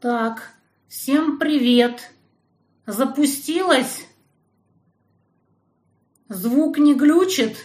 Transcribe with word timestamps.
Так, 0.00 0.54
всем 0.86 1.40
привет. 1.40 2.14
Запустилась? 2.86 4.06
Звук 6.28 6.78
не 6.78 6.94
глючит? 6.94 7.56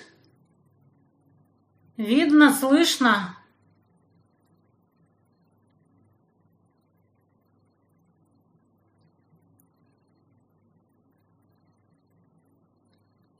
Видно, 1.95 2.51
слышно? 2.51 3.37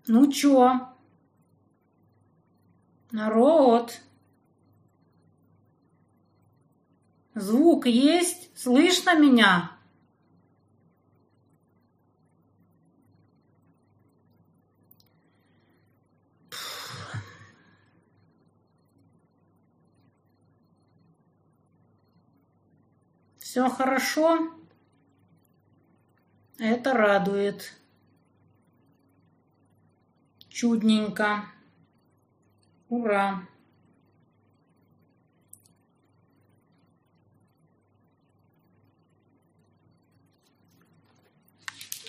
Ну 0.06 0.32
чё? 0.32 0.94
Народ. 3.10 4.00
Звук 7.36 7.88
есть? 7.88 8.52
Слышно 8.56 9.16
меня? 9.20 9.72
Все 23.40 23.70
хорошо? 23.70 24.52
Это 26.60 26.94
радует. 26.94 27.74
Чудненько. 30.50 31.46
Ура! 32.90 33.48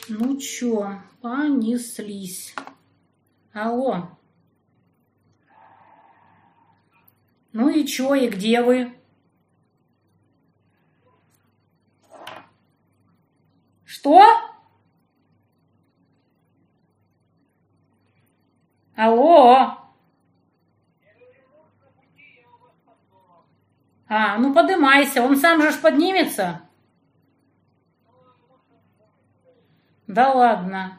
Ну 0.08 0.36
чё, 0.38 1.00
понеслись. 1.22 2.54
Алло. 3.52 4.10
Ну 7.52 7.68
и 7.70 7.86
чё, 7.86 8.14
и 8.14 8.28
где 8.28 8.60
вы? 8.60 8.92
Что? 13.84 14.20
Алло. 18.94 19.78
А, 24.06 24.36
ну 24.36 24.52
подымайся, 24.52 25.22
он 25.22 25.36
сам 25.36 25.62
же 25.62 25.70
ж 25.70 25.80
поднимется. 25.80 26.63
Да 30.06 30.32
ладно. 30.32 30.98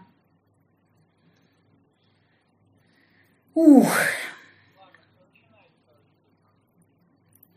Ух. 3.53 3.87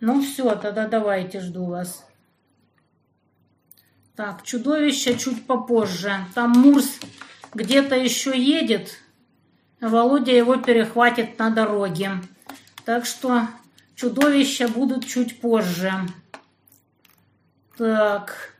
Ну 0.01 0.23
все, 0.23 0.55
тогда 0.57 0.87
давайте, 0.87 1.41
жду 1.41 1.65
вас. 1.67 2.07
Так, 4.15 4.43
чудовище 4.43 5.17
чуть 5.19 5.47
попозже. 5.47 6.25
Там 6.35 6.53
Мурс 6.53 7.01
где-то 7.55 7.97
еще 7.97 8.37
едет. 8.37 8.99
Володя 9.81 10.33
его 10.33 10.57
перехватит 10.57 11.39
на 11.39 11.51
дороге. 11.51 12.13
Так 12.85 13.07
что 13.07 13.49
чудовища 13.95 14.69
будут 14.69 15.07
чуть 15.07 15.41
позже. 15.41 15.93
Так. 17.77 18.58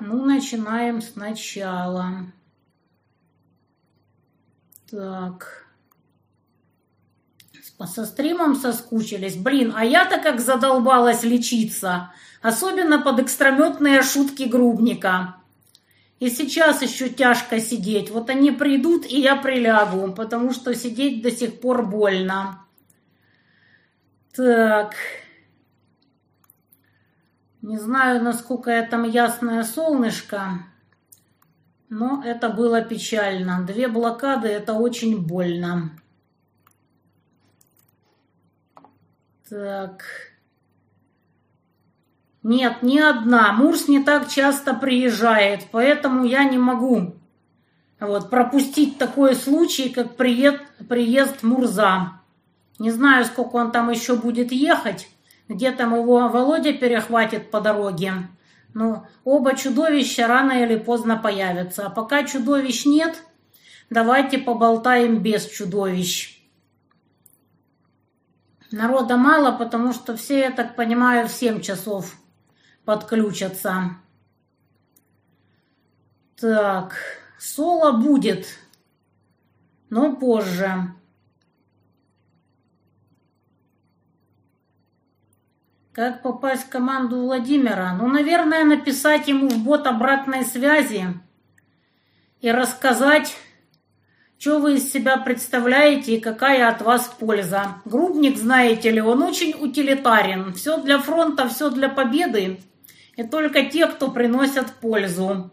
Ну, 0.00 0.24
начинаем 0.24 1.02
сначала. 1.02 2.26
Так. 4.90 5.66
Со 7.86 8.06
стримом 8.06 8.56
соскучились. 8.56 9.36
Блин, 9.36 9.72
а 9.76 9.84
я-то 9.84 10.18
как 10.18 10.40
задолбалась 10.40 11.22
лечиться. 11.22 12.12
Особенно 12.42 13.00
под 13.00 13.20
экстраметные 13.20 14.02
шутки 14.02 14.44
грубника. 14.44 15.36
И 16.18 16.30
сейчас 16.30 16.82
еще 16.82 17.08
тяжко 17.08 17.60
сидеть. 17.60 18.10
Вот 18.10 18.30
они 18.30 18.50
придут, 18.50 19.06
и 19.06 19.20
я 19.20 19.36
прилягу, 19.36 20.12
потому 20.12 20.52
что 20.52 20.74
сидеть 20.74 21.22
до 21.22 21.30
сих 21.30 21.60
пор 21.60 21.86
больно. 21.86 22.64
Так. 24.34 24.94
Не 27.68 27.76
знаю, 27.76 28.24
насколько 28.24 28.70
я 28.70 28.82
там 28.82 29.04
ясное 29.04 29.62
солнышко, 29.62 30.64
но 31.90 32.22
это 32.24 32.48
было 32.48 32.80
печально. 32.80 33.62
Две 33.62 33.88
блокады– 33.88 34.48
это 34.48 34.72
очень 34.72 35.20
больно. 35.20 35.90
Так. 39.50 40.02
Нет, 42.42 42.82
не 42.82 43.00
одна. 43.00 43.52
Мурс 43.52 43.86
не 43.86 44.02
так 44.02 44.30
часто 44.30 44.72
приезжает, 44.72 45.66
поэтому 45.70 46.24
я 46.24 46.44
не 46.44 46.56
могу 46.56 47.16
вот, 48.00 48.30
пропустить 48.30 48.96
такой 48.96 49.34
случай, 49.34 49.90
как 49.90 50.16
приезд, 50.16 50.62
приезд 50.88 51.42
Мурза. 51.42 52.14
Не 52.78 52.92
знаю, 52.92 53.26
сколько 53.26 53.56
он 53.56 53.72
там 53.72 53.90
еще 53.90 54.16
будет 54.16 54.52
ехать. 54.52 55.10
Где 55.48 55.72
там 55.72 55.94
его 55.94 56.28
Володя 56.28 56.72
перехватит 56.72 57.50
по 57.50 57.60
дороге. 57.60 58.28
Ну, 58.74 59.06
оба 59.24 59.56
чудовища 59.56 60.26
рано 60.26 60.62
или 60.62 60.76
поздно 60.76 61.16
появятся. 61.16 61.86
А 61.86 61.90
пока 61.90 62.24
чудовищ 62.24 62.84
нет, 62.84 63.22
давайте 63.90 64.38
поболтаем 64.38 65.22
без 65.22 65.46
чудовищ. 65.46 66.38
Народа 68.70 69.16
мало, 69.16 69.56
потому 69.56 69.94
что 69.94 70.14
все, 70.16 70.40
я 70.40 70.50
так 70.50 70.76
понимаю, 70.76 71.26
в 71.26 71.32
7 71.32 71.62
часов 71.62 72.16
подключатся. 72.84 73.96
Так, 76.36 76.94
соло 77.38 77.92
будет, 77.92 78.46
но 79.88 80.14
позже. 80.14 80.94
Как 85.98 86.22
попасть 86.22 86.66
в 86.66 86.68
команду 86.68 87.22
Владимира? 87.22 87.92
Ну, 87.92 88.06
наверное, 88.06 88.62
написать 88.62 89.26
ему 89.26 89.48
в 89.48 89.58
бот 89.64 89.84
обратной 89.88 90.44
связи 90.44 91.06
и 92.40 92.52
рассказать, 92.52 93.36
что 94.38 94.60
вы 94.60 94.74
из 94.76 94.92
себя 94.92 95.16
представляете 95.16 96.14
и 96.14 96.20
какая 96.20 96.68
от 96.68 96.82
вас 96.82 97.12
польза. 97.18 97.82
Грубник, 97.84 98.38
знаете 98.38 98.92
ли, 98.92 99.00
он 99.00 99.24
очень 99.24 99.56
утилитарен. 99.58 100.54
Все 100.54 100.76
для 100.80 101.00
фронта, 101.00 101.48
все 101.48 101.68
для 101.68 101.88
победы. 101.88 102.60
И 103.16 103.24
только 103.24 103.64
те, 103.64 103.88
кто 103.88 104.08
приносят 104.12 104.70
пользу. 104.74 105.50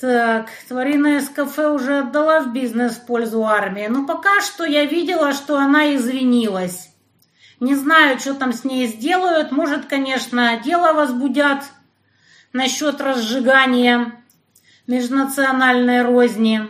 Так, 0.00 0.50
тварина 0.68 1.16
из 1.16 1.28
кафе 1.28 1.70
уже 1.70 1.98
отдала 1.98 2.42
в 2.42 2.52
бизнес 2.52 2.92
в 2.92 3.06
пользу 3.06 3.44
армии. 3.44 3.88
Но 3.88 4.06
пока 4.06 4.40
что 4.40 4.64
я 4.64 4.84
видела, 4.84 5.32
что 5.32 5.58
она 5.58 5.96
извинилась. 5.96 6.87
Не 7.60 7.74
знаю, 7.74 8.18
что 8.18 8.34
там 8.34 8.52
с 8.52 8.64
ней 8.64 8.86
сделают. 8.86 9.50
Может, 9.50 9.86
конечно, 9.86 10.60
дело 10.64 10.92
возбудят 10.92 11.64
насчет 12.52 13.00
разжигания 13.00 14.12
межнациональной 14.86 16.02
розни. 16.02 16.68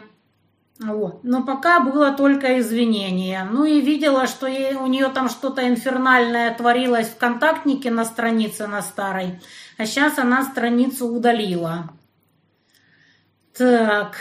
Вот. 0.81 1.25
Но 1.25 1.43
пока 1.43 1.81
было 1.81 2.13
только 2.13 2.61
извинение. 2.61 3.45
Ну 3.51 3.65
и 3.65 3.81
видела, 3.81 4.27
что 4.27 4.47
ей, 4.47 4.75
у 4.75 4.87
нее 4.87 5.09
там 5.09 5.29
что-то 5.29 5.69
инфернальное 5.69 6.55
творилось 6.55 7.09
в 7.09 7.19
контактнике 7.19 7.91
на 7.91 8.05
странице 8.05 8.67
на 8.67 8.81
старой. 8.81 9.41
А 9.77 9.87
сейчас 9.87 10.19
она 10.19 10.45
страницу 10.45 11.07
удалила. 11.07 11.91
Так. 13.57 14.17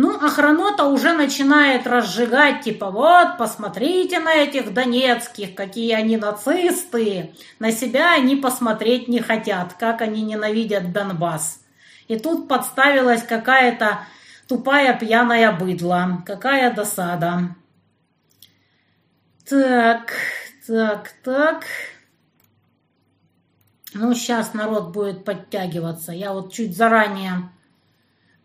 Ну, 0.00 0.14
охранота 0.14 0.84
уже 0.84 1.12
начинает 1.12 1.84
разжигать, 1.84 2.60
типа, 2.60 2.88
вот, 2.88 3.36
посмотрите 3.36 4.20
на 4.20 4.32
этих 4.32 4.72
донецких, 4.72 5.56
какие 5.56 5.92
они 5.92 6.16
нацисты. 6.16 7.34
На 7.58 7.72
себя 7.72 8.14
они 8.14 8.36
посмотреть 8.36 9.08
не 9.08 9.18
хотят, 9.18 9.74
как 9.74 10.00
они 10.00 10.22
ненавидят 10.22 10.92
Донбасс. 10.92 11.64
И 12.06 12.16
тут 12.16 12.46
подставилась 12.46 13.24
какая-то 13.24 14.06
тупая 14.46 14.96
пьяная 14.96 15.50
быдла. 15.50 16.22
Какая 16.24 16.72
досада. 16.72 17.56
Так, 19.48 20.12
так, 20.64 21.10
так. 21.24 21.64
Ну, 23.94 24.14
сейчас 24.14 24.54
народ 24.54 24.92
будет 24.92 25.24
подтягиваться. 25.24 26.12
Я 26.12 26.32
вот 26.34 26.52
чуть 26.52 26.76
заранее 26.76 27.50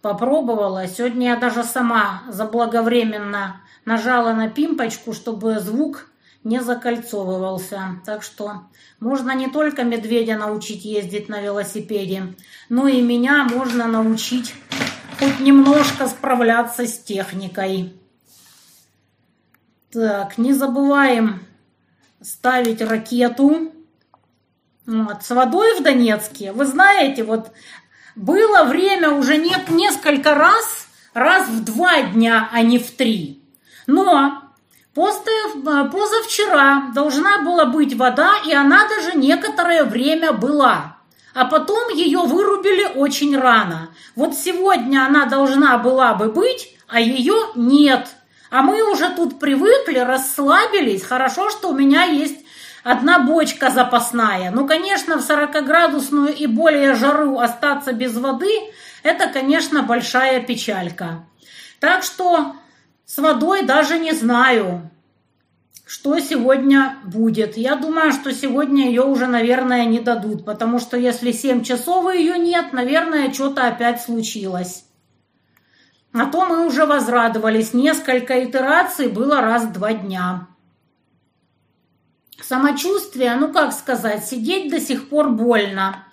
Попробовала. 0.04 0.86
Сегодня 0.86 1.30
я 1.30 1.38
даже 1.38 1.64
сама 1.64 2.24
заблаговременно 2.28 3.62
нажала 3.86 4.34
на 4.34 4.50
пимпочку, 4.50 5.14
чтобы 5.14 5.62
звук 5.62 6.08
не 6.44 6.60
закольцовывался. 6.60 8.02
Так 8.06 8.22
что 8.22 8.64
можно 9.00 9.34
не 9.34 9.48
только 9.48 9.86
медведя 9.86 10.38
научить 10.38 10.84
ездить 10.84 11.30
на 11.30 11.40
велосипеде, 11.40 12.36
но 12.68 12.90
и 12.90 13.02
меня 13.02 13.46
можно 13.46 13.88
научить 13.88 14.54
хоть 15.20 15.40
немножко 15.40 16.08
справляться 16.08 16.86
с 16.86 17.00
техникой. 17.00 17.94
Так, 19.90 20.38
не 20.38 20.52
забываем 20.52 21.46
ставить 22.22 22.82
ракету. 22.82 23.72
Вот, 24.86 25.24
с 25.24 25.30
водой 25.30 25.80
в 25.80 25.84
Донецке, 25.84 26.52
вы 26.52 26.66
знаете, 26.66 27.24
вот 27.24 27.54
было 28.16 28.64
время 28.64 29.12
уже 29.12 29.38
нет 29.38 29.70
несколько 29.70 30.36
раз, 30.36 30.88
раз 31.14 31.48
в 31.48 31.64
два 31.64 32.02
дня, 32.02 32.50
а 32.52 32.62
не 32.62 32.80
в 32.80 32.92
три. 32.92 33.42
Но 33.88 34.44
После, 34.94 35.34
позавчера 35.92 36.92
должна 36.94 37.40
была 37.40 37.66
быть 37.66 37.96
вода, 37.96 38.36
и 38.46 38.54
она 38.54 38.88
даже 38.88 39.18
некоторое 39.18 39.86
время 39.86 40.34
была. 40.34 40.98
А 41.34 41.46
потом 41.46 41.90
ее 41.90 42.20
вырубили 42.20 42.86
очень 42.96 43.36
рано. 43.36 43.90
Вот 44.16 44.36
сегодня 44.36 45.04
она 45.04 45.26
должна 45.26 45.80
была 45.80 46.14
бы 46.14 46.28
быть, 46.28 46.78
а 46.88 47.00
ее 47.00 47.36
нет. 47.56 48.08
А 48.52 48.62
мы 48.62 48.84
уже 48.84 49.10
тут 49.16 49.40
привыкли, 49.40 49.98
расслабились. 49.98 51.02
Хорошо, 51.02 51.50
что 51.50 51.70
у 51.70 51.74
меня 51.74 52.04
есть 52.04 52.43
одна 52.84 53.20
бочка 53.20 53.72
запасная. 53.72 54.52
Ну, 54.52 54.68
конечно, 54.68 55.18
в 55.18 55.30
40-градусную 55.30 56.34
и 56.34 56.48
более 56.48 56.96
жару 56.96 57.40
остаться 57.40 57.94
без 57.94 58.16
воды– 58.18 58.52
это, 59.04 59.28
конечно, 59.28 59.84
большая 59.84 60.42
печалька. 60.42 61.26
Так 61.80 62.04
что 62.04 62.56
с 63.06 63.18
водой 63.18 63.66
даже 63.66 64.00
не 64.00 64.14
знаю, 64.14 64.90
что 65.86 66.18
сегодня 66.20 66.98
будет. 67.04 67.58
Я 67.58 67.76
думаю, 67.76 68.14
что 68.14 68.34
сегодня 68.34 68.88
ее 68.88 69.04
уже, 69.04 69.28
наверное, 69.28 69.86
не 69.86 70.00
дадут, 70.00 70.46
потому 70.46 70.80
что 70.80 70.98
если 70.98 71.32
7 71.32 71.64
часов 71.64 72.14
ее 72.14 72.38
нет, 72.38 72.72
наверное, 72.72 73.32
что-то 73.34 73.68
опять 73.68 74.02
случилось. 74.02 74.86
А 76.14 76.28
то 76.28 76.46
мы 76.46 76.66
уже 76.66 76.86
возрадовались. 76.86 77.74
Несколько 77.74 78.44
итераций 78.44 79.08
было 79.10 79.42
раз 79.42 79.64
в 79.64 79.74
два 79.74 79.94
дня. 79.94 80.48
Самочувствие, 82.44 83.36
ну 83.36 83.54
как 83.54 83.72
сказать, 83.72 84.26
сидеть 84.26 84.70
до 84.70 84.82
сих 84.82 85.08
пор 85.08 85.30
больно. 85.30 86.06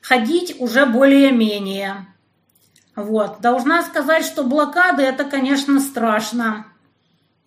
Ходить 0.00 0.56
уже 0.58 0.86
более-менее. 0.86 2.06
Вот. 2.96 3.40
Должна 3.40 3.82
сказать, 3.82 4.24
что 4.24 4.44
блокады 4.44 5.02
это, 5.02 5.24
конечно, 5.24 5.80
страшно. 5.80 6.66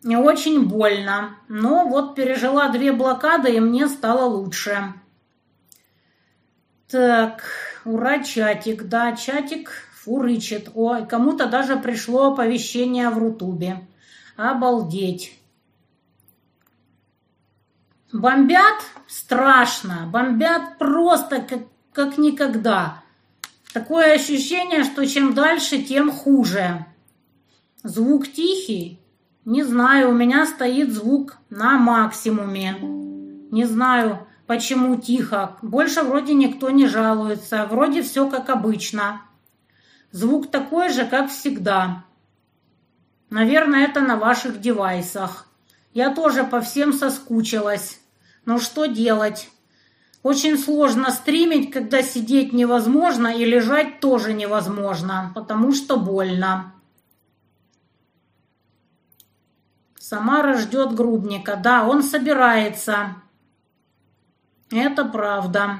И 0.04 0.16
очень 0.16 0.68
больно. 0.68 1.38
Но 1.48 1.88
вот 1.88 2.14
пережила 2.14 2.70
две 2.70 2.92
блокады, 2.92 3.56
и 3.56 3.60
мне 3.60 3.88
стало 3.88 4.26
лучше. 4.26 4.94
Так, 6.90 7.44
ура, 7.86 8.24
чатик. 8.24 8.84
Да, 8.84 9.16
чатик 9.16 9.72
фурычит. 9.96 10.70
Ой, 10.76 11.08
кому-то 11.08 11.48
даже 11.48 11.76
пришло 11.78 12.34
оповещение 12.34 13.10
в 13.10 13.18
Рутубе. 13.18 13.88
Обалдеть. 14.36 15.38
Бомбят 18.18 18.82
страшно. 19.06 20.10
Бомбят 20.12 20.80
просто 20.80 21.40
как, 21.40 21.60
как 21.94 22.18
никогда. 22.18 23.04
Такое 23.74 24.16
ощущение, 24.16 24.84
что 24.84 25.06
чем 25.06 25.36
дальше, 25.36 25.84
тем 25.84 26.12
хуже. 26.12 26.84
Звук 27.84 28.28
тихий. 28.28 29.00
Не 29.46 29.62
знаю, 29.64 30.10
у 30.10 30.14
меня 30.14 30.48
стоит 30.48 30.92
звук 30.94 31.38
на 31.52 31.78
максимуме. 31.78 32.80
Не 33.52 33.66
знаю, 33.66 34.28
почему 34.48 34.96
тихо. 34.96 35.58
Больше 35.62 36.02
вроде 36.02 36.34
никто 36.34 36.72
не 36.72 36.88
жалуется. 36.88 37.68
Вроде 37.70 38.02
все 38.02 38.28
как 38.28 38.50
обычно. 38.50 39.22
Звук 40.12 40.50
такой 40.50 40.90
же, 40.90 41.06
как 41.06 41.30
всегда. 41.30 42.04
Наверное, 43.30 43.86
это 43.86 44.02
на 44.02 44.18
ваших 44.18 44.60
девайсах. 44.60 45.46
Я 45.94 46.16
тоже 46.16 46.44
по 46.44 46.62
всем 46.62 46.94
соскучилась. 46.94 48.00
Но 48.48 48.60
что 48.60 48.86
делать? 48.86 49.50
Очень 50.24 50.58
сложно 50.58 51.12
стримить, 51.12 51.70
когда 51.70 52.02
сидеть 52.02 52.54
невозможно 52.54 53.28
и 53.28 53.44
лежать 53.44 54.00
тоже 54.00 54.32
невозможно, 54.32 55.34
потому 55.36 55.74
что 55.74 55.98
больно. 55.98 56.74
Самара 60.00 60.58
ждет 60.58 60.96
грубника. 60.96 61.58
Да, 61.58 61.86
он 61.86 62.02
собирается. 62.02 63.18
Это 64.72 65.04
правда. 65.04 65.80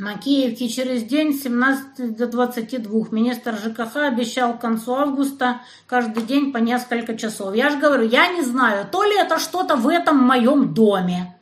На 0.00 0.16
Киевке 0.16 0.66
через 0.70 1.02
день 1.02 1.34
с 1.34 1.42
17 1.42 2.16
до 2.16 2.26
22. 2.26 3.08
Министр 3.10 3.54
ЖКХ 3.62 3.96
обещал 3.96 4.56
к 4.56 4.60
концу 4.62 4.94
августа 4.94 5.60
каждый 5.86 6.22
день 6.22 6.54
по 6.54 6.56
несколько 6.56 7.18
часов. 7.18 7.54
Я 7.54 7.68
же 7.68 7.76
говорю, 7.76 8.08
я 8.08 8.28
не 8.28 8.40
знаю, 8.40 8.88
то 8.90 9.04
ли 9.04 9.14
это 9.14 9.38
что-то 9.38 9.76
в 9.76 9.86
этом 9.88 10.16
моем 10.16 10.72
доме. 10.72 11.38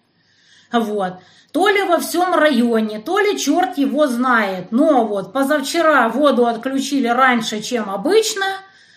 Вот. 0.73 1.21
То 1.53 1.69
ли 1.69 1.83
во 1.85 1.99
всем 1.99 2.35
районе, 2.35 2.99
то 2.99 3.21
ли 3.21 3.39
черт 3.39 3.79
его 3.79 4.09
знает. 4.09 4.73
Но 4.73 5.07
вот 5.07 5.33
позавчера 5.33 6.09
воду 6.09 6.45
отключили 6.45 7.07
раньше, 7.07 7.63
чем 7.63 7.89
обычно, 7.89 8.45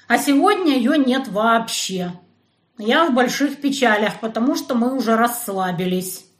а 0.07 0.17
сегодня 0.17 0.75
ее 0.75 0.97
нет 0.97 1.27
вообще. 1.27 2.13
Я 2.79 3.05
в 3.05 3.13
больших 3.13 3.61
печалях, 3.61 4.21
потому 4.21 4.55
что 4.55 4.73
мы 4.73 4.95
уже 4.95 5.15
расслабились. 5.15 6.30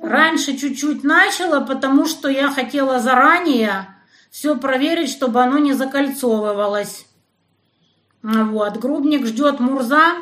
Раньше 0.00 0.56
чуть-чуть 0.56 1.04
начала, 1.04 1.60
потому 1.60 2.06
что 2.06 2.28
я 2.28 2.50
хотела 2.50 3.00
заранее 3.00 3.94
все 4.30 4.56
проверить, 4.56 5.10
чтобы 5.10 5.42
оно 5.42 5.58
не 5.58 5.74
закольцовывалось. 5.74 7.06
Вот, 8.22 8.78
грубник 8.78 9.26
ждет 9.26 9.60
Мурза, 9.60 10.14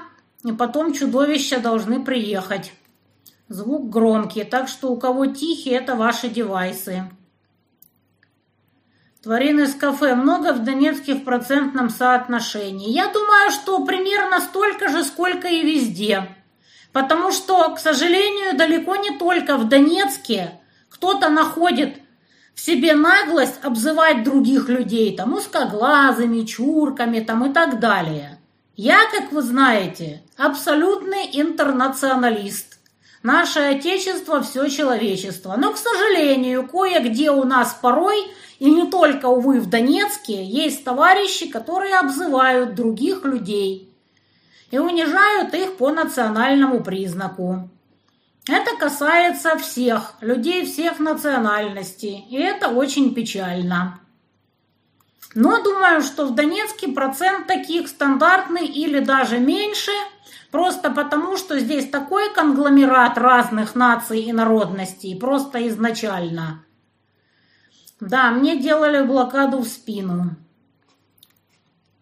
и 0.45 0.53
потом 0.53 0.93
чудовища 0.93 1.61
должны 1.61 2.05
приехать. 2.05 2.73
Звук 3.49 3.89
громкий, 3.89 4.45
так 4.45 4.69
что 4.69 4.91
у 4.91 4.99
кого 4.99 5.27
тихий, 5.27 5.71
это 5.71 5.95
ваши 5.95 6.29
девайсы. 6.29 7.05
Тварин 9.23 9.61
из 9.61 9.75
кафе 9.75 10.15
много 10.15 10.53
в 10.53 10.65
Донецке 10.65 11.15
в 11.15 11.25
процентном 11.25 11.91
соотношении. 11.91 12.91
Я 12.91 13.13
думаю, 13.13 13.51
что 13.51 13.85
примерно 13.85 14.41
столько 14.41 14.89
же, 14.89 15.05
сколько 15.05 15.49
и 15.49 15.63
везде. 15.63 16.37
Потому 16.93 17.31
что, 17.33 17.75
к 17.75 17.79
сожалению, 17.79 18.57
далеко 18.57 18.97
не 18.97 19.19
только 19.19 19.57
в 19.57 19.69
Донецке 19.69 20.53
кто-то 20.89 21.29
находит 21.29 21.97
в 22.55 22.61
себе 22.61 22.95
наглость 22.95 23.61
обзывать 23.63 24.25
других 24.25 24.69
людей 24.69 25.17
там 25.17 25.35
узкоглазыми, 25.35 26.45
чурками 26.45 27.21
там 27.21 27.47
и 27.47 27.53
так 27.53 27.79
далее. 27.79 28.39
Я, 28.75 28.99
как 29.13 29.33
вы 29.33 29.43
знаете, 29.43 30.23
абсолютный 30.37 31.29
интернационалист. 31.33 32.79
Наше 33.23 33.59
Отечество– 33.59 34.41
все 34.43 34.69
человечество. 34.69 35.57
Но, 35.57 35.73
к 35.73 35.77
сожалению, 35.77 36.67
кое-где 36.67 37.31
у 37.31 37.45
нас 37.45 37.77
порой, 37.81 38.17
и 38.61 38.71
не 38.71 38.89
только, 38.89 39.27
увы, 39.27 39.61
в 39.61 39.69
Донецке, 39.69 40.45
есть 40.45 40.85
товарищи, 40.85 41.49
которые 41.49 41.99
обзывают 41.99 42.75
других 42.75 43.25
людей 43.25 43.88
и 44.71 44.79
унижают 44.79 45.55
их 45.55 45.77
по 45.77 45.91
национальному 45.91 46.83
признаку. 46.83 47.69
Это 48.49 48.77
касается 48.77 49.57
всех, 49.59 50.15
людей 50.21 50.65
всех 50.65 50.99
национальностей, 50.99 52.27
и 52.31 52.37
это 52.37 52.69
очень 52.69 53.15
печально. 53.15 54.01
Но 55.35 55.63
думаю, 55.63 56.01
что 56.01 56.27
в 56.27 56.35
Донецке 56.35 56.89
процент 56.89 57.47
таких 57.47 57.89
стандартный 57.89 58.67
или 58.67 59.01
даже 59.01 59.39
меньше– 59.39 59.93
Просто 60.51 60.91
потому, 60.91 61.37
что 61.37 61.59
здесь 61.59 61.91
такой 61.91 62.33
конгломерат 62.33 63.19
разных 63.19 63.75
наций 63.75 64.21
и 64.21 64.33
народностей, 64.33 65.15
просто 65.15 65.69
изначально. 65.69 66.65
Да, 68.01 68.31
мне 68.31 68.59
делали 68.59 69.05
блокаду 69.05 69.59
в 69.59 69.69
спину. 69.69 70.37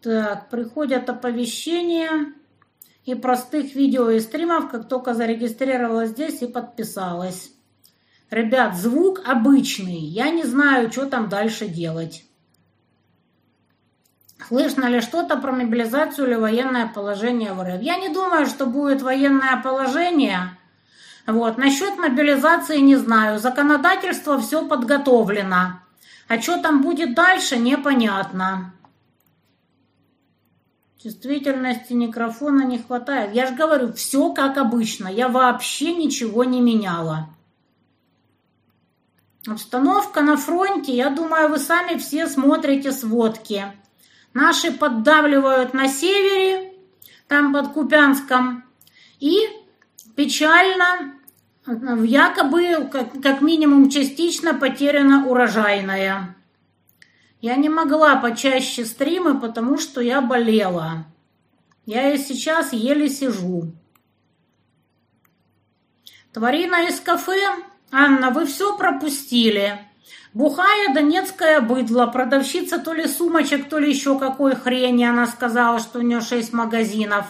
Так, 0.01 0.49
приходят 0.49 1.09
оповещения 1.09 2.33
и 3.07 3.15
простых 3.15 3.73
видео 3.73 4.09
и 4.09 4.19
стримов, 4.19 4.69
как 4.69 4.89
только 4.89 5.13
зарегистрировалась 5.13 6.09
здесь 6.09 6.41
и 6.41 6.47
подписалась. 6.47 7.51
Ребят, 8.29 8.75
звук 8.75 9.21
обычный, 9.25 9.99
я 9.99 10.29
не 10.29 10.43
знаю, 10.43 10.91
что 10.91 11.05
там 11.05 11.29
дальше 11.29 11.69
делать. 11.69 12.25
Слышно 14.45 14.85
ли 14.87 14.99
что-то 14.99 15.37
про 15.37 15.53
мобилизацию 15.53 16.27
или 16.27 16.35
военное 16.35 16.87
положение 16.87 17.53
в 17.53 17.63
РФ? 17.63 17.81
Я 17.81 17.95
не 17.95 18.09
думаю, 18.09 18.45
что 18.45 18.65
будет 18.65 19.01
военное 19.01 19.61
положение. 19.63 20.57
Вот. 21.25 21.57
Насчет 21.57 21.97
мобилизации 21.97 22.79
не 22.79 22.97
знаю. 22.97 23.39
Законодательство 23.39 24.37
все 24.37 24.67
подготовлено. 24.67 25.79
А 26.27 26.41
что 26.41 26.61
там 26.61 26.81
будет 26.81 27.15
дальше, 27.15 27.57
непонятно. 27.57 28.73
Чувствительности 31.07 31.93
микрофона 31.93 32.65
не 32.65 32.79
хватает. 32.79 33.33
Я 33.33 33.47
же 33.47 33.55
говорю, 33.55 33.93
все 33.93 34.33
как 34.33 34.57
обычно. 34.57 35.07
Я 35.07 35.29
вообще 35.29 35.95
ничего 35.95 36.43
не 36.43 36.59
меняла. 36.59 37.29
Обстановка 39.47 40.19
на 40.19 40.35
фронте, 40.35 40.93
я 40.93 41.09
думаю, 41.09 41.47
вы 41.47 41.59
сами 41.59 41.97
все 41.97 42.27
смотрите 42.27 42.91
сводки. 42.91 43.71
Наши 44.33 44.73
поддавливают 44.73 45.73
на 45.73 45.87
севере, 45.87 46.73
там 47.29 47.53
под 47.53 47.69
Купянском, 47.69 48.65
и 49.21 49.47
печально, 50.17 51.13
якобы, 52.03 52.89
как, 52.91 53.21
как 53.21 53.39
минимум 53.39 53.89
частично 53.89 54.53
потеряна 54.53 55.25
урожайная. 55.25 56.35
Я 57.41 57.55
не 57.55 57.69
могла 57.69 58.15
почаще 58.15 58.85
стримы, 58.85 59.39
потому 59.39 59.77
что 59.77 60.01
я 60.01 60.21
болела. 60.21 61.05
Я 61.85 62.11
и 62.11 62.17
сейчас 62.17 62.73
еле 62.73 63.07
сижу. 63.09 63.71
Тварина 66.33 66.87
из 66.87 66.99
кафе 66.99 67.39
«Анна, 67.91 68.31
вы 68.31 68.45
все 68.45 68.75
пропустили. 68.77 69.79
Бухая 70.33 70.93
донецкая 70.93 71.61
быдло, 71.61 72.05
продавщица 72.07 72.79
то 72.79 72.93
ли 72.93 73.07
сумочек, 73.07 73.69
то 73.69 73.79
ли 73.79 73.89
еще 73.89 74.19
какой 74.19 74.55
хрени, 74.55 75.05
она 75.05 75.25
сказала, 75.25 75.79
что 75.79 75.99
у 75.99 76.01
нее 76.01 76.21
шесть 76.21 76.53
магазинов. 76.53 77.25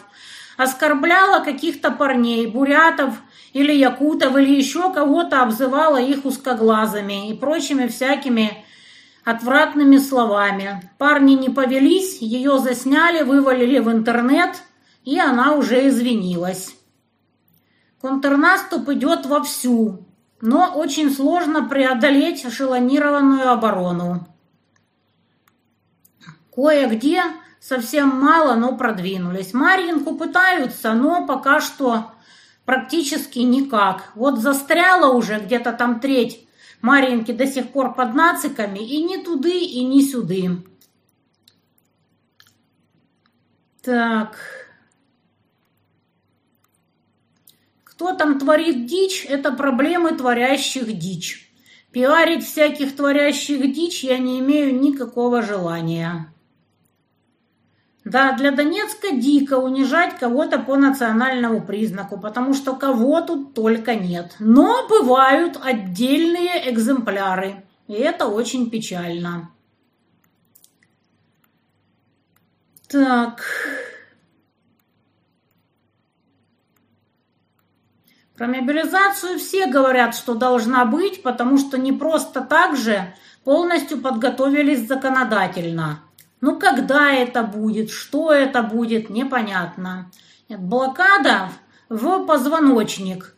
Оскорбляла 0.58 1.44
каких-то 1.44 1.92
парней, 1.92 2.48
бурятов 2.48 3.14
или 3.54 3.72
якутов, 3.72 4.36
или 4.36 4.56
еще 4.56 4.92
кого-то 4.92 5.44
обзывала 5.44 6.02
их 6.02 6.26
узкоглазыми 6.26 7.30
и 7.30 7.34
прочими 7.34 7.88
всякими 7.88 8.66
отвратными 9.28 9.98
словами. 9.98 10.90
Парни 10.98 11.34
не 11.34 11.50
повелись, 11.50 12.22
ее 12.22 12.60
засняли, 12.60 13.24
вывалили 13.24 13.80
в 13.80 13.92
интернет, 13.92 14.56
и 15.04 15.20
она 15.20 15.54
уже 15.54 15.88
извинилась. 15.88 16.76
Контрнаступ 18.02 18.90
идет 18.90 19.26
вовсю 19.26 20.08
но 20.42 20.72
очень 20.76 21.12
сложно 21.14 21.68
преодолеть 21.68 22.46
эшелонированную 22.46 23.50
оборону. 23.50 24.28
Кое-где 26.54 27.24
совсем 27.60 28.10
мало, 28.10 28.56
но 28.56 28.76
продвинулись. 28.78 29.54
Марьинку 29.54 30.16
пытаются, 30.16 30.94
но 30.94 31.26
пока 31.26 31.60
что 31.60 32.12
практически 32.66 33.40
никак. 33.40 34.12
Вот 34.16 34.40
застряла 34.40 35.14
уже 35.14 35.40
где-то 35.40 35.74
там 35.74 36.00
треть 36.00 36.47
Марьинки 36.82 37.32
до 37.32 37.48
сих 37.48 37.72
пор 37.72 37.94
под 37.94 38.14
нациками, 38.14 38.80
и 38.80 39.04
ни 39.04 39.18
туды, 39.18 39.60
и 39.60 39.84
ни 39.84 40.02
сюды. 40.02 40.64
Так... 43.82 44.38
Кто 47.84 48.14
там 48.14 48.38
творит 48.38 48.86
дичь, 48.86 49.26
это 49.28 49.52
проблемы 49.52 50.16
творящих 50.16 51.00
дичь. 51.00 51.52
Пиарить 51.92 52.46
всяких 52.46 52.96
творящих 52.96 53.74
дичь 53.74 54.04
я 54.04 54.20
не 54.20 54.40
имею 54.40 54.80
никакого 54.80 55.42
желания. 55.42 56.32
Да, 58.10 58.32
для 58.38 58.52
Донецка 58.52 59.12
дико 59.12 59.58
унижать 59.58 60.18
кого-то 60.18 60.60
по 60.60 60.78
национальному 60.78 61.60
признаку, 61.62 62.18
потому 62.18 62.54
что 62.54 62.74
кого 62.74 63.20
тут 63.20 63.54
только 63.54 63.96
нет. 63.96 64.34
Но 64.40 64.88
бывают 64.88 65.60
отдельные 65.62 66.72
экземпляры, 66.72 67.66
и 67.88 67.94
это 67.94 68.28
очень 68.28 68.70
печально. 68.70 69.50
Так... 72.88 73.44
Про 78.38 78.48
мобилизацию 78.48 79.40
все 79.40 79.66
говорят, 79.66 80.16
что 80.16 80.36
должна 80.36 80.86
быть, 80.86 81.24
потому 81.24 81.58
что 81.58 81.78
не 81.78 81.92
просто 81.92 82.42
так 82.42 82.78
же 82.78 83.14
полностью 83.44 84.00
подготовились 84.00 84.88
законодательно. 84.88 86.07
Ну, 86.40 86.60
когда 86.60 87.12
это 87.12 87.44
будет, 87.44 87.90
что 87.90 88.32
это 88.32 88.62
будет, 88.62 89.10
непонятно. 89.10 90.12
Нет, 90.50 90.60
блокада 90.60 91.50
в 91.90 92.26
позвоночник. 92.26 93.36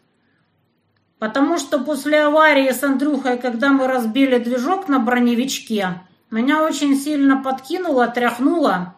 Потому 1.18 1.58
что 1.58 1.80
после 1.80 2.22
аварии 2.22 2.72
с 2.72 2.84
Андрюхой, 2.84 3.38
когда 3.38 3.70
мы 3.70 3.88
разбили 3.88 4.38
движок 4.38 4.88
на 4.88 5.00
броневичке, 5.00 6.02
меня 6.32 6.64
очень 6.64 6.96
сильно 6.96 7.42
подкинуло, 7.42 8.08
тряхнуло. 8.08 8.96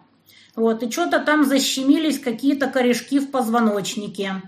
Вот, 0.55 0.83
и 0.83 0.91
что-то 0.91 1.19
там 1.19 1.45
защемились 1.45 2.19
какие-то 2.19 2.67
корешки 2.67 3.19
в 3.19 3.31
позвоночнике. 3.31 4.41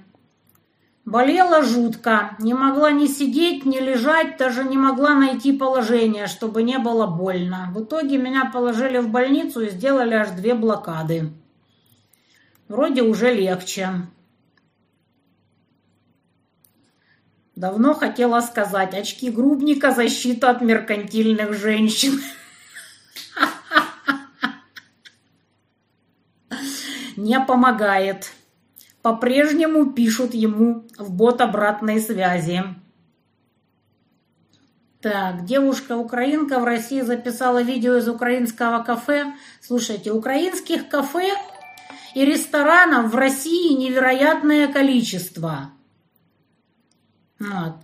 Болела 1.05 1.63
жутко, 1.63 2.35
не 2.39 2.53
могла 2.53 2.91
ни 2.91 3.07
сидеть, 3.07 3.65
ни 3.65 3.77
лежать, 3.77 4.37
даже 4.37 4.63
не 4.63 4.77
могла 4.77 5.13
найти 5.13 5.51
положение, 5.51 6.27
чтобы 6.27 6.63
не 6.63 6.79
было 6.79 7.07
больно. 7.07 7.69
В 7.75 7.83
итоге 7.83 8.17
меня 8.17 8.45
положили 8.45 8.99
в 8.99 9.09
больницу 9.09 9.59
и 9.61 9.69
сделали 9.69 10.13
аж 10.13 10.29
две 10.29 10.53
блокады. 10.53 11.33
Вроде 12.69 13.01
уже 13.01 13.33
легче. 13.33 13.89
Давно 17.57 17.93
хотела 17.93 18.39
сказать, 18.39 18.93
очки 18.93 19.29
грубника 19.29 19.91
защита 19.91 20.51
от 20.51 20.61
меркантильных 20.61 21.53
женщин. 21.53 22.21
Не 27.17 27.41
помогает 27.41 28.31
по-прежнему 29.03 29.91
пишут 29.91 30.33
ему 30.33 30.87
в 30.97 31.13
бот 31.13 31.41
обратной 31.41 31.99
связи. 31.99 32.63
Так, 35.01 35.43
девушка-украинка 35.43 36.59
в 36.59 36.63
России 36.63 37.01
записала 37.01 37.61
видео 37.61 37.97
из 37.97 38.07
украинского 38.07 38.81
кафе. 38.81 39.33
Слушайте, 39.61 40.13
украинских 40.13 40.87
кафе 40.87 41.33
и 42.15 42.23
ресторанов 42.23 43.11
в 43.11 43.15
России 43.15 43.73
невероятное 43.73 44.71
количество. 44.71 45.71
Вот. 47.37 47.75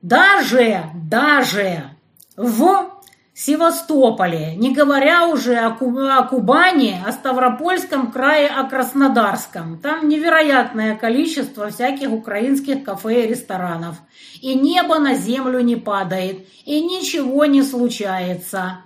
Даже, 0.00 0.84
даже 0.94 1.90
в 2.38 2.95
Севастополе, 3.38 4.56
не 4.56 4.74
говоря 4.74 5.28
уже 5.28 5.56
о, 5.58 5.72
Кубани, 5.74 6.98
о 7.06 7.12
Ставропольском 7.12 8.10
крае, 8.10 8.48
о 8.48 8.64
Краснодарском. 8.64 9.78
Там 9.78 10.08
невероятное 10.08 10.96
количество 10.96 11.68
всяких 11.68 12.10
украинских 12.10 12.82
кафе 12.82 13.24
и 13.24 13.28
ресторанов. 13.28 13.96
И 14.40 14.54
небо 14.54 14.98
на 14.98 15.12
землю 15.12 15.60
не 15.60 15.76
падает, 15.76 16.48
и 16.64 16.82
ничего 16.82 17.44
не 17.44 17.62
случается. 17.62 18.78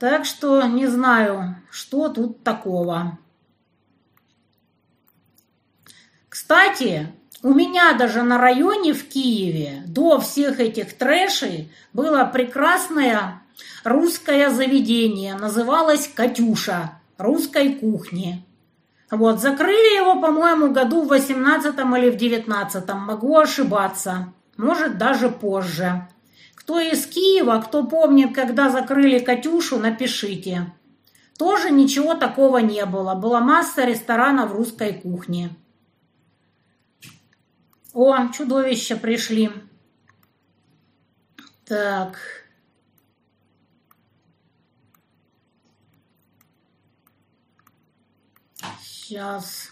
Так 0.00 0.24
что 0.24 0.60
не 0.64 0.88
знаю, 0.88 1.54
что 1.70 2.08
тут 2.08 2.42
такого. 2.42 3.20
Кстати, 6.28 7.14
у 7.42 7.54
меня 7.54 7.94
даже 7.94 8.22
на 8.22 8.38
районе 8.38 8.92
в 8.92 9.08
Киеве 9.08 9.82
до 9.86 10.20
всех 10.20 10.60
этих 10.60 10.96
трэшей 10.96 11.72
было 11.92 12.24
прекрасное 12.24 13.42
русское 13.82 14.50
заведение. 14.50 15.34
Называлось 15.34 16.10
«Катюша» 16.14 17.00
русской 17.16 17.74
кухни. 17.74 18.44
Вот, 19.10 19.40
закрыли 19.40 19.96
его, 19.96 20.20
по-моему, 20.20 20.70
году 20.70 21.02
в 21.02 21.08
18 21.08 21.74
или 21.74 22.10
в 22.10 22.16
19 22.16 22.94
могу 22.94 23.38
ошибаться, 23.38 24.32
может 24.56 24.98
даже 24.98 25.30
позже. 25.30 26.06
Кто 26.54 26.78
из 26.78 27.06
Киева, 27.06 27.62
кто 27.66 27.84
помнит, 27.84 28.34
когда 28.34 28.68
закрыли 28.68 29.18
«Катюшу», 29.18 29.78
напишите. 29.78 30.72
Тоже 31.38 31.70
ничего 31.70 32.14
такого 32.14 32.58
не 32.58 32.84
было, 32.84 33.14
была 33.14 33.40
масса 33.40 33.84
ресторанов 33.84 34.52
русской 34.52 34.92
кухни. 34.92 35.50
О, 37.92 38.28
чудовища 38.32 38.96
пришли. 38.96 39.50
Так. 41.64 42.18
Сейчас. 48.82 49.70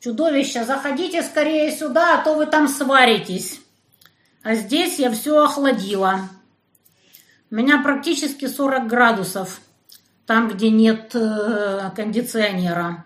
Чудовища, 0.00 0.64
заходите 0.64 1.22
скорее 1.22 1.70
сюда, 1.70 2.18
а 2.20 2.24
то 2.24 2.34
вы 2.34 2.46
там 2.46 2.68
сваритесь. 2.68 3.60
А 4.42 4.54
здесь 4.54 4.98
я 4.98 5.10
все 5.10 5.42
охладила. 5.42 6.28
У 7.50 7.54
меня 7.54 7.82
практически 7.82 8.46
40 8.46 8.86
градусов, 8.86 9.60
там, 10.24 10.48
где 10.48 10.70
нет 10.70 11.14
э, 11.14 11.90
кондиционера. 11.94 13.04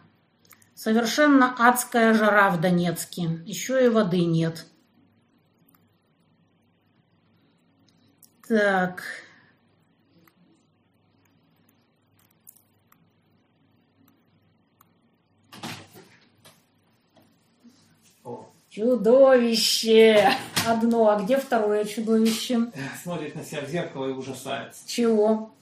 Совершенно 0.82 1.54
адская 1.58 2.14
жара 2.14 2.48
в 2.48 2.58
Донецке. 2.58 3.42
Еще 3.44 3.84
и 3.84 3.88
воды 3.90 4.24
нет. 4.24 4.64
Так. 8.48 9.02
Чудовище! 18.70 20.30
Одно, 20.66 21.10
а 21.10 21.20
где 21.22 21.36
второе 21.36 21.84
чудовище? 21.84 22.72
Смотрит 23.02 23.34
на 23.34 23.44
себя 23.44 23.60
в 23.60 23.68
зеркало 23.68 24.08
и 24.08 24.12
ужасается. 24.12 24.88
Чего? 24.88 25.52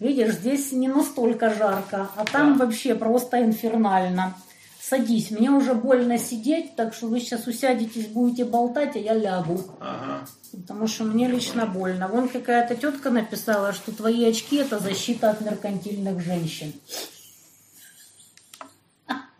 Видишь, 0.00 0.34
здесь 0.34 0.72
не 0.72 0.88
настолько 0.88 1.54
жарко, 1.54 2.08
а 2.16 2.24
там 2.24 2.58
Да. 2.58 2.64
вообще 2.66 2.94
просто 2.94 3.42
инфернально. 3.42 4.34
Садись, 4.80 5.30
мне 5.30 5.50
уже 5.50 5.72
больно 5.74 6.18
сидеть, 6.18 6.76
так 6.76 6.92
что 6.92 7.06
вы 7.06 7.20
сейчас 7.20 7.46
усядетесь, 7.46 8.06
будете 8.08 8.44
болтать, 8.44 8.96
а 8.96 8.98
я 8.98 9.14
лягу. 9.14 9.62
Ага. 9.80 10.26
Потому 10.52 10.86
что 10.88 11.04
мне 11.04 11.26
лично 11.26 11.64
больно. 11.64 12.06
Вон 12.08 12.28
какая-то 12.28 12.76
тетка 12.76 13.10
написала, 13.10 13.72
что 13.72 13.92
твои 13.92 14.24
очки 14.28 14.56
это 14.56 14.78
защита 14.78 15.30
от 15.30 15.40
меркантильных 15.40 16.20
женщин. 16.20 16.72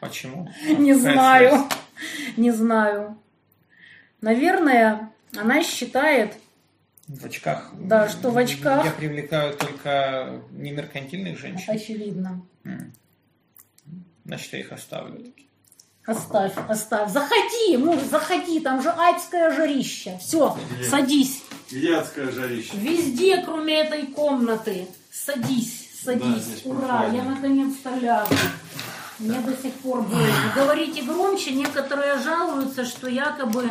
Почему? 0.00 0.49
Не 0.78 0.94
знаю. 0.94 1.64
Не 2.37 2.50
знаю. 2.50 3.18
Наверное, 4.20 5.12
она 5.37 5.62
считает, 5.62 6.34
В 7.08 7.25
очках. 7.26 7.70
Да, 7.78 8.08
что 8.08 8.30
в 8.30 8.38
очках. 8.38 8.84
Я 8.84 8.90
привлекаю 8.90 9.54
только 9.56 10.42
не 10.52 10.73
меркантильных 10.73 11.38
женщин. 11.38 11.70
очевидно. 11.70 12.42
Значит, 14.25 14.52
я 14.54 14.61
их 14.61 14.73
оставлю. 14.73 15.23
Оставь, 16.06 16.52
оставь. 16.68 17.11
Заходи, 17.11 17.76
муж, 17.78 18.00
заходи, 18.11 18.61
там 18.61 18.82
же 18.82 18.90
адское 18.90 19.50
жарище. 19.54 20.18
Все, 20.20 20.56
Где? 20.78 20.84
садись. 20.88 21.42
Где 21.70 21.96
адское 21.96 22.30
жарище? 22.30 22.73
Везде, 22.75 23.42
кроме 23.42 23.80
этой 23.80 24.06
комнаты. 24.06 24.87
Садись, 25.11 25.88
Да, 26.04 26.12
садись. 26.12 26.42
здесь 26.44 26.62
Ура, 26.66 26.78
прохладно. 26.80 27.16
я 27.16 27.23
наконец-то 27.25 27.90
лягу. 27.96 28.34
Мне 29.18 29.40
до 29.40 29.56
сих 29.56 29.73
пор 29.75 30.02
больно. 30.02 30.52
Говорите 30.54 31.02
громче, 31.02 31.52
некоторые 31.52 32.18
жалуются, 32.18 32.84
что 32.84 33.08
якобы 33.08 33.70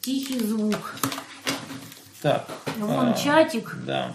тихий 0.00 0.40
звук. 0.40 0.94
Так. 2.22 2.46
Вон 2.78 3.08
а, 3.08 3.14
чатик. 3.14 3.76
Да. 3.86 4.12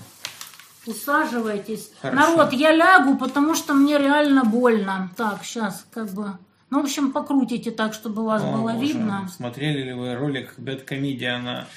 Усаживайтесь. 0.86 1.91
Хорошо. 2.01 2.36
Народ, 2.36 2.53
я 2.53 2.72
лягу, 2.72 3.17
потому 3.17 3.55
что 3.55 3.74
мне 3.74 3.98
реально 3.98 4.43
больно. 4.43 5.12
Так, 5.15 5.43
сейчас 5.43 5.86
как 5.93 6.10
бы... 6.12 6.38
Ну, 6.69 6.81
в 6.81 6.83
общем, 6.86 7.12
покрутите 7.12 7.72
так, 7.72 7.93
чтобы 7.93 8.25
вас 8.25 8.41
О, 8.41 8.51
было 8.51 8.72
боже, 8.72 8.86
видно. 8.88 9.29
Смотрели 9.33 9.83
ли 9.83 9.93
вы 9.93 10.15
ролик 10.15 10.53
Бэткомедиана? 10.57 11.67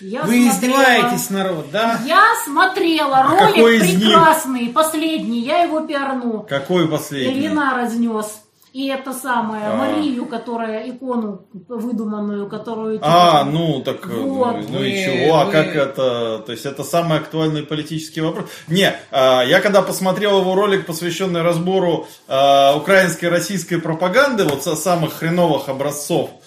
Я 0.00 0.22
Вы 0.22 0.50
смотрела. 0.50 0.82
издеваетесь, 0.82 1.30
народ, 1.30 1.70
да? 1.70 2.00
Я 2.04 2.24
смотрела 2.44 3.18
А 3.18 3.22
ролик 3.28 3.54
какой 3.54 3.76
из 3.76 3.96
них? 3.96 4.08
прекрасный, 4.08 4.68
последний, 4.70 5.40
я 5.42 5.62
его 5.62 5.80
пиарну. 5.80 6.46
Какой 6.48 6.88
последний? 6.88 7.40
Ирина 7.40 7.74
разнес. 7.76 8.42
И 8.72 8.86
это 8.88 9.12
самое, 9.12 9.64
А. 9.66 9.76
Марию, 9.76 10.26
которая 10.26 10.88
икону 10.88 11.46
выдуманную, 11.68 12.48
которую... 12.48 12.98
А, 13.02 13.40
типа, 13.40 13.50
ну 13.52 13.82
так, 13.82 14.06
Вот. 14.06 14.56
ну, 14.60 14.66
ну 14.78 14.84
и 14.84 14.92
чего, 15.04 15.38
а 15.38 15.44
вы- 15.46 15.52
как 15.52 15.74
это, 15.74 16.42
то 16.46 16.52
есть 16.52 16.64
это 16.66 16.84
самый 16.84 17.18
актуальный 17.18 17.62
политический 17.64 18.20
вопрос. 18.20 18.46
Не, 18.68 18.94
а, 19.10 19.42
я 19.42 19.60
когда 19.60 19.82
посмотрел 19.82 20.40
его 20.40 20.54
ролик, 20.54 20.86
посвященный 20.86 21.42
разбору 21.42 22.06
а, 22.28 22.76
украинской 22.76 23.24
и 23.24 23.28
российской 23.28 23.76
пропаганды, 23.78 24.44
вот 24.44 24.62
со 24.62 24.76
самых 24.76 25.14
хреновых 25.14 25.68
образцов, 25.68 26.30
а, 26.30 26.39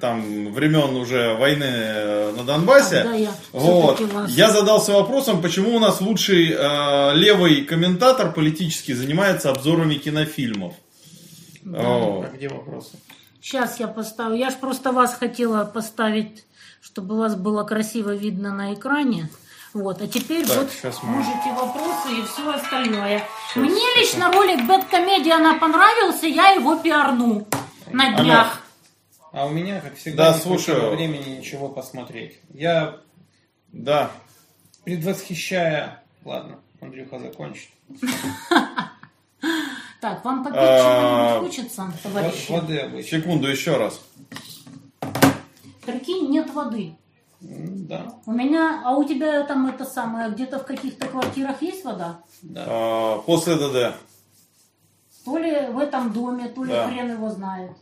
там, 0.00 0.52
времен 0.52 0.94
уже 0.96 1.34
войны 1.34 1.64
э, 1.68 2.32
на 2.36 2.44
Донбассе, 2.44 3.02
Тогда 3.02 3.14
я 3.16 3.30
вот, 3.52 4.00
вас- 4.00 4.30
я 4.30 4.50
задался 4.50 4.92
вопросом, 4.92 5.42
почему 5.42 5.74
у 5.74 5.80
нас 5.80 6.00
лучший 6.00 6.52
э, 6.52 7.14
левый 7.14 7.62
комментатор 7.64 8.32
политический 8.32 8.94
занимается 8.94 9.50
обзорами 9.50 9.94
кинофильмов. 9.94 10.74
Вот. 11.64 12.26
А 12.26 12.30
где 12.36 12.48
вопросы? 12.48 12.92
Сейчас 13.42 13.80
я 13.80 13.88
поставлю. 13.88 14.36
Я 14.36 14.50
ж 14.50 14.54
просто 14.54 14.92
вас 14.92 15.14
хотела 15.14 15.64
поставить, 15.64 16.44
чтобы 16.80 17.16
вас 17.18 17.34
было 17.34 17.64
красиво 17.64 18.14
видно 18.14 18.54
на 18.54 18.72
экране. 18.74 19.28
Вот, 19.74 20.00
а 20.00 20.06
теперь 20.06 20.46
Так, 20.46 20.56
вот 20.58 20.68
мы- 21.02 21.10
можете 21.16 21.52
вопросы 21.54 22.08
и 22.18 22.22
все 22.32 22.50
остальное. 22.54 23.22
Мне 23.56 23.82
лично 23.98 24.30
ролик 24.32 24.64
Бэткомедиана 24.66 25.58
понравился, 25.58 26.26
я 26.26 26.50
его 26.50 26.76
пиарну 26.76 27.46
на 27.92 28.12
днях. 28.20 28.62
А 29.36 29.44
у 29.44 29.50
меня, 29.50 29.82
как 29.82 29.96
всегда, 29.96 30.30
Да, 30.30 30.34
не 30.36 30.42
слушаю. 30.42 30.96
времени 30.96 31.36
ничего 31.36 31.68
посмотреть. 31.68 32.40
Я, 32.54 33.00
Да. 33.70 34.10
предвосхищая... 34.84 36.02
Ладно, 36.24 36.58
Андрюха 36.80 37.18
закончит. 37.18 37.68
Так, 40.00 40.24
вам 40.24 40.42
попить 40.44 40.58
А, 40.60 41.38
чего-нибудь 41.38 41.56
хочется, 41.56 41.92
товарищи? 42.02 42.52
Воды 42.52 42.78
обычно. 42.78 43.18
Секунду, 43.18 43.48
еще 43.48 43.76
раз. 43.76 44.00
Прикинь, 45.84 46.30
нет 46.30 46.50
воды. 46.52 46.94
Да, 47.40 48.14
У 48.26 48.32
меня, 48.32 48.82
а 48.84 48.94
у 48.96 49.04
тебя 49.04 49.42
там 49.44 49.66
это 49.66 49.84
самое, 49.84 50.30
где-то 50.30 50.58
в 50.60 50.64
каких-то 50.66 51.06
квартирах 51.08 51.60
есть 51.62 51.84
вода? 51.84 52.20
да. 52.42 52.64
А, 52.68 53.18
после 53.20 53.56
ДД. 53.56 53.94
То 55.24 55.38
ли 55.38 55.66
в 55.72 55.78
этом 55.78 56.12
доме, 56.12 56.48
то 56.48 56.62
ли 56.64 56.72
Да. 56.72 56.88
хрен 56.88 57.10
его 57.12 57.30
знает. 57.30 57.72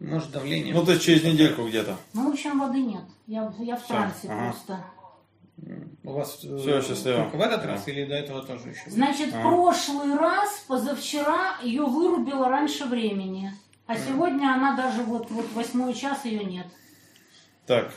Может, 0.00 0.30
давление. 0.30 0.74
Ну, 0.74 0.84
то 0.84 0.92
есть 0.92 1.04
через 1.04 1.22
недельку 1.24 1.66
где-то. 1.66 1.96
Ну, 2.12 2.28
в 2.28 2.32
общем, 2.32 2.58
воды 2.60 2.80
нет. 2.80 3.02
Я, 3.26 3.52
я 3.58 3.76
в 3.76 3.86
трансе 3.86 4.28
ага. 4.28 4.50
просто. 4.50 4.84
У 6.04 6.12
вас 6.12 6.38
э, 6.44 6.56
Всё, 6.58 6.82
счастливо. 6.82 7.22
только 7.24 7.36
в 7.36 7.40
этот 7.40 7.62
Да. 7.62 7.68
раз 7.68 7.88
или 7.88 8.04
до 8.04 8.14
этого 8.14 8.42
тоже 8.42 8.68
еще? 8.70 8.90
Значит, 8.90 9.34
А. 9.34 9.40
прошлый 9.42 10.14
раз, 10.16 10.64
позавчера, 10.68 11.58
ее 11.62 11.84
вырубило 11.86 12.48
раньше 12.48 12.84
времени. 12.84 13.52
А 13.86 13.96
сегодня 13.96 14.52
она 14.52 14.76
даже 14.76 15.02
вот, 15.02 15.30
вот 15.30 15.46
восьмой 15.54 15.94
час 15.94 16.24
ее 16.24 16.44
нет. 16.44 16.66
Так, 17.66 17.92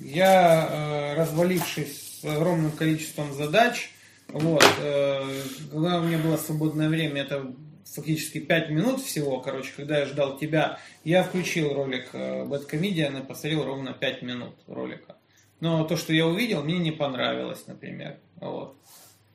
Я, 0.00 0.66
э, 0.70 1.14
развалившись 1.14 2.20
с 2.20 2.24
огромным 2.24 2.72
количеством 2.72 3.32
задач, 3.32 3.90
вот, 4.28 4.64
э, 4.80 5.42
когда 5.70 6.00
у 6.00 6.02
меня 6.02 6.18
было 6.18 6.36
свободное 6.36 6.88
время, 6.88 7.22
это 7.22 7.52
фактически 7.84 8.38
5 8.40 8.70
минут 8.70 9.00
всего, 9.00 9.40
короче, 9.40 9.72
когда 9.76 9.98
я 9.98 10.06
ждал 10.06 10.36
тебя, 10.38 10.78
я 11.04 11.22
включил 11.22 11.72
ролик 11.74 12.14
Bad 12.14 12.68
Comedian 12.70 13.20
и 13.20 13.26
посмотрел 13.26 13.64
ровно 13.64 13.92
5 13.92 14.22
минут 14.22 14.54
ролика. 14.66 15.16
Но 15.60 15.84
то, 15.84 15.96
что 15.96 16.12
я 16.12 16.26
увидел, 16.26 16.62
мне 16.64 16.78
не 16.78 16.90
понравилось, 16.90 17.66
например. 17.66 18.18
Вот. 18.40 18.76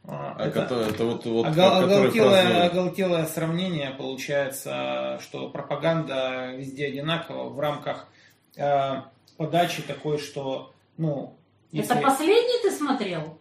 А, 0.09 0.35
а 0.37 0.47
это- 0.47 0.61
это, 0.61 0.75
это 0.89 1.05
вот, 1.05 1.25
вот 1.25 1.45
Огол- 1.47 1.83
оголтелое, 1.83 2.65
оголтелое 2.65 3.25
сравнение 3.25 3.91
получается, 3.91 5.19
что 5.21 5.49
пропаганда 5.49 6.53
везде 6.55 6.87
одинакова 6.87 7.49
в 7.49 7.59
рамках 7.59 8.07
э, 8.55 9.01
подачи 9.37 9.81
такой, 9.81 10.17
что, 10.17 10.73
ну, 10.97 11.37
если 11.71 11.93
Это 11.93 12.01
последний 12.01 12.61
ты 12.61 12.71
смотрел? 12.71 13.39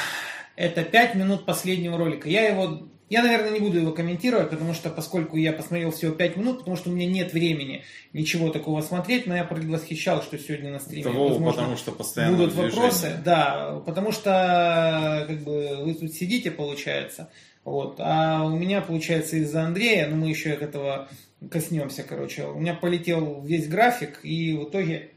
это 0.56 0.84
5 0.84 1.14
минут 1.16 1.44
последнего 1.44 1.96
ролика, 1.98 2.28
я 2.28 2.48
его, 2.48 2.80
я, 3.08 3.22
наверное, 3.22 3.50
не 3.50 3.60
буду 3.60 3.78
его 3.78 3.92
комментировать, 3.92 4.50
потому 4.50 4.74
что, 4.74 4.90
поскольку 4.90 5.36
я 5.36 5.52
посмотрел 5.52 5.92
всего 5.92 6.12
5 6.12 6.36
минут, 6.36 6.58
потому 6.60 6.76
что 6.76 6.90
у 6.90 6.92
меня 6.92 7.06
нет 7.06 7.32
времени 7.32 7.84
ничего 8.12 8.50
такого 8.50 8.80
смотреть, 8.80 9.26
но 9.26 9.36
я 9.36 9.44
предвосхищал, 9.44 10.22
что 10.22 10.38
сегодня 10.38 10.72
на 10.72 10.80
стриме, 10.80 11.04
Того, 11.04 11.28
возможно, 11.28 11.62
потому 11.62 11.76
что 11.76 11.92
постоянно 11.92 12.36
будут 12.36 12.54
движение. 12.54 12.74
вопросы, 12.74 13.16
да, 13.24 13.80
потому 13.86 14.10
что 14.10 15.24
как 15.28 15.38
бы 15.42 15.84
вы 15.84 15.94
тут 15.94 16.12
сидите, 16.12 16.50
получается, 16.50 17.30
вот, 17.64 17.96
а 17.98 18.44
у 18.44 18.56
меня 18.56 18.80
получается 18.80 19.36
из-за 19.36 19.62
Андрея, 19.62 20.08
ну 20.08 20.16
мы 20.16 20.28
еще 20.28 20.50
этого 20.50 21.08
коснемся, 21.50 22.02
короче, 22.02 22.44
у 22.44 22.58
меня 22.58 22.74
полетел 22.74 23.40
весь 23.42 23.68
график 23.68 24.20
и 24.24 24.52
в 24.54 24.64
итоге 24.64 25.10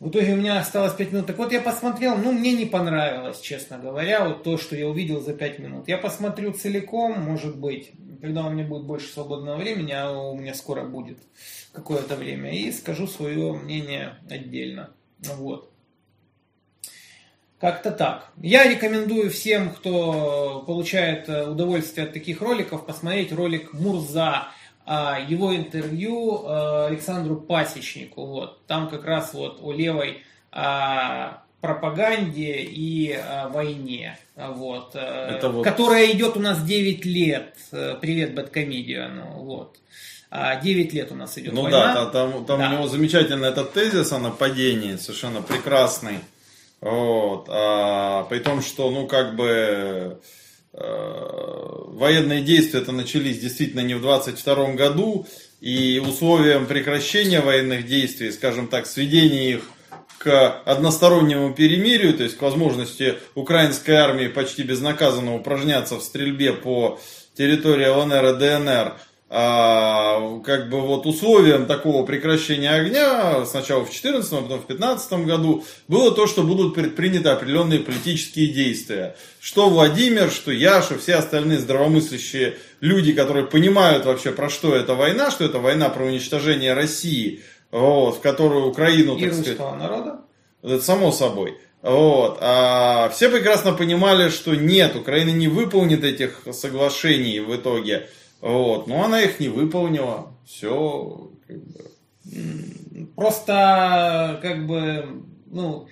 в 0.00 0.10
итоге 0.10 0.34
у 0.34 0.36
меня 0.36 0.60
осталось 0.60 0.94
5 0.94 1.12
минут. 1.12 1.26
Так 1.26 1.38
вот, 1.38 1.52
я 1.52 1.60
посмотрел, 1.60 2.16
ну, 2.16 2.32
мне 2.32 2.52
не 2.52 2.66
понравилось, 2.66 3.40
честно 3.40 3.78
говоря, 3.78 4.24
вот 4.24 4.44
то, 4.44 4.56
что 4.56 4.76
я 4.76 4.86
увидел 4.88 5.20
за 5.20 5.34
5 5.34 5.58
минут. 5.58 5.88
Я 5.88 5.98
посмотрю 5.98 6.52
целиком, 6.52 7.20
может 7.20 7.58
быть, 7.58 7.90
когда 8.20 8.46
у 8.46 8.50
меня 8.50 8.64
будет 8.64 8.84
больше 8.84 9.08
свободного 9.08 9.56
времени, 9.56 9.92
а 9.92 10.10
у 10.10 10.36
меня 10.36 10.54
скоро 10.54 10.84
будет 10.84 11.18
какое-то 11.72 12.14
время, 12.14 12.52
и 12.52 12.70
скажу 12.70 13.08
свое 13.08 13.52
мнение 13.52 14.18
отдельно. 14.30 14.90
Вот. 15.18 15.72
Как-то 17.58 17.90
так. 17.90 18.30
Я 18.40 18.68
рекомендую 18.68 19.30
всем, 19.30 19.70
кто 19.70 20.62
получает 20.64 21.28
э, 21.28 21.48
удовольствие 21.48 22.06
от 22.06 22.12
таких 22.12 22.40
роликов, 22.40 22.86
посмотреть 22.86 23.32
ролик 23.32 23.72
Мурза, 23.72 24.48
его 25.28 25.54
интервью 25.54 26.44
э, 26.46 26.86
Александру 26.86 27.36
Пасечнику. 27.36 28.24
Вот. 28.26 28.66
Там 28.66 28.88
как 28.88 29.04
раз 29.04 29.34
вот 29.34 29.58
о 29.62 29.72
левой 29.72 30.22
а, 30.50 31.42
пропаганде 31.60 32.56
и 32.62 33.12
а, 33.12 33.48
войне, 33.48 34.18
вот, 34.36 34.94
Это 34.94 35.50
вот- 35.50 35.62
которая 35.64 36.10
идет 36.12 36.36
у 36.36 36.40
нас 36.40 36.62
9 36.62 37.04
лет. 37.04 37.54
Э, 37.72 37.96
Привет, 38.00 38.34
Бэткомедиану. 38.34 39.42
Вот. 39.42 39.76
А, 40.30 40.56
9 40.56 40.92
лет 40.92 41.12
у 41.12 41.14
нас 41.14 41.36
идет 41.38 41.52
Ну 41.52 41.62
война. 41.62 41.94
да, 41.94 42.04
та- 42.06 42.10
там, 42.10 42.44
там 42.46 42.60
Да. 42.60 42.68
у 42.68 42.72
него 42.72 42.86
замечательный 42.88 43.48
этот 43.48 43.72
тезис 43.72 44.12
о 44.12 44.18
нападении, 44.18 44.96
совершенно 44.96 45.42
прекрасный. 45.42 46.20
Вот. 46.80 47.46
А, 47.50 48.24
при 48.24 48.38
том, 48.38 48.62
что, 48.62 48.90
ну, 48.90 49.06
как 49.06 49.36
бы, 49.36 50.20
военные 50.72 52.42
действия 52.42 52.80
это 52.80 52.92
начались 52.92 53.38
действительно 53.40 53.80
не 53.80 53.94
в 53.94 54.00
22 54.00 54.72
году, 54.72 55.26
и 55.60 56.00
условиям 56.04 56.66
прекращения 56.66 57.40
военных 57.40 57.86
действий, 57.86 58.30
скажем 58.30 58.68
так, 58.68 58.86
сведения 58.86 59.52
их 59.52 59.62
к 60.18 60.62
одностороннему 60.64 61.54
перемирию, 61.54 62.14
то 62.14 62.24
есть 62.24 62.36
к 62.36 62.42
возможности 62.42 63.16
украинской 63.34 63.92
армии 63.92 64.28
почти 64.28 64.62
безнаказанно 64.62 65.34
упражняться 65.34 65.96
в 65.96 66.02
стрельбе 66.02 66.52
по 66.52 67.00
территории 67.34 67.86
ЛНР 67.86 68.26
и 68.26 68.38
ДНР, 68.38 68.96
а, 69.30 70.40
как 70.40 70.70
бы 70.70 70.80
вот 70.80 71.04
условием 71.04 71.66
такого 71.66 72.06
прекращения 72.06 72.70
огня 72.70 73.44
сначала 73.44 73.80
в 73.80 73.90
2014, 73.90 74.32
а 74.32 74.36
потом 74.36 74.60
в 74.60 74.66
2015 74.66 75.12
году 75.26 75.64
было 75.86 76.14
то, 76.14 76.26
что 76.26 76.42
будут 76.42 76.74
предприняты 76.74 77.28
определенные 77.28 77.80
политические 77.80 78.48
действия. 78.48 79.16
Что 79.38 79.68
Владимир, 79.68 80.30
что 80.30 80.50
я, 80.50 80.80
что 80.80 80.96
все 80.96 81.16
остальные 81.16 81.58
здравомыслящие 81.58 82.56
люди, 82.80 83.12
которые 83.12 83.44
понимают 83.44 84.06
вообще 84.06 84.30
про 84.30 84.48
что 84.48 84.74
эта 84.74 84.94
война, 84.94 85.30
что 85.30 85.44
это 85.44 85.58
война 85.58 85.90
про 85.90 86.06
уничтожение 86.06 86.72
России, 86.72 87.42
вот, 87.70 88.16
в 88.16 88.20
которую 88.20 88.66
Украину, 88.66 89.16
и 89.16 89.20
так 89.20 89.36
русского 89.36 89.54
сказать, 89.54 89.78
народа. 89.78 90.20
это 90.62 90.80
само 90.80 91.12
собой. 91.12 91.58
Вот. 91.82 92.38
А 92.40 93.10
все 93.10 93.28
прекрасно 93.28 93.72
понимали, 93.72 94.30
что 94.30 94.54
нет, 94.54 94.96
Украина 94.96 95.30
не 95.30 95.48
выполнит 95.48 96.02
этих 96.02 96.42
соглашений 96.52 97.40
в 97.40 97.54
итоге. 97.54 98.08
Вот. 98.40 98.86
Но 98.86 99.04
она 99.04 99.22
их 99.22 99.40
не 99.40 99.48
выполнила. 99.48 100.32
Все. 100.46 101.30
Как 101.46 101.56
бы. 101.58 101.90
Просто, 103.14 104.38
как 104.42 104.66
бы, 104.66 105.22
ну, 105.46 105.88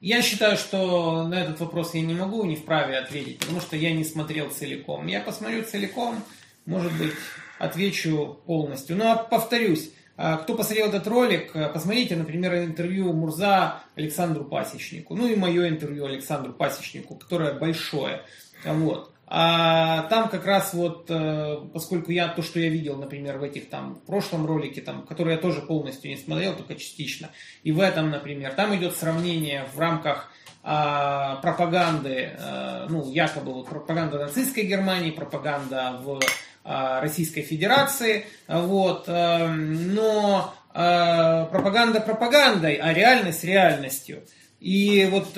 я 0.00 0.22
считаю, 0.22 0.56
что 0.56 1.26
на 1.28 1.34
этот 1.34 1.60
вопрос 1.60 1.94
я 1.94 2.00
не 2.00 2.14
могу, 2.14 2.44
не 2.44 2.56
вправе 2.56 2.98
ответить, 2.98 3.38
потому 3.38 3.60
что 3.60 3.76
я 3.76 3.92
не 3.92 4.04
смотрел 4.04 4.50
целиком. 4.50 5.06
Я 5.06 5.20
посмотрю 5.20 5.62
целиком, 5.62 6.22
может 6.64 6.92
быть, 6.96 7.12
отвечу 7.58 8.38
полностью. 8.46 8.96
Но 8.96 9.26
повторюсь, 9.30 9.92
а, 10.16 10.38
кто 10.38 10.54
посмотрел 10.54 10.88
этот 10.88 11.06
ролик, 11.06 11.54
а, 11.54 11.68
посмотрите, 11.68 12.16
например, 12.16 12.54
интервью 12.56 13.12
Мурза 13.12 13.82
Александру 13.94 14.44
Пасечнику. 14.44 15.14
Ну 15.14 15.26
и 15.26 15.36
мое 15.36 15.68
интервью 15.68 16.06
Александру 16.06 16.52
Пасечнику, 16.52 17.16
которое 17.16 17.52
большое. 17.52 18.22
Вот. 18.64 19.09
А 19.32 20.02
там 20.08 20.28
как 20.28 20.44
раз 20.44 20.74
вот, 20.74 21.06
э, 21.08 21.58
поскольку 21.72 22.10
я 22.10 22.26
то, 22.26 22.42
что 22.42 22.58
я 22.58 22.68
видел, 22.68 22.96
например, 22.96 23.38
в 23.38 23.44
этих 23.44 23.70
там 23.70 23.94
в 23.94 24.00
прошлом 24.00 24.44
ролике, 24.44 24.80
там, 24.80 25.06
который 25.06 25.34
я 25.34 25.38
тоже 25.38 25.62
полностью 25.62 26.10
не 26.10 26.16
смотрел, 26.16 26.56
только 26.56 26.74
частично, 26.74 27.30
и 27.62 27.70
в 27.70 27.78
этом, 27.78 28.10
например, 28.10 28.52
там 28.54 28.74
идет 28.74 28.96
сравнение 28.96 29.66
в 29.72 29.78
рамках 29.78 30.32
а, 30.64 31.36
пропаганды, 31.36 32.32
а, 32.40 32.86
ну, 32.88 33.08
якобы 33.12 33.52
вот 33.52 33.68
пропаганда 33.68 34.18
нацистской 34.18 34.64
Германии, 34.64 35.12
пропаганда 35.12 36.00
в 36.02 36.18
а, 36.64 37.00
Российской 37.00 37.42
Федерации, 37.42 38.26
вот, 38.48 39.04
а, 39.06 39.46
но 39.46 40.52
а, 40.74 41.44
пропаганда 41.44 42.00
пропагандой, 42.00 42.74
а 42.74 42.92
реальность 42.92 43.44
реальностью. 43.44 44.24
И 44.58 45.08
вот 45.10 45.34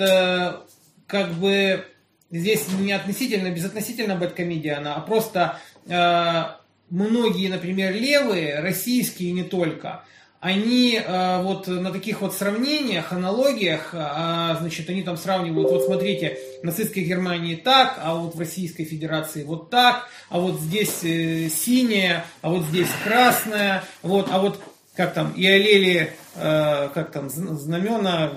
как 1.07 1.31
бы 1.33 1.85
здесь 2.39 2.65
не 2.79 2.91
относительно, 2.91 3.49
безотносительно 3.49 4.15
бэткомедиана, 4.15 4.95
а 4.95 5.01
просто 5.01 5.59
э, 5.87 6.43
многие, 6.89 7.47
например, 7.47 7.93
левые, 7.93 8.59
российские 8.59 9.29
и 9.29 9.33
не 9.33 9.43
только, 9.43 10.03
они 10.39 10.99
э, 10.99 11.41
вот 11.41 11.67
на 11.67 11.91
таких 11.91 12.19
вот 12.19 12.33
сравнениях, 12.33 13.13
аналогиях, 13.13 13.91
э, 13.93 14.57
значит, 14.59 14.89
они 14.89 15.03
там 15.03 15.15
сравнивают, 15.15 15.71
вот 15.71 15.85
смотрите, 15.85 16.37
в 16.61 16.65
нацистской 16.65 17.03
Германии 17.03 17.55
так, 17.55 17.99
а 18.03 18.15
вот 18.15 18.35
в 18.35 18.39
Российской 18.39 18.83
Федерации 18.83 19.43
вот 19.43 19.69
так, 19.69 20.09
а 20.29 20.39
вот 20.39 20.59
здесь 20.59 21.03
э, 21.03 21.49
синее, 21.49 22.25
а 22.41 22.49
вот 22.49 22.65
здесь 22.65 22.89
красное, 23.05 23.83
вот, 24.01 24.27
а 24.31 24.39
вот 24.39 24.59
как 24.95 25.13
там, 25.13 25.31
и 25.33 25.45
олели, 25.45 26.13
э, 26.35 26.89
как 26.93 27.11
там, 27.11 27.29
знамена. 27.29 28.33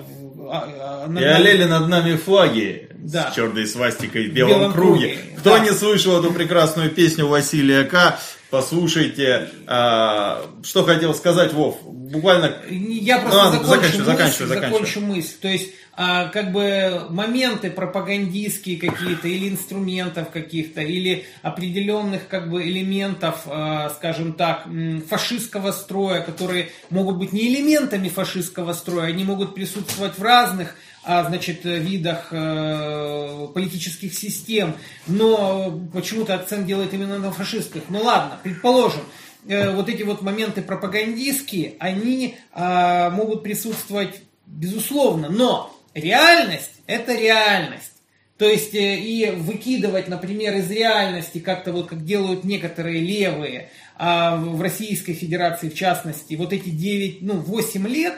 А, 0.51 1.05
а, 1.07 1.19
и 1.19 1.23
олели 1.23 1.63
над 1.65 1.87
нами 1.87 2.15
флаги 2.15 2.89
да. 2.95 3.31
с 3.31 3.35
черной 3.35 3.67
свастикой 3.67 4.29
в 4.29 4.33
белом, 4.33 4.51
белом 4.51 4.73
круге. 4.73 5.07
круге. 5.07 5.19
Кто 5.37 5.57
да. 5.57 5.59
не 5.59 5.71
слышал 5.71 6.19
эту 6.19 6.31
прекрасную 6.33 6.89
песню 6.89 7.27
Василия 7.27 7.83
К., 7.83 8.19
послушайте. 8.49 9.49
А, 9.65 10.45
что 10.63 10.83
хотел 10.83 11.13
сказать, 11.13 11.53
Вов? 11.53 11.81
Буквально... 11.83 12.55
Я 12.69 13.19
просто 13.19 13.57
ну, 13.57 13.63
закончу, 13.63 13.67
заканчиваю, 13.67 13.99
мысль, 13.99 14.05
заканчиваю, 14.05 14.49
заканчиваю. 14.49 14.71
закончу 14.71 15.01
мысль. 15.01 15.35
То 15.41 15.47
есть 15.47 15.69
а, 15.99 16.27
как 16.27 16.51
бы 16.51 17.07
моменты 17.09 17.71
пропагандистские 17.71 18.77
какие-то 18.77 19.27
или 19.27 19.49
инструментов 19.49 20.29
каких-то 20.29 20.81
или 20.81 21.25
определенных 21.41 22.27
как 22.27 22.51
бы 22.51 22.61
элементов, 22.67 23.41
а, 23.47 23.89
скажем 23.89 24.33
так, 24.33 24.67
фашистского 25.09 25.71
строя, 25.71 26.21
которые 26.21 26.69
могут 26.91 27.17
быть 27.17 27.33
не 27.33 27.47
элементами 27.47 28.09
фашистского 28.09 28.73
строя, 28.73 29.07
они 29.07 29.23
могут 29.23 29.55
присутствовать 29.55 30.19
в 30.19 30.21
разных 30.21 30.75
а, 31.07 31.23
значит, 31.23 31.63
видах 31.63 32.27
э, 32.31 33.47
политических 33.53 34.13
систем, 34.13 34.75
но 35.07 35.79
почему-то 35.93 36.35
акцент 36.35 36.67
делает 36.67 36.93
именно 36.93 37.17
на 37.17 37.31
фашистских. 37.31 37.83
Ну 37.87 38.03
ладно, 38.03 38.37
предположим, 38.43 39.03
э, 39.47 39.71
вот 39.73 39.87
эти 39.87 40.03
вот 40.03 40.21
моменты 40.21 40.61
пропагандистские, 40.61 41.75
они 41.79 42.35
э, 42.53 43.09
могут 43.11 43.41
присутствовать 43.41 44.21
безусловно, 44.45 45.29
но 45.29 45.73
реальность– 45.93 46.73
это 46.87 47.15
реальность. 47.15 47.93
То 48.37 48.45
есть 48.45 48.75
э, 48.75 48.97
и 48.97 49.31
выкидывать, 49.31 50.09
например, 50.09 50.55
из 50.57 50.69
реальности, 50.69 51.39
как-то 51.39 51.71
вот 51.71 51.87
как 51.87 52.03
делают 52.03 52.43
некоторые 52.43 52.99
левые, 52.99 53.69
а 53.95 54.35
в 54.35 54.61
Российской 54.61 55.13
Федерации 55.13 55.69
в 55.69 55.73
частности, 55.75 56.35
вот 56.35 56.51
эти 56.51 56.69
9, 56.69 57.21
ну 57.21 57.35
8 57.35 57.87
лет, 57.87 58.15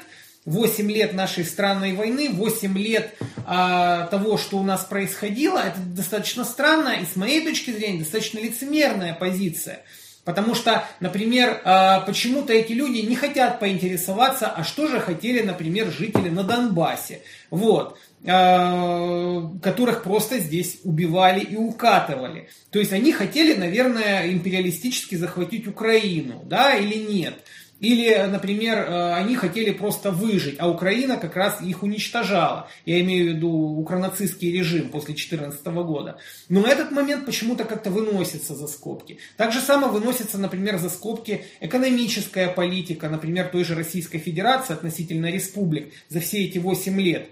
8 0.49 0.91
лет 0.91 1.13
нашей 1.13 1.45
странной 1.45 1.93
войны, 1.93 2.29
8 2.31 2.77
лет 2.77 3.13
а, 3.45 4.07
того, 4.07 4.37
что 4.37 4.57
у 4.57 4.63
нас 4.63 4.83
происходило, 4.83 5.59
это 5.59 5.79
достаточно 5.79 6.43
странная 6.43 7.01
и 7.01 7.05
с 7.05 7.15
моей 7.15 7.45
точки 7.45 7.69
зрения 7.69 7.99
достаточно 7.99 8.39
лицемерная 8.39 9.13
позиция. 9.13 9.83
Потому 10.25 10.55
что, 10.55 10.83
например, 10.99 11.61
а, 11.63 12.01
почему-то 12.01 12.51
эти 12.51 12.73
люди 12.73 12.99
не 12.99 13.15
хотят 13.15 13.59
поинтересоваться, 13.59 14.47
а 14.47 14.63
что 14.63 14.87
же 14.87 14.99
хотели, 14.99 15.41
например, 15.43 15.91
жители 15.91 16.29
на 16.29 16.43
Донбассе, 16.43 17.21
вот, 17.51 17.99
а, 18.25 19.51
которых 19.61 20.01
просто 20.01 20.39
здесь 20.39 20.79
убивали 20.83 21.41
и 21.41 21.55
укатывали. 21.55 22.49
То 22.71 22.79
есть 22.79 22.91
они 22.91 23.11
хотели, 23.11 23.53
наверное, 23.53 24.31
империалистически 24.31 25.13
захватить 25.13 25.67
Украину, 25.67 26.41
да, 26.43 26.73
или 26.73 26.95
нет. 26.95 27.35
Или, 27.79 28.13
например, 28.29 28.77
э, 28.77 29.13
они 29.13 29.35
хотели 29.35 29.71
просто 29.71 30.11
выжить, 30.11 30.55
а 30.59 30.69
Украина 30.69 31.17
как 31.17 31.35
раз 31.35 31.61
их 31.61 31.81
уничтожала. 31.83 32.67
Я 32.85 32.99
имею 33.01 33.25
в 33.31 33.35
виду 33.35 33.49
укронацистский 33.49 34.51
режим 34.51 34.89
после 34.89 35.13
2014 35.13 35.65
года. 35.67 36.17
Но 36.49 36.65
этот 36.65 36.91
момент 36.91 37.25
почему-то 37.25 37.63
как-то 37.63 37.89
выносится 37.89 38.53
за 38.55 38.67
скобки. 38.67 39.17
Так 39.37 39.53
же 39.53 39.59
само 39.59 39.87
выносится, 39.87 40.37
например, 40.37 40.77
за 40.77 40.89
скобки 40.89 41.45
экономическая 41.61 42.49
политика, 42.49 43.09
например, 43.09 43.47
той 43.47 43.63
же 43.63 43.75
Российской 43.75 44.19
Федерации 44.19 44.73
относительно 44.73 45.27
республик 45.31 45.93
за 46.09 46.19
все 46.19 46.43
эти 46.43 46.57
8 46.57 46.99
лет. 46.99 47.29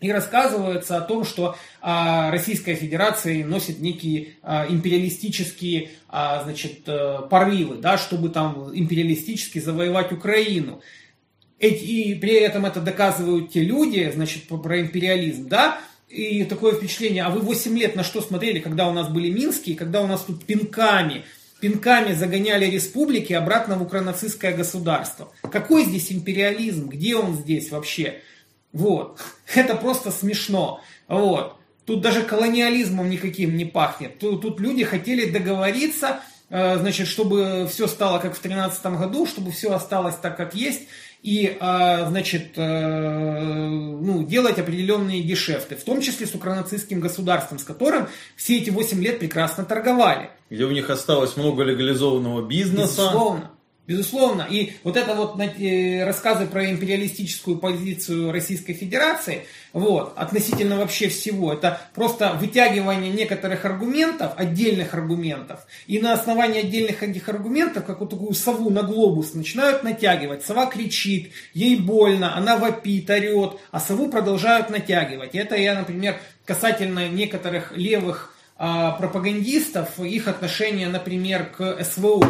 И 0.00 0.12
рассказывается 0.12 0.96
о 0.96 1.00
том, 1.00 1.24
что 1.24 1.56
а, 1.80 2.30
Российская 2.30 2.76
Федерация 2.76 3.44
носит 3.44 3.80
некие 3.80 4.34
а, 4.42 4.66
империалистические 4.68 5.90
а, 6.08 6.44
значит, 6.44 6.82
а, 6.86 7.22
порывы, 7.22 7.76
да, 7.76 7.98
чтобы 7.98 8.28
там 8.28 8.70
империалистически 8.72 9.58
завоевать 9.58 10.12
Украину. 10.12 10.80
Эти, 11.58 11.84
и 11.84 12.14
при 12.14 12.34
этом 12.34 12.64
это 12.64 12.80
доказывают 12.80 13.50
те 13.50 13.64
люди, 13.64 14.08
значит, 14.14 14.44
про 14.44 14.80
империализм, 14.80 15.48
да, 15.48 15.80
и 16.08 16.44
такое 16.44 16.74
впечатление, 16.74 17.24
а 17.24 17.30
вы 17.30 17.40
8 17.40 17.76
лет 17.76 17.96
на 17.96 18.04
что 18.04 18.22
смотрели, 18.22 18.60
когда 18.60 18.88
у 18.88 18.92
нас 18.92 19.08
были 19.08 19.30
Минские, 19.30 19.76
когда 19.76 20.00
у 20.00 20.06
нас 20.06 20.22
тут 20.22 20.44
пинками, 20.44 21.24
пинками 21.60 22.14
загоняли 22.14 22.66
республики 22.66 23.32
обратно 23.32 23.76
в 23.76 23.82
укронацистское 23.82 24.56
государство. 24.56 25.32
Какой 25.42 25.84
здесь 25.84 26.12
империализм? 26.12 26.88
Где 26.88 27.16
он 27.16 27.34
здесь 27.34 27.70
вообще? 27.70 28.20
Вот. 28.78 29.20
Это 29.54 29.74
просто 29.74 30.10
смешно. 30.10 30.80
Вот. 31.08 31.56
Тут 31.84 32.00
даже 32.00 32.22
колониализмом 32.22 33.10
никаким 33.10 33.56
не 33.56 33.64
пахнет. 33.64 34.18
Тут, 34.18 34.42
тут 34.42 34.60
люди 34.60 34.84
хотели 34.84 35.30
договориться, 35.30 36.20
э, 36.48 36.78
значит, 36.78 37.08
чтобы 37.08 37.66
все 37.70 37.86
стало 37.86 38.18
как 38.18 38.36
в 38.36 38.40
2013 38.40 38.86
году, 38.98 39.26
чтобы 39.26 39.50
все 39.50 39.72
осталось 39.72 40.14
так, 40.16 40.36
как 40.36 40.54
есть, 40.54 40.82
и, 41.22 41.56
э, 41.58 42.06
значит, 42.08 42.52
э, 42.56 43.68
ну, 43.68 44.22
делать 44.22 44.58
определенные 44.58 45.22
гешефты, 45.22 45.74
в 45.74 45.82
том 45.82 46.00
числе 46.00 46.26
с 46.26 46.34
укронацистским 46.34 47.00
государством, 47.00 47.58
с 47.58 47.64
которым 47.64 48.06
все 48.36 48.58
эти 48.58 48.70
8 48.70 49.02
лет 49.02 49.18
прекрасно 49.18 49.64
торговали. 49.64 50.30
Где 50.50 50.64
у 50.64 50.70
них 50.70 50.90
осталось 50.90 51.36
много 51.36 51.64
легализованного 51.64 52.46
бизнеса. 52.46 53.02
Безусловно. 53.02 53.50
Безусловно. 53.88 54.46
И 54.50 54.74
вот 54.84 54.98
это 54.98 55.14
вот 55.14 55.36
рассказы 55.38 56.44
про 56.44 56.70
империалистическую 56.70 57.56
позицию 57.56 58.30
Российской 58.32 58.74
Федерации, 58.74 59.46
вот, 59.72 60.12
относительно 60.14 60.76
вообще 60.76 61.08
всего, 61.08 61.54
это 61.54 61.80
просто 61.94 62.34
вытягивание 62.34 63.10
некоторых 63.10 63.64
аргументов, 63.64 64.34
отдельных 64.36 64.92
аргументов, 64.92 65.66
и 65.86 66.00
на 66.00 66.12
основании 66.12 66.60
отдельных 66.60 67.02
этих 67.02 67.30
аргументов, 67.30 67.86
как 67.86 68.00
вот 68.00 68.10
такую 68.10 68.34
сову 68.34 68.68
на 68.68 68.82
глобус, 68.82 69.32
начинают 69.32 69.82
натягивать. 69.82 70.44
Сова 70.44 70.66
кричит, 70.66 71.32
ей 71.54 71.76
больно, 71.76 72.36
она 72.36 72.58
вопит, 72.58 73.08
орет, 73.08 73.54
а 73.70 73.80
сову 73.80 74.10
продолжают 74.10 74.68
натягивать. 74.68 75.34
Это 75.34 75.56
я, 75.56 75.74
например, 75.74 76.20
касательно 76.44 77.08
некоторых 77.08 77.74
левых 77.74 78.34
а, 78.58 78.90
пропагандистов, 78.90 79.98
их 79.98 80.28
отношения, 80.28 80.88
например, 80.88 81.46
к 81.46 81.82
СВО. 81.82 82.28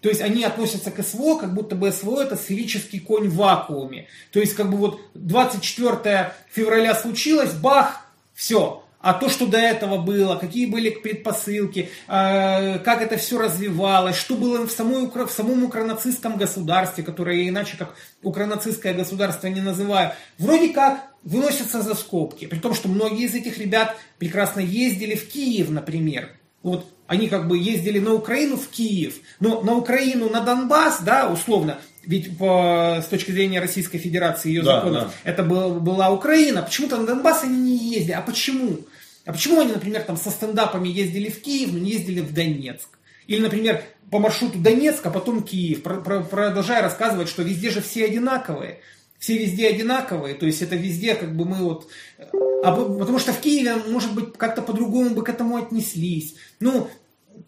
То 0.00 0.08
есть 0.08 0.20
они 0.20 0.44
относятся 0.44 0.90
к 0.90 1.02
СВО, 1.02 1.38
как 1.38 1.54
будто 1.54 1.74
бы 1.74 1.90
СВО 1.90 2.22
это 2.22 2.36
сферический 2.36 3.00
конь 3.00 3.28
в 3.28 3.36
вакууме. 3.36 4.06
То 4.32 4.40
есть 4.40 4.54
как 4.54 4.70
бы 4.70 4.76
вот 4.76 5.00
24 5.14 6.32
февраля 6.50 6.94
случилось, 6.94 7.52
бах, 7.52 8.06
все. 8.34 8.84
А 9.00 9.14
то, 9.14 9.28
что 9.28 9.46
до 9.46 9.58
этого 9.58 9.98
было, 9.98 10.36
какие 10.36 10.66
были 10.66 10.90
предпосылки, 10.90 11.88
э, 12.08 12.78
как 12.80 13.00
это 13.00 13.16
все 13.16 13.38
развивалось, 13.38 14.16
что 14.16 14.34
было 14.34 14.66
в, 14.66 14.72
самой, 14.72 15.06
в 15.08 15.30
самом 15.30 15.64
укронацистском 15.64 16.36
государстве, 16.36 17.04
которое 17.04 17.42
я 17.42 17.48
иначе 17.48 17.76
как 17.76 17.94
укронацистское 18.22 18.94
государство 18.94 19.46
не 19.46 19.60
называю, 19.60 20.12
вроде 20.36 20.70
как 20.70 21.12
выносятся 21.22 21.80
за 21.80 21.94
скобки. 21.94 22.46
При 22.46 22.58
том, 22.58 22.74
что 22.74 22.88
многие 22.88 23.26
из 23.26 23.34
этих 23.34 23.58
ребят 23.58 23.96
прекрасно 24.18 24.60
ездили 24.60 25.14
в 25.14 25.28
Киев, 25.28 25.70
например. 25.70 26.32
Вот 26.64 26.86
они 27.08 27.26
как 27.28 27.48
бы 27.48 27.58
ездили 27.58 27.98
на 27.98 28.12
Украину 28.12 28.56
в 28.56 28.68
Киев, 28.68 29.14
но 29.40 29.62
на 29.62 29.74
Украину, 29.74 30.28
на 30.28 30.40
Донбасс, 30.40 31.00
да, 31.00 31.28
условно, 31.28 31.78
ведь 32.04 32.38
по, 32.38 33.00
с 33.02 33.06
точки 33.06 33.32
зрения 33.32 33.60
Российской 33.60 33.98
Федерации 33.98 34.50
ее 34.50 34.62
да, 34.62 34.76
законов, 34.76 35.04
да. 35.04 35.30
это 35.30 35.42
был, 35.42 35.80
была 35.80 36.10
Украина. 36.10 36.62
Почему-то 36.62 36.98
на 36.98 37.06
Донбасс 37.06 37.42
они 37.42 37.58
не 37.58 37.94
ездили. 37.94 38.12
А 38.12 38.20
почему? 38.20 38.78
А 39.24 39.32
почему 39.32 39.60
они, 39.60 39.72
например, 39.72 40.02
там 40.02 40.16
со 40.16 40.30
стендапами 40.30 40.88
ездили 40.88 41.28
в 41.28 41.42
Киев, 41.42 41.72
но 41.72 41.78
не 41.78 41.90
ездили 41.92 42.20
в 42.20 42.32
Донецк? 42.32 42.88
Или, 43.26 43.40
например, 43.40 43.82
по 44.10 44.18
маршруту 44.18 44.58
Донецк, 44.58 45.04
а 45.04 45.10
потом 45.10 45.42
Киев, 45.42 45.82
про, 45.82 45.96
про, 45.96 46.20
продолжая 46.20 46.82
рассказывать, 46.82 47.28
что 47.28 47.42
везде 47.42 47.70
же 47.70 47.80
все 47.80 48.04
одинаковые. 48.04 48.80
Все 49.18 49.36
везде 49.36 49.68
одинаковые, 49.68 50.36
то 50.36 50.46
есть 50.46 50.62
это 50.62 50.76
везде 50.76 51.14
как 51.14 51.34
бы 51.34 51.44
мы 51.44 51.56
вот... 51.56 51.88
А, 52.64 52.72
потому 52.72 53.18
что 53.18 53.32
в 53.32 53.40
Киеве, 53.40 53.74
может 53.88 54.14
быть, 54.14 54.36
как-то 54.36 54.62
по-другому 54.62 55.10
бы 55.10 55.24
к 55.24 55.28
этому 55.28 55.56
отнеслись. 55.56 56.36
Ну, 56.60 56.90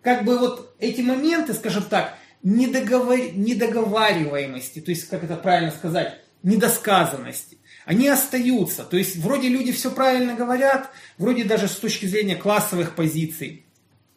как 0.03 0.25
бы 0.25 0.39
вот 0.39 0.75
эти 0.79 1.01
моменты, 1.01 1.55
скажем 1.55 1.85
так, 1.85 2.15
недоговор... 2.43 3.19
недоговариваемости, 3.35 4.81
то 4.81 4.91
есть, 4.91 5.09
как 5.09 5.25
это 5.25 5.37
правильно 5.37 5.71
сказать, 5.71 6.19
недосказанности, 6.43 7.59
они 7.85 8.09
остаются. 8.09 8.85
То 8.85 8.97
есть, 8.97 9.17
вроде 9.17 9.49
люди 9.49 9.73
все 9.73 9.91
правильно 9.91 10.35
говорят, 10.35 10.91
вроде 11.19 11.45
даже 11.45 11.69
с 11.69 11.77
точки 11.77 12.07
зрения 12.07 12.37
классовых 12.37 12.95
позиций, 12.95 13.67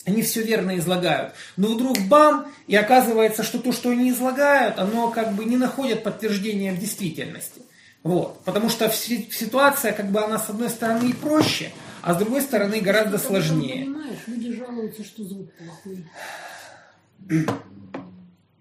они 0.06 0.22
все 0.22 0.42
верно 0.42 0.78
излагают. 0.78 1.34
Но 1.56 1.70
вдруг 1.70 1.98
бам, 2.08 2.52
и 2.68 2.76
оказывается, 2.76 3.44
что 3.44 3.60
то, 3.60 3.72
что 3.72 3.90
они 3.90 4.12
излагают, 4.12 4.78
оно 4.78 5.10
как 5.10 5.34
бы 5.34 5.46
не 5.46 5.58
находит 5.58 6.04
подтверждения 6.04 6.74
в 6.74 6.80
действительности. 6.80 7.62
Вот. 8.04 8.44
Потому 8.44 8.70
что 8.70 8.90
ситуация, 8.92 9.94
как 9.94 10.12
бы 10.12 10.22
она 10.22 10.38
с 10.40 10.50
одной 10.50 10.70
стороны 10.70 11.10
и 11.10 11.14
проще, 11.14 11.72
а 12.04 12.14
с 12.14 12.18
другой 12.18 12.42
стороны 12.42 12.82
гораздо 12.82 13.18
сложнее. 13.18 13.86
Понимаешь, 13.86 14.20
люди 14.28 14.54
жалуются, 14.54 15.06
что 15.06 15.24
звук 15.24 15.50
плохой. 15.54 16.06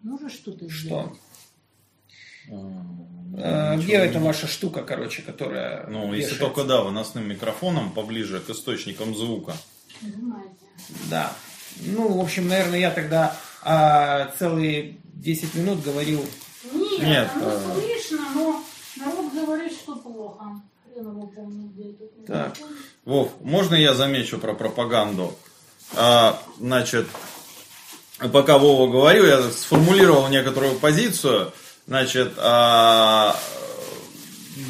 Можешь 0.02 0.32
что-то 0.32 0.70
Что? 0.70 1.12
А, 2.50 3.76
где 3.76 3.94
эта 3.94 4.20
ваша 4.20 4.46
штука, 4.46 4.82
короче, 4.82 5.22
которая 5.22 5.86
Ну, 5.88 6.06
вешается? 6.06 6.16
если 6.16 6.38
только, 6.38 6.64
да, 6.64 6.82
выносным 6.82 7.28
микрофоном 7.28 7.92
поближе 7.92 8.38
к 8.40 8.50
источникам 8.50 9.14
звука. 9.16 9.54
Да. 11.10 11.32
Ну, 11.80 12.12
в 12.12 12.20
общем, 12.20 12.46
наверное, 12.46 12.78
я 12.78 12.90
тогда 12.90 13.36
а, 13.64 14.32
целые 14.38 14.98
10 15.14 15.54
минут 15.54 15.82
говорил. 15.82 16.24
Нет, 16.72 17.00
Нет 17.00 17.30
оно 17.34 17.48
а... 17.48 17.74
слышно, 17.74 18.20
но 18.34 18.64
народ 18.98 19.32
говорит, 19.32 19.72
что 19.72 19.96
плохо. 19.96 20.62
Так. 22.26 22.56
Вов, 23.04 23.32
можно 23.40 23.74
я 23.74 23.94
замечу 23.94 24.38
про 24.38 24.54
пропаганду? 24.54 25.36
А, 25.94 26.40
значит, 26.58 27.06
пока 28.32 28.58
Вова 28.58 28.90
говорил, 28.90 29.26
я 29.26 29.42
сформулировал 29.50 30.28
некоторую 30.28 30.78
позицию. 30.78 31.52
Значит, 31.86 32.32
а, 32.36 33.36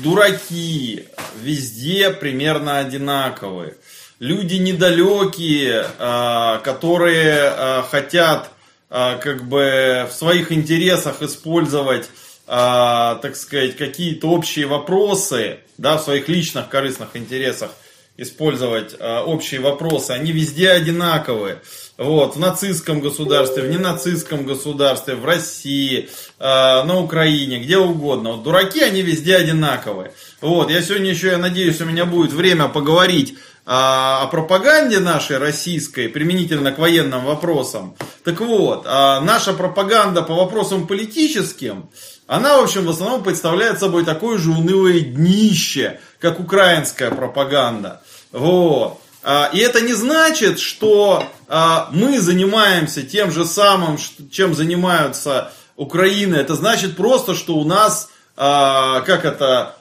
дураки 0.03 1.07
везде 1.42 2.11
примерно 2.11 2.79
одинаковые 2.79 3.77
люди 4.23 4.55
недалекие, 4.55 5.85
а, 5.99 6.59
которые 6.59 7.40
а, 7.42 7.83
хотят 7.83 8.51
а, 8.88 9.16
как 9.16 9.42
бы 9.49 10.07
в 10.09 10.12
своих 10.14 10.53
интересах 10.53 11.23
использовать, 11.23 12.09
так 12.45 13.37
сказать, 13.37 13.77
какие-то 13.77 14.29
общие 14.29 14.66
вопросы, 14.66 15.61
да, 15.79 15.97
в 15.97 16.03
своих 16.03 16.29
личных 16.29 16.68
корыстных 16.68 17.16
интересах 17.16 17.71
использовать 18.16 18.94
общие 19.01 19.61
вопросы, 19.61 20.11
они 20.11 20.33
везде 20.33 20.70
одинаковые. 20.70 21.61
Вот, 21.98 22.37
в 22.37 22.38
нацистском 22.38 23.01
государстве, 23.01 23.62
в 23.64 23.70
ненацистском 23.70 24.44
государстве, 24.46 25.14
в 25.14 25.25
России, 25.25 26.09
на 26.38 26.98
Украине, 27.01 27.59
где 27.59 27.79
угодно. 27.79 28.33
Вот 28.33 28.42
дураки, 28.42 28.81
они 28.81 29.03
везде 29.03 29.37
одинаковые. 29.37 30.12
Вот, 30.40 30.70
я 30.70 30.83
сегодня 30.83 31.11
еще, 31.11 31.29
я 31.29 31.38
надеюсь, 31.38 31.81
у 31.81 31.85
меня 31.85 32.05
будет 32.05 32.33
время 32.33 32.68
поговорить 32.68 33.37
о 33.64 34.27
пропаганде 34.27 34.98
нашей 34.98 35.38
российской 35.38 36.09
применительно 36.09 36.72
к 36.72 36.79
военным 36.79 37.25
вопросам. 37.25 37.94
Так 38.25 38.40
вот, 38.40 38.83
а 38.87 39.20
наша 39.20 39.53
пропаганда 39.53 40.22
по 40.22 40.35
вопросам 40.35 40.87
политическим, 40.87 41.88
она, 42.27 42.59
в 42.59 42.64
общем, 42.64 42.87
в 42.87 42.90
основном 42.90 43.22
представляет 43.22 43.79
собой 43.79 44.05
такое 44.05 44.38
же 44.38 44.51
унылое 44.51 45.01
днище, 45.01 46.01
как 46.18 46.40
украинская 46.40 47.11
пропаганда. 47.11 48.03
Вот. 48.33 48.98
А, 49.22 49.51
и 49.53 49.59
это 49.59 49.81
не 49.81 49.92
значит, 49.92 50.59
что 50.59 51.25
а, 51.48 51.88
мы 51.92 52.18
занимаемся 52.20 53.03
тем 53.03 53.31
же 53.31 53.44
самым, 53.44 53.98
чем 54.31 54.55
занимаются 54.55 55.53
Украины. 55.77 56.37
Это 56.37 56.55
значит 56.55 56.96
просто, 56.96 57.35
что 57.35 57.55
у 57.55 57.64
нас, 57.64 58.11
как 58.35 59.25
это, 59.25 59.77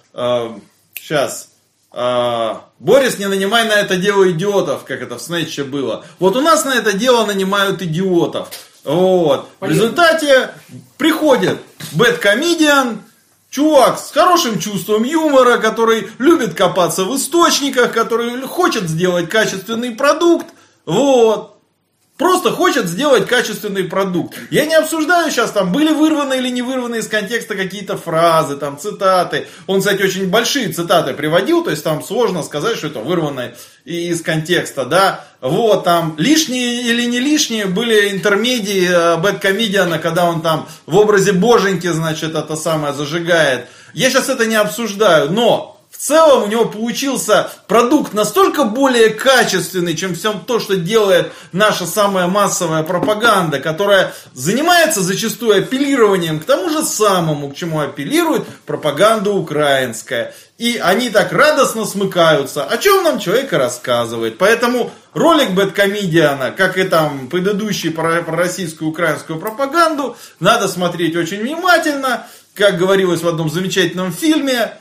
сейчас, 0.94 1.50
а, 1.91 2.65
Борис, 2.82 3.20
не 3.20 3.28
нанимай 3.28 3.67
на 3.67 3.74
это 3.74 3.96
дело 3.96 4.32
идиотов, 4.32 4.86
как 4.86 5.04
это 5.04 5.20
в 5.20 5.22
Снэче 5.22 5.63
было. 5.63 6.04
Вот 6.17 6.36
у 6.36 6.41
нас 6.41 6.65
на 6.65 6.74
это 6.74 6.94
дело 6.94 7.28
нанимают 7.28 7.80
идиотов. 7.84 8.48
Вот. 8.84 9.48
В 9.60 9.70
результате 9.70 10.50
приходит 10.98 11.60
бэткомедиан, 11.91 13.04
чувак 13.52 14.00
с 14.00 14.10
хорошим 14.10 14.58
чувством 14.58 15.04
юмора, 15.04 15.60
который 15.60 16.10
любит 16.17 16.56
копаться 16.56 17.06
в 17.06 17.15
источниках, 17.15 17.94
который 17.94 18.41
хочет 18.48 18.89
сделать 18.89 19.30
качественный 19.30 19.91
продукт. 19.91 20.48
Вот. 20.88 21.61
Просто 22.21 22.51
хочет 22.51 22.88
сделать 22.88 23.25
качественный 23.25 23.86
продукт. 23.86 24.36
Я 24.51 24.67
не 24.67 24.75
обсуждаю 24.75 25.31
сейчас, 25.31 25.49
там, 25.49 25.71
были 25.71 25.91
вырваны 25.91 26.36
или 26.36 26.49
не 26.49 26.62
вырваны 26.62 26.97
из 26.97 27.07
контекста 27.07 27.55
какие-то 27.55 27.97
фразы, 27.97 28.57
там, 28.57 28.77
цитаты. 28.77 29.47
Он, 29.65 29.79
кстати, 29.79 30.03
очень 30.03 30.29
большие 30.29 30.67
цитаты 30.69 31.15
приводил, 31.15 31.63
то 31.63 31.71
есть 31.71 31.84
там 31.84 32.03
сложно 32.03 32.43
сказать, 32.43 32.77
что 32.77 32.86
это 32.86 32.99
вырвано 32.99 33.53
из 33.86 34.21
контекста, 34.21 34.86
да. 34.86 35.25
Вот, 35.41 35.84
там, 35.84 36.13
лишние 36.19 36.84
или 36.84 37.05
не 37.05 37.17
лишние 37.17 37.65
были 37.65 38.12
интермедии 38.12 39.17
Бэткомедиана, 39.19 39.97
когда 39.97 40.25
он 40.25 40.43
там 40.43 40.69
в 40.86 40.97
образе 40.97 41.31
боженьки, 41.31 41.88
значит, 41.88 42.36
это 42.36 42.55
самое 42.55 42.93
зажигает. 42.93 43.65
Я 43.95 44.12
сейчас 44.12 44.29
это 44.29 44.45
не 44.45 44.57
обсуждаю, 44.57 45.31
но 45.31 45.81
целом 46.02 46.44
у 46.44 46.48
него 46.48 46.66
получился 46.66 47.52
продукт 47.68 48.14
настолько 48.14 48.64
более 48.64 49.10
качественный, 49.10 49.96
чем 49.96 50.16
все 50.16 50.34
то, 50.34 50.60
что 50.60 50.76
делает 50.76 51.32
наша 51.52 51.86
самая 51.86 52.28
массовая 52.28 52.84
пропаганда, 52.84 53.60
которая 53.60 54.14
занимается 54.34 55.02
зачастую 55.02 55.60
апеллированием 55.60 56.40
к 56.40 56.46
тому 56.46 56.70
же 56.70 56.84
самому, 56.84 57.52
к 57.52 57.56
чему 57.56 57.80
апеллирует 57.80 58.48
пропаганда 58.66 59.32
украинская. 59.32 60.34
И 60.58 60.78
они 60.78 61.10
так 61.10 61.32
радостно 61.32 61.86
смыкаются, 61.86 62.64
о 62.64 62.78
чем 62.78 63.04
нам 63.04 63.20
человек 63.20 63.52
рассказывает. 63.54 64.38
Поэтому 64.38 64.92
ролик 65.14 65.52
Бэткомедиана, 65.52 66.52
как 66.52 66.78
и 66.78 66.84
там 66.84 67.28
предыдущий 67.30 67.92
про, 67.92 68.22
про 68.22 68.36
российскую 68.36 68.90
украинскую 68.90 69.40
пропаганду, 69.40 70.16
надо 70.40 70.68
смотреть 70.68 71.16
очень 71.16 71.42
внимательно. 71.42 72.28
Как 72.54 72.78
говорилось 72.78 73.22
в 73.22 73.28
одном 73.28 73.50
замечательном 73.50 74.12
фильме, 74.12 74.74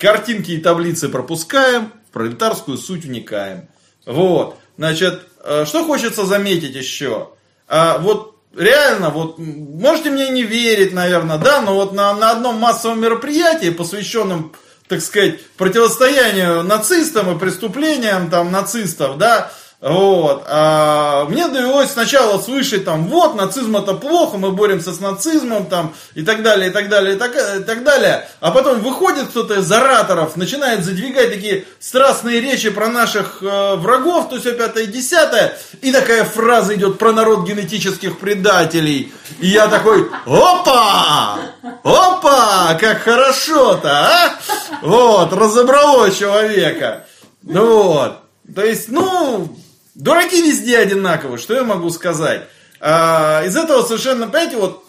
Картинки 0.00 0.52
и 0.52 0.58
таблицы 0.58 1.10
пропускаем, 1.10 1.92
пролетарскую 2.12 2.78
суть 2.78 3.04
уникаем. 3.04 3.68
Вот. 4.06 4.58
Значит, 4.78 5.20
э, 5.44 5.64
что 5.66 5.84
хочется 5.84 6.24
заметить 6.24 6.74
еще? 6.74 7.30
А, 7.68 7.98
вот 7.98 8.36
реально, 8.56 9.10
вот, 9.10 9.38
можете 9.38 10.10
мне 10.10 10.30
не 10.30 10.42
верить, 10.42 10.94
наверное, 10.94 11.36
да, 11.36 11.60
но 11.60 11.74
вот 11.74 11.92
на, 11.92 12.14
на 12.14 12.30
одном 12.30 12.56
массовом 12.56 13.00
мероприятии, 13.00 13.70
посвященном, 13.70 14.52
так 14.88 15.02
сказать, 15.02 15.44
противостоянию 15.58 16.62
нацистам 16.62 17.36
и 17.36 17.38
преступлениям 17.38 18.30
там 18.30 18.50
нацистов, 18.50 19.18
да, 19.18 19.52
вот. 19.80 20.44
А 20.46 21.24
мне 21.24 21.48
довелось 21.48 21.90
сначала 21.90 22.38
слышать 22.38 22.84
там, 22.84 23.06
вот, 23.06 23.34
нацизм 23.34 23.76
это 23.78 23.94
плохо, 23.94 24.36
мы 24.36 24.50
боремся 24.50 24.92
с 24.92 25.00
нацизмом 25.00 25.66
там, 25.66 25.94
и 26.14 26.22
так 26.22 26.42
далее, 26.42 26.68
и 26.68 26.72
так 26.72 26.90
далее, 26.90 27.16
и 27.16 27.18
так, 27.18 27.34
и 27.34 27.62
так 27.62 27.82
далее. 27.82 28.28
А 28.40 28.50
потом 28.50 28.80
выходит 28.80 29.28
кто-то 29.28 29.54
из 29.54 29.72
ораторов, 29.72 30.36
начинает 30.36 30.84
задвигать 30.84 31.32
такие 31.32 31.64
страстные 31.78 32.40
речи 32.40 32.68
про 32.68 32.88
наших 32.88 33.42
э, 33.42 33.76
врагов, 33.76 34.28
то 34.28 34.38
все 34.38 34.52
пятое, 34.52 34.84
десятое, 34.84 35.58
и 35.80 35.92
такая 35.92 36.24
фраза 36.24 36.74
идет 36.74 36.98
про 36.98 37.12
народ 37.12 37.48
генетических 37.48 38.18
предателей. 38.18 39.14
И 39.38 39.48
я 39.48 39.66
такой, 39.68 40.10
опа! 40.26 41.38
Опа! 41.82 42.74
Как 42.78 43.00
хорошо-то, 43.00 43.90
а? 43.90 44.34
Вот, 44.82 45.32
разобрало 45.32 46.10
человека. 46.10 47.06
Ну 47.42 47.84
вот. 47.84 48.18
То 48.54 48.64
есть, 48.64 48.88
ну, 48.88 49.48
Дураки 49.94 50.40
везде 50.40 50.78
одинаковы, 50.78 51.38
что 51.38 51.54
я 51.54 51.64
могу 51.64 51.90
сказать? 51.90 52.48
А, 52.80 53.42
из 53.44 53.56
этого 53.56 53.82
совершенно, 53.82 54.26
понимаете, 54.26 54.56
вот 54.56 54.84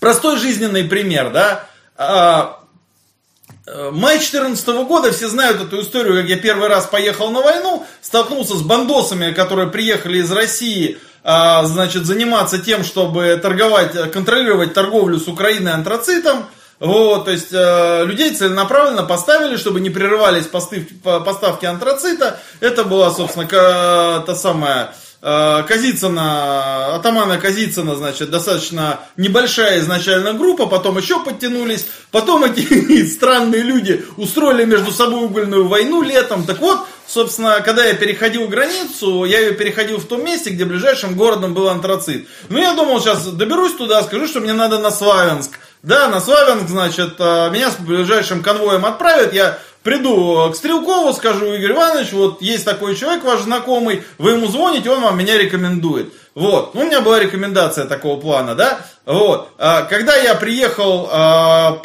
простой 0.00 0.38
жизненный 0.38 0.84
пример, 0.84 1.30
да? 1.30 1.66
А, 1.96 2.60
э, 3.66 3.90
май 3.92 4.16
2014 4.16 4.84
года, 4.84 5.12
все 5.12 5.28
знают 5.28 5.60
эту 5.60 5.82
историю, 5.82 6.20
как 6.20 6.28
я 6.28 6.36
первый 6.36 6.68
раз 6.68 6.86
поехал 6.86 7.30
на 7.30 7.40
войну, 7.42 7.86
столкнулся 8.00 8.56
с 8.56 8.62
бандосами, 8.62 9.32
которые 9.32 9.68
приехали 9.68 10.18
из 10.18 10.32
России, 10.32 10.98
а, 11.22 11.64
значит, 11.66 12.06
заниматься 12.06 12.58
тем, 12.58 12.82
чтобы 12.82 13.38
торговать, 13.40 14.10
контролировать 14.10 14.74
торговлю 14.74 15.20
с 15.20 15.28
Украиной 15.28 15.72
антрацитом. 15.72 16.46
Вот, 16.82 17.26
то 17.26 17.30
есть 17.30 17.52
э, 17.52 18.04
людей 18.06 18.34
целенаправленно 18.34 19.04
поставили, 19.04 19.56
чтобы 19.56 19.78
не 19.80 19.88
прерывались 19.88 20.46
посты, 20.46 20.84
поставки 21.04 21.64
антрацита. 21.64 22.40
Это 22.58 22.82
была, 22.82 23.12
собственно, 23.12 23.46
к, 23.46 24.24
та 24.26 24.34
самая 24.34 24.92
э, 25.22 25.62
Казицына, 25.68 26.96
атамана 26.96 27.38
Казицына, 27.38 27.94
значит, 27.94 28.30
достаточно 28.30 28.98
небольшая 29.16 29.78
изначально 29.78 30.32
группа, 30.32 30.66
потом 30.66 30.98
еще 30.98 31.22
подтянулись, 31.22 31.86
потом 32.10 32.42
эти 32.42 33.06
странные 33.14 33.62
люди 33.62 34.04
устроили 34.16 34.64
между 34.64 34.90
собой 34.90 35.26
угольную 35.26 35.68
войну 35.68 36.02
летом. 36.02 36.44
Так 36.44 36.58
вот, 36.58 36.80
собственно, 37.06 37.60
когда 37.60 37.84
я 37.84 37.94
переходил 37.94 38.48
границу, 38.48 39.22
я 39.22 39.38
ее 39.38 39.52
переходил 39.52 39.98
в 39.98 40.06
том 40.06 40.24
месте, 40.24 40.50
где 40.50 40.64
ближайшим 40.64 41.14
городом 41.14 41.54
был 41.54 41.68
антрацит. 41.68 42.26
Ну, 42.48 42.58
я 42.58 42.74
думал, 42.74 43.00
сейчас 43.00 43.24
доберусь 43.24 43.74
туда, 43.74 44.02
скажу, 44.02 44.26
что 44.26 44.40
мне 44.40 44.52
надо 44.52 44.80
на 44.80 44.90
Славянск. 44.90 45.60
Да, 45.82 46.08
на 46.08 46.20
Славянск, 46.20 46.68
значит, 46.68 47.14
а, 47.18 47.50
меня 47.50 47.70
с 47.70 47.74
ближайшим 47.74 48.42
конвоем 48.44 48.86
отправят, 48.86 49.32
я 49.32 49.58
приду 49.82 50.48
к 50.52 50.54
Стрелкову, 50.54 51.12
скажу, 51.12 51.54
Игорь 51.54 51.72
Иванович, 51.72 52.12
вот 52.12 52.40
есть 52.40 52.64
такой 52.64 52.94
человек 52.94 53.24
ваш 53.24 53.40
знакомый, 53.40 54.04
вы 54.18 54.32
ему 54.32 54.46
звоните, 54.46 54.90
он 54.90 55.00
вам 55.00 55.18
меня 55.18 55.36
рекомендует. 55.36 56.12
Вот, 56.36 56.74
ну, 56.74 56.82
у 56.82 56.84
меня 56.84 57.00
была 57.00 57.18
рекомендация 57.18 57.84
такого 57.86 58.20
плана, 58.20 58.54
да, 58.54 58.78
вот. 59.06 59.48
А, 59.58 59.82
когда 59.82 60.14
я 60.14 60.36
приехал, 60.36 61.08
а, 61.10 61.80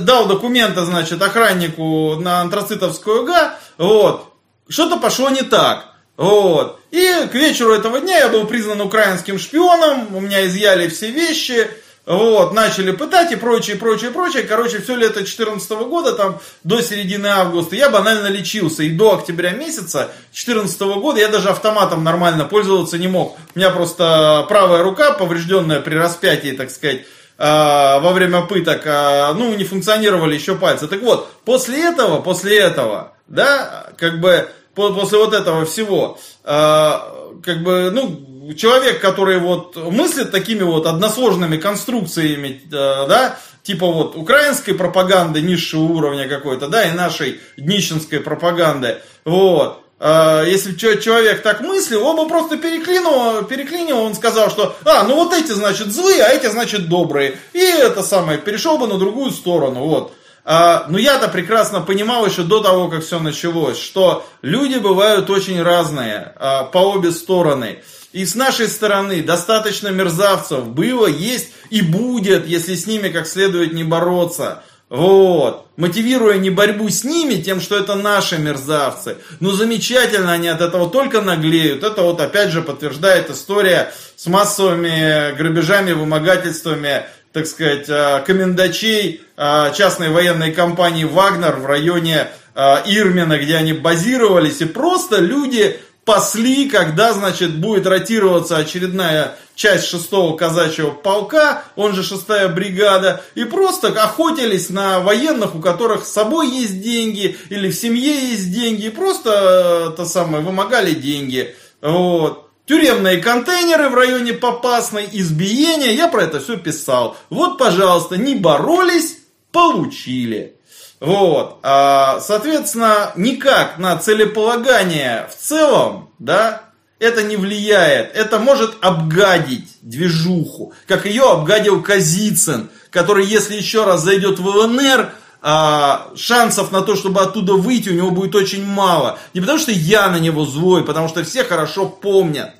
дал 0.00 0.26
документы, 0.26 0.80
значит, 0.80 1.22
охраннику 1.22 2.16
на 2.16 2.40
антрацитовскую 2.40 3.24
га, 3.24 3.54
вот, 3.78 4.26
что-то 4.68 4.96
пошло 4.96 5.30
не 5.30 5.42
так. 5.42 5.86
Вот. 6.16 6.80
И 6.90 7.28
к 7.30 7.34
вечеру 7.34 7.74
этого 7.74 8.00
дня 8.00 8.18
я 8.18 8.28
был 8.28 8.46
признан 8.46 8.80
украинским 8.80 9.38
шпионом, 9.38 10.16
у 10.16 10.20
меня 10.20 10.46
изъяли 10.46 10.88
все 10.88 11.10
вещи, 11.10 11.68
вот, 12.06 12.52
начали 12.52 12.92
пытать 12.92 13.32
и 13.32 13.36
прочее, 13.36 13.76
прочее, 13.76 14.12
прочее. 14.12 14.44
Короче, 14.44 14.80
все 14.80 14.94
лето 14.94 15.14
2014 15.14 15.70
года, 15.88 16.12
там, 16.12 16.40
до 16.62 16.80
середины 16.80 17.26
августа, 17.26 17.74
я 17.74 17.90
банально 17.90 18.28
лечился. 18.28 18.84
И 18.84 18.90
до 18.90 19.16
октября 19.16 19.50
месяца 19.50 20.12
2014 20.32 20.80
года 21.00 21.18
я 21.18 21.28
даже 21.28 21.48
автоматом 21.48 22.04
нормально 22.04 22.44
пользоваться 22.44 22.96
не 22.96 23.08
мог. 23.08 23.36
У 23.54 23.58
меня 23.58 23.70
просто 23.70 24.46
правая 24.48 24.84
рука, 24.84 25.14
поврежденная 25.14 25.80
при 25.80 25.96
распятии, 25.96 26.52
так 26.52 26.70
сказать, 26.70 27.06
а, 27.38 27.98
во 27.98 28.12
время 28.12 28.42
пыток, 28.42 28.82
а, 28.86 29.34
ну, 29.34 29.52
не 29.56 29.64
функционировали 29.64 30.36
еще 30.36 30.54
пальцы. 30.54 30.86
Так 30.86 31.02
вот, 31.02 31.28
после 31.44 31.82
этого, 31.82 32.20
после 32.22 32.56
этого, 32.56 33.14
да, 33.26 33.88
как 33.98 34.20
бы, 34.20 34.48
после 34.76 35.18
вот 35.18 35.34
этого 35.34 35.64
всего, 35.64 36.20
а, 36.44 37.32
как 37.44 37.64
бы, 37.64 37.90
ну, 37.92 38.35
человек, 38.54 39.00
который 39.00 39.38
вот 39.38 39.76
мыслит 39.76 40.30
такими 40.30 40.62
вот 40.62 40.86
односложными 40.86 41.56
конструкциями, 41.56 42.60
э, 42.64 42.68
да, 42.70 43.38
типа 43.62 43.86
вот 43.86 44.16
украинской 44.16 44.72
пропаганды 44.72 45.40
низшего 45.40 45.82
уровня 45.82 46.28
какой-то, 46.28 46.68
да, 46.68 46.84
и 46.84 46.92
нашей 46.92 47.40
днищенской 47.56 48.20
пропаганды, 48.20 48.98
вот, 49.24 49.82
э, 49.98 50.44
если 50.46 50.74
человек 50.74 51.42
так 51.42 51.60
мыслил, 51.62 52.06
он 52.06 52.16
бы 52.16 52.28
просто 52.28 52.56
переклинил, 52.56 53.44
переклинил, 53.44 53.98
он 53.98 54.14
сказал, 54.14 54.50
что, 54.50 54.76
а, 54.84 55.04
ну 55.04 55.16
вот 55.16 55.32
эти, 55.32 55.52
значит, 55.52 55.92
злые, 55.92 56.22
а 56.22 56.28
эти, 56.28 56.46
значит, 56.46 56.88
добрые. 56.88 57.38
И 57.52 57.58
это 57.58 58.02
самое, 58.02 58.38
перешел 58.38 58.78
бы 58.78 58.86
на 58.86 58.98
другую 58.98 59.30
сторону, 59.30 59.80
вот. 59.80 60.12
А, 60.44 60.86
но 60.88 60.96
я-то 60.96 61.26
прекрасно 61.26 61.80
понимал 61.80 62.24
еще 62.24 62.42
до 62.42 62.60
того, 62.60 62.88
как 62.88 63.02
все 63.02 63.18
началось, 63.18 63.78
что 63.80 64.24
люди 64.42 64.78
бывают 64.78 65.28
очень 65.28 65.60
разные 65.60 66.34
по 66.72 66.78
обе 66.78 67.10
стороны. 67.10 67.82
И 68.16 68.24
с 68.24 68.34
нашей 68.34 68.68
стороны 68.68 69.22
достаточно 69.22 69.88
мерзавцев 69.88 70.68
было, 70.68 71.06
есть 71.06 71.50
и 71.68 71.82
будет, 71.82 72.46
если 72.46 72.74
с 72.74 72.86
ними 72.86 73.10
как 73.10 73.26
следует 73.26 73.74
не 73.74 73.84
бороться. 73.84 74.62
Вот. 74.88 75.66
Мотивируя 75.76 76.38
не 76.38 76.48
борьбу 76.48 76.88
с 76.88 77.04
ними 77.04 77.34
тем, 77.34 77.60
что 77.60 77.76
это 77.76 77.94
наши 77.94 78.38
мерзавцы. 78.38 79.18
Но 79.40 79.52
замечательно 79.52 80.32
они 80.32 80.48
от 80.48 80.62
этого 80.62 80.88
только 80.88 81.20
наглеют. 81.20 81.84
Это 81.84 82.00
вот 82.00 82.18
опять 82.22 82.52
же 82.52 82.62
подтверждает 82.62 83.28
история 83.28 83.92
с 84.16 84.26
массовыми 84.26 85.36
грабежами, 85.36 85.92
вымогательствами, 85.92 87.02
так 87.32 87.46
сказать, 87.46 87.84
а, 87.90 88.20
комендачей 88.20 89.20
а, 89.36 89.72
частной 89.72 90.08
военной 90.08 90.52
компании 90.52 91.04
«Вагнер» 91.04 91.56
в 91.56 91.66
районе 91.66 92.28
а, 92.54 92.82
Ирмина, 92.86 93.36
где 93.36 93.56
они 93.56 93.74
базировались. 93.74 94.62
И 94.62 94.64
просто 94.64 95.18
люди 95.18 95.78
пасли, 96.06 96.68
когда, 96.70 97.12
значит, 97.12 97.58
будет 97.58 97.86
ротироваться 97.86 98.56
очередная 98.56 99.36
часть 99.56 99.88
шестого 99.88 100.36
казачьего 100.36 100.90
полка, 100.90 101.64
он 101.74 101.94
же 101.94 102.04
шестая 102.04 102.48
бригада, 102.48 103.24
и 103.34 103.44
просто 103.44 103.88
охотились 103.88 104.70
на 104.70 105.00
военных, 105.00 105.56
у 105.56 105.58
которых 105.58 106.06
с 106.06 106.12
собой 106.12 106.48
есть 106.48 106.80
деньги, 106.80 107.36
или 107.50 107.70
в 107.70 107.74
семье 107.74 108.30
есть 108.30 108.52
деньги, 108.52 108.86
и 108.86 108.90
просто, 108.90 109.92
то 109.96 110.06
самое, 110.06 110.44
вымогали 110.44 110.94
деньги. 110.94 111.54
Вот. 111.82 112.50
Тюремные 112.66 113.18
контейнеры 113.18 113.88
в 113.88 113.94
районе 113.94 114.32
Попасной, 114.32 115.08
избиения, 115.12 115.90
я 115.90 116.06
про 116.06 116.22
это 116.22 116.38
все 116.38 116.56
писал. 116.56 117.16
Вот, 117.30 117.58
пожалуйста, 117.58 118.16
не 118.16 118.36
боролись, 118.36 119.18
получили. 119.50 120.55
Вот, 121.00 121.58
а, 121.62 122.20
соответственно, 122.20 123.12
никак 123.16 123.78
на 123.78 123.96
целеполагание 123.98 125.28
в 125.30 125.36
целом, 125.36 126.10
да, 126.18 126.62
это 126.98 127.22
не 127.22 127.36
влияет. 127.36 128.14
Это 128.14 128.38
может 128.38 128.76
обгадить 128.80 129.76
движуху, 129.82 130.72
как 130.86 131.04
ее 131.04 131.24
обгадил 131.30 131.82
Казицын, 131.82 132.70
который, 132.90 133.26
если 133.26 133.56
еще 133.56 133.84
раз 133.84 134.02
зайдет 134.02 134.38
в 134.38 134.46
ЛНР, 134.46 135.12
а, 135.42 136.08
шансов 136.16 136.72
на 136.72 136.80
то, 136.80 136.96
чтобы 136.96 137.20
оттуда 137.20 137.52
выйти, 137.52 137.90
у 137.90 137.94
него 137.94 138.10
будет 138.10 138.34
очень 138.34 138.64
мало. 138.64 139.18
Не 139.34 139.40
потому 139.40 139.58
что 139.58 139.70
я 139.70 140.08
на 140.08 140.18
него 140.18 140.46
злой, 140.46 140.84
потому 140.84 141.08
что 141.08 141.22
все 141.24 141.44
хорошо 141.44 141.86
помнят. 141.88 142.54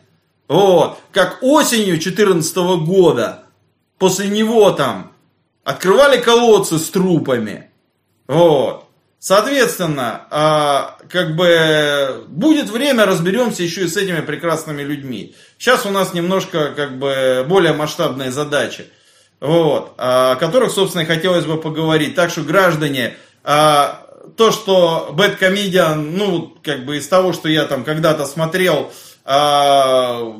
Вот, 0.46 0.98
как 1.10 1.38
осенью 1.42 1.94
2014 1.98 2.56
года, 2.84 3.44
после 3.98 4.28
него 4.28 4.70
там 4.70 5.10
открывали 5.64 6.20
колодцы 6.20 6.78
с 6.78 6.88
трупами. 6.90 7.70
Вот. 8.26 8.86
Соответственно, 9.18 10.26
а, 10.30 10.98
как 11.08 11.34
бы 11.36 12.24
будет 12.28 12.68
время, 12.70 13.06
разберемся 13.06 13.62
еще 13.62 13.84
и 13.84 13.88
с 13.88 13.96
этими 13.96 14.20
прекрасными 14.20 14.82
людьми. 14.82 15.34
Сейчас 15.58 15.84
у 15.86 15.90
нас 15.90 16.14
немножко 16.14 16.72
как 16.76 16.98
бы 16.98 17.44
более 17.48 17.72
масштабные 17.72 18.30
задачи, 18.30 18.86
вот, 19.40 19.94
о 19.98 20.36
которых, 20.36 20.70
собственно, 20.70 21.02
и 21.02 21.06
хотелось 21.06 21.44
бы 21.44 21.60
поговорить. 21.60 22.14
Так 22.14 22.30
что, 22.30 22.42
граждане, 22.42 23.16
а, 23.42 24.06
то, 24.36 24.52
что 24.52 25.14
Bad 25.16 25.38
Comedian, 25.40 25.94
ну, 26.16 26.56
как 26.62 26.84
бы 26.84 26.98
из 26.98 27.08
того, 27.08 27.32
что 27.32 27.48
я 27.48 27.64
там 27.64 27.84
когда-то 27.84 28.26
смотрел, 28.26 28.92
а, 29.24 30.36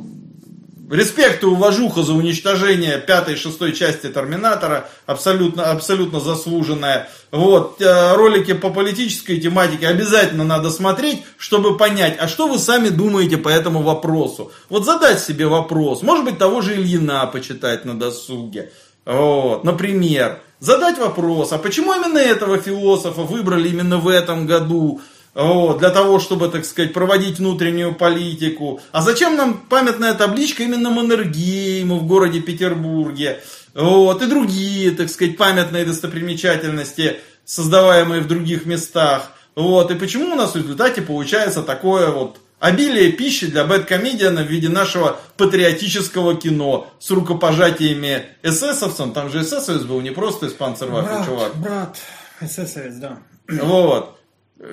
респект 0.91 1.43
и 1.43 1.47
уважуха 1.47 2.03
за 2.03 2.13
уничтожение 2.13 2.99
пятой 2.99 3.35
и 3.35 3.37
шестой 3.37 3.73
части 3.73 4.09
Терминатора, 4.09 4.89
абсолютно, 5.07 5.71
абсолютно 5.71 6.21
заслуженная. 6.21 7.09
Вот, 7.31 7.81
э, 7.81 8.15
ролики 8.15 8.55
по 8.55 8.71
политической 8.71 9.39
тематике 9.41 9.89
обязательно 9.89 10.45
надо 10.45 10.71
смотреть, 10.71 11.23
чтобы 11.37 11.77
понять, 11.77 12.17
а 12.21 12.29
что 12.29 12.49
вы 12.49 12.59
сами 12.59 12.89
думаете 12.89 13.37
по 13.37 13.49
этому 13.49 13.83
вопросу. 13.83 14.53
Вот 14.69 14.85
задать 14.85 15.21
себе 15.21 15.47
вопрос, 15.47 16.03
может 16.03 16.25
быть, 16.25 16.39
того 16.39 16.61
же 16.61 16.75
Ильина 16.75 17.27
почитать 17.27 17.85
на 17.85 17.99
досуге. 17.99 18.71
Вот, 19.05 19.65
например, 19.65 20.41
задать 20.59 20.99
вопрос, 20.99 21.53
а 21.53 21.59
почему 21.59 21.95
именно 21.95 22.19
этого 22.19 22.59
философа 22.59 23.23
выбрали 23.23 23.69
именно 23.69 23.99
в 23.99 24.09
этом 24.09 24.47
году? 24.47 25.01
Для 25.37 25.91
того, 25.91 26.19
чтобы, 26.19 26.49
так 26.49 26.65
сказать, 26.65 26.95
проводить 26.95 27.39
внутреннюю 27.39 27.95
политику. 27.95 28.81
А 28.91 29.03
зачем 29.03 29.37
нам 29.37 29.59
памятная 29.69 30.15
табличка 30.15 30.63
именно 30.63 30.89
Маннергейму 30.89 31.99
в 31.99 32.07
городе 32.07 32.41
Петербурге? 32.41 33.43
Вот, 33.75 34.23
и 34.23 34.27
другие, 34.27 34.93
так 34.93 35.11
сказать, 35.11 35.37
памятные 35.37 35.85
достопримечательности, 35.85 37.19
создаваемые 37.45 38.23
в 38.23 38.29
других 38.29 38.65
местах. 38.65 39.33
Вот, 39.55 39.91
и 39.91 39.95
почему 39.95 40.33
у 40.33 40.37
нас 40.37 40.55
в 40.55 40.57
результате 40.57 41.03
получается 41.03 41.63
такое 41.63 42.11
вот 42.11 42.39
обилие 42.59 43.13
пищи 43.13 43.47
для 43.47 43.65
бэткомедиана 43.65 44.43
в 44.43 44.47
виде 44.47 44.71
нашего 44.71 45.21
патриотического 45.37 46.37
кино 46.37 46.91
с 46.99 47.11
рукопожатиями 47.11 48.25
эсэсовцам. 48.43 49.13
Там 49.13 49.31
же 49.31 49.43
эсэсовец 49.43 49.83
был, 49.83 50.01
не 50.01 50.13
просто 50.13 50.47
из 50.47 50.55
Панцерваффе, 50.55 51.27
чувак. 51.27 51.57
Брат, 51.57 51.99
эсэсовец, 52.41 52.95
да. 52.95 53.19
Вот. 53.49 54.16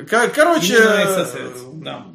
Короче, 0.09 0.79
да. 1.73 2.05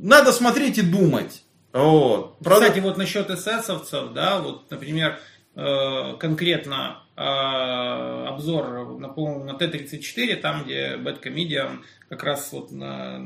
надо 0.00 0.32
смотреть 0.32 0.78
и 0.78 0.82
думать. 0.82 1.44
Вот. 1.72 2.36
Кстати, 2.42 2.78
вот 2.78 2.96
насчет 2.96 3.30
эсэсовцев, 3.30 4.12
да, 4.12 4.38
вот, 4.38 4.70
например, 4.70 5.18
э, 5.56 6.14
конкретно 6.20 7.02
э, 7.16 7.20
обзор 7.20 8.98
на, 8.98 9.08
на 9.08 9.54
Т-34, 9.54 10.36
там, 10.36 10.64
где 10.64 10.96
Бэткомедиан 10.96 11.84
как 12.08 12.22
раз 12.22 12.52
вот 12.52 12.70
на 12.70 13.20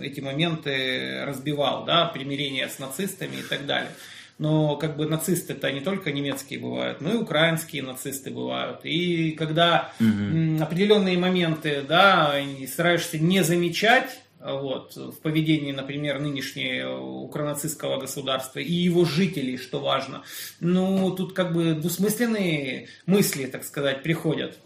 эти 0.00 0.20
моменты 0.20 1.24
разбивал, 1.24 1.84
да, 1.84 2.06
примирение 2.06 2.68
с 2.68 2.78
нацистами 2.78 3.36
и 3.36 3.42
так 3.42 3.66
далее. 3.66 3.90
Но 4.38 4.76
как 4.76 4.96
бы 4.96 5.06
нацисты-то 5.06 5.72
не 5.72 5.80
только 5.80 6.12
немецкие 6.12 6.60
бывают, 6.60 7.00
но 7.00 7.12
и 7.12 7.16
украинские 7.16 7.82
нацисты 7.82 8.30
бывают. 8.30 8.80
И 8.84 9.32
когда 9.32 9.92
угу. 9.98 10.62
определенные 10.62 11.18
моменты, 11.18 11.82
да, 11.82 12.34
стараешься 12.66 13.18
не 13.18 13.42
замечать, 13.42 14.20
вот, 14.40 14.94
в 14.94 15.18
поведении, 15.20 15.72
например, 15.72 16.20
нынешнего 16.20 17.00
укранацистского 17.00 17.98
государства 17.98 18.60
и 18.60 18.72
его 18.72 19.04
жителей, 19.04 19.56
что 19.56 19.80
важно. 19.80 20.22
Ну, 20.60 21.10
тут 21.10 21.32
как 21.32 21.52
бы 21.52 21.74
двусмысленные 21.74 22.86
мысли, 23.06 23.46
так 23.46 23.64
сказать, 23.64 24.02
приходят. 24.02 24.58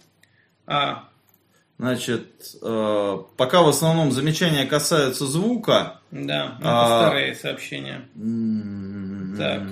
А... 0.66 1.08
Значит, 1.82 2.54
э, 2.62 3.18
пока 3.36 3.62
в 3.62 3.68
основном 3.68 4.12
замечания 4.12 4.64
касаются 4.66 5.26
звука. 5.26 6.00
Да, 6.12 6.56
это 6.60 6.62
а... 6.62 7.00
старые 7.00 7.34
сообщения. 7.34 8.02
Так. 9.36 9.62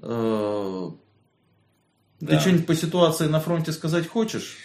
Угу. 0.00 0.98
Ты 2.26 2.40
что-нибудь 2.40 2.66
по 2.66 2.74
ситуации 2.74 3.26
на 3.26 3.38
фронте 3.38 3.72
сказать 3.72 4.08
хочешь? 4.08 4.56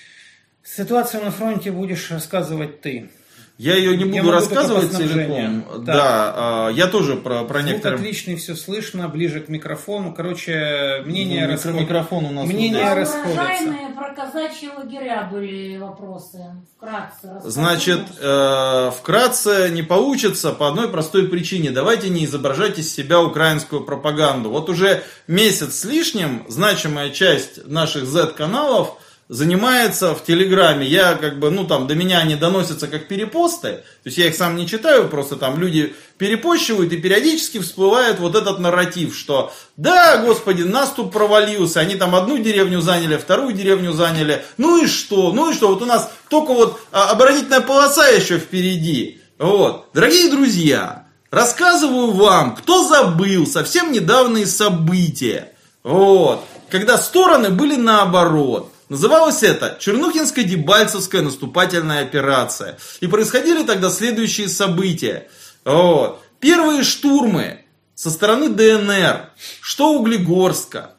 Ситуацию 0.63 1.25
на 1.25 1.31
фронте 1.31 1.73
будешь 1.73 2.09
рассказывать 2.09 2.79
ты. 2.79 3.11
Я 3.59 3.75
ее 3.75 3.97
не 3.97 4.05
буду 4.05 4.31
рассказывать 4.31 4.93
целиком. 4.93 5.63
Так. 5.63 5.83
Да, 5.83 6.33
а, 6.37 6.69
я 6.69 6.87
тоже 6.87 7.17
про, 7.17 7.43
про 7.43 7.59
Звук 7.59 7.73
некоторые... 7.73 7.99
отличный, 7.99 8.37
все 8.37 8.55
слышно, 8.55 9.09
ближе 9.09 9.41
к 9.41 9.49
микрофону. 9.49 10.13
Короче, 10.13 11.03
мнение 11.05 11.45
ну, 11.45 11.51
расход... 11.51 11.73
микрофон 11.73 12.25
у 12.25 12.31
нас 12.31 12.47
мнение 12.47 12.87
вот 12.87 12.95
расходятся. 12.95 13.73
про 13.97 14.15
казачьи 14.15 14.69
лагеря 14.69 15.27
были 15.29 15.75
вопросы. 15.75 16.39
Вкратце. 16.77 17.41
Значит, 17.43 17.99
э, 18.21 18.91
вкратце 18.97 19.69
не 19.71 19.83
получится 19.83 20.53
по 20.53 20.69
одной 20.69 20.87
простой 20.87 21.27
причине. 21.27 21.71
Давайте 21.71 22.07
не 22.09 22.23
изображать 22.23 22.79
из 22.79 22.89
себя 22.95 23.21
украинскую 23.21 23.83
пропаганду. 23.83 24.51
Вот 24.51 24.69
уже 24.69 25.03
месяц 25.27 25.81
с 25.81 25.83
лишним 25.83 26.45
значимая 26.47 27.09
часть 27.09 27.67
наших 27.67 28.05
Z-каналов– 28.05 28.95
занимается 29.29 30.15
в 30.15 30.23
Телеграме. 30.23 30.87
Я 30.87 31.13
как 31.13 31.37
бы, 31.37 31.51
ну 31.51 31.65
там 31.65 31.85
до 31.85 31.93
меня 31.93 32.17
они 32.17 32.35
доносятся 32.35 32.87
как 32.87 33.07
перепосты. 33.07 33.69
То 33.69 34.05
есть 34.05 34.17
я 34.17 34.27
их 34.27 34.35
сам 34.35 34.55
не 34.55 34.67
читаю, 34.67 35.07
просто 35.07 35.35
там 35.35 35.59
люди 35.59 35.95
перепощивают 36.17 36.91
и 36.91 36.97
периодически 36.97 37.59
всплывает 37.59 38.19
вот 38.19 38.35
этот 38.35 38.59
нарратив, 38.59 39.15
что 39.15 39.53
да, 39.77 40.17
господи, 40.17 40.63
нас 40.63 40.91
тут 40.91 41.13
провалился, 41.13 41.79
они 41.79 41.95
там 41.95 42.15
одну 42.15 42.39
деревню 42.39 42.81
заняли, 42.81 43.17
вторую 43.17 43.53
деревню 43.53 43.93
заняли, 43.93 44.43
ну 44.57 44.83
и 44.83 44.87
что, 44.87 45.31
ну 45.31 45.51
и 45.51 45.53
что, 45.53 45.69
вот 45.69 45.83
у 45.83 45.85
нас 45.85 46.11
только 46.27 46.53
вот 46.53 46.81
а, 46.91 47.11
оборонительная 47.11 47.61
полоса 47.61 48.07
еще 48.07 48.39
впереди. 48.39 49.21
Вот, 49.37 49.89
дорогие 49.93 50.31
друзья, 50.31 51.05
рассказываю 51.29 52.11
вам, 52.11 52.55
кто 52.55 52.83
забыл 52.83 53.45
совсем 53.45 53.91
недавние 53.91 54.47
события, 54.47 55.53
вот, 55.83 56.43
когда 56.69 56.97
стороны 56.97 57.51
были 57.51 57.75
наоборот. 57.75 58.73
Называлось 58.89 59.43
это 59.43 59.77
Чернухинско-Дебальцевская 59.79 61.21
наступательная 61.21 62.01
операция. 62.01 62.77
И 62.99 63.07
происходили 63.07 63.63
тогда 63.63 63.91
следующие 63.91 64.49
события. 64.49 65.29
Вот. 65.63 66.21
Первые 66.39 66.83
штурмы 66.83 67.65
со 67.93 68.09
стороны 68.09 68.49
ДНР, 68.49 69.29
что 69.61 69.93
Углегорска, 69.93 70.95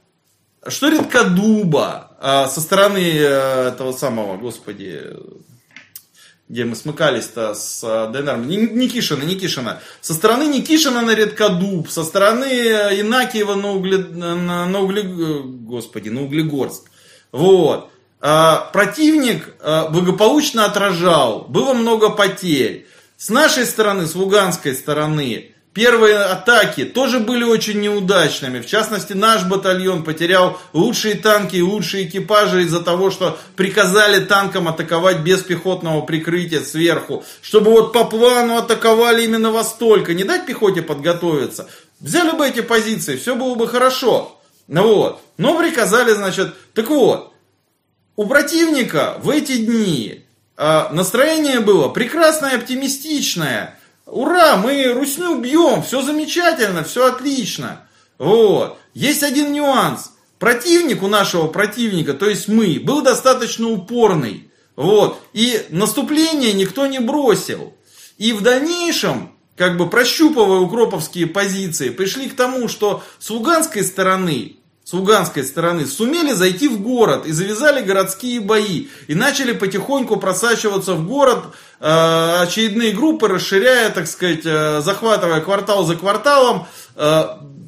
что 0.68 0.88
Редкодуба, 0.88 2.16
а, 2.20 2.48
со 2.48 2.60
стороны 2.60 2.98
э, 2.98 3.68
этого 3.68 3.92
самого, 3.92 4.36
господи, 4.36 5.16
где 6.48 6.64
мы 6.64 6.76
смыкались-то 6.76 7.54
с 7.54 7.82
э, 7.82 8.12
ДНР, 8.12 8.36
Никишина, 8.38 9.24
Никишина, 9.24 9.80
со 10.00 10.14
стороны 10.14 10.44
Никишина 10.44 11.00
на 11.00 11.14
Редкодуб, 11.14 11.88
со 11.88 12.04
стороны 12.04 12.44
э, 12.44 13.00
Инакиева 13.00 13.54
на, 13.54 13.72
угле, 13.72 13.98
на, 13.98 14.66
на 14.66 14.80
угле, 14.80 15.02
господи, 15.02 16.10
на 16.10 16.22
Углегорск. 16.22 16.90
Вот. 17.32 17.90
А, 18.20 18.68
противник 18.72 19.54
а, 19.60 19.88
благополучно 19.88 20.66
отражал, 20.66 21.46
было 21.48 21.72
много 21.72 22.10
потерь. 22.10 22.86
С 23.16 23.30
нашей 23.30 23.64
стороны, 23.64 24.06
с 24.06 24.14
луганской 24.14 24.74
стороны, 24.74 25.54
первые 25.72 26.16
атаки 26.16 26.84
тоже 26.84 27.18
были 27.18 27.44
очень 27.44 27.80
неудачными. 27.80 28.60
В 28.60 28.66
частности, 28.66 29.12
наш 29.12 29.44
батальон 29.44 30.04
потерял 30.04 30.58
лучшие 30.72 31.14
танки 31.14 31.56
и 31.56 31.62
лучшие 31.62 32.08
экипажи 32.08 32.62
из-за 32.64 32.80
того, 32.80 33.10
что 33.10 33.38
приказали 33.56 34.24
танкам 34.24 34.68
атаковать 34.68 35.20
без 35.20 35.40
пехотного 35.42 36.02
прикрытия 36.02 36.60
сверху. 36.60 37.24
Чтобы 37.40 37.70
вот 37.70 37.92
по 37.92 38.04
плану 38.04 38.56
атаковали 38.56 39.24
именно 39.24 39.50
во 39.50 39.64
столько. 39.64 40.14
Не 40.14 40.24
дать 40.24 40.46
пехоте 40.46 40.82
подготовиться. 40.82 41.68
Взяли 42.00 42.36
бы 42.36 42.46
эти 42.46 42.60
позиции, 42.60 43.16
все 43.16 43.34
было 43.34 43.54
бы 43.54 43.68
хорошо. 43.68 44.39
Ну 44.70 44.94
вот. 44.94 45.20
Но 45.36 45.58
приказали, 45.58 46.12
значит, 46.12 46.54
так 46.74 46.88
вот, 46.90 47.34
у 48.14 48.26
противника 48.26 49.16
в 49.20 49.28
эти 49.28 49.56
дни 49.56 50.24
э, 50.56 50.88
настроение 50.92 51.58
было 51.58 51.88
прекрасное, 51.88 52.56
оптимистичное. 52.56 53.80
Ура, 54.06 54.56
мы 54.58 54.84
русню 54.92 55.40
бьем, 55.40 55.82
все 55.82 56.02
замечательно, 56.02 56.84
все 56.84 57.06
отлично. 57.06 57.80
Вот. 58.16 58.78
Есть 58.94 59.24
один 59.24 59.52
нюанс. 59.52 60.12
Противник 60.38 61.02
у 61.02 61.08
нашего 61.08 61.48
противника, 61.48 62.14
то 62.14 62.30
есть 62.30 62.46
мы, 62.46 62.78
был 62.78 63.02
достаточно 63.02 63.68
упорный. 63.68 64.52
Вот. 64.76 65.20
И 65.32 65.66
наступление 65.70 66.52
никто 66.52 66.86
не 66.86 67.00
бросил. 67.00 67.74
И 68.18 68.32
в 68.32 68.42
дальнейшем, 68.42 69.32
как 69.56 69.76
бы 69.76 69.90
прощупывая 69.90 70.60
укроповские 70.60 71.26
позиции, 71.26 71.88
пришли 71.90 72.28
к 72.28 72.36
тому, 72.36 72.68
что 72.68 73.02
с 73.18 73.30
луганской 73.30 73.82
стороны 73.82 74.58
с 74.90 74.92
луганской 74.92 75.44
стороны 75.44 75.86
сумели 75.86 76.32
зайти 76.32 76.66
в 76.66 76.80
город 76.80 77.24
и 77.24 77.30
завязали 77.30 77.80
городские 77.80 78.40
бои. 78.40 78.88
И 79.06 79.14
начали 79.14 79.52
потихоньку 79.52 80.16
просачиваться 80.16 80.94
в 80.94 81.06
город 81.06 81.44
э, 81.78 82.42
очередные 82.42 82.90
группы, 82.90 83.28
расширяя, 83.28 83.90
так 83.90 84.08
сказать, 84.08 84.40
э, 84.44 84.80
захватывая 84.80 85.42
квартал 85.42 85.84
за 85.84 85.94
кварталом, 85.94 86.66
э, 86.96 87.24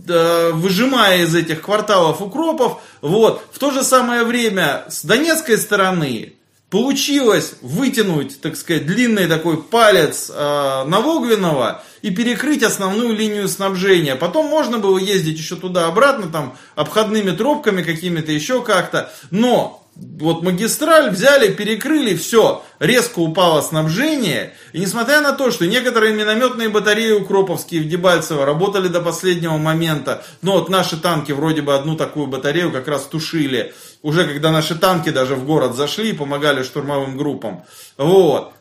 э, 0.09 0.51
выжимая 0.53 1.23
из 1.23 1.33
этих 1.33 1.63
кварталов 1.63 2.21
укропов. 2.21 2.81
Вот. 3.03 3.45
В 3.53 3.61
то 3.61 3.71
же 3.71 3.85
самое 3.85 4.25
время 4.25 4.85
с 4.89 5.05
донецкой 5.05 5.59
стороны 5.59 6.33
получилось 6.73 7.57
вытянуть, 7.61 8.41
так 8.41 8.57
сказать, 8.57 8.87
длинный 8.87 9.27
такой 9.27 9.63
палец 9.63 10.31
э, 10.35 10.85
Навогвинова 10.87 11.85
и 12.01 12.09
перекрыть 12.09 12.63
основную 12.63 13.15
линию 13.15 13.47
снабжения. 13.47 14.17
Потом 14.17 14.47
можно 14.47 14.79
было 14.79 14.97
ездить 14.97 15.37
еще 15.37 15.57
туда-обратно, 15.57 16.29
там, 16.29 16.57
обходными 16.75 17.33
тропками 17.33 17.83
какими-то, 17.83 18.33
еще 18.33 18.63
как-то. 18.63 19.13
Но 19.31 19.87
вот 19.95 20.43
магистраль 20.43 21.11
взяли, 21.11 21.53
перекрыли, 21.53 22.17
все, 22.17 22.65
резко 22.79 23.19
упало 23.19 23.61
снабжение. 23.61 24.55
И 24.73 24.81
несмотря 24.81 25.21
на 25.21 25.33
то, 25.33 25.51
что 25.51 25.67
некоторые 25.67 26.15
минометные 26.15 26.71
батареи 26.71 27.13
укроповские 27.13 27.83
в 27.83 27.89
Дебальцево 27.89 28.47
работали 28.47 28.89
до 28.89 29.03
последнего 29.03 29.59
момента, 29.59 30.25
но 30.41 30.53
вот 30.53 30.71
наши 30.71 30.97
танки 30.97 31.33
вроде 31.33 31.61
бы 31.61 31.75
одну 31.75 31.97
такую 31.97 32.29
батарею 32.29 32.73
как 32.73 32.89
раз 32.89 33.03
тушили, 33.03 33.75
уже 34.03 34.25
когда 34.27 34.51
наши 34.51 34.75
танки 34.75 35.11
даже 35.11 35.35
в 35.35 35.45
город 35.45 35.75
зашли 35.75 36.11
и 36.11 36.15
помогали 36.15 36.63
штурмовым 36.63 37.17
группам. 37.17 37.65
Вот. 37.97 38.53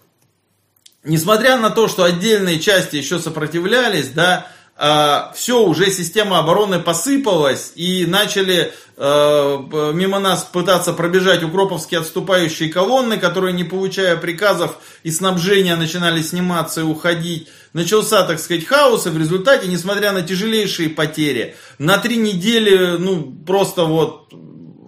Несмотря 1.04 1.58
на 1.58 1.72
то, 1.72 1.88
что 1.88 2.04
отдельные 2.04 2.60
части 2.60 2.96
еще 2.96 3.20
сопротивлялись, 3.20 4.10
да, 4.10 4.48
а, 4.78 5.32
все, 5.36 5.64
уже 5.64 5.92
система 5.92 6.40
обороны 6.40 6.80
посыпалась, 6.80 7.74
и 7.76 8.06
начали 8.08 8.74
э, 8.98 9.58
мимо 9.94 10.20
нас 10.20 10.44
пытаться 10.44 10.94
пробежать 10.94 11.44
укроповские 11.44 12.00
отступающие 12.00 12.70
колонны, 12.70 13.18
которые, 13.18 13.54
не 13.54 13.64
получая 13.64 14.16
приказов 14.16 14.78
и 15.04 15.12
снабжения, 15.12 15.76
начинали 15.76 16.22
сниматься 16.22 16.82
и 16.82 16.84
уходить. 16.84 17.48
Начался, 17.74 18.24
так 18.24 18.40
сказать, 18.40 18.66
хаос, 18.66 19.08
и 19.08 19.10
в 19.10 19.18
результате, 19.18 19.68
несмотря 19.68 20.14
на 20.14 20.24
тяжелейшие 20.24 20.90
потери, 20.90 21.56
на 21.78 21.98
три 21.98 22.18
недели, 22.18 22.98
ну, 22.98 23.36
просто 23.46 23.86
вот 23.86 24.34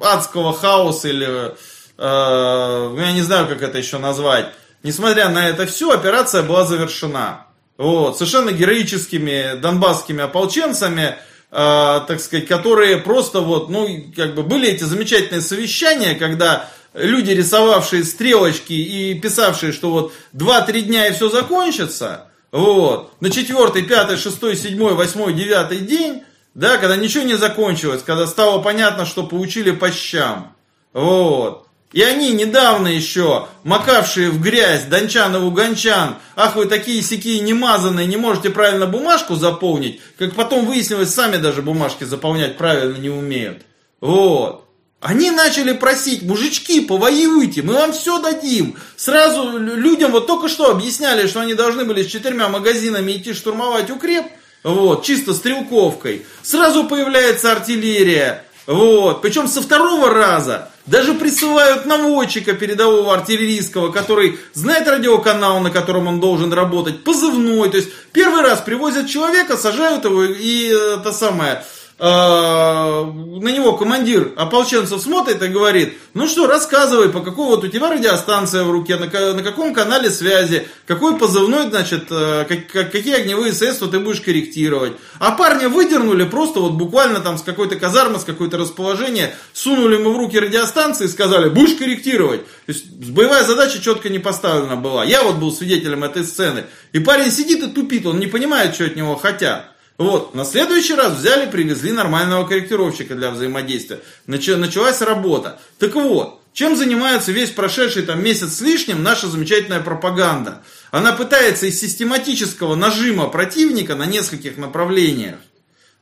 адского 0.04 0.54
хаоса 0.54 1.08
или, 1.08 1.54
э, 1.98 2.96
я 2.98 3.12
не 3.12 3.22
знаю, 3.22 3.48
как 3.48 3.62
это 3.62 3.78
еще 3.78 3.98
назвать, 3.98 4.48
несмотря 4.84 5.30
на 5.30 5.48
это 5.50 5.66
все, 5.66 5.92
операция 5.92 6.44
была 6.44 6.66
завершена. 6.66 7.48
Вот, 7.78 8.18
совершенно 8.18 8.52
героическими 8.52 9.60
донбасскими 9.60 10.24
ополченцами, 10.24 11.16
э, 11.52 12.02
так 12.08 12.20
сказать, 12.20 12.48
которые 12.48 12.98
просто 12.98 13.42
вот, 13.42 13.70
ну, 13.70 13.88
как 14.16 14.36
бы 14.36 14.44
были 14.44 14.70
эти 14.70 14.84
замечательные 14.84 15.42
совещания, 15.42 16.14
когда 16.14 16.70
люди, 16.94 17.32
рисовавшие 17.32 18.04
стрелочки 18.04 18.74
и 18.74 19.20
писавшие, 19.20 19.72
что 19.72 19.90
вот 19.90 20.14
2-3 20.34 20.82
дня 20.82 21.08
и 21.08 21.14
все 21.14 21.30
закончится, 21.30 22.28
вот, 22.52 23.20
на 23.20 23.32
4, 23.32 23.82
5, 23.82 24.20
6, 24.20 24.62
7, 24.62 24.78
8, 24.78 25.36
9 25.36 25.86
день, 25.88 26.24
да, 26.54 26.78
когда 26.78 26.96
ничего 26.96 27.24
не 27.24 27.36
закончилось, 27.36 28.04
когда 28.06 28.28
стало 28.28 28.62
понятно, 28.62 29.06
что 29.06 29.24
получили 29.24 29.72
по 29.72 29.92
щам, 29.92 30.56
вот, 30.94 31.68
и 31.94 32.02
они 32.02 32.32
недавно 32.32 32.88
еще, 32.88 33.48
макавшие 33.64 34.32
в 34.32 34.42
грязь 34.42 34.86
Дончанову 34.86 35.52
Гончан, 35.52 36.18
ах 36.36 36.56
вы 36.56 36.66
такие 36.66 37.02
сякие 37.04 37.40
немазанные, 37.42 38.08
не 38.08 38.18
можете 38.18 38.50
правильно 38.50 38.88
бумажку 38.88 39.36
заполнить, 39.36 40.02
как 40.18 40.34
потом 40.34 40.66
выяснилось, 40.66 41.14
сами 41.14 41.38
даже 41.38 41.62
бумажки 41.62 42.04
заполнять 42.04 42.58
правильно 42.58 42.98
не 42.98 43.10
умеют. 43.10 43.62
Вот. 44.02 44.68
Они 45.00 45.32
начали 45.32 45.74
просить, 45.74 46.24
мужички, 46.24 46.82
повоюйте, 46.82 47.62
мы 47.62 47.74
вам 47.74 47.92
все 47.92 48.20
дадим. 48.20 48.76
Сразу 48.96 49.58
людям 49.58 50.12
вот 50.12 50.28
только 50.28 50.48
что 50.48 50.72
объясняли, 50.72 51.28
что 51.28 51.42
они 51.42 51.54
должны 51.54 51.86
были 51.86 52.04
с 52.04 52.08
четырьмя 52.08 52.50
магазинами 52.50 53.12
идти 53.12 53.34
штурмовать 53.34 53.92
укреп, 53.92 54.26
вот, 54.64 55.04
чисто 55.04 55.34
стрелковкой. 55.34 56.26
Сразу 56.42 56.86
появляется 56.86 57.52
артиллерия, 57.52 58.44
вот, 58.66 59.22
причем 59.22 59.48
со 59.48 59.62
второго 59.62 60.10
раза 60.10 60.70
даже 60.86 61.14
присылают 61.14 61.86
наводчика 61.86 62.54
передового 62.54 63.14
артиллерийского, 63.14 63.92
который 63.92 64.40
знает 64.54 64.88
радиоканал, 64.88 65.60
на 65.60 65.70
котором 65.70 66.08
он 66.08 66.20
должен 66.20 66.52
работать, 66.52 67.04
позывной. 67.04 67.70
То 67.70 67.78
есть 67.78 67.90
первый 68.12 68.42
раз 68.42 68.62
привозят 68.62 69.10
человека, 69.10 69.58
сажают 69.58 70.06
его 70.06 70.24
и 70.24 70.68
это 70.68 71.12
самое, 71.12 71.64
на 72.00 73.50
него 73.50 73.78
командир 73.78 74.34
ополченцев 74.36 75.02
смотрит 75.02 75.42
и 75.42 75.48
говорит, 75.48 75.94
ну 76.14 76.28
что, 76.28 76.48
рассказывай, 76.48 77.10
по 77.10 77.22
какой 77.22 77.46
вот 77.46 77.64
у 77.64 77.68
тебя 77.68 77.92
радиостанция 77.92 78.64
в 78.64 78.72
руке, 78.72 78.96
на, 78.96 79.06
на 79.34 79.44
каком 79.44 79.74
канале 79.74 80.10
связи, 80.10 80.68
какой 80.88 81.18
позывной, 81.18 81.70
значит, 81.70 82.06
э, 82.10 82.46
как, 82.48 82.92
какие 82.92 83.16
огневые 83.16 83.54
средства 83.54 83.88
ты 83.88 84.00
будешь 84.00 84.22
корректировать. 84.22 84.94
А 85.20 85.32
парня 85.32 85.70
выдернули 85.70 86.24
просто 86.24 86.60
вот 86.62 86.74
буквально 86.74 87.20
там 87.20 87.38
с 87.38 87.42
какой-то 87.44 87.76
казармы, 87.76 88.20
с 88.20 88.24
какой-то 88.24 88.58
расположения, 88.58 89.36
сунули 89.54 89.96
ему 89.96 90.14
в 90.14 90.18
руки 90.18 90.40
радиостанции 90.40 91.06
и 91.06 91.10
сказали, 91.10 91.50
будешь 91.50 91.78
корректировать. 91.78 92.46
То 92.66 92.72
есть 92.72 92.90
боевая 92.90 93.44
задача 93.44 93.80
четко 93.80 94.10
не 94.10 94.20
поставлена 94.20 94.76
была. 94.76 95.04
Я 95.04 95.24
вот 95.24 95.36
был 95.36 95.52
свидетелем 95.52 96.04
этой 96.04 96.24
сцены. 96.24 96.66
И 96.92 97.00
парень 97.00 97.32
сидит 97.32 97.64
и 97.64 97.68
тупит, 97.68 98.06
он 98.06 98.20
не 98.20 98.28
понимает, 98.28 98.74
что 98.74 98.86
от 98.86 98.96
него 98.96 99.16
хотят. 99.16 99.73
Вот, 99.98 100.34
на 100.34 100.44
следующий 100.44 100.96
раз 100.96 101.18
взяли, 101.18 101.50
привезли 101.50 101.92
нормального 101.92 102.48
корректировщика 102.48 103.16
для 103.16 103.32
взаимодействия. 103.32 104.02
Началась 104.26 105.02
работа. 105.02 105.60
Так 105.78 105.94
вот, 105.96 106.42
чем 106.54 106.76
занимается 106.76 107.32
весь 107.32 107.52
прошедший 107.52 108.04
там 108.04 108.24
месяц 108.24 108.56
с 108.56 108.62
лишним 108.62 109.04
наша 109.04 109.28
замечательная 109.28 109.82
пропаганда? 109.82 110.64
Она 110.92 111.12
пытается 111.14 111.66
из 111.68 111.80
систематического 111.80 112.76
нажима 112.76 113.28
противника 113.28 113.96
на 113.96 114.06
нескольких 114.06 114.58
направлениях, 114.58 115.38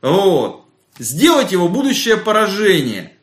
вот, 0.01 0.65
сделать 0.99 1.51
его 1.51 1.67
будущее 1.67 2.17
поражение. 2.17 3.13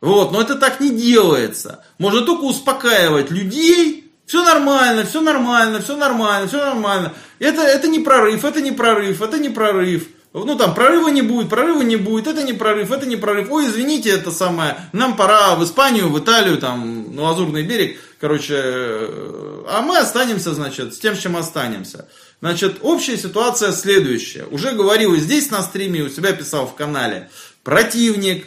Вот, 0.00 0.32
но 0.32 0.40
это 0.40 0.54
так 0.54 0.80
не 0.80 0.90
делается. 0.90 1.84
Можно 1.98 2.22
только 2.22 2.42
успокаивать 2.42 3.30
людей, 3.30 4.07
все 4.28 4.44
нормально, 4.44 5.06
все 5.06 5.22
нормально, 5.22 5.80
все 5.80 5.96
нормально, 5.96 6.46
все 6.46 6.58
нормально. 6.58 7.14
Это, 7.38 7.62
это 7.62 7.88
не 7.88 7.98
прорыв, 7.98 8.44
это 8.44 8.60
не 8.60 8.72
прорыв, 8.72 9.22
это 9.22 9.38
не 9.38 9.48
прорыв. 9.48 10.06
Ну 10.34 10.54
там 10.54 10.74
прорыва 10.74 11.08
не 11.08 11.22
будет, 11.22 11.48
прорыва 11.48 11.80
не 11.80 11.96
будет, 11.96 12.26
это 12.26 12.42
не 12.42 12.52
прорыв, 12.52 12.92
это 12.92 13.06
не 13.06 13.16
прорыв. 13.16 13.50
Ой, 13.50 13.68
извините, 13.68 14.10
это 14.10 14.30
самое, 14.30 14.76
нам 14.92 15.16
пора 15.16 15.56
в 15.56 15.64
Испанию, 15.64 16.10
в 16.10 16.18
Италию, 16.18 16.58
там, 16.58 17.16
на 17.16 17.22
Лазурный 17.22 17.62
берег, 17.62 17.98
короче, 18.20 18.54
э, 18.54 19.64
а 19.66 19.80
мы 19.80 19.96
останемся, 19.96 20.52
значит, 20.52 20.94
с 20.94 20.98
тем, 20.98 21.16
с 21.16 21.20
чем 21.20 21.34
останемся. 21.34 22.06
Значит, 22.42 22.80
общая 22.82 23.16
ситуация 23.16 23.72
следующая. 23.72 24.44
Уже 24.50 24.72
говорил 24.72 25.14
и 25.14 25.20
здесь 25.20 25.50
на 25.50 25.62
стриме, 25.62 26.02
у 26.02 26.10
себя 26.10 26.34
писал 26.34 26.66
в 26.66 26.74
канале. 26.74 27.30
Противник, 27.64 28.46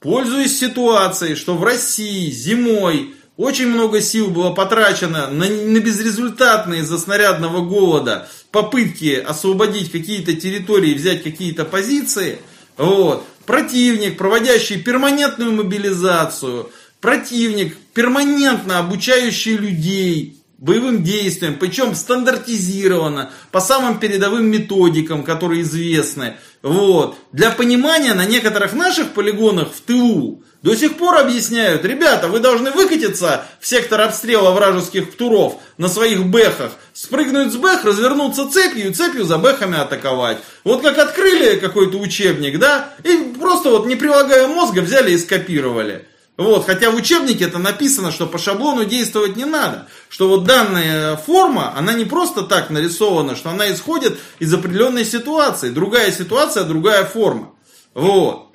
пользуясь 0.00 0.58
ситуацией, 0.58 1.36
что 1.36 1.54
в 1.54 1.62
России 1.62 2.32
зимой 2.32 3.14
очень 3.40 3.68
много 3.68 4.02
сил 4.02 4.28
было 4.28 4.50
потрачено 4.50 5.28
на, 5.28 5.48
на 5.48 5.80
безрезультатные 5.80 6.82
из-за 6.82 6.98
снарядного 6.98 7.64
голода 7.64 8.28
попытки 8.50 9.14
освободить 9.14 9.90
какие-то 9.90 10.34
территории, 10.34 10.92
взять 10.92 11.22
какие-то 11.22 11.64
позиции. 11.64 12.38
Вот. 12.76 13.24
Противник, 13.46 14.18
проводящий 14.18 14.78
перманентную 14.82 15.52
мобилизацию, 15.52 16.70
противник, 17.00 17.78
перманентно 17.94 18.78
обучающий 18.78 19.56
людей 19.56 20.36
боевым 20.58 21.02
действиям, 21.02 21.56
причем 21.58 21.94
стандартизированно, 21.94 23.30
по 23.50 23.60
самым 23.60 23.98
передовым 23.98 24.50
методикам, 24.50 25.24
которые 25.24 25.62
известны. 25.62 26.36
Вот. 26.60 27.16
Для 27.32 27.50
понимания 27.50 28.12
на 28.12 28.26
некоторых 28.26 28.74
наших 28.74 29.12
полигонах 29.12 29.72
в 29.72 29.80
тылу 29.80 30.42
до 30.62 30.76
сих 30.76 30.98
пор 30.98 31.16
объясняют, 31.16 31.84
ребята, 31.84 32.28
вы 32.28 32.38
должны 32.38 32.70
выкатиться 32.70 33.46
в 33.60 33.66
сектор 33.66 34.02
обстрела 34.02 34.50
вражеских 34.50 35.12
птуров 35.12 35.54
на 35.78 35.88
своих 35.88 36.26
бэхах, 36.26 36.72
спрыгнуть 36.92 37.52
с 37.52 37.56
бэх, 37.56 37.84
развернуться 37.84 38.50
цепью 38.50 38.90
и 38.90 38.92
цепью 38.92 39.24
за 39.24 39.38
бэхами 39.38 39.78
атаковать. 39.78 40.38
Вот 40.64 40.82
как 40.82 40.98
открыли 40.98 41.58
какой-то 41.58 41.96
учебник, 41.96 42.58
да, 42.58 42.92
и 43.04 43.32
просто 43.38 43.70
вот 43.70 43.86
не 43.86 43.96
прилагая 43.96 44.48
мозга 44.48 44.80
взяли 44.80 45.12
и 45.12 45.18
скопировали. 45.18 46.06
Вот, 46.36 46.64
хотя 46.66 46.90
в 46.90 46.94
учебнике 46.94 47.44
это 47.44 47.58
написано, 47.58 48.12
что 48.12 48.26
по 48.26 48.38
шаблону 48.38 48.84
действовать 48.84 49.36
не 49.36 49.44
надо. 49.44 49.88
Что 50.08 50.28
вот 50.28 50.44
данная 50.44 51.16
форма, 51.16 51.74
она 51.76 51.92
не 51.92 52.06
просто 52.06 52.42
так 52.42 52.70
нарисована, 52.70 53.36
что 53.36 53.50
она 53.50 53.70
исходит 53.70 54.18
из 54.38 54.52
определенной 54.52 55.04
ситуации. 55.04 55.68
Другая 55.68 56.10
ситуация, 56.12 56.64
другая 56.64 57.04
форма. 57.04 57.52
Вот. 57.92 58.49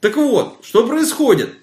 Так 0.00 0.16
вот, 0.16 0.60
что 0.62 0.86
происходит? 0.86 1.54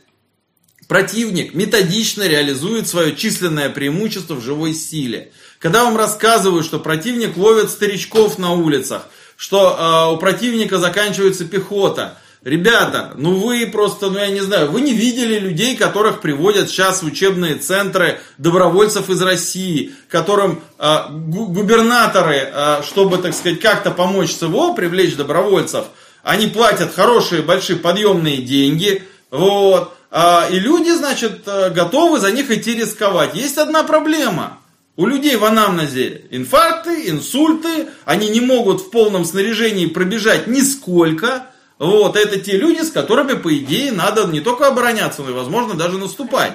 Противник 0.87 1.53
методично 1.53 2.23
реализует 2.23 2.87
свое 2.87 3.15
численное 3.15 3.69
преимущество 3.69 4.35
в 4.35 4.43
живой 4.43 4.73
силе. 4.73 5.31
Когда 5.57 5.85
вам 5.85 5.97
рассказывают, 5.97 6.65
что 6.65 6.79
противник 6.79 7.37
ловит 7.37 7.71
старичков 7.71 8.37
на 8.37 8.51
улицах, 8.51 9.07
что 9.37 9.75
э, 10.09 10.13
у 10.13 10.17
противника 10.17 10.77
заканчивается 10.77 11.45
пехота, 11.45 12.19
ребята, 12.43 13.13
ну 13.17 13.35
вы 13.35 13.65
просто, 13.65 14.11
ну 14.11 14.19
я 14.19 14.27
не 14.27 14.41
знаю, 14.41 14.69
вы 14.69 14.81
не 14.81 14.93
видели 14.93 15.39
людей, 15.39 15.75
которых 15.75 16.21
приводят 16.21 16.69
сейчас 16.69 17.01
в 17.01 17.05
учебные 17.07 17.55
центры 17.55 18.19
добровольцев 18.37 19.09
из 19.09 19.21
России, 19.21 19.93
которым 20.09 20.61
э, 20.77 20.97
губернаторы, 21.09 22.51
э, 22.53 22.81
чтобы, 22.85 23.17
так 23.17 23.33
сказать, 23.33 23.59
как-то 23.61 23.91
помочь 23.91 24.33
СВО, 24.33 24.73
привлечь 24.73 25.15
добровольцев– 25.15 25.85
они 26.25 26.47
платят 26.47 26.93
хорошие, 26.93 27.43
большие 27.43 27.77
подъемные 27.77 28.37
деньги, 28.37 29.03
вот, 29.29 29.93
а, 30.09 30.47
и 30.49 30.59
люди, 30.59 30.89
значит, 30.89 31.43
э, 31.45 31.69
готовы 31.69 32.19
за 32.19 32.31
них 32.31 32.49
идти 32.49 32.73
рисковать. 32.73 33.35
Есть 33.35 33.59
одна 33.59 33.83
проблема. 33.83 34.57
У 34.97 35.05
людей 35.05 35.35
в 35.35 35.45
анамнезе 35.45 36.23
инфаркты, 36.31 37.09
инсульты, 37.09 37.89
они 38.05 38.29
не 38.29 38.41
могут 38.41 38.81
в 38.81 38.89
полном 38.89 39.23
снаряжении 39.23 39.85
пробежать 39.85 40.47
нисколько, 40.47 41.47
Вот, 41.77 42.15
это 42.15 42.39
те 42.39 42.55
люди, 42.55 42.81
с 42.83 42.89
которыми, 42.89 43.33
по 43.33 43.53
идее, 43.55 43.91
надо 43.91 44.25
не 44.27 44.39
только 44.39 44.67
обороняться, 44.67 45.21
но 45.21 45.31
и, 45.31 45.33
возможно, 45.33 45.73
даже 45.73 45.97
наступать. 45.97 46.53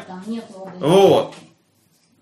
Вот. 0.81 1.35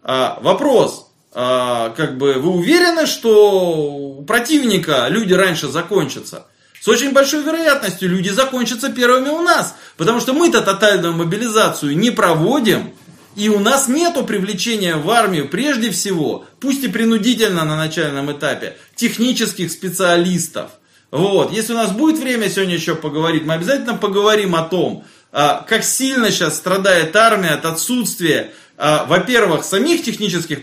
А, 0.02 0.38
вопрос. 0.42 1.08
А, 1.32 1.90
как 1.90 2.18
бы 2.18 2.34
вы 2.34 2.50
уверены, 2.50 3.06
что 3.06 3.76
у 4.18 4.24
противника 4.24 5.06
люди 5.08 5.32
раньше 5.32 5.68
закончатся? 5.68 6.46
С 6.88 6.90
очень 6.90 7.12
большой 7.12 7.42
вероятностью 7.42 8.08
люди 8.08 8.30
закончатся 8.30 8.88
первыми 8.88 9.28
у 9.28 9.42
нас. 9.42 9.74
Потому 9.98 10.20
что 10.20 10.32
мы-то 10.32 10.62
тотальную 10.62 11.12
мобилизацию 11.12 11.94
не 11.94 12.10
проводим. 12.10 12.94
И 13.36 13.50
у 13.50 13.58
нас 13.58 13.88
нету 13.88 14.24
привлечения 14.24 14.96
в 14.96 15.10
армию 15.10 15.50
прежде 15.50 15.90
всего, 15.90 16.46
пусть 16.60 16.82
и 16.82 16.88
принудительно 16.88 17.64
на 17.64 17.76
начальном 17.76 18.32
этапе, 18.32 18.78
технических 18.96 19.70
специалистов. 19.70 20.70
Вот. 21.10 21.52
Если 21.52 21.74
у 21.74 21.76
нас 21.76 21.90
будет 21.90 22.20
время 22.20 22.48
сегодня 22.48 22.76
еще 22.76 22.94
поговорить, 22.94 23.44
мы 23.44 23.52
обязательно 23.52 23.94
поговорим 23.94 24.56
о 24.56 24.62
том, 24.62 25.04
а, 25.30 25.66
как 25.68 25.84
сильно 25.84 26.30
сейчас 26.30 26.56
страдает 26.56 27.14
армия 27.14 27.50
от 27.50 27.66
отсутствия, 27.66 28.54
а, 28.78 29.04
во-первых, 29.04 29.64
самих 29.64 30.04
технических 30.04 30.60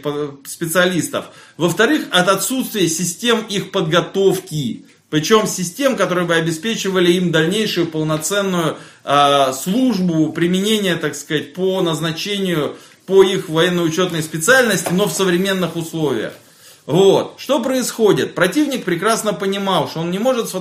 специалистов, 0.47 1.26
во-вторых, 1.55 2.07
от 2.09 2.30
отсутствия 2.30 2.88
систем 2.89 3.45
их 3.47 3.69
подготовки. 3.69 4.86
Причем 5.10 5.47
систем, 5.47 5.95
которые 5.95 6.26
бы 6.26 6.36
обеспечивали 6.36 7.12
им 7.12 7.32
дальнейшую 7.32 7.88
полноценную 7.88 8.78
э, 9.03 9.53
службу, 9.53 10.32
применение, 10.34 10.95
так 10.95 11.16
сказать, 11.16 11.53
по 11.53 11.82
назначению, 11.82 12.76
по 13.06 13.24
их 13.24 13.49
военно-учетной 13.49 14.24
специальности, 14.24 14.89
но 14.91 15.08
в 15.08 15.14
современных 15.14 15.76
условиях. 15.76 16.34
Вот. 16.86 17.36
Что 17.38 17.62
происходит? 17.62 18.36
Противник 18.36 18.84
прекрасно 18.84 19.34
понимал, 19.34 19.89
что 19.89 20.01
он 20.01 20.12
не 20.12 20.20
может 20.20 20.53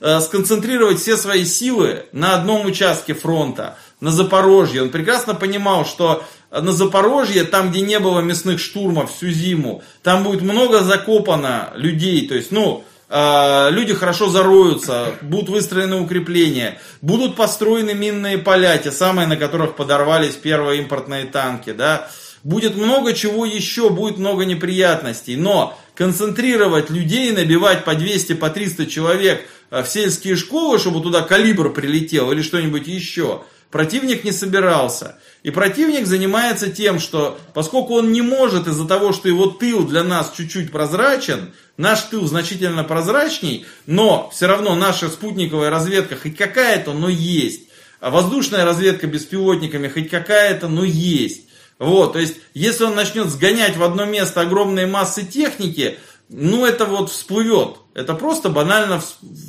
э, 0.00 0.20
сконцентрировать 0.20 1.00
все 1.00 1.16
свои 1.16 1.44
силы 1.44 2.06
на 2.12 2.34
одном 2.34 2.66
участке 2.66 3.14
фронта, 3.14 3.76
на 4.00 4.12
Запорожье. 4.12 4.82
Он 4.82 4.90
прекрасно 4.90 5.34
понимал, 5.34 5.84
что 5.84 6.24
на 6.52 6.70
Запорожье, 6.70 7.42
там, 7.42 7.70
где 7.70 7.80
не 7.80 7.98
было 7.98 8.20
мясных 8.20 8.60
штурмов 8.60 9.12
всю 9.12 9.30
зиму, 9.30 9.82
там 10.02 10.22
будет 10.22 10.42
много 10.42 10.80
закопано 10.80 11.72
людей. 11.74 12.28
То 12.28 12.36
есть, 12.36 12.52
ну, 12.52 12.84
люди 13.10 13.94
хорошо 13.94 14.28
зароются, 14.28 15.14
будут 15.20 15.50
выстроены 15.50 15.96
укрепления, 15.96 16.78
будут 17.02 17.36
построены 17.36 17.94
минные 17.94 18.38
поля, 18.38 18.76
те 18.78 18.90
самые, 18.90 19.26
на 19.26 19.36
которых 19.36 19.76
подорвались 19.76 20.34
первые 20.34 20.80
импортные 20.80 21.24
танки, 21.24 21.72
да, 21.72 22.08
Будет 22.44 22.76
много 22.76 23.14
чего 23.14 23.46
еще, 23.46 23.88
будет 23.88 24.18
много 24.18 24.44
неприятностей. 24.44 25.34
Но 25.34 25.78
концентрировать 25.94 26.90
людей, 26.90 27.32
набивать 27.32 27.84
по 27.84 27.94
200, 27.94 28.34
по 28.34 28.50
300 28.50 28.86
человек 28.86 29.48
э, 29.70 29.82
в 29.82 29.88
сельские 29.88 30.36
школы, 30.36 30.78
чтобы 30.78 31.00
туда 31.00 31.22
калибр 31.22 31.72
прилетел 31.72 32.30
или 32.32 32.42
что-нибудь 32.42 32.86
еще, 32.86 33.44
противник 33.74 34.22
не 34.22 34.30
собирался. 34.30 35.16
И 35.42 35.50
противник 35.50 36.06
занимается 36.06 36.70
тем, 36.70 37.00
что 37.00 37.36
поскольку 37.54 37.94
он 37.94 38.12
не 38.12 38.22
может 38.22 38.68
из-за 38.68 38.86
того, 38.86 39.12
что 39.12 39.26
его 39.28 39.46
тыл 39.46 39.84
для 39.84 40.04
нас 40.04 40.32
чуть-чуть 40.36 40.70
прозрачен, 40.70 41.52
наш 41.76 42.02
тыл 42.02 42.24
значительно 42.28 42.84
прозрачней, 42.84 43.66
но 43.86 44.30
все 44.32 44.46
равно 44.46 44.76
наша 44.76 45.08
спутниковая 45.08 45.70
разведка 45.70 46.14
хоть 46.14 46.36
какая-то, 46.36 46.92
но 46.92 47.08
есть. 47.08 47.62
А 47.98 48.10
воздушная 48.10 48.64
разведка 48.64 49.08
беспилотниками 49.08 49.88
хоть 49.88 50.08
какая-то, 50.08 50.68
но 50.68 50.84
есть. 50.84 51.48
Вот, 51.80 52.12
то 52.12 52.20
есть, 52.20 52.36
если 52.54 52.84
он 52.84 52.94
начнет 52.94 53.26
сгонять 53.26 53.76
в 53.76 53.82
одно 53.82 54.04
место 54.04 54.42
огромные 54.42 54.86
массы 54.86 55.26
техники, 55.26 55.98
ну 56.28 56.64
это 56.64 56.84
вот 56.84 57.10
всплывет. 57.10 57.78
Это 57.94 58.14
просто 58.14 58.50
банально 58.50 59.02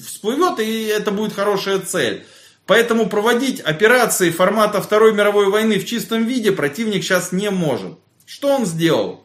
всплывет, 0.04 0.60
и 0.60 0.86
это 0.86 1.12
будет 1.12 1.34
хорошая 1.34 1.78
цель. 1.78 2.26
Поэтому 2.66 3.08
проводить 3.08 3.60
операции 3.60 4.32
формата 4.32 4.82
Второй 4.82 5.14
мировой 5.14 5.50
войны 5.50 5.80
в 5.80 5.86
чистом 5.86 6.26
виде 6.26 6.52
противник 6.52 7.04
сейчас 7.04 7.32
не 7.32 7.52
может. 7.52 7.94
Что 8.26 8.50
он 8.50 8.66
сделал? 8.66 9.24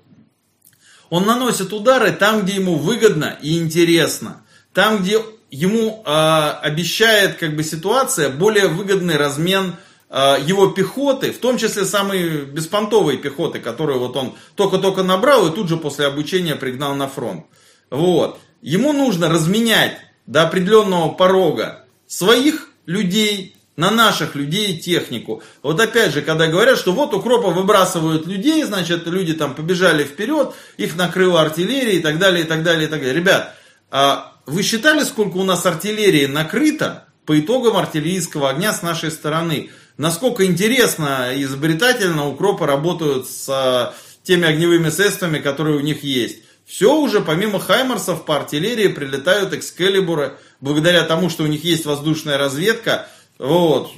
Он 1.08 1.24
наносит 1.24 1.72
удары 1.72 2.12
там, 2.12 2.42
где 2.42 2.54
ему 2.54 2.76
выгодно 2.76 3.38
и 3.40 3.58
интересно. 3.58 4.42
Там, 4.72 4.98
где 4.98 5.20
ему 5.50 6.02
э, 6.04 6.10
обещает 6.10 7.36
как 7.36 7.56
бы 7.56 7.64
ситуация 7.64 8.28
более 8.28 8.68
выгодный 8.68 9.16
размен 9.16 9.74
Э, 10.10 10.36
его 10.44 10.66
пехоты, 10.66 11.30
в 11.30 11.38
том 11.38 11.56
числе 11.56 11.84
самые 11.84 12.42
беспонтовые 12.42 13.16
пехоты, 13.16 13.60
которые 13.60 14.00
вот 14.00 14.16
он 14.16 14.34
только-только 14.56 15.04
набрал 15.04 15.46
и 15.46 15.54
тут 15.54 15.68
же 15.68 15.76
после 15.76 16.06
обучения 16.06 16.56
пригнал 16.56 16.94
на 16.96 17.06
фронт. 17.06 17.46
Вот. 17.90 18.40
Ему 18.60 18.92
нужно 18.92 19.28
разменять 19.28 19.98
до 20.26 20.42
определенного 20.42 21.10
порога 21.10 21.84
своих 22.08 22.69
людей 22.90 23.56
на 23.76 23.90
наших 23.90 24.34
людей 24.34 24.78
технику. 24.78 25.42
Вот 25.62 25.80
опять 25.80 26.12
же, 26.12 26.22
когда 26.22 26.48
говорят, 26.48 26.78
что 26.78 26.92
вот 26.92 27.14
укропа 27.14 27.50
выбрасывают 27.50 28.26
людей, 28.26 28.64
значит, 28.64 29.06
люди 29.06 29.32
там 29.32 29.54
побежали 29.54 30.04
вперед, 30.04 30.52
их 30.76 30.96
накрыла 30.96 31.40
артиллерия 31.40 31.96
и 31.96 32.00
так 32.00 32.18
далее, 32.18 32.44
и 32.44 32.46
так 32.46 32.62
далее, 32.62 32.86
и 32.86 32.90
так 32.90 33.00
далее. 33.00 33.14
Ребят, 33.14 33.54
а 33.90 34.34
вы 34.46 34.62
считали, 34.62 35.04
сколько 35.04 35.36
у 35.36 35.44
нас 35.44 35.64
артиллерии 35.64 36.26
накрыто 36.26 37.06
по 37.24 37.38
итогам 37.38 37.76
артиллерийского 37.76 38.50
огня 38.50 38.72
с 38.72 38.82
нашей 38.82 39.10
стороны? 39.10 39.70
насколько 40.00 40.46
интересно 40.46 41.30
и 41.34 41.42
изобретательно 41.42 42.26
укропы 42.26 42.64
работают 42.64 43.28
с 43.28 43.46
а, 43.50 43.94
теми 44.22 44.48
огневыми 44.48 44.88
средствами, 44.88 45.38
которые 45.38 45.76
у 45.76 45.80
них 45.80 46.02
есть. 46.02 46.38
Все 46.70 46.94
уже, 46.94 47.20
помимо 47.20 47.58
Хаймарсов, 47.58 48.24
по 48.24 48.36
артиллерии 48.36 48.86
прилетают 48.86 49.52
экскалибуры, 49.52 50.38
благодаря 50.60 51.02
тому, 51.02 51.28
что 51.28 51.42
у 51.42 51.48
них 51.48 51.64
есть 51.64 51.84
воздушная 51.84 52.38
разведка. 52.38 53.08
Вот. 53.40 53.90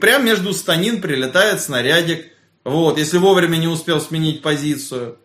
Прям 0.00 0.24
между 0.24 0.54
станин 0.54 1.02
прилетает 1.02 1.60
снарядик. 1.60 2.24
Вот, 2.64 2.96
если 2.96 3.18
вовремя 3.18 3.58
не 3.58 3.68
успел 3.68 4.00
сменить 4.00 4.40
позицию. 4.40 5.18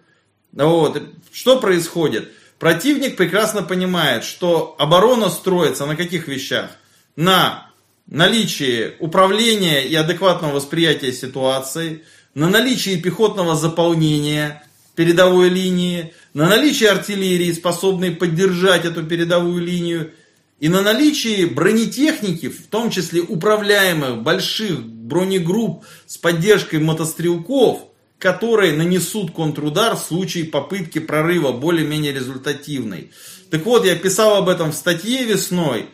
Вот. 0.51 1.01
Что 1.31 1.61
происходит? 1.61 2.33
Противник 2.59 3.15
прекрасно 3.15 3.63
понимает, 3.63 4.25
что 4.25 4.75
оборона 4.77 5.29
строится 5.29 5.85
на 5.85 5.95
каких 5.95 6.27
вещах? 6.27 6.71
На 7.15 7.71
наличие 8.05 8.97
управления 8.99 9.87
и 9.87 9.95
адекватного 9.95 10.55
восприятия 10.55 11.13
ситуации, 11.13 12.03
на 12.33 12.49
наличие 12.49 12.97
пехотного 12.97 13.55
заполнения 13.55 14.61
передовой 14.95 15.49
линии, 15.49 16.13
на 16.35 16.49
наличие 16.49 16.89
артиллерии, 16.89 17.53
способной 17.53 18.11
поддержать 18.11 18.83
эту 18.83 19.05
передовую 19.05 19.63
линию, 19.63 20.11
и 20.59 20.67
на 20.67 20.81
наличии 20.81 21.45
бронетехники, 21.45 22.49
в 22.49 22.67
том 22.67 22.89
числе 22.89 23.21
управляемых 23.21 24.21
больших 24.21 24.85
бронегрупп 24.85 25.85
с 26.05 26.17
поддержкой 26.17 26.79
мотострелков, 26.79 27.87
которые 28.19 28.73
нанесут 28.73 29.33
контрудар 29.33 29.95
в 29.95 29.99
случае 29.99 30.43
попытки 30.43 30.99
прорыва 30.99 31.53
более-менее 31.53 32.11
результативной. 32.11 33.11
Так 33.49 33.65
вот, 33.65 33.85
я 33.85 33.95
писал 33.95 34.35
об 34.35 34.49
этом 34.49 34.73
в 34.73 34.75
статье 34.75 35.23
весной. 35.23 35.87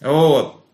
Вот. 0.00 0.64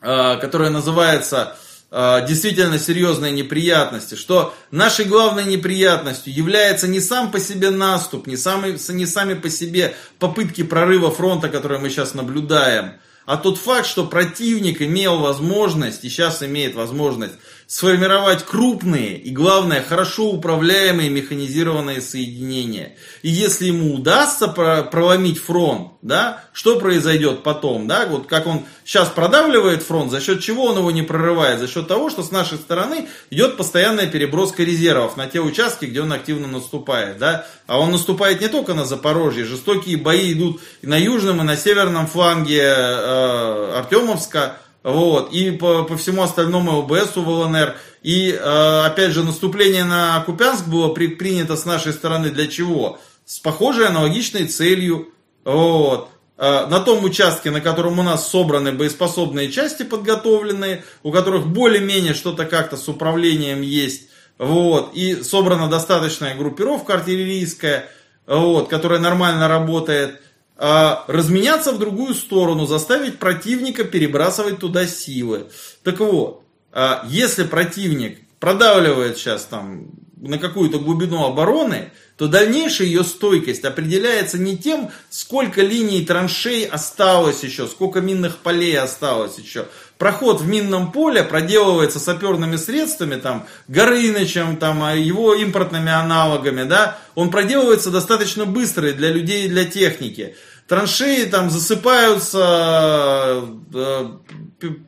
Э, 0.00 0.36
которая 0.40 0.70
называется 0.70 1.56
действительно 1.92 2.78
серьезные 2.78 3.32
неприятности, 3.32 4.14
что 4.14 4.54
нашей 4.70 5.04
главной 5.04 5.44
неприятностью 5.44 6.32
является 6.32 6.88
не 6.88 7.00
сам 7.00 7.30
по 7.30 7.38
себе 7.38 7.68
наступ, 7.68 8.26
не, 8.26 8.36
самый, 8.36 8.78
не 8.88 9.04
сами 9.04 9.34
по 9.34 9.50
себе 9.50 9.94
попытки 10.18 10.62
прорыва 10.62 11.10
фронта, 11.10 11.50
которые 11.50 11.80
мы 11.80 11.90
сейчас 11.90 12.14
наблюдаем, 12.14 12.94
а 13.26 13.36
тот 13.36 13.58
факт, 13.58 13.86
что 13.86 14.06
противник 14.06 14.80
имел 14.80 15.18
возможность 15.18 16.02
и 16.04 16.08
сейчас 16.08 16.42
имеет 16.42 16.74
возможность 16.74 17.34
сформировать 17.72 18.44
крупные 18.44 19.16
и, 19.16 19.30
главное, 19.30 19.82
хорошо 19.82 20.26
управляемые 20.26 21.08
механизированные 21.08 22.02
соединения. 22.02 22.96
И 23.22 23.30
если 23.30 23.64
ему 23.64 23.94
удастся 23.94 24.46
проломить 24.48 25.38
фронт, 25.38 25.92
да, 26.02 26.44
что 26.52 26.78
произойдет 26.78 27.42
потом, 27.42 27.88
да, 27.88 28.04
вот 28.04 28.26
как 28.26 28.46
он 28.46 28.66
сейчас 28.84 29.08
продавливает 29.08 29.82
фронт, 29.82 30.10
за 30.10 30.20
счет 30.20 30.42
чего 30.42 30.66
он 30.66 30.76
его 30.76 30.90
не 30.90 31.00
прорывает, 31.00 31.60
за 31.60 31.66
счет 31.66 31.88
того, 31.88 32.10
что 32.10 32.22
с 32.22 32.30
нашей 32.30 32.58
стороны 32.58 33.08
идет 33.30 33.56
постоянная 33.56 34.06
переброска 34.06 34.62
резервов 34.62 35.16
на 35.16 35.26
те 35.26 35.40
участки, 35.40 35.86
где 35.86 36.02
он 36.02 36.12
активно 36.12 36.48
наступает, 36.48 37.16
да, 37.16 37.46
а 37.66 37.80
он 37.80 37.90
наступает 37.90 38.42
не 38.42 38.48
только 38.48 38.74
на 38.74 38.84
Запорожье, 38.84 39.46
жестокие 39.46 39.96
бои 39.96 40.34
идут 40.34 40.60
и 40.82 40.86
на 40.86 40.98
южном, 40.98 41.40
и 41.40 41.44
на 41.44 41.56
северном 41.56 42.06
фланге 42.06 42.64
э, 42.66 43.72
Артемовска, 43.78 44.58
вот, 44.82 45.32
и 45.32 45.52
по, 45.52 45.84
по 45.84 45.96
всему 45.96 46.22
остальному 46.22 46.78
ЛБСу 46.80 47.22
в 47.22 47.28
ЛНР. 47.28 47.76
И, 48.02 48.30
э, 48.32 48.82
опять 48.84 49.12
же, 49.12 49.22
наступление 49.22 49.84
на 49.84 50.20
Купянск 50.26 50.66
было 50.66 50.88
предпринято 50.88 51.56
с 51.56 51.64
нашей 51.64 51.92
стороны 51.92 52.30
для 52.30 52.48
чего? 52.48 52.98
С 53.24 53.38
похожей 53.38 53.86
аналогичной 53.86 54.46
целью. 54.46 55.08
Вот. 55.44 56.08
Э, 56.36 56.66
на 56.66 56.80
том 56.80 57.04
участке, 57.04 57.52
на 57.52 57.60
котором 57.60 58.00
у 58.00 58.02
нас 58.02 58.28
собраны 58.28 58.72
боеспособные 58.72 59.52
части 59.52 59.84
подготовленные, 59.84 60.84
у 61.04 61.12
которых 61.12 61.46
более-менее 61.46 62.14
что-то 62.14 62.44
как-то 62.44 62.76
с 62.76 62.88
управлением 62.88 63.60
есть. 63.60 64.08
Вот. 64.38 64.94
И 64.94 65.22
собрана 65.22 65.68
достаточная 65.68 66.34
группировка 66.34 66.94
артиллерийская, 66.94 67.88
вот, 68.26 68.68
которая 68.68 68.98
нормально 68.98 69.46
работает. 69.46 70.20
А, 70.64 71.04
разменяться 71.08 71.72
в 71.72 71.80
другую 71.80 72.14
сторону, 72.14 72.66
заставить 72.66 73.18
противника 73.18 73.82
перебрасывать 73.82 74.60
туда 74.60 74.86
силы. 74.86 75.48
Так 75.82 75.98
вот, 75.98 76.44
а, 76.70 77.04
если 77.08 77.42
противник 77.42 78.20
продавливает 78.38 79.18
сейчас 79.18 79.42
там 79.44 79.90
на 80.20 80.38
какую-то 80.38 80.78
глубину 80.78 81.24
обороны, 81.24 81.90
то 82.16 82.28
дальнейшая 82.28 82.86
ее 82.86 83.02
стойкость 83.02 83.64
определяется 83.64 84.38
не 84.38 84.56
тем, 84.56 84.92
сколько 85.10 85.62
линий 85.62 86.04
траншей 86.04 86.64
осталось 86.64 87.42
еще, 87.42 87.66
сколько 87.66 88.00
минных 88.00 88.38
полей 88.38 88.78
осталось 88.78 89.38
еще. 89.38 89.66
Проход 89.98 90.40
в 90.40 90.46
минном 90.46 90.92
поле 90.92 91.24
проделывается 91.24 91.98
саперными 91.98 92.54
средствами, 92.54 93.16
там, 93.16 93.46
Горынычем, 93.66 94.56
там, 94.58 94.84
а 94.84 94.94
его 94.94 95.34
импортными 95.34 95.90
аналогами, 95.90 96.62
да, 96.62 96.98
он 97.16 97.32
проделывается 97.32 97.90
достаточно 97.90 98.44
быстро 98.44 98.92
для 98.92 99.10
людей 99.10 99.46
и 99.46 99.48
для 99.48 99.64
техники 99.64 100.36
траншеи 100.72 101.24
там 101.24 101.50
засыпаются, 101.50 103.44
э, 103.74 104.06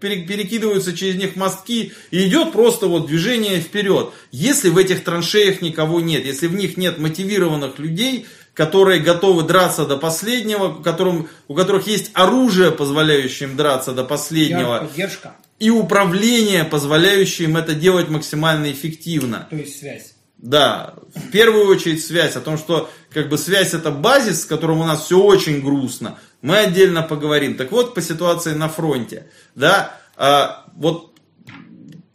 перекидываются 0.01 0.97
через 0.97 1.17
них 1.17 1.37
мостки, 1.37 1.93
и 2.11 2.27
идет 2.27 2.53
просто 2.53 2.87
вот 2.87 3.07
движение 3.07 3.61
вперед. 3.61 4.11
Если 4.33 4.71
в 4.71 4.79
этих 4.79 5.05
траншеях 5.05 5.61
никого 5.61 6.01
нет, 6.01 6.25
если 6.25 6.47
в 6.47 6.55
них 6.55 6.79
нет 6.79 6.97
мотивированных 6.97 7.79
людей, 7.79 8.27
которые 8.55 9.01
готовы 9.01 9.43
драться 9.43 9.85
до 9.85 9.99
последнего, 9.99 10.83
которым, 10.83 11.29
у 11.49 11.55
которых 11.55 11.87
есть 11.87 12.13
оружие, 12.15 12.71
позволяющее 12.71 13.51
им 13.51 13.57
драться 13.59 13.93
до 13.93 14.05
последнего. 14.05 14.79
Поддержка. 14.79 15.37
И 15.59 15.69
управление, 15.69 16.65
позволяющее 16.65 17.47
им 17.47 17.59
это 17.59 17.75
делать 17.75 18.09
максимально 18.09 18.73
эффективно. 18.73 19.49
То 19.51 19.57
есть 19.57 19.81
связь. 19.81 20.14
Да, 20.45 20.93
в 21.15 21.31
первую 21.31 21.69
очередь 21.69 22.05
связь, 22.05 22.37
о 22.37 22.41
том, 22.43 22.59
что 22.59 22.91
как 23.11 23.31
бы 23.31 23.39
связь 23.39 23.73
это 23.73 23.91
базис, 23.91 24.43
с 24.43 24.45
которым 24.45 24.83
у 24.83 24.85
нас 24.85 25.07
все 25.07 25.19
очень 25.19 25.63
грустно. 25.63 26.19
Мы 26.43 26.59
отдельно 26.59 27.03
поговорим. 27.03 27.57
Так 27.57 27.73
вот, 27.73 27.95
по 27.95 28.03
ситуации 28.03 28.53
на 28.53 28.69
фронте, 28.69 29.31
да, 29.55 29.99
а, 30.19 30.67
вот 30.77 31.15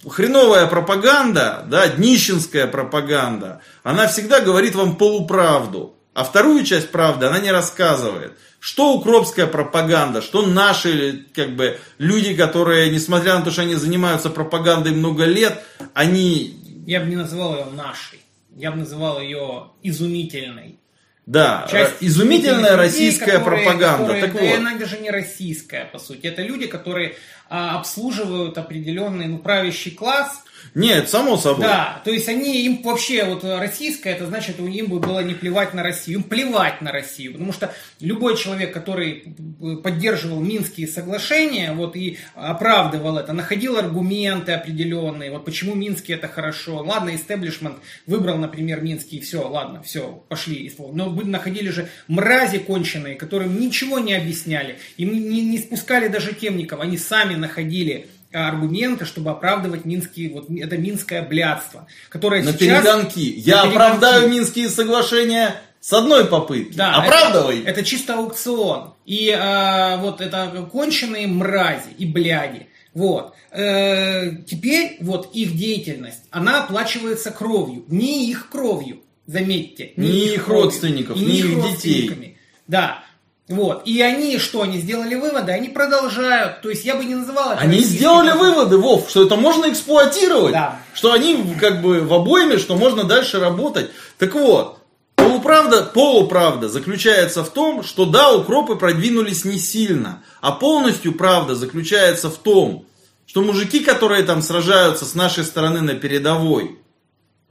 хреновая 0.08 0.68
пропаганда, 0.68 1.66
да, 1.68 1.88
днищенская 1.88 2.68
пропаганда, 2.68 3.62
она 3.82 4.08
всегда 4.08 4.42
говорит 4.42 4.76
вам 4.76 4.96
полуправду. 4.96 5.96
А 6.14 6.24
вторую 6.24 6.64
часть 6.66 6.92
правды 6.92 7.26
она 7.26 7.40
не 7.40 7.52
рассказывает. 7.52 8.34
Что 8.60 8.94
укропская 8.94 9.48
пропаганда, 9.48 10.22
что 10.22 10.46
наши 10.46 11.26
как 11.34 11.56
бы, 11.56 11.80
люди, 11.98 12.36
которые, 12.36 12.92
несмотря 12.92 13.40
на 13.40 13.46
то, 13.46 13.50
что 13.52 13.62
они 13.62 13.74
занимаются 13.74 14.30
пропагандой 14.30 14.92
много 14.92 15.26
лет, 15.26 15.64
они 15.94 16.59
я 16.90 17.02
бы 17.02 17.06
не 17.06 17.16
называл 17.16 17.56
ее 17.56 17.66
нашей. 17.66 18.20
Я 18.56 18.72
бы 18.72 18.78
называл 18.78 19.22
ее 19.22 19.70
изумительной. 19.84 20.80
Да, 21.28 21.68
Часть 21.70 21.98
изумительная 22.00 22.76
российская 22.76 23.26
людей, 23.26 23.38
которые, 23.38 23.64
пропаганда. 23.64 23.98
Которые, 24.00 24.22
так 24.24 24.34
да, 24.34 24.40
вот. 24.42 24.58
она 24.58 24.76
даже 24.76 24.98
не 24.98 25.12
российская, 25.12 25.86
по 25.86 26.00
сути. 26.00 26.26
Это 26.26 26.42
люди, 26.42 26.66
которые 26.66 27.16
а, 27.48 27.78
обслуживают 27.78 28.58
определенный 28.58 29.28
ну, 29.28 29.38
правящий 29.38 29.92
класс, 29.92 30.44
нет, 30.76 31.10
само 31.10 31.38
собой. 31.38 31.64
Да, 31.64 32.02
то 32.04 32.12
есть 32.12 32.28
они, 32.30 32.64
им 32.66 32.82
вообще, 32.84 33.24
вот 33.26 33.44
российская, 33.44 34.12
это 34.12 34.28
значит, 34.28 34.60
им 34.60 34.88
бы 34.88 35.00
было 35.00 35.20
не 35.22 35.34
плевать 35.34 35.74
на 35.74 35.84
Россию, 35.84 36.20
им 36.20 36.24
плевать 36.24 36.82
на 36.82 36.92
Россию, 36.92 37.34
потому 37.34 37.54
что 37.54 37.74
любой 38.00 38.38
человек, 38.38 38.74
который 38.74 39.36
поддерживал 39.84 40.40
Минские 40.40 40.88
соглашения, 40.88 41.74
вот 41.74 41.96
и 41.96 42.18
оправдывал 42.36 43.18
это, 43.18 43.34
находил 43.34 43.78
аргументы 43.78 44.52
определенные, 44.52 45.32
вот 45.32 45.46
почему 45.46 45.76
Минские 45.76 46.18
это 46.18 46.28
хорошо, 46.28 46.78
ладно, 46.78 47.16
истеблишмент 47.16 47.78
выбрал, 48.06 48.38
например, 48.38 48.82
Минский, 48.82 49.20
все, 49.20 49.48
ладно, 49.48 49.82
все, 49.84 50.24
пошли, 50.30 50.72
но 50.78 51.10
находили 51.10 51.70
же 51.70 51.90
мрази 52.08 52.60
конченые, 52.60 53.16
которым 53.16 53.60
ничего 53.60 54.00
не 54.00 54.14
объясняли, 54.14 54.78
им 54.98 55.14
не, 55.14 55.42
не 55.42 55.58
спускали 55.58 56.08
даже 56.08 56.34
темников, 56.34 56.80
они 56.80 56.98
сами 56.98 57.36
находили 57.36 58.08
аргументы, 58.32 59.06
чтобы 59.06 59.32
оправдывать 59.32 59.86
минские, 59.86 60.32
вот 60.32 60.50
это 60.50 60.78
минское 60.78 61.22
блядство, 61.22 61.88
которое 62.10 62.44
на 62.44 62.54
сейчас... 62.54 62.84
перегонки. 62.84 63.34
Я 63.38 63.64
на 63.64 63.72
оправдаю 63.72 64.30
минские 64.30 64.70
соглашения 64.70 65.56
с 65.80 65.94
одной 65.94 66.26
попытки. 66.26 66.76
Да, 66.76 66.96
Оправдывай. 66.96 67.62
Это, 67.62 67.70
это 67.70 67.84
чисто 67.84 68.16
аукцион. 68.16 68.94
И 69.06 69.30
э, 69.30 69.98
вот 69.98 70.22
это 70.22 70.68
конченые 70.72 71.28
мрази 71.28 71.92
и 71.98 72.06
бляди. 72.06 72.68
Вот. 72.94 73.34
Э, 73.52 74.32
теперь 74.46 74.98
вот 75.00 75.34
их 75.34 75.56
деятельность, 75.56 76.24
она 76.32 76.64
оплачивается 76.64 77.32
кровью. 77.32 77.86
Не 77.88 78.30
их 78.30 78.50
кровью, 78.50 79.02
заметьте. 79.26 79.94
Не, 79.96 80.08
не 80.08 80.26
их, 80.26 80.34
их 80.36 80.48
родственников, 80.48 81.18
не, 81.18 81.24
не 81.26 81.40
их 81.40 81.72
детей. 81.72 82.38
Да. 82.68 83.04
Вот. 83.50 83.82
И 83.86 84.00
они 84.00 84.38
что, 84.38 84.62
они 84.62 84.78
сделали 84.78 85.16
выводы? 85.16 85.52
Они 85.52 85.70
продолжают. 85.70 86.62
То 86.62 86.70
есть 86.70 86.86
я 86.86 86.96
бы 86.96 87.04
не 87.04 87.16
называл 87.16 87.54
это... 87.54 87.62
Они 87.62 87.80
сделали 87.80 88.32
выводы, 88.32 88.78
Вов, 88.78 89.10
что 89.10 89.26
это 89.26 89.36
можно 89.38 89.72
эксплуатировать. 89.72 90.54
Да. 90.54 90.80
Что 90.94 91.12
они 91.14 91.56
как 91.60 91.82
бы 91.82 92.02
в 92.02 92.14
обойме, 92.14 92.60
что 92.60 92.76
можно 92.76 93.06
дальше 93.06 93.40
работать. 93.40 93.90
Так 94.20 94.36
вот, 94.36 94.78
полуправда, 95.16 95.82
полуправда 95.82 96.70
заключается 96.70 97.44
в 97.44 97.50
том, 97.50 97.84
что 97.84 98.06
да, 98.06 98.32
укропы 98.32 98.76
продвинулись 98.76 99.46
не 99.46 99.58
сильно. 99.58 100.22
А 100.42 100.52
полностью 100.52 101.14
правда 101.14 101.56
заключается 101.56 102.30
в 102.30 102.38
том, 102.38 102.86
что 103.26 103.42
мужики, 103.42 103.80
которые 103.80 104.22
там 104.24 104.44
сражаются 104.44 105.06
с 105.06 105.16
нашей 105.16 105.44
стороны 105.44 105.82
на 105.82 105.96
передовой, 105.96 106.78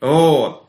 вот, 0.01 0.65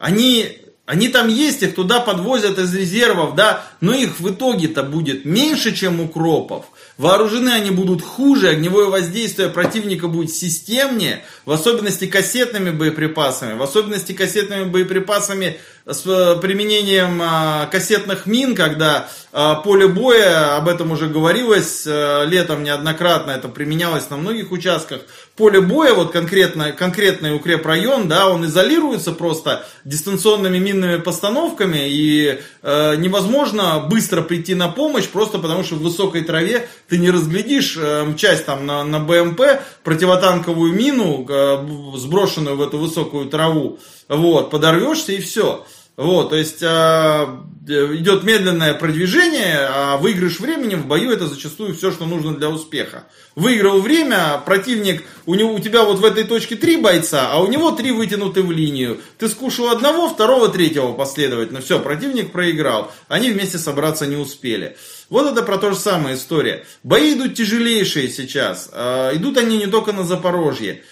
они 0.00 0.64
они 0.86 1.08
там 1.08 1.28
есть, 1.28 1.62
их 1.62 1.74
туда 1.74 2.00
подвозят 2.00 2.58
из 2.58 2.74
резервов, 2.74 3.34
да, 3.34 3.64
но 3.84 3.92
их 3.92 4.18
в 4.18 4.30
итоге-то 4.30 4.82
будет 4.82 5.26
меньше, 5.26 5.74
чем 5.74 6.00
укропов. 6.00 6.64
Вооружены 6.96 7.50
они 7.50 7.70
будут 7.70 8.00
хуже, 8.00 8.48
огневое 8.48 8.88
воздействие 8.88 9.50
противника 9.50 10.08
будет 10.08 10.30
системнее, 10.30 11.22
в 11.44 11.52
особенности 11.52 12.06
кассетными 12.06 12.70
боеприпасами, 12.70 13.58
в 13.58 13.62
особенности 13.62 14.12
кассетными 14.12 14.64
боеприпасами 14.64 15.58
с 15.86 16.06
э, 16.06 16.40
применением 16.40 17.20
а, 17.22 17.66
кассетных 17.66 18.24
мин, 18.24 18.54
когда 18.54 19.08
а, 19.32 19.56
поле 19.56 19.86
боя, 19.86 20.56
об 20.56 20.68
этом 20.68 20.92
уже 20.92 21.08
говорилось 21.08 21.82
э, 21.86 22.24
летом 22.26 22.62
неоднократно, 22.62 23.32
это 23.32 23.48
применялось 23.48 24.08
на 24.08 24.16
многих 24.16 24.50
участках, 24.50 25.00
поле 25.36 25.60
боя, 25.60 25.92
вот 25.92 26.10
конкретно, 26.10 26.72
конкретный 26.72 27.34
укрепрайон, 27.34 28.08
да, 28.08 28.28
он 28.28 28.46
изолируется 28.46 29.12
просто 29.12 29.66
дистанционными 29.84 30.58
минными 30.58 30.96
постановками, 30.96 31.88
и 31.88 32.40
э, 32.62 32.94
невозможно 32.96 33.73
быстро 33.80 34.22
прийти 34.22 34.54
на 34.54 34.68
помощь, 34.68 35.08
просто 35.08 35.38
потому 35.38 35.64
что 35.64 35.76
в 35.76 35.82
высокой 35.82 36.22
траве 36.22 36.68
ты 36.88 36.98
не 36.98 37.10
разглядишь 37.10 37.76
э, 37.76 38.12
часть 38.16 38.46
там 38.46 38.66
на, 38.66 38.84
на 38.84 39.00
БМП, 39.00 39.40
противотанковую 39.82 40.72
мину, 40.72 41.26
э, 41.28 41.96
сброшенную 41.96 42.56
в 42.56 42.62
эту 42.62 42.78
высокую 42.78 43.26
траву, 43.26 43.78
вот, 44.08 44.50
подорвешься 44.50 45.12
и 45.12 45.20
все. 45.20 45.64
Вот, 45.96 46.30
то 46.30 46.36
есть 46.36 46.60
а, 46.64 47.44
идет 47.68 48.24
медленное 48.24 48.74
продвижение, 48.74 49.58
а 49.60 49.96
выигрыш 49.96 50.40
времени 50.40 50.74
в 50.74 50.86
бою 50.86 51.12
это 51.12 51.28
зачастую 51.28 51.72
все, 51.72 51.92
что 51.92 52.04
нужно 52.04 52.34
для 52.34 52.50
успеха. 52.50 53.04
Выиграл 53.36 53.80
время, 53.80 54.42
противник, 54.44 55.04
у, 55.24 55.36
него, 55.36 55.54
у 55.54 55.60
тебя 55.60 55.84
вот 55.84 56.00
в 56.00 56.04
этой 56.04 56.24
точке 56.24 56.56
три 56.56 56.78
бойца, 56.78 57.28
а 57.30 57.40
у 57.40 57.46
него 57.46 57.70
три 57.70 57.92
вытянуты 57.92 58.42
в 58.42 58.50
линию. 58.50 59.00
Ты 59.18 59.28
скушал 59.28 59.68
одного, 59.68 60.08
второго, 60.08 60.48
третьего 60.48 60.92
последовательно. 60.92 61.60
Все, 61.60 61.78
противник 61.78 62.32
проиграл. 62.32 62.92
Они 63.06 63.30
вместе 63.30 63.58
собраться 63.58 64.04
не 64.04 64.16
успели. 64.16 64.76
Вот 65.10 65.30
это 65.30 65.44
про 65.44 65.58
то 65.58 65.70
же 65.70 65.76
самое 65.76 66.16
история. 66.16 66.66
Бои 66.82 67.14
идут 67.14 67.34
тяжелейшие 67.34 68.08
сейчас. 68.08 68.68
А, 68.72 69.14
идут 69.14 69.38
они 69.38 69.58
не 69.58 69.68
только 69.68 69.92
на 69.92 70.02
Запорожье. 70.02 70.82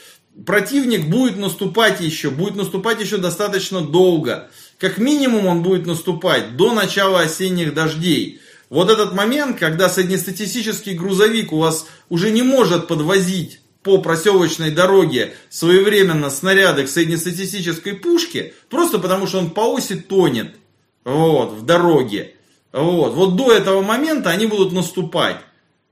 Противник 0.47 1.09
будет 1.09 1.37
наступать 1.37 2.01
еще, 2.01 2.31
будет 2.31 2.55
наступать 2.55 3.01
еще 3.01 3.19
достаточно 3.19 3.83
долго 3.83 4.49
как 4.83 4.99
минимум 4.99 5.47
он 5.47 5.63
будет 5.63 5.87
наступать 5.87 6.57
до 6.57 6.75
начала 6.75 7.21
осенних 7.21 7.73
дождей. 7.73 8.41
Вот 8.69 8.91
этот 8.91 9.15
момент, 9.15 9.57
когда 9.57 9.89
среднестатистический 9.89 10.95
грузовик 10.95 11.53
у 11.53 11.59
вас 11.59 11.87
уже 12.09 12.33
не 12.33 12.43
может 12.43 12.89
подвозить 12.89 13.61
по 13.85 13.99
проселочной 13.99 14.73
дороге 14.73 15.35
своевременно 15.51 16.31
снаряды 16.31 16.83
к 16.83 16.89
среднестатистической 16.89 17.95
пушке, 17.95 18.55
просто 18.69 18.99
потому 18.99 19.29
что 19.29 19.39
он 19.39 19.51
по 19.51 19.73
оси 19.73 19.95
тонет 19.95 20.57
вот, 21.05 21.53
в 21.53 21.65
дороге. 21.65 22.35
Вот. 22.73 23.15
вот 23.15 23.37
до 23.37 23.53
этого 23.53 23.83
момента 23.83 24.31
они 24.31 24.47
будут 24.47 24.73
наступать. 24.73 25.37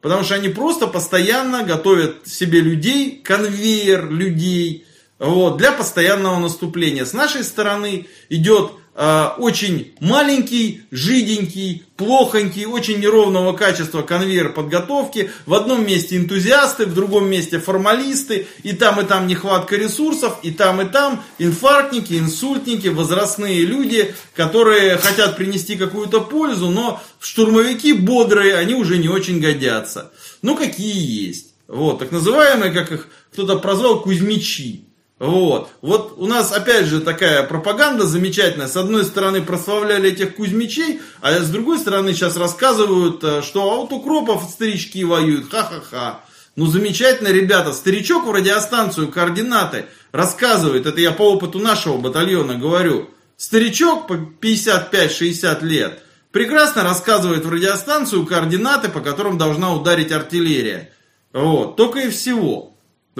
Потому 0.00 0.24
что 0.24 0.34
они 0.34 0.48
просто 0.48 0.88
постоянно 0.88 1.62
готовят 1.62 2.26
себе 2.26 2.58
людей, 2.60 3.20
конвейер 3.22 4.10
людей, 4.10 4.84
вот, 5.20 5.58
для 5.58 5.70
постоянного 5.72 6.38
наступления. 6.38 7.04
С 7.04 7.12
нашей 7.12 7.44
стороны 7.44 8.06
идет 8.30 8.72
э, 8.94 9.26
очень 9.36 9.92
маленький, 10.00 10.84
жиденький, 10.90 11.84
плохонький, 11.96 12.64
очень 12.64 13.00
неровного 13.00 13.52
качества 13.52 14.00
конвейер 14.00 14.54
подготовки. 14.54 15.30
В 15.44 15.52
одном 15.52 15.86
месте 15.86 16.16
энтузиасты, 16.16 16.86
в 16.86 16.94
другом 16.94 17.28
месте 17.28 17.58
формалисты. 17.58 18.46
И 18.62 18.72
там, 18.72 18.98
и 18.98 19.04
там 19.04 19.26
нехватка 19.26 19.76
ресурсов, 19.76 20.38
и 20.42 20.50
там, 20.52 20.80
и 20.80 20.86
там 20.86 21.22
инфарктники, 21.38 22.14
инсультники, 22.14 22.88
возрастные 22.88 23.66
люди, 23.66 24.14
которые 24.34 24.96
хотят 24.96 25.36
принести 25.36 25.76
какую-то 25.76 26.22
пользу, 26.22 26.70
но 26.70 27.02
штурмовики 27.20 27.92
бодрые, 27.92 28.56
они 28.56 28.74
уже 28.74 28.96
не 28.96 29.08
очень 29.08 29.38
годятся. 29.38 30.12
Ну, 30.40 30.56
какие 30.56 31.26
есть. 31.26 31.48
Вот, 31.68 31.98
так 31.98 32.10
называемые, 32.10 32.72
как 32.72 32.90
их 32.90 33.08
кто-то 33.32 33.58
прозвал, 33.58 34.00
кузьмичи. 34.00 34.86
Вот. 35.20 35.68
Вот 35.82 36.14
у 36.16 36.26
нас 36.26 36.50
опять 36.50 36.86
же 36.86 37.00
такая 37.00 37.42
пропаганда 37.42 38.06
замечательная. 38.06 38.68
С 38.68 38.76
одной 38.76 39.04
стороны 39.04 39.42
прославляли 39.42 40.10
этих 40.10 40.34
кузьмичей, 40.34 41.02
а 41.20 41.38
с 41.38 41.50
другой 41.50 41.78
стороны 41.78 42.14
сейчас 42.14 42.38
рассказывают, 42.38 43.22
э, 43.22 43.42
что 43.42 43.70
а 43.70 43.76
вот 43.76 43.92
укропов 43.92 44.42
старички 44.50 45.04
воюют. 45.04 45.50
Ха-ха-ха. 45.50 46.22
Ну 46.56 46.64
замечательно, 46.66 47.28
ребята. 47.28 47.74
Старичок 47.74 48.26
в 48.26 48.32
радиостанцию 48.32 49.08
координаты 49.08 49.84
рассказывает. 50.10 50.86
Это 50.86 51.02
я 51.02 51.12
по 51.12 51.34
опыту 51.34 51.58
нашего 51.58 51.98
батальона 51.98 52.54
говорю. 52.54 53.10
Старичок 53.36 54.06
по 54.06 54.14
55-60 54.14 55.62
лет 55.62 56.02
прекрасно 56.32 56.82
рассказывает 56.82 57.44
в 57.44 57.50
радиостанцию 57.50 58.24
координаты, 58.24 58.88
по 58.88 59.00
которым 59.00 59.36
должна 59.36 59.74
ударить 59.74 60.12
артиллерия. 60.12 60.92
Вот. 61.34 61.76
Только 61.76 62.00
и 62.00 62.08
всего. 62.08 62.69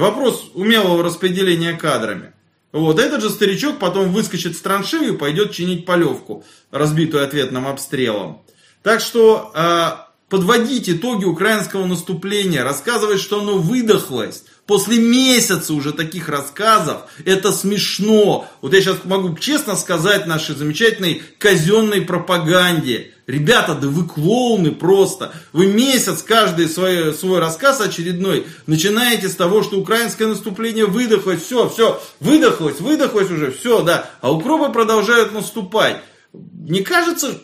Вопрос 0.01 0.51
умелого 0.55 1.03
распределения 1.03 1.74
кадрами. 1.74 2.32
Вот, 2.72 2.98
этот 2.98 3.20
же 3.20 3.28
старичок 3.28 3.78
потом 3.78 4.12
выскочит 4.12 4.57
в 4.57 4.62
траншею 4.62 5.12
и 5.12 5.16
пойдет 5.18 5.53
чинить 5.53 5.84
полевку, 5.84 6.42
разбитую 6.70 7.22
ответным 7.22 7.68
обстрелом. 7.68 8.40
Так 8.82 9.03
что 9.03 9.53
э, 9.55 9.90
подводить 10.30 10.88
итоги 10.88 11.26
украинского 11.26 11.84
наступления, 11.84 12.64
рассказывать, 12.64 13.20
что 13.20 13.42
оно 13.42 13.59
выдохлось, 13.59 14.44
после 14.71 14.99
месяца 14.99 15.75
уже 15.75 15.93
таких 15.93 16.29
рассказов, 16.29 17.03
это 17.25 17.51
смешно. 17.51 18.49
Вот 18.61 18.73
я 18.73 18.81
сейчас 18.81 18.99
могу 19.03 19.37
честно 19.37 19.75
сказать 19.75 20.29
нашей 20.29 20.55
замечательной 20.55 21.25
казенной 21.39 22.03
пропаганде. 22.03 23.11
Ребята, 23.27 23.75
да 23.75 23.89
вы 23.89 24.07
клоуны 24.07 24.71
просто. 24.71 25.33
Вы 25.53 25.66
месяц 25.66 26.23
каждый 26.23 26.68
свой, 26.68 27.12
свой 27.12 27.41
рассказ 27.41 27.81
очередной 27.81 28.47
начинаете 28.68 29.29
с 29.29 29.35
того, 29.35 29.64
что 29.64 29.77
украинское 29.77 30.29
наступление 30.29 30.87
выдохлось, 30.87 31.43
все, 31.43 31.68
все, 31.68 32.01
выдохлось, 32.21 32.79
выдохлось 32.79 33.29
уже, 33.33 33.51
все, 33.51 33.83
да. 33.83 34.09
А 34.21 34.33
укропы 34.33 34.73
продолжают 34.73 35.33
наступать. 35.33 36.01
Не 36.33 36.83
кажется, 36.83 37.41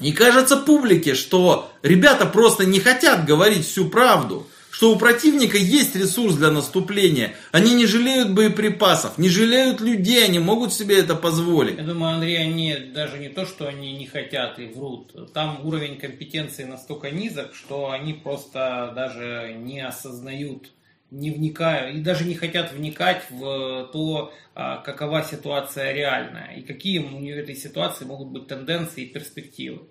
не 0.00 0.10
кажется 0.10 0.56
публике, 0.56 1.14
что 1.14 1.70
ребята 1.82 2.26
просто 2.26 2.64
не 2.64 2.80
хотят 2.80 3.26
говорить 3.26 3.64
всю 3.64 3.84
правду 3.84 4.48
что 4.76 4.92
у 4.92 4.98
противника 4.98 5.56
есть 5.56 5.96
ресурс 5.96 6.34
для 6.34 6.50
наступления. 6.50 7.34
Они 7.50 7.72
не 7.72 7.86
жалеют 7.86 8.34
боеприпасов, 8.34 9.16
не 9.16 9.30
жалеют 9.30 9.80
людей, 9.80 10.22
они 10.22 10.38
могут 10.38 10.74
себе 10.74 10.98
это 10.98 11.14
позволить. 11.14 11.78
Я 11.78 11.84
думаю, 11.84 12.16
Андрей, 12.16 12.36
они 12.42 12.76
даже 12.92 13.18
не 13.18 13.30
то, 13.30 13.46
что 13.46 13.68
они 13.68 13.96
не 13.96 14.04
хотят 14.04 14.58
и 14.58 14.66
врут. 14.66 15.32
Там 15.32 15.64
уровень 15.64 15.98
компетенции 15.98 16.64
настолько 16.64 17.10
низок, 17.10 17.54
что 17.54 17.90
они 17.90 18.12
просто 18.12 18.92
даже 18.94 19.56
не 19.58 19.80
осознают 19.80 20.70
не 21.10 21.30
вникают 21.30 21.94
и 21.94 22.00
даже 22.00 22.24
не 22.24 22.34
хотят 22.34 22.72
вникать 22.72 23.22
в 23.30 23.88
то, 23.92 24.34
а, 24.54 24.78
какова 24.78 25.22
ситуация 25.22 25.92
реальная 25.92 26.56
и 26.56 26.62
какие 26.62 26.98
у 26.98 27.24
этой 27.30 27.54
ситуации 27.54 28.04
могут 28.04 28.28
быть 28.28 28.48
тенденции 28.48 29.04
и 29.04 29.06
перспективы. 29.06 29.82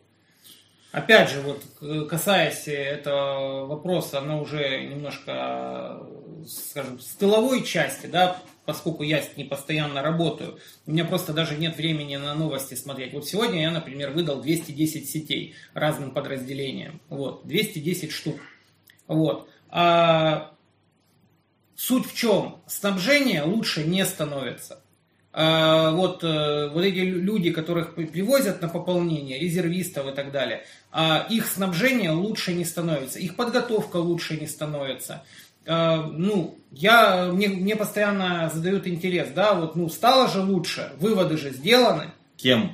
Опять 0.95 1.29
же, 1.29 1.41
вот 1.41 1.61
касаясь 2.07 2.69
этого 2.69 3.65
вопроса, 3.65 4.19
оно 4.19 4.41
уже 4.41 4.85
немножко, 4.85 6.01
скажем, 6.47 7.01
с 7.01 7.15
тыловой 7.15 7.65
части, 7.65 8.05
да, 8.05 8.41
поскольку 8.63 9.03
я 9.03 9.21
не 9.35 9.43
постоянно 9.43 10.01
работаю, 10.01 10.57
у 10.85 10.91
меня 10.91 11.03
просто 11.03 11.33
даже 11.33 11.57
нет 11.57 11.75
времени 11.75 12.15
на 12.15 12.33
новости 12.33 12.75
смотреть. 12.75 13.11
Вот 13.11 13.27
сегодня 13.27 13.63
я, 13.63 13.71
например, 13.71 14.11
выдал 14.11 14.41
210 14.41 15.09
сетей 15.09 15.55
разным 15.73 16.11
подразделениям. 16.11 17.01
Вот, 17.09 17.45
210 17.45 18.13
штук. 18.13 18.39
Вот. 19.07 19.49
А 19.67 20.53
суть 21.75 22.05
в 22.05 22.15
чем? 22.15 22.61
Снабжение 22.67 23.43
лучше 23.43 23.83
не 23.83 24.05
становится. 24.05 24.81
А, 25.37 25.91
вот, 25.91 26.23
э, 26.23 26.69
вот 26.69 26.81
эти 26.81 26.99
люди, 26.99 27.51
которых 27.51 27.93
привозят 27.93 28.61
на 28.61 28.69
пополнение, 28.69 29.37
резервистов 29.37 30.07
и 30.07 30.15
так 30.15 30.31
далее, 30.31 30.63
а 30.93 31.27
их 31.29 31.47
снабжение 31.47 32.11
лучше 32.11 32.53
не 32.53 32.63
становится, 32.63 33.19
их 33.19 33.35
подготовка 33.35 33.97
лучше 33.97 34.37
не 34.37 34.47
становится. 34.47 35.25
А, 35.67 36.03
ну, 36.09 36.57
я, 36.71 37.25
мне, 37.33 37.49
мне 37.49 37.75
постоянно 37.75 38.49
задают 38.53 38.87
интерес, 38.87 39.27
да, 39.35 39.55
вот, 39.55 39.75
ну, 39.75 39.89
стало 39.89 40.29
же 40.29 40.39
лучше, 40.39 40.93
выводы 40.99 41.35
же 41.35 41.49
сделаны. 41.49 42.11
Кем? 42.37 42.71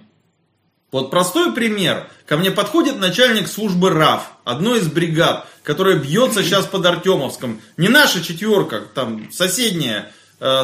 Вот 0.92 1.10
простой 1.10 1.56
пример. 1.56 2.12
Ко 2.28 2.38
мне 2.38 2.52
подходит 2.52 3.00
начальник 3.00 3.48
службы 3.48 3.90
РАФ, 3.90 4.34
одной 4.44 4.82
из 4.82 4.88
бригад, 4.88 5.48
которая 5.64 5.96
бьется 5.96 6.44
сейчас 6.44 6.68
под 6.68 6.86
Артемовском. 6.86 7.60
Не 7.78 7.88
наша 7.88 8.24
четверка, 8.24 8.82
там 8.82 9.32
соседняя 9.32 10.02
Э, 10.04 10.12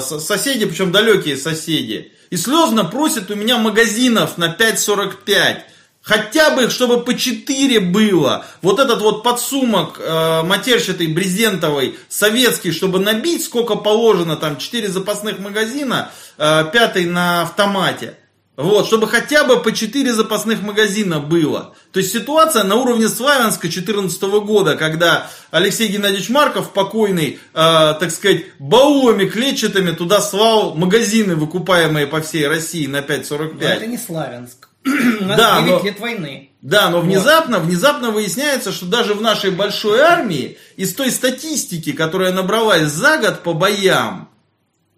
соседи, 0.02 0.66
причем 0.66 0.92
далекие 0.92 1.38
соседи, 1.38 2.12
и 2.30 2.38
слезно 2.38 2.84
просят 2.84 3.30
у 3.32 3.36
меня 3.36 3.58
магазинов 3.58 4.38
на 4.38 4.54
5,45. 4.54 5.60
Хотя 6.02 6.52
бы, 6.52 6.70
чтобы 6.70 7.04
по 7.04 7.14
4 7.14 7.82
было. 7.82 8.46
Вот 8.62 8.80
этот 8.80 9.02
вот 9.02 9.24
подсумок 9.24 10.00
э, 10.00 10.42
матерчатый, 10.44 11.08
брезентовый, 11.08 12.00
советский, 12.08 12.72
чтобы 12.72 13.00
набить, 13.00 13.44
сколько 13.44 13.76
положено, 13.76 14.38
там 14.38 14.58
4 14.58 14.88
запасных 14.88 15.40
магазина, 15.40 16.10
э, 16.38 16.64
пятый 16.72 17.06
на 17.06 17.42
автомате. 17.42 18.16
Вот, 18.58 18.88
чтобы 18.88 19.08
хотя 19.08 19.44
бы 19.44 19.62
по 19.62 19.72
4 19.72 20.14
запасных 20.14 20.64
магазина 20.64 21.20
было. 21.20 21.76
То 21.92 22.00
есть 22.00 22.12
ситуация 22.12 22.64
на 22.64 22.76
уровне 22.76 23.08
Славянска 23.08 23.68
2014 23.68 24.22
года, 24.44 24.76
когда 24.76 25.30
Алексей 25.52 25.88
Геннадьевич 25.88 26.30
Марков, 26.30 26.74
покойный, 26.74 27.38
э, 27.38 27.38
так 27.54 28.10
сказать, 28.10 28.46
баулами 28.58 29.26
клетчатыми 29.26 29.92
туда 29.92 30.22
слал 30.22 30.74
магазины, 30.74 31.36
выкупаемые 31.36 32.08
по 32.08 32.20
всей 32.22 32.48
России 32.48 32.88
на 32.88 33.02
5,45. 33.02 33.54
Но 33.62 33.68
это 33.68 33.86
не 33.86 33.98
Славянск. 33.98 34.70
У 34.86 34.90
нас 35.26 35.38
да, 35.38 35.62
9 35.62 35.70
но, 35.70 35.86
лет 35.86 36.00
войны. 36.00 36.50
Да, 36.64 36.90
но 36.90 37.02
внезапно, 37.02 37.60
вот. 37.60 37.68
внезапно 37.68 38.10
выясняется, 38.10 38.72
что 38.72 38.88
даже 38.88 39.14
в 39.14 39.22
нашей 39.22 39.52
большой 39.52 40.00
армии, 40.00 40.58
из 40.78 40.96
той 40.96 41.12
статистики, 41.12 41.92
которая 41.92 42.34
набралась 42.34 42.88
за 42.88 43.20
год 43.20 43.44
по 43.44 43.54
боям, 43.54 44.30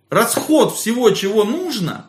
расход 0.10 0.78
всего, 0.78 1.10
чего 1.12 1.44
нужно 1.44 2.06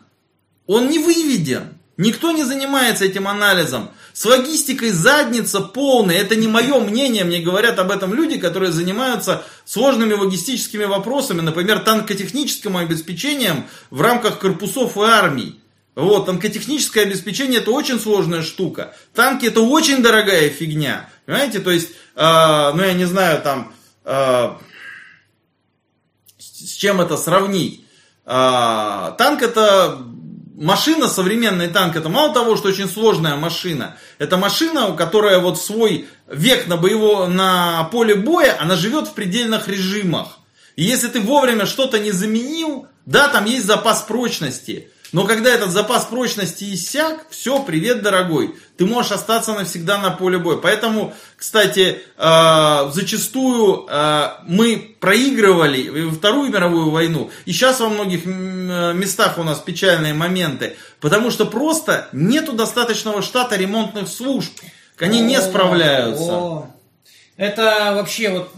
он 0.71 0.87
не 0.87 0.99
выведен. 0.99 1.77
Никто 1.97 2.31
не 2.31 2.43
занимается 2.43 3.05
этим 3.05 3.27
анализом. 3.27 3.91
С 4.13 4.25
логистикой 4.25 4.91
задница 4.91 5.59
полная. 5.59 6.17
Это 6.17 6.35
не 6.35 6.47
мое 6.47 6.79
мнение. 6.79 7.25
Мне 7.25 7.39
говорят 7.39 7.77
об 7.77 7.91
этом 7.91 8.13
люди, 8.13 8.39
которые 8.39 8.71
занимаются 8.71 9.43
сложными 9.65 10.13
логистическими 10.13 10.85
вопросами. 10.85 11.41
Например, 11.41 11.79
танкотехническим 11.79 12.77
обеспечением 12.77 13.65
в 13.89 14.01
рамках 14.01 14.39
корпусов 14.39 14.95
и 14.97 15.01
армий. 15.01 15.59
Вот, 15.93 16.25
танкотехническое 16.27 17.03
обеспечение 17.03 17.59
это 17.59 17.71
очень 17.71 17.99
сложная 17.99 18.41
штука. 18.41 18.95
Танки 19.13 19.45
это 19.45 19.59
очень 19.59 20.01
дорогая 20.01 20.49
фигня. 20.49 21.09
Понимаете, 21.25 21.59
то 21.59 21.69
есть, 21.69 21.89
э, 22.15 22.71
ну 22.73 22.81
я 22.81 22.93
не 22.93 23.05
знаю, 23.05 23.41
там, 23.41 23.73
э, 24.05 24.51
с 26.39 26.71
чем 26.75 27.01
это 27.01 27.17
сравнить. 27.17 27.85
Э, 28.25 29.13
танк 29.17 29.41
это 29.41 30.10
машина, 30.55 31.07
современный 31.07 31.67
танк, 31.67 31.95
это 31.95 32.09
мало 32.09 32.33
того, 32.33 32.55
что 32.55 32.69
очень 32.69 32.89
сложная 32.89 33.35
машина, 33.35 33.97
это 34.17 34.37
машина, 34.37 34.91
которая 34.93 35.39
вот 35.39 35.61
свой 35.61 36.07
век 36.27 36.67
на, 36.67 36.77
боево, 36.77 37.27
на 37.27 37.83
поле 37.85 38.15
боя, 38.15 38.57
она 38.59 38.75
живет 38.75 39.07
в 39.07 39.13
предельных 39.13 39.67
режимах. 39.67 40.39
И 40.75 40.83
если 40.83 41.07
ты 41.07 41.19
вовремя 41.19 41.65
что-то 41.65 41.99
не 41.99 42.11
заменил, 42.11 42.87
да, 43.05 43.27
там 43.27 43.45
есть 43.45 43.65
запас 43.65 44.01
прочности, 44.01 44.89
но 45.11 45.25
когда 45.25 45.49
этот 45.49 45.71
запас 45.71 46.05
прочности 46.05 46.73
иссяк, 46.73 47.25
все, 47.29 47.61
привет, 47.63 48.01
дорогой. 48.01 48.55
Ты 48.77 48.85
можешь 48.85 49.11
остаться 49.11 49.53
навсегда 49.53 49.97
на 49.97 50.11
поле 50.11 50.37
боя. 50.37 50.55
Поэтому, 50.55 51.13
кстати, 51.35 52.01
э, 52.17 52.91
зачастую 52.93 53.87
э, 53.89 54.29
мы 54.47 54.95
проигрывали 54.99 56.09
Вторую 56.11 56.49
мировую 56.49 56.91
войну. 56.91 57.29
И 57.45 57.51
сейчас 57.51 57.81
во 57.81 57.89
многих 57.89 58.25
местах 58.25 59.37
у 59.37 59.43
нас 59.43 59.59
печальные 59.59 60.13
моменты. 60.13 60.77
Потому 61.01 61.29
что 61.29 61.45
просто 61.45 62.07
нету 62.13 62.53
достаточного 62.53 63.21
штата 63.21 63.57
ремонтных 63.57 64.07
служб. 64.07 64.51
Они 64.97 65.19
не 65.19 65.41
справляются. 65.41 66.67
Это 67.35 67.93
вообще 67.95 68.29
вот 68.29 68.51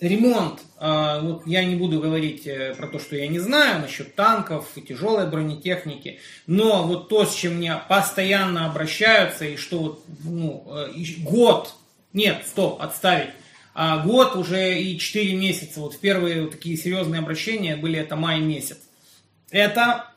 ремонт, 0.00 0.60
а, 0.78 1.20
вот 1.20 1.46
я 1.46 1.64
не 1.64 1.76
буду 1.76 2.00
говорить 2.00 2.46
э, 2.46 2.74
про 2.76 2.88
то, 2.88 2.98
что 2.98 3.16
я 3.16 3.28
не 3.28 3.38
знаю 3.38 3.80
насчет 3.80 4.14
танков 4.14 4.68
и 4.74 4.82
тяжелой 4.82 5.26
бронетехники, 5.26 6.18
но 6.46 6.86
вот 6.86 7.08
то, 7.08 7.24
с 7.24 7.34
чем 7.34 7.56
мне 7.56 7.80
постоянно 7.88 8.66
обращаются, 8.66 9.44
и 9.44 9.56
что 9.56 9.78
вот 9.78 10.04
ну, 10.24 10.66
э, 10.68 10.92
год, 11.18 11.74
нет, 12.12 12.44
стоп, 12.46 12.82
отставить, 12.82 13.30
а 13.74 13.98
год 13.98 14.36
уже 14.36 14.80
и 14.80 14.98
4 14.98 15.34
месяца, 15.34 15.80
вот 15.80 15.98
первые 15.98 16.42
вот 16.42 16.52
такие 16.52 16.76
серьезные 16.76 17.20
обращения 17.20 17.76
были 17.76 17.98
это 17.98 18.16
май 18.16 18.40
месяц. 18.40 18.78
Это 19.50 20.13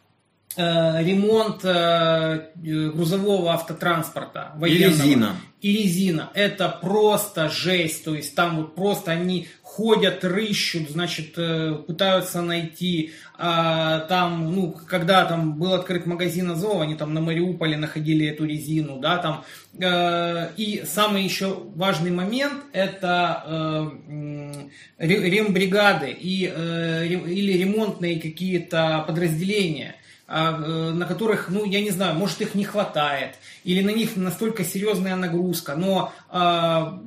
ремонт 0.58 1.64
э, 1.64 2.52
грузового 2.56 3.54
автотранспорта 3.54 4.52
военного. 4.56 4.90
И 4.90 4.94
резина. 4.94 5.36
И 5.62 5.84
резина. 5.84 6.30
Это 6.34 6.70
просто 6.70 7.50
жесть. 7.50 8.04
То 8.04 8.16
есть 8.16 8.36
там 8.36 8.58
вот 8.58 8.76
просто 8.76 9.12
они 9.12 9.48
ходят, 9.78 10.24
рыщут, 10.24 10.90
значит, 10.90 11.38
э, 11.38 11.76
пытаются 11.86 12.42
найти. 12.42 13.12
А, 13.38 14.00
там, 14.00 14.56
ну, 14.56 14.76
когда 14.88 15.26
там 15.26 15.60
был 15.60 15.74
открыт 15.74 16.08
магазин 16.08 16.50
Азов, 16.50 16.82
они 16.82 16.96
там 16.96 17.14
на 17.14 17.22
Мариуполе 17.22 17.78
находили 17.78 18.26
эту 18.26 18.46
резину, 18.46 19.00
да, 19.00 19.18
там. 19.18 19.44
Э, 19.80 20.50
и 20.58 20.84
самый 20.84 21.24
еще 21.24 21.56
важный 21.76 22.10
момент 22.10 22.64
это 22.74 23.44
э, 23.46 24.68
рембригады 24.98 26.10
и, 26.10 26.46
или 26.46 27.54
ремонтные 27.54 28.20
какие-то 28.20 29.04
подразделения 29.08 29.96
на 30.28 31.06
которых, 31.06 31.50
ну, 31.50 31.64
я 31.64 31.82
не 31.82 31.90
знаю, 31.90 32.16
может 32.16 32.42
их 32.42 32.54
не 32.54 32.66
хватает, 32.66 33.36
или 33.64 33.82
на 33.82 33.92
них 33.92 34.18
настолько 34.18 34.66
серьезная 34.66 35.16
нагрузка, 35.16 35.76
но 35.76 36.12
а, 36.30 37.02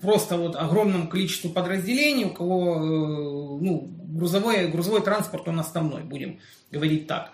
просто 0.00 0.36
вот 0.36 0.56
огромному 0.56 1.08
количеству 1.08 1.50
подразделений, 1.50 2.24
у 2.24 2.30
кого 2.30 2.76
э, 2.76 3.64
ну, 3.64 3.88
грузовой, 3.88 4.68
грузовой 4.68 5.02
транспорт 5.02 5.48
он 5.48 5.60
основной, 5.60 6.02
будем 6.02 6.40
говорить 6.70 7.06
так. 7.06 7.32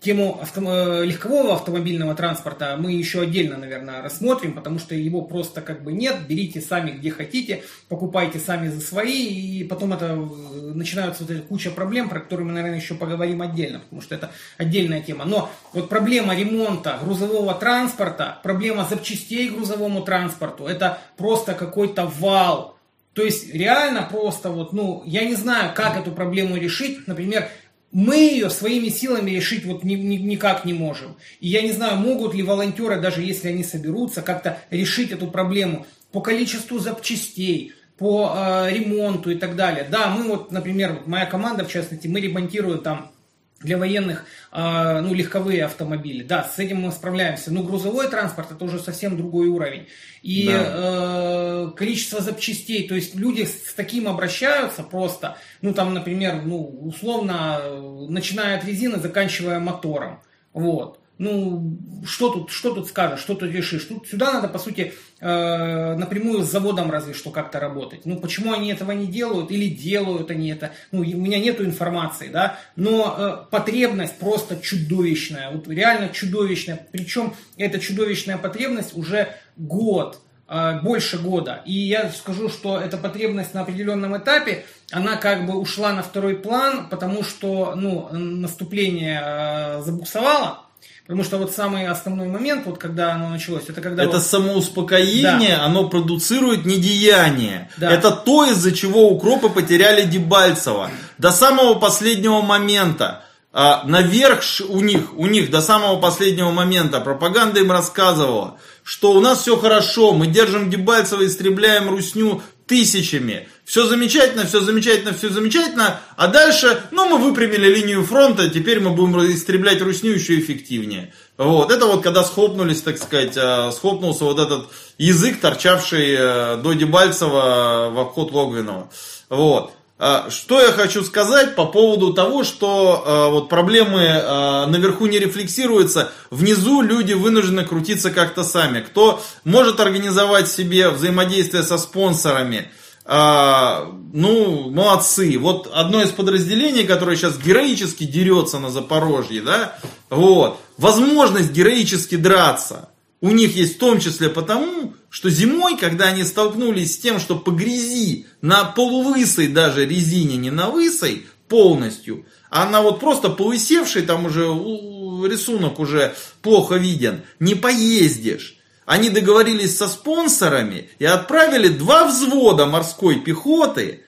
Тему 0.00 0.38
авто, 0.40 0.60
э, 0.60 1.04
легкового 1.04 1.54
автомобильного 1.54 2.14
транспорта 2.14 2.76
мы 2.78 2.92
еще 2.92 3.22
отдельно, 3.22 3.56
наверное, 3.56 4.00
рассмотрим, 4.00 4.52
потому 4.52 4.78
что 4.78 4.94
его 4.94 5.22
просто 5.22 5.60
как 5.60 5.82
бы 5.82 5.92
нет. 5.92 6.28
Берите 6.28 6.60
сами 6.60 6.92
где 6.92 7.10
хотите, 7.10 7.64
покупайте 7.88 8.38
сами 8.38 8.68
за 8.68 8.80
свои, 8.80 9.26
и 9.26 9.64
потом 9.64 9.92
это 9.92 10.06
э, 10.06 10.72
начинаются 10.72 11.24
вот 11.24 11.32
эти 11.32 11.40
куча 11.40 11.72
проблем, 11.72 12.08
про 12.08 12.20
которые 12.20 12.46
мы, 12.46 12.52
наверное, 12.52 12.78
еще 12.78 12.94
поговорим 12.94 13.42
отдельно, 13.42 13.80
потому 13.80 14.02
что 14.02 14.14
это 14.14 14.30
отдельная 14.56 15.02
тема. 15.02 15.24
Но 15.24 15.50
вот 15.72 15.88
проблема 15.88 16.36
ремонта 16.36 17.00
грузового 17.02 17.52
транспорта, 17.54 18.38
проблема 18.44 18.86
запчастей 18.88 19.50
грузовому 19.50 20.02
транспорту, 20.02 20.66
это 20.66 21.00
просто 21.16 21.54
какой-то 21.54 22.06
вал. 22.06 22.76
То 23.14 23.22
есть 23.22 23.52
реально 23.54 24.06
просто 24.08 24.50
вот, 24.50 24.74
ну, 24.74 25.02
я 25.06 25.24
не 25.24 25.34
знаю, 25.34 25.72
как 25.74 25.96
эту 25.96 26.12
проблему 26.12 26.54
решить. 26.56 27.08
Например, 27.08 27.48
мы 27.92 28.16
ее 28.16 28.50
своими 28.50 28.88
силами 28.88 29.30
решить 29.30 29.64
вот 29.64 29.84
ни, 29.84 29.94
ни, 29.94 30.16
никак 30.16 30.64
не 30.64 30.72
можем. 30.72 31.16
И 31.40 31.48
я 31.48 31.62
не 31.62 31.72
знаю, 31.72 31.96
могут 31.96 32.34
ли 32.34 32.42
волонтеры, 32.42 33.00
даже 33.00 33.22
если 33.22 33.48
они 33.48 33.64
соберутся, 33.64 34.22
как-то 34.22 34.58
решить 34.70 35.12
эту 35.12 35.28
проблему 35.28 35.86
по 36.12 36.20
количеству 36.20 36.78
запчастей, 36.78 37.72
по 37.96 38.34
э, 38.36 38.70
ремонту 38.72 39.30
и 39.30 39.36
так 39.36 39.56
далее. 39.56 39.86
Да, 39.90 40.08
мы 40.08 40.24
вот, 40.24 40.52
например, 40.52 41.02
моя 41.06 41.26
команда, 41.26 41.64
в 41.64 41.72
частности, 41.72 42.06
мы 42.06 42.20
ремонтируем 42.20 42.80
там 42.80 43.12
для 43.60 43.78
военных, 43.78 44.24
э, 44.52 45.00
ну, 45.00 45.14
легковые 45.14 45.64
автомобили. 45.64 46.22
Да, 46.22 46.44
с 46.44 46.58
этим 46.58 46.82
мы 46.82 46.92
справляемся. 46.92 47.52
Но 47.52 47.62
грузовой 47.62 48.08
транспорт 48.08 48.52
это 48.52 48.64
уже 48.64 48.78
совсем 48.78 49.16
другой 49.16 49.48
уровень. 49.48 49.88
И 50.22 50.48
да. 50.48 50.72
э, 50.74 51.70
количество 51.76 52.20
запчастей, 52.20 52.86
то 52.86 52.94
есть 52.94 53.14
люди 53.14 53.44
с 53.44 53.72
таким 53.74 54.08
обращаются 54.08 54.82
просто, 54.82 55.38
ну, 55.62 55.72
там, 55.72 55.94
например, 55.94 56.42
ну, 56.44 56.64
условно, 56.64 57.60
начиная 58.08 58.58
от 58.58 58.64
резины, 58.64 58.98
заканчивая 58.98 59.58
мотором. 59.58 60.20
Вот 60.52 61.00
ну, 61.18 61.78
что 62.04 62.30
тут, 62.30 62.50
что 62.50 62.74
тут 62.74 62.88
скажешь, 62.88 63.20
что 63.20 63.34
тут 63.34 63.50
решишь? 63.50 63.84
Тут 63.84 64.06
сюда 64.06 64.34
надо, 64.34 64.48
по 64.48 64.58
сути, 64.58 64.92
э, 65.18 65.96
напрямую 65.96 66.42
с 66.42 66.50
заводом 66.50 66.90
разве 66.90 67.14
что 67.14 67.30
как-то 67.30 67.58
работать. 67.58 68.04
Ну, 68.04 68.18
почему 68.18 68.52
они 68.52 68.70
этого 68.70 68.92
не 68.92 69.06
делают 69.06 69.50
или 69.50 69.66
делают 69.66 70.30
они 70.30 70.50
это? 70.50 70.72
Ну, 70.92 71.00
у 71.00 71.04
меня 71.04 71.38
нету 71.38 71.64
информации, 71.64 72.28
да, 72.28 72.58
но 72.76 73.16
э, 73.16 73.50
потребность 73.50 74.18
просто 74.18 74.58
чудовищная, 74.58 75.50
вот 75.52 75.68
реально 75.68 76.10
чудовищная. 76.10 76.86
Причем 76.92 77.34
эта 77.56 77.78
чудовищная 77.78 78.36
потребность 78.36 78.94
уже 78.94 79.28
год, 79.56 80.20
э, 80.48 80.80
больше 80.82 81.18
года. 81.18 81.62
И 81.64 81.72
я 81.72 82.10
скажу, 82.10 82.50
что 82.50 82.78
эта 82.78 82.98
потребность 82.98 83.54
на 83.54 83.62
определенном 83.62 84.18
этапе, 84.18 84.66
она 84.90 85.16
как 85.16 85.46
бы 85.46 85.54
ушла 85.54 85.94
на 85.94 86.02
второй 86.02 86.36
план, 86.36 86.90
потому 86.90 87.24
что, 87.24 87.74
ну, 87.74 88.10
наступление 88.12 89.22
э, 89.24 89.80
забуксовало, 89.80 90.65
Потому 91.06 91.22
что 91.22 91.38
вот 91.38 91.52
самый 91.52 91.86
основной 91.86 92.26
момент, 92.26 92.66
вот 92.66 92.78
когда 92.78 93.12
оно 93.14 93.28
началось, 93.28 93.64
это 93.68 93.80
когда... 93.80 94.02
Это 94.02 94.14
вот... 94.14 94.22
самоуспокоение, 94.22 95.56
да. 95.56 95.64
оно 95.64 95.88
продуцирует 95.88 96.66
недеяние. 96.66 97.70
Да. 97.76 97.92
Это 97.92 98.10
то, 98.10 98.44
из-за 98.44 98.72
чего 98.72 99.08
укропы 99.08 99.48
потеряли 99.48 100.04
Дебальцева. 100.04 100.90
До 101.18 101.30
самого 101.30 101.74
последнего 101.74 102.40
момента. 102.42 103.22
А, 103.52 103.84
наверх 103.86 104.42
у 104.68 104.80
них, 104.80 105.16
у 105.16 105.26
них 105.26 105.50
до 105.50 105.62
самого 105.62 105.98
последнего 106.00 106.50
момента 106.50 107.00
пропаганда 107.00 107.60
им 107.60 107.70
рассказывала, 107.70 108.58
что 108.82 109.12
у 109.12 109.20
нас 109.20 109.42
все 109.42 109.56
хорошо, 109.56 110.12
мы 110.12 110.26
держим 110.26 110.68
Дебальцева, 110.68 111.24
истребляем 111.24 111.88
Русню 111.88 112.42
тысячами. 112.66 113.48
Все 113.64 113.86
замечательно, 113.86 114.46
все 114.46 114.60
замечательно, 114.60 115.12
все 115.12 115.28
замечательно. 115.28 116.00
А 116.16 116.28
дальше, 116.28 116.82
ну, 116.90 117.08
мы 117.08 117.18
выпрямили 117.18 117.72
линию 117.72 118.04
фронта, 118.04 118.48
теперь 118.48 118.80
мы 118.80 118.90
будем 118.90 119.18
истреблять 119.32 119.80
Русню 119.80 120.12
еще 120.12 120.38
эффективнее. 120.38 121.12
Вот, 121.36 121.70
это 121.70 121.86
вот 121.86 122.02
когда 122.02 122.24
схлопнулись, 122.24 122.82
так 122.82 122.96
сказать, 122.98 123.36
а, 123.36 123.70
схлопнулся 123.70 124.24
вот 124.24 124.38
этот 124.38 124.68
язык, 124.98 125.40
торчавший 125.40 126.14
э, 126.18 126.56
до 126.56 126.72
Дебальцева 126.72 127.90
в 127.92 127.98
обход 127.98 128.32
Логвинова. 128.32 128.90
Вот. 129.28 129.75
А, 129.98 130.28
что 130.28 130.60
я 130.60 130.72
хочу 130.72 131.02
сказать 131.02 131.54
по 131.54 131.64
поводу 131.64 132.12
того, 132.12 132.44
что 132.44 133.02
э, 133.06 133.30
вот 133.30 133.48
проблемы 133.48 134.02
э, 134.02 134.66
наверху 134.66 135.06
не 135.06 135.18
рефлексируются, 135.18 136.12
внизу 136.30 136.82
люди 136.82 137.14
вынуждены 137.14 137.64
крутиться 137.64 138.10
как-то 138.10 138.44
сами. 138.44 138.80
Кто 138.80 139.22
может 139.44 139.80
организовать 139.80 140.48
себе 140.50 140.90
взаимодействие 140.90 141.62
со 141.62 141.78
спонсорами, 141.78 142.70
э, 143.06 143.86
ну, 144.12 144.68
молодцы. 144.68 145.38
Вот 145.38 145.70
одно 145.72 146.02
из 146.02 146.10
подразделений, 146.10 146.84
которое 146.84 147.16
сейчас 147.16 147.38
героически 147.38 148.04
дерется 148.04 148.58
на 148.58 148.68
Запорожье, 148.68 149.40
да, 149.40 149.78
вот, 150.10 150.60
возможность 150.76 151.52
героически 151.52 152.16
драться 152.16 152.90
у 153.20 153.30
них 153.30 153.56
есть 153.56 153.76
в 153.76 153.78
том 153.78 153.98
числе 153.98 154.28
потому, 154.28 154.94
что 155.16 155.30
зимой, 155.30 155.78
когда 155.78 156.08
они 156.08 156.24
столкнулись 156.24 156.94
с 156.94 156.98
тем, 156.98 157.20
что 157.20 157.38
по 157.38 157.50
грязи 157.50 158.26
на 158.42 158.64
полувысой 158.64 159.48
даже 159.48 159.86
резине, 159.86 160.36
не 160.36 160.50
на 160.50 160.68
высой 160.68 161.26
полностью, 161.48 162.26
а 162.50 162.68
на 162.68 162.82
вот 162.82 163.00
просто 163.00 163.30
полысевшей, 163.30 164.02
там 164.02 164.26
уже 164.26 164.42
рисунок 164.42 165.78
уже 165.78 166.14
плохо 166.42 166.74
виден, 166.74 167.22
не 167.40 167.54
поездишь. 167.54 168.58
Они 168.84 169.08
договорились 169.08 169.78
со 169.78 169.88
спонсорами 169.88 170.90
и 170.98 171.06
отправили 171.06 171.68
два 171.68 172.06
взвода 172.06 172.66
морской 172.66 173.18
пехоты, 173.18 174.04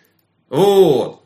вот, 0.50 1.22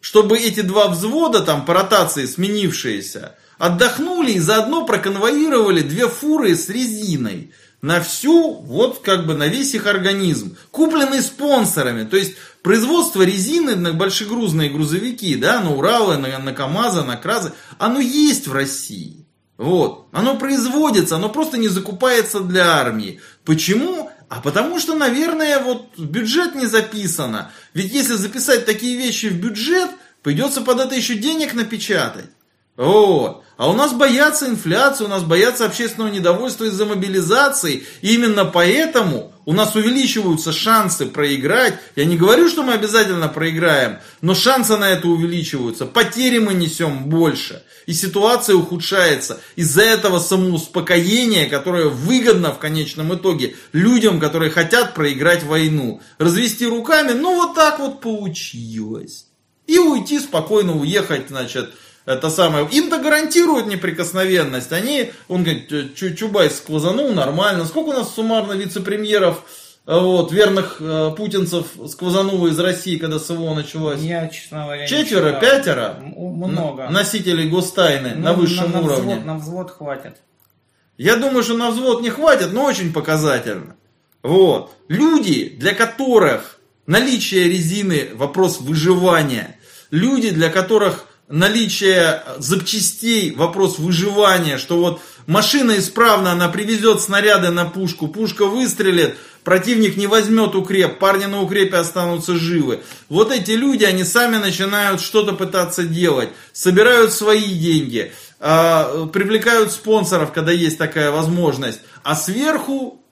чтобы 0.00 0.38
эти 0.38 0.62
два 0.62 0.88
взвода, 0.88 1.42
там 1.42 1.64
по 1.64 1.72
ротации 1.72 2.26
сменившиеся, 2.26 3.36
отдохнули 3.58 4.32
и 4.32 4.40
заодно 4.40 4.84
проконвоировали 4.84 5.82
две 5.82 6.08
фуры 6.08 6.56
с 6.56 6.68
резиной 6.68 7.52
на 7.80 8.00
всю, 8.00 8.54
вот 8.54 9.00
как 9.02 9.26
бы 9.26 9.34
на 9.34 9.46
весь 9.46 9.74
их 9.74 9.86
организм, 9.86 10.56
купленный 10.70 11.22
спонсорами. 11.22 12.04
То 12.04 12.16
есть 12.16 12.34
производство 12.62 13.22
резины 13.22 13.76
на 13.76 13.92
большегрузные 13.92 14.70
грузовики, 14.70 15.36
да, 15.36 15.60
на 15.60 15.74
Уралы, 15.74 16.16
на, 16.16 16.38
на 16.38 16.52
КАМАЗы, 16.52 17.04
на 17.04 17.16
КРАЗы, 17.16 17.52
оно 17.78 18.00
есть 18.00 18.48
в 18.48 18.52
России. 18.52 19.24
Вот. 19.56 20.08
Оно 20.12 20.36
производится, 20.36 21.16
оно 21.16 21.28
просто 21.28 21.58
не 21.58 21.68
закупается 21.68 22.40
для 22.40 22.76
армии. 22.78 23.20
Почему? 23.44 24.10
А 24.28 24.40
потому 24.40 24.78
что, 24.78 24.94
наверное, 24.94 25.58
вот 25.60 25.98
бюджет 25.98 26.54
не 26.54 26.66
записано. 26.66 27.50
Ведь 27.74 27.92
если 27.92 28.14
записать 28.14 28.66
такие 28.66 28.96
вещи 28.96 29.26
в 29.26 29.40
бюджет, 29.40 29.90
придется 30.22 30.60
под 30.60 30.80
это 30.80 30.94
еще 30.94 31.14
денег 31.14 31.54
напечатать. 31.54 32.30
Вот. 32.78 33.42
А 33.56 33.68
у 33.68 33.72
нас 33.72 33.92
боятся 33.92 34.46
инфляции, 34.46 35.04
у 35.04 35.08
нас 35.08 35.24
боятся 35.24 35.64
общественного 35.64 36.12
недовольства 36.12 36.62
из-за 36.66 36.86
мобилизации. 36.86 37.82
И 38.02 38.14
именно 38.14 38.44
поэтому 38.44 39.32
у 39.46 39.52
нас 39.52 39.74
увеличиваются 39.74 40.52
шансы 40.52 41.06
проиграть. 41.06 41.74
Я 41.96 42.04
не 42.04 42.16
говорю, 42.16 42.48
что 42.48 42.62
мы 42.62 42.74
обязательно 42.74 43.26
проиграем, 43.26 43.98
но 44.20 44.36
шансы 44.36 44.76
на 44.76 44.88
это 44.90 45.08
увеличиваются. 45.08 45.86
Потери 45.86 46.38
мы 46.38 46.54
несем 46.54 47.06
больше. 47.06 47.64
И 47.86 47.94
ситуация 47.94 48.54
ухудшается. 48.54 49.40
Из-за 49.56 49.82
этого 49.82 50.20
самоуспокоения, 50.20 51.48
которое 51.48 51.86
выгодно 51.86 52.52
в 52.52 52.60
конечном 52.60 53.12
итоге 53.12 53.56
людям, 53.72 54.20
которые 54.20 54.52
хотят 54.52 54.94
проиграть 54.94 55.42
войну. 55.42 56.00
Развести 56.18 56.64
руками, 56.64 57.10
ну 57.10 57.34
вот 57.34 57.56
так 57.56 57.80
вот 57.80 58.00
получилось. 58.00 59.26
И 59.66 59.78
уйти 59.78 60.20
спокойно, 60.20 60.78
уехать, 60.78 61.28
значит, 61.28 61.74
это 62.08 62.30
самое. 62.30 62.66
Им-то 62.70 62.98
гарантируют 62.98 63.66
неприкосновенность. 63.66 64.72
Они, 64.72 65.12
он 65.28 65.44
говорит, 65.44 65.94
Чубайс 65.94 66.56
сквозанул 66.56 67.12
нормально. 67.12 67.66
Сколько 67.66 67.90
у 67.90 67.92
нас 67.92 68.14
суммарно 68.14 68.54
вице-премьеров, 68.54 69.44
э, 69.86 69.98
вот, 69.98 70.32
верных 70.32 70.78
э, 70.80 71.12
путинцев 71.14 71.66
сквозануло 71.86 72.48
из 72.48 72.58
России, 72.58 72.96
когда 72.96 73.18
СВО 73.18 73.54
началось? 73.54 74.00
Я, 74.00 74.26
честно 74.28 74.64
говоря, 74.64 74.86
Четверо, 74.86 75.34
не 75.34 75.40
пятеро? 75.40 75.96
Много. 76.00 76.88
Носителей 76.88 77.46
гостайны 77.46 78.14
ну, 78.16 78.24
на 78.24 78.32
высшем 78.32 78.72
на, 78.72 78.78
на 78.78 78.84
уровне. 78.86 79.14
Взвод, 79.14 79.26
на 79.26 79.36
взвод 79.36 79.70
хватит. 79.70 80.16
Я 80.96 81.16
думаю, 81.16 81.42
что 81.42 81.58
на 81.58 81.70
взвод 81.70 82.00
не 82.00 82.08
хватит, 82.08 82.54
но 82.54 82.64
очень 82.64 82.92
показательно. 82.92 83.76
Вот. 84.22 84.72
Люди, 84.88 85.50
для 85.50 85.74
которых 85.74 86.58
наличие 86.86 87.44
резины 87.50 88.08
вопрос 88.14 88.62
выживания. 88.62 89.56
Люди, 89.90 90.30
для 90.30 90.48
которых 90.48 91.07
наличие 91.28 92.22
запчастей, 92.38 93.32
вопрос 93.32 93.78
выживания, 93.78 94.58
что 94.58 94.78
вот 94.78 95.02
машина 95.26 95.78
исправна, 95.78 96.32
она 96.32 96.48
привезет 96.48 97.00
снаряды 97.00 97.50
на 97.50 97.66
пушку, 97.66 98.08
пушка 98.08 98.46
выстрелит, 98.46 99.16
противник 99.44 99.96
не 99.96 100.06
возьмет 100.06 100.54
укреп, 100.54 100.98
парни 100.98 101.26
на 101.26 101.42
укрепе 101.42 101.76
останутся 101.76 102.36
живы. 102.36 102.82
Вот 103.08 103.30
эти 103.30 103.52
люди, 103.52 103.84
они 103.84 104.04
сами 104.04 104.36
начинают 104.36 105.00
что-то 105.00 105.34
пытаться 105.34 105.84
делать, 105.84 106.30
собирают 106.52 107.12
свои 107.12 107.52
деньги, 107.52 108.12
а, 108.40 109.06
привлекают 109.06 109.72
спонсоров, 109.72 110.32
когда 110.32 110.52
есть 110.52 110.78
такая 110.78 111.10
возможность, 111.10 111.80
а 112.02 112.16
сверху 112.16 113.04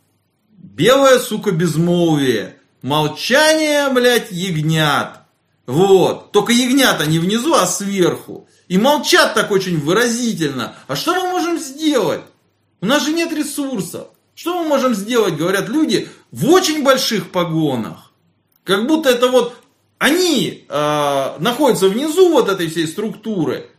белая, 0.57 1.19
сука, 1.19 1.51
безмолвие, 1.51 2.57
молчание, 2.81 3.91
блядь, 3.91 4.33
ягнят. 4.33 5.26
Вот. 5.67 6.33
Только 6.33 6.53
ягнята 6.53 7.07
не 7.07 7.19
внизу, 7.19 7.55
а 7.55 7.67
сверху. 7.67 8.49
И 8.69 8.79
молчат 8.79 9.35
так 9.35 9.51
очень 9.51 9.79
выразительно. 9.79 10.77
А 10.87 10.97
что 10.97 11.15
мы 11.15 11.29
можем 11.31 11.59
сделать? 11.59 12.23
У 12.81 12.87
нас 12.87 13.05
же 13.05 13.13
нет 13.13 13.33
ресурсов. 13.33 14.09
Что 14.35 14.63
мы 14.63 14.69
можем 14.69 14.95
сделать, 14.95 15.37
говорят 15.37 15.69
люди, 15.69 16.09
в 16.31 16.51
очень 16.51 16.85
больших 16.85 17.31
погонах. 17.31 18.13
Как 18.65 18.87
будто 18.87 19.09
это 19.09 19.29
вот 19.29 19.57
они 19.99 20.67
э, 20.69 21.37
находятся 21.39 21.89
внизу 21.89 22.31
вот 22.31 22.49
этой 22.49 22.69
всей 22.69 22.87
структуры, 22.87 23.71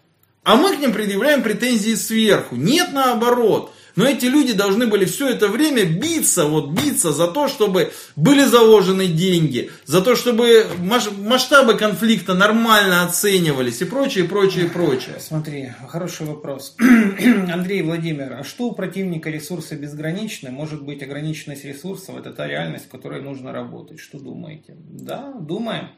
а 0.43 0.55
мы 0.55 0.75
к 0.75 0.79
ним 0.79 0.93
предъявляем 0.93 1.43
претензии 1.43 1.93
сверху. 1.93 2.55
Нет, 2.55 2.89
наоборот. 2.93 3.71
Но 3.97 4.05
эти 4.07 4.25
люди 4.25 4.53
должны 4.53 4.85
были 4.85 5.05
все 5.05 5.27
это 5.27 5.47
время 5.47 5.83
биться, 5.83 6.45
вот 6.45 6.69
биться 6.69 7.11
за 7.11 7.27
то, 7.27 7.47
чтобы 7.47 7.91
были 8.15 8.43
заложены 8.43 9.07
деньги, 9.07 9.71
за 9.85 10.01
то, 10.01 10.15
чтобы 10.15 10.67
масштабы 10.77 11.73
конфликта 11.73 12.35
нормально 12.35 13.03
оценивались 13.03 13.81
и 13.81 13.85
прочее, 13.85 14.25
прочее, 14.25 14.69
прочее. 14.69 15.15
Смотри, 15.19 15.73
хороший 15.89 16.27
вопрос. 16.27 16.75
Андрей 16.79 17.81
Владимир, 17.81 18.33
а 18.39 18.43
что 18.43 18.67
у 18.67 18.73
противника 18.73 19.31
ресурсы 19.31 19.75
безграничны? 19.75 20.51
Может 20.51 20.83
быть 20.83 21.01
ограниченность 21.01 21.65
ресурсов 21.65 22.17
это 22.17 22.31
та 22.31 22.47
реальность, 22.47 22.85
в 22.85 22.89
которой 22.89 23.23
нужно 23.23 23.51
работать? 23.51 23.99
Что 23.99 24.19
думаете? 24.19 24.75
Да, 24.77 25.33
думаем. 25.39 25.89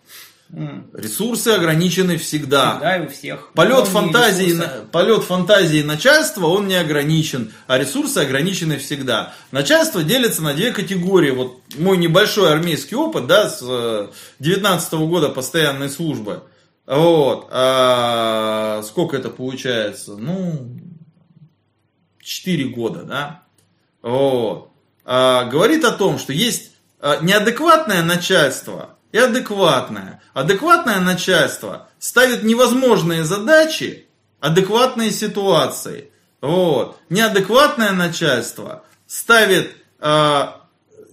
Ресурсы 0.51 1.49
ограничены 1.49 2.17
всегда. 2.17 2.71
Всегда 2.71 2.97
и 2.97 3.05
у 3.05 3.09
всех. 3.09 3.51
Полет 3.53 3.87
фантазии, 3.87 4.59
полет 4.91 5.23
фантазии 5.23 5.83
начальства, 5.83 6.47
он 6.47 6.67
не 6.67 6.73
ограничен, 6.73 7.53
а 7.67 7.77
ресурсы 7.77 8.17
ограничены 8.17 8.79
всегда. 8.79 9.33
Начальство 9.51 10.01
делится 10.01 10.41
на 10.41 10.55
две 10.55 10.71
категории. 10.71 11.29
Вот 11.29 11.61
мой 11.77 11.97
небольшой 11.97 12.51
армейский 12.51 12.95
опыт, 12.95 13.27
да, 13.27 13.47
с 13.47 13.61
19 14.39 14.93
-го 14.93 15.07
года 15.07 15.29
постоянной 15.29 15.89
службы. 15.89 16.41
Вот. 16.87 17.47
А 17.51 18.81
сколько 18.83 19.17
это 19.17 19.29
получается? 19.29 20.15
Ну, 20.15 20.79
4 22.23 22.63
года, 22.69 23.03
да. 23.03 23.43
Вот. 24.01 24.71
А, 25.05 25.45
говорит 25.45 25.85
о 25.85 25.91
том, 25.91 26.17
что 26.17 26.33
есть 26.33 26.71
а, 26.99 27.19
неадекватное 27.21 28.01
начальство– 28.01 28.95
и 29.11 29.17
адекватное. 29.17 30.18
Адекватное 30.33 30.99
начальство 30.99 31.89
ставит 31.99 32.43
невозможные 32.43 33.23
задачи 33.23 34.05
адекватные 34.39 35.11
ситуации. 35.11 36.11
Вот. 36.41 36.97
Неадекватное 37.09 37.91
начальство 37.91 38.83
ставит 39.07 39.71
э, 39.99 40.47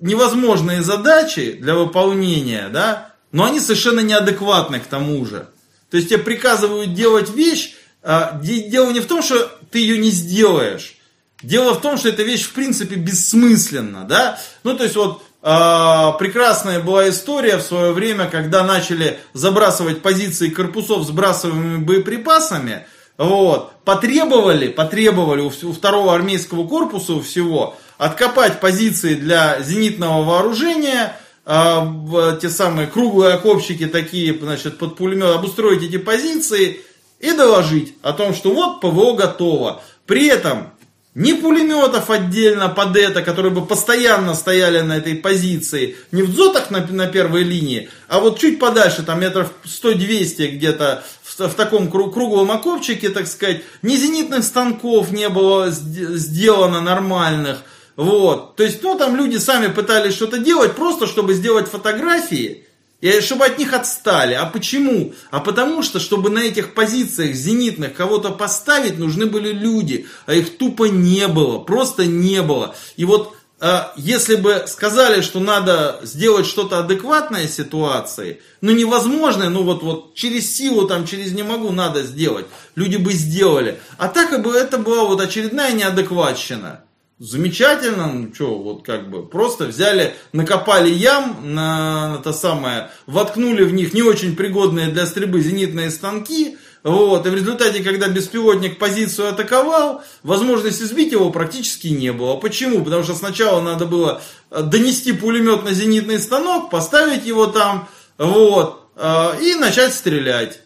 невозможные 0.01 0.83
задачи 0.83 1.53
для 1.53 1.75
выполнения, 1.75 2.69
да, 2.69 3.12
но 3.33 3.45
они 3.45 3.61
совершенно 3.61 4.01
неадекватны 4.01 4.81
к 4.81 4.87
тому 4.87 5.25
же. 5.27 5.49
То 5.91 5.97
есть 5.97 6.09
тебе 6.09 6.19
приказывают 6.19 6.95
делать 6.95 7.31
вещь, 7.31 7.75
э, 8.03 8.41
дело 8.43 8.93
не 8.93 9.01
в 9.01 9.07
том, 9.07 9.23
что 9.23 9.51
ты 9.71 9.81
ее 9.81 9.99
не 9.99 10.11
сделаешь. 10.11 10.97
Дело 11.43 11.75
в 11.75 11.83
том, 11.83 11.99
что 11.99 12.09
эта 12.09 12.23
вещь 12.23 12.45
в 12.45 12.53
принципе 12.53 12.95
бессмысленна, 12.95 14.05
да. 14.05 14.39
Ну, 14.62 14.77
то 14.77 14.85
есть 14.85 14.97
вот 14.97 15.23
прекрасная 15.47 16.80
была 16.80 17.09
история 17.09 17.57
в 17.59 17.62
свое 17.62 17.92
время, 17.92 18.28
когда 18.28 18.64
начали 18.64 19.20
забрасывать 19.32 20.03
позиции 20.03 20.49
корпусов 20.49 21.07
сбрасываемыми 21.07 21.84
боеприпасами. 21.84 22.86
Вот, 23.16 23.72
потребовали, 23.84 24.68
потребовали 24.68 25.42
у, 25.42 25.51
второго 25.51 26.14
армейского 26.14 26.66
корпуса 26.66 27.20
всего 27.22 27.76
откопать 27.97 28.61
позиции 28.61 29.14
для 29.14 29.62
зенитного 29.62 30.24
вооружения, 30.24 31.16
э, 31.47 32.38
те 32.42 32.51
самые 32.51 32.88
круглые 32.88 33.34
окопчики 33.34 33.86
такие, 33.86 34.36
значит, 34.38 34.78
под 34.78 34.97
пулемет, 34.97 35.36
обустроить 35.36 35.82
эти 35.82 35.97
позиции 35.97 36.80
и 37.20 37.32
доложить 37.32 37.94
о 38.03 38.12
том, 38.12 38.34
что 38.34 38.53
вот 38.53 38.80
ПВО 38.80 39.14
готово. 39.14 39.80
При 40.07 40.26
этом 40.26 40.70
ни 41.17 41.33
пулеметов 41.33 42.11
отдельно 42.11 42.69
под 42.69 42.95
это, 42.95 43.23
которые 43.23 43.51
бы 43.51 43.64
постоянно 43.64 44.35
стояли 44.35 44.83
на 44.83 44.99
этой 44.99 45.14
позиции. 45.14 45.97
Не 46.12 46.23
в 46.23 46.35
дзотах 46.35 46.71
на, 46.71 46.87
на 46.87 47.07
первой 47.07 47.43
линии, 47.43 47.89
а 48.07 48.21
вот 48.21 48.39
чуть 48.39 48.59
подальше, 48.59 49.03
там 49.03 49.21
метров 49.21 49.51
100-200 49.64 50.49
где-то 50.49 51.05
в, 51.23 51.39
в 51.39 51.55
таком 51.55 51.91
круглом 51.91 52.53
окопчике, 52.53 53.09
так 53.09 53.27
сказать. 53.29 53.62
Ни 53.81 53.97
зенитных 53.97 54.45
станков 54.45 55.11
не 55.11 55.31
было 55.31 55.71
сделано 55.71 56.83
нормальных. 56.83 57.62
Вот. 57.97 58.57
То 58.57 58.62
есть, 58.62 58.83
ну, 58.83 58.99
там 58.99 59.17
люди 59.17 59.39
сами 59.39 59.69
пытались 59.69 60.12
что-то 60.12 60.37
делать, 60.37 60.77
просто 60.77 61.07
чтобы 61.07 61.33
сделать 61.33 61.67
фотографии 61.67 62.67
и 63.15 63.21
чтобы 63.21 63.45
от 63.45 63.59
них 63.59 63.73
отстали. 63.73 64.35
А 64.35 64.47
почему? 64.47 65.13
А 65.31 65.41
потому 65.41 65.83
что, 65.83 66.01
чтобы 66.01 66.31
на 66.31 66.41
этих 66.41 66.75
позициях 66.75 67.35
зенитных 67.35 67.95
кого-то 67.95 68.31
поставить, 68.31 68.99
нужны 68.99 69.27
были 69.27 69.53
люди. 69.53 70.07
А 70.27 70.35
их 70.35 70.59
тупо 70.59 70.85
не 70.85 71.29
было. 71.29 71.59
Просто 71.59 72.07
не 72.07 72.43
было. 72.43 72.75
И 72.97 73.05
вот 73.05 73.37
а, 73.59 73.95
если 73.97 74.37
бы 74.37 74.65
сказали, 74.67 75.23
что 75.23 75.41
надо 75.41 76.01
сделать 76.03 76.47
что-то 76.47 76.79
адекватное 76.79 77.49
ситуации, 77.49 78.43
ну 78.61 78.73
невозможно, 78.73 79.49
ну 79.49 79.63
вот, 79.63 79.83
вот 79.83 80.15
через 80.15 80.55
силу, 80.55 80.87
там, 80.87 81.07
через 81.07 81.33
не 81.33 81.43
могу, 81.43 81.71
надо 81.73 82.03
сделать, 82.03 82.47
люди 82.75 82.97
бы 82.97 83.13
сделали. 83.13 83.81
А 83.97 84.09
так 84.09 84.43
бы 84.43 84.55
это 84.55 84.77
была 84.77 85.05
вот 85.05 85.23
очередная 85.23 85.73
неадекватщина. 85.73 86.86
Замечательно, 87.19 88.12
ну 88.12 88.35
что, 88.35 88.59
вот 88.59 88.85
как 88.85 89.09
бы 89.09 89.27
просто 89.27 89.64
взяли, 89.64 90.14
накопали 90.33 90.91
ям 90.91 91.55
на, 91.55 92.11
на 92.11 92.19
то 92.19 92.35
самое, 92.35 92.91
воткнули 93.07 93.64
в 93.64 93.73
них 93.73 93.95
не 93.95 94.03
очень 94.03 94.37
пригодные 94.37 94.89
для 94.89 95.07
стрельбы 95.07 95.41
зенитные 95.41 95.91
станки, 95.91 96.59
вот, 96.83 97.27
и 97.27 97.31
в 97.31 97.35
результате, 97.35 97.83
когда 97.83 98.09
беспилотник 98.09 98.79
позицию 98.79 99.31
атаковал, 99.31 100.05
возможности 100.23 100.83
сбить 100.83 101.12
его 101.12 101.31
практически 101.31 101.87
не 101.87 102.12
было. 102.12 102.37
Почему? 102.37 102.85
Потому 102.85 103.03
что 103.03 103.14
сначала 103.14 103.62
надо 103.62 103.87
было 103.87 104.21
э, 104.51 104.62
донести 104.62 105.12
пулемет 105.12 105.64
на 105.64 105.73
зенитный 105.73 106.19
станок, 106.19 106.69
поставить 106.69 107.25
его 107.25 107.47
там, 107.47 107.89
вот, 108.19 108.91
э, 108.95 109.43
и 109.43 109.55
начать 109.55 109.95
стрелять. 109.95 110.61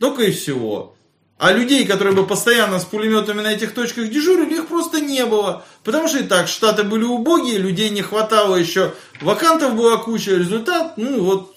Только 0.00 0.24
и 0.24 0.32
всего. 0.32 0.95
А 1.38 1.52
людей, 1.52 1.84
которые 1.84 2.14
бы 2.14 2.26
постоянно 2.26 2.78
с 2.78 2.84
пулеметами 2.86 3.42
на 3.42 3.52
этих 3.52 3.74
точках 3.74 4.08
дежурили, 4.08 4.54
их 4.54 4.68
просто 4.68 5.00
не 5.00 5.26
было. 5.26 5.64
Потому 5.84 6.08
что 6.08 6.18
и 6.18 6.22
так 6.22 6.48
штаты 6.48 6.82
были 6.82 7.04
убогие, 7.04 7.58
людей 7.58 7.90
не 7.90 8.00
хватало 8.00 8.56
еще, 8.56 8.94
вакантов 9.20 9.74
была 9.74 9.98
куча. 9.98 10.30
Результат, 10.30 10.96
ну 10.96 11.22
вот, 11.22 11.54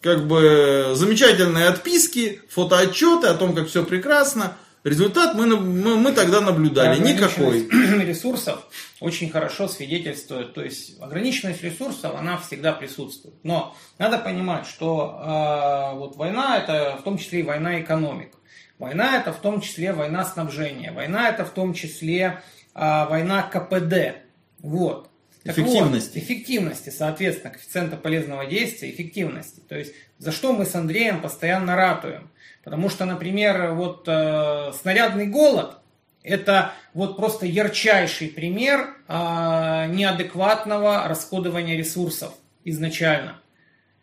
как 0.00 0.26
бы 0.26 0.92
замечательные 0.94 1.68
отписки, 1.68 2.40
фотоотчеты 2.48 3.28
о 3.28 3.34
том, 3.34 3.54
как 3.54 3.68
все 3.68 3.84
прекрасно. 3.84 4.56
результат 4.82 5.36
мы, 5.36 5.46
мы, 5.46 5.96
мы 5.96 6.10
тогда 6.10 6.40
наблюдали. 6.40 6.98
Никакой. 7.00 7.68
ресурсов 8.04 8.60
очень 8.98 9.30
хорошо 9.30 9.68
свидетельствует. 9.68 10.52
То 10.52 10.62
есть 10.62 11.00
ограниченность 11.00 11.62
ресурсов, 11.62 12.14
она 12.16 12.38
всегда 12.38 12.72
присутствует. 12.72 13.36
Но 13.44 13.76
надо 13.98 14.18
понимать, 14.18 14.66
что 14.66 15.92
э, 15.94 15.98
вот 15.98 16.16
война 16.16 16.58
это 16.58 16.98
в 17.00 17.04
том 17.04 17.18
числе 17.18 17.40
и 17.40 17.44
война 17.44 17.80
экономик. 17.80 18.32
Война 18.78 19.18
это 19.18 19.32
в 19.32 19.38
том 19.38 19.60
числе 19.60 19.92
война 19.92 20.24
снабжения. 20.24 20.92
Война 20.92 21.28
это 21.28 21.44
в 21.44 21.50
том 21.50 21.74
числе 21.74 22.40
э, 22.74 23.06
война 23.08 23.42
КПД. 23.42 24.22
Вот. 24.60 25.10
Эффективности. 25.44 26.18
Вот, 26.18 26.24
эффективности, 26.24 26.90
соответственно, 26.90 27.52
коэффициента 27.52 27.96
полезного 27.96 28.46
действия, 28.46 28.90
эффективности. 28.90 29.60
То 29.60 29.76
есть, 29.76 29.94
за 30.18 30.32
что 30.32 30.52
мы 30.52 30.66
с 30.66 30.74
Андреем 30.74 31.20
постоянно 31.20 31.76
ратуем. 31.76 32.30
Потому 32.64 32.88
что, 32.88 33.04
например, 33.04 33.72
вот 33.72 34.08
э, 34.08 34.72
снарядный 34.80 35.26
голод– 35.26 35.78
это 36.24 36.72
вот 36.94 37.16
просто 37.16 37.46
ярчайший 37.46 38.28
пример 38.28 38.96
э, 39.06 39.86
неадекватного 39.86 41.06
расходования 41.06 41.76
ресурсов 41.76 42.34
изначально. 42.64 43.38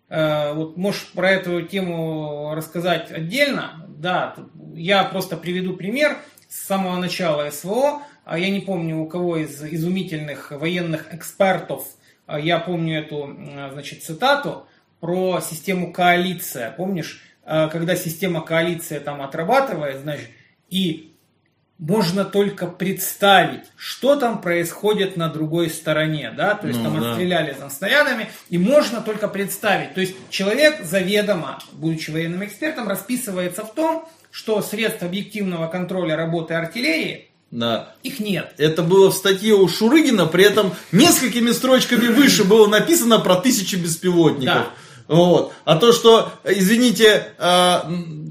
Э, 0.07 0.53
вот 0.53 0.77
можешь 0.77 1.11
про 1.11 1.31
эту 1.31 1.61
тему 1.63 2.53
рассказать 2.55 3.11
отдельно. 3.11 3.82
Да, 4.03 4.35
я 4.75 5.05
просто 5.05 5.37
приведу 5.37 5.77
пример 5.77 6.17
с 6.49 6.67
самого 6.67 6.97
начала 6.97 7.49
СВО. 7.49 8.01
А 8.25 8.37
я 8.37 8.49
не 8.49 8.59
помню, 8.59 8.99
у 8.99 9.07
кого 9.07 9.37
из 9.37 9.63
изумительных 9.63 10.51
военных 10.51 11.13
экспертов 11.13 11.87
а 12.25 12.39
я 12.39 12.59
помню 12.59 12.99
эту 12.99 13.35
значит, 13.71 14.03
цитату 14.03 14.67
про 14.99 15.41
систему 15.41 15.91
коалиция. 15.91 16.71
Помнишь, 16.71 17.21
а, 17.43 17.67
когда 17.67 17.95
система 17.95 18.41
коалиция 18.41 18.99
там 18.99 19.21
отрабатывает, 19.21 20.01
значит, 20.01 20.29
и 20.69 21.12
можно 21.87 22.23
только 22.23 22.67
представить, 22.67 23.65
что 23.75 24.15
там 24.15 24.41
происходит 24.41 25.17
на 25.17 25.27
другой 25.27 25.69
стороне, 25.69 26.33
да, 26.35 26.55
то 26.55 26.67
есть 26.67 26.79
ну, 26.79 26.85
там 26.85 27.01
да. 27.01 27.09
отстреляли 27.09 27.53
там 27.53 27.69
снарядами, 27.69 28.29
и 28.49 28.57
можно 28.57 29.01
только 29.01 29.27
представить. 29.27 29.93
То 29.93 29.99
есть 29.99 30.15
человек 30.29 30.83
заведомо, 30.83 31.59
будучи 31.73 32.09
военным 32.09 32.45
экспертом, 32.45 32.87
расписывается 32.87 33.65
в 33.65 33.73
том, 33.73 34.07
что 34.31 34.61
средств 34.61 35.03
объективного 35.03 35.67
контроля 35.67 36.15
работы 36.15 36.53
артиллерии 36.53 37.29
да. 37.51 37.93
Их 38.01 38.19
нет. 38.19 38.55
Это 38.57 38.81
было 38.81 39.11
в 39.11 39.13
статье 39.13 39.53
у 39.53 39.67
Шурыгина, 39.67 40.25
при 40.25 40.43
этом 40.43 40.73
несколькими 40.91 41.51
строчками 41.51 42.07
выше 42.07 42.45
было 42.45 42.65
написано 42.65 43.19
про 43.19 43.35
тысячи 43.35 43.75
беспилотников. 43.75 44.55
Да. 44.55 44.69
Вот. 45.07 45.53
А 45.65 45.75
то, 45.75 45.91
что, 45.91 46.31
извините, 46.43 47.27
э, 47.37 47.79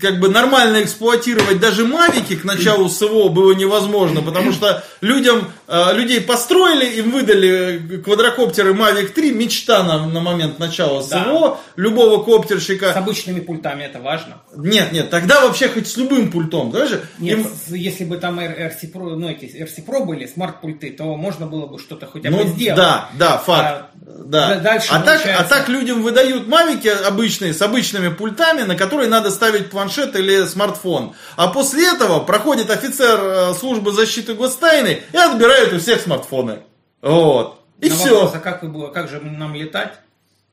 как 0.00 0.20
бы 0.20 0.28
нормально 0.28 0.82
эксплуатировать 0.82 1.60
даже 1.60 1.84
мавики 1.84 2.36
к 2.36 2.44
началу 2.44 2.88
СВО 2.88 3.28
было 3.28 3.52
невозможно, 3.52 4.22
потому 4.22 4.52
что 4.52 4.82
людям, 5.00 5.52
э, 5.68 5.94
людей 5.94 6.20
построили, 6.20 6.98
им 7.00 7.10
выдали 7.10 8.00
квадрокоптеры 8.04 8.72
Mavic 8.72 9.10
3, 9.10 9.32
мечта 9.32 9.82
на, 9.82 10.06
на 10.06 10.20
момент 10.20 10.58
начала 10.58 11.02
да. 11.06 11.24
СВО, 11.24 11.60
любого 11.76 12.22
коптерщика. 12.22 12.92
С 12.92 12.96
обычными 12.96 13.40
пультами 13.40 13.84
это 13.84 14.00
важно. 14.00 14.42
Нет, 14.56 14.92
нет, 14.92 15.10
тогда 15.10 15.42
вообще 15.42 15.68
хоть 15.68 15.88
с 15.88 15.96
любым 15.96 16.30
пультом, 16.30 16.70
даже. 16.70 17.04
Нет, 17.18 17.38
им... 17.38 17.46
если 17.68 18.04
бы 18.04 18.16
там 18.16 18.40
RC 18.40 18.92
Pro, 18.92 19.14
ну, 19.14 19.28
эти 19.28 19.44
RC 19.44 19.84
Pro 19.86 20.04
были, 20.04 20.26
смарт-пульты, 20.26 20.90
то 20.90 21.16
можно 21.16 21.46
было 21.46 21.66
бы 21.66 21.78
что-то 21.78 22.06
хотя 22.06 22.30
бы 22.30 22.44
ну, 22.44 22.46
сделать. 22.46 22.76
Да, 22.76 23.10
да, 23.18 23.38
факт. 23.38 23.62
А, 23.66 23.90
да. 24.24 24.56
Дальше 24.56 24.88
а, 24.90 25.00
так, 25.00 25.20
а 25.26 25.44
так 25.44 25.68
людям 25.68 26.02
выдают 26.02 26.46
мавики 26.62 26.88
обычные, 26.88 27.54
с 27.54 27.62
обычными 27.62 28.08
пультами, 28.08 28.62
на 28.62 28.76
которые 28.76 29.08
надо 29.08 29.30
ставить 29.30 29.70
планшет 29.70 30.14
или 30.16 30.46
смартфон. 30.46 31.14
А 31.36 31.48
после 31.48 31.88
этого 31.88 32.20
проходит 32.20 32.70
офицер 32.70 33.20
э, 33.20 33.54
службы 33.54 33.92
защиты 33.92 34.34
гостайны 34.34 35.02
и 35.12 35.16
отбирает 35.16 35.72
у 35.72 35.78
всех 35.78 36.00
смартфоны. 36.00 36.60
Вот. 37.00 37.60
И 37.80 37.88
на 37.88 37.96
все. 37.96 38.14
Вопрос, 38.14 38.32
а 38.34 38.40
как, 38.40 38.62
вы, 38.62 38.92
как 38.92 39.08
же 39.08 39.20
нам 39.20 39.54
летать? 39.54 39.94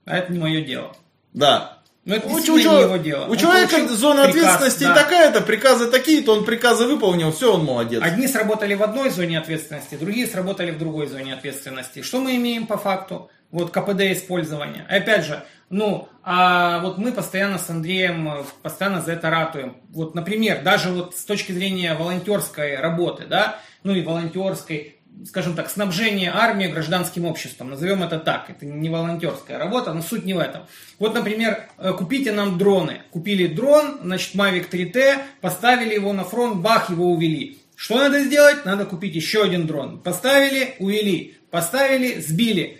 А 0.05 0.17
это 0.17 0.31
не 0.31 0.39
мое 0.39 0.61
дело. 0.61 0.95
Да. 1.33 1.79
Но 2.05 2.15
это 2.15 2.27
у, 2.27 2.31
у, 2.31 2.39
не 2.39 2.63
его 2.63 2.97
дело. 2.97 3.25
У 3.25 3.31
он 3.31 3.37
человека 3.37 3.87
зона 3.89 4.23
приказ, 4.23 4.55
ответственности 4.55 4.83
да. 4.83 4.95
такая-то, 4.95 5.41
приказы 5.41 5.91
такие-то, 5.91 6.33
он 6.33 6.45
приказы 6.45 6.87
выполнил, 6.87 7.31
все, 7.31 7.53
он 7.53 7.65
молодец. 7.65 8.01
Одни 8.01 8.27
сработали 8.27 8.73
в 8.73 8.81
одной 8.81 9.11
зоне 9.11 9.37
ответственности, 9.37 9.95
другие 9.95 10.25
сработали 10.25 10.71
в 10.71 10.79
другой 10.79 11.05
зоне 11.05 11.35
ответственности. 11.35 12.01
Что 12.01 12.19
мы 12.19 12.35
имеем 12.37 12.65
по 12.65 12.77
факту? 12.77 13.29
Вот 13.51 13.71
КПД 13.71 14.01
использования. 14.11 14.85
Опять 14.89 15.25
же, 15.25 15.43
ну, 15.69 16.09
а 16.23 16.79
вот 16.79 16.97
мы 16.97 17.11
постоянно 17.11 17.57
с 17.57 17.69
Андреем 17.69 18.27
э, 18.27 18.43
постоянно 18.61 19.01
за 19.01 19.13
это 19.13 19.29
ратуем. 19.29 19.77
Вот, 19.89 20.15
например, 20.15 20.63
даже 20.63 20.89
вот 20.89 21.15
с 21.15 21.23
точки 21.25 21.51
зрения 21.51 21.93
волонтерской 21.93 22.75
работы, 22.75 23.25
да, 23.25 23.59
ну 23.83 23.93
и 23.93 24.01
волонтерской, 24.01 24.97
скажем 25.27 25.55
так, 25.55 25.69
снабжение 25.69 26.31
армии 26.31 26.67
гражданским 26.67 27.25
обществом, 27.25 27.69
назовем 27.69 28.03
это 28.03 28.19
так, 28.19 28.49
это 28.49 28.65
не 28.65 28.89
волонтерская 28.89 29.59
работа, 29.59 29.93
но 29.93 30.01
суть 30.01 30.25
не 30.25 30.33
в 30.33 30.39
этом. 30.39 30.63
Вот, 30.97 31.13
например, 31.13 31.67
э, 31.77 31.93
купите 31.93 32.31
нам 32.31 32.57
дроны. 32.57 33.03
Купили 33.11 33.45
дрон, 33.45 33.99
значит, 34.03 34.33
Mavic 34.35 34.69
3T, 34.71 35.17
поставили 35.41 35.93
его 35.93 36.13
на 36.13 36.23
фронт, 36.23 36.57
бах, 36.57 36.89
его 36.89 37.11
увели. 37.11 37.59
Что 37.75 37.97
надо 37.97 38.23
сделать? 38.23 38.65
Надо 38.65 38.85
купить 38.85 39.15
еще 39.15 39.43
один 39.43 39.65
дрон. 39.65 39.99
Поставили, 39.99 40.75
увели. 40.79 41.37
Поставили, 41.49 42.19
сбили. 42.19 42.78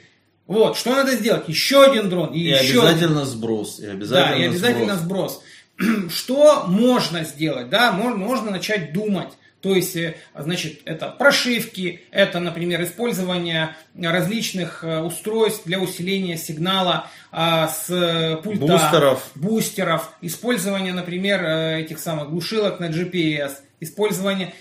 Вот, 0.50 0.78
что 0.78 0.96
надо 0.96 1.16
сделать? 1.16 1.48
Еще 1.48 1.84
один 1.84 2.10
дрон. 2.10 2.34
И, 2.34 2.40
и 2.40 2.48
еще 2.48 2.82
обязательно 2.82 3.22
один. 3.22 3.32
сброс. 3.32 3.80
И 3.80 3.86
обязательно 3.86 4.36
да, 4.36 4.36
и 4.36 4.48
обязательно 4.48 4.96
сброс. 4.96 5.44
сброс. 5.78 6.12
Что 6.12 6.66
можно 6.68 7.24
сделать? 7.24 7.70
Да, 7.70 7.92
можно, 7.92 8.18
можно 8.18 8.50
начать 8.50 8.92
думать. 8.92 9.30
То 9.62 9.76
есть, 9.76 9.96
э, 9.96 10.16
значит, 10.36 10.82
это 10.86 11.10
прошивки, 11.10 12.02
это, 12.10 12.40
например, 12.40 12.82
использование 12.82 13.76
различных 13.96 14.84
э, 14.84 15.02
устройств 15.02 15.66
для 15.66 15.80
усиления 15.80 16.36
сигнала 16.36 17.06
а, 17.32 17.68
с 17.68 18.40
пульта. 18.44 18.66
Бустеров. 18.66 19.32
Бустеров. 19.36 20.14
Использование, 20.22 20.94
например, 20.94 21.44
э, 21.44 21.82
этих 21.82 22.00
самых 22.00 22.32
глушилок 22.32 22.80
на 22.80 22.86
GPS. 22.90 23.52
Использование 23.82 24.56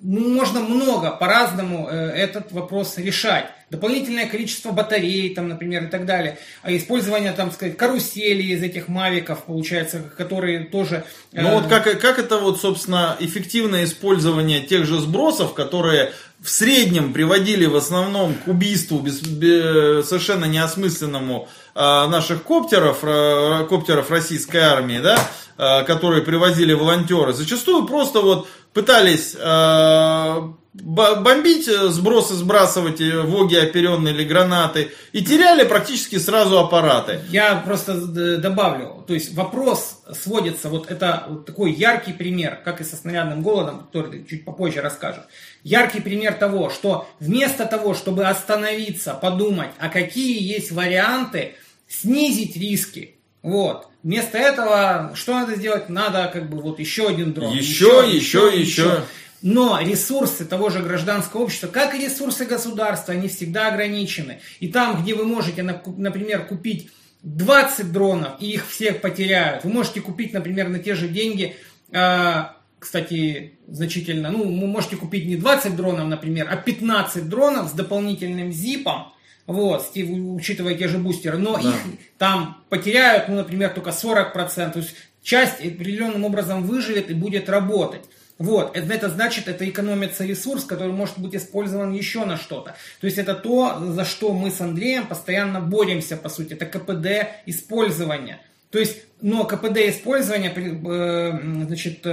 можно 0.00 0.60
много 0.60 1.10
по-разному 1.10 1.88
э, 1.88 1.96
этот 2.10 2.52
вопрос 2.52 2.98
решать. 2.98 3.50
Дополнительное 3.70 4.26
количество 4.26 4.72
батарей, 4.72 5.34
там, 5.34 5.48
например, 5.48 5.84
и 5.84 5.86
так 5.88 6.06
далее. 6.06 6.38
А 6.62 6.74
использование, 6.74 7.32
там, 7.32 7.52
сказать, 7.52 7.76
карусели 7.76 8.42
из 8.42 8.62
этих 8.62 8.88
мавиков, 8.88 9.44
получается, 9.44 10.02
которые 10.16 10.64
тоже... 10.64 11.04
Э... 11.32 11.42
Ну 11.42 11.60
вот 11.60 11.66
как, 11.66 11.84
как 12.00 12.18
это 12.18 12.38
вот, 12.38 12.60
собственно, 12.60 13.16
эффективное 13.20 13.84
использование 13.84 14.60
тех 14.60 14.86
же 14.86 14.98
сбросов, 14.98 15.52
которые 15.52 16.12
в 16.40 16.48
среднем 16.48 17.12
приводили 17.12 17.66
в 17.66 17.76
основном 17.76 18.34
к 18.34 18.48
убийству 18.48 19.00
без, 19.00 19.20
без, 19.20 20.08
совершенно 20.08 20.44
неосмысленному 20.44 21.48
э, 21.74 21.78
наших 21.80 22.44
коптеров, 22.44 22.98
э, 23.02 23.66
коптеров 23.68 24.10
российской 24.10 24.58
армии, 24.58 24.98
да, 24.98 25.18
э, 25.58 25.84
которые 25.84 26.22
привозили 26.22 26.72
волонтеры, 26.72 27.32
зачастую 27.32 27.86
просто 27.86 28.20
вот 28.20 28.48
пытались 28.72 29.34
э, 29.36 30.52
бомбить, 30.82 31.68
э, 31.68 31.88
сбросы 31.88 32.34
сбрасывать, 32.34 33.00
э, 33.00 33.20
воги 33.22 33.56
оперенные 33.56 34.14
или 34.14 34.24
гранаты, 34.24 34.90
и 35.12 35.24
теряли 35.24 35.64
практически 35.64 36.18
сразу 36.18 36.58
аппараты. 36.58 37.20
Я 37.28 37.56
просто 37.56 37.94
добавлю, 38.38 39.04
то 39.06 39.14
есть 39.14 39.34
вопрос 39.34 40.02
сводится, 40.12 40.68
вот 40.68 40.90
это 40.90 41.26
вот 41.28 41.46
такой 41.46 41.72
яркий 41.72 42.12
пример, 42.12 42.60
как 42.64 42.80
и 42.80 42.84
со 42.84 42.96
снарядным 42.96 43.42
голодом, 43.42 43.86
который 43.86 44.24
чуть 44.24 44.44
попозже 44.44 44.80
расскажешь. 44.80 45.24
Яркий 45.64 46.00
пример 46.00 46.34
того, 46.34 46.70
что 46.70 47.08
вместо 47.20 47.66
того, 47.66 47.94
чтобы 47.94 48.26
остановиться, 48.26 49.14
подумать, 49.14 49.70
а 49.78 49.88
какие 49.88 50.40
есть 50.40 50.72
варианты 50.72 51.54
снизить 51.88 52.56
риски, 52.56 53.14
вот, 53.42 53.88
Вместо 54.04 54.38
этого, 54.38 55.10
что 55.14 55.34
надо 55.34 55.56
сделать? 55.56 55.88
Надо 55.88 56.30
как 56.32 56.48
бы 56.48 56.62
вот 56.62 56.78
еще 56.78 57.08
один 57.08 57.32
дрон. 57.32 57.52
Еще, 57.52 58.04
еще, 58.08 58.48
еще. 58.54 58.60
еще. 58.60 59.02
Но 59.40 59.78
ресурсы 59.80 60.44
того 60.44 60.68
же 60.70 60.80
гражданского 60.80 61.42
общества, 61.42 61.68
как 61.68 61.94
и 61.94 62.04
ресурсы 62.04 62.44
государства, 62.44 63.14
они 63.14 63.28
всегда 63.28 63.68
ограничены. 63.68 64.40
И 64.60 64.68
там, 64.68 65.02
где 65.02 65.14
вы 65.14 65.24
можете, 65.24 65.62
например, 65.62 66.46
купить 66.46 66.90
20 67.22 67.92
дронов 67.92 68.32
и 68.40 68.50
их 68.50 68.68
всех 68.68 69.00
потеряют, 69.00 69.64
вы 69.64 69.70
можете 69.70 70.00
купить, 70.00 70.32
например, 70.32 70.68
на 70.68 70.78
те 70.78 70.94
же 70.94 71.08
деньги, 71.08 71.56
а, 71.92 72.56
кстати, 72.78 73.58
значительно, 73.66 74.30
ну, 74.30 74.44
вы 74.44 74.66
можете 74.66 74.96
купить 74.96 75.26
не 75.26 75.36
20 75.36 75.74
дронов, 75.74 76.06
например, 76.06 76.48
а 76.50 76.56
15 76.56 77.28
дронов 77.28 77.70
с 77.70 77.72
дополнительным 77.72 78.52
зипом, 78.52 79.12
вот, 79.46 79.90
учитывая 79.94 80.74
те 80.74 80.88
же 80.88 80.98
бустеры, 80.98 81.38
но 81.38 81.54
да. 81.54 81.70
их 81.70 81.76
там 82.18 82.62
потеряют, 82.68 83.28
ну, 83.28 83.36
например, 83.36 83.70
только 83.70 83.90
40%, 83.90 84.72
то 84.72 84.78
есть 84.78 84.94
часть 85.22 85.60
определенным 85.60 86.24
образом 86.24 86.62
выживет 86.64 87.10
и 87.10 87.14
будет 87.14 87.48
работать. 87.48 88.02
Вот, 88.38 88.76
это, 88.76 88.92
это 88.94 89.08
значит, 89.08 89.48
это 89.48 89.68
экономится 89.68 90.24
ресурс, 90.24 90.64
который 90.64 90.92
может 90.92 91.18
быть 91.18 91.34
использован 91.34 91.92
еще 91.92 92.24
на 92.24 92.36
что-то. 92.36 92.76
То 93.00 93.06
есть 93.06 93.18
это 93.18 93.34
то, 93.34 93.78
за 93.80 94.04
что 94.04 94.32
мы 94.32 94.50
с 94.50 94.60
Андреем 94.60 95.08
постоянно 95.08 95.60
боремся, 95.60 96.16
по 96.16 96.28
сути, 96.28 96.52
это 96.52 96.64
КПД 96.64 97.42
использования. 97.46 98.40
То 98.70 98.78
есть, 98.78 98.98
но 99.22 99.44
КПД 99.44 99.78
использования, 99.88 100.52
э, 100.54 101.66
значит, 101.66 102.00
э, 102.04 102.10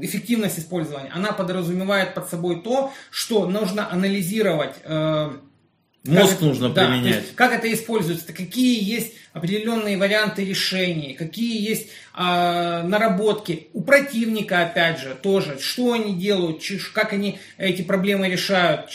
эффективность 0.00 0.58
использования, 0.58 1.10
она 1.12 1.32
подразумевает 1.32 2.14
под 2.14 2.28
собой 2.28 2.62
то, 2.62 2.92
что 3.10 3.46
нужно 3.46 3.92
анализировать 3.92 4.76
э, 4.82 5.30
Мозг 6.04 6.32
как 6.32 6.40
нужно 6.40 6.70
да, 6.70 6.86
применять. 6.86 7.16
Есть, 7.16 7.34
как 7.34 7.52
это 7.52 7.70
используется, 7.70 8.32
какие 8.32 8.82
есть 8.82 9.12
определенные 9.34 9.98
варианты 9.98 10.44
решений, 10.44 11.14
какие 11.14 11.62
есть 11.62 11.88
э, 12.16 12.82
наработки 12.82 13.68
у 13.74 13.82
противника, 13.82 14.62
опять 14.62 14.98
же, 14.98 15.14
тоже, 15.14 15.58
что 15.60 15.92
они 15.92 16.14
делают, 16.14 16.62
как 16.94 17.12
они 17.12 17.38
эти 17.58 17.82
проблемы 17.82 18.28
решают, 18.28 18.88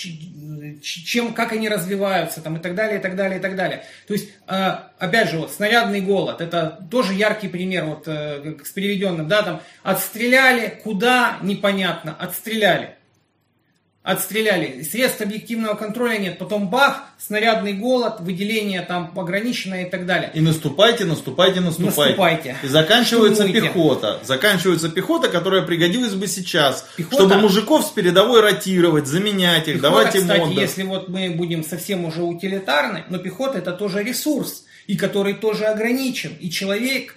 чем, 0.82 1.34
как 1.36 1.54
они 1.54 1.70
развиваются, 1.70 2.42
там, 2.42 2.58
и 2.58 2.60
так 2.60 2.74
далее, 2.74 3.00
и 3.00 3.02
так 3.02 3.16
далее, 3.16 3.38
и 3.38 3.42
так 3.42 3.56
далее. 3.56 3.86
То 4.08 4.14
есть, 4.14 4.30
э, 4.48 4.72
опять 4.98 5.30
же, 5.30 5.38
вот, 5.38 5.52
снарядный 5.52 6.02
голод, 6.02 6.42
это 6.42 6.86
тоже 6.90 7.14
яркий 7.14 7.50
пример, 7.50 7.86
вот, 7.86 8.08
э, 8.08 8.56
с 8.64 8.70
переведенным, 8.72 9.28
да, 9.28 9.44
там, 9.44 9.62
отстреляли, 9.84 10.82
куда, 10.84 11.38
непонятно, 11.44 12.16
отстреляли 12.18 12.95
отстреляли. 14.06 14.84
Средств 14.84 15.20
объективного 15.22 15.74
контроля 15.74 16.18
нет. 16.18 16.38
Потом 16.38 16.70
бах, 16.70 17.06
снарядный 17.18 17.74
голод, 17.74 18.20
выделение 18.20 18.82
там 18.82 19.12
ограниченное 19.18 19.88
и 19.88 19.90
так 19.90 20.06
далее. 20.06 20.32
И 20.36 20.42
наступайте, 20.42 21.06
наступайте, 21.06 21.60
наступайте. 21.60 22.02
Наступайте. 22.02 22.58
И 22.62 22.68
заканчивается 22.68 23.44
Штурмуйте. 23.44 23.68
пехота. 23.68 24.20
Заканчивается 24.24 24.90
пехота, 24.90 25.28
которая 25.28 25.64
пригодилась 25.64 26.14
бы 26.14 26.28
сейчас. 26.28 26.88
Пехота, 26.96 27.16
чтобы 27.24 27.38
мужиков 27.38 27.84
с 27.84 27.90
передовой 27.90 28.42
ротировать, 28.42 29.08
заменять 29.08 29.68
их, 29.68 29.78
пехота, 29.78 29.82
давать 29.82 30.16
им 30.16 30.22
кстати, 30.22 30.42
отдых. 30.42 30.58
если 30.60 30.84
вот 30.84 31.10
мы 31.10 31.32
будем 31.32 31.64
совсем 31.64 32.06
уже 32.06 32.22
утилитарны, 32.22 33.06
но 33.10 33.18
пехота 33.18 33.58
это 33.58 33.74
тоже 33.74 34.04
ресурс, 34.04 34.66
и 34.86 34.96
который 34.96 35.34
тоже 35.34 35.66
ограничен. 35.66 36.38
И 36.40 36.52
человек, 36.52 37.16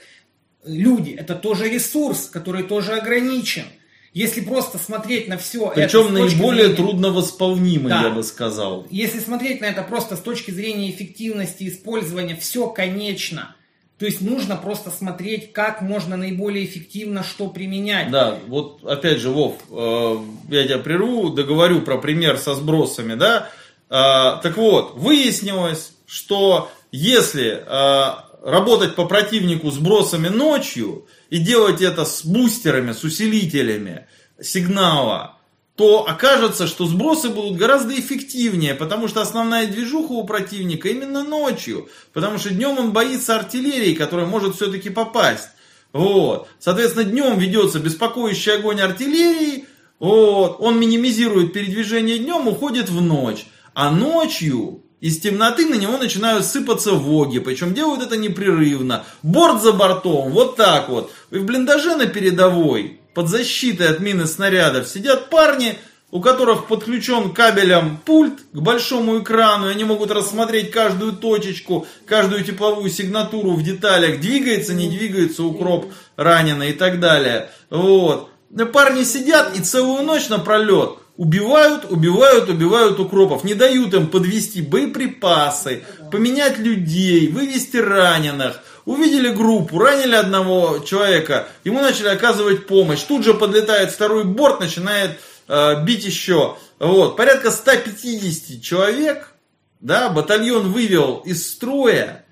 люди, 0.64 1.10
это 1.10 1.34
тоже 1.34 1.68
ресурс, 1.68 2.30
который 2.32 2.62
тоже 2.62 2.94
ограничен. 2.94 3.64
Если 4.14 4.40
просто 4.40 4.78
смотреть 4.78 5.28
на 5.28 5.36
все 5.36 5.70
Причем 5.74 6.06
это 6.06 6.12
наиболее 6.12 6.64
зрения, 6.64 6.76
трудно 6.76 7.10
восполнимый, 7.10 7.90
да, 7.90 8.02
я 8.02 8.10
бы 8.10 8.22
сказал. 8.22 8.86
Если 8.90 9.20
смотреть 9.20 9.60
на 9.60 9.66
это 9.66 9.82
просто 9.82 10.16
с 10.16 10.20
точки 10.20 10.50
зрения 10.50 10.90
эффективности 10.90 11.68
использования, 11.68 12.34
все 12.36 12.68
конечно. 12.68 13.54
То 13.98 14.06
есть 14.06 14.20
нужно 14.20 14.56
просто 14.56 14.90
смотреть, 14.90 15.52
как 15.52 15.82
можно 15.82 16.16
наиболее 16.16 16.64
эффективно 16.64 17.24
что 17.24 17.48
применять. 17.48 18.10
Да, 18.10 18.38
вот 18.46 18.84
опять 18.84 19.18
же, 19.18 19.30
Вов, 19.30 19.56
э, 19.70 20.16
я 20.50 20.64
тебя 20.64 20.78
прерву, 20.78 21.30
договорю 21.30 21.82
про 21.82 21.98
пример 21.98 22.38
со 22.38 22.54
сбросами, 22.54 23.14
да. 23.14 23.50
Э, 23.90 24.40
так 24.40 24.56
вот, 24.56 24.94
выяснилось, 24.94 25.94
что 26.06 26.70
если 26.92 27.62
э, 27.66 28.27
работать 28.42 28.94
по 28.94 29.04
противнику 29.04 29.70
сбросами 29.70 30.28
ночью, 30.28 31.06
и 31.30 31.38
делать 31.38 31.82
это 31.82 32.04
с 32.04 32.24
бустерами, 32.24 32.92
с 32.92 33.04
усилителями 33.04 34.06
сигнала, 34.40 35.36
то 35.74 36.08
окажется, 36.08 36.66
что 36.66 36.86
сбросы 36.86 37.28
будут 37.28 37.56
гораздо 37.56 37.98
эффективнее, 37.98 38.74
потому 38.74 39.06
что 39.06 39.20
основная 39.20 39.66
движуха 39.66 40.12
у 40.12 40.24
противника 40.24 40.88
именно 40.88 41.22
ночью, 41.22 41.88
потому 42.12 42.38
что 42.38 42.50
днем 42.50 42.78
он 42.78 42.92
боится 42.92 43.36
артиллерии, 43.36 43.94
которая 43.94 44.26
может 44.26 44.56
все-таки 44.56 44.90
попасть. 44.90 45.50
Вот. 45.92 46.48
Соответственно, 46.58 47.04
днем 47.04 47.38
ведется 47.38 47.78
беспокоящий 47.78 48.54
огонь 48.54 48.80
артиллерии, 48.80 49.66
вот. 50.00 50.56
он 50.60 50.80
минимизирует 50.80 51.52
передвижение 51.52 52.18
днем, 52.18 52.48
уходит 52.48 52.88
в 52.88 53.00
ночь. 53.00 53.46
А 53.74 53.90
ночью 53.90 54.82
из 55.00 55.18
темноты 55.20 55.66
на 55.66 55.74
него 55.74 55.96
начинают 55.96 56.44
сыпаться 56.44 56.92
воги, 56.92 57.38
причем 57.38 57.72
делают 57.72 58.02
это 58.02 58.16
непрерывно. 58.16 59.04
Борт 59.22 59.62
за 59.62 59.72
бортом, 59.72 60.30
вот 60.30 60.56
так 60.56 60.88
вот. 60.88 61.12
И 61.30 61.38
в 61.38 61.44
блиндаже 61.44 61.96
на 61.96 62.06
передовой, 62.06 63.00
под 63.14 63.28
защитой 63.28 63.88
от 63.88 64.00
мины 64.00 64.26
снарядов, 64.26 64.88
сидят 64.88 65.30
парни, 65.30 65.78
у 66.10 66.20
которых 66.20 66.66
подключен 66.66 67.32
кабелем 67.32 67.98
пульт 68.04 68.40
к 68.52 68.58
большому 68.58 69.20
экрану, 69.20 69.68
и 69.68 69.72
они 69.72 69.84
могут 69.84 70.10
рассмотреть 70.10 70.70
каждую 70.70 71.12
точечку, 71.12 71.86
каждую 72.06 72.42
тепловую 72.42 72.90
сигнатуру 72.90 73.52
в 73.52 73.62
деталях, 73.62 74.20
двигается, 74.20 74.74
не 74.74 74.88
двигается 74.88 75.44
укроп 75.44 75.92
раненый 76.16 76.70
и 76.70 76.72
так 76.72 76.98
далее. 76.98 77.50
Вот. 77.70 78.30
Парни 78.72 79.04
сидят 79.04 79.56
и 79.56 79.62
целую 79.62 80.02
ночь 80.02 80.28
напролет 80.28 80.98
Убивают, 81.18 81.90
убивают, 81.90 82.48
убивают 82.48 83.00
укропов, 83.00 83.42
не 83.42 83.54
дают 83.54 83.92
им 83.92 84.06
подвести 84.06 84.62
боеприпасы, 84.62 85.82
поменять 86.12 86.58
людей, 86.58 87.26
вывести 87.26 87.78
раненых. 87.78 88.60
Увидели 88.84 89.30
группу, 89.30 89.80
ранили 89.80 90.14
одного 90.14 90.78
человека, 90.78 91.48
ему 91.64 91.80
начали 91.80 92.06
оказывать 92.06 92.68
помощь. 92.68 93.02
Тут 93.02 93.24
же 93.24 93.34
подлетает 93.34 93.90
второй 93.90 94.22
борт, 94.22 94.60
начинает 94.60 95.18
э, 95.48 95.82
бить 95.82 96.04
еще. 96.04 96.56
Вот, 96.78 97.16
порядка 97.16 97.50
150 97.50 98.62
человек, 98.62 99.34
да, 99.80 100.10
батальон 100.10 100.70
вывел 100.70 101.16
из 101.26 101.50
строя 101.50 102.24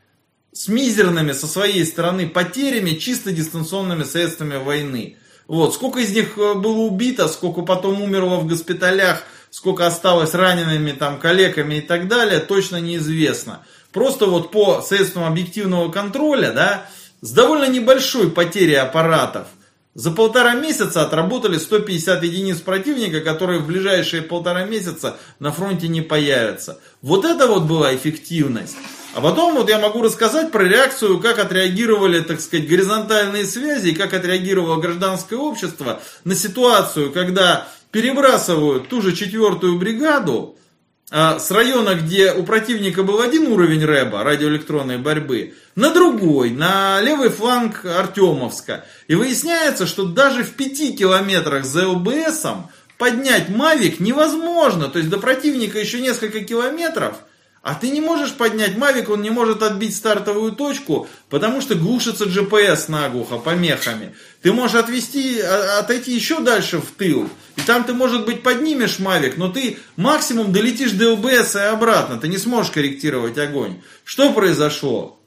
с 0.53 0.69
мизерными 0.69 1.33
со 1.33 1.49
своей 1.49 1.85
стороны 1.85 2.29
потерями, 2.29 2.91
чисто 2.93 3.33
дистанционными 3.33 4.05
средствами 4.05 4.63
войны. 4.63 5.17
Вот. 5.48 5.74
Сколько 5.74 6.01
из 6.01 6.12
них 6.12 6.36
э, 6.39 6.55
было 6.55 6.78
убито, 6.78 7.28
сколько 7.28 7.62
потом 7.62 8.02
умерло 8.02 8.36
в 8.36 8.47
госпиталях, 8.47 9.23
сколько 9.51 9.86
осталось 9.86 10.35
ранеными, 10.35 10.93
там, 10.93 11.18
коллегами 11.18 11.77
и 11.77 11.81
так 11.81 12.09
далее, 12.09 12.40
точно 12.40 12.81
неизвестно. 12.81 13.62
Просто 13.93 14.27
вот 14.27 14.51
по 14.51 14.82
средствам 14.82 15.24
объективного 15.24 15.90
контроля, 15.90 16.52
да, 16.52 16.86
с 17.23 17.31
довольно 17.31 17.68
небольшой 17.68 18.31
потерей 18.31 18.77
аппаратов, 18.77 19.47
за 19.94 20.10
полтора 20.10 20.55
месяца 20.55 21.01
отработали 21.01 21.56
150 21.56 22.23
единиц 22.23 22.59
противника, 22.59 23.23
которые 23.23 23.60
в 23.60 23.66
ближайшие 23.66 24.20
полтора 24.20 24.64
месяца 24.64 25.16
на 25.39 25.52
фронте 25.52 25.89
не 25.89 26.02
появятся. 26.02 26.78
Вот 27.01 27.24
это 27.24 27.47
вот 27.47 27.62
была 27.62 27.97
эффективность. 27.97 28.77
А 29.16 29.22
потом 29.22 29.55
вот 29.55 29.70
я 29.70 29.78
могу 29.78 30.02
рассказать 30.02 30.52
про 30.52 30.62
реакцию, 30.62 31.20
как 31.20 31.38
отреагировали, 31.38 32.20
так 32.20 32.38
сказать, 32.38 32.68
горизонтальные 32.68 33.47
связи, 33.47 33.88
и 33.88 33.94
как 33.94 34.12
отреагировало 34.12 34.78
гражданское 34.78 35.36
общество 35.36 36.02
на 36.24 36.34
ситуацию, 36.34 37.10
когда 37.12 37.66
перебрасывают 37.93 38.90
ту 38.90 39.01
же 39.01 39.16
четвертую 39.16 39.78
бригаду 39.78 40.59
а, 41.10 41.38
с 41.38 41.51
района, 41.51 41.94
где 41.94 42.30
у 42.34 42.43
противника 42.43 43.05
был 43.05 43.22
один 43.22 43.47
уровень 43.47 43.86
рэба, 43.86 44.22
радиоэлектронной 44.22 44.98
борьбы, 44.98 45.55
на 45.76 45.94
другой, 45.94 46.51
на 46.51 47.01
левый 47.01 47.30
фланг 47.30 47.86
Артемовска. 47.86 48.84
И 49.09 49.14
выясняется, 49.14 49.86
что 49.86 50.05
даже 50.05 50.44
в 50.44 50.51
пяти 50.56 50.94
километрах 50.94 51.64
за 51.64 51.88
ЛБСом 51.88 52.68
поднять 52.98 53.48
Мавик 53.48 53.98
невозможно. 53.98 54.88
То 54.88 54.98
есть 54.98 55.09
до 55.09 55.16
противника 55.16 55.78
еще 55.78 56.02
несколько 56.02 56.40
километров– 56.40 57.16
а 57.66 57.74
ты 57.74 57.90
не 57.90 58.01
можешь 58.01 58.34
поднять 58.34 58.76
Мавик, 58.76 59.10
он 59.10 59.22
не 59.22 59.30
может 59.30 59.60
отбить 59.60 59.97
стартовую 59.97 60.52
точку, 60.52 61.09
потому 61.28 61.60
что 61.60 61.74
глушится 61.74 62.26
GPS 62.26 62.84
наглухо 62.86 63.38
помехами. 63.38 64.14
Ты 64.40 64.52
можешь 64.52 64.76
отвести, 64.76 65.40
а, 65.40 65.80
отойти 65.80 66.14
еще 66.14 66.38
дальше 66.38 66.78
в 66.78 66.93
тыл. 66.93 67.28
И 67.56 67.62
там 67.62 67.82
ты, 67.82 67.93
может 67.93 68.24
быть, 68.24 68.44
поднимешь 68.44 69.01
Мавик, 69.01 69.36
но 69.36 69.48
ты 69.48 69.80
максимум 69.97 70.52
долетишь 70.52 70.93
до 70.93 71.14
ЛБС 71.14 71.56
и 71.56 71.59
обратно. 71.59 72.18
Ты 72.18 72.28
не 72.28 72.38
сможешь 72.38 72.70
корректировать 72.70 73.36
огонь. 73.36 73.82
Что 74.05 74.32
произошло? 74.32 75.18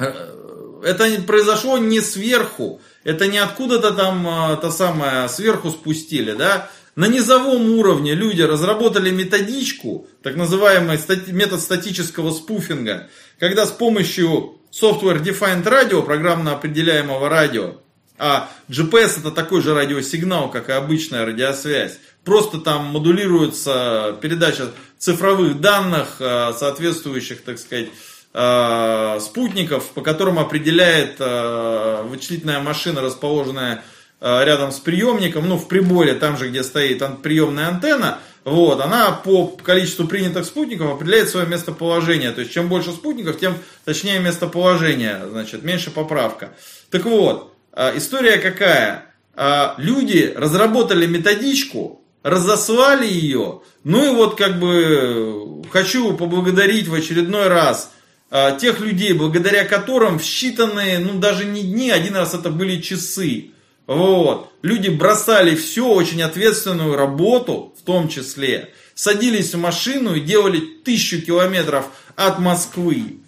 Э, 0.00 0.80
это 0.84 1.22
произошло 1.22 1.78
не 1.78 2.00
сверху. 2.00 2.80
Это 3.04 3.28
не 3.28 3.38
откуда-то 3.38 3.92
там 3.92 4.26
а, 4.26 4.56
то 4.56 4.72
самое 4.72 5.28
сверху 5.28 5.70
спустили, 5.70 6.32
да? 6.32 6.68
На 6.96 7.08
низовом 7.08 7.70
уровне 7.70 8.14
люди 8.14 8.42
разработали 8.42 9.10
методичку, 9.10 10.06
так 10.22 10.36
называемый 10.36 10.98
метод 11.28 11.60
статического 11.60 12.30
спуфинга, 12.30 13.08
когда 13.40 13.66
с 13.66 13.72
помощью 13.72 14.60
Software 14.70 15.20
Defined 15.20 15.64
Radio, 15.64 16.04
программно 16.04 16.52
определяемого 16.52 17.28
радио, 17.28 17.76
а 18.16 18.48
GPS 18.68 19.18
это 19.18 19.32
такой 19.32 19.60
же 19.60 19.74
радиосигнал, 19.74 20.50
как 20.50 20.68
и 20.68 20.72
обычная 20.72 21.26
радиосвязь. 21.26 21.98
Просто 22.24 22.58
там 22.58 22.84
модулируется 22.86 24.16
передача 24.20 24.70
цифровых 24.98 25.60
данных, 25.60 26.16
э, 26.20 26.52
соответствующих, 26.56 27.42
так 27.42 27.58
сказать, 27.58 27.88
э, 28.32 29.18
спутников, 29.20 29.90
по 29.90 30.00
которым 30.00 30.38
определяет 30.38 31.16
э, 31.18 32.02
вычислительная 32.04 32.60
машина, 32.60 33.00
расположенная 33.00 33.82
рядом 34.24 34.72
с 34.72 34.78
приемником, 34.78 35.46
ну, 35.48 35.58
в 35.58 35.68
приборе, 35.68 36.14
там 36.14 36.38
же, 36.38 36.48
где 36.48 36.64
стоит 36.64 37.02
приемная 37.22 37.68
антенна, 37.68 38.20
вот, 38.44 38.80
она 38.82 39.10
по 39.10 39.46
количеству 39.46 40.06
принятых 40.06 40.44
спутников 40.44 40.92
определяет 40.92 41.30
свое 41.30 41.46
местоположение. 41.46 42.30
То 42.30 42.42
есть, 42.42 42.52
чем 42.52 42.68
больше 42.68 42.92
спутников, 42.92 43.40
тем 43.40 43.56
точнее 43.86 44.18
местоположение, 44.20 45.22
значит, 45.30 45.62
меньше 45.62 45.90
поправка. 45.90 46.50
Так 46.90 47.06
вот, 47.06 47.54
э, 47.72 47.96
история 47.96 48.36
какая? 48.36 49.06
Э, 49.34 49.70
люди 49.78 50.32
разработали 50.36 51.06
методичку, 51.06 52.02
разослали 52.22 53.06
ее, 53.06 53.62
ну 53.82 54.04
и 54.04 54.14
вот 54.14 54.36
как 54.36 54.60
бы 54.60 55.62
хочу 55.70 56.14
поблагодарить 56.14 56.88
в 56.88 56.94
очередной 56.94 57.48
раз 57.48 57.92
э, 58.30 58.58
тех 58.60 58.80
людей, 58.80 59.14
благодаря 59.14 59.64
которым 59.64 60.18
в 60.18 60.22
считанные, 60.22 60.98
ну 60.98 61.18
даже 61.18 61.46
не 61.46 61.62
дни, 61.62 61.90
один 61.90 62.14
раз 62.14 62.34
это 62.34 62.50
были 62.50 62.80
часы. 62.82 63.52
Вот. 63.86 64.52
Люди 64.62 64.88
бросали 64.88 65.54
все, 65.54 65.86
очень 65.86 66.22
ответственную 66.22 66.96
работу, 66.96 67.74
в 67.78 67.84
том 67.84 68.08
числе, 68.08 68.72
садились 68.94 69.54
в 69.54 69.58
машину 69.58 70.14
и 70.14 70.20
делали 70.20 70.60
тысячу 70.84 71.20
километров 71.20 71.86
от 72.16 72.38
Москвы 72.38 73.18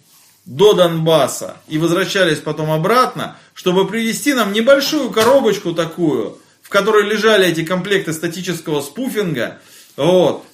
до 0.45 0.73
Донбасса 0.73 1.57
и 1.67 1.77
возвращались 1.77 2.39
потом 2.39 2.71
обратно, 2.71 3.37
чтобы 3.53 3.87
привезти 3.87 4.33
нам 4.33 4.53
небольшую 4.53 5.11
коробочку 5.11 5.73
такую, 5.73 6.39
в 6.61 6.69
которой 6.69 7.03
лежали 7.03 7.47
эти 7.47 7.63
комплекты 7.63 8.13
статического 8.13 8.81
спуфинга. 8.81 9.59
Вот. 9.97 10.45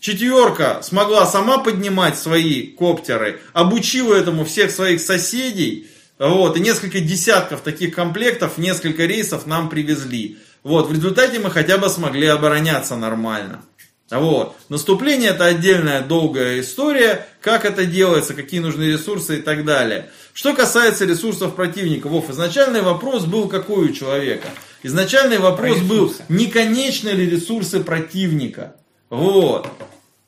Четверка 0.00 0.80
смогла 0.82 1.26
сама 1.26 1.58
поднимать 1.58 2.18
свои 2.18 2.66
коптеры, 2.66 3.40
обучила 3.52 4.14
этому 4.14 4.44
всех 4.44 4.70
своих 4.70 5.00
соседей. 5.00 5.88
Вот, 6.18 6.56
и 6.56 6.60
несколько 6.60 7.00
десятков 7.00 7.62
таких 7.62 7.94
комплектов, 7.94 8.58
несколько 8.58 9.04
рейсов 9.04 9.46
нам 9.46 9.68
привезли. 9.68 10.38
Вот, 10.62 10.88
в 10.88 10.92
результате 10.92 11.40
мы 11.40 11.50
хотя 11.50 11.76
бы 11.76 11.88
смогли 11.88 12.26
обороняться 12.26 12.96
нормально. 12.96 13.62
Вот. 14.10 14.56
Наступление 14.68 15.30
это 15.30 15.46
отдельная 15.46 16.02
долгая 16.02 16.60
история, 16.60 17.26
как 17.40 17.64
это 17.64 17.84
делается, 17.84 18.34
какие 18.34 18.60
нужны 18.60 18.84
ресурсы 18.84 19.38
и 19.38 19.42
так 19.42 19.64
далее. 19.64 20.10
Что 20.32 20.54
касается 20.54 21.04
ресурсов 21.04 21.54
противника, 21.54 22.08
Вов, 22.08 22.30
изначальный 22.30 22.82
вопрос 22.82 23.24
был 23.24 23.48
какой 23.48 23.86
у 23.86 23.92
человека? 23.92 24.48
Изначальный 24.82 25.38
вопрос 25.38 25.78
был, 25.80 26.14
не 26.28 26.46
конечны 26.46 27.08
ли 27.10 27.28
ресурсы 27.28 27.80
противника? 27.80 28.76
Вот. 29.08 29.68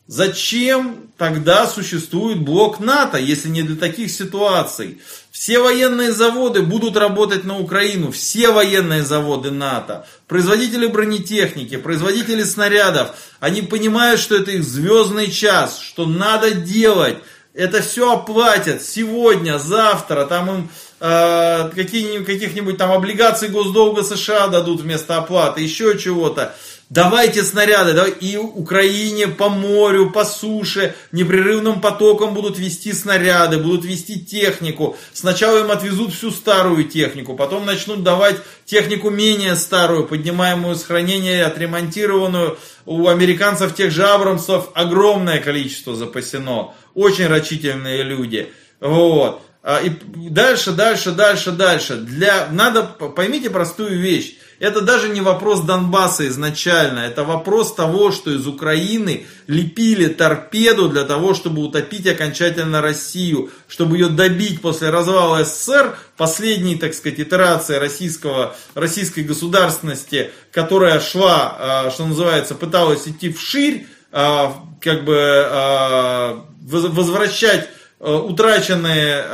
Зачем 0.07 1.11
тогда 1.19 1.67
существует 1.67 2.41
блок 2.41 2.81
НАТО, 2.81 3.19
если 3.19 3.49
не 3.49 3.63
для 3.63 3.77
таких 3.77 4.11
ситуаций? 4.11 5.01
Все 5.39 5.59
военные 5.59 6.13
заводы 6.13 6.63
будут 6.63 6.97
работать 6.97 7.45
на 7.45 7.59
Украину, 7.59 8.11
все 8.11 8.51
военные 8.53 9.03
заводы 9.03 9.51
НАТО, 9.51 10.07
производители 10.29 10.87
бронетехники, 10.87 11.77
производители 11.77 12.43
снарядов, 12.43 13.11
они 13.39 13.61
понимают, 13.61 14.19
что 14.19 14.35
это 14.35 14.53
их 14.53 14.65
звездный 14.65 15.31
час, 15.31 15.79
что 15.79 16.07
надо 16.07 16.53
делать, 16.53 17.19
это 17.53 17.83
все 17.83 18.15
оплатят 18.15 18.83
сегодня, 18.83 19.59
завтра, 19.59 20.25
там 20.25 20.51
им 20.51 20.71
э, 21.01 21.69
каких-нибудь 21.75 22.79
там 22.79 22.91
облигаций 22.91 23.51
госдолга 23.51 24.05
США 24.05 24.49
дадут 24.49 24.81
вместо 24.81 25.19
оплаты, 25.19 25.61
еще 25.61 25.99
чего-то. 25.99 26.55
Давайте 26.89 27.43
снаряды, 27.43 27.95
давай, 27.95 28.13
и 28.13 28.37
Украине 28.37 29.27
по 29.27 29.49
морю, 29.49 30.11
по 30.11 30.25
суше, 30.25 30.95
непрерывным 31.11 31.81
потоком 31.81 32.33
будут 32.33 32.61
вести 32.61 32.93
снаряды, 32.93 33.59
будут 33.59 33.85
вести 33.85 34.25
технику. 34.25 34.97
Сначала 35.13 35.59
им 35.59 35.73
отвезут 35.73 36.15
всю 36.15 36.31
старую 36.31 36.85
технику, 36.85 37.35
потом 37.35 37.67
начнут 37.67 38.05
давать 38.05 38.37
технику 38.65 39.11
менее 39.11 39.57
старую, 39.57 40.07
поднимаемую 40.07 40.77
с 40.77 40.85
хранения, 40.85 41.45
отремонтированную. 41.45 42.57
У 42.85 43.09
американцев 43.09 43.75
тех 43.75 43.91
же 43.91 44.05
Абрамсов 44.07 44.71
огромное 44.75 45.41
количество 45.41 45.97
запасено. 45.97 46.73
Очень 46.95 47.27
рачительные 47.27 48.05
люди. 48.05 48.53
Вот. 48.79 49.43
А, 49.65 49.81
и 49.81 49.91
дальше, 50.31 50.71
дальше, 50.71 51.11
дальше, 51.11 51.51
дальше. 51.51 51.97
Для, 51.97 52.47
надо, 52.53 52.85
поймите 52.85 53.51
простую 53.51 54.01
вещь. 54.01 54.37
Это 54.59 54.81
даже 54.81 55.11
не 55.11 55.21
вопрос 55.21 55.61
Донбасса 55.61 56.27
изначально, 56.29 57.01
это 57.01 57.25
вопрос 57.25 57.75
того, 57.75 58.11
что 58.11 58.31
из 58.31 58.47
Украины 58.47 59.27
лепили 59.47 60.07
торпеду 60.07 60.89
для 60.89 61.05
того, 61.05 61.35
чтобы 61.35 61.61
утопить 61.63 62.07
окончательно 62.07 62.81
Россию, 62.81 63.51
чтобы 63.69 63.99
ее 63.99 64.09
добить 64.09 64.63
после 64.63 64.89
развала 64.89 65.45
СССР, 65.45 65.99
последней, 66.17 66.77
так 66.77 66.95
сказать, 66.95 67.21
итерации 67.21 67.77
российского, 67.77 68.57
российской 68.75 69.21
государственности, 69.21 70.31
которая 70.53 71.01
шла, 71.01 71.57
а, 71.59 71.91
что 71.91 72.07
называется, 72.07 72.55
пыталась 72.55 73.07
идти 73.07 73.31
вширь, 73.31 73.87
а, 74.11 74.57
как 74.81 75.05
бы 75.05 75.19
а, 75.19 76.47
возвращать 76.63 77.69
утраченные 77.99 79.25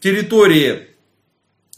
территории 0.00 0.88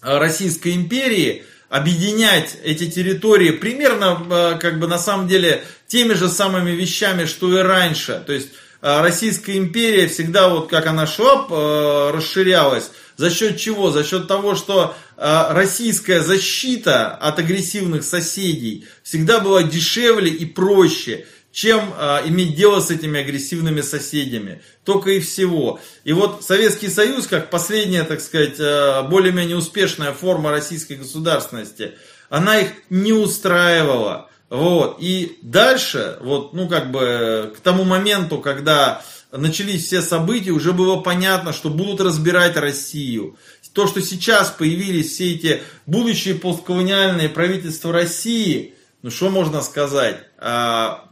Российской 0.03 0.75
империи– 0.75 1.45
объединять 1.71 2.57
эти 2.65 2.91
территории 2.91 3.53
примерно, 3.53 4.27
э, 4.29 4.59
как 4.59 4.81
бы 4.81 4.89
на 4.89 4.99
самом 4.99 5.29
деле, 5.29 5.65
теми 5.87 6.15
же 6.15 6.29
самыми 6.29 6.73
вещами, 6.73 7.25
что 7.25 7.57
и 7.59 7.63
раньше. 7.63 8.23
То 8.27 8.33
есть 8.33 8.49
э, 8.83 9.01
Российская 9.01 9.57
империя 9.57 10.09
всегда, 10.09 10.49
вот 10.49 10.69
как 10.69 10.87
она 10.87 11.07
шла, 11.07 11.47
э, 11.49 12.11
расширялась. 12.13 12.91
За 13.17 13.31
счет 13.31 13.57
чего? 13.57 13.91
За 13.91 14.03
счет 14.03 14.29
того, 14.29 14.55
что 14.55 14.97
российская 15.17 16.23
защита 16.23 17.09
от 17.09 17.39
агрессивных 17.39 18.03
соседей 18.03 18.87
всегда 19.03 19.41
была 19.41 19.63
дешевле 19.63 20.31
и 20.31 20.47
проще 20.47 21.27
чем 21.53 21.93
э, 21.97 22.21
иметь 22.27 22.55
дело 22.55 22.81
с 22.81 22.91
этими 22.91 23.21
агрессивными 23.21 23.81
соседями. 23.81 24.63
Только 24.85 25.11
и 25.11 25.21
всего. 25.21 25.81
И 26.05 26.13
вот 26.13 26.45
Советский 26.45 26.89
Союз, 26.89 27.27
как 27.27 27.51
последняя, 27.51 28.05
так 28.05 28.21
сказать, 28.21 28.59
э, 28.59 29.03
более-менее 29.09 29.57
успешная 29.57 30.13
форма 30.13 30.51
российской 30.51 30.95
государственности, 30.95 31.93
она 32.29 32.61
их 32.61 32.71
не 32.89 33.13
устраивала. 33.13 34.29
Вот. 34.49 34.99
И 35.01 35.39
дальше, 35.43 36.19
вот, 36.21 36.53
ну, 36.55 36.69
как 36.69 36.91
бы, 36.91 37.53
к 37.57 37.61
тому 37.61 37.85
моменту, 37.85 38.39
когда 38.39 39.03
начались 39.33 39.87
все 39.87 40.03
события, 40.03 40.51
уже 40.51 40.73
было 40.73 40.97
понятно, 41.01 41.53
что 41.53 41.71
будут 41.71 42.01
разбирать 42.01 42.57
Россию. 42.57 43.37
То, 43.73 43.87
что 43.87 44.01
сейчас 44.01 44.51
появились 44.51 45.13
все 45.13 45.35
эти 45.35 45.63
будущие 45.87 46.35
постколониальные 46.35 47.29
правительства 47.29 47.93
России, 47.93 48.75
ну, 49.03 49.11
что 49.11 49.31
можно 49.31 49.63
сказать? 49.63 50.19
А, 50.39 51.10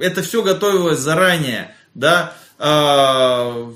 это 0.00 0.22
все 0.22 0.42
готовилось 0.42 0.98
заранее, 0.98 1.74
да, 1.94 2.34
а, 2.58 3.72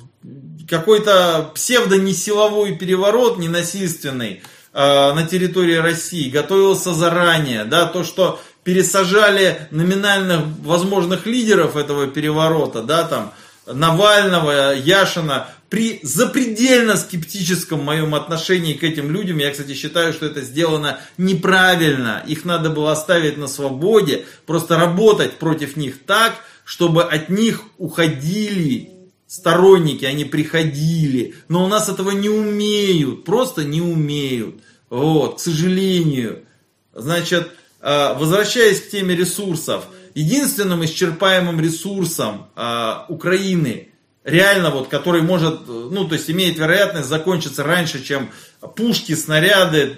какой-то 0.68 1.51
псевдо-несиловой 1.55 2.76
переворот, 2.76 3.38
ненасильственный 3.38 4.42
а, 4.72 5.14
на 5.14 5.26
территории 5.26 5.76
России 5.76 6.30
готовился 6.30 6.92
заранее, 6.92 7.64
да, 7.64 7.86
то, 7.86 8.05
что 8.05 8.40
пересажали 8.64 9.68
номинальных 9.70 10.40
возможных 10.62 11.26
лидеров 11.26 11.76
этого 11.76 12.06
переворота, 12.06 12.82
да, 12.82 13.05
там, 13.05 13.32
Навального, 13.66 14.74
Яшина, 14.74 15.48
при 15.74 15.98
запредельно 16.05 16.96
скептическом 16.96 17.82
моем 17.82 18.14
отношении 18.14 18.74
к 18.74 18.84
этим 18.84 19.10
людям, 19.10 19.38
я, 19.38 19.51
кстати, 19.51 19.74
считаю, 19.74 20.12
что 20.12 20.26
это 20.26 20.40
сделано 20.40 21.01
неправильно. 21.18 22.22
Их 22.28 22.44
надо 22.44 22.70
было 22.70 22.92
оставить 22.92 23.36
на 23.38 23.48
свободе, 23.48 24.24
просто 24.46 24.76
работать 24.76 25.32
против 25.32 25.76
них 25.76 26.05
так, 26.06 26.36
чтобы 26.64 27.02
от 27.02 27.28
них 27.28 27.64
уходили 27.76 28.90
сторонники, 29.26 30.05
они 30.05 30.24
приходили. 30.24 31.34
Но 31.48 31.64
у 31.64 31.66
нас 31.66 31.88
этого 31.88 32.12
не 32.12 32.28
умеют, 32.28 33.24
просто 33.24 33.64
не 33.64 33.80
умеют. 33.80 34.60
Вот, 34.90 35.38
к 35.38 35.40
сожалению. 35.40 36.44
Значит, 36.92 37.51
э, 37.80 38.14
возвращаясь 38.16 38.80
к 38.80 38.90
теме 38.90 39.16
ресурсов, 39.16 39.86
единственным 40.14 40.84
исчерпаемым 40.84 41.60
ресурсом 41.60 42.46
э, 42.55 42.92
Украины– 43.09 43.88
реально 44.24 44.70
вот, 44.70 44.88
который 44.88 45.22
может, 45.22 45.68
ну, 45.68 46.09
то 46.09 46.14
есть 46.14 46.30
имеет 46.30 46.59
вероятность 46.59 47.09
закончиться 47.09 47.62
раньше, 47.62 48.02
чем 48.02 48.30
пушки, 48.74 49.14
снаряды, 49.14 49.94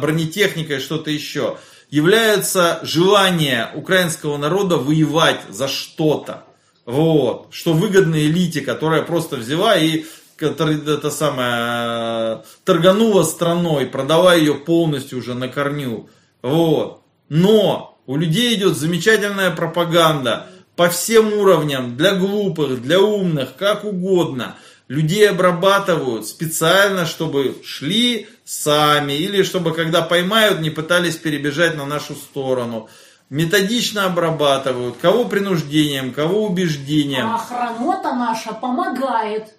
бронетехника 0.00 0.74
и 0.74 0.80
что-то 0.80 1.10
еще, 1.10 1.58
является 1.90 2.80
желание 2.82 3.70
украинского 3.74 4.36
народа 4.36 4.76
воевать 4.76 5.40
за 5.48 5.68
что-то. 5.68 6.44
Вот, 6.84 7.48
что 7.50 7.72
выгодно 7.72 8.14
элите, 8.14 8.60
которая 8.60 9.02
просто 9.02 9.36
взяла 9.36 9.76
и 9.76 10.04
это 10.38 11.10
самое, 11.10 12.44
торганула 12.64 13.24
страной, 13.24 13.86
продала 13.86 14.34
ее 14.34 14.54
полностью 14.54 15.18
уже 15.18 15.34
на 15.34 15.48
корню. 15.48 16.08
Вот. 16.42 17.00
Но 17.28 17.98
у 18.06 18.16
людей 18.16 18.54
идет 18.54 18.76
замечательная 18.76 19.50
пропаганда– 19.50 20.46
по 20.76 20.90
всем 20.90 21.32
уровням, 21.32 21.96
для 21.96 22.14
глупых, 22.14 22.82
для 22.82 23.00
умных, 23.00 23.56
как 23.56 23.84
угодно. 23.84 24.56
Людей 24.88 25.28
обрабатывают 25.28 26.28
специально, 26.28 27.06
чтобы 27.06 27.56
шли 27.64 28.28
сами, 28.44 29.14
или 29.14 29.42
чтобы 29.42 29.72
когда 29.72 30.02
поймают, 30.02 30.60
не 30.60 30.70
пытались 30.70 31.16
перебежать 31.16 31.76
на 31.76 31.86
нашу 31.86 32.14
сторону. 32.14 32.88
Методично 33.28 34.04
обрабатывают, 34.04 34.98
кого 34.98 35.24
принуждением, 35.24 36.12
кого 36.12 36.44
убеждением. 36.44 37.26
А 37.26 37.34
охранота 37.34 38.14
наша 38.14 38.52
помогает, 38.52 39.56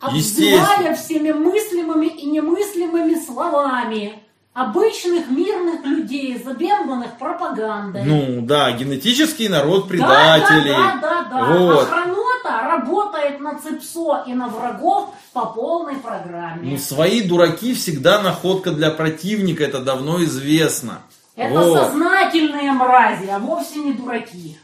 обзывая 0.00 0.94
всеми 0.94 1.32
мыслимыми 1.32 2.08
и 2.08 2.26
немыслимыми 2.26 3.14
словами 3.24 4.25
обычных 4.56 5.28
мирных 5.28 5.84
людей, 5.84 6.42
забембанных 6.42 7.18
пропагандой. 7.18 8.02
Ну 8.04 8.40
да, 8.40 8.72
генетический 8.72 9.48
народ 9.48 9.86
предателей. 9.86 10.72
Да, 10.72 10.98
да, 11.02 11.22
да, 11.24 11.28
да. 11.30 11.44
Вот. 11.58 11.82
Охранота 11.82 12.26
Да, 12.44 12.62
работает 12.68 13.40
на 13.40 13.58
ЦИПСО 13.58 14.24
и 14.26 14.32
на 14.32 14.48
врагов 14.48 15.10
по 15.34 15.46
полной 15.46 15.96
программе. 15.96 16.70
Ну, 16.70 16.78
свои 16.78 17.20
дураки 17.20 17.74
всегда 17.74 18.22
находка 18.22 18.70
для 18.70 18.90
противника, 18.90 19.62
это 19.62 19.80
давно 19.80 20.24
известно. 20.24 21.00
Это 21.34 21.60
Вот. 21.60 21.78
сознательные 21.78 22.72
мрази, 22.72 23.26
а 23.28 23.38
вовсе 23.38 23.80
не 23.80 23.92
дураки. 23.92 24.56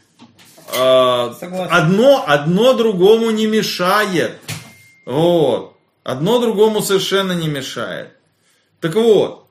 А, 0.75 1.33
Согласен. 1.39 1.71
одно, 1.71 2.23
одно 2.25 2.73
другому 2.73 3.29
не 3.29 3.45
мешает. 3.45 4.39
Вот. 5.05 5.75
Одно 6.03 6.39
другому 6.39 6.81
совершенно 6.81 7.33
не 7.33 7.47
мешает. 7.47 8.17
Так 8.79 8.95
вот, 8.95 9.42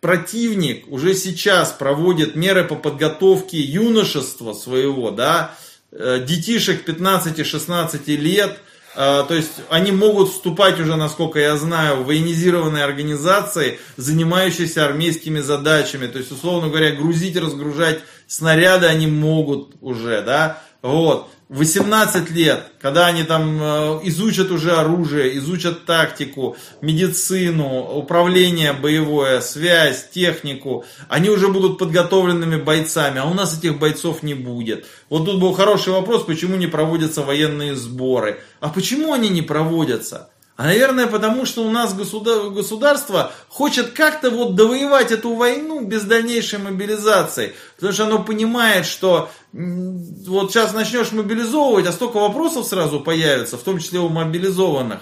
противник 0.00 0.90
уже 0.90 1.14
сейчас 1.14 1.72
проводит 1.72 2.34
меры 2.34 2.64
по 2.64 2.74
подготовке 2.74 3.60
юношества 3.60 4.52
своего, 4.52 5.10
да, 5.10 5.54
э, 5.92 6.24
детишек 6.26 6.84
15-16 6.84 8.16
лет, 8.16 8.58
а, 8.96 9.22
то 9.22 9.34
есть 9.34 9.52
они 9.68 9.92
могут 9.92 10.30
вступать 10.30 10.80
уже, 10.80 10.96
насколько 10.96 11.38
я 11.38 11.56
знаю, 11.56 11.98
в 11.98 12.06
военизированные 12.06 12.82
организации, 12.82 13.78
занимающиеся 13.96 14.84
армейскими 14.84 15.38
задачами. 15.40 16.08
То 16.08 16.18
есть, 16.18 16.32
условно 16.32 16.68
говоря, 16.68 16.90
грузить, 16.92 17.36
разгружать 17.36 18.00
снаряды 18.26 18.86
они 18.86 19.06
могут 19.06 19.76
уже, 19.80 20.22
да. 20.22 20.60
Вот. 20.82 21.30
18 21.50 22.30
лет, 22.30 22.70
когда 22.80 23.06
они 23.06 23.24
там 23.24 23.58
э, 23.60 24.00
изучат 24.04 24.52
уже 24.52 24.76
оружие, 24.76 25.36
изучат 25.38 25.84
тактику, 25.84 26.56
медицину, 26.80 27.98
управление 27.98 28.72
боевое, 28.72 29.40
связь, 29.40 30.08
технику, 30.10 30.84
они 31.08 31.28
уже 31.28 31.48
будут 31.48 31.76
подготовленными 31.78 32.54
бойцами, 32.54 33.18
а 33.18 33.24
у 33.24 33.34
нас 33.34 33.58
этих 33.58 33.80
бойцов 33.80 34.22
не 34.22 34.34
будет. 34.34 34.86
Вот 35.08 35.24
тут 35.24 35.40
был 35.40 35.52
хороший 35.52 35.92
вопрос, 35.92 36.22
почему 36.22 36.54
не 36.54 36.68
проводятся 36.68 37.22
военные 37.22 37.74
сборы. 37.74 38.40
А 38.60 38.68
почему 38.68 39.12
они 39.12 39.28
не 39.28 39.42
проводятся? 39.42 40.30
А, 40.60 40.64
наверное, 40.64 41.06
потому 41.06 41.46
что 41.46 41.64
у 41.64 41.70
нас 41.70 41.94
государ- 41.94 42.50
государство 42.50 43.32
хочет 43.48 43.92
как-то 43.92 44.28
вот 44.28 44.56
довоевать 44.56 45.10
эту 45.10 45.34
войну 45.34 45.80
без 45.80 46.02
дальнейшей 46.02 46.58
мобилизации. 46.58 47.54
Потому 47.76 47.94
что 47.94 48.04
оно 48.04 48.22
понимает, 48.22 48.84
что 48.84 49.30
вот 49.54 50.52
сейчас 50.52 50.74
начнешь 50.74 51.12
мобилизовывать, 51.12 51.86
а 51.86 51.92
столько 51.92 52.18
вопросов 52.18 52.66
сразу 52.66 53.00
появится, 53.00 53.56
в 53.56 53.62
том 53.62 53.78
числе 53.78 54.00
у 54.00 54.10
мобилизованных. 54.10 55.00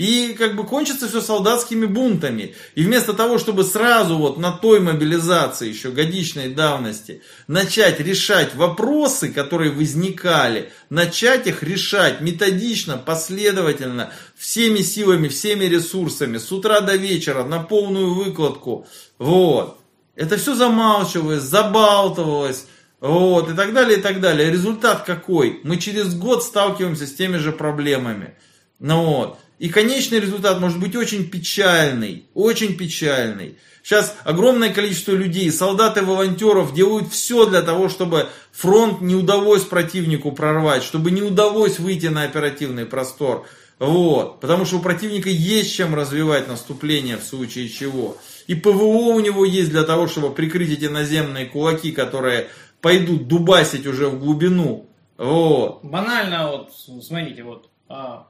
И 0.00 0.32
как 0.32 0.56
бы 0.56 0.64
кончится 0.64 1.08
все 1.08 1.20
солдатскими 1.20 1.84
бунтами. 1.84 2.54
И 2.74 2.84
вместо 2.84 3.12
того, 3.12 3.36
чтобы 3.36 3.64
сразу 3.64 4.16
вот 4.16 4.38
на 4.38 4.50
той 4.50 4.80
мобилизации 4.80 5.68
еще 5.68 5.90
годичной 5.90 6.48
давности 6.48 7.20
начать 7.48 8.00
решать 8.00 8.54
вопросы, 8.54 9.28
которые 9.28 9.70
возникали, 9.70 10.72
начать 10.88 11.46
их 11.46 11.62
решать 11.62 12.22
методично, 12.22 12.96
последовательно, 12.96 14.10
всеми 14.38 14.78
силами, 14.78 15.28
всеми 15.28 15.64
ресурсами, 15.66 16.38
с 16.38 16.50
утра 16.50 16.80
до 16.80 16.96
вечера, 16.96 17.44
на 17.44 17.62
полную 17.62 18.14
выкладку. 18.14 18.86
Вот. 19.18 19.80
Это 20.16 20.38
все 20.38 20.54
замалчивалось, 20.54 21.42
забалтывалось. 21.42 22.64
Вот, 23.00 23.50
и 23.50 23.54
так 23.54 23.74
далее, 23.74 23.98
и 23.98 24.00
так 24.00 24.22
далее. 24.22 24.50
Результат 24.50 25.04
какой? 25.04 25.60
Мы 25.62 25.76
через 25.76 26.14
год 26.14 26.42
сталкиваемся 26.42 27.06
с 27.06 27.12
теми 27.12 27.36
же 27.36 27.52
проблемами. 27.52 28.32
Ну 28.78 29.04
вот. 29.04 29.38
И 29.60 29.68
конечный 29.68 30.20
результат 30.20 30.58
может 30.58 30.80
быть 30.80 30.96
очень 30.96 31.28
печальный, 31.28 32.24
очень 32.32 32.78
печальный. 32.78 33.58
Сейчас 33.82 34.16
огромное 34.24 34.72
количество 34.72 35.12
людей, 35.12 35.52
солдат 35.52 35.98
и 35.98 36.00
волонтеров 36.00 36.72
делают 36.72 37.12
все 37.12 37.44
для 37.44 37.60
того, 37.60 37.90
чтобы 37.90 38.28
фронт 38.52 39.02
не 39.02 39.14
удалось 39.14 39.62
противнику 39.64 40.32
прорвать, 40.32 40.82
чтобы 40.82 41.10
не 41.10 41.20
удалось 41.20 41.78
выйти 41.78 42.06
на 42.06 42.22
оперативный 42.22 42.86
простор. 42.86 43.46
Вот. 43.78 44.40
Потому 44.40 44.64
что 44.64 44.78
у 44.78 44.80
противника 44.80 45.28
есть 45.28 45.74
чем 45.74 45.94
развивать 45.94 46.48
наступление 46.48 47.18
в 47.18 47.22
случае 47.22 47.68
чего. 47.68 48.16
И 48.46 48.54
ПВО 48.54 49.12
у 49.12 49.20
него 49.20 49.44
есть 49.44 49.68
для 49.68 49.82
того, 49.82 50.06
чтобы 50.06 50.30
прикрыть 50.30 50.70
эти 50.70 50.86
наземные 50.86 51.44
кулаки, 51.44 51.92
которые 51.92 52.48
пойдут 52.80 53.28
дубасить 53.28 53.86
уже 53.86 54.08
в 54.08 54.18
глубину. 54.18 54.86
Вот. 55.18 55.80
Банально, 55.82 56.50
вот, 56.50 56.72
смотрите, 57.04 57.42
вот, 57.42 57.68
а, 57.90 58.29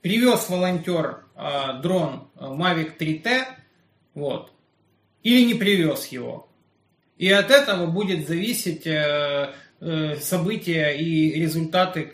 привез 0.00 0.48
волонтер 0.48 1.24
а, 1.34 1.74
дрон 1.74 2.28
а, 2.36 2.54
Mavic 2.54 2.98
3T, 2.98 3.44
вот, 4.14 4.52
или 5.22 5.44
не 5.44 5.54
привез 5.54 6.06
его. 6.06 6.48
И 7.16 7.28
от 7.30 7.50
этого 7.50 7.86
будет 7.86 8.28
зависеть 8.28 8.86
э, 8.86 9.52
э, 9.80 10.16
события 10.20 10.90
и 10.90 11.32
результаты 11.32 12.12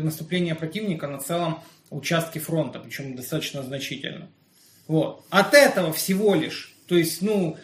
наступления 0.00 0.56
противника 0.56 1.06
на 1.06 1.18
целом 1.18 1.62
участке 1.90 2.40
фронта, 2.40 2.80
причем 2.80 3.14
достаточно 3.14 3.62
значительно. 3.62 4.28
Вот. 4.88 5.24
От 5.30 5.54
этого 5.54 5.92
всего 5.92 6.34
лишь, 6.34 6.74
то 6.88 6.96
есть, 6.96 7.22
ну, 7.22 7.56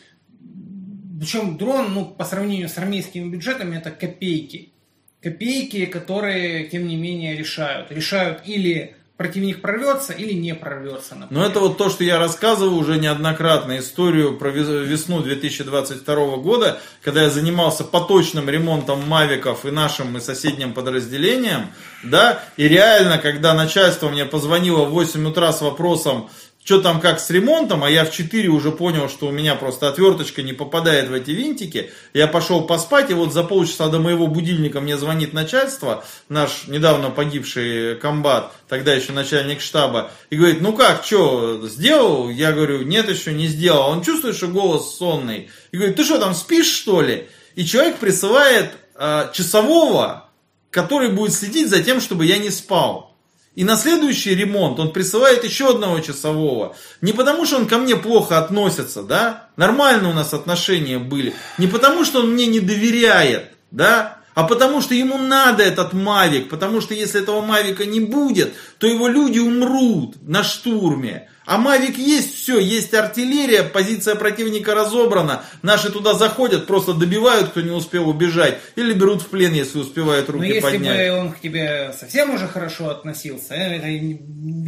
причем 1.18 1.56
дрон, 1.56 1.94
ну, 1.94 2.06
по 2.06 2.24
сравнению 2.24 2.68
с 2.68 2.78
армейскими 2.78 3.28
бюджетами, 3.28 3.76
это 3.76 3.90
копейки. 3.90 4.72
Копейки, 5.20 5.84
которые, 5.86 6.68
тем 6.68 6.86
не 6.86 6.94
менее, 6.94 7.36
решают. 7.36 7.90
Решают 7.90 8.42
или 8.46 8.94
противник 9.18 9.60
прорвется, 9.60 10.12
или 10.12 10.32
не 10.32 10.54
прорвется. 10.54 11.16
например. 11.16 11.42
Но 11.42 11.44
это 11.50 11.58
вот 11.58 11.76
то, 11.76 11.90
что 11.90 12.04
я 12.04 12.20
рассказывал 12.20 12.78
уже 12.78 12.98
неоднократно, 12.98 13.78
историю 13.78 14.38
про 14.38 14.50
вес- 14.50 14.86
весну 14.86 15.20
2022 15.20 16.36
года, 16.36 16.80
когда 17.02 17.24
я 17.24 17.28
занимался 17.28 17.82
поточным 17.82 18.48
ремонтом 18.48 19.06
мавиков 19.08 19.66
и 19.66 19.72
нашим 19.72 20.16
и 20.16 20.20
соседним 20.20 20.72
подразделением, 20.72 21.72
да, 22.04 22.44
и 22.56 22.68
реально, 22.68 23.18
когда 23.18 23.54
начальство 23.54 24.08
мне 24.08 24.24
позвонило 24.24 24.84
в 24.84 24.90
8 24.90 25.26
утра 25.26 25.52
с 25.52 25.62
вопросом, 25.62 26.30
что 26.68 26.82
там 26.82 27.00
как 27.00 27.18
с 27.18 27.30
ремонтом, 27.30 27.82
а 27.82 27.88
я 27.88 28.04
в 28.04 28.12
4 28.12 28.46
уже 28.50 28.72
понял, 28.72 29.08
что 29.08 29.28
у 29.28 29.30
меня 29.30 29.54
просто 29.54 29.88
отверточка 29.88 30.42
не 30.42 30.52
попадает 30.52 31.08
в 31.08 31.14
эти 31.14 31.30
винтики. 31.30 31.90
Я 32.12 32.26
пошел 32.26 32.60
поспать, 32.60 33.08
и 33.08 33.14
вот 33.14 33.32
за 33.32 33.42
полчаса 33.42 33.88
до 33.88 34.00
моего 34.00 34.26
будильника 34.26 34.82
мне 34.82 34.98
звонит 34.98 35.32
начальство, 35.32 36.04
наш 36.28 36.66
недавно 36.66 37.08
погибший 37.08 37.96
комбат, 37.96 38.52
тогда 38.68 38.92
еще 38.92 39.12
начальник 39.12 39.62
штаба, 39.62 40.10
и 40.28 40.36
говорит, 40.36 40.60
ну 40.60 40.74
как, 40.74 41.06
что, 41.06 41.66
сделал? 41.66 42.28
Я 42.28 42.52
говорю, 42.52 42.82
нет, 42.82 43.08
еще 43.08 43.32
не 43.32 43.46
сделал. 43.46 43.88
Он 43.88 44.02
чувствует, 44.02 44.36
что 44.36 44.48
голос 44.48 44.94
сонный. 44.98 45.48
И 45.72 45.76
говорит, 45.78 45.96
ты 45.96 46.04
что, 46.04 46.18
там 46.18 46.34
спишь, 46.34 46.70
что 46.70 47.00
ли? 47.00 47.28
И 47.54 47.64
человек 47.64 47.96
присылает 47.96 48.72
э, 48.94 49.30
часового, 49.32 50.28
который 50.68 51.12
будет 51.12 51.32
следить 51.32 51.70
за 51.70 51.82
тем, 51.82 52.02
чтобы 52.02 52.26
я 52.26 52.36
не 52.36 52.50
спал. 52.50 53.07
И 53.54 53.64
на 53.64 53.76
следующий 53.76 54.34
ремонт 54.34 54.78
он 54.78 54.92
присылает 54.92 55.42
еще 55.42 55.70
одного 55.70 56.00
часового. 56.00 56.76
Не 57.00 57.12
потому, 57.12 57.44
что 57.44 57.56
он 57.56 57.66
ко 57.66 57.78
мне 57.78 57.96
плохо 57.96 58.38
относится, 58.38 59.02
да? 59.02 59.48
Нормально 59.56 60.10
у 60.10 60.12
нас 60.12 60.32
отношения 60.32 60.98
были. 60.98 61.34
Не 61.58 61.66
потому, 61.66 62.04
что 62.04 62.20
он 62.20 62.34
мне 62.34 62.46
не 62.46 62.60
доверяет, 62.60 63.50
да? 63.70 64.18
А 64.34 64.44
потому, 64.44 64.80
что 64.80 64.94
ему 64.94 65.18
надо 65.18 65.64
этот 65.64 65.92
Мавик. 65.92 66.48
Потому 66.48 66.80
что 66.80 66.94
если 66.94 67.20
этого 67.20 67.40
Мавика 67.40 67.84
не 67.84 67.98
будет, 67.98 68.54
то 68.78 68.86
его 68.86 69.08
люди 69.08 69.40
умрут 69.40 70.14
на 70.22 70.44
штурме. 70.44 71.28
А 71.48 71.56
Мавик 71.56 71.96
есть, 71.96 72.34
все, 72.34 72.58
есть 72.58 72.92
артиллерия, 72.92 73.62
позиция 73.62 74.16
противника 74.16 74.74
разобрана. 74.74 75.42
Наши 75.62 75.90
туда 75.90 76.12
заходят, 76.12 76.66
просто 76.66 76.92
добивают, 76.92 77.48
кто 77.48 77.62
не 77.62 77.70
успел 77.70 78.06
убежать. 78.08 78.58
Или 78.76 78.92
берут 78.92 79.22
в 79.22 79.28
плен, 79.28 79.54
если 79.54 79.78
успевают 79.78 80.28
Но 80.28 80.34
руки 80.34 80.46
если 80.48 80.60
поднять. 80.60 81.10
бы 81.10 81.18
он 81.18 81.32
к 81.32 81.40
тебе 81.40 81.94
совсем 81.98 82.34
уже 82.34 82.46
хорошо 82.46 82.90
относился, 82.90 83.54
э, 83.54 83.76
это 83.78 83.86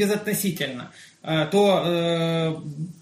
безотносительно, 0.01 0.91
а, 1.23 1.47
то 1.47 1.83
э, 1.85 2.51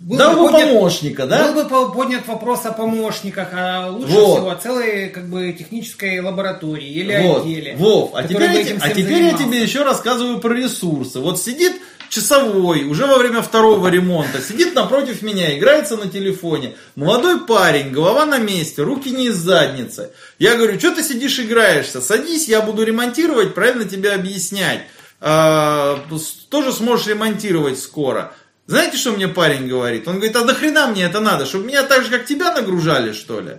был 0.00 0.16
Дал 0.18 0.34
бы 0.34 0.50
поднят- 0.50 0.68
помощника, 0.72 1.26
да? 1.28 1.52
Был 1.52 1.62
бы 1.62 1.68
по- 1.68 1.90
поднят 1.92 2.26
вопрос 2.26 2.66
о 2.66 2.72
помощниках, 2.72 3.48
а 3.52 3.88
лучше 3.90 4.12
Вот. 4.12 4.34
всего 4.38 4.50
о 4.50 4.56
целой 4.56 5.08
как 5.10 5.28
бы 5.28 5.52
технической 5.52 6.18
лаборатории 6.20 6.88
или 6.88 7.16
Вот, 7.22 7.42
отделе. 7.42 7.76
Вов, 7.76 8.10
а 8.14 8.24
теперь, 8.24 8.50
я, 8.50 8.76
а 8.80 8.88
теперь 8.90 9.22
я 9.22 9.34
тебе 9.34 9.62
еще 9.62 9.84
рассказываю 9.84 10.40
про 10.40 10.52
ресурсы. 10.52 11.20
Вот 11.20 11.40
сидит 11.40 11.77
часовой, 12.08 12.84
уже 12.84 13.06
во 13.06 13.18
время 13.18 13.42
второго 13.42 13.88
ремонта, 13.88 14.40
сидит 14.40 14.74
напротив 14.74 15.22
меня, 15.22 15.56
играется 15.56 15.96
на 15.96 16.08
телефоне. 16.08 16.76
Молодой 16.96 17.40
парень, 17.40 17.90
голова 17.90 18.24
на 18.24 18.38
месте, 18.38 18.82
руки 18.82 19.10
не 19.10 19.26
из 19.26 19.36
задницы. 19.36 20.10
Я 20.38 20.56
говорю, 20.56 20.78
что 20.78 20.94
ты 20.94 21.02
сидишь 21.02 21.38
играешься? 21.38 22.00
Садись, 22.00 22.48
я 22.48 22.62
буду 22.62 22.84
ремонтировать, 22.84 23.54
правильно 23.54 23.84
тебе 23.84 24.12
объяснять. 24.12 24.82
А, 25.20 26.04
тоже 26.48 26.72
сможешь 26.72 27.06
ремонтировать 27.06 27.78
скоро. 27.78 28.32
Знаете, 28.66 28.98
что 28.98 29.12
мне 29.12 29.28
парень 29.28 29.66
говорит? 29.66 30.06
Он 30.06 30.16
говорит, 30.16 30.36
а 30.36 30.44
нахрена 30.44 30.88
мне 30.88 31.04
это 31.04 31.20
надо? 31.20 31.46
Чтобы 31.46 31.66
меня 31.66 31.82
так 31.84 32.04
же, 32.04 32.10
как 32.10 32.26
тебя 32.26 32.52
нагружали, 32.52 33.12
что 33.12 33.40
ли? 33.40 33.58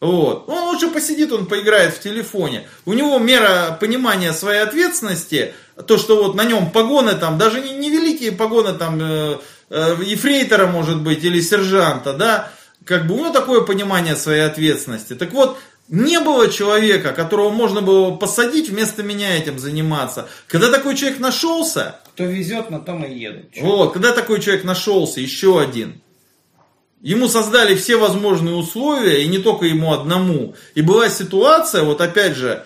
Вот. 0.00 0.48
Он 0.48 0.64
лучше 0.64 0.88
посидит, 0.88 1.32
он 1.32 1.46
поиграет 1.46 1.94
в 1.94 2.00
телефоне. 2.00 2.68
У 2.84 2.92
него 2.92 3.18
мера 3.18 3.76
понимания 3.80 4.32
своей 4.32 4.60
ответственности, 4.60 5.54
то, 5.86 5.96
что 5.98 6.22
вот 6.22 6.34
на 6.34 6.44
нем 6.44 6.70
погоны 6.70 7.14
там, 7.14 7.38
даже 7.38 7.60
не, 7.60 7.72
не 7.72 7.90
великие 7.90 8.32
погоны 8.32 8.72
там 8.74 8.98
э, 9.00 9.38
э, 9.70 9.96
ефрейтора, 10.04 10.66
может 10.66 11.00
быть, 11.02 11.24
или 11.24 11.40
сержанта, 11.40 12.12
да, 12.12 12.50
как 12.84 13.06
бы 13.06 13.14
у 13.14 13.18
него 13.18 13.30
такое 13.30 13.60
понимание 13.60 14.16
своей 14.16 14.42
ответственности. 14.42 15.14
Так 15.14 15.32
вот, 15.32 15.58
Не 15.88 16.20
было 16.20 16.48
человека, 16.50 17.12
которого 17.14 17.48
можно 17.48 17.80
было 17.80 18.14
посадить 18.14 18.68
вместо 18.68 19.02
меня 19.02 19.36
этим 19.38 19.58
заниматься. 19.58 20.28
Когда 20.46 20.70
такой 20.70 20.94
человек 20.94 21.18
нашелся... 21.18 22.00
Кто 22.14 22.24
везет, 22.24 22.68
на 22.68 22.78
том 22.78 23.04
и 23.04 23.14
едут. 23.18 23.46
Вот, 23.60 23.94
когда 23.94 24.12
такой 24.12 24.40
человек 24.40 24.64
нашелся, 24.64 25.20
еще 25.20 25.58
один. 25.58 26.02
Ему 27.00 27.28
создали 27.28 27.74
все 27.74 27.96
возможные 27.96 28.54
условия, 28.54 29.24
и 29.24 29.28
не 29.28 29.38
только 29.38 29.64
ему 29.64 29.94
одному. 29.94 30.54
И 30.74 30.82
была 30.82 31.08
ситуация, 31.08 31.84
вот 31.84 32.02
опять 32.02 32.36
же, 32.36 32.64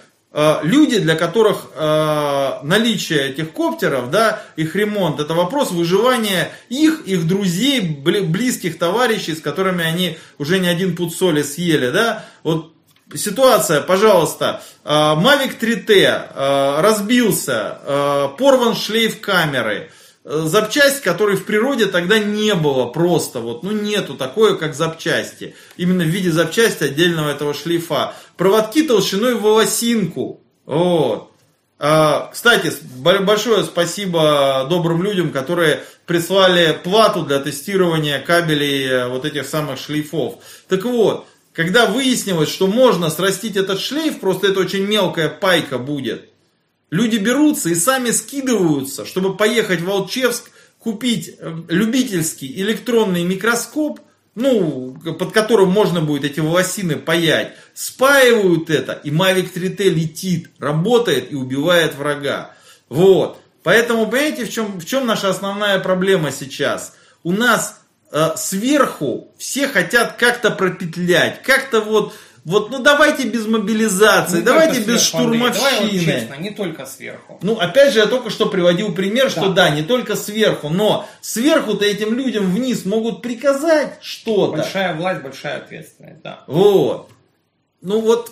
люди, 0.63 0.99
для 0.99 1.15
которых 1.15 1.67
э, 1.75 2.59
наличие 2.63 3.31
этих 3.31 3.53
коптеров, 3.53 4.11
да, 4.11 4.43
их 4.57 4.75
ремонт, 4.75 5.21
это 5.21 5.35
вопрос 5.35 5.71
выживания 5.71 6.51
их, 6.69 7.03
их 7.07 7.27
друзей, 7.27 7.81
близких 7.81 8.79
товарищей, 8.79 9.35
с 9.35 9.41
которыми 9.41 9.85
они 9.85 10.19
уже 10.39 10.59
не 10.59 10.69
один 10.69 10.97
пуд 10.97 11.15
соли 11.15 11.43
съели, 11.43 11.91
да. 11.91 12.25
Вот 12.43 12.73
ситуация, 13.15 13.83
пожалуйста, 13.83 14.63
э, 14.85 14.89
Mavic 14.91 15.59
3T 15.61 16.81
разбился, 16.81 18.31
порван 18.39 18.75
шлейф 18.75 19.21
камеры, 19.21 19.91
Э, 20.25 20.45
запчасть, 20.47 21.01
которой 21.01 21.37
в 21.37 21.45
природе 21.45 21.87
тогда 21.87 22.19
не 22.21 22.55
было 22.55 22.87
просто, 22.87 23.41
вот, 23.41 23.65
ну 23.65 23.73
нету 23.73 24.15
такое, 24.15 24.55
как 24.55 24.73
запчасти, 24.73 25.57
именно 25.77 26.05
в 26.05 26.07
виде 26.07 26.31
запчасти 26.31 26.85
отдельного 26.85 27.31
этого 27.31 27.55
шлейфа. 27.55 28.15
Проводки 28.43 28.83
толщиной 28.83 29.37
в 29.37 29.43
волосинку, 29.43 30.41
вот. 30.67 31.31
А, 31.79 32.29
кстати, 32.33 32.73
большое 32.99 33.63
спасибо 33.63 34.67
добрым 34.69 35.05
людям, 35.05 35.31
которые 35.31 35.85
прислали 36.07 36.77
плату 36.83 37.23
для 37.23 37.39
тестирования 37.39 38.19
кабелей 38.19 38.85
э, 38.85 39.09
вот 39.09 39.25
этих 39.25 39.47
самых 39.47 39.79
шлейфов. 39.79 40.43
Так 40.67 40.85
вот, 40.85 41.29
когда 41.53 41.87
выяснилось, 41.87 42.49
что 42.49 42.67
можно 42.67 43.11
срастить 43.11 43.57
этот 43.57 43.79
шлейф, 43.79 44.19
просто 44.19 44.49
это 44.49 44.59
очень 44.59 44.87
мелкая 44.87 45.29
пайка 45.29 45.79
будет, 45.79 46.29
Люди 46.91 47.19
берутся 47.19 47.69
и 47.69 47.77
сами 47.77 48.11
скидываются, 48.11 49.07
чтобы 49.07 49.37
поехать 49.37 49.83
в 49.83 49.85
Волчевск, 49.85 50.51
купить 50.81 51.37
э, 51.39 51.57
любительский 51.69 52.53
электронный 52.61 53.23
микроскоп, 53.23 54.01
ну, 54.35 54.97
под 55.19 55.33
которым 55.33 55.71
можно 55.71 56.01
будет 56.01 56.25
эти 56.25 56.41
волосины 56.41 56.97
паять, 56.97 57.55
спаивают 57.75 58.71
это, 58.71 58.93
и 58.93 59.11
Mavic 59.11 59.53
3T 59.55 59.89
летит, 59.89 60.51
работает 60.59 61.33
и 61.33 61.35
убивает 61.35 61.95
врага. 61.95 62.53
Вот. 62.89 63.39
Поэтому, 63.63 64.07
понимаете, 64.07 64.45
в 64.45 64.51
чем, 64.51 64.81
в 64.81 64.85
чем 64.85 65.07
наша 65.07 65.29
основная 65.31 65.79
проблема 65.79 66.33
сейчас? 66.33 66.95
У 67.23 67.33
нас 67.33 67.81
э, 68.11 68.31
сверху 68.37 69.33
все 69.39 69.69
хотят 69.69 70.17
как-то 70.17 70.51
пропетлять, 70.51 71.43
как-то 71.43 71.81
вот 71.81 72.13
вот, 72.45 72.71
ну 72.71 72.81
давайте 72.81 73.29
без 73.29 73.47
мобилизации, 73.47 74.39
не 74.39 74.43
давайте 74.43 74.81
без 74.81 75.01
сверху, 75.01 75.05
штурмовщины. 75.05 75.55
Давай 75.55 75.83
вот 75.83 76.01
честно, 76.01 76.35
не 76.35 76.51
только 76.51 76.87
сверху. 76.87 77.39
Ну, 77.41 77.57
опять 77.61 77.93
же, 77.93 78.01
я 78.01 78.07
только 78.07 78.31
что 78.31 78.47
приводил 78.47 78.93
пример, 78.93 79.27
да. 79.27 79.31
что 79.31 79.49
да, 79.51 79.71
не 79.71 79.83
только 79.83 80.17
сверху, 80.17 80.69
но 80.69 81.07
сверху-то 81.21 81.85
этим 81.85 82.15
людям 82.15 82.53
вниз 82.53 82.85
могут 82.85 83.23
приказать 83.23 83.99
что-то. 84.01 84.57
Большая 84.57 84.95
власть, 84.97 85.23
большая 85.23 85.59
ответственность, 85.59 86.21
да. 86.23 86.43
Вот. 86.49 87.12
Ну 87.83 88.01
вот 88.01 88.31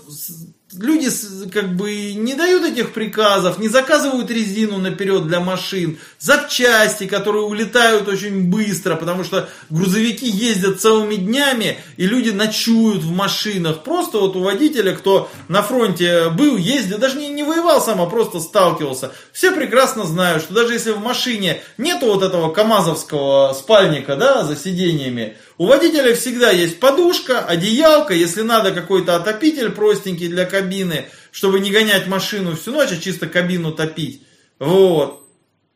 люди 0.78 1.08
как 1.50 1.74
бы 1.74 2.12
не 2.12 2.34
дают 2.34 2.64
этих 2.64 2.92
приказов, 2.92 3.58
не 3.58 3.68
заказывают 3.68 4.30
резину 4.30 4.78
наперед 4.78 5.26
для 5.26 5.40
машин, 5.40 5.98
запчасти, 6.20 7.06
которые 7.06 7.44
улетают 7.44 8.06
очень 8.06 8.48
быстро, 8.48 8.94
потому 8.94 9.24
что 9.24 9.48
грузовики 9.68 10.28
ездят 10.28 10.80
целыми 10.80 11.16
днями, 11.16 11.78
и 11.96 12.06
люди 12.06 12.30
ночуют 12.30 13.02
в 13.02 13.10
машинах. 13.10 13.82
Просто 13.82 14.18
вот 14.18 14.36
у 14.36 14.42
водителя, 14.42 14.94
кто 14.94 15.28
на 15.48 15.62
фронте 15.62 16.28
был, 16.28 16.56
ездил, 16.56 16.98
даже 16.98 17.18
не, 17.18 17.28
не 17.28 17.42
воевал 17.42 17.80
сам, 17.80 18.00
а 18.00 18.06
просто 18.06 18.38
сталкивался. 18.38 19.12
Все 19.32 19.50
прекрасно 19.50 20.04
знают, 20.04 20.42
что 20.44 20.54
даже 20.54 20.74
если 20.74 20.92
в 20.92 21.00
машине 21.00 21.60
нету 21.78 22.06
вот 22.06 22.22
этого 22.22 22.52
камазовского 22.52 23.52
спальника, 23.54 24.14
да, 24.14 24.44
за 24.44 24.54
сиденьями, 24.54 25.36
у 25.60 25.66
водителя 25.66 26.14
всегда 26.14 26.50
есть 26.50 26.80
подушка, 26.80 27.40
одеялка, 27.40 28.14
если 28.14 28.40
надо 28.40 28.72
какой-то 28.72 29.16
отопитель 29.16 29.68
простенький 29.72 30.28
для 30.28 30.46
кабины, 30.46 31.10
чтобы 31.32 31.60
не 31.60 31.70
гонять 31.70 32.06
машину 32.06 32.56
всю 32.56 32.72
ночь, 32.72 32.92
а 32.92 32.96
чисто 32.96 33.26
кабину 33.26 33.70
топить. 33.70 34.22
Вот. 34.58 35.22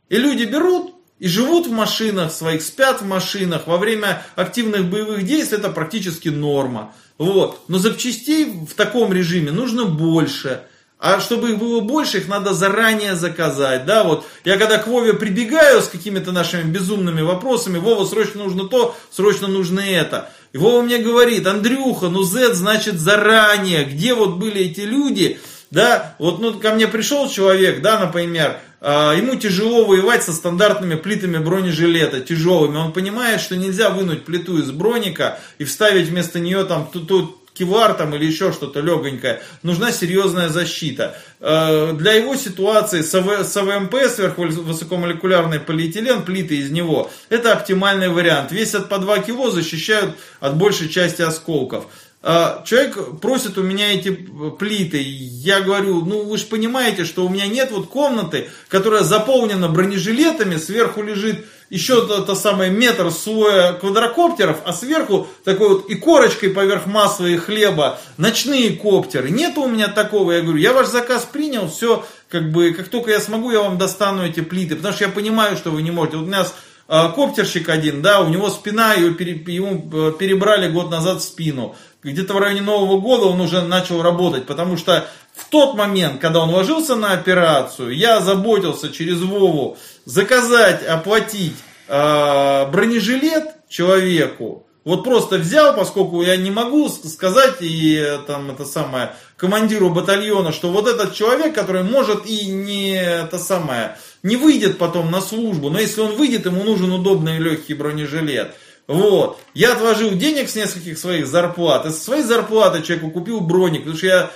И 0.08 0.16
люди 0.16 0.44
берут 0.44 0.94
и 1.18 1.28
живут 1.28 1.66
в 1.66 1.70
машинах 1.70 2.32
своих, 2.32 2.62
спят 2.62 3.02
в 3.02 3.04
машинах. 3.04 3.66
Во 3.66 3.76
время 3.76 4.22
активных 4.36 4.86
боевых 4.86 5.22
действий 5.22 5.58
это 5.58 5.68
практически 5.68 6.30
норма. 6.30 6.94
Вот. 7.18 7.68
Но 7.68 7.76
запчастей 7.76 8.46
в 8.66 8.72
таком 8.72 9.12
режиме 9.12 9.50
нужно 9.50 9.84
больше. 9.84 10.62
А 10.98 11.20
чтобы 11.20 11.50
их 11.50 11.58
было 11.58 11.80
больше, 11.80 12.18
их 12.18 12.28
надо 12.28 12.54
заранее 12.54 13.14
заказать. 13.14 13.84
Да, 13.84 14.04
вот 14.04 14.26
я 14.44 14.56
когда 14.56 14.78
к 14.78 14.86
Вове 14.86 15.12
прибегаю 15.12 15.82
с 15.82 15.88
какими-то 15.88 16.32
нашими 16.32 16.62
безумными 16.62 17.20
вопросами, 17.20 17.78
Вова, 17.78 18.06
срочно 18.06 18.44
нужно 18.44 18.68
то, 18.68 18.96
срочно 19.10 19.48
нужно 19.48 19.80
это. 19.80 20.30
И 20.52 20.58
Вова 20.58 20.82
мне 20.82 20.98
говорит, 20.98 21.46
Андрюха, 21.46 22.08
ну 22.08 22.22
Z 22.22 22.54
значит 22.54 22.98
заранее, 23.00 23.84
где 23.84 24.14
вот 24.14 24.36
были 24.36 24.62
эти 24.62 24.80
люди, 24.80 25.40
да, 25.74 26.14
вот 26.18 26.40
ну, 26.40 26.54
ко 26.54 26.72
мне 26.72 26.86
пришел 26.86 27.28
человек, 27.28 27.82
да, 27.82 27.98
например, 27.98 28.58
э, 28.80 29.14
ему 29.16 29.34
тяжело 29.34 29.84
воевать 29.84 30.22
со 30.22 30.32
стандартными 30.32 30.94
плитами 30.94 31.38
бронежилета, 31.38 32.20
тяжелыми, 32.20 32.76
он 32.76 32.92
понимает, 32.92 33.40
что 33.40 33.56
нельзя 33.56 33.90
вынуть 33.90 34.24
плиту 34.24 34.58
из 34.58 34.70
броника 34.70 35.40
и 35.58 35.64
вставить 35.64 36.06
вместо 36.06 36.38
нее 36.38 36.64
там 36.64 36.88
ту, 36.92 37.00
ту, 37.00 37.40
кевлар 37.54 37.94
там 37.94 38.14
или 38.14 38.26
еще 38.26 38.52
что-то 38.52 38.80
легонькое, 38.80 39.40
нужна 39.62 39.92
серьезная 39.92 40.48
защита. 40.48 41.16
Э, 41.40 41.92
для 41.92 42.12
его 42.12 42.34
ситуации 42.36 43.02
с 43.02 43.14
АВМП, 43.56 43.94
сверхвысокомолекулярный 44.14 45.60
полиэтилен, 45.60 46.24
плиты 46.24 46.56
из 46.56 46.70
него, 46.70 47.10
это 47.28 47.52
оптимальный 47.52 48.08
вариант. 48.08 48.52
Весят 48.52 48.88
по 48.88 48.98
2 48.98 49.20
кило, 49.20 49.50
защищают 49.50 50.16
от 50.40 50.56
большей 50.56 50.88
части 50.88 51.22
осколков. 51.22 51.86
Э, 52.22 52.62
человек 52.64 53.20
просит 53.20 53.56
у 53.56 53.62
меня 53.62 53.92
эти 53.94 54.10
плиты. 54.58 55.00
Я 55.00 55.60
говорю, 55.60 56.04
ну 56.04 56.24
вы 56.24 56.38
же 56.38 56.46
понимаете, 56.46 57.04
что 57.04 57.24
у 57.24 57.28
меня 57.28 57.46
нет 57.46 57.70
вот 57.70 57.88
комнаты, 57.88 58.50
которая 58.68 59.04
заполнена 59.04 59.68
бронежилетами, 59.68 60.56
сверху 60.56 61.02
лежит 61.02 61.46
еще 61.70 62.06
то, 62.06 62.22
то 62.22 62.34
самое 62.34 62.70
метр 62.70 63.10
слоя 63.10 63.72
квадрокоптеров, 63.72 64.58
а 64.64 64.72
сверху 64.72 65.26
такой 65.44 65.68
вот 65.68 65.90
и 65.90 65.94
корочкой 65.94 66.50
поверх 66.50 66.86
масла 66.86 67.26
и 67.26 67.36
хлеба 67.36 67.98
ночные 68.16 68.70
коптеры. 68.76 69.30
Нет 69.30 69.56
у 69.58 69.66
меня 69.66 69.88
такого. 69.88 70.32
Я 70.32 70.42
говорю, 70.42 70.58
я 70.58 70.72
ваш 70.72 70.88
заказ 70.88 71.26
принял, 71.30 71.68
все, 71.68 72.04
как 72.28 72.52
бы, 72.52 72.72
как 72.72 72.88
только 72.88 73.10
я 73.10 73.20
смогу, 73.20 73.50
я 73.50 73.60
вам 73.60 73.78
достану 73.78 74.24
эти 74.24 74.40
плиты, 74.40 74.76
потому 74.76 74.94
что 74.94 75.04
я 75.04 75.10
понимаю, 75.10 75.56
что 75.56 75.70
вы 75.70 75.82
не 75.82 75.90
можете. 75.90 76.18
Вот 76.18 76.26
у 76.26 76.30
нас 76.30 76.54
э, 76.88 77.08
коптерщик 77.14 77.68
один, 77.68 78.02
да, 78.02 78.20
у 78.20 78.28
него 78.28 78.50
спина, 78.50 78.94
его 78.94 79.14
пере, 79.14 79.32
ему 79.54 79.90
э, 79.92 80.12
перебрали 80.18 80.70
год 80.70 80.90
назад 80.90 81.18
в 81.18 81.24
спину. 81.24 81.74
Где-то 82.02 82.34
в 82.34 82.38
районе 82.38 82.60
Нового 82.60 83.00
года 83.00 83.24
он 83.26 83.40
уже 83.40 83.62
начал 83.62 84.02
работать, 84.02 84.44
потому 84.46 84.76
что 84.76 85.08
в 85.34 85.48
тот 85.50 85.74
момент, 85.74 86.20
когда 86.20 86.40
он 86.40 86.50
ложился 86.50 86.94
на 86.94 87.12
операцию, 87.12 87.90
я 87.90 88.20
заботился 88.20 88.92
через 88.92 89.20
Вову 89.20 89.76
заказать, 90.04 90.86
оплатить 90.86 91.56
э, 91.88 92.66
бронежилет 92.70 93.54
человеку. 93.68 94.66
Вот 94.84 95.02
просто 95.02 95.38
взял, 95.38 95.74
поскольку 95.74 96.22
я 96.22 96.36
не 96.36 96.50
могу 96.50 96.88
сказать 96.88 97.56
и 97.60 98.18
там 98.26 98.50
это 98.50 98.66
самое 98.66 99.14
командиру 99.36 99.88
батальона, 99.88 100.52
что 100.52 100.70
вот 100.70 100.86
этот 100.86 101.14
человек, 101.14 101.54
который 101.54 101.82
может 101.82 102.26
и 102.26 102.46
не 102.46 102.94
это 102.94 103.38
самое, 103.38 103.96
не 104.22 104.36
выйдет 104.36 104.78
потом 104.78 105.10
на 105.10 105.22
службу, 105.22 105.70
но 105.70 105.80
если 105.80 106.02
он 106.02 106.16
выйдет, 106.16 106.46
ему 106.46 106.64
нужен 106.64 106.92
удобный 106.92 107.38
легкий 107.38 107.74
бронежилет. 107.74 108.54
Вот. 108.86 109.40
Я 109.54 109.72
отложил 109.72 110.12
денег 110.12 110.50
с 110.50 110.56
нескольких 110.56 110.98
своих 110.98 111.26
зарплат. 111.26 111.86
И 111.86 111.90
со 111.90 112.00
своей 112.00 112.22
зарплаты 112.22 112.82
человеку 112.82 113.10
купил 113.10 113.40
броник. 113.40 113.80
Потому 113.80 113.96
что 113.96 114.06
я, 114.06 114.30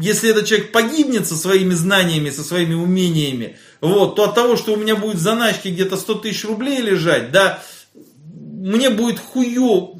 если 0.00 0.30
этот 0.30 0.46
человек 0.46 0.72
погибнет 0.72 1.26
со 1.26 1.36
своими 1.36 1.74
знаниями, 1.74 2.30
со 2.30 2.44
своими 2.44 2.74
умениями, 2.74 3.56
вот, 3.80 4.14
то 4.16 4.24
от 4.24 4.34
того, 4.34 4.56
что 4.56 4.74
у 4.74 4.76
меня 4.76 4.94
будет 4.94 5.16
в 5.16 5.20
заначке 5.20 5.70
где-то 5.70 5.96
100 5.96 6.14
тысяч 6.16 6.44
рублей 6.44 6.80
лежать, 6.80 7.32
да, 7.32 7.62
мне 8.24 8.90
будет 8.90 9.18
хуё... 9.18 9.94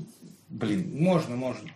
Блин. 0.48 0.90
Можно, 0.94 1.36
можно. 1.36 1.70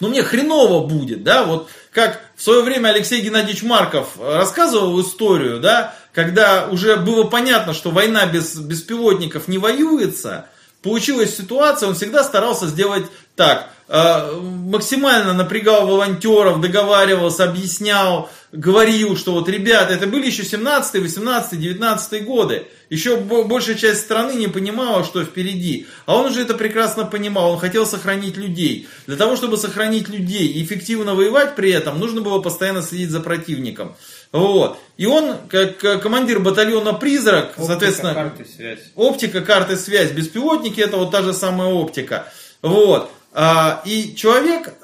Но 0.00 0.08
мне 0.08 0.22
хреново 0.22 0.86
будет, 0.86 1.24
да, 1.24 1.44
вот 1.44 1.68
как 1.90 2.20
в 2.36 2.42
свое 2.42 2.62
время 2.62 2.90
Алексей 2.90 3.20
Геннадьевич 3.20 3.64
Марков 3.64 4.10
рассказывал 4.20 5.00
историю, 5.00 5.58
да, 5.58 5.96
когда 6.12 6.68
уже 6.68 6.96
было 6.96 7.24
понятно, 7.24 7.74
что 7.74 7.90
война 7.90 8.26
без 8.26 8.54
беспилотников 8.54 9.48
не 9.48 9.58
воюется, 9.58 10.48
получилась 10.82 11.36
ситуация, 11.36 11.88
он 11.88 11.94
всегда 11.94 12.24
старался 12.24 12.66
сделать 12.66 13.06
так. 13.36 13.70
Э, 13.88 14.32
максимально 14.40 15.32
напрягал 15.34 15.86
волонтеров, 15.86 16.60
договаривался, 16.60 17.44
объяснял, 17.44 18.30
говорил, 18.52 19.16
что 19.16 19.32
вот, 19.32 19.48
ребята, 19.48 19.94
это 19.94 20.06
были 20.06 20.26
еще 20.26 20.44
17, 20.44 21.02
18, 21.02 21.58
19 21.58 22.24
годы. 22.24 22.66
Еще 22.90 23.16
большая 23.18 23.76
часть 23.76 24.00
страны 24.00 24.32
не 24.32 24.48
понимала, 24.48 25.04
что 25.04 25.22
впереди. 25.22 25.86
А 26.06 26.16
он 26.16 26.26
уже 26.26 26.40
это 26.40 26.54
прекрасно 26.54 27.04
понимал. 27.04 27.52
Он 27.52 27.58
хотел 27.58 27.84
сохранить 27.84 28.38
людей. 28.38 28.88
Для 29.06 29.16
того, 29.16 29.36
чтобы 29.36 29.58
сохранить 29.58 30.08
людей 30.08 30.46
и 30.46 30.64
эффективно 30.64 31.14
воевать 31.14 31.54
при 31.54 31.70
этом, 31.70 31.98
нужно 31.98 32.22
было 32.22 32.40
постоянно 32.40 32.80
следить 32.80 33.10
за 33.10 33.20
противником. 33.20 33.94
Вот. 34.32 34.78
И 34.96 35.06
он, 35.06 35.36
как 35.48 35.78
командир 36.02 36.40
батальона 36.40 36.94
«Призрак», 36.94 37.50
оптика, 37.50 37.66
соответственно... 37.66 38.14
карты, 38.14 38.46
связь. 38.46 38.78
Оптика, 38.94 39.40
карты, 39.42 39.76
связь. 39.76 40.12
Беспилотники 40.12 40.80
это 40.80 40.96
вот 40.96 41.10
та 41.10 41.22
же 41.22 41.34
самая 41.34 41.68
оптика. 41.68 42.32
Вот. 42.62 43.10
А, 43.32 43.82
и 43.84 44.14
человек 44.14 44.74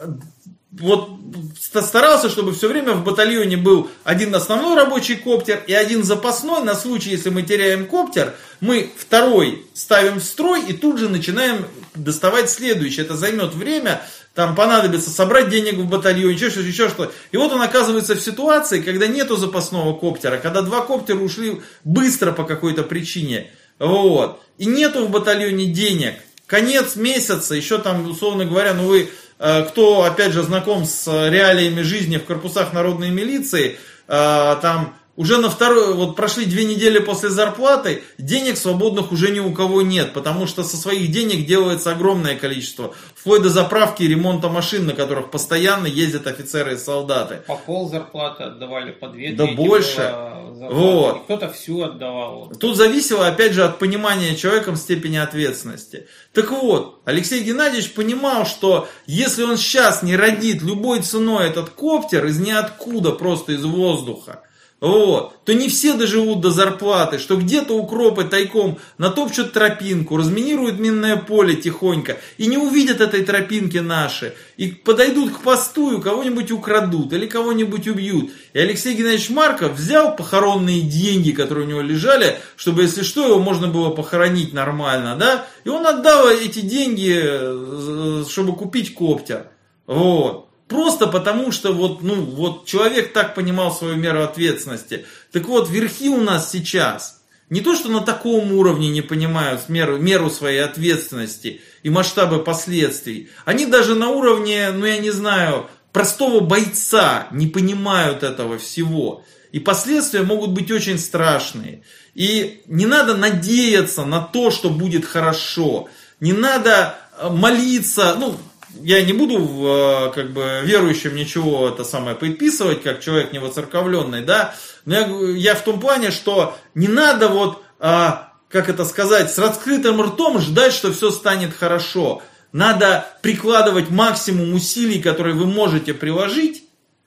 вот 0.81 1.11
старался, 1.53 2.29
чтобы 2.29 2.53
все 2.53 2.69
время 2.69 2.95
в 2.95 3.05
батальоне 3.05 3.57
был 3.57 3.91
один 4.03 4.35
основной 4.35 4.75
рабочий 4.75 5.16
коптер 5.16 5.62
и 5.66 5.73
один 5.73 6.03
запасной. 6.03 6.65
На 6.65 6.75
случай, 6.75 7.11
если 7.11 7.31
мы 7.31 7.43
теряем 7.43 7.87
коптер, 7.87 8.35
мы 8.61 8.91
второй 8.97 9.66
ставим 9.75 10.19
в 10.19 10.25
строй 10.25 10.65
и 10.66 10.73
тут 10.73 10.99
же 10.99 11.09
начинаем 11.09 11.66
доставать 11.95 12.51
следующий. 12.51 13.03
Это 13.03 13.16
займет 13.16 13.55
время, 13.55 14.03
там 14.35 14.57
понадобится 14.57 15.11
собрать 15.11 15.49
денег 15.49 15.75
в 15.75 15.87
батальоне, 15.89 16.35
еще 16.35 16.51
что-то, 16.51 16.66
еще 16.66 16.89
что 16.89 17.12
И 17.31 17.37
вот 17.37 17.53
он 17.53 17.62
оказывается 17.62 18.16
в 18.16 18.21
ситуации, 18.21 18.83
когда 18.83 19.07
нету 19.07 19.37
запасного 19.37 19.97
коптера, 19.97 20.39
когда 20.39 20.62
два 20.62 20.81
коптера 20.81 21.19
ушли 21.19 21.61
быстро 21.85 22.33
по 22.33 22.45
какой-то 22.45 22.83
причине. 22.83 23.53
Вот. 23.79 24.41
И 24.59 24.66
нету 24.66 25.07
в 25.07 25.11
батальоне 25.11 25.66
денег. 25.66 26.15
Конец 26.47 26.97
месяца, 26.97 27.55
еще 27.55 27.79
там, 27.79 28.09
условно 28.09 28.45
говоря, 28.45 28.75
ну 28.75 28.87
вы 28.87 29.11
Э, 29.39 29.65
кто, 29.65 30.05
опять 30.05 30.33
же, 30.33 30.43
знаком 30.43 30.85
с 30.85 31.07
реалиями 31.29 31.83
жизни 31.83 32.19
в 32.19 32.25
корпусах 32.25 32.73
народной 32.73 33.11
милиции, 33.11 33.79
э, 34.07 34.57
там 34.62 34.95
уже 35.16 35.39
на 35.39 35.49
второй, 35.49 35.95
вот 35.95 36.16
прошли 36.16 36.45
две 36.45 36.65
недели 36.65 36.99
после 36.99 37.31
зарплаты, 37.31 38.03
денег 38.19 38.57
свободных 38.57 39.12
уже 39.12 39.31
ни 39.31 39.41
у 39.41 39.53
кого 39.53 39.82
нет, 39.82 40.12
потому 40.12 40.47
что 40.47 40.65
со 40.65 40.77
своих 40.77 41.11
денег 41.11 41.47
делается 41.47 41.93
огромное 41.93 42.36
количество, 42.36 42.95
вплоть 43.15 43.43
до 43.43 43.49
заправки 43.49 44.03
и 44.03 44.09
ремонта 44.09 44.49
машин, 44.49 44.86
на 44.86 44.93
которых 44.93 45.31
постоянно 45.31 45.86
ездят 45.86 46.27
офицеры 46.27 46.74
и 46.74 46.77
солдаты. 46.77 47.43
По 47.47 47.57
пол 47.57 47.89
зарплаты 47.89 48.45
отдавали, 48.45 48.91
по 48.91 49.09
две 49.09 49.32
Да 49.32 49.47
больше. 49.47 50.15
Вот. 50.55 51.24
Кто-то 51.24 51.53
всю 51.53 51.82
отдавал. 51.82 52.51
Тут 52.59 52.77
зависело, 52.77 53.27
опять 53.27 53.53
же, 53.53 53.65
от 53.65 53.78
понимания 53.78 54.36
человеком 54.36 54.77
степени 54.77 55.16
ответственности. 55.16 56.07
Так 56.32 56.51
вот, 56.51 57.01
Алексей 57.05 57.43
Геннадьевич 57.43 57.93
понимал, 57.93 58.47
что 58.47 58.89
если 59.07 59.43
он 59.43 59.57
сейчас 59.57 60.03
не 60.03 60.16
родит 60.16 60.62
любой 60.62 61.01
ценой 61.03 61.49
этот 61.49 61.70
коптер 61.70 62.27
из 62.27 62.39
ниоткуда, 62.39 63.12
просто 63.12 63.53
из 63.53 63.65
воздуха, 63.65 64.43
вот, 64.85 65.43
то 65.47 65.55
не 65.55 65.70
все 65.70 65.94
доживут 65.94 66.43
до 66.43 66.51
зарплаты, 66.51 67.19
что 67.19 67.36
где-то 67.36 67.73
укропы 67.73 68.24
тайком 68.24 68.78
натопчут 68.98 69.55
тропинку, 69.55 70.19
разминируют 70.19 70.78
минное 70.78 71.16
поле 71.16 71.56
тихонько 71.56 72.19
и 72.36 72.47
не 72.48 72.59
увидят 72.59 73.01
этой 73.01 73.24
тропинки 73.24 73.78
наши, 73.78 74.35
и 74.59 74.66
подойдут 74.66 75.32
к 75.32 75.40
посту 75.40 75.97
и 75.97 76.02
кого-нибудь 76.02 76.51
украдут 76.51 77.15
или 77.15 77.27
кого-нибудь 77.27 77.89
убьют. 77.89 78.31
И 78.52 78.59
Алексей 78.59 78.94
Геннадьевич 78.94 79.31
Марков 79.31 79.73
взял 79.73 80.15
похоронные 80.15 80.82
деньги, 80.82 81.31
которые 81.31 81.66
у 81.66 81.70
него 81.70 81.81
лежали, 81.81 82.39
чтобы, 82.55 82.82
если 82.82 83.05
что, 83.05 83.27
его 83.27 83.39
можно 83.39 83.69
было 83.69 83.89
похоронить 83.89 84.52
нормально, 84.52 85.16
да, 85.16 85.47
и 85.65 85.70
он 85.70 85.86
отдал 85.86 86.28
эти 86.28 86.61
деньги, 86.61 87.23
э, 87.23 88.24
чтобы 88.28 88.55
купить 88.55 88.93
коптер. 88.93 89.47
Вот. 89.86 90.44
Просто 90.69 91.07
потому, 91.07 91.53
что 91.53 91.73
вот, 91.73 92.03
ну, 92.03 92.15
вот 92.15 92.65
человек 92.65 93.12
так 93.12 93.35
понимал 93.35 93.73
свою 93.73 93.97
меру 93.97 94.23
ответственности. 94.23 95.05
Так 95.31 95.47
вот, 95.47 95.69
верхи 95.69 96.09
у 96.09 96.20
нас 96.20 96.51
сейчас 96.51 97.20
не 97.51 97.61
то, 97.61 97.74
что 97.74 97.91
на 97.91 98.01
таком 98.01 98.53
уровне 98.53 98.89
не 98.89 99.03
понимают 99.03 99.69
меру, 99.69 99.99
меру 99.99 100.31
своей 100.31 100.61
ответственности 100.61 101.61
и 101.82 101.91
масштабы 101.91 102.43
последствий. 102.43 103.28
Они 103.45 103.66
даже 103.66 103.95
на 103.95 104.09
уровне, 104.09 104.70
ну 104.73 104.86
я 104.86 104.99
не 104.99 105.11
знаю, 105.11 105.69
простого 105.93 106.41
бойца 106.41 107.28
не 107.31 107.47
понимают 107.47 108.23
этого 108.23 108.59
всего. 108.59 109.24
И 109.53 109.61
последствия 109.61 110.23
могут 110.23 110.51
быть 110.51 110.70
очень 110.70 110.99
страшные. 110.99 111.82
И 112.15 112.62
не 112.66 112.86
надо 112.86 113.15
надеяться 113.15 114.05
на 114.05 114.20
то, 114.20 114.51
что 114.51 114.70
будет 114.70 115.05
хорошо. 115.05 115.89
Не 116.19 116.32
надо 116.32 116.97
э, 117.19 117.28
молиться, 117.28 118.16
ну, 118.19 118.36
я 118.85 119.02
не 119.02 119.15
буду 119.15 119.39
э, 119.39 120.12
как 120.15 120.32
бы 120.32 120.61
верующим 120.62 121.16
ничего 121.16 121.69
это 121.69 121.85
самое 121.85 122.15
предписывать, 122.15 122.82
как 122.82 123.01
человек 123.01 123.32
невоцерковленный, 123.32 124.20
да, 124.20 124.55
но 124.85 124.94
я, 124.94 125.06
я 125.36 125.55
в 125.55 125.65
том 125.65 125.81
плане, 125.81 126.11
что 126.11 126.59
не 126.74 126.86
надо 126.86 127.28
вот, 127.28 127.62
а, 127.81 128.35
как 128.51 128.69
это 128.69 128.85
сказать, 128.85 129.32
с 129.32 129.39
раскрытым 129.39 130.02
ртом 130.02 130.39
ждать, 130.39 130.74
что 130.74 130.93
все 130.93 131.11
станет 131.11 131.55
хорошо. 131.55 132.23
Надо 132.52 133.06
прикладывать 133.23 133.89
максимум 133.89 134.52
усилий, 134.52 135.01
которые 135.01 135.35
вы 135.35 135.47
можете 135.47 135.94
приложить 135.94 136.65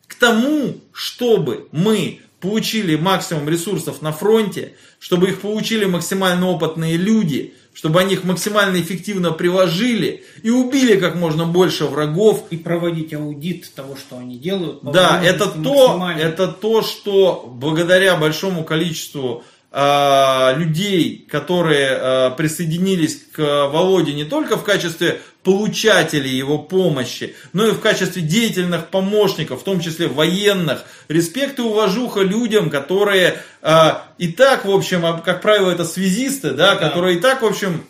к 0.07 0.15
тому, 0.15 0.81
чтобы 0.91 1.67
мы 1.71 2.21
получили 2.39 2.95
максимум 2.95 3.47
ресурсов 3.49 4.01
на 4.01 4.11
фронте, 4.11 4.73
чтобы 4.99 5.29
их 5.29 5.41
получили 5.41 5.85
максимально 5.85 6.49
опытные 6.49 6.97
люди, 6.97 7.53
чтобы 7.77 7.99
они 7.99 8.15
их 8.15 8.23
максимально 8.23 8.81
эффективно 8.81 9.31
приложили 9.31 10.23
и 10.41 10.49
убили 10.49 10.99
как 10.99 11.13
можно 11.13 11.45
больше 11.45 11.85
врагов. 11.85 12.45
И 12.49 12.57
проводить 12.57 13.13
аудит 13.13 13.71
того, 13.75 13.95
что 13.95 14.17
они 14.17 14.39
делают. 14.39 14.79
Да, 14.81 15.21
это 15.23 15.47
то, 15.47 16.09
это 16.17 16.47
то, 16.47 16.81
что 16.81 17.47
благодаря 17.47 18.15
большому 18.15 18.63
количеству 18.63 19.43
людей, 20.57 21.27
которые 21.29 21.89
э, 21.89 22.31
присоединились 22.35 23.21
к 23.31 23.67
Володе 23.67 24.13
не 24.13 24.25
только 24.25 24.57
в 24.57 24.63
качестве 24.63 25.21
получателей 25.43 26.31
его 26.31 26.57
помощи, 26.57 27.35
но 27.53 27.67
и 27.67 27.71
в 27.71 27.79
качестве 27.79 28.21
деятельных 28.21 28.87
помощников, 28.87 29.61
в 29.61 29.63
том 29.63 29.79
числе 29.79 30.07
военных. 30.07 30.83
Респект 31.07 31.59
и 31.59 31.61
уважуха 31.61 32.21
людям, 32.21 32.69
которые 32.69 33.41
э, 33.61 33.89
и 34.17 34.29
так, 34.29 34.65
в 34.65 34.71
общем, 34.71 35.21
как 35.23 35.41
правило, 35.41 35.71
это 35.71 35.85
связисты, 35.85 36.51
да, 36.51 36.73
да, 36.73 36.75
которые 36.75 37.17
и 37.17 37.21
так, 37.21 37.43
в 37.43 37.45
общем, 37.45 37.85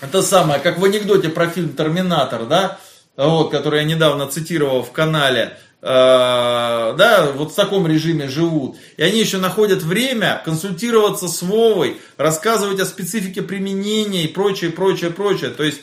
это 0.00 0.22
самое, 0.22 0.60
как 0.60 0.78
в 0.78 0.84
анекдоте 0.84 1.28
про 1.28 1.46
фильм 1.48 1.74
«Терминатор», 1.74 2.44
да, 2.44 2.78
вот, 3.16 3.50
который 3.50 3.80
я 3.80 3.84
недавно 3.84 4.26
цитировал 4.26 4.82
в 4.82 4.92
канале, 4.92 5.56
э, 5.75 5.75
да, 5.82 7.32
вот 7.34 7.52
в 7.52 7.54
таком 7.54 7.86
режиме 7.86 8.28
живут. 8.28 8.76
И 8.96 9.02
они 9.02 9.20
еще 9.20 9.38
находят 9.38 9.82
время 9.82 10.42
консультироваться 10.44 11.28
с 11.28 11.42
Вовой, 11.42 12.00
рассказывать 12.16 12.80
о 12.80 12.86
специфике 12.86 13.42
применения 13.42 14.24
и 14.24 14.28
прочее, 14.28 14.70
прочее, 14.70 15.10
прочее. 15.10 15.50
То 15.50 15.62
есть 15.64 15.82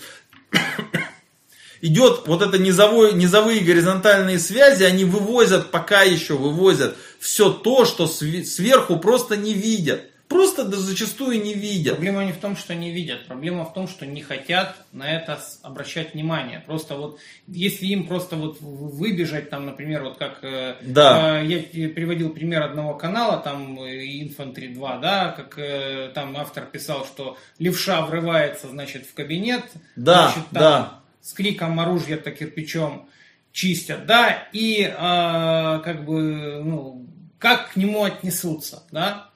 идет 1.81 2.23
вот 2.25 2.41
это 2.41 2.57
низовой, 2.57 3.13
низовые 3.13 3.61
горизонтальные 3.61 4.39
связи, 4.39 4.83
они 4.83 5.05
вывозят, 5.05 5.71
пока 5.71 6.01
еще 6.01 6.35
вывозят 6.35 6.95
все 7.19 7.49
то, 7.49 7.85
что 7.85 8.07
сверху 8.07 8.97
просто 8.97 9.37
не 9.37 9.53
видят. 9.53 10.01
Просто 10.33 10.65
да, 10.65 10.77
зачастую 10.77 11.43
не 11.43 11.53
видят. 11.53 11.93
Проблема 11.93 12.25
не 12.25 12.31
в 12.31 12.37
том, 12.37 12.57
что 12.57 12.73
не 12.73 12.89
видят. 12.89 13.27
Проблема 13.27 13.65
в 13.65 13.73
том, 13.73 13.87
что 13.87 14.07
не 14.07 14.21
хотят 14.21 14.75
на 14.91 15.03
это 15.03 15.39
обращать 15.61 16.15
внимание. 16.15 16.59
Просто 16.59 16.95
вот, 16.95 17.19
если 17.45 17.85
им 17.85 18.07
просто 18.07 18.35
вот 18.35 18.57
выбежать, 18.59 19.51
там, 19.51 19.67
например, 19.67 20.03
вот 20.03 20.17
как 20.17 20.39
э, 20.41 20.77
да. 20.81 21.43
э, 21.43 21.45
я 21.45 21.89
приводил 21.89 22.31
пример 22.31 22.63
одного 22.63 22.95
канала, 22.95 23.37
там, 23.37 23.79
Infantry 23.79 24.73
2, 24.73 24.97
да, 24.97 25.31
как 25.33 25.59
э, 25.59 26.11
там 26.15 26.35
автор 26.35 26.65
писал, 26.65 27.05
что 27.05 27.37
левша 27.59 28.03
врывается, 28.03 28.67
значит, 28.69 29.05
в 29.05 29.13
кабинет. 29.13 29.63
Да, 29.95 30.31
значит, 30.31 30.49
там, 30.49 30.61
да. 30.63 30.99
С 31.21 31.33
криком 31.33 31.79
оружия-то 31.79 32.31
кирпичом 32.31 33.07
чистят, 33.51 34.07
да, 34.07 34.47
и 34.51 34.81
э, 34.81 34.91
как 34.97 36.05
бы, 36.05 36.63
ну, 36.65 37.07
как 37.37 37.73
к 37.73 37.75
нему 37.75 38.03
отнесутся, 38.03 38.81
да, 38.91 39.29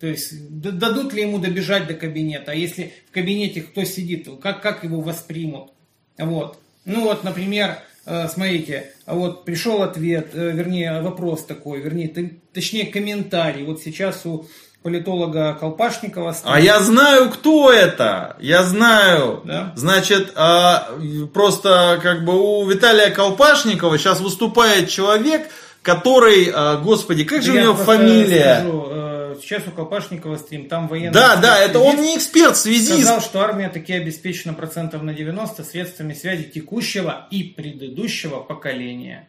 то 0.00 0.06
есть 0.06 0.32
дадут 0.48 1.12
ли 1.12 1.22
ему 1.22 1.38
добежать 1.38 1.86
до 1.86 1.94
кабинета, 1.94 2.52
а 2.52 2.54
если 2.54 2.92
в 3.10 3.14
кабинете 3.14 3.62
кто 3.62 3.84
сидит, 3.84 4.28
как, 4.40 4.62
как 4.62 4.84
его 4.84 5.00
воспримут. 5.00 5.72
Вот. 6.18 6.58
Ну 6.84 7.02
вот, 7.02 7.24
например, 7.24 7.78
э, 8.06 8.28
смотрите, 8.28 8.92
вот 9.06 9.44
пришел 9.44 9.82
ответ, 9.82 10.30
э, 10.34 10.50
вернее 10.52 11.02
вопрос 11.02 11.44
такой, 11.44 11.80
вернее, 11.80 12.32
точнее 12.52 12.86
комментарий. 12.86 13.64
Вот 13.64 13.82
сейчас 13.82 14.24
у 14.24 14.46
политолога 14.82 15.56
Колпашникова. 15.58 16.32
Стоит. 16.32 16.54
А 16.54 16.60
я 16.60 16.80
знаю, 16.80 17.30
кто 17.30 17.70
это. 17.70 18.36
Я 18.40 18.62
знаю. 18.62 19.42
Да? 19.44 19.72
Значит, 19.76 20.32
а, 20.36 20.88
просто 21.34 21.98
как 22.02 22.24
бы 22.24 22.34
у 22.40 22.64
Виталия 22.66 23.10
Колпашникова 23.10 23.98
сейчас 23.98 24.20
выступает 24.20 24.88
человек, 24.88 25.48
который, 25.82 26.50
а, 26.54 26.76
господи, 26.76 27.24
как 27.24 27.42
же 27.42 27.52
да 27.52 27.58
у 27.58 27.62
него 27.62 27.74
фамилия? 27.74 28.60
Скажу, 28.60 28.92
Вот 29.38 29.44
сейчас 29.44 29.68
у 29.68 29.70
Колпашникова 29.70 30.36
стрим, 30.36 30.68
там 30.68 30.88
военный... 30.88 31.12
Да, 31.12 31.36
да, 31.36 31.60
это 31.60 31.78
он 31.78 32.02
не 32.02 32.16
эксперт, 32.16 32.56
связист. 32.56 32.94
Сказал, 32.94 33.20
что 33.20 33.38
армия 33.38 33.68
таки 33.68 33.92
обеспечена 33.92 34.52
процентов 34.52 35.02
на 35.02 35.14
90 35.14 35.62
средствами 35.62 36.12
связи 36.12 36.42
текущего 36.42 37.28
и 37.30 37.44
предыдущего 37.44 38.40
поколения. 38.40 39.28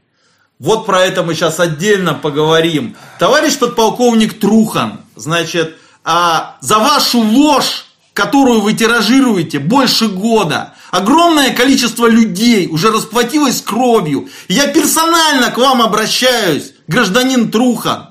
Вот 0.58 0.88
про 0.88 1.06
это 1.06 1.22
мы 1.22 1.36
сейчас 1.36 1.60
отдельно 1.60 2.16
поговорим. 2.16 2.96
Товарищ 3.20 3.60
подполковник 3.60 4.40
Трухан, 4.40 5.02
значит, 5.16 5.78
а, 6.04 6.58
за 6.60 6.80
вашу 6.80 7.20
ложь, 7.20 7.86
которую 8.14 8.62
вы 8.62 8.74
тиражируете 8.74 9.60
больше 9.60 10.08
года, 10.08 10.74
огромное 10.90 11.54
количество 11.54 12.08
людей 12.08 12.66
уже 12.66 12.90
расплатилось 12.90 13.62
кровью. 13.62 14.28
Я 14.48 14.66
персонально 14.70 15.52
к 15.52 15.60
вам 15.60 15.84
обращаюсь, 15.84 16.74
гражданин 16.88 17.52
Трухан. 17.52 18.09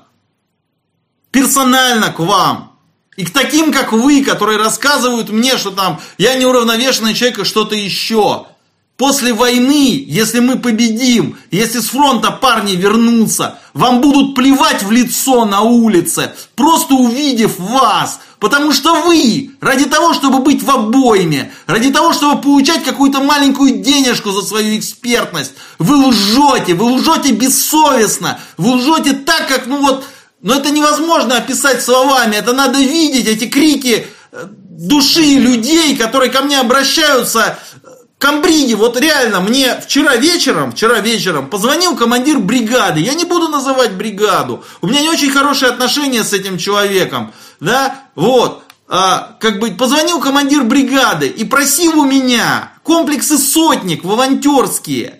Персонально 1.31 2.11
к 2.11 2.19
вам. 2.19 2.73
И 3.15 3.25
к 3.25 3.31
таким, 3.31 3.73
как 3.73 3.91
вы, 3.91 4.23
которые 4.23 4.57
рассказывают 4.57 5.29
мне, 5.29 5.57
что 5.57 5.71
там 5.71 5.99
я 6.17 6.35
неуравновешенный 6.35 7.13
человек 7.13 7.39
и 7.39 7.43
что-то 7.43 7.75
еще. 7.75 8.45
После 8.99 9.31
войны, 9.31 10.03
если 10.07 10.39
мы 10.39 10.57
победим, 10.57 11.37
если 11.51 11.79
с 11.79 11.87
фронта 11.87 12.31
парни 12.31 12.73
вернутся, 12.73 13.57
вам 13.73 14.01
будут 14.01 14.35
плевать 14.35 14.83
в 14.83 14.91
лицо 14.91 15.45
на 15.45 15.61
улице, 15.61 16.33
просто 16.55 16.95
увидев 16.95 17.59
вас. 17.59 18.19
Потому 18.39 18.71
что 18.73 18.95
вы, 19.03 19.51
ради 19.61 19.85
того, 19.85 20.13
чтобы 20.13 20.39
быть 20.39 20.63
в 20.63 20.69
обойме, 20.69 21.51
ради 21.65 21.91
того, 21.91 22.13
чтобы 22.13 22.41
получать 22.41 22.83
какую-то 22.83 23.21
маленькую 23.21 23.79
денежку 23.79 24.31
за 24.31 24.41
свою 24.41 24.77
экспертность, 24.77 25.53
вы 25.77 25.95
лжете, 26.07 26.73
вы 26.73 26.85
лжете 26.95 27.31
бессовестно, 27.31 28.39
вы 28.57 28.71
лжете 28.71 29.13
так, 29.13 29.47
как, 29.47 29.67
ну 29.67 29.81
вот, 29.81 30.05
но 30.41 30.55
это 30.55 30.71
невозможно 30.71 31.37
описать 31.37 31.83
словами, 31.83 32.35
это 32.35 32.53
надо 32.53 32.79
видеть, 32.79 33.27
эти 33.27 33.47
крики 33.47 34.07
э, 34.31 34.45
души 34.69 35.21
людей, 35.21 35.97
которые 35.97 36.31
ко 36.31 36.41
мне 36.41 36.59
обращаются 36.59 37.57
Камбриги, 38.19 38.73
вот 38.73 38.99
реально, 38.99 39.39
мне 39.39 39.79
вчера 39.79 40.17
вечером, 40.17 40.73
вчера 40.73 40.99
вечером 40.99 41.49
позвонил 41.49 41.95
командир 41.95 42.39
бригады. 42.39 42.99
Я 42.99 43.13
не 43.13 43.23
буду 43.23 43.47
называть 43.47 43.93
бригаду. 43.93 44.61
У 44.81 44.87
меня 44.87 44.99
не 45.01 45.09
очень 45.09 45.31
хорошие 45.31 45.71
отношения 45.71 46.25
с 46.25 46.33
этим 46.33 46.57
человеком. 46.57 47.33
Да, 47.61 48.01
вот. 48.15 48.63
А, 48.89 49.37
как 49.39 49.59
бы 49.59 49.71
позвонил 49.71 50.19
командир 50.19 50.63
бригады 50.63 51.27
и 51.27 51.45
просил 51.45 51.97
у 51.97 52.05
меня 52.05 52.73
комплексы 52.83 53.37
сотник 53.37 54.03
волонтерские 54.03 55.18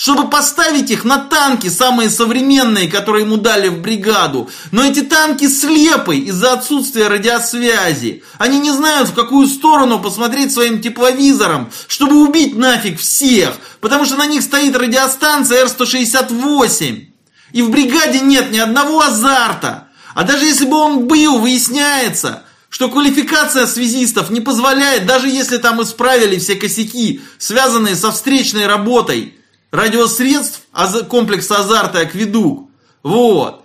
чтобы 0.00 0.30
поставить 0.30 0.90
их 0.90 1.04
на 1.04 1.18
танки, 1.18 1.68
самые 1.68 2.08
современные, 2.08 2.88
которые 2.88 3.26
ему 3.26 3.36
дали 3.36 3.68
в 3.68 3.82
бригаду. 3.82 4.48
Но 4.70 4.82
эти 4.82 5.02
танки 5.02 5.46
слепы 5.46 6.16
из-за 6.16 6.54
отсутствия 6.54 7.08
радиосвязи. 7.08 8.22
Они 8.38 8.58
не 8.60 8.70
знают, 8.70 9.10
в 9.10 9.14
какую 9.14 9.46
сторону 9.46 10.00
посмотреть 10.00 10.54
своим 10.54 10.80
тепловизором, 10.80 11.70
чтобы 11.86 12.22
убить 12.22 12.56
нафиг 12.56 12.98
всех, 12.98 13.58
потому 13.82 14.06
что 14.06 14.16
на 14.16 14.24
них 14.24 14.40
стоит 14.40 14.74
радиостанция 14.74 15.64
Р-168. 15.64 17.06
И 17.52 17.60
в 17.60 17.68
бригаде 17.68 18.20
нет 18.20 18.52
ни 18.52 18.58
одного 18.58 19.02
азарта. 19.02 19.88
А 20.14 20.24
даже 20.24 20.46
если 20.46 20.64
бы 20.64 20.78
он 20.78 21.08
был, 21.08 21.40
выясняется, 21.40 22.44
что 22.70 22.88
квалификация 22.88 23.66
связистов 23.66 24.30
не 24.30 24.40
позволяет, 24.40 25.04
даже 25.04 25.28
если 25.28 25.58
там 25.58 25.82
исправили 25.82 26.38
все 26.38 26.54
косяки, 26.54 27.20
связанные 27.36 27.96
со 27.96 28.10
встречной 28.12 28.66
работой– 28.66 29.34
радиосредств 29.70 30.62
комплекса 31.08 31.58
азарта 31.58 32.00
«Акведук». 32.00 32.70
Вот. 33.02 33.64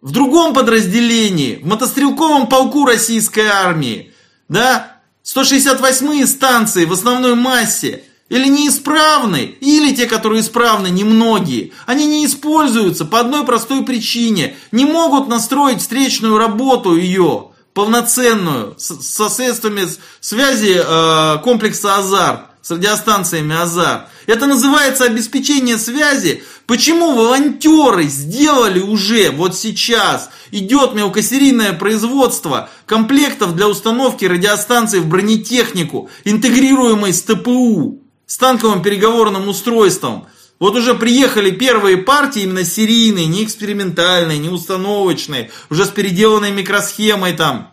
В 0.00 0.12
другом 0.12 0.54
подразделении, 0.54 1.56
в 1.56 1.66
мотострелковом 1.66 2.46
полку 2.46 2.84
российской 2.86 3.46
армии, 3.46 4.12
да, 4.48 4.98
168-е 5.24 6.26
станции 6.26 6.84
в 6.84 6.92
основной 6.92 7.34
массе, 7.34 8.04
или 8.28 8.46
неисправны, 8.48 9.56
или 9.60 9.94
те, 9.94 10.06
которые 10.06 10.42
исправны, 10.42 10.88
немногие, 10.88 11.72
они 11.86 12.06
не 12.06 12.26
используются 12.26 13.04
по 13.04 13.20
одной 13.20 13.44
простой 13.44 13.84
причине. 13.84 14.56
Не 14.70 14.84
могут 14.84 15.28
настроить 15.28 15.80
встречную 15.80 16.36
работу 16.36 16.96
ее, 16.96 17.48
полноценную, 17.72 18.74
со 18.78 19.28
средствами 19.28 19.86
связи 20.20 20.78
э, 20.78 21.38
комплекса 21.42 21.96
«Азарт» 21.96 22.40
с 22.62 22.70
радиостанциями 22.70 23.54
«Азар». 23.54 24.08
Это 24.26 24.46
называется 24.46 25.04
обеспечение 25.04 25.78
связи. 25.78 26.42
Почему 26.66 27.14
волонтеры 27.14 28.04
сделали 28.04 28.80
уже, 28.80 29.30
вот 29.30 29.56
сейчас, 29.56 30.30
идет 30.50 30.94
мелкосерийное 30.94 31.72
производство 31.72 32.68
комплектов 32.86 33.56
для 33.56 33.68
установки 33.68 34.24
радиостанций 34.24 35.00
в 35.00 35.06
бронетехнику, 35.06 36.10
интегрируемой 36.24 37.12
с 37.12 37.22
ТПУ, 37.22 38.02
с 38.26 38.36
танковым 38.36 38.82
переговорным 38.82 39.48
устройством. 39.48 40.26
Вот 40.58 40.74
уже 40.74 40.94
приехали 40.94 41.50
первые 41.50 41.98
партии, 41.98 42.42
именно 42.42 42.64
серийные, 42.64 43.26
не 43.26 43.44
экспериментальные, 43.44 44.38
не 44.38 44.48
установочные, 44.48 45.50
уже 45.70 45.84
с 45.84 45.88
переделанной 45.88 46.50
микросхемой 46.50 47.32
там, 47.34 47.72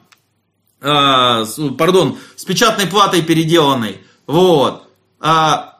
э, 0.81 1.45
пардон, 1.77 2.17
с 2.35 2.45
печатной 2.45 2.85
платой 2.85 3.23
переделанной. 3.23 4.04
Вот 4.27 4.87
а, 5.19 5.79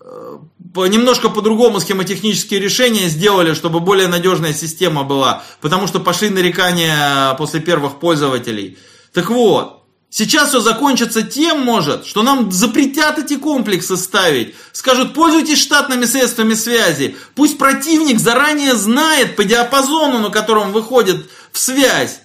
э, 0.00 0.38
немножко 0.74 1.28
по-другому 1.28 1.80
схемотехнические 1.80 2.60
решения 2.60 3.08
сделали, 3.08 3.54
чтобы 3.54 3.80
более 3.80 4.08
надежная 4.08 4.52
система 4.52 5.04
была, 5.04 5.42
потому 5.60 5.86
что 5.86 6.00
пошли 6.00 6.30
нарекания 6.30 7.34
после 7.34 7.60
первых 7.60 7.98
пользователей. 7.98 8.78
Так 9.12 9.30
вот, 9.30 9.84
сейчас 10.10 10.50
все 10.50 10.60
закончится 10.60 11.22
тем, 11.22 11.60
может, 11.60 12.06
что 12.06 12.22
нам 12.22 12.50
запретят 12.50 13.18
эти 13.18 13.36
комплексы 13.36 13.96
ставить. 13.96 14.54
Скажут, 14.72 15.14
пользуйтесь 15.14 15.60
штатными 15.60 16.04
средствами 16.04 16.54
связи. 16.54 17.16
Пусть 17.34 17.58
противник 17.58 18.18
заранее 18.18 18.74
знает 18.74 19.36
по 19.36 19.44
диапазону, 19.44 20.18
на 20.18 20.30
котором 20.30 20.72
выходит 20.72 21.28
в 21.52 21.58
связь 21.58 22.20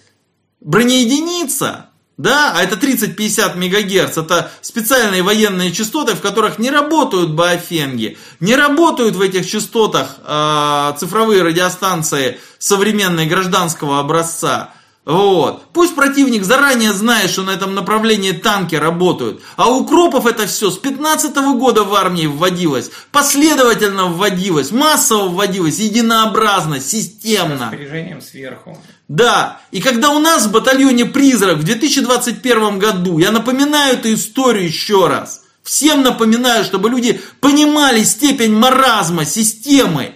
бронеединица, 0.61 1.86
да, 2.17 2.53
а 2.55 2.63
это 2.63 2.75
30-50 2.75 3.55
МГц, 3.55 4.17
это 4.17 4.51
специальные 4.61 5.21
военные 5.21 5.71
частоты, 5.71 6.15
в 6.15 6.21
которых 6.21 6.57
не 6.57 6.71
работают 6.71 7.31
баофенги, 7.31 8.17
не 8.39 8.55
работают 8.55 9.15
в 9.15 9.21
этих 9.21 9.47
частотах 9.47 10.17
э, 10.25 10.93
цифровые 10.97 11.43
радиостанции 11.43 12.39
современной 12.57 13.27
гражданского 13.27 13.99
образца. 13.99 14.73
Вот. 15.07 15.63
Пусть 15.71 15.95
противник 15.95 16.43
заранее 16.43 16.91
знает, 16.91 17.29
что 17.29 17.43
на 17.43 17.51
этом 17.51 17.73
направлении 17.73 18.33
танки 18.33 18.75
работают. 18.75 19.41
А 19.55 19.69
у 19.69 19.85
Кропов 19.85 20.25
это 20.25 20.45
все 20.47 20.69
с 20.69 20.77
15 20.77 21.37
-го 21.37 21.57
года 21.57 21.85
в 21.85 21.95
армии 21.95 22.27
вводилось. 22.27 22.91
Последовательно 23.13 24.07
вводилось, 24.07 24.71
массово 24.71 25.29
вводилось, 25.29 25.79
единообразно, 25.79 26.81
системно. 26.81 27.69
С 27.69 27.71
распоряжением 27.71 28.21
сверху. 28.21 28.77
Да, 29.07 29.61
и 29.71 29.79
когда 29.79 30.09
у 30.09 30.19
нас 30.19 30.45
в 30.45 30.51
батальоне 30.51 31.05
«Призрак» 31.05 31.59
в 31.59 31.63
2021 31.63 32.77
году, 32.77 33.17
я 33.17 33.31
напоминаю 33.31 33.93
эту 33.93 34.13
историю 34.13 34.65
еще 34.65 35.07
раз, 35.07 35.43
всем 35.63 36.01
напоминаю, 36.01 36.65
чтобы 36.65 36.89
люди 36.89 37.21
понимали 37.39 38.03
степень 38.03 38.53
маразма 38.53 39.23
системы, 39.23 40.15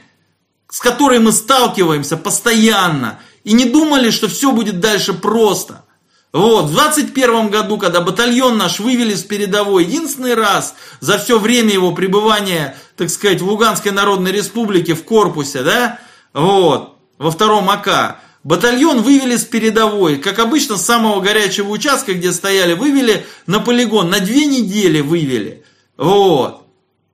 с 0.70 0.82
которой 0.82 1.20
мы 1.20 1.32
сталкиваемся 1.32 2.18
постоянно, 2.18 3.20
и 3.44 3.54
не 3.54 3.66
думали, 3.66 4.10
что 4.10 4.28
все 4.28 4.52
будет 4.52 4.80
дальше 4.80 5.14
просто. 5.14 5.84
Вот, 6.34 6.66
в 6.66 6.72
21 6.72 7.50
году, 7.50 7.78
когда 7.78 8.00
батальон 8.00 8.58
наш 8.58 8.80
вывели 8.80 9.16
с 9.16 9.24
передовой, 9.24 9.84
единственный 9.84 10.34
раз 10.34 10.76
за 11.02 11.18
все 11.18 11.38
время 11.38 11.74
его 11.74 11.92
пребывания, 11.92 12.78
так 12.96 13.10
сказать, 13.10 13.42
в 13.42 13.48
Луганской 13.48 13.92
Народной 13.92 14.32
Республике 14.32 14.94
в 14.94 15.04
корпусе, 15.04 15.62
да, 15.62 16.00
вот, 16.34 16.96
во 17.18 17.32
втором 17.32 17.70
АК, 17.70 18.22
Батальон 18.44 19.04
вывели 19.04 19.36
с 19.36 19.44
передовой, 19.44 20.18
как 20.18 20.40
обычно, 20.40 20.78
с 20.78 20.86
самого 20.86 21.22
горячего 21.22 21.70
участка, 21.70 22.14
где 22.14 22.32
стояли, 22.32 22.74
вывели 22.74 23.26
на 23.46 23.60
полигон. 23.60 24.10
На 24.10 24.20
две 24.20 24.46
недели 24.46 25.00
вывели. 25.02 25.64
Вот. 25.96 26.64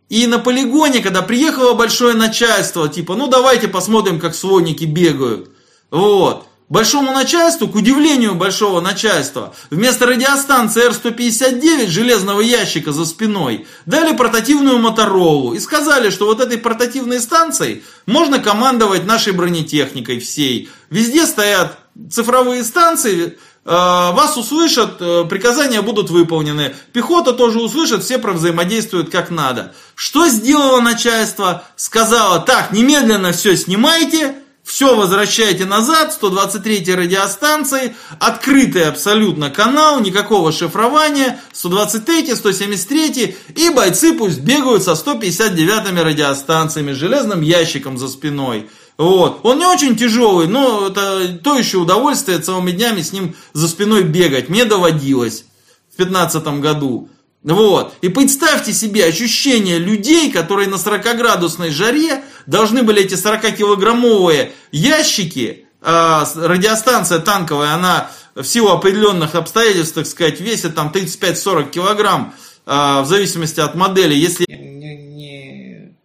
И 0.08 0.26
на 0.26 0.40
полигоне, 0.40 1.02
когда 1.02 1.22
приехало 1.22 1.74
большое 1.74 2.16
начальство, 2.16 2.88
типа, 2.88 3.16
ну 3.16 3.28
давайте 3.28 3.68
посмотрим, 3.68 4.22
как 4.22 4.36
слоники 4.36 4.86
бегают. 4.86 5.52
Вот. 5.91 6.47
Большому 6.69 7.14
начальству, 7.14 7.69
к 7.69 7.76
удивлению 7.76 8.35
большого 8.35 8.81
начальства, 8.81 9.55
вместо 9.69 10.05
радиостанции 10.05 10.84
Р-159 10.84 11.88
железного 11.88 12.41
ящика 12.41 12.91
за 12.91 13.05
спиной 13.05 13.68
дали 13.85 14.14
портативную 14.14 14.77
Моторолу 14.77 15.53
и 15.53 15.59
сказали, 15.59 16.09
что 16.09 16.26
вот 16.26 16.41
этой 16.41 16.57
портативной 16.57 17.22
станцией 17.22 17.84
можно 18.05 18.39
командовать 18.39 19.05
нашей 19.05 19.31
бронетехникой 19.31 20.19
всей. 20.19 20.69
Везде 20.89 21.26
стоят 21.26 21.80
цифровые 22.11 22.65
станции, 22.65 23.27
э, 23.27 23.31
вас 23.64 24.35
услышат, 24.35 24.97
э, 24.99 25.23
приказания 25.30 25.81
будут 25.81 26.09
выполнены. 26.09 26.76
Пехота 26.91 27.31
тоже 27.31 27.61
услышит, 27.61 28.03
все 28.03 28.18
взаимодействуют 28.18 29.09
как 29.09 29.30
надо. 29.30 29.73
Что 29.95 30.27
сделало 30.27 30.81
начальство? 30.81 31.64
Сказала, 31.77 32.39
так, 32.39 32.73
немедленно 32.73 33.31
все 33.31 33.55
снимайте, 33.55 34.35
все 34.68 34.98
возвращаете 34.98 35.64
назад, 35.64 36.11
123 36.11 36.94
радиостанции, 36.94 37.95
открытый 38.19 38.84
абсолютно 38.84 39.49
канал, 39.49 40.02
никакого 40.02 40.52
шифрования, 40.52 41.39
123, 41.53 42.35
173, 42.35 43.38
и 43.56 43.69
бойцы 43.69 44.11
пусть 44.14 44.41
бегают 44.41 44.84
со 44.84 44.95
159 44.95 45.98
радиостанциями, 46.03 46.91
железным 46.91 47.41
ящиком 47.41 47.98
за 47.98 48.10
спиной. 48.10 48.69
Вот. 48.98 49.39
Он 49.44 49.57
не 49.57 49.65
очень 49.65 49.95
тяжелый, 49.95 50.48
но 50.48 50.88
это 50.88 51.39
то 51.41 51.57
еще 51.57 51.77
удовольствие 51.77 52.39
целыми 52.39 52.72
днями 52.72 53.02
с 53.02 53.14
ним 53.14 53.35
за 53.53 53.69
спиной 53.69 54.03
бегать. 54.03 54.49
Мне 54.49 54.65
доводилось 54.65 55.45
в 55.94 55.98
2015 55.98 56.45
году. 56.60 57.10
Вот. 57.43 57.95
И 58.01 58.09
представьте 58.09 58.73
себе 58.73 59.05
ощущение 59.05 59.77
людей, 59.77 60.31
которые 60.31 60.68
на 60.68 60.76
40-градусной 60.76 61.69
жаре 61.69 62.23
должны 62.45 62.84
были 62.84 63.03
эти 63.03 63.14
40-килограммовые 63.14 64.51
ящики, 64.72 65.68
э, 65.81 66.23
радиостанция 66.35 67.19
танковая, 67.19 67.73
она 67.73 68.11
в 68.35 68.43
силу 68.43 68.69
определенных 68.69 69.35
обстоятельств, 69.35 69.95
так 69.95 70.07
сказать, 70.07 70.41
весит 70.41 70.76
там 70.76 70.91
35-40 70.91 71.69
килограмм, 71.69 72.34
э, 72.65 73.01
в 73.01 73.05
зависимости 73.05 73.59
от 73.59 73.76
модели. 73.76 74.14
Если... 74.14 74.45
Я 74.49 74.57
не, 74.57 74.97
не 74.97 75.95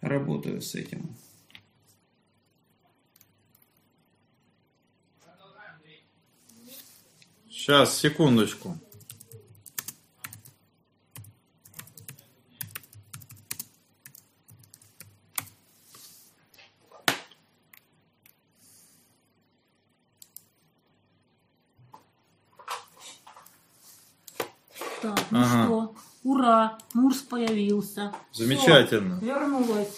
работаю 0.00 0.60
с 0.60 0.74
этим. 0.74 1.16
Сейчас, 7.50 7.96
секундочку. 7.98 8.76
Так, 25.02 25.20
ну 25.30 25.38
Ага. 25.40 25.64
что, 25.64 25.94
ура, 26.24 26.78
Мурс 26.94 27.18
появился. 27.18 28.12
Замечательно. 28.32 29.16
Всё, 29.18 29.26
вернулась. 29.26 29.88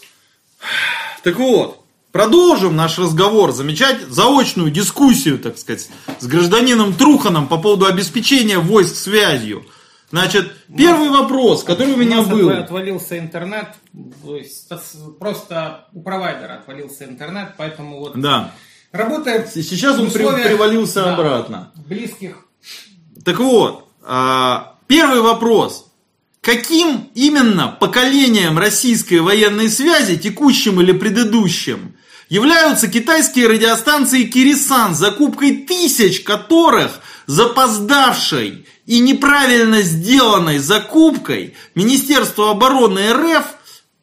Так 1.23 1.37
вот, 1.39 1.85
продолжим 2.13 2.75
наш 2.77 2.99
разговор, 2.99 3.53
замечать 3.53 4.01
заочную 4.09 4.71
дискуссию, 4.71 5.39
так 5.39 5.59
сказать, 5.59 5.89
с 6.19 6.27
гражданином 6.27 6.95
Труханом 6.95 7.49
по 7.49 7.59
поводу 7.59 7.87
обеспечения 7.87 8.59
войск 8.59 8.95
связью. 8.97 9.67
Значит, 10.11 10.53
первый 10.77 11.09
вопрос, 11.09 11.65
который 11.65 11.95
у 11.95 11.97
меня 11.97 12.19
нас 12.19 12.29
был. 12.29 12.49
отвалился 12.51 13.19
интернет, 13.19 13.69
то 14.23 14.37
есть 14.37 14.71
просто 15.19 15.89
у 15.93 16.03
провайдера 16.03 16.55
отвалился 16.61 17.05
интернет, 17.05 17.55
поэтому 17.57 17.99
вот 17.99 18.21
Да. 18.21 18.53
работает 18.93 19.51
Сейчас 19.53 19.99
он 19.99 20.07
условиях, 20.07 20.47
привалился 20.47 21.03
да, 21.03 21.15
обратно. 21.15 21.73
Близких 21.75 22.47
Так 23.25 23.39
вот, 23.41 23.89
а, 24.03 24.74
первый 24.87 25.21
вопрос. 25.21 25.91
Каким 26.41 27.11
именно 27.15 27.69
поколением 27.69 28.59
российской 28.59 29.21
военной 29.21 29.71
связи, 29.71 30.17
текущим 30.17 30.81
или 30.81 30.93
предыдущим, 30.93 31.97
являются 32.29 32.89
китайские 32.89 33.49
радиостанции 33.49 34.25
Кирисан, 34.25 34.95
закупкой 34.95 35.57
тысяч 35.59 36.21
которых 36.21 37.01
запоздавшей 37.27 38.67
и 38.87 38.99
неправильно 39.01 39.81
сделанной 39.83 40.59
закупкой 40.59 41.55
Министерство 41.75 42.51
обороны 42.51 43.13
РФ 43.13 43.45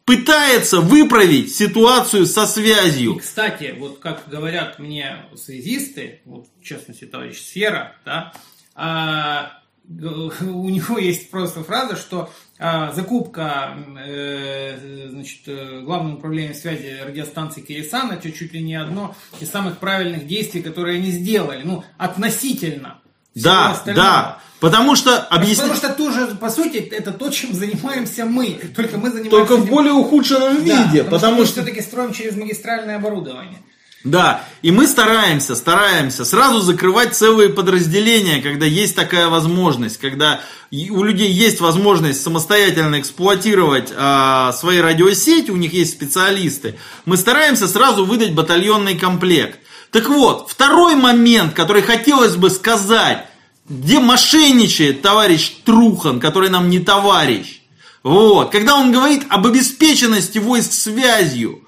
пытается 0.04 0.80
выправить 0.80 1.54
ситуацию 1.54 2.26
со 2.26 2.42
И, 2.42 2.46
связью. 2.46 3.16
кстати, 3.16 3.74
вот 3.78 4.00
как 4.00 4.24
говорят 4.28 4.80
мне 4.80 5.26
связисты, 5.36 6.22
вот 6.24 6.46
в 6.60 6.64
частности 6.64 7.04
товарищ 7.04 7.40
Сфера, 7.40 7.94
да, 8.04 8.32
а, 8.74 9.61
у 9.88 10.68
него 10.68 10.98
есть 10.98 11.30
просто 11.30 11.62
фраза, 11.64 11.96
что 11.96 12.30
а, 12.58 12.92
закупка 12.92 13.76
э, 13.98 15.08
значит, 15.10 15.40
э, 15.46 15.80
Главного 15.80 16.16
управления 16.16 16.54
связи 16.54 17.00
радиостанции 17.04 17.60
Кирисан 17.60 18.12
это 18.12 18.30
чуть 18.30 18.52
ли 18.52 18.62
не 18.62 18.76
одно 18.76 19.14
из 19.40 19.50
самых 19.50 19.78
правильных 19.78 20.26
действий, 20.26 20.62
которые 20.62 20.98
они 20.98 21.10
сделали, 21.10 21.62
ну, 21.64 21.84
относительно. 21.98 23.00
Да, 23.34 23.72
остального. 23.72 24.06
да. 24.06 24.38
Потому 24.60 24.94
что 24.94 25.18
объяснить... 25.18 25.58
Потому 25.58 25.74
что 25.74 25.92
тоже, 25.92 26.26
по 26.36 26.50
сути, 26.50 26.76
это 26.76 27.10
то, 27.12 27.30
чем 27.30 27.52
занимаемся 27.52 28.24
мы. 28.24 28.60
Только 28.76 28.96
мы 28.96 29.10
занимаемся... 29.10 29.30
Только 29.30 29.56
в 29.56 29.68
более 29.68 29.92
ухудшенном 29.92 30.64
Да, 30.64 30.84
виде, 30.84 31.02
потому 31.02 31.38
мы 31.38 31.44
что... 31.46 31.54
все-таки 31.54 31.80
строим 31.80 32.12
через 32.12 32.36
магистральное 32.36 32.96
оборудование. 32.96 33.58
Да, 34.04 34.44
и 34.62 34.72
мы 34.72 34.88
стараемся, 34.88 35.54
стараемся 35.54 36.24
сразу 36.24 36.60
закрывать 36.60 37.14
целые 37.14 37.50
подразделения, 37.50 38.42
когда 38.42 38.66
есть 38.66 38.96
такая 38.96 39.28
возможность, 39.28 39.98
когда 39.98 40.40
у 40.72 41.04
людей 41.04 41.30
есть 41.30 41.60
возможность 41.60 42.20
самостоятельно 42.20 42.98
эксплуатировать 42.98 43.92
а, 43.94 44.52
свои 44.54 44.78
радиосети, 44.78 45.52
у 45.52 45.56
них 45.56 45.72
есть 45.72 45.92
специалисты, 45.92 46.76
мы 47.04 47.16
стараемся 47.16 47.68
сразу 47.68 48.04
выдать 48.04 48.34
батальонный 48.34 48.98
комплект. 48.98 49.60
Так 49.92 50.08
вот, 50.08 50.50
второй 50.50 50.96
момент, 50.96 51.54
который 51.54 51.82
хотелось 51.82 52.34
бы 52.34 52.50
сказать, 52.50 53.26
где 53.68 54.00
мошенничает 54.00 55.02
товарищ 55.02 55.58
Трухан, 55.64 56.18
который 56.18 56.48
нам 56.50 56.70
не 56.70 56.80
товарищ. 56.80 57.60
Вот, 58.02 58.50
когда 58.50 58.74
он 58.74 58.90
говорит 58.90 59.24
об 59.28 59.46
обеспеченности 59.46 60.38
войск 60.38 60.72
связью, 60.72 61.62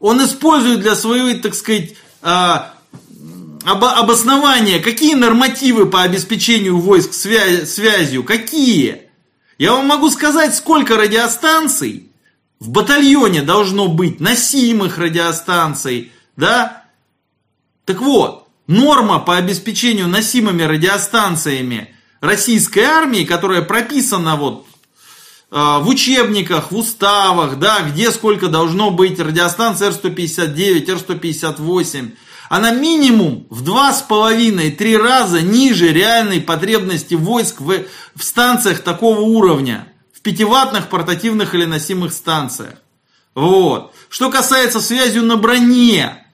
он 0.00 0.24
использует 0.24 0.80
для 0.80 0.94
своей, 0.94 1.34
так 1.40 1.54
сказать, 1.54 1.94
а, 2.22 2.74
обо- 3.64 3.92
обоснования, 3.92 4.80
какие 4.80 5.14
нормативы 5.14 5.86
по 5.86 6.02
обеспечению 6.02 6.78
войск 6.78 7.10
свя- 7.12 7.66
связью, 7.66 8.24
какие. 8.24 9.02
Я 9.58 9.72
вам 9.72 9.86
могу 9.86 10.10
сказать, 10.10 10.54
сколько 10.54 10.96
радиостанций 10.96 12.10
в 12.60 12.70
батальоне 12.70 13.42
должно 13.42 13.88
быть, 13.88 14.20
носимых 14.20 14.98
радиостанций, 14.98 16.12
да? 16.36 16.84
Так 17.84 18.00
вот, 18.00 18.46
норма 18.66 19.18
по 19.18 19.36
обеспечению 19.36 20.08
носимыми 20.08 20.62
радиостанциями 20.62 21.94
российской 22.20 22.80
армии, 22.84 23.24
которая 23.24 23.62
прописана 23.62 24.36
вот 24.36 24.66
в 25.50 25.88
учебниках, 25.88 26.70
в 26.70 26.76
уставах, 26.76 27.58
да, 27.58 27.80
где 27.80 28.10
сколько 28.10 28.48
должно 28.48 28.90
быть 28.90 29.18
радиостанций 29.18 29.86
Р-159, 29.86 30.90
Р-158, 30.90 32.12
она 32.48 32.70
минимум 32.70 33.46
в 33.50 33.62
два 33.62 33.92
с 33.92 34.02
половиной-три 34.02 34.96
раза 34.96 35.40
ниже 35.40 35.92
реальной 35.92 36.40
потребности 36.40 37.14
войск 37.14 37.60
в, 37.60 37.84
в 38.14 38.22
станциях 38.24 38.80
такого 38.80 39.20
уровня, 39.20 39.92
в 40.12 40.20
пятиваттных 40.20 40.88
портативных 40.88 41.54
или 41.54 41.64
носимых 41.64 42.12
станциях. 42.12 42.74
Вот. 43.34 43.94
Что 44.08 44.30
касается 44.30 44.80
связью 44.80 45.22
на 45.22 45.36
броне, 45.36 46.26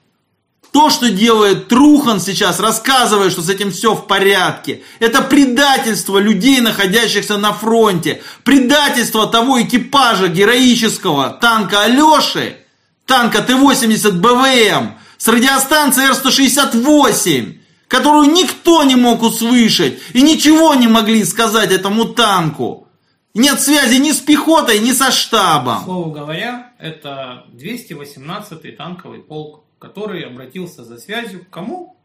то, 0.75 0.89
что 0.89 1.09
делает 1.09 1.69
Трухан 1.69 2.19
сейчас, 2.19 2.59
рассказывая, 2.59 3.29
что 3.29 3.41
с 3.41 3.47
этим 3.47 3.71
все 3.71 3.95
в 3.95 4.07
порядке, 4.07 4.83
это 4.99 5.21
предательство 5.21 6.17
людей, 6.17 6.59
находящихся 6.59 7.37
на 7.37 7.53
фронте, 7.53 8.21
предательство 8.43 9.25
того 9.25 9.61
экипажа 9.61 10.27
героического 10.27 11.29
танка 11.29 11.83
Алеши, 11.83 12.57
танка 13.05 13.41
Т-80 13.41 14.11
БВМ, 14.19 14.95
с 15.17 15.27
радиостанцией 15.29 16.09
Р-168, 16.09 17.57
которую 17.87 18.33
никто 18.33 18.83
не 18.83 18.97
мог 18.97 19.23
услышать 19.23 19.99
и 20.11 20.21
ничего 20.21 20.73
не 20.73 20.89
могли 20.89 21.23
сказать 21.23 21.71
этому 21.71 22.03
танку. 22.03 22.89
Нет 23.33 23.61
связи 23.61 23.95
ни 23.95 24.11
с 24.11 24.17
пехотой, 24.17 24.79
ни 24.79 24.91
со 24.91 25.09
штабом. 25.11 25.85
слову 25.85 26.11
говоря, 26.11 26.73
это 26.79 27.45
218-й 27.53 28.73
танковый 28.73 29.19
полк, 29.19 29.64
который 29.85 30.23
обратился 30.23 30.83
за 30.83 30.97
связью 30.97 31.45
к 31.45 31.49
кому? 31.51 31.95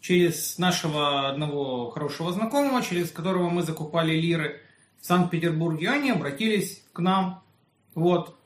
Через 0.00 0.58
нашего 0.58 1.30
одного 1.30 1.88
хорошего 1.88 2.30
знакомого, 2.34 2.82
через 2.82 3.10
которого 3.10 3.48
мы 3.48 3.62
закупали 3.62 4.14
лиры 4.14 4.60
в 5.00 5.06
Санкт-Петербурге. 5.06 5.88
Они 5.88 6.10
обратились 6.10 6.84
к 6.92 6.98
нам. 6.98 7.42
Вот. 7.94 8.36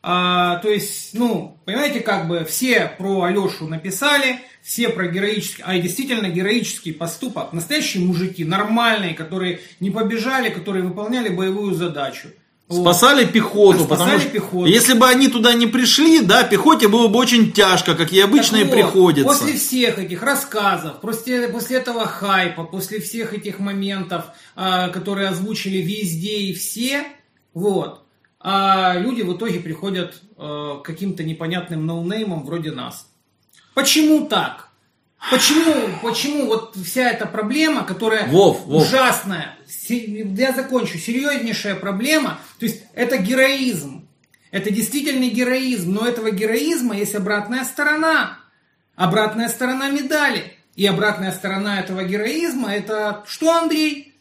А, 0.00 0.58
то 0.58 0.68
есть, 0.68 1.12
ну, 1.12 1.58
понимаете, 1.64 2.00
как 2.00 2.28
бы 2.28 2.44
все 2.44 2.86
про 2.96 3.22
Алешу 3.24 3.66
написали, 3.66 4.38
все 4.62 4.88
про 4.90 5.08
героический, 5.08 5.64
а 5.66 5.76
действительно 5.80 6.28
героический 6.28 6.92
поступок. 6.92 7.52
Настоящие 7.52 8.04
мужики, 8.04 8.44
нормальные, 8.44 9.14
которые 9.14 9.58
не 9.80 9.90
побежали, 9.90 10.50
которые 10.50 10.84
выполняли 10.84 11.30
боевую 11.30 11.74
задачу. 11.74 12.28
Вот. 12.70 12.82
Спасали 12.82 13.26
пехоту, 13.26 13.80
Спасали 13.80 13.88
потому 13.88 14.18
что 14.20 14.30
пехоту. 14.30 14.66
если 14.66 14.92
бы 14.94 15.08
они 15.08 15.26
туда 15.26 15.54
не 15.54 15.66
пришли, 15.66 16.20
да, 16.20 16.44
пехоте 16.44 16.86
было 16.86 17.08
бы 17.08 17.18
очень 17.18 17.50
тяжко, 17.50 17.96
как 17.96 18.12
и 18.12 18.20
обычно 18.20 18.58
и 18.58 18.60
Так 18.60 18.68
вот, 18.68 18.76
приходится. 18.76 19.28
После 19.28 19.54
всех 19.54 19.98
этих 19.98 20.22
рассказов, 20.22 21.00
после, 21.00 21.48
после 21.48 21.78
этого 21.78 22.06
хайпа, 22.06 22.62
после 22.62 23.00
всех 23.00 23.34
этих 23.34 23.58
моментов, 23.58 24.26
а, 24.54 24.88
которые 24.90 25.30
озвучили 25.30 25.78
везде 25.78 26.42
и 26.42 26.52
все, 26.52 27.02
вот, 27.54 28.04
а 28.38 28.94
люди 28.96 29.22
в 29.22 29.36
итоге 29.36 29.58
приходят 29.58 30.22
а, 30.36 30.78
к 30.78 30.84
каким-то 30.84 31.24
непонятным 31.24 31.84
ноунеймам 31.86 32.44
вроде 32.44 32.70
нас. 32.70 33.08
Почему 33.74 34.28
так? 34.28 34.69
Почему, 35.28 35.98
почему 36.02 36.46
вот 36.46 36.74
вся 36.76 37.10
эта 37.10 37.26
проблема, 37.26 37.84
которая 37.84 38.26
Вов, 38.28 38.64
Вов. 38.64 38.86
ужасная, 38.86 39.54
я 39.88 40.52
закончу, 40.52 40.98
серьезнейшая 40.98 41.74
проблема, 41.74 42.40
то 42.58 42.66
есть 42.66 42.82
это 42.94 43.18
героизм. 43.18 44.08
Это 44.50 44.70
действительно 44.70 45.28
героизм, 45.28 45.92
но 45.92 46.06
этого 46.06 46.30
героизма 46.30 46.96
есть 46.96 47.14
обратная 47.14 47.64
сторона. 47.64 48.38
Обратная 48.96 49.48
сторона 49.48 49.90
медали. 49.90 50.56
И 50.74 50.86
обратная 50.86 51.32
сторона 51.32 51.78
этого 51.78 52.02
героизма 52.04 52.72
это 52.74 53.24
что, 53.28 53.52
Андрей? 53.52 54.14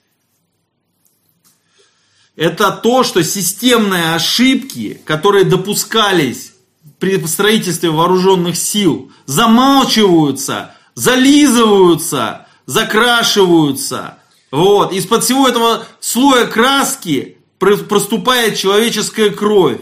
Это 2.35 2.71
то, 2.71 3.03
что 3.03 3.23
системные 3.23 4.13
ошибки, 4.13 5.01
которые 5.05 5.45
допускались 5.45 6.53
при 6.99 7.26
строительстве 7.26 7.89
вооруженных 7.89 8.55
сил, 8.55 9.11
замалчиваются, 9.26 10.76
зализываются, 10.99 12.47
закрашиваются. 12.65 14.17
Вот. 14.51 14.91
Из-под 14.91 15.23
всего 15.23 15.47
этого 15.47 15.85
слоя 16.01 16.45
краски 16.45 17.38
проступает 17.57 18.57
человеческая 18.57 19.30
кровь. 19.30 19.80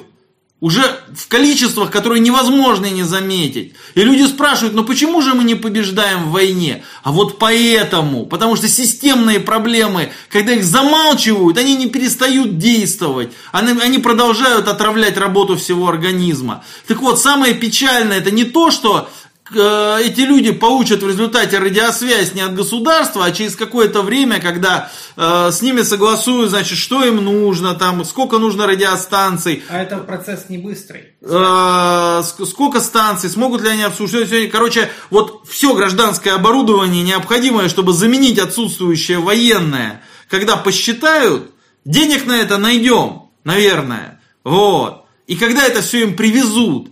Уже 0.59 0.81
в 1.15 1.27
количествах, 1.27 1.91
которые 1.91 2.19
невозможно 2.19 2.87
не 2.87 3.03
заметить. 3.03 3.73
И 3.93 4.01
люди 4.01 4.23
спрашивают, 4.23 4.73
ну 4.73 4.83
почему 4.83 5.21
же 5.21 5.35
мы 5.35 5.43
не 5.43 5.53
побеждаем 5.53 6.25
в 6.25 6.31
войне? 6.31 6.83
А 7.03 7.11
вот 7.11 7.37
поэтому. 7.37 8.25
Потому 8.25 8.55
что 8.55 8.67
системные 8.67 9.39
проблемы, 9.39 10.11
когда 10.29 10.53
их 10.53 10.63
замалчивают, 10.63 11.59
они 11.59 11.75
не 11.75 11.87
перестают 11.87 12.57
действовать. 12.57 13.33
Они, 13.51 13.79
они 13.79 13.99
продолжают 13.99 14.67
отравлять 14.67 15.17
работу 15.17 15.57
всего 15.57 15.87
организма. 15.87 16.63
Так 16.87 17.01
вот, 17.01 17.19
самое 17.19 17.53
печальное, 17.53 18.17
это 18.17 18.31
не 18.31 18.43
то, 18.43 18.71
что 18.71 19.09
эти 19.51 20.21
люди 20.21 20.51
получат 20.51 21.03
в 21.03 21.07
результате 21.07 21.59
радиосвязь 21.59 22.33
не 22.33 22.41
от 22.41 22.53
государства, 22.53 23.25
а 23.25 23.31
через 23.31 23.55
какое-то 23.55 24.01
время, 24.01 24.41
когда 24.41 24.91
э, 25.15 25.49
с 25.51 25.61
ними 25.61 25.81
согласуют, 25.83 26.49
значит, 26.49 26.77
что 26.77 27.03
им 27.03 27.17
нужно, 27.17 27.73
там, 27.75 28.03
сколько 28.03 28.39
нужно 28.39 28.67
радиостанций. 28.67 29.63
А 29.69 29.81
это 29.81 29.97
процесс 29.97 30.49
не 30.49 30.57
быстрый. 30.57 31.13
Э, 31.21 32.23
сколько 32.23 32.81
станций, 32.81 33.29
смогут 33.29 33.61
ли 33.61 33.69
они 33.69 33.83
обслуживать. 33.83 34.51
Короче, 34.51 34.89
вот 35.09 35.43
все 35.47 35.73
гражданское 35.73 36.31
оборудование 36.31 37.03
необходимое, 37.03 37.69
чтобы 37.69 37.93
заменить 37.93 38.39
отсутствующее 38.39 39.19
военное, 39.19 40.01
когда 40.29 40.57
посчитают, 40.57 41.51
денег 41.85 42.25
на 42.25 42.37
это 42.37 42.57
найдем, 42.57 43.29
наверное. 43.43 44.21
Вот. 44.43 45.05
И 45.27 45.35
когда 45.35 45.65
это 45.65 45.81
все 45.81 46.03
им 46.03 46.15
привезут, 46.15 46.89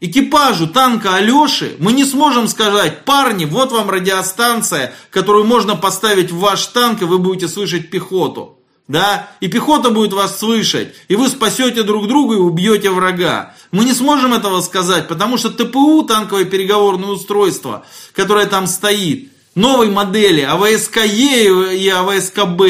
экипажу 0.00 0.66
танка 0.66 1.14
Алеши 1.14 1.76
мы 1.78 1.92
не 1.92 2.04
сможем 2.04 2.48
сказать, 2.48 3.04
парни, 3.04 3.44
вот 3.44 3.72
вам 3.72 3.90
радиостанция, 3.90 4.94
которую 5.10 5.44
можно 5.44 5.76
поставить 5.76 6.30
в 6.30 6.38
ваш 6.38 6.66
танк, 6.66 7.02
и 7.02 7.04
вы 7.04 7.18
будете 7.18 7.48
слышать 7.48 7.90
пехоту. 7.90 8.56
Да? 8.88 9.28
И 9.38 9.46
пехота 9.46 9.90
будет 9.90 10.12
вас 10.12 10.38
слышать, 10.38 10.94
и 11.06 11.14
вы 11.14 11.28
спасете 11.28 11.84
друг 11.84 12.08
друга 12.08 12.34
и 12.34 12.38
убьете 12.38 12.90
врага. 12.90 13.54
Мы 13.70 13.84
не 13.84 13.92
сможем 13.92 14.34
этого 14.34 14.60
сказать, 14.62 15.06
потому 15.06 15.38
что 15.38 15.50
ТПУ, 15.50 16.02
танковое 16.02 16.44
переговорное 16.44 17.10
устройство, 17.10 17.86
которое 18.14 18.46
там 18.46 18.66
стоит, 18.66 19.30
новой 19.54 19.90
модели 19.90 20.40
АВСКЕ 20.40 21.76
и 21.76 21.88
АВСКБ. 21.88 22.62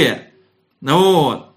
Вот 0.83 1.50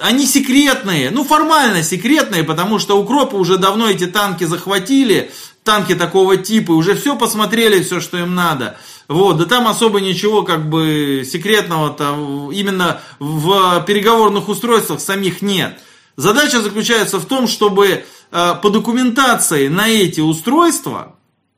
они 0.00 0.26
секретные, 0.26 1.10
ну 1.10 1.24
формально 1.24 1.82
секретные, 1.82 2.44
потому 2.44 2.78
что 2.78 2.98
укропы 3.00 3.36
уже 3.36 3.56
давно 3.56 3.88
эти 3.88 4.06
танки 4.06 4.44
захватили, 4.44 5.30
танки 5.62 5.94
такого 5.94 6.36
типа, 6.36 6.72
уже 6.72 6.94
все 6.94 7.16
посмотрели, 7.16 7.82
все, 7.82 8.00
что 8.00 8.18
им 8.18 8.34
надо. 8.34 8.78
Вот, 9.08 9.38
да 9.38 9.44
там 9.44 9.68
особо 9.68 10.00
ничего 10.00 10.42
как 10.42 10.68
бы 10.68 11.22
секретного-то 11.24 12.50
именно 12.52 13.00
в 13.20 13.84
переговорных 13.86 14.48
устройствах 14.48 15.00
самих 15.00 15.42
нет. 15.42 15.80
Задача 16.16 16.60
заключается 16.60 17.18
в 17.18 17.26
том, 17.26 17.46
чтобы 17.46 18.04
э, 18.32 18.54
по 18.62 18.70
документации 18.70 19.68
на 19.68 19.88
эти 19.88 20.20
устройства 20.20 21.14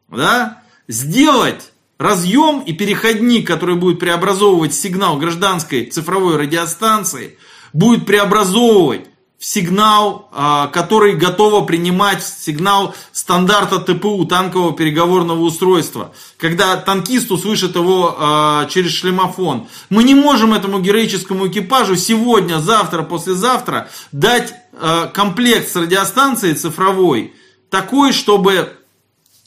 да, 0.09 0.63
сделать 0.89 1.73
разъем 1.97 2.61
и 2.61 2.73
переходник, 2.73 3.47
который 3.47 3.77
будет 3.77 4.01
преобразовывать 4.01 4.75
сигнал 4.75 5.17
гражданской 5.17 5.87
цифровой 5.87 6.37
радиостанции– 6.37 7.39
будет 7.73 8.07
преобразовывать 8.07 9.07
в 9.39 9.45
сигнал, 9.45 10.29
а, 10.33 10.67
который 10.67 11.15
готово 11.15 11.65
принимать 11.65 12.25
сигнал 12.25 12.95
стандарта 13.13 13.79
ТПУ, 13.79 14.25
танкового 14.25 14.73
переговорного 14.73 15.41
устройства. 15.41 16.13
Когда 16.39 16.77
танкист 16.77 17.31
услышит 17.31 17.77
его 17.77 18.17
а, 18.19 18.67
через 18.67 18.93
шлемофон. 18.93 19.69
Мы 19.91 20.03
не 20.03 20.17
можем 20.17 20.55
этому 20.55 20.81
героическому 20.81 21.47
экипажу 21.47 21.95
сегодня, 21.95 22.59
завтра, 22.59 23.03
послезавтра 23.05 23.89
дать 24.11 24.53
а, 24.73 25.07
комплект 25.07 25.71
с 25.71 25.77
радиостанцией 25.77 26.55
цифровой, 26.55 27.33
такой, 27.71 28.13
чтобы 28.13 28.73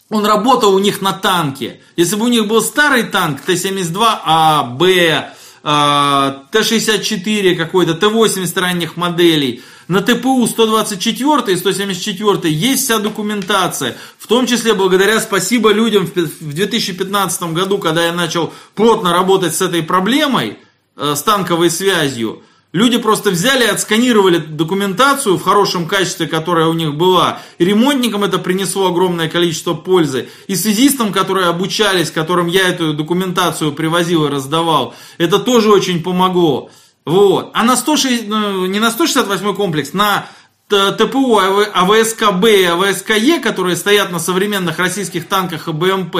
он 0.09 0.25
работал 0.25 0.73
у 0.73 0.79
них 0.79 1.01
на 1.01 1.11
танке. 1.11 1.81
Если 1.97 2.15
бы 2.15 2.25
у 2.25 2.29
них 2.29 2.47
был 2.47 2.61
старый 2.61 3.03
танк 3.03 3.41
Т-72А, 3.41 4.69
Б, 4.75 5.33
Т-64 5.63 7.55
какой-то, 7.55 7.93
Т-80 7.93 8.59
ранних 8.59 8.97
моделей. 8.97 9.61
На 9.87 10.01
ТПУ 10.01 10.47
124 10.47 11.53
и 11.53 11.57
174 11.57 12.53
есть 12.53 12.85
вся 12.85 12.97
документация. 12.99 13.97
В 14.17 14.27
том 14.27 14.47
числе 14.47 14.73
благодаря 14.73 15.19
спасибо 15.19 15.71
людям 15.71 16.05
в 16.05 16.53
2015 16.53 17.43
году, 17.53 17.77
когда 17.77 18.05
я 18.05 18.13
начал 18.13 18.53
плотно 18.73 19.11
работать 19.11 19.53
с 19.53 19.61
этой 19.61 19.83
проблемой, 19.83 20.57
э, 20.95 21.15
с 21.15 21.21
танковой 21.23 21.69
связью. 21.69 22.41
Люди 22.73 22.97
просто 22.97 23.31
взяли 23.31 23.65
и 23.65 23.69
отсканировали 23.69 24.37
документацию 24.37 25.37
в 25.37 25.43
хорошем 25.43 25.87
качестве, 25.87 26.27
которая 26.27 26.67
у 26.67 26.73
них 26.73 26.95
была. 26.95 27.41
И 27.57 27.65
ремонтникам 27.65 28.23
это 28.23 28.37
принесло 28.37 28.87
огромное 28.87 29.27
количество 29.27 29.73
пользы. 29.73 30.29
И 30.47 30.55
связистам, 30.55 31.11
которые 31.11 31.47
обучались, 31.47 32.11
которым 32.11 32.47
я 32.47 32.69
эту 32.69 32.93
документацию 32.93 33.73
привозил 33.73 34.25
и 34.25 34.29
раздавал, 34.29 34.95
это 35.17 35.39
тоже 35.39 35.69
очень 35.69 36.01
помогло. 36.01 36.69
Вот. 37.05 37.51
А 37.53 37.63
на 37.63 37.75
160, 37.75 38.27
ну, 38.27 38.65
не 38.65 38.79
на 38.79 38.89
168 38.89 39.53
комплекс, 39.53 39.91
на 39.91 40.27
ТПУ 40.69 41.39
АВСКБ 41.39 42.45
и 42.45 42.63
АВСКЕ, 42.63 43.39
которые 43.39 43.75
стоят 43.75 44.11
на 44.11 44.19
современных 44.19 44.79
российских 44.79 45.27
танках 45.27 45.67
и 45.67 45.73
БМП, 45.73 46.15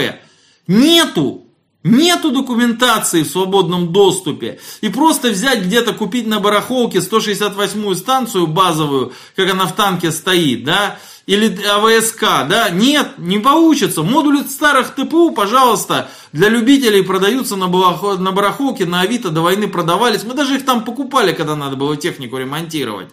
нету 0.68 1.46
Нету 1.84 2.30
документации 2.30 3.24
в 3.24 3.28
свободном 3.28 3.92
доступе. 3.92 4.60
И 4.82 4.90
просто 4.90 5.30
взять 5.30 5.64
где-то 5.64 5.94
купить 5.94 6.28
на 6.28 6.40
барахолке 6.40 7.00
168-ю 7.00 7.96
станцию 7.96 8.46
базовую, 8.46 9.14
как 9.36 9.52
она 9.52 9.66
в 9.66 9.76
танке 9.76 10.12
стоит, 10.12 10.64
да, 10.64 11.00
или 11.26 11.60
АВСК, 11.64 12.22
да, 12.48 12.70
нет, 12.70 13.14
не 13.18 13.40
получится. 13.40 14.04
Модули 14.04 14.44
старых 14.44 14.94
ТПУ, 14.94 15.32
пожалуйста, 15.32 16.10
для 16.34 16.50
любителей 16.50 17.02
продаются 17.02 17.56
на, 17.56 17.68
барахолке, 17.68 18.86
на 18.86 19.02
Авито 19.02 19.30
до 19.30 19.42
войны 19.42 19.68
продавались. 19.68 20.24
Мы 20.24 20.36
даже 20.36 20.56
их 20.58 20.66
там 20.66 20.84
покупали, 20.84 21.34
когда 21.34 21.56
надо 21.56 21.78
было 21.78 21.98
технику 21.98 22.38
ремонтировать 22.38 23.10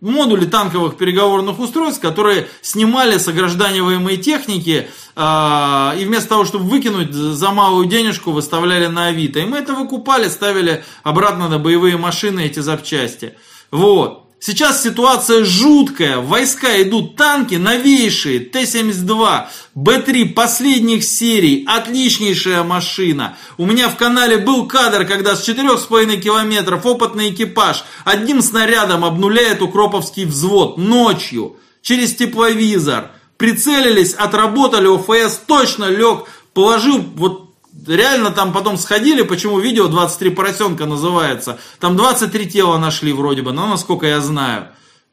модули 0.00 0.46
танковых 0.46 0.96
переговорных 0.96 1.58
устройств, 1.58 2.00
которые 2.00 2.48
снимали 2.62 3.18
с 3.18 3.26
огражданиваемой 3.26 4.16
техники 4.16 4.88
э, 5.16 6.00
и 6.00 6.04
вместо 6.04 6.28
того, 6.28 6.44
чтобы 6.44 6.64
выкинуть 6.66 7.12
за 7.12 7.50
малую 7.50 7.86
денежку, 7.86 8.30
выставляли 8.30 8.86
на 8.86 9.06
Авито. 9.06 9.40
И 9.40 9.44
мы 9.44 9.58
это 9.58 9.74
выкупали, 9.74 10.28
ставили 10.28 10.84
обратно 11.02 11.48
на 11.48 11.58
боевые 11.58 11.96
машины 11.96 12.46
эти 12.46 12.60
запчасти. 12.60 13.34
Вот. 13.70 14.27
Сейчас 14.40 14.84
ситуация 14.84 15.44
жуткая. 15.44 16.18
Войска 16.18 16.80
идут 16.82 17.16
танки 17.16 17.56
новейшие, 17.56 18.38
Т-72, 18.38 19.46
Б-3 19.74 20.32
последних 20.32 21.02
серий. 21.02 21.64
Отличнейшая 21.66 22.62
машина. 22.62 23.36
У 23.56 23.66
меня 23.66 23.88
в 23.88 23.96
канале 23.96 24.38
был 24.38 24.66
кадр, 24.66 25.04
когда 25.06 25.34
с 25.34 25.48
4,5 25.48 26.20
километров 26.20 26.86
опытный 26.86 27.30
экипаж 27.30 27.84
одним 28.04 28.40
снарядом 28.40 29.04
обнуляет 29.04 29.60
укроповский 29.60 30.24
взвод 30.24 30.78
ночью 30.78 31.56
через 31.82 32.14
тепловизор. 32.14 33.10
Прицелились, 33.38 34.14
отработали, 34.14 34.86
ОФС 34.86 35.40
точно 35.46 35.86
лег, 35.86 36.26
положил 36.54 36.98
вот 37.16 37.47
реально 37.86 38.30
там 38.30 38.52
потом 38.52 38.76
сходили, 38.76 39.22
почему 39.22 39.58
видео 39.58 39.88
23 39.88 40.30
поросенка 40.30 40.86
называется. 40.86 41.58
Там 41.80 41.96
23 41.96 42.50
тела 42.50 42.78
нашли 42.78 43.12
вроде 43.12 43.42
бы, 43.42 43.52
но 43.52 43.66
насколько 43.66 44.06
я 44.06 44.20
знаю. 44.20 44.68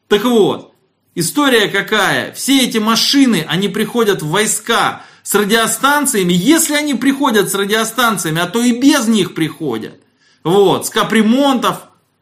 Так 0.08 0.24
вот, 0.24 0.72
история 1.14 1.68
какая? 1.68 2.32
Все 2.32 2.64
эти 2.64 2.78
машины, 2.78 3.44
они 3.48 3.68
приходят 3.68 4.22
в 4.22 4.30
войска 4.30 5.02
с 5.22 5.34
радиостанциями, 5.34 6.32
если 6.32 6.74
они 6.74 6.94
приходят 6.94 7.50
с 7.50 7.54
радиостанциями, 7.54 8.40
а 8.40 8.46
то 8.46 8.62
и 8.62 8.78
без 8.78 9.08
них 9.08 9.34
приходят. 9.34 10.00
Вот, 10.44 10.86
с 10.86 10.90
капремонтов, 10.90 11.78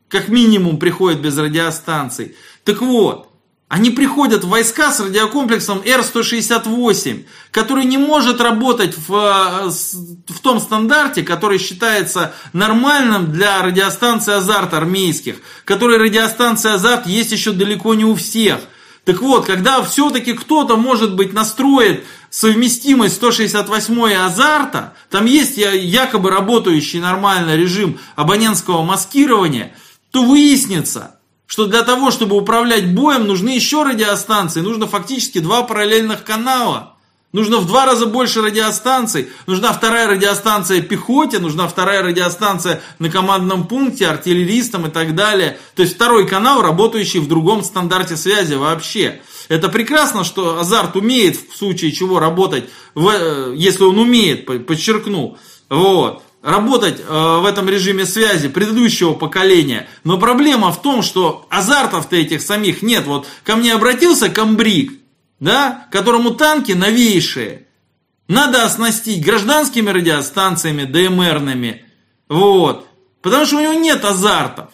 как 0.08 0.28
минимум, 0.28 0.78
приходят 0.78 1.20
без 1.20 1.36
радиостанций. 1.36 2.36
Так 2.64 2.80
вот, 2.80 3.28
Они 3.74 3.90
приходят 3.90 4.44
в 4.44 4.51
войска 4.51 4.92
с 4.92 5.01
радиокомплексом 5.01 5.82
Р-168, 5.84 7.24
который 7.51 7.84
не 7.84 7.98
может 7.98 8.40
работать 8.40 8.94
в, 8.96 9.12
э, 9.12 9.68
в 10.32 10.38
том 10.38 10.60
стандарте, 10.60 11.24
который 11.24 11.59
считается 11.59 12.34
нормальным 12.52 13.32
для 13.32 13.60
радиостанции 13.62 14.32
«Азарт» 14.32 14.74
армейских, 14.74 15.38
который 15.64 15.98
радиостанция 15.98 16.74
«Азарт» 16.74 17.09
есть 17.09 17.32
еще 17.32 17.51
далеко 17.51 17.94
не 17.94 18.05
у 18.05 18.14
всех. 18.14 18.60
Так 19.05 19.20
вот, 19.20 19.44
когда 19.44 19.82
все-таки 19.82 20.34
кто-то, 20.34 20.76
может 20.76 21.16
быть, 21.16 21.32
настроит 21.32 22.05
совместимость 22.30 23.16
168 23.16 24.12
азарта, 24.14 24.94
там 25.10 25.26
есть 25.26 25.56
якобы 25.56 26.30
работающий 26.30 27.01
нормальный 27.01 27.56
режим 27.56 27.98
абонентского 28.14 28.84
маскирования, 28.84 29.74
то 30.12 30.22
выяснится, 30.22 31.13
что 31.46 31.66
для 31.66 31.82
того, 31.82 32.10
чтобы 32.10 32.36
управлять 32.36 32.94
боем, 32.94 33.26
нужны 33.26 33.50
еще 33.50 33.82
радиостанции, 33.82 34.60
нужно 34.60 34.86
фактически 34.86 35.38
два 35.38 35.62
параллельных 35.62 36.24
канала. 36.24 36.94
Нужно 37.34 37.58
в 37.58 37.66
два 37.66 37.84
раза 37.84 38.06
больше 38.06 38.42
радиостанций. 38.42 39.28
Нужна 39.48 39.72
вторая 39.72 40.06
радиостанция 40.06 40.80
пехоте, 40.80 41.40
нужна 41.40 41.66
вторая 41.66 42.00
радиостанция 42.00 42.80
на 43.00 43.10
командном 43.10 43.66
пункте, 43.66 44.06
артиллеристам 44.06 44.86
и 44.86 44.90
так 44.90 45.16
далее. 45.16 45.58
То 45.74 45.82
есть 45.82 45.96
второй 45.96 46.28
канал, 46.28 46.62
работающий 46.62 47.18
в 47.18 47.26
другом 47.26 47.64
стандарте 47.64 48.16
связи 48.16 48.54
вообще. 48.54 49.20
Это 49.48 49.68
прекрасно, 49.68 50.22
что 50.22 50.60
Азарт 50.60 50.94
умеет 50.94 51.36
в 51.36 51.56
случае 51.56 51.90
чего 51.90 52.20
работать, 52.20 52.70
э, 52.94 53.52
если 53.56 53.82
он 53.82 53.98
умеет, 53.98 54.46
подчеркну. 54.66 55.36
Вот 55.68 56.22
работать 56.44 57.00
э, 57.00 57.38
в 57.40 57.46
этом 57.46 57.68
режиме 57.68 58.04
связи 58.04 58.48
предыдущего 58.48 59.14
поколения. 59.14 59.88
Но 60.04 60.18
проблема 60.18 60.70
в 60.70 60.82
том, 60.82 61.02
что 61.02 61.46
азартов-то 61.48 62.14
этих 62.16 62.42
самих 62.42 62.82
нет. 62.82 63.06
Вот 63.06 63.26
ко 63.44 63.56
мне 63.56 63.72
обратился 63.72 64.28
комбриг, 64.28 64.92
да, 65.40 65.88
которому 65.90 66.32
танки 66.32 66.72
новейшие. 66.72 67.66
Надо 68.28 68.64
оснастить 68.64 69.24
гражданскими 69.24 69.88
радиостанциями, 69.88 70.84
ДМРными. 70.84 71.86
Вот. 72.28 72.86
Потому 73.22 73.46
что 73.46 73.56
у 73.56 73.60
него 73.60 73.72
нет 73.72 74.04
азартов. 74.04 74.68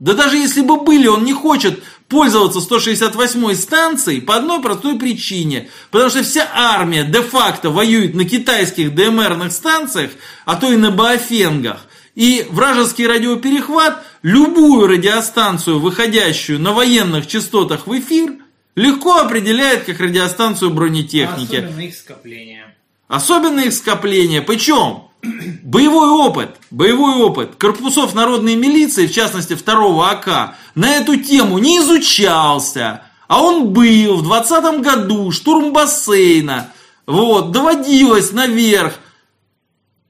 Да 0.00 0.12
даже 0.12 0.36
если 0.36 0.60
бы 0.60 0.82
были, 0.82 1.06
он 1.06 1.24
не 1.24 1.32
хочет 1.32 1.82
пользоваться 2.08 2.58
168-й 2.58 3.56
станцией 3.56 4.20
по 4.20 4.36
одной 4.36 4.60
простой 4.60 4.98
причине. 4.98 5.68
Потому 5.90 6.10
что 6.10 6.22
вся 6.22 6.48
армия 6.52 7.04
де-факто 7.04 7.70
воюет 7.70 8.14
на 8.14 8.24
китайских 8.24 8.94
ДМРных 8.94 9.52
станциях, 9.52 10.10
а 10.44 10.56
то 10.56 10.72
и 10.72 10.76
на 10.76 10.90
Баофенгах. 10.90 11.86
И 12.14 12.46
вражеский 12.50 13.06
радиоперехват 13.06 14.04
любую 14.22 14.86
радиостанцию, 14.86 15.80
выходящую 15.80 16.60
на 16.60 16.72
военных 16.72 17.26
частотах 17.26 17.86
в 17.86 17.98
эфир, 17.98 18.34
легко 18.76 19.18
определяет 19.18 19.84
как 19.84 19.98
радиостанцию 20.00 20.70
бронетехники. 20.70 21.56
Особенно 21.56 21.80
их 21.80 21.94
скопление. 21.94 22.74
Особенно 23.08 23.60
их 23.60 23.72
скопление. 23.72 24.42
Причем 24.42 25.04
Боевой 25.62 26.08
опыт, 26.08 26.56
боевой 26.70 27.14
опыт 27.22 27.56
корпусов 27.56 28.14
народной 28.14 28.56
милиции, 28.56 29.06
в 29.06 29.12
частности 29.12 29.54
второго 29.54 30.10
АК, 30.10 30.56
на 30.74 30.90
эту 30.96 31.16
тему 31.16 31.58
не 31.58 31.78
изучался. 31.78 33.02
А 33.26 33.42
он 33.42 33.72
был 33.72 34.16
в 34.16 34.22
20 34.22 34.80
году, 34.80 35.30
штурм 35.32 35.72
бассейна. 35.72 36.70
Вот, 37.06 37.52
доводилось 37.52 38.32
наверх. 38.32 38.94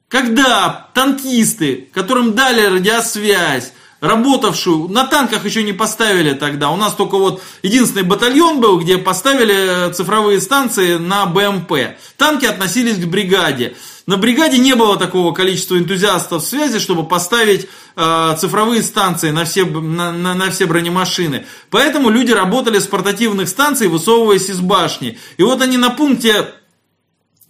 Когда 0.09 0.89
танкисты, 0.95 1.89
которым 1.93 2.35
дали 2.35 2.63
радиосвязь, 2.67 3.73
работавшую, 4.01 4.89
на 4.89 5.05
танках 5.05 5.45
еще 5.45 5.63
не 5.63 5.73
поставили 5.73 6.35
тогда. 6.35 6.71
У 6.71 6.77
нас 6.77 6.95
только 6.95 7.17
вот 7.17 7.43
единственный 7.63 8.05
батальон 8.05 8.61
был, 8.61 8.79
где 8.79 8.99
поставили 8.99 9.93
цифровые 9.93 10.41
станции 10.41 10.97
на 10.97 11.27
БМП. 11.27 11.73
Танки 12.17 12.45
относились 12.45 12.97
к 12.97 13.07
бригаде. 13.07 13.75
На 14.07 14.19
бригаде 14.19 14.59
не 14.59 14.75
было 14.75 14.99
такого 14.99 15.33
количества 15.33 15.79
энтузиастов 15.79 16.45
связи, 16.45 16.79
чтобы 16.79 17.07
поставить 17.07 17.69
э, 17.97 18.37
цифровые 18.39 18.83
станции 18.83 19.31
на 19.31 19.47
все, 19.47 19.65
на, 19.65 20.13
на, 20.13 20.35
на 20.35 20.51
все 20.51 20.67
бронемашины. 20.67 21.47
Поэтому 21.71 22.11
люди 22.11 22.31
работали 22.31 22.79
с 22.79 22.87
портативных 22.87 23.49
станций, 23.49 23.89
высовываясь 23.89 24.51
из 24.51 24.61
башни. 24.61 25.19
И 25.39 25.43
вот 25.43 25.63
они 25.63 25.79
на 25.79 25.89
пункте 25.89 26.49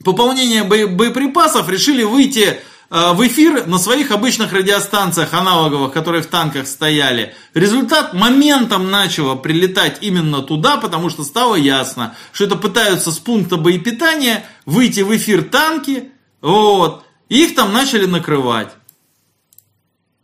пополнения 0.05 0.63
бо, 0.63 0.87
боеприпасов 0.87 1.69
решили 1.69 2.05
выйти 2.05 2.61
э, 2.89 3.13
в 3.15 3.27
эфир 3.27 3.67
на 3.67 3.79
своих 3.79 4.13
обычных 4.13 4.53
радиостанциях 4.53 5.35
аналоговых, 5.35 5.93
которые 5.93 6.23
в 6.23 6.29
танках 6.29 6.69
стояли. 6.69 7.35
Результат 7.55 8.15
моментом 8.15 8.93
начало 8.93 9.35
прилетать 9.35 9.99
именно 10.03 10.41
туда, 10.41 10.77
потому 10.77 11.11
что 11.11 11.25
стало 11.25 11.57
ясно, 11.57 12.15
что 12.31 12.45
это 12.45 12.55
пытаются 12.55 13.11
с 13.11 13.19
пункта 13.19 13.57
боепитания 13.57 14.45
выйти 14.67 15.01
в 15.01 15.17
эфир 15.17 15.43
танки, 15.43 16.13
вот. 16.45 17.05
Их 17.31 17.55
там 17.55 17.73
начали 17.73 18.05
накрывать. 18.05 18.71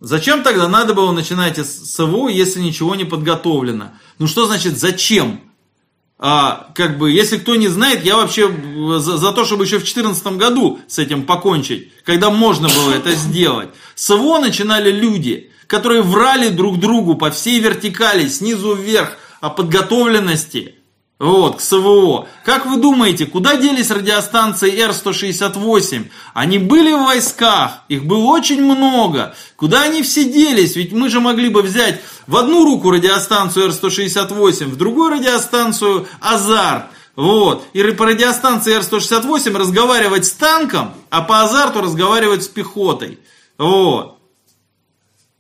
Зачем 0.01 0.43
тогда 0.43 0.69
надо 0.69 0.93
было 0.93 1.13
начинать 1.13 1.59
с 1.59 1.95
СВО, 1.95 2.29
если 2.29 2.61
ничего 2.61 2.95
не 2.95 3.05
подготовлено? 3.05 3.93
Ну 4.19 4.27
что 4.27 4.47
значит 4.47 4.79
зачем? 4.79 5.41
А, 6.19 6.71
как 6.75 6.99
бы, 6.99 7.11
если 7.11 7.39
кто 7.39 7.57
не 7.57 7.69
знает, 7.69 8.05
я 8.05 8.17
вообще 8.17 8.55
за, 8.99 9.17
за 9.17 9.33
то, 9.33 9.47
чтобы 9.47 9.65
еще 9.65 9.77
в 9.77 9.85
2014 9.85 10.27
году 10.37 10.79
с 10.89 10.99
этим 10.99 11.25
покончить, 11.25 11.91
когда 12.05 12.29
можно 12.29 12.69
было 12.69 12.93
это 12.93 13.13
сделать. 13.13 13.71
СВО 13.95 14.39
начинали 14.41 14.91
люди, 14.93 15.51
которые 15.67 16.03
врали 16.03 16.51
друг 16.51 16.79
другу 16.79 17.15
по 17.15 17.31
всей 17.31 17.61
вертикали, 17.61 18.29
снизу 18.29 18.75
вверх, 18.75 19.17
о 19.41 19.49
подготовленности 19.49 20.75
вот, 21.21 21.59
к 21.59 21.61
СВО. 21.61 22.27
Как 22.45 22.65
вы 22.65 22.79
думаете, 22.79 23.27
куда 23.27 23.57
делись 23.57 23.91
радиостанции 23.91 24.75
Р-168? 24.81 26.11
Они 26.33 26.59
были 26.59 26.93
в 26.93 27.05
войсках, 27.05 27.83
их 27.89 28.07
было 28.07 28.25
очень 28.25 28.65
много. 28.65 29.35
Куда 29.57 29.83
они 29.83 30.03
все 30.03 30.25
делись? 30.25 30.77
Ведь 30.77 30.93
мы 30.93 31.11
же 31.11 31.21
могли 31.21 31.51
бы 31.51 31.61
взять 31.61 32.01
в 32.27 32.37
одну 32.37 32.65
руку 32.65 32.91
радиостанцию 32.91 33.67
Р-168, 33.67 34.65
в 34.65 34.77
другую 34.77 35.11
радиостанцию 35.11 36.09
Азарт. 36.21 36.87
Вот. 37.17 37.67
И 37.75 37.83
по 37.93 38.07
радиостанции 38.07 38.73
Р-168 38.73 39.55
разговаривать 39.55 40.25
с 40.25 40.31
танком, 40.31 40.95
а 41.11 41.21
по 41.21 41.43
Азарту 41.43 41.83
разговаривать 41.83 42.45
с 42.45 42.49
пехотой. 42.49 43.19
Вот. 43.59 44.17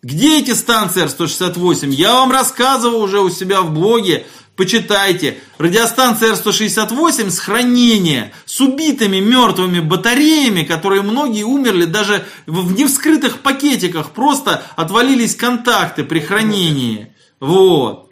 Где 0.02 0.40
эти 0.40 0.52
станции 0.52 1.02
Р-168? 1.02 1.90
Я 1.90 2.14
вам 2.14 2.32
рассказывал 2.32 3.02
уже 3.02 3.20
у 3.20 3.30
себя 3.30 3.62
в 3.62 3.72
блоге 3.72 4.26
Почитайте. 4.60 5.38
Радиостанция 5.56 6.32
Р-168 6.32 7.30
с 7.30 7.38
хранения, 7.38 8.30
с 8.44 8.60
убитыми 8.60 9.16
мертвыми 9.16 9.80
батареями, 9.80 10.64
которые 10.64 11.00
многие 11.00 11.44
умерли 11.44 11.86
даже 11.86 12.26
в 12.44 12.70
невскрытых 12.70 13.38
пакетиках. 13.38 14.10
Просто 14.10 14.62
отвалились 14.76 15.34
контакты 15.34 16.04
при 16.04 16.20
хранении. 16.20 17.10
Вот. 17.40 18.09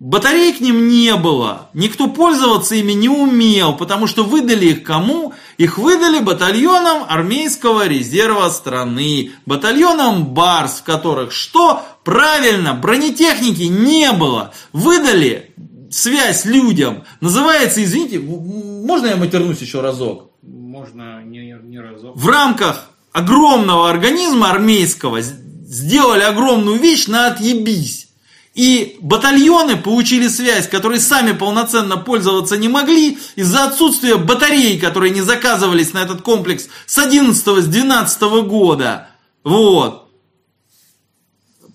Батарей 0.00 0.54
к 0.54 0.60
ним 0.60 0.88
не 0.88 1.14
было. 1.16 1.68
Никто 1.74 2.08
пользоваться 2.08 2.74
ими 2.74 2.92
не 2.92 3.10
умел, 3.10 3.76
потому 3.76 4.06
что 4.06 4.24
выдали 4.24 4.68
их 4.68 4.82
кому? 4.82 5.34
Их 5.58 5.76
выдали 5.76 6.20
батальонам 6.20 7.04
армейского 7.06 7.86
резерва 7.86 8.48
страны. 8.48 9.32
Батальонам 9.44 10.32
БАРС, 10.32 10.78
в 10.78 10.84
которых 10.84 11.32
что? 11.32 11.82
Правильно, 12.02 12.72
бронетехники 12.72 13.64
не 13.64 14.10
было. 14.12 14.54
Выдали 14.72 15.54
связь 15.90 16.46
людям. 16.46 17.04
Называется, 17.20 17.84
извините, 17.84 18.20
можно 18.20 19.06
я 19.06 19.16
матернусь 19.16 19.60
еще 19.60 19.82
разок? 19.82 20.30
Можно 20.42 21.22
не, 21.22 21.54
не 21.62 21.78
разок. 21.78 22.16
В 22.16 22.26
рамках 22.26 22.88
огромного 23.12 23.90
организма 23.90 24.50
армейского 24.50 25.20
сделали 25.20 26.22
огромную 26.22 26.78
вещь 26.78 27.06
на 27.06 27.26
отъебись. 27.26 28.09
И 28.54 28.98
батальоны 29.00 29.76
получили 29.76 30.26
связь, 30.26 30.68
которые 30.68 31.00
сами 31.00 31.32
полноценно 31.32 31.96
пользоваться 31.96 32.56
не 32.56 32.68
могли 32.68 33.18
из-за 33.36 33.64
отсутствия 33.64 34.16
батарей, 34.16 34.78
которые 34.78 35.12
не 35.12 35.20
заказывались 35.20 35.92
на 35.92 35.98
этот 35.98 36.22
комплекс 36.22 36.68
с 36.86 36.98
11 36.98 37.46
с 37.46 37.66
12 37.66 38.22
года. 38.46 39.08
Вот. 39.44 40.08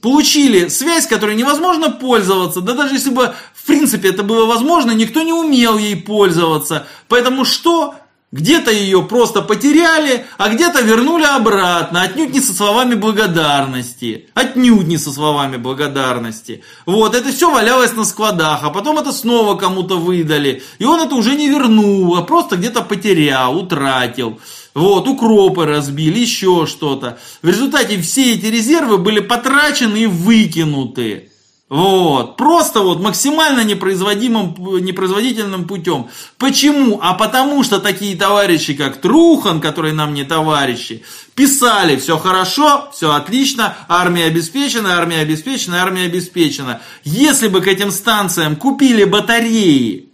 Получили 0.01 0.67
связь, 0.67 1.07
которой 1.07 1.35
невозможно 1.35 1.89
пользоваться. 1.89 2.59
Да 2.59 2.73
даже 2.73 2.95
если 2.95 3.09
бы 3.09 3.33
в 3.53 3.65
принципе 3.65 4.09
это 4.09 4.21
было 4.23 4.45
возможно, 4.45 4.91
никто 4.91 5.23
не 5.23 5.33
умел 5.33 5.77
ей 5.77 5.95
пользоваться. 5.95 6.85
Поэтому 7.07 7.45
что? 7.45 7.95
Где-то 8.31 8.71
ее 8.71 9.03
просто 9.03 9.41
потеряли, 9.41 10.25
а 10.37 10.49
где-то 10.49 10.81
вернули 10.81 11.23
обратно, 11.23 12.01
отнюдь 12.01 12.33
не 12.33 12.41
со 12.41 12.53
словами 12.53 12.95
благодарности. 12.95 14.27
Отнюдь 14.33 14.87
не 14.87 14.97
со 14.97 15.13
словами 15.13 15.57
благодарности. 15.57 16.63
Вот, 16.85 17.15
это 17.15 17.31
все 17.31 17.49
валялось 17.49 17.93
на 17.93 18.03
складах, 18.03 18.63
а 18.63 18.71
потом 18.71 18.97
это 18.97 19.13
снова 19.13 19.55
кому-то 19.55 19.97
выдали. 19.97 20.63
И 20.79 20.85
он 20.85 20.99
это 20.99 21.15
уже 21.15 21.35
не 21.35 21.47
вернул, 21.47 22.17
а 22.17 22.23
просто 22.23 22.57
где-то 22.57 22.81
потерял, 22.81 23.57
утратил. 23.57 24.39
Вот, 24.73 25.07
укропы 25.07 25.65
разбили, 25.65 26.19
еще 26.19 26.65
что-то. 26.65 27.17
В 27.41 27.47
результате 27.47 28.01
все 28.01 28.33
эти 28.33 28.47
резервы 28.47 28.97
были 28.97 29.19
потрачены 29.19 29.97
и 29.99 30.07
выкинуты. 30.07 31.29
Вот, 31.67 32.37
просто 32.37 32.81
вот 32.81 33.01
максимально 33.01 33.63
непроизводимым, 33.63 34.55
непроизводительным 34.85 35.65
путем. 35.65 36.09
Почему? 36.37 36.99
А 37.01 37.15
потому 37.15 37.63
что 37.63 37.79
такие 37.79 38.15
товарищи, 38.15 38.75
как 38.75 39.01
Трухан, 39.01 39.59
которые 39.59 39.95
нам 39.95 40.13
не 40.13 40.23
товарищи, 40.23 41.03
писали, 41.33 41.95
все 41.95 42.19
хорошо, 42.19 42.91
все 42.93 43.13
отлично, 43.13 43.75
армия 43.87 44.25
обеспечена, 44.25 44.95
армия 44.95 45.21
обеспечена, 45.21 45.81
армия 45.81 46.03
обеспечена. 46.03 46.81
Если 47.03 47.47
бы 47.47 47.61
к 47.61 47.67
этим 47.67 47.89
станциям 47.89 48.57
купили 48.57 49.03
батареи, 49.03 50.09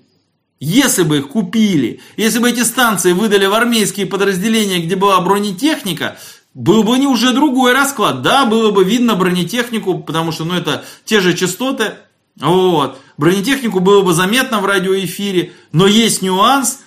если 0.61 1.03
бы 1.03 1.17
их 1.17 1.29
купили, 1.29 1.99
если 2.15 2.39
бы 2.39 2.49
эти 2.49 2.63
станции 2.63 3.11
выдали 3.11 3.45
в 3.45 3.53
армейские 3.53 4.05
подразделения, 4.05 4.79
где 4.79 4.95
была 4.95 5.19
бронетехника, 5.19 6.17
был 6.53 6.83
бы 6.83 6.97
не 6.97 7.07
уже 7.07 7.33
другой 7.33 7.73
расклад. 7.73 8.21
Да, 8.21 8.45
было 8.45 8.71
бы 8.71 8.83
видно 8.83 9.15
бронетехнику, 9.15 9.99
потому 9.99 10.31
что 10.31 10.45
ну, 10.45 10.55
это 10.55 10.83
те 11.05 11.19
же 11.19 11.33
частоты. 11.33 11.93
Вот. 12.39 12.99
Бронетехнику 13.17 13.79
было 13.79 14.01
бы 14.01 14.13
заметно 14.13 14.59
в 14.59 14.65
радиоэфире, 14.65 15.53
но 15.71 15.87
есть 15.87 16.21
нюанс. 16.21 16.79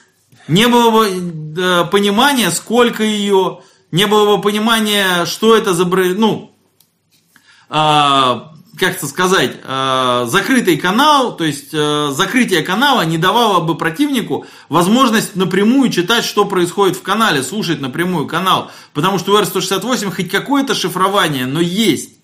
Не 0.49 0.69
было 0.69 0.91
бы 0.91 1.07
э, 1.07 1.85
понимания, 1.91 2.51
сколько 2.51 3.03
ее, 3.03 3.61
не 3.91 4.07
было 4.07 4.37
бы 4.37 4.43
понимания, 4.43 5.25
что 5.25 5.57
это 5.57 5.73
за... 5.73 5.87
Ну, 5.87 6.55
э, 7.71 8.41
как 8.79 8.97
это 8.97 9.07
сказать, 9.07 9.57
э, 9.63 10.25
закрытый 10.29 10.77
канал, 10.77 11.37
то 11.37 11.45
есть 11.45 11.69
э, 11.73 12.11
закрытие 12.13 12.63
канала 12.63 13.03
не 13.03 13.19
давало 13.19 13.61
бы 13.61 13.77
противнику 13.77 14.47
возможность 14.69 15.37
напрямую 15.37 15.91
читать, 15.91 16.25
что 16.25 16.45
происходит 16.45 16.97
в 16.97 17.03
канале, 17.03 17.43
слушать 17.43 17.81
напрямую 17.81 18.27
канал. 18.27 18.71
Потому 18.93 19.19
что 19.19 19.33
у 19.33 19.39
R168 19.41 20.11
хоть 20.11 20.31
какое-то 20.31 20.75
шифрование, 20.75 21.47
но 21.47 21.61
есть. 21.61 22.19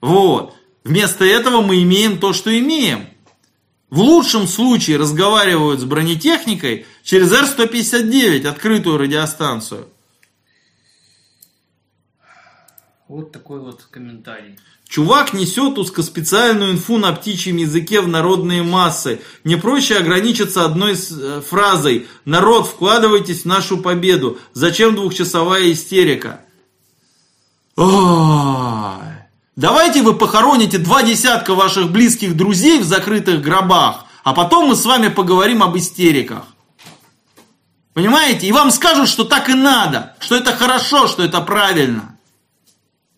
Вот. 0.00 0.54
Вместо 0.84 1.24
этого 1.24 1.62
мы 1.62 1.82
имеем 1.82 2.18
то, 2.18 2.32
что 2.32 2.56
имеем. 2.58 3.08
В 3.88 4.00
лучшем 4.00 4.46
случае 4.46 4.98
разговаривают 4.98 5.80
с 5.80 5.84
бронетехникой 5.84 6.86
через 7.02 7.32
R159, 7.32 8.46
открытую 8.46 8.98
радиостанцию. 8.98 9.88
Вот 13.08 13.32
такой 13.32 13.60
вот 13.60 13.84
комментарий. 13.84 14.58
Чувак 14.94 15.32
несет 15.32 15.76
узкоспециальную 15.76 16.70
инфу 16.70 16.98
на 16.98 17.10
птичьем 17.10 17.56
языке 17.56 18.00
в 18.00 18.06
народные 18.06 18.62
массы. 18.62 19.20
Не 19.42 19.56
проще 19.56 19.96
ограничиться 19.96 20.64
одной 20.64 20.92
э, 20.92 21.42
фразой 21.44 22.06
«Народ, 22.24 22.68
вкладывайтесь 22.68 23.42
в 23.42 23.44
нашу 23.44 23.78
победу». 23.78 24.38
Зачем 24.52 24.94
двухчасовая 24.94 25.72
истерика? 25.72 26.42
Давайте 29.56 30.02
вы 30.02 30.14
похороните 30.14 30.78
два 30.78 31.02
десятка 31.02 31.56
ваших 31.56 31.90
близких 31.90 32.36
друзей 32.36 32.78
в 32.78 32.84
закрытых 32.84 33.42
гробах, 33.42 34.04
а 34.22 34.32
потом 34.32 34.68
мы 34.68 34.76
с 34.76 34.84
вами 34.84 35.08
поговорим 35.08 35.64
об 35.64 35.76
истериках. 35.76 36.44
Понимаете? 37.94 38.46
И 38.46 38.52
вам 38.52 38.70
скажут, 38.70 39.08
что 39.08 39.24
так 39.24 39.48
и 39.48 39.54
надо, 39.54 40.14
что 40.20 40.36
это 40.36 40.54
хорошо, 40.54 41.08
что 41.08 41.24
это 41.24 41.40
правильно. 41.40 42.13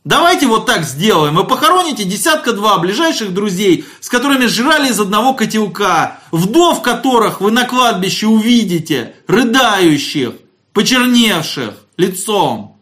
Давайте 0.07 0.47
вот 0.47 0.67
так 0.67 0.85
сделаем. 0.85 1.35
Вы 1.35 1.43
похороните 1.43 2.05
десятка-два 2.05 2.79
ближайших 2.79 3.35
друзей, 3.35 3.85
с 3.99 4.09
которыми 4.09 4.47
жрали 4.47 4.91
из 4.91 5.01
одного 5.01 5.35
котелка, 5.35 6.21
вдов 6.31 6.81
которых 6.81 7.41
вы 7.41 7.51
на 7.51 7.65
кладбище 7.67 8.29
увидите, 8.29 9.17
рыдающих, 9.27 10.35
почерневших 10.73 11.75
лицом. 11.97 12.81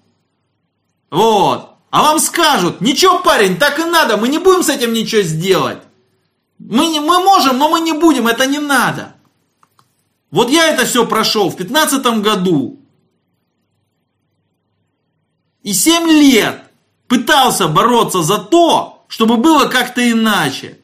Вот. 1.10 1.70
А 1.88 2.02
вам 2.02 2.18
скажут, 2.18 2.82
ничего, 2.82 3.20
парень, 3.20 3.56
так 3.56 3.78
и 3.78 3.84
надо, 3.84 4.18
мы 4.18 4.28
не 4.28 4.38
будем 4.38 4.62
с 4.62 4.68
этим 4.68 4.92
ничего 4.92 5.22
сделать. 5.22 5.78
Мы, 6.59 6.88
не, 6.88 7.01
мы 7.01 7.20
можем, 7.20 7.56
но 7.56 7.70
мы 7.70 7.80
не 7.80 7.92
будем, 7.92 8.26
это 8.26 8.44
не 8.44 8.59
надо. 8.59 9.14
Вот 10.30 10.51
я 10.51 10.68
это 10.68 10.84
все 10.84 11.06
прошел 11.06 11.48
в 11.48 11.56
15 11.56 12.05
году. 12.20 12.80
И 15.62 15.72
7 15.72 16.06
лет 16.06 16.63
пытался 17.09 17.68
бороться 17.68 18.22
за 18.22 18.39
то, 18.39 19.05
чтобы 19.09 19.36
было 19.36 19.66
как-то 19.66 20.09
иначе. 20.10 20.78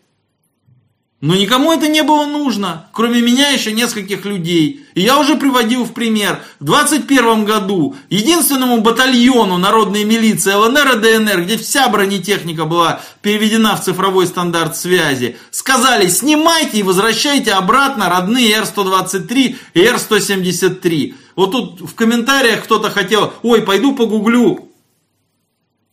Но 1.21 1.35
никому 1.35 1.71
это 1.71 1.87
не 1.87 2.03
было 2.03 2.25
нужно, 2.25 2.87
кроме 2.93 3.21
меня 3.21 3.51
еще 3.51 3.73
нескольких 3.73 4.25
людей. 4.25 4.87
И 4.95 5.03
я 5.03 5.19
уже 5.19 5.35
приводил 5.35 5.85
в 5.85 5.93
пример. 5.93 6.43
В 6.61 6.65
21 6.65 7.45
году 7.45 7.95
единственному 8.09 8.81
батальону 8.81 9.59
народной 9.59 10.05
милиции 10.05 10.55
ЛНР 10.55 10.97
и 10.97 11.19
ДНР, 11.19 11.43
где 11.43 11.59
вся 11.59 11.91
бронетехника 11.91 12.65
была 12.65 13.03
переведена 13.21 13.77
в 13.77 13.85
цифровой 13.85 14.27
стандарт 14.27 14.79
связи, 14.79 15.37
сказали, 15.51 16.09
снимайте 16.09 16.79
и 16.79 16.83
возвращайте 16.83 17.53
обратно 17.53 18.09
родные 18.09 18.55
Р-123 18.55 19.57
и 19.75 19.81
Р-173. 19.81 21.15
Вот 21.37 21.53
тут 21.53 21.81
в 21.83 21.95
комментариях 21.95 22.65
кто-то 22.65 22.89
хотел, 22.89 23.35
ой, 23.43 23.61
пойду 23.61 23.95
погуглю 23.95 24.70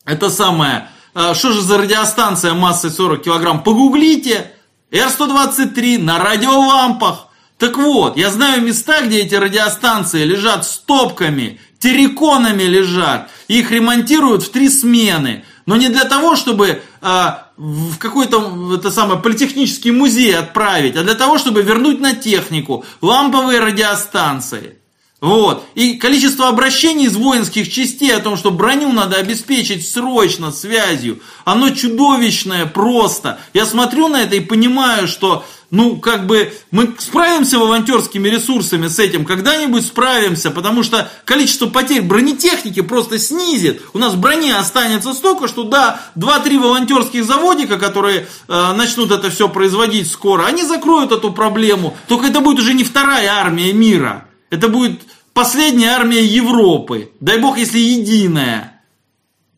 это 0.08 0.30
самое, 0.30 0.88
э, 1.14 1.34
что 1.34 1.52
же 1.52 1.60
за 1.60 1.78
радиостанция 1.78 2.54
массой 2.54 2.90
40 2.90 3.22
килограмм, 3.22 3.62
погуглите, 3.62 4.52
R123 4.90 5.98
на 5.98 6.18
радиолампах. 6.18 7.26
Так 7.58 7.76
вот, 7.76 8.16
я 8.16 8.30
знаю 8.30 8.62
места, 8.62 9.02
где 9.02 9.18
эти 9.20 9.34
радиостанции 9.34 10.24
лежат 10.24 10.64
стопками, 10.64 11.60
терриконами 11.78 12.62
лежат. 12.62 13.30
Их 13.48 13.70
ремонтируют 13.70 14.44
в 14.44 14.50
три 14.50 14.68
смены. 14.68 15.44
Но 15.66 15.76
не 15.76 15.88
для 15.88 16.04
того, 16.04 16.36
чтобы 16.36 16.82
а, 17.02 17.48
в 17.58 17.98
какой-то 17.98 18.76
это 18.76 18.90
самое, 18.90 19.20
политехнический 19.20 19.90
музей 19.90 20.34
отправить, 20.34 20.96
а 20.96 21.02
для 21.02 21.14
того, 21.14 21.36
чтобы 21.36 21.62
вернуть 21.62 22.00
на 22.00 22.14
технику 22.14 22.84
ламповые 23.02 23.60
радиостанции. 23.60 24.78
Вот. 25.20 25.64
И 25.74 25.94
количество 25.94 26.48
обращений 26.48 27.06
из 27.06 27.16
воинских 27.16 27.70
частей 27.72 28.14
о 28.14 28.20
том, 28.20 28.36
что 28.36 28.52
броню 28.52 28.92
надо 28.92 29.16
обеспечить 29.16 29.88
срочно 29.88 30.52
связью, 30.52 31.20
оно 31.44 31.70
чудовищное 31.70 32.66
просто. 32.66 33.40
Я 33.52 33.66
смотрю 33.66 34.06
на 34.08 34.22
это 34.22 34.36
и 34.36 34.40
понимаю, 34.40 35.08
что 35.08 35.44
ну, 35.70 35.96
как 35.96 36.26
бы, 36.26 36.52
мы 36.70 36.94
справимся 36.98 37.58
волонтерскими 37.58 38.28
ресурсами 38.28 38.86
с 38.86 38.98
этим, 38.98 39.26
когда-нибудь 39.26 39.84
справимся, 39.84 40.50
потому 40.50 40.82
что 40.82 41.10
количество 41.26 41.66
потерь 41.66 42.00
бронетехники 42.00 42.80
просто 42.80 43.18
снизит. 43.18 43.82
У 43.92 43.98
нас 43.98 44.14
брони 44.14 44.50
останется 44.50 45.12
столько, 45.12 45.46
что 45.46 45.64
да, 45.64 46.00
2-3 46.16 46.58
волонтерских 46.58 47.24
заводика, 47.24 47.76
которые 47.76 48.28
э, 48.48 48.72
начнут 48.72 49.10
это 49.10 49.30
все 49.30 49.48
производить 49.48 50.10
скоро, 50.10 50.46
они 50.46 50.62
закроют 50.62 51.12
эту 51.12 51.32
проблему. 51.32 51.96
Только 52.06 52.28
это 52.28 52.40
будет 52.40 52.60
уже 52.60 52.72
не 52.72 52.84
вторая 52.84 53.30
армия 53.32 53.72
мира. 53.74 54.27
Это 54.50 54.68
будет 54.68 55.02
последняя 55.32 55.90
армия 55.90 56.24
Европы. 56.24 57.12
Дай 57.20 57.38
бог, 57.38 57.58
если 57.58 57.78
единая. 57.78 58.80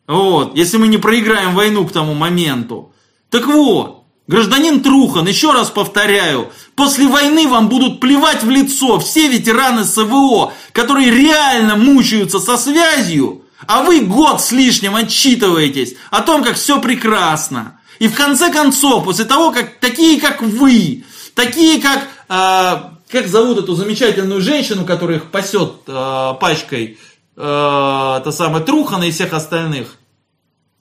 Вот, 0.07 0.57
если 0.57 0.77
мы 0.77 0.87
не 0.87 0.97
проиграем 0.97 1.55
войну 1.55 1.85
к 1.85 1.93
тому 1.93 2.13
моменту. 2.13 2.93
Так 3.29 3.47
вот, 3.47 4.03
гражданин 4.27 4.81
Трухан, 4.81 5.25
еще 5.25 5.53
раз 5.53 5.69
повторяю, 5.69 6.51
после 6.75 7.07
войны 7.07 7.47
вам 7.47 7.69
будут 7.69 8.01
плевать 8.01 8.43
в 8.43 8.49
лицо 8.49 8.99
все 8.99 9.29
ветераны 9.29 9.85
СВО, 9.85 10.53
которые 10.73 11.11
реально 11.11 11.77
мучаются 11.77 12.39
со 12.39 12.57
связью, 12.57 13.43
а 13.67 13.83
вы 13.83 14.01
год 14.01 14.41
с 14.41 14.51
лишним 14.51 14.95
отчитываетесь 14.95 15.95
о 16.09 16.21
том, 16.21 16.43
как 16.43 16.57
все 16.57 16.81
прекрасно. 16.81 17.79
И 17.99 18.07
в 18.07 18.15
конце 18.15 18.51
концов, 18.51 19.05
после 19.05 19.25
того, 19.25 19.51
как 19.51 19.79
такие, 19.79 20.19
как 20.19 20.41
вы, 20.41 21.05
такие, 21.35 21.79
как 21.79 22.07
э, 22.27 22.90
как 23.11 23.27
зовут 23.27 23.59
эту 23.59 23.75
замечательную 23.75 24.41
женщину, 24.41 24.85
которая 24.85 25.17
их 25.17 25.31
пасет 25.31 25.73
э, 25.87 26.33
пачкой, 26.39 26.97
э, 27.35 28.17
это 28.21 28.31
самое 28.31 28.63
Трухана 28.63 29.03
и 29.03 29.11
всех 29.11 29.33
остальных? 29.33 29.97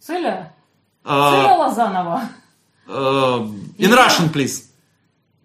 Циля? 0.01 0.55
Э, 1.05 1.09
Циля 1.09 1.55
Лозанова. 1.57 2.23
Э, 2.87 2.93
in 3.79 3.93
Russian, 3.93 4.33
please. 4.33 4.70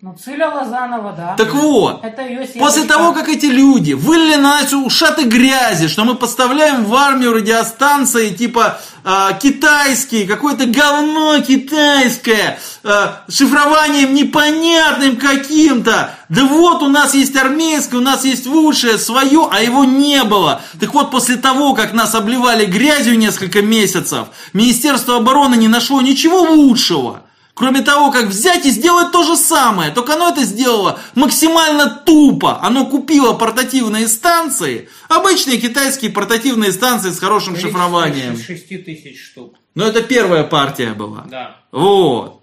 Ну, 0.02 0.14
Циля 0.14 0.50
Лозанова, 0.50 1.14
да. 1.14 1.36
Так 1.38 1.54
вот, 1.54 2.04
Это 2.04 2.22
ее 2.22 2.46
после 2.60 2.84
того, 2.84 3.14
как 3.14 3.30
эти 3.30 3.46
люди 3.46 3.94
вылили 3.94 4.36
на 4.36 4.60
нас 4.62 4.74
ушаты 4.74 5.24
грязи, 5.24 5.88
что 5.88 6.04
мы 6.04 6.16
поставляем 6.16 6.84
в 6.84 6.94
армию 6.94 7.34
радиостанции 7.34 8.32
типа 8.32 8.78
э, 9.06 9.30
китайские, 9.42 10.28
какое-то 10.28 10.66
говно 10.66 11.40
китайское, 11.40 12.60
э, 12.84 13.08
шифрованием 13.30 14.14
непонятным 14.14 15.16
каким-то. 15.16 16.12
Да 16.28 16.44
вот 16.44 16.84
у 16.84 16.90
нас 16.90 17.16
есть 17.16 17.36
армейское, 17.38 18.02
у 18.02 18.04
нас 18.04 18.26
есть 18.26 18.46
лучшее, 18.46 18.98
свое, 18.98 19.48
а 19.50 19.62
его 19.62 19.86
не 19.86 20.26
было. 20.26 20.62
Так 20.78 20.94
вот, 20.94 21.10
после 21.10 21.38
того, 21.38 21.74
как 21.74 21.94
нас 21.94 22.14
обливали 22.16 22.66
грязью 22.66 23.18
несколько 23.18 23.62
месяцев, 23.62 24.28
Министерство 24.52 25.16
обороны 25.16 25.56
не 25.56 25.70
нашло 25.70 26.02
ничего 26.02 26.42
лучшего 26.42 27.22
Кроме 27.56 27.82
того, 27.82 28.12
как 28.12 28.26
взять 28.26 28.66
и 28.66 28.70
сделать 28.70 29.14
то 29.14 29.24
же 29.24 29.38
самое, 29.38 29.90
только 29.90 30.16
оно 30.16 30.30
это 30.30 30.44
сделало 30.44 31.00
максимально 31.16 31.90
тупо. 31.90 32.60
Оно 32.62 32.86
купило 32.86 33.32
портативные 33.32 34.10
станции, 34.10 34.90
обычные 35.08 35.58
китайские 35.58 36.12
портативные 36.12 36.74
станции 36.74 37.12
с 37.12 37.20
хорошим 37.20 37.58
шифрованием. 37.58 38.38
6 38.38 38.68
тысяч 38.84 39.24
штук. 39.24 39.56
Но 39.74 39.86
это 39.86 40.02
первая 40.02 40.44
партия 40.44 40.94
была. 40.94 41.26
Да. 41.32 41.56
Вот. 41.72 42.42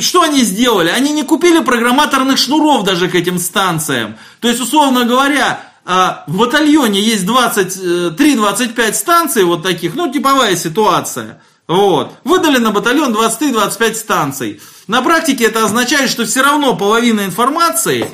что 0.00 0.22
они 0.22 0.42
сделали? 0.42 0.88
Они 0.88 1.12
не 1.12 1.22
купили 1.22 1.60
программаторных 1.60 2.38
шнуров 2.38 2.82
даже 2.82 3.08
к 3.08 3.14
этим 3.14 3.38
станциям. 3.38 4.16
То 4.40 4.48
есть, 4.48 4.60
условно 4.60 5.04
говоря, 5.04 5.60
а, 5.84 6.24
в 6.26 6.38
батальоне 6.38 7.00
есть 7.00 7.24
23-25 7.24 8.78
э, 8.78 8.92
станций 8.94 9.44
вот 9.44 9.62
таких, 9.62 9.94
ну, 9.94 10.12
типовая 10.12 10.56
ситуация. 10.56 11.40
Вот. 11.68 12.12
Выдали 12.24 12.58
на 12.58 12.70
батальон 12.70 13.14
23-25 13.14 13.94
станций. 13.94 14.60
На 14.86 15.02
практике 15.02 15.44
это 15.44 15.64
означает, 15.64 16.10
что 16.10 16.24
все 16.24 16.42
равно 16.42 16.76
половина 16.76 17.24
информации 17.24 18.08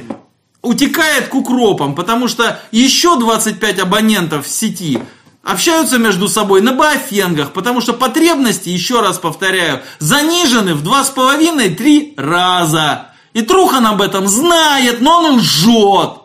утекает 0.63 1.29
к 1.29 1.35
укропам, 1.35 1.95
потому 1.95 2.29
что 2.29 2.61
еще 2.73 3.19
25 3.19 3.81
абонентов 3.81 4.47
в 4.47 4.51
сети 4.51 5.01
общаются 5.43 5.99
между 5.99 6.29
собой 6.29 6.61
на 6.61 6.75
баофенгах, 6.75 7.53
потому 7.53 7.81
что 7.81 7.95
потребности, 7.95 8.69
еще 8.69 9.01
раз 9.01 9.19
повторяю, 9.19 9.81
занижены 9.99 10.75
в 10.75 10.87
2,5-3 10.87 12.15
раза. 12.17 13.13
И 13.33 13.43
Трухан 13.43 13.87
об 13.87 14.03
этом 14.03 14.27
знает, 14.27 15.01
но 15.01 15.19
он 15.19 15.37
лжет. 15.37 16.19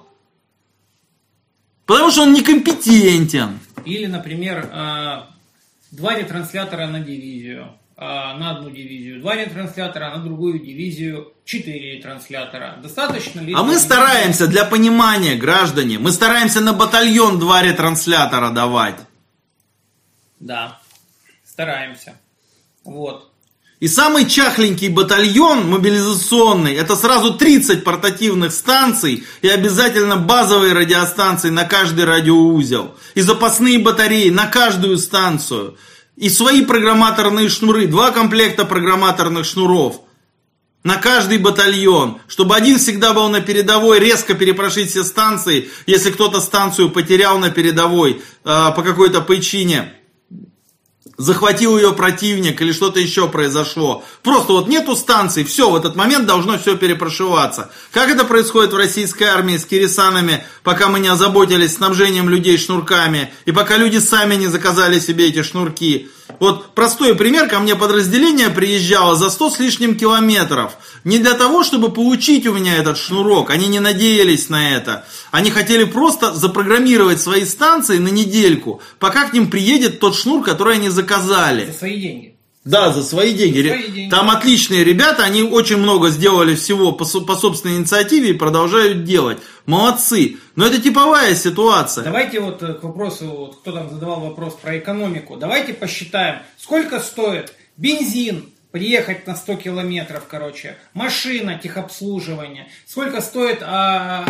Потому 1.86 2.12
что 2.12 2.24
он 2.24 2.34
некомпетентен. 2.34 3.60
Или, 3.86 4.06
например, 4.06 4.70
а, 4.72 5.33
два 5.94 6.16
ретранслятора 6.16 6.88
на 6.88 7.00
дивизию, 7.00 7.78
а, 7.96 8.36
на 8.38 8.52
одну 8.52 8.70
дивизию, 8.70 9.20
два 9.20 9.36
ретранслятора 9.36 10.10
на 10.18 10.24
другую 10.24 10.60
дивизию, 10.60 11.34
четыре 11.46 11.98
ретранслятора. 11.98 12.78
Достаточно 12.82 13.40
ли? 13.40 13.54
А 13.54 13.64
мы 13.64 13.78
стараемся 13.78 14.48
для 14.48 14.66
понимания, 14.66 15.36
граждане, 15.36 16.00
мы 16.00 16.12
стараемся 16.12 16.62
на 16.62 16.74
батальон 16.74 17.40
два 17.40 17.62
ретранслятора 17.62 18.50
давать. 18.50 18.96
Да, 20.40 20.80
стараемся. 21.46 22.16
Вот. 22.84 23.32
И 23.84 23.90
самый 23.90 24.30
чахленький 24.30 24.88
батальон 24.88 25.70
мобилизационный, 25.70 26.74
это 26.74 26.96
сразу 26.96 27.34
30 27.34 27.84
портативных 27.84 28.54
станций 28.54 29.26
и 29.42 29.50
обязательно 29.50 30.16
базовые 30.16 30.72
радиостанции 30.72 31.50
на 31.50 31.66
каждый 31.66 32.06
радиоузел. 32.06 32.96
И 33.14 33.20
запасные 33.20 33.80
батареи 33.80 34.30
на 34.30 34.46
каждую 34.46 34.98
станцию. 34.98 35.76
И 36.16 36.30
свои 36.30 36.64
программаторные 36.64 37.50
шнуры, 37.50 37.88
два 37.88 38.12
комплекта 38.12 38.64
программаторных 38.64 39.44
шнуров 39.44 40.00
на 40.86 40.96
каждый 40.96 41.40
батальон, 41.40 42.20
чтобы 42.30 42.56
один 42.56 42.80
всегда 42.80 43.14
был 43.14 43.28
на 43.28 43.42
передовой, 43.42 44.00
резко 44.00 44.34
перепрошить 44.34 44.92
все 44.92 45.04
станции, 45.04 45.70
если 45.88 46.12
кто-то 46.12 46.40
станцию 46.40 46.90
потерял 46.90 47.38
на 47.38 47.50
передовой 47.50 48.14
э, 48.14 48.22
по 48.46 48.82
какой-то 48.82 49.20
причине 49.20 49.92
захватил 51.18 51.78
ее 51.78 51.94
противник 51.94 52.62
или 52.62 52.72
что-то 52.72 53.00
еще 53.00 53.28
произошло. 53.28 54.04
Просто 54.24 54.54
вот 54.54 54.68
нету 54.68 54.96
станций, 54.96 55.44
все, 55.44 55.70
в 55.70 55.76
этот 55.76 55.96
момент 55.96 56.26
должно 56.26 56.58
все 56.58 56.76
перепрошиваться. 56.76 57.72
Как 57.92 58.10
это 58.10 58.24
происходит 58.24 58.74
в 58.74 58.78
российской 58.78 59.26
армии 59.26 59.58
с 59.58 59.66
кирисанами, 59.66 60.46
пока 60.64 60.88
мы 60.88 61.00
не 61.00 61.08
озаботились 61.08 61.76
снабжением 61.76 62.30
людей 62.30 62.58
шнурками, 62.58 63.34
и 63.46 63.52
пока 63.52 63.78
люди 63.78 63.98
сами 63.98 64.36
не 64.36 64.48
заказали 64.48 65.00
себе 65.00 65.28
эти 65.28 65.44
шнурки. 65.44 66.10
Вот 66.40 66.74
простой 66.74 67.16
пример, 67.16 67.48
ко 67.48 67.60
мне 67.60 67.76
подразделение 67.76 68.50
приезжало 68.50 69.16
за 69.16 69.30
100 69.30 69.50
с 69.52 69.60
лишним 69.60 69.96
километров. 69.96 70.74
Не 71.04 71.20
для 71.20 71.34
того, 71.34 71.64
чтобы 71.64 71.92
получить 71.92 72.48
у 72.48 72.54
меня 72.54 72.78
этот 72.78 72.98
шнурок, 72.98 73.50
они 73.50 73.68
не 73.68 73.80
надеялись 73.80 74.50
на 74.50 74.76
это. 74.76 75.06
Они 75.32 75.52
хотели 75.52 75.84
просто 75.84 76.34
запрограммировать 76.34 77.22
свои 77.22 77.46
станции 77.46 77.98
на 77.98 78.08
недельку, 78.08 78.82
пока 79.00 79.28
к 79.28 79.34
ним 79.34 79.50
приедет 79.50 80.00
тот 80.00 80.16
шнур, 80.16 80.44
который 80.44 80.76
они 80.76 80.90
заказали. 80.90 81.03
За 81.68 81.74
свои 81.74 82.00
деньги. 82.00 82.36
Да, 82.66 82.94
за 82.94 83.04
свои 83.04 83.34
деньги. 83.34 83.62
За 83.62 83.76
свои 83.76 83.92
деньги. 83.92 84.10
Там 84.10 84.30
отличные 84.30 84.84
ребята, 84.84 85.24
они 85.24 85.44
очень 85.44 85.78
много 85.78 86.10
сделали 86.10 86.56
всего 86.56 86.94
по, 86.94 87.06
по 87.06 87.36
собственной 87.36 87.78
инициативе 87.78 88.30
и 88.30 88.34
продолжают 88.34 89.04
делать. 89.04 89.40
Молодцы. 89.66 90.38
Но 90.56 90.66
это 90.66 90.82
типовая 90.82 91.36
ситуация. 91.36 92.06
Давайте 92.06 92.40
вот 92.40 92.64
э, 92.64 92.74
к 92.74 92.84
вопросу, 92.84 93.26
вот 93.26 93.56
кто 93.58 93.74
там 93.74 93.90
задавал 93.90 94.22
вопрос 94.22 94.54
про 94.54 94.78
экономику. 94.78 95.36
Давайте 95.36 95.74
посчитаем, 95.74 96.40
сколько 96.58 97.02
стоит 97.02 97.54
бензин, 97.76 98.53
приехать 98.74 99.28
на 99.28 99.36
100 99.36 99.58
километров, 99.58 100.26
короче, 100.28 100.76
машина, 100.96 101.60
техобслуживание, 101.60 102.70
сколько 102.88 103.22
стоит 103.22 103.60
а, 103.62 104.26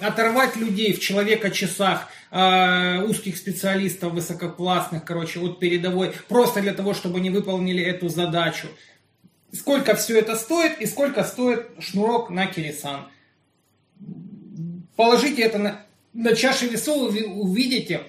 а, 0.00 0.06
оторвать 0.06 0.54
людей 0.54 0.92
в 0.92 1.00
человека 1.00 1.50
часах, 1.50 2.06
а, 2.30 3.02
узких 3.02 3.36
специалистов 3.36 4.12
высококлассных, 4.12 5.04
короче, 5.04 5.40
от 5.40 5.58
передовой, 5.58 6.12
просто 6.28 6.60
для 6.60 6.72
того, 6.72 6.94
чтобы 6.94 7.18
они 7.18 7.30
выполнили 7.30 7.82
эту 7.82 8.08
задачу. 8.08 8.68
Сколько 9.52 9.96
все 9.96 10.20
это 10.20 10.36
стоит 10.36 10.80
и 10.80 10.86
сколько 10.86 11.24
стоит 11.24 11.66
шнурок 11.80 12.30
на 12.30 12.46
Кирисан. 12.46 13.08
Положите 14.94 15.42
это 15.42 15.58
на, 15.58 15.84
на 16.12 16.36
чаше 16.36 16.68
весов, 16.68 17.10
вы 17.10 17.24
увидите 17.26 18.02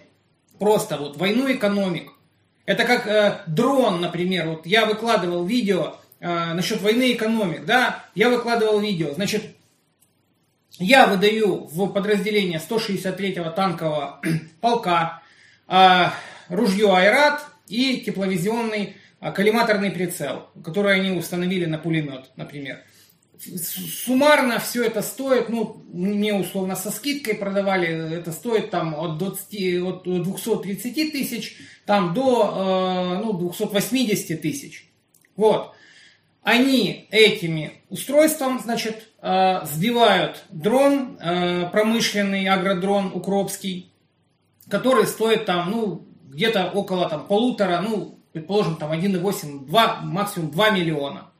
просто 0.60 0.98
вот 0.98 1.18
войну 1.18 1.52
экономик. 1.52 2.12
Это 2.66 2.84
как 2.86 3.08
э, 3.08 3.42
дрон, 3.48 4.02
например. 4.02 4.48
Вот 4.48 4.66
я 4.66 4.86
выкладывал 4.86 5.46
видео 5.46 5.96
э, 6.20 6.54
насчет 6.54 6.82
войны 6.82 7.14
экономик, 7.14 7.66
да, 7.66 8.06
я 8.16 8.30
выкладывал 8.30 8.80
видео. 8.80 9.14
Значит, 9.14 9.44
я 10.78 11.08
выдаю 11.08 11.66
в 11.66 11.88
подразделение 11.90 12.60
163-го 12.60 13.50
танкового 13.52 14.22
полка 14.62 15.22
э, 15.68 16.06
ружье 16.50 16.94
Айрат 16.94 17.46
и 17.68 18.02
тепловизионный 18.02 18.96
э, 19.20 19.32
коллиматорный 19.32 19.92
прицел, 19.92 20.50
который 20.64 20.96
они 20.96 21.12
установили 21.12 21.66
на 21.66 21.78
пулемет, 21.78 22.32
например. 22.36 22.84
Суммарно 23.42 24.60
все 24.60 24.84
это 24.84 25.02
стоит, 25.02 25.50
ну, 25.50 25.84
мне 25.92 26.34
условно 26.34 26.76
со 26.76 26.92
скидкой 26.92 27.34
продавали, 27.34 28.14
это 28.14 28.32
стоит 28.32 28.70
там 28.70 28.94
от, 28.94 29.18
20, 29.18 29.82
от 29.84 30.04
230 30.04 31.12
тысяч 31.12 31.58
там 31.86 32.14
до 32.14 33.18
э, 33.20 33.26
ну, 33.26 33.34
280 33.34 34.42
тысяч. 34.42 34.92
Вот. 35.36 35.74
Они 36.44 37.08
этими 37.12 37.82
устройством, 37.90 38.60
значит, 38.60 39.10
э, 39.22 39.66
сбивают 39.66 40.44
дрон, 40.50 41.18
э, 41.20 41.68
промышленный 41.72 42.48
агродрон 42.48 43.12
укропский, 43.14 43.92
который 44.70 45.08
стоит 45.08 45.46
там, 45.46 45.72
ну, 45.72 46.08
где-то 46.30 46.72
около 46.72 47.10
там 47.10 47.26
полутора, 47.26 47.82
ну, 47.82 48.20
предположим, 48.34 48.76
там 48.76 48.92
1,8, 48.92 49.66
2, 49.66 50.02
максимум 50.04 50.52
2 50.52 50.70
миллиона. 50.70 51.31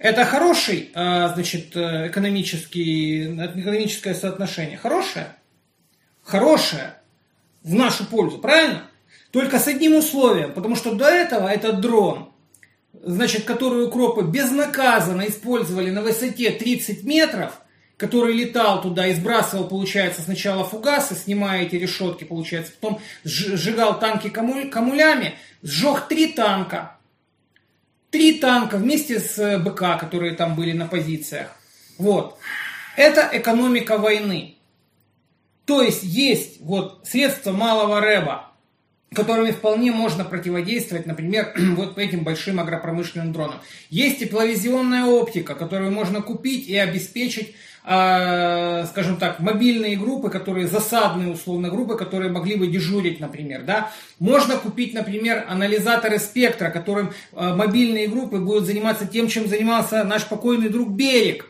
Это 0.00 0.24
хороший, 0.24 0.90
э, 0.94 1.28
значит, 1.34 1.76
э, 1.76 2.08
экономический, 2.08 3.34
экономическое 3.34 4.14
соотношение. 4.14 4.78
Хорошее? 4.78 5.36
Хорошее. 6.22 6.94
В 7.62 7.74
нашу 7.74 8.06
пользу, 8.06 8.38
правильно? 8.38 8.84
Только 9.30 9.58
с 9.58 9.68
одним 9.68 9.96
условием, 9.96 10.54
потому 10.54 10.74
что 10.74 10.94
до 10.94 11.04
этого 11.04 11.46
этот 11.48 11.82
дрон, 11.82 12.32
значит, 12.94 13.44
который 13.44 13.84
укропы 13.84 14.22
безнаказанно 14.22 15.28
использовали 15.28 15.90
на 15.90 16.00
высоте 16.00 16.50
30 16.50 17.04
метров, 17.04 17.60
который 17.98 18.32
летал 18.32 18.80
туда 18.80 19.06
и 19.06 19.14
сбрасывал, 19.14 19.68
получается, 19.68 20.22
сначала 20.22 20.64
фугасы, 20.64 21.14
снимая 21.14 21.64
эти 21.64 21.76
решетки, 21.76 22.24
получается, 22.24 22.72
потом 22.80 23.02
сжигал 23.22 24.00
танки 24.00 24.30
камулями, 24.30 25.34
сжег 25.62 26.08
три 26.08 26.28
танка, 26.28 26.96
Три 28.10 28.38
танка 28.38 28.76
вместе 28.76 29.20
с 29.20 29.38
э, 29.38 29.58
БК, 29.58 29.96
которые 29.96 30.34
там 30.34 30.56
были 30.56 30.72
на 30.72 30.86
позициях. 30.86 31.48
Вот. 31.98 32.38
Это 32.96 33.28
экономика 33.32 33.98
войны. 33.98 34.56
То 35.64 35.82
есть 35.82 36.02
есть 36.02 36.60
вот 36.60 37.06
средства 37.06 37.52
малого 37.52 38.00
рэба, 38.00 38.50
которыми 39.14 39.52
вполне 39.52 39.92
можно 39.92 40.24
противодействовать, 40.24 41.06
например, 41.06 41.54
вот 41.76 41.98
этим 41.98 42.24
большим 42.24 42.58
агропромышленным 42.58 43.32
дронам. 43.32 43.60
Есть 43.90 44.18
тепловизионная 44.18 45.04
оптика, 45.04 45.54
которую 45.54 45.92
можно 45.92 46.20
купить 46.22 46.66
и 46.66 46.76
обеспечить 46.76 47.54
э, 47.84 48.84
скажем 48.86 49.16
так, 49.16 49.40
мобильные 49.40 49.96
группы, 49.96 50.30
которые 50.30 50.66
засадные 50.66 51.32
условно 51.32 51.68
группы, 51.70 51.96
которые 51.96 52.30
могли 52.30 52.56
бы 52.56 52.66
дежурить, 52.66 53.20
например, 53.20 53.62
да. 53.64 53.90
Можно 54.18 54.56
купить, 54.56 54.94
например, 54.94 55.44
анализаторы 55.48 56.18
спектра, 56.18 56.70
которым 56.70 57.12
э, 57.32 57.54
мобильные 57.54 58.08
группы 58.08 58.38
будут 58.38 58.66
заниматься 58.66 59.06
тем, 59.06 59.28
чем 59.28 59.48
занимался 59.48 60.04
наш 60.04 60.26
покойный 60.26 60.68
друг 60.68 60.90
Берег. 60.90 61.46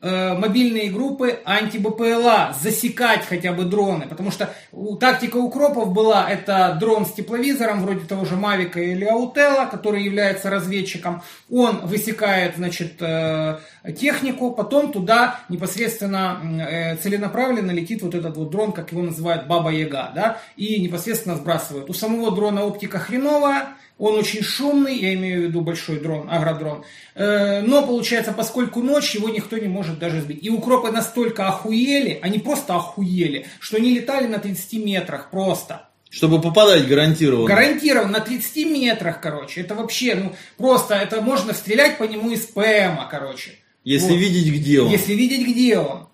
Э, 0.00 0.34
мобильные 0.34 0.90
группы 0.90 1.40
анти-БПЛА, 1.44 2.56
засекать 2.60 3.26
хотя 3.26 3.52
бы 3.52 3.64
дроны, 3.64 4.06
потому 4.06 4.30
что 4.30 4.52
тактика 5.00 5.36
укропов 5.36 5.92
была, 5.92 6.28
это 6.30 6.76
дрон 6.80 7.06
с 7.06 7.12
тепловизором, 7.12 7.82
вроде 7.82 8.06
того 8.06 8.24
же 8.24 8.36
Мавика 8.36 8.80
или 8.80 9.04
Аутела, 9.04 9.66
который 9.66 10.02
является 10.02 10.50
разведчиком, 10.50 11.22
он 11.50 11.86
высекает, 11.86 12.56
значит, 12.56 13.00
э, 13.00 13.58
технику, 13.98 14.52
потом 14.52 14.92
туда 14.92 15.40
непосредственно 15.48 16.40
э, 16.68 16.96
целенаправленно 16.96 17.70
летит 17.70 18.02
вот 18.02 18.14
этот 18.14 18.36
вот 18.36 18.50
дрон, 18.50 18.72
как 18.72 18.92
его 18.92 19.02
называют 19.02 19.46
Баба 19.46 19.70
Яга, 19.70 20.12
да, 20.14 20.38
и 20.56 20.80
непосредственно 20.80 21.36
сбрасывает. 21.36 21.90
У 21.90 21.92
самого 21.92 22.30
дрона 22.30 22.64
оптика 22.64 22.98
хреновая, 22.98 23.68
он 23.98 24.14
очень 24.14 24.42
шумный, 24.42 24.96
я 24.96 25.12
имею 25.14 25.40
в 25.40 25.44
виду 25.44 25.60
большой 25.60 25.98
дрон, 25.98 26.28
агродрон. 26.30 26.84
Э, 27.14 27.60
но 27.62 27.84
получается, 27.84 28.32
поскольку 28.32 28.80
ночь, 28.80 29.14
его 29.14 29.28
никто 29.28 29.58
не 29.58 29.66
может 29.66 29.98
даже 29.98 30.20
сбить. 30.20 30.42
И 30.42 30.50
укропы 30.50 30.92
настолько 30.92 31.48
охуели, 31.48 32.18
они 32.22 32.38
просто 32.38 32.76
охуели, 32.76 33.46
что 33.58 33.76
они 33.76 33.92
летали 33.92 34.28
на 34.28 34.38
30 34.38 34.84
метрах 34.84 35.30
просто. 35.30 35.88
Чтобы 36.10 36.40
попадать 36.40 36.86
гарантированно. 36.86 37.46
Гарантированно, 37.46 38.18
на 38.18 38.20
30 38.20 38.66
метрах, 38.70 39.20
короче. 39.20 39.60
Это 39.60 39.74
вообще, 39.74 40.14
ну, 40.14 40.32
просто, 40.56 40.94
это 40.94 41.20
можно 41.20 41.52
стрелять 41.52 41.98
по 41.98 42.04
нему 42.04 42.30
из 42.30 42.46
ПМа, 42.46 43.08
короче. 43.10 43.56
Если 43.84 44.12
вот. 44.12 44.18
видеть, 44.18 44.54
где 44.54 44.80
он. 44.80 44.90
Если 44.90 45.12
видеть, 45.14 45.46
где 45.46 45.78
он. 45.78 46.08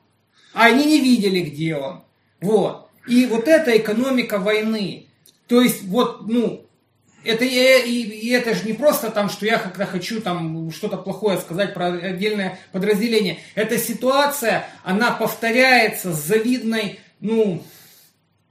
А 0.52 0.66
они 0.66 0.86
не 0.86 1.00
видели, 1.00 1.40
где 1.40 1.76
он. 1.76 2.02
Вот. 2.40 2.88
И 3.06 3.26
вот 3.26 3.46
это 3.46 3.76
экономика 3.76 4.38
войны. 4.38 5.06
То 5.46 5.60
есть, 5.60 5.84
вот, 5.84 6.26
ну, 6.26 6.63
это, 7.24 7.44
и, 7.44 8.02
и 8.02 8.30
это 8.30 8.54
же 8.54 8.64
не 8.64 8.72
просто 8.72 9.10
там, 9.10 9.28
что 9.28 9.46
я 9.46 9.58
когда 9.58 9.86
хочу 9.86 10.20
там 10.20 10.70
что-то 10.70 10.96
плохое 10.96 11.38
сказать 11.38 11.74
про 11.74 11.86
отдельное 11.86 12.58
подразделение. 12.72 13.38
Эта 13.54 13.78
ситуация, 13.78 14.66
она 14.82 15.10
повторяется 15.10 16.12
с 16.12 16.26
завидной, 16.26 17.00
ну... 17.20 17.62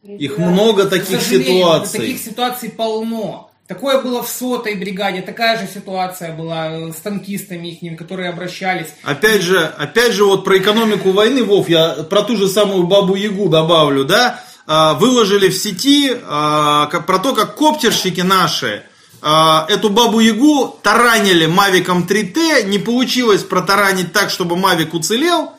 Их 0.04 0.38
да, 0.38 0.50
много 0.50 0.86
таких 0.86 1.22
ситуаций. 1.22 2.00
Таких 2.00 2.20
ситуаций 2.20 2.70
полно. 2.70 3.52
Такое 3.68 4.02
было 4.02 4.22
в 4.22 4.28
сотой 4.28 4.76
бригаде, 4.76 5.22
такая 5.22 5.58
же 5.58 5.72
ситуация 5.74 6.36
была 6.36 6.92
с 6.92 6.98
танкистами 6.98 7.70
их, 7.70 7.98
которые 7.98 8.30
обращались. 8.30 8.88
Опять 9.04 9.42
же, 9.42 9.66
опять 9.66 10.12
же, 10.12 10.26
вот 10.26 10.44
про 10.44 10.58
экономику 10.58 11.12
войны, 11.12 11.44
Вов, 11.46 11.70
я 11.70 12.04
про 12.10 12.24
ту 12.24 12.36
же 12.36 12.50
самую 12.50 12.84
Бабу 12.88 13.16
Ягу 13.16 13.48
добавлю, 13.48 14.04
да? 14.04 14.44
А, 14.66 14.94
выложили 14.94 15.50
в 15.50 15.58
сети 15.58 16.12
а, 16.24 16.88
про 16.88 17.20
то, 17.20 17.34
как 17.34 17.56
коптерщики 17.56 18.22
наши 18.22 18.84
а, 19.22 19.66
эту 19.68 19.90
бабу-ягу 19.90 20.80
таранили 20.82 21.48
Мавиком 21.48 22.08
3T, 22.08 22.64
не 22.64 22.80
получилось 22.80 23.44
протаранить 23.44 24.14
так, 24.14 24.30
чтобы 24.30 24.56
Мавик 24.56 24.94
уцелел, 24.94 25.52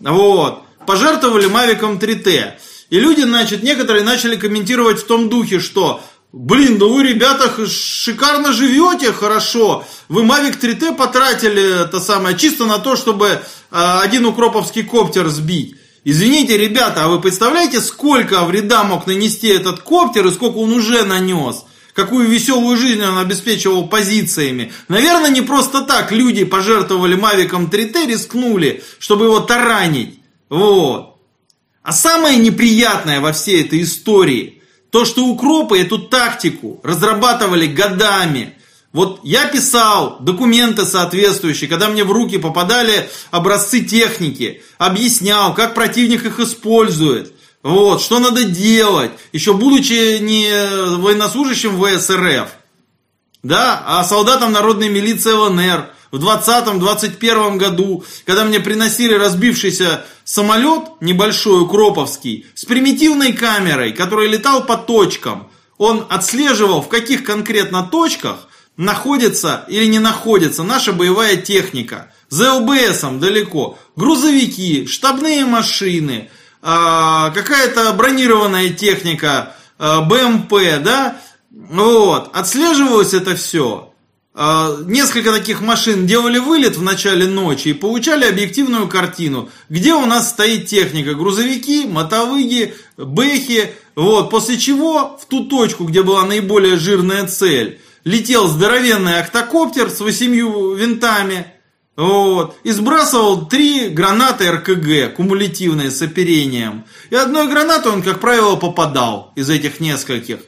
вот, 0.00 0.64
пожертвовали 0.86 1.46
Мавиком 1.46 1.98
3T. 1.98 2.52
И 2.90 2.98
люди, 2.98 3.20
значит, 3.20 3.62
некоторые 3.62 4.04
начали 4.04 4.34
комментировать 4.34 5.00
в 5.00 5.06
том 5.06 5.28
духе, 5.28 5.60
что 5.60 6.00
Блин, 6.30 6.78
да 6.78 6.84
вы, 6.84 7.04
ребята, 7.04 7.50
шикарно 7.66 8.52
живете, 8.52 9.12
хорошо. 9.14 9.86
Вы 10.10 10.24
Mavic 10.24 10.60
3T 10.60 10.94
потратили 10.94 11.84
это 11.84 12.00
самое 12.00 12.36
чисто 12.36 12.66
на 12.66 12.78
то, 12.78 12.96
чтобы 12.96 13.40
один 13.70 14.26
укроповский 14.26 14.82
коптер 14.82 15.28
сбить. 15.28 15.76
Извините, 16.10 16.56
ребята, 16.56 17.04
а 17.04 17.08
вы 17.08 17.20
представляете, 17.20 17.82
сколько 17.82 18.42
вреда 18.46 18.82
мог 18.82 19.06
нанести 19.06 19.48
этот 19.48 19.82
коптер 19.82 20.26
и 20.26 20.30
сколько 20.32 20.56
он 20.56 20.72
уже 20.72 21.04
нанес? 21.04 21.66
Какую 21.92 22.26
веселую 22.26 22.78
жизнь 22.78 23.02
он 23.02 23.18
обеспечивал 23.18 23.88
позициями. 23.88 24.72
Наверное, 24.88 25.28
не 25.28 25.42
просто 25.42 25.82
так 25.82 26.10
люди 26.10 26.44
пожертвовали 26.44 27.14
Мавиком 27.14 27.66
3T, 27.66 28.06
рискнули, 28.06 28.82
чтобы 28.98 29.26
его 29.26 29.40
таранить. 29.40 30.20
Вот. 30.48 31.18
А 31.82 31.92
самое 31.92 32.38
неприятное 32.38 33.20
во 33.20 33.34
всей 33.34 33.62
этой 33.62 33.82
истории, 33.82 34.62
то, 34.88 35.04
что 35.04 35.26
укропы 35.26 35.78
эту 35.78 35.98
тактику 35.98 36.80
разрабатывали 36.84 37.66
годами– 37.66 38.54
вот 38.92 39.20
я 39.22 39.46
писал 39.46 40.16
документы 40.20 40.86
соответствующие, 40.86 41.68
когда 41.68 41.88
мне 41.88 42.04
в 42.04 42.12
руки 42.12 42.38
попадали 42.38 43.10
образцы 43.30 43.80
техники, 43.80 44.62
объяснял, 44.78 45.54
как 45.54 45.74
противник 45.74 46.24
их 46.24 46.40
использует, 46.40 47.34
вот, 47.62 48.00
что 48.00 48.18
надо 48.18 48.44
делать, 48.44 49.10
еще 49.32 49.52
будучи 49.52 50.18
не 50.18 50.96
военнослужащим 50.96 51.78
ВСРФ, 51.78 52.48
да, 53.42 53.82
а 53.86 54.04
солдатом 54.04 54.52
народной 54.52 54.88
милиции 54.88 55.32
ЛНР 55.32 55.90
в 56.10 56.24
20-21 56.24 57.56
году, 57.58 58.04
когда 58.24 58.44
мне 58.44 58.58
приносили 58.58 59.12
разбившийся 59.12 60.06
самолет 60.24 60.84
небольшой, 61.00 61.62
укроповский, 61.62 62.46
с 62.54 62.64
примитивной 62.64 63.34
камерой, 63.34 63.92
который 63.92 64.28
летал 64.28 64.64
по 64.64 64.76
точкам, 64.78 65.50
он 65.76 66.06
отслеживал, 66.08 66.80
в 66.80 66.88
каких 66.88 67.24
конкретно 67.24 67.82
точках 67.82 68.47
находится 68.78 69.64
или 69.68 69.84
не 69.84 69.98
находится 69.98 70.62
наша 70.62 70.94
боевая 70.94 71.36
техника. 71.36 72.10
За 72.30 72.54
ЛБСом 72.54 73.20
далеко. 73.20 73.78
Грузовики, 73.96 74.86
штабные 74.86 75.44
машины, 75.44 76.30
а, 76.62 77.30
какая-то 77.30 77.92
бронированная 77.92 78.70
техника, 78.70 79.54
а, 79.78 80.02
БМП, 80.02 80.52
да? 80.82 81.20
Вот. 81.50 82.30
Отслеживалось 82.32 83.14
это 83.14 83.34
все. 83.34 83.92
А, 84.34 84.76
несколько 84.84 85.32
таких 85.32 85.60
машин 85.60 86.06
делали 86.06 86.38
вылет 86.38 86.76
в 86.76 86.82
начале 86.82 87.26
ночи 87.26 87.68
и 87.68 87.72
получали 87.72 88.24
объективную 88.24 88.86
картину, 88.86 89.50
где 89.68 89.94
у 89.94 90.06
нас 90.06 90.28
стоит 90.30 90.66
техника, 90.66 91.14
грузовики, 91.14 91.86
мотовыги, 91.86 92.74
бэхи, 92.96 93.72
вот, 93.96 94.30
после 94.30 94.56
чего 94.56 95.18
в 95.20 95.26
ту 95.26 95.46
точку, 95.46 95.84
где 95.84 96.04
была 96.04 96.24
наиболее 96.24 96.76
жирная 96.76 97.26
цель, 97.26 97.80
летел 98.04 98.48
здоровенный 98.48 99.20
октокоптер 99.20 99.90
с 99.90 100.00
восемью 100.00 100.74
винтами, 100.74 101.46
вот, 101.98 102.56
и 102.62 102.70
сбрасывал 102.70 103.46
три 103.46 103.88
гранаты 103.88 104.48
РКГ, 104.52 105.16
кумулятивные 105.16 105.90
с 105.90 106.00
оперением. 106.00 106.84
И 107.10 107.16
одной 107.16 107.48
гранатой 107.48 107.90
он, 107.90 108.02
как 108.02 108.20
правило, 108.20 108.54
попадал 108.54 109.32
из 109.34 109.50
этих 109.50 109.80
нескольких. 109.80 110.38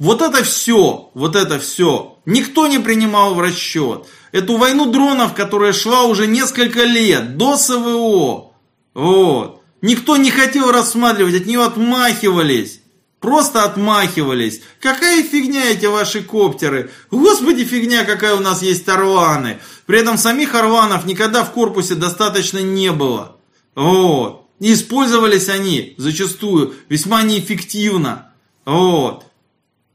Вот 0.00 0.20
это 0.20 0.42
все, 0.42 1.10
вот 1.14 1.36
это 1.36 1.60
все, 1.60 2.18
никто 2.26 2.66
не 2.66 2.80
принимал 2.80 3.34
в 3.34 3.40
расчет. 3.40 4.06
Эту 4.32 4.56
войну 4.56 4.90
дронов, 4.90 5.32
которая 5.32 5.72
шла 5.72 6.02
уже 6.02 6.26
несколько 6.26 6.82
лет, 6.82 7.36
до 7.36 7.56
СВО, 7.56 8.52
вот, 8.92 9.62
никто 9.80 10.16
не 10.16 10.32
хотел 10.32 10.72
рассматривать, 10.72 11.36
от 11.36 11.46
нее 11.46 11.62
отмахивались. 11.62 12.80
Просто 13.26 13.64
отмахивались. 13.64 14.60
Какая 14.80 15.20
фигня 15.24 15.64
эти 15.64 15.86
ваши 15.86 16.22
коптеры? 16.22 16.92
Господи, 17.10 17.64
фигня, 17.64 18.04
какая 18.04 18.36
у 18.36 18.38
нас 18.38 18.62
есть 18.62 18.88
Орланы. 18.88 19.58
При 19.84 19.98
этом 19.98 20.16
самих 20.16 20.54
Орланов 20.54 21.06
никогда 21.06 21.42
в 21.42 21.50
корпусе 21.50 21.96
достаточно 21.96 22.58
не 22.58 22.92
было. 22.92 23.38
Вот. 23.74 24.46
И 24.60 24.72
использовались 24.72 25.48
они 25.48 25.96
зачастую 25.98 26.74
весьма 26.88 27.22
неэффективно. 27.22 28.30
Вот. 28.64 29.24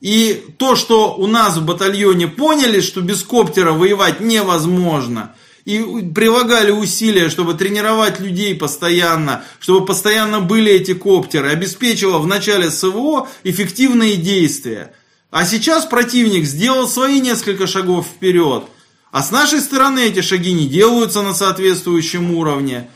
И 0.02 0.48
то, 0.58 0.76
что 0.76 1.16
у 1.16 1.26
нас 1.26 1.56
в 1.56 1.64
батальоне 1.64 2.28
поняли, 2.28 2.82
что 2.82 3.00
без 3.00 3.24
коптера 3.24 3.72
воевать 3.72 4.20
невозможно– 4.20 5.36
и 5.66 5.80
прилагали 6.14 6.72
усилия, 6.72 7.30
чтобы 7.30 7.54
тренировать 7.54 8.20
людей 8.20 8.56
постоянно, 8.56 9.44
чтобы 9.60 9.86
постоянно 9.86 10.42
были 10.42 10.72
эти 10.72 10.94
коптеры, 10.94 11.50
обеспечивало 11.50 12.20
в 12.20 12.28
начале 12.28 12.72
СВО 12.72 13.30
эффективные 13.44 14.16
действия. 14.16 14.94
А 15.30 15.46
сейчас 15.46 15.86
противник 15.86 16.46
сделал 16.46 16.88
свои 16.88 17.22
несколько 17.22 17.68
шагов 17.68 18.06
вперед. 18.06 18.66
А 19.12 19.24
с 19.24 19.32
нашей 19.32 19.60
стороны 19.60 20.00
эти 20.00 20.22
шаги 20.22 20.54
не 20.54 20.68
делаются 20.68 21.22
на 21.22 21.34
соответствующем 21.34 22.34
уровне. 22.36 22.90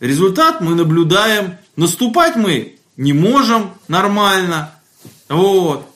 Результат 0.00 0.60
мы 0.60 0.74
наблюдаем. 0.74 1.56
Наступать 1.76 2.36
мы 2.36 2.76
не 2.96 3.12
можем 3.12 3.74
нормально. 3.88 4.72
Вот. 5.28 5.88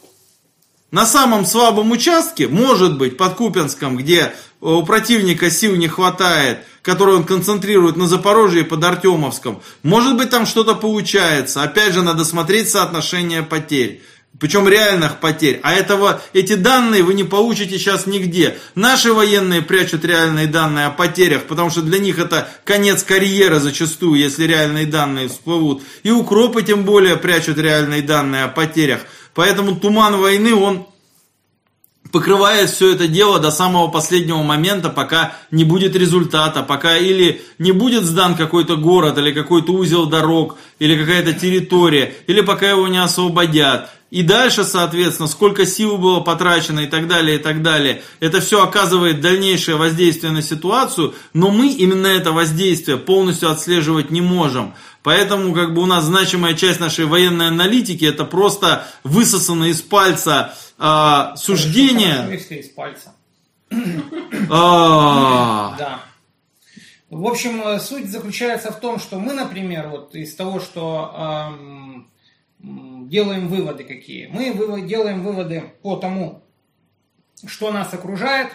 На 0.91 1.07
самом 1.07 1.47
слабом 1.47 1.93
участке, 1.93 2.49
может 2.49 2.99
быть, 2.99 3.17
под 3.17 3.35
Купенском, 3.35 3.97
где 3.97 4.33
у 4.61 4.83
противника 4.83 5.49
сил 5.49 5.77
не 5.77 5.87
хватает, 5.87 6.65
которые 6.83 7.17
он 7.17 7.25
концентрирует 7.25 7.97
на 7.97 8.09
Запорожье 8.09 8.63
и 8.63 8.65
под 8.65 8.83
Артемовском. 8.83 9.63
Может 9.85 10.17
быть, 10.17 10.31
там 10.31 10.47
что-то 10.47 10.75
получается. 10.75 11.63
Опять 11.63 11.95
же, 11.95 12.03
надо 12.03 12.25
смотреть 12.25 12.71
соотношение 12.71 13.43
потерь. 13.43 14.03
Причем 14.39 14.69
реальных 14.69 15.19
потерь. 15.19 15.61
А 15.63 15.75
этого, 15.75 16.23
эти 16.33 16.55
данные 16.55 17.03
вы 17.03 17.15
не 17.15 17.25
получите 17.25 17.79
сейчас 17.79 18.07
нигде. 18.07 18.57
Наши 18.75 19.13
военные 19.13 19.61
прячут 19.61 20.05
реальные 20.05 20.47
данные 20.47 20.87
о 20.87 20.91
потерях, 20.91 21.45
потому 21.45 21.71
что 21.71 21.83
для 21.83 21.99
них 21.99 22.19
это 22.19 22.49
конец 22.65 23.03
карьеры 23.03 23.61
зачастую, 23.61 24.19
если 24.19 24.45
реальные 24.45 24.87
данные 24.87 25.29
всплывут. 25.29 25.83
И 26.05 26.11
укропы 26.11 26.63
тем 26.63 26.85
более 26.85 27.17
прячут 27.17 27.59
реальные 27.59 28.03
данные 28.03 28.45
о 28.45 28.49
потерях. 28.49 29.01
Поэтому 29.35 29.77
туман 29.77 30.17
войны, 30.17 30.55
он 30.55 30.87
покрывает 32.13 32.71
все 32.71 32.93
это 32.93 33.09
дело 33.09 33.39
до 33.39 33.51
самого 33.51 33.89
последнего 33.89 34.43
момента, 34.43 34.91
пока 34.91 35.35
не 35.51 35.65
будет 35.65 35.95
результата, 35.95 36.63
пока 36.63 36.97
или 36.97 37.43
не 37.59 37.73
будет 37.73 38.05
сдан 38.05 38.37
какой-то 38.37 38.77
город, 38.77 39.19
или 39.19 39.33
какой-то 39.33 39.73
узел 39.73 40.07
дорог, 40.07 40.59
или 40.79 40.99
какая-то 40.99 41.33
территория, 41.33 42.15
или 42.27 42.41
пока 42.41 42.71
его 42.71 42.89
не 42.89 42.99
освободят. 42.99 43.91
И 44.11 44.23
дальше, 44.23 44.65
соответственно, 44.65 45.29
сколько 45.29 45.65
сил 45.65 45.97
было 45.97 46.19
потрачено 46.19 46.81
и 46.81 46.87
так 46.87 47.07
далее, 47.07 47.37
и 47.37 47.39
так 47.39 47.63
далее. 47.63 48.03
Это 48.19 48.41
все 48.41 48.61
оказывает 48.61 49.21
дальнейшее 49.21 49.77
воздействие 49.77 50.33
на 50.33 50.43
ситуацию, 50.43 51.15
но 51.33 51.51
мы 51.51 51.69
именно 51.69 52.09
это 52.09 52.33
воздействие 52.33 52.97
полностью 52.97 53.51
отслеживать 53.51 54.11
не 54.11 54.21
можем. 54.21 54.75
Поэтому 55.03 55.55
как 55.55 55.75
бы 55.75 55.83
у 55.83 55.87
нас 55.87 56.05
значимая 56.05 56.55
часть 56.55 56.81
нашей 56.81 57.07
военной 57.07 57.49
аналитики 57.49 58.05
это 58.05 58.25
просто 58.25 58.85
высосано 59.03 59.65
из 59.65 59.81
пальца 59.81 60.55
а, 60.79 61.37
суждение. 61.37 62.37
Из 62.37 62.69
пальца. 62.69 63.15
А, 64.51 65.77
Да. 65.79 66.01
В 67.09 67.27
общем, 67.27 67.61
э, 67.63 67.81
суть 67.81 68.09
заключается 68.09 68.71
в 68.71 68.79
том, 68.79 69.01
что 69.01 69.19
мы, 69.19 69.33
например, 69.33 69.89
вот 69.89 70.15
из 70.15 70.33
того, 70.37 70.61
что 70.61 71.49
эм, 71.51 72.11
делаем 73.09 73.49
выводы 73.49 73.83
какие, 73.83 74.29
мы 74.29 74.53
вывод- 74.53 74.87
делаем 74.87 75.25
выводы 75.25 75.73
по 75.83 75.97
тому, 75.97 76.45
что 77.45 77.73
нас 77.73 77.93
окружает 77.93 78.53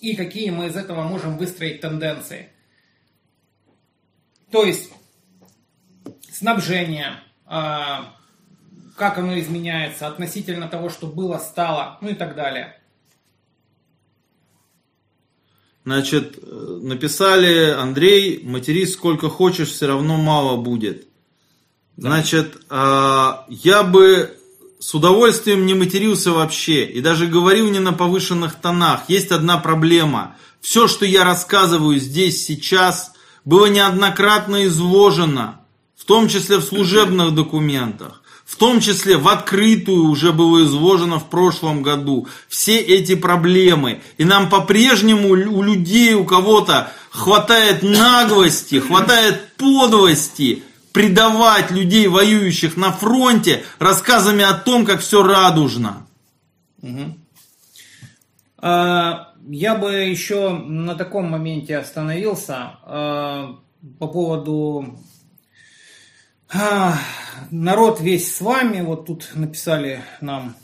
и 0.00 0.14
какие 0.14 0.50
мы 0.50 0.66
из 0.66 0.76
этого 0.76 1.02
можем 1.02 1.38
выстроить 1.38 1.80
тенденции. 1.80 2.50
То 4.52 4.64
есть 4.64 4.92
снабжение, 6.36 7.20
а, 7.46 8.14
как 8.96 9.18
оно 9.18 9.38
изменяется 9.38 10.06
относительно 10.06 10.68
того, 10.68 10.90
что 10.90 11.06
было, 11.06 11.38
стало, 11.38 11.98
ну 12.00 12.10
и 12.10 12.14
так 12.14 12.34
далее. 12.34 12.80
Значит, 15.84 16.38
э, 16.42 16.78
написали, 16.82 17.70
Андрей, 17.70 18.42
матерись 18.42 18.94
сколько 18.94 19.28
хочешь, 19.28 19.68
все 19.68 19.86
равно 19.86 20.16
мало 20.16 20.56
будет. 20.56 21.06
Значит, 21.96 22.56
а, 22.68 23.46
я 23.48 23.82
бы 23.84 24.36
с 24.80 24.94
удовольствием 24.94 25.64
не 25.64 25.74
матерился 25.74 26.32
вообще 26.32 26.84
и 26.84 27.00
даже 27.00 27.26
говорил 27.28 27.70
не 27.70 27.78
на 27.78 27.92
повышенных 27.92 28.56
тонах. 28.56 29.08
Есть 29.08 29.30
одна 29.30 29.58
проблема. 29.58 30.36
Все, 30.60 30.88
что 30.88 31.06
я 31.06 31.24
рассказываю 31.24 31.98
здесь 31.98 32.44
сейчас, 32.44 33.12
было 33.44 33.66
неоднократно 33.66 34.66
изложено, 34.66 35.60
том 36.06 36.28
числе 36.28 36.56
в 36.58 36.62
служебных 36.62 37.34
документах. 37.34 38.22
В 38.46 38.54
том 38.56 38.80
числе 38.80 39.16
в 39.16 39.26
открытую 39.26 40.08
уже 40.08 40.32
было 40.32 40.62
изложено 40.64 41.18
в 41.18 41.28
прошлом 41.28 41.82
году 41.82 42.28
все 42.48 42.78
эти 42.78 43.16
проблемы. 43.16 44.00
И 44.18 44.24
нам 44.24 44.48
по-прежнему 44.48 45.30
у 45.30 45.62
людей, 45.62 46.14
у 46.14 46.24
кого-то 46.24 46.92
хватает 47.10 47.82
наглости, 47.82 48.78
хватает 48.78 49.54
подлости 49.56 50.62
предавать 50.92 51.72
людей, 51.72 52.06
воюющих 52.06 52.76
на 52.76 52.92
фронте, 52.92 53.64
рассказами 53.80 54.44
о 54.44 54.54
том, 54.54 54.86
как 54.86 55.00
все 55.00 55.22
радужно. 55.24 56.06
А, 58.58 59.32
Я 59.48 59.74
бы 59.74 59.92
еще 59.92 60.50
на 60.50 60.94
таком 60.94 61.30
моменте 61.30 61.76
остановился 61.76 62.78
а, 62.84 63.56
по 63.98 64.06
поводу 64.06 64.98
народ 67.50 68.00
весь 68.00 68.34
с 68.34 68.40
вами, 68.40 68.80
вот 68.80 69.06
тут 69.06 69.30
написали 69.34 70.02
нам. 70.20 70.56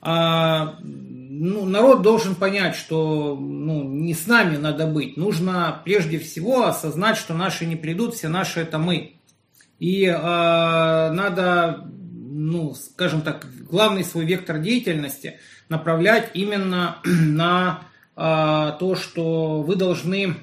А, 0.00 0.76
ну, 0.82 1.64
народ 1.64 2.02
должен 2.02 2.34
понять, 2.34 2.76
что 2.76 3.36
ну, 3.36 3.82
не 3.82 4.14
с 4.14 4.26
нами 4.26 4.56
надо 4.56 4.86
быть. 4.86 5.16
Нужно 5.16 5.80
прежде 5.84 6.18
всего 6.18 6.66
осознать, 6.66 7.16
что 7.16 7.34
наши 7.34 7.66
не 7.66 7.76
придут, 7.76 8.14
все 8.14 8.28
наши 8.28 8.60
это 8.60 8.78
мы. 8.78 9.16
И 9.78 10.06
а, 10.06 11.10
надо, 11.10 11.88
ну, 11.90 12.74
скажем 12.74 13.22
так, 13.22 13.46
главный 13.68 14.04
свой 14.04 14.24
вектор 14.24 14.58
деятельности 14.58 15.38
направлять 15.68 16.30
именно 16.34 16.98
на 17.04 17.82
а, 18.14 18.72
то, 18.72 18.94
что 18.94 19.62
вы 19.62 19.76
должны 19.76 20.36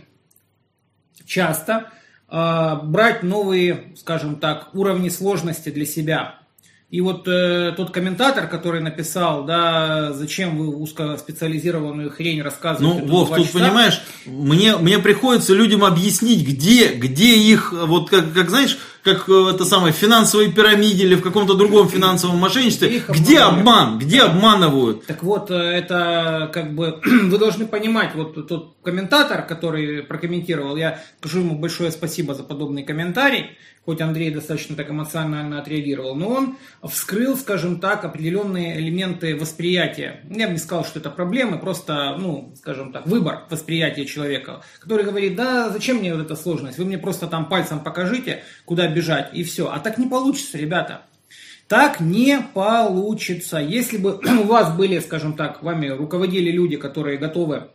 часто 1.25 1.89
брать 2.33 3.21
новые, 3.21 3.93
скажем 3.95 4.37
так, 4.37 4.69
уровни 4.73 5.09
сложности 5.09 5.69
для 5.69 5.85
себя. 5.85 6.39
И 6.93 7.01
вот 7.01 7.27
э, 7.27 7.73
тот 7.75 7.89
комментатор, 7.89 8.47
который 8.47 8.79
написал, 8.79 9.45
да, 9.45 10.13
зачем 10.13 10.57
вы 10.57 10.75
узкоспециализированную 10.75 12.11
хрень 12.11 12.43
рассказываете. 12.43 13.01
Ну, 13.01 13.07
Вов, 13.07 13.35
тут 13.35 13.47
часа? 13.47 13.57
понимаешь, 13.57 14.01
мне, 14.27 14.77
мне 14.77 14.99
приходится 14.99 15.55
людям 15.55 15.83
объяснить, 15.83 16.47
где, 16.47 16.93
где 16.93 17.35
их, 17.35 17.73
вот 17.73 18.11
как, 18.11 18.31
как 18.33 18.51
знаешь, 18.51 18.77
как 19.03 19.27
э, 19.29 19.51
это 19.53 19.65
самое, 19.65 19.93
в 19.93 19.97
финансовой 19.97 20.51
пирамиде 20.51 21.03
или 21.03 21.15
в 21.15 21.21
каком-то 21.21 21.55
другом 21.55 21.89
финансовом 21.89 22.37
мошенничестве, 22.37 22.95
Их 22.95 23.09
где 23.09 23.39
обман, 23.39 23.99
где 23.99 24.21
обманывают. 24.21 25.05
Так 25.05 25.23
вот, 25.23 25.51
э, 25.51 25.55
это 25.55 26.49
как 26.53 26.73
бы 26.73 26.99
вы 27.03 27.37
должны 27.37 27.67
понимать, 27.67 28.15
вот 28.15 28.47
тот 28.47 28.75
комментатор, 28.83 29.45
который 29.45 30.03
прокомментировал, 30.03 30.75
я 30.77 31.01
скажу 31.19 31.39
ему 31.39 31.57
большое 31.57 31.91
спасибо 31.91 32.33
за 32.33 32.43
подобный 32.43 32.83
комментарий, 32.83 33.57
хоть 33.85 34.01
Андрей 34.01 34.31
достаточно 34.31 34.75
так 34.75 34.89
эмоционально 34.89 35.59
отреагировал, 35.59 36.15
но 36.15 36.29
он 36.29 36.57
вскрыл, 36.83 37.35
скажем 37.35 37.79
так, 37.79 38.05
определенные 38.05 38.79
элементы 38.79 39.35
восприятия. 39.35 40.21
Я 40.29 40.47
бы 40.47 40.53
не 40.53 40.59
сказал, 40.59 40.85
что 40.85 40.99
это 40.99 41.09
проблемы, 41.09 41.59
просто, 41.59 42.15
ну, 42.17 42.53
скажем 42.55 42.93
так, 42.93 43.05
выбор 43.07 43.43
восприятия 43.49 44.05
человека, 44.05 44.63
который 44.79 45.05
говорит, 45.05 45.35
да, 45.35 45.69
зачем 45.69 45.97
мне 45.97 46.13
вот 46.13 46.23
эта 46.23 46.35
сложность, 46.35 46.77
вы 46.77 46.85
мне 46.85 46.97
просто 46.97 47.27
там 47.27 47.47
пальцем 47.49 47.81
покажите, 47.81 48.43
куда 48.65 48.87
бежать, 48.93 49.29
и 49.33 49.43
все. 49.43 49.71
А 49.71 49.79
так 49.79 49.97
не 49.97 50.07
получится, 50.07 50.57
ребята. 50.57 51.01
Так 51.67 51.99
не 51.99 52.39
получится. 52.53 53.57
Если 53.57 53.97
бы 53.97 54.19
у 54.41 54.43
вас 54.43 54.75
были, 54.75 54.99
скажем 54.99 55.33
так, 55.33 55.63
вами 55.63 55.87
руководили 55.87 56.51
люди, 56.51 56.77
которые 56.77 57.17
готовы, 57.17 57.69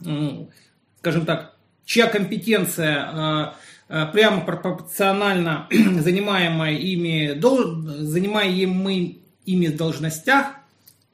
ну, 0.00 0.50
скажем 0.98 1.24
так, 1.24 1.54
чья 1.84 2.06
компетенция 2.06 3.54
э, 3.88 3.94
э, 3.94 4.06
прямо 4.12 4.40
пропорционально 4.42 5.68
занимаемой 5.70 6.76
ими, 6.76 7.40
занимаемым 8.02 9.18
ими 9.44 9.66
должностях, 9.68 10.58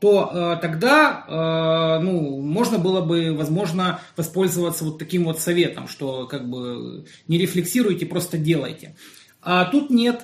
то 0.01 0.31
э, 0.31 0.59
тогда 0.61 1.25
э, 1.27 2.03
ну, 2.03 2.43
можно 2.43 2.79
было 2.79 3.01
бы, 3.01 3.33
возможно, 3.33 4.01
воспользоваться 4.17 4.85
вот 4.85 4.99
таким 4.99 5.25
вот 5.25 5.41
советом, 5.41 5.89
что 5.89 6.27
как 6.27 6.49
бы 6.49 7.07
не 7.27 7.39
рефлексируйте, 7.39 8.05
просто 8.05 8.37
делайте. 8.37 8.97
А 9.45 9.65
тут 9.67 9.91
нет, 9.91 10.23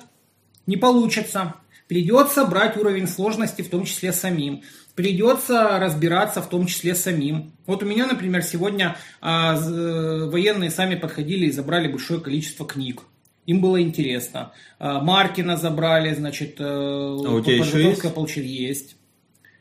не 0.65 0.77
получится. 0.77 1.55
Придется 1.87 2.45
брать 2.45 2.77
уровень 2.77 3.07
сложности, 3.07 3.61
в 3.61 3.69
том 3.69 3.85
числе 3.85 4.13
самим. 4.13 4.63
Придется 4.95 5.77
разбираться, 5.79 6.41
в 6.41 6.49
том 6.49 6.65
числе 6.65 6.95
самим. 6.95 7.53
Вот 7.65 7.83
у 7.83 7.85
меня, 7.85 8.07
например, 8.07 8.43
сегодня 8.43 8.97
а, 9.21 9.55
э, 9.55 10.29
военные 10.29 10.71
сами 10.71 10.95
подходили 10.95 11.47
и 11.47 11.51
забрали 11.51 11.87
большое 11.87 12.19
количество 12.19 12.65
книг. 12.65 13.03
Им 13.45 13.61
было 13.61 13.81
интересно. 13.81 14.53
А, 14.79 15.01
Маркина 15.01 15.57
забрали, 15.57 16.13
значит, 16.13 16.55
а 16.59 17.15
у 17.15 17.41
тебя 17.41 17.57
еще 17.57 17.83
есть? 17.83 18.13
получил 18.13 18.43
есть. 18.43 18.95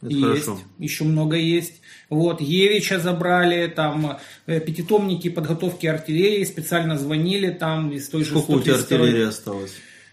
Это 0.03 0.13
есть, 0.13 0.45
хорошо. 0.45 0.61
еще 0.79 1.05
много 1.05 1.37
есть. 1.37 1.80
Вот, 2.11 2.41
Евича 2.41 2.99
забрали, 2.99 3.69
там, 3.69 4.19
э, 4.47 4.61
пятитомники 4.61 5.31
подготовки 5.31 5.87
артиллерии, 5.87 6.45
специально 6.45 6.99
звонили, 6.99 7.51
там, 7.51 7.93
из 7.93 8.09
той 8.09 8.25
же 8.25 8.31
Сколько 8.31 8.51
у 8.51 8.61
тебя 8.61 8.75
132-й. 8.75 8.83
артиллерии 8.97 9.29
осталось? 9.29 9.73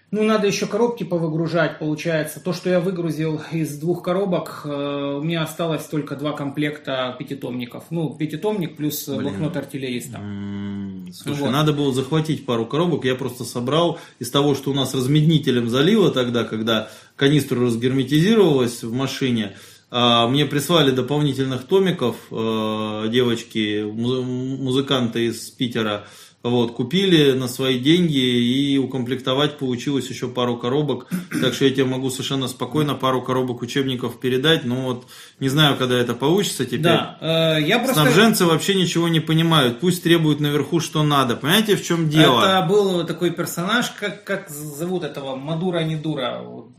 Ну, 0.09 0.23
надо 0.23 0.47
еще 0.47 0.67
коробки 0.67 1.03
повыгружать, 1.03 1.79
получается. 1.79 2.39
То, 2.39 2.53
что 2.53 2.69
я 2.69 2.79
выгрузил 2.79 3.41
из 3.51 3.77
двух 3.77 4.03
коробок, 4.03 4.61
э, 4.63 5.17
у 5.19 5.21
меня 5.21 5.41
осталось 5.43 5.83
только 5.83 6.15
два 6.15 6.31
комплекта 6.31 7.13
пятитомников. 7.19 7.85
Ну, 7.89 8.15
пятитомник 8.17 8.77
плюс 8.77 9.05
Блин. 9.05 9.23
блокнот 9.23 9.57
артиллериста. 9.57 10.19
М, 10.19 11.09
Слушай, 11.13 11.41
Вот. 11.41 11.51
надо 11.51 11.73
было 11.73 11.93
захватить 11.93 12.45
пару 12.45 12.65
коробок. 12.65 13.03
Я 13.03 13.15
просто 13.15 13.43
собрал 13.43 13.99
из 14.19 14.29
того, 14.29 14.55
что 14.55 14.71
у 14.71 14.73
нас 14.73 14.93
размеднителем 14.95 15.67
залило 15.69 16.09
тогда, 16.11 16.45
когда 16.45 16.89
канистру 17.17 17.65
разгерметизировалась 17.65 18.83
в 18.83 18.93
машине. 18.93 19.57
А, 19.89 20.27
Мне 20.27 20.45
прислали 20.45 20.91
дополнительных 20.91 21.65
томиков 21.65 22.15
э, 22.31 23.05
девочки, 23.09 23.83
му- 23.83 24.23
музыканты 24.23 25.27
из 25.27 25.49
Питера. 25.49 26.05
Вот, 26.43 26.73
купили 26.73 27.31
на 27.31 27.47
свои 27.47 27.79
деньги 27.79 28.19
и 28.19 28.77
укомплектовать 28.77 29.57
получилось 29.57 30.07
еще 30.09 30.27
пару 30.27 30.55
коробок. 30.55 31.07
Так 31.41 31.53
что 31.53 31.65
я 31.65 31.71
тебе 31.71 31.83
могу 31.85 32.09
совершенно 32.09 32.47
спокойно 32.47 32.93
пару 32.95 33.21
коробок 33.21 33.61
учебников 33.63 34.19
передать. 34.19 34.63
Но 34.63 34.75
вот 34.75 35.07
не 35.39 35.49
знаю, 35.49 35.75
когда 35.77 35.97
это 35.97 36.13
получится 36.13 36.65
теперь. 36.65 36.81
Да, 36.81 37.17
э, 37.19 37.61
я 37.63 37.79
просто... 37.79 37.95
Снабженцы 38.01 38.45
вообще 38.45 38.75
ничего 38.75 39.09
не 39.09 39.19
понимают. 39.19 39.79
Пусть 39.79 40.03
требуют 40.03 40.39
наверху, 40.39 40.79
что 40.79 41.03
надо. 41.03 41.35
Понимаете, 41.35 41.75
в 41.75 41.83
чем 41.83 42.07
дело? 42.07 42.39
Это 42.39 42.65
был 42.67 43.05
такой 43.05 43.31
персонаж, 43.31 43.89
как, 43.99 44.23
как 44.23 44.49
зовут 44.49 45.03
этого, 45.03 45.35
Мадура 45.35 45.79
не 45.79 45.95
дура, 45.95 46.43
вот, 46.45 46.69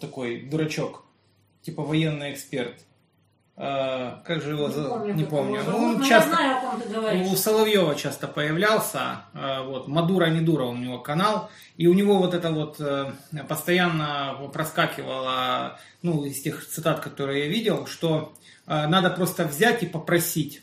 такой 0.00 0.42
дурачок, 0.50 1.03
типа 1.64 1.82
военный 1.82 2.32
эксперт. 2.32 2.74
э, 3.56 4.16
как 4.26 4.42
же 4.42 4.50
его, 4.50 4.66
Не 4.66 4.74
за- 4.74 4.88
помню, 4.88 5.14
не 5.14 5.24
помню. 5.24 5.60
Ну, 5.64 5.76
он 5.76 5.98
но 5.98 6.04
часто, 6.04 6.30
знаю, 6.30 6.56
о 6.58 6.60
ком 6.60 6.80
ты 6.80 6.88
говоришь. 6.88 7.28
у 7.28 7.36
Соловьева 7.36 7.94
часто 7.94 8.26
появлялся, 8.26 9.22
э, 9.32 9.62
вот, 9.62 9.86
Мадура 9.86 10.26
Недура 10.26 10.64
у 10.64 10.74
него 10.76 10.98
канал, 10.98 11.48
и 11.76 11.86
у 11.86 11.94
него 11.94 12.16
вот 12.18 12.34
это 12.34 12.50
вот 12.50 12.80
э, 12.80 13.12
постоянно 13.48 14.34
проскакивало, 14.52 15.78
ну, 16.02 16.24
из 16.24 16.42
тех 16.42 16.66
цитат, 16.66 16.98
которые 16.98 17.44
я 17.44 17.48
видел, 17.48 17.86
что 17.86 18.34
э, 18.66 18.86
надо 18.88 19.10
просто 19.10 19.44
взять 19.44 19.84
и 19.84 19.86
попросить, 19.86 20.62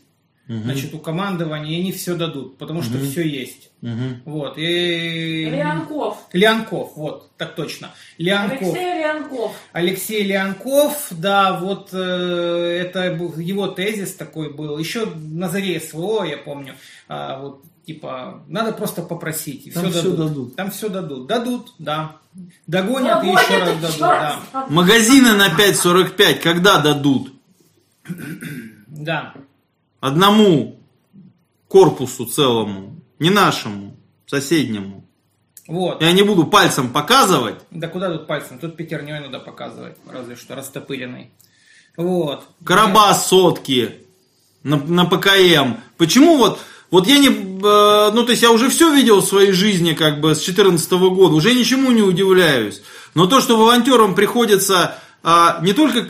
значит, 0.60 0.94
у 0.94 1.00
командования, 1.00 1.78
и 1.78 1.80
они 1.80 1.92
все 1.92 2.16
дадут, 2.16 2.58
потому 2.58 2.82
что 2.82 2.98
все 3.00 3.28
есть. 3.28 3.70
Мгм. 3.82 4.22
Вот, 4.26 4.58
и... 4.58 5.50
Леонков. 5.50 6.18
Леонков, 6.34 6.92
вот, 6.96 7.32
так 7.38 7.56
точно. 7.56 7.92
Леонков. 8.18 8.62
Алексей 8.62 9.00
Леонков. 9.00 9.52
Алексей 9.72 10.24
Леонков, 10.24 11.08
да, 11.12 11.60
вот 11.60 11.90
э, 11.94 11.98
это 12.86 13.16
был 13.16 13.38
его 13.38 13.68
тезис 13.68 14.14
такой 14.14 14.54
был. 14.54 14.78
Еще 14.78 15.06
на 15.06 15.50
заре 15.50 15.80
СВО, 15.80 16.24
я 16.24 16.38
помню, 16.38 16.76
а, 17.08 17.40
вот 17.40 17.64
типа 17.86 18.44
надо 18.48 18.72
просто 18.72 19.02
попросить, 19.02 19.68
и 19.68 19.72
Там 19.72 19.90
все 19.90 20.00
всё 20.00 20.12
дадут. 20.12 20.28
дадут. 20.28 20.56
Там 20.56 20.72
все 20.72 20.90
дадут. 20.90 21.28
Дадут, 21.28 21.74
да. 21.80 22.18
Догонят 22.68 23.24
и 23.24 23.28
Догонят 23.28 23.44
еще 23.44 23.58
раз 23.58 23.70
и 23.70 23.74
дадут, 23.74 23.90
еще 23.90 24.00
да. 24.00 24.20
раз 24.22 24.36
дадут. 24.54 24.70
Магазины 24.72 25.34
на 25.34 25.48
5.45 25.50 26.34
когда 26.36 26.78
дадут? 26.80 27.34
Да. 28.88 29.34
Одному 30.02 30.80
корпусу 31.68 32.26
целому, 32.26 33.00
не 33.20 33.30
нашему, 33.30 33.96
соседнему. 34.26 35.08
Вот. 35.68 36.02
Я 36.02 36.12
не 36.12 36.24
буду 36.24 36.46
пальцем 36.46 36.90
показывать. 36.90 37.56
Да 37.70 37.88
куда 37.88 38.12
тут 38.12 38.28
пальцем? 38.28 38.60
Тут 38.60 38.76
пятерней 38.76 39.20
надо 39.20 39.40
показывать, 39.40 39.96
разве 40.12 40.36
что 40.36 40.56
растопыренный. 40.56 41.32
Вот. 41.96 42.44
Карабас 42.66 43.28
сотки 43.28 44.00
на, 44.64 44.78
на 44.78 45.06
ПКМ. 45.06 45.76
Почему 45.98 46.38
вот, 46.38 46.60
вот 46.90 47.06
я 47.08 47.20
не, 47.20 47.28
э, 47.28 48.12
ну 48.12 48.24
то 48.24 48.32
есть 48.32 48.42
я 48.42 48.52
уже 48.52 48.70
все 48.70 48.94
видел 48.94 49.22
в 49.22 49.26
своей 49.26 49.52
жизни 49.52 49.94
как 49.94 50.20
бы 50.20 50.34
с 50.34 50.40
2014 50.40 50.92
года, 50.92 51.36
уже 51.36 51.54
ничему 51.54 51.92
не 51.92 52.02
удивляюсь. 52.02 52.82
Но 53.14 53.28
то, 53.28 53.40
что 53.40 53.56
волонтерам 53.56 54.16
приходится 54.16 54.98
а, 55.24 55.59
не 55.61 55.74
только 55.74 56.03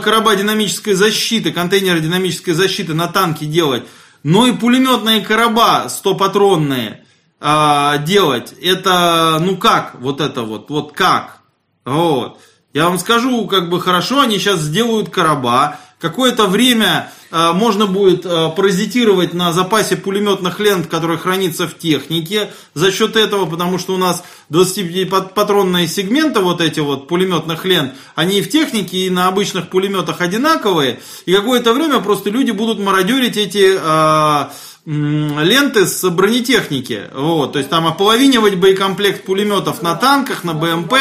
короба 0.00 0.36
динамической 0.36 0.94
защиты, 0.94 1.52
контейнеры 1.52 2.00
динамической 2.00 2.54
защиты 2.54 2.94
на 2.94 3.06
танки 3.08 3.44
делать, 3.44 3.84
но 4.22 4.46
и 4.46 4.52
пулеметные 4.52 5.20
короба 5.20 5.86
100-патронные 5.86 6.98
а, 7.40 7.98
делать, 7.98 8.52
это, 8.60 9.38
ну 9.40 9.56
как, 9.56 9.94
вот 10.00 10.20
это 10.20 10.42
вот, 10.42 10.70
вот 10.70 10.92
как, 10.92 11.40
вот. 11.84 12.38
Я 12.74 12.84
вам 12.84 12.98
скажу, 12.98 13.46
как 13.46 13.70
бы 13.70 13.80
хорошо, 13.80 14.20
они 14.20 14.38
сейчас 14.38 14.60
сделают 14.60 15.08
короба. 15.08 15.78
Какое-то 16.00 16.46
время 16.46 17.10
э, 17.32 17.52
можно 17.52 17.86
будет 17.86 18.24
э, 18.24 18.50
паразитировать 18.54 19.34
на 19.34 19.52
запасе 19.52 19.96
пулеметных 19.96 20.60
лент, 20.60 20.86
который 20.86 21.18
хранится 21.18 21.66
в 21.66 21.76
технике. 21.76 22.52
За 22.74 22.92
счет 22.92 23.16
этого, 23.16 23.46
потому 23.46 23.78
что 23.78 23.94
у 23.94 23.96
нас 23.96 24.22
25-патронные 24.50 25.88
сегменты 25.88 26.38
вот 26.38 26.60
эти 26.60 26.78
вот 26.78 27.08
пулеметных 27.08 27.64
лент, 27.64 27.94
они 28.14 28.38
и 28.38 28.42
в 28.42 28.48
технике, 28.48 29.06
и 29.06 29.10
на 29.10 29.26
обычных 29.26 29.70
пулеметах 29.70 30.20
одинаковые. 30.20 31.00
И 31.26 31.34
какое-то 31.34 31.72
время 31.72 31.98
просто 31.98 32.30
люди 32.30 32.52
будут 32.52 32.78
мародерить 32.78 33.36
эти 33.36 33.76
э, 33.76 34.48
ленты 34.88 35.86
с 35.86 36.08
бронетехники. 36.08 37.10
Вот, 37.12 37.52
то 37.54 37.58
есть 37.58 37.70
там 37.70 37.86
ополовинивать 37.86 38.54
боекомплект 38.54 39.24
пулеметов 39.24 39.82
на 39.82 39.94
танках, 39.96 40.44
на 40.44 40.54
БМП, 40.54 40.94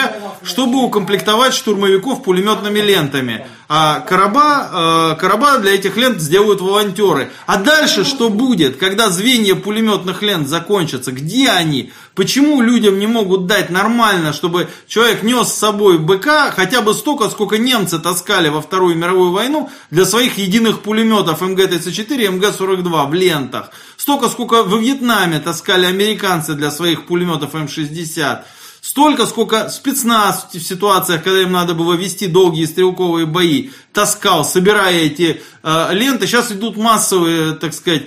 чтобы 0.43 0.83
укомплектовать 0.83 1.53
штурмовиков 1.53 2.23
пулеметными 2.23 2.79
лентами. 2.79 3.47
А 3.69 3.99
короба, 3.99 5.13
э, 5.13 5.19
короба 5.19 5.57
для 5.57 5.75
этих 5.75 5.97
лент 5.97 6.21
сделают 6.21 6.61
волонтеры. 6.61 7.31
А 7.45 7.57
дальше 7.57 8.05
что 8.05 8.29
будет, 8.29 8.77
когда 8.77 9.09
звенья 9.09 9.55
пулеметных 9.55 10.21
лент 10.21 10.47
закончатся? 10.47 11.11
Где 11.11 11.49
они? 11.49 11.91
Почему 12.15 12.61
людям 12.61 12.97
не 12.97 13.07
могут 13.07 13.45
дать 13.45 13.69
нормально, 13.69 14.31
чтобы 14.31 14.69
человек 14.87 15.21
нес 15.21 15.49
с 15.49 15.57
собой 15.57 15.97
БК 15.97 16.51
хотя 16.51 16.81
бы 16.81 16.93
столько, 16.93 17.29
сколько 17.29 17.57
немцы 17.57 17.99
таскали 17.99 18.47
во 18.47 18.61
Вторую 18.61 18.95
мировую 18.95 19.31
войну 19.31 19.69
для 19.91 20.05
своих 20.05 20.37
единых 20.37 20.79
пулеметов 20.79 21.41
МГ-34 21.41 22.23
и 22.23 22.27
МГ-42 22.29 23.09
в 23.09 23.13
лентах? 23.13 23.71
Столько, 23.97 24.29
сколько 24.29 24.63
во 24.63 24.77
Вьетнаме 24.77 25.39
таскали 25.39 25.85
американцы 25.85 26.53
для 26.53 26.71
своих 26.71 27.05
пулеметов 27.05 27.53
М-60. 27.53 28.43
Столько, 28.87 29.25
сколько 29.25 29.67
спецназ 29.67 30.47
в 30.53 30.59
ситуациях, 30.61 31.21
когда 31.21 31.41
им 31.41 31.51
надо 31.51 31.73
было 31.73 31.95
вести 31.95 32.25
долгие 32.25 32.63
стрелковые 32.63 33.25
бои, 33.25 33.71
таскал, 33.91 34.45
собирая 34.45 34.93
эти 34.93 35.41
э, 35.61 35.87
ленты. 35.91 36.25
Сейчас 36.25 36.53
идут 36.53 36.77
массовые, 36.77 37.55
так 37.55 37.73
сказать, 37.73 38.03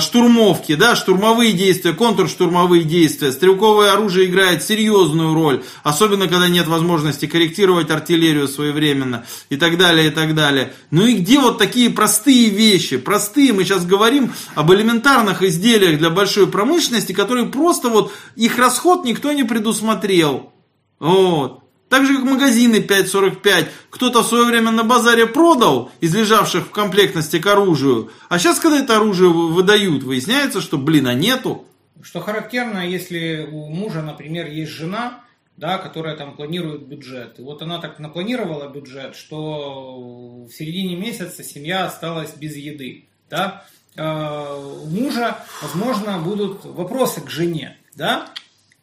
штурмовки, 0.00 0.74
да, 0.76 0.96
штурмовые 0.96 1.52
действия, 1.52 1.92
контрштурмовые 1.92 2.84
действия. 2.84 3.32
Стрелковое 3.32 3.92
оружие 3.92 4.28
играет 4.28 4.62
серьезную 4.62 5.34
роль, 5.34 5.62
особенно 5.82 6.26
когда 6.26 6.48
нет 6.48 6.66
возможности 6.66 7.26
корректировать 7.26 7.90
артиллерию 7.90 8.48
своевременно 8.48 9.26
и 9.50 9.56
так 9.56 9.76
далее, 9.76 10.08
и 10.08 10.10
так 10.10 10.34
далее. 10.34 10.72
Ну 10.90 11.06
и 11.06 11.16
где 11.16 11.38
вот 11.38 11.58
такие 11.58 11.90
простые 11.90 12.48
вещи? 12.48 12.96
Простые, 12.96 13.52
мы 13.52 13.64
сейчас 13.64 13.84
говорим 13.84 14.32
об 14.54 14.72
элементарных 14.72 15.42
изделиях 15.42 15.98
для 15.98 16.10
большой 16.10 16.46
промышленности, 16.46 17.12
которые 17.12 17.46
просто 17.46 17.88
вот, 17.88 18.12
их 18.36 18.58
расход 18.58 19.04
никто 19.04 19.32
не 19.32 19.44
предусмотрел. 19.44 20.52
Вот. 20.98 21.63
Так 21.88 22.06
же, 22.06 22.14
как 22.16 22.24
магазины 22.24 22.76
5.45. 22.76 23.68
Кто-то 23.90 24.22
в 24.22 24.26
свое 24.26 24.44
время 24.44 24.70
на 24.70 24.82
базаре 24.84 25.26
продал 25.26 25.90
из 26.00 26.14
лежавших 26.14 26.66
в 26.66 26.70
комплектности 26.70 27.38
к 27.38 27.46
оружию. 27.46 28.10
А 28.28 28.38
сейчас, 28.38 28.58
когда 28.58 28.78
это 28.78 28.96
оружие 28.96 29.30
вы- 29.30 29.52
выдают, 29.52 30.02
выясняется, 30.02 30.60
что, 30.60 30.76
блин, 30.78 31.06
а 31.06 31.14
нету. 31.14 31.66
Что 32.02 32.20
характерно, 32.20 32.86
если 32.88 33.48
у 33.50 33.68
мужа, 33.68 34.02
например, 34.02 34.48
есть 34.50 34.72
жена, 34.72 35.20
да, 35.56 35.78
которая 35.78 36.16
там 36.16 36.34
планирует 36.34 36.82
бюджет. 36.88 37.38
И 37.38 37.42
вот 37.42 37.62
она 37.62 37.78
так 37.78 38.00
напланировала 38.00 38.68
бюджет, 38.68 39.14
что 39.14 40.44
в 40.46 40.50
середине 40.50 40.96
месяца 40.96 41.44
семья 41.44 41.84
осталась 41.86 42.34
без 42.36 42.56
еды. 42.56 43.06
Да? 43.30 43.64
Э, 43.94 44.80
У 44.82 44.86
мужа, 44.86 45.38
возможно, 45.62 46.18
будут 46.18 46.64
вопросы 46.64 47.20
к 47.20 47.30
жене. 47.30 47.76
Да? 47.94 48.30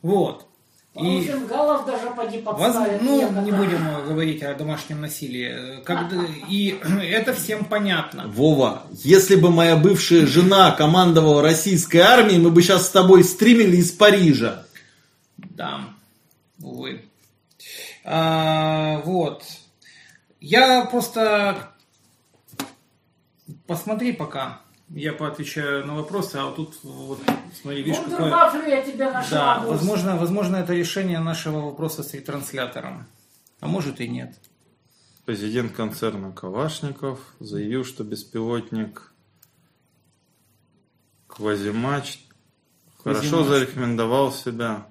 Вот. 0.02 0.48
И, 0.94 1.32
Галов 1.48 1.86
даже 1.86 2.10
поди 2.12 2.42
воз- 2.42 2.58
подставит. 2.58 3.02
ну, 3.02 3.18
некоторых. 3.22 3.46
не 3.46 3.52
будем 3.54 4.06
говорить 4.08 4.44
о 4.44 4.54
домашнем 4.56 5.00
насилии. 5.00 5.82
Когда- 5.86 6.18
и 6.50 6.78
это 7.04 7.34
всем 7.34 7.64
понятно. 7.64 8.28
Вова, 8.28 8.84
если 8.92 9.36
бы 9.38 9.52
моя 9.52 9.78
бывшая 9.78 10.28
жена 10.28 10.72
командовала 10.72 11.42
российской 11.42 12.00
армией, 12.00 12.40
мы 12.40 12.52
бы 12.52 12.62
сейчас 12.62 12.88
с 12.88 12.90
тобой 12.90 13.24
стримили 13.24 13.78
из 13.78 13.92
Парижа. 13.92 14.66
Да, 15.38 15.82
увы. 16.62 17.06
А, 18.04 18.98
вот. 19.06 19.44
Я 20.42 20.84
просто... 20.86 21.70
Посмотри 23.66 24.12
пока. 24.12 24.60
Я 24.94 25.14
поотвечаю 25.14 25.86
на 25.88 25.96
вопросы, 25.96 26.36
а 26.36 26.46
вот 26.46 26.56
тут 26.58 26.76
вот 26.84 27.20
смотри, 27.62 27.82
видишь, 27.82 27.98
какое... 27.98 28.18
Вундервафлю 28.18 28.68
я 28.68 28.82
тебе 28.82 29.10
нашла. 29.10 29.38
Да, 29.38 29.60
возможно, 29.66 30.18
возможно, 30.18 30.58
это 30.58 30.74
решение 30.74 31.20
нашего 31.20 31.62
вопроса 31.62 32.04
с 32.04 32.14
ретранслятором. 32.14 33.08
А 33.62 33.68
может 33.68 34.02
и 34.02 34.08
нет. 34.08 34.36
Президент 35.26 35.72
концерна 35.72 36.32
Калашников 36.34 37.20
заявил, 37.40 37.86
что 37.86 38.04
беспилотник 38.04 39.14
Квазимач 41.28 42.20
хорошо 43.02 43.46
зарекомендовал 43.46 44.34
себя. 44.34 44.88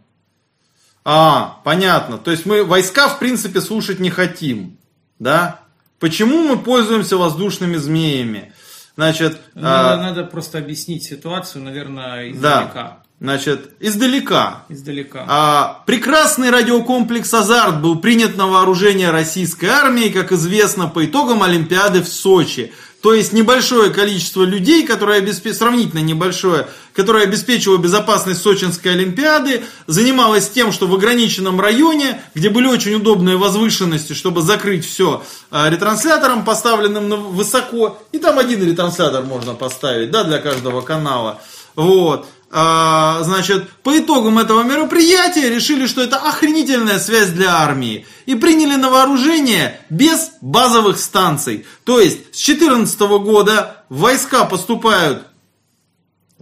А, 1.04 1.60
понятно. 1.64 2.16
То 2.16 2.30
есть 2.30 2.46
мы 2.46 2.64
войска, 2.64 3.08
в 3.08 3.18
принципе, 3.18 3.60
слушать 3.60 4.00
не 4.00 4.10
хотим. 4.10 4.78
Да? 5.18 5.60
Почему 5.98 6.42
мы 6.48 6.58
пользуемся 6.58 7.16
воздушными 7.18 7.76
змеями? 7.76 8.54
Значит, 8.96 9.38
Надо, 9.54 9.92
а, 9.92 9.96
надо 9.96 10.24
просто 10.24 10.58
объяснить 10.58 11.04
ситуацию, 11.04 11.64
наверное, 11.64 12.32
да, 12.34 12.62
издалека. 12.64 12.96
значит, 13.20 13.70
издалека. 13.80 14.64
Издалека. 14.68 15.24
А, 15.28 15.82
прекрасный 15.86 16.50
радиокомплекс 16.50 17.32
«Азарт» 17.32 17.80
был 17.80 17.98
принят 17.98 18.36
на 18.36 18.46
вооружение 18.46 19.10
российской 19.10 19.66
армии, 19.66 20.08
как 20.08 20.32
известно, 20.32 20.86
по 20.88 21.04
итогам 21.06 21.42
Олимпиады 21.42 22.02
в 22.02 22.08
Сочи. 22.08 22.72
То 23.02 23.14
есть 23.14 23.32
небольшое 23.32 23.90
количество 23.90 24.42
людей, 24.42 24.86
которое 24.86 25.22
обеспе- 25.22 25.54
сравнительно 25.54 26.00
небольшое, 26.00 26.68
которое 26.92 27.24
обеспечивало 27.24 27.78
безопасность 27.78 28.42
Сочинской 28.42 28.92
Олимпиады, 28.92 29.62
занималось 29.86 30.50
тем, 30.50 30.70
что 30.70 30.86
в 30.86 30.94
ограниченном 30.94 31.60
районе, 31.60 32.20
где 32.34 32.50
были 32.50 32.66
очень 32.66 32.94
удобные 32.94 33.38
возвышенности, 33.38 34.12
чтобы 34.12 34.42
закрыть 34.42 34.84
все 34.84 35.22
ретранслятором, 35.50 36.44
поставленным 36.44 37.32
высоко, 37.32 37.98
и 38.12 38.18
там 38.18 38.38
один 38.38 38.62
ретранслятор 38.68 39.24
можно 39.24 39.54
поставить, 39.54 40.10
да, 40.10 40.24
для 40.24 40.38
каждого 40.38 40.82
канала. 40.82 41.40
Вот. 41.76 42.26
А, 42.52 43.22
значит, 43.22 43.70
по 43.84 43.96
итогам 43.96 44.38
этого 44.38 44.64
мероприятия 44.64 45.48
решили, 45.48 45.86
что 45.86 46.02
это 46.02 46.16
охренительная 46.16 46.98
связь 46.98 47.30
для 47.30 47.54
армии. 47.54 48.06
И 48.26 48.34
приняли 48.34 48.74
на 48.74 48.90
вооружение 48.90 49.80
без 49.88 50.32
базовых 50.40 50.98
станций. 50.98 51.64
То 51.84 52.00
есть 52.00 52.34
с 52.34 52.44
2014 52.44 53.00
года 53.00 53.84
войска 53.88 54.44
поступают 54.46 55.28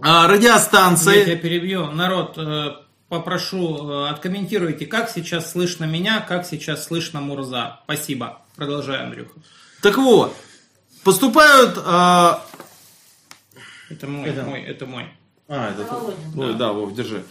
а, 0.01 0.27
радиостанции. 0.27 1.19
Я 1.19 1.25
тебя 1.25 1.35
перебью. 1.35 1.91
Народ, 1.91 2.37
э, 2.37 2.71
попрошу, 3.07 3.89
э, 3.89 4.09
откомментируйте, 4.09 4.87
как 4.87 5.11
сейчас 5.11 5.51
слышно 5.51 5.85
меня, 5.85 6.21
как 6.21 6.45
сейчас 6.45 6.85
слышно 6.85 7.21
Мурза. 7.21 7.81
Спасибо. 7.83 8.41
Продолжай, 8.55 9.03
Андрюха. 9.03 9.39
Так 9.81 9.97
вот, 9.97 10.35
поступают... 11.03 11.77
А... 11.85 12.43
Это 13.89 14.07
мой, 14.07 14.29
это 14.29 14.43
мой, 14.43 14.61
это 14.61 14.85
мой. 14.85 15.18
А, 15.49 15.71
это 15.71 15.85
Ой, 16.37 16.51
да. 16.53 16.57
да, 16.57 16.71
Вов, 16.73 16.93
держи. 16.93 17.23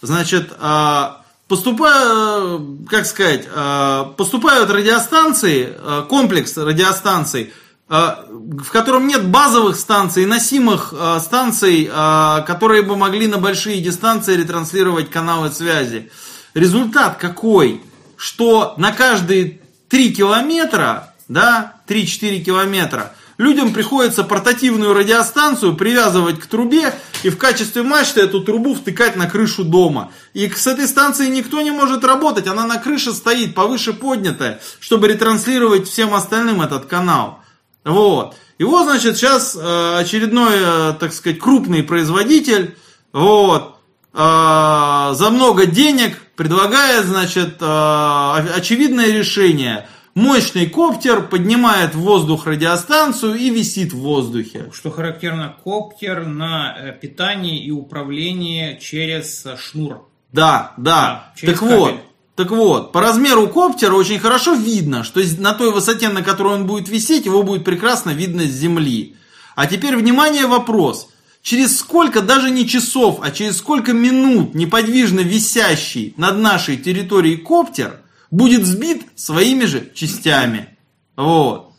Значит, 0.00 0.52
а, 0.58 1.22
поступают, 1.48 2.62
как 2.88 3.04
сказать, 3.04 3.46
а, 3.54 4.14
поступают 4.16 4.70
радиостанции, 4.70 5.74
а, 5.76 6.02
комплекс 6.02 6.56
радиостанций, 6.56 7.52
в 7.88 8.70
котором 8.70 9.06
нет 9.06 9.26
базовых 9.28 9.76
станций, 9.76 10.26
носимых 10.26 10.92
станций, 11.20 11.86
которые 11.86 12.82
бы 12.82 12.96
могли 12.96 13.26
на 13.26 13.38
большие 13.38 13.80
дистанции 13.80 14.36
ретранслировать 14.36 15.08
каналы 15.08 15.50
связи. 15.50 16.10
Результат 16.52 17.16
какой? 17.16 17.82
Что 18.18 18.74
на 18.76 18.92
каждые 18.92 19.60
3 19.88 20.12
километра, 20.12 21.14
да, 21.28 21.76
3-4 21.86 22.40
километра, 22.40 23.14
людям 23.38 23.72
приходится 23.72 24.24
портативную 24.24 24.92
радиостанцию 24.92 25.76
привязывать 25.76 26.40
к 26.40 26.46
трубе 26.46 26.94
и 27.22 27.30
в 27.30 27.38
качестве 27.38 27.82
мачты 27.82 28.20
эту 28.20 28.40
трубу 28.40 28.74
втыкать 28.74 29.16
на 29.16 29.30
крышу 29.30 29.64
дома. 29.64 30.10
И 30.34 30.48
с 30.50 30.66
этой 30.66 30.86
станцией 30.86 31.30
никто 31.30 31.60
не 31.60 31.70
может 31.70 32.04
работать, 32.04 32.48
она 32.48 32.66
на 32.66 32.78
крыше 32.78 33.12
стоит, 33.12 33.54
повыше 33.54 33.92
поднятая, 33.92 34.60
чтобы 34.80 35.08
ретранслировать 35.08 35.88
всем 35.88 36.14
остальным 36.14 36.60
этот 36.60 36.86
канал. 36.86 37.40
Вот. 37.84 38.34
И 38.58 38.64
вот, 38.64 38.84
значит, 38.84 39.16
сейчас 39.16 39.56
э, 39.56 39.98
очередной, 39.98 40.54
э, 40.56 40.94
так 40.98 41.12
сказать, 41.12 41.38
крупный 41.38 41.84
производитель, 41.84 42.76
вот, 43.12 43.76
э, 44.12 44.16
за 44.18 45.30
много 45.30 45.66
денег 45.66 46.20
предлагает, 46.34 47.06
значит, 47.06 47.56
очевидное 47.60 49.12
решение– 49.12 49.88
Мощный 50.18 50.66
коптер 50.66 51.28
поднимает 51.28 51.94
в 51.94 52.00
воздух 52.00 52.48
радиостанцию 52.48 53.36
и 53.36 53.50
висит 53.50 53.92
в 53.92 53.98
воздухе. 53.98 54.68
Что 54.74 54.90
характерно, 54.90 55.54
коптер 55.62 56.26
на 56.26 56.76
э, 56.76 56.92
питании 56.92 57.64
и 57.64 57.70
управлении 57.70 58.76
через 58.80 59.46
э, 59.46 59.56
шнур. 59.56 60.08
Да, 60.32 60.72
да. 60.76 61.30
да 61.40 61.46
так 61.46 61.60
кабель. 61.60 61.76
вот, 61.76 61.94
так 62.34 62.50
вот, 62.50 62.90
по 62.90 63.00
размеру 63.00 63.46
коптера 63.46 63.94
очень 63.94 64.18
хорошо 64.18 64.54
видно, 64.54 65.04
что 65.04 65.20
на 65.38 65.54
той 65.54 65.70
высоте, 65.70 66.08
на 66.08 66.22
которой 66.22 66.54
он 66.54 66.66
будет 66.66 66.88
висеть, 66.88 67.24
его 67.24 67.44
будет 67.44 67.64
прекрасно 67.64 68.10
видно 68.10 68.42
с 68.42 68.50
земли. 68.50 69.14
А 69.54 69.68
теперь, 69.68 69.94
внимание, 69.94 70.48
вопрос. 70.48 71.10
Через 71.42 71.78
сколько, 71.78 72.22
даже 72.22 72.50
не 72.50 72.66
часов, 72.66 73.20
а 73.22 73.30
через 73.30 73.58
сколько 73.58 73.92
минут 73.92 74.52
неподвижно 74.56 75.20
висящий 75.20 76.12
над 76.16 76.38
нашей 76.38 76.76
территорией 76.76 77.36
коптер– 77.36 78.00
будет 78.30 78.66
сбит 78.66 79.06
своими 79.16 79.64
же 79.64 79.90
частями. 79.94 80.76
Вот. 81.16 81.72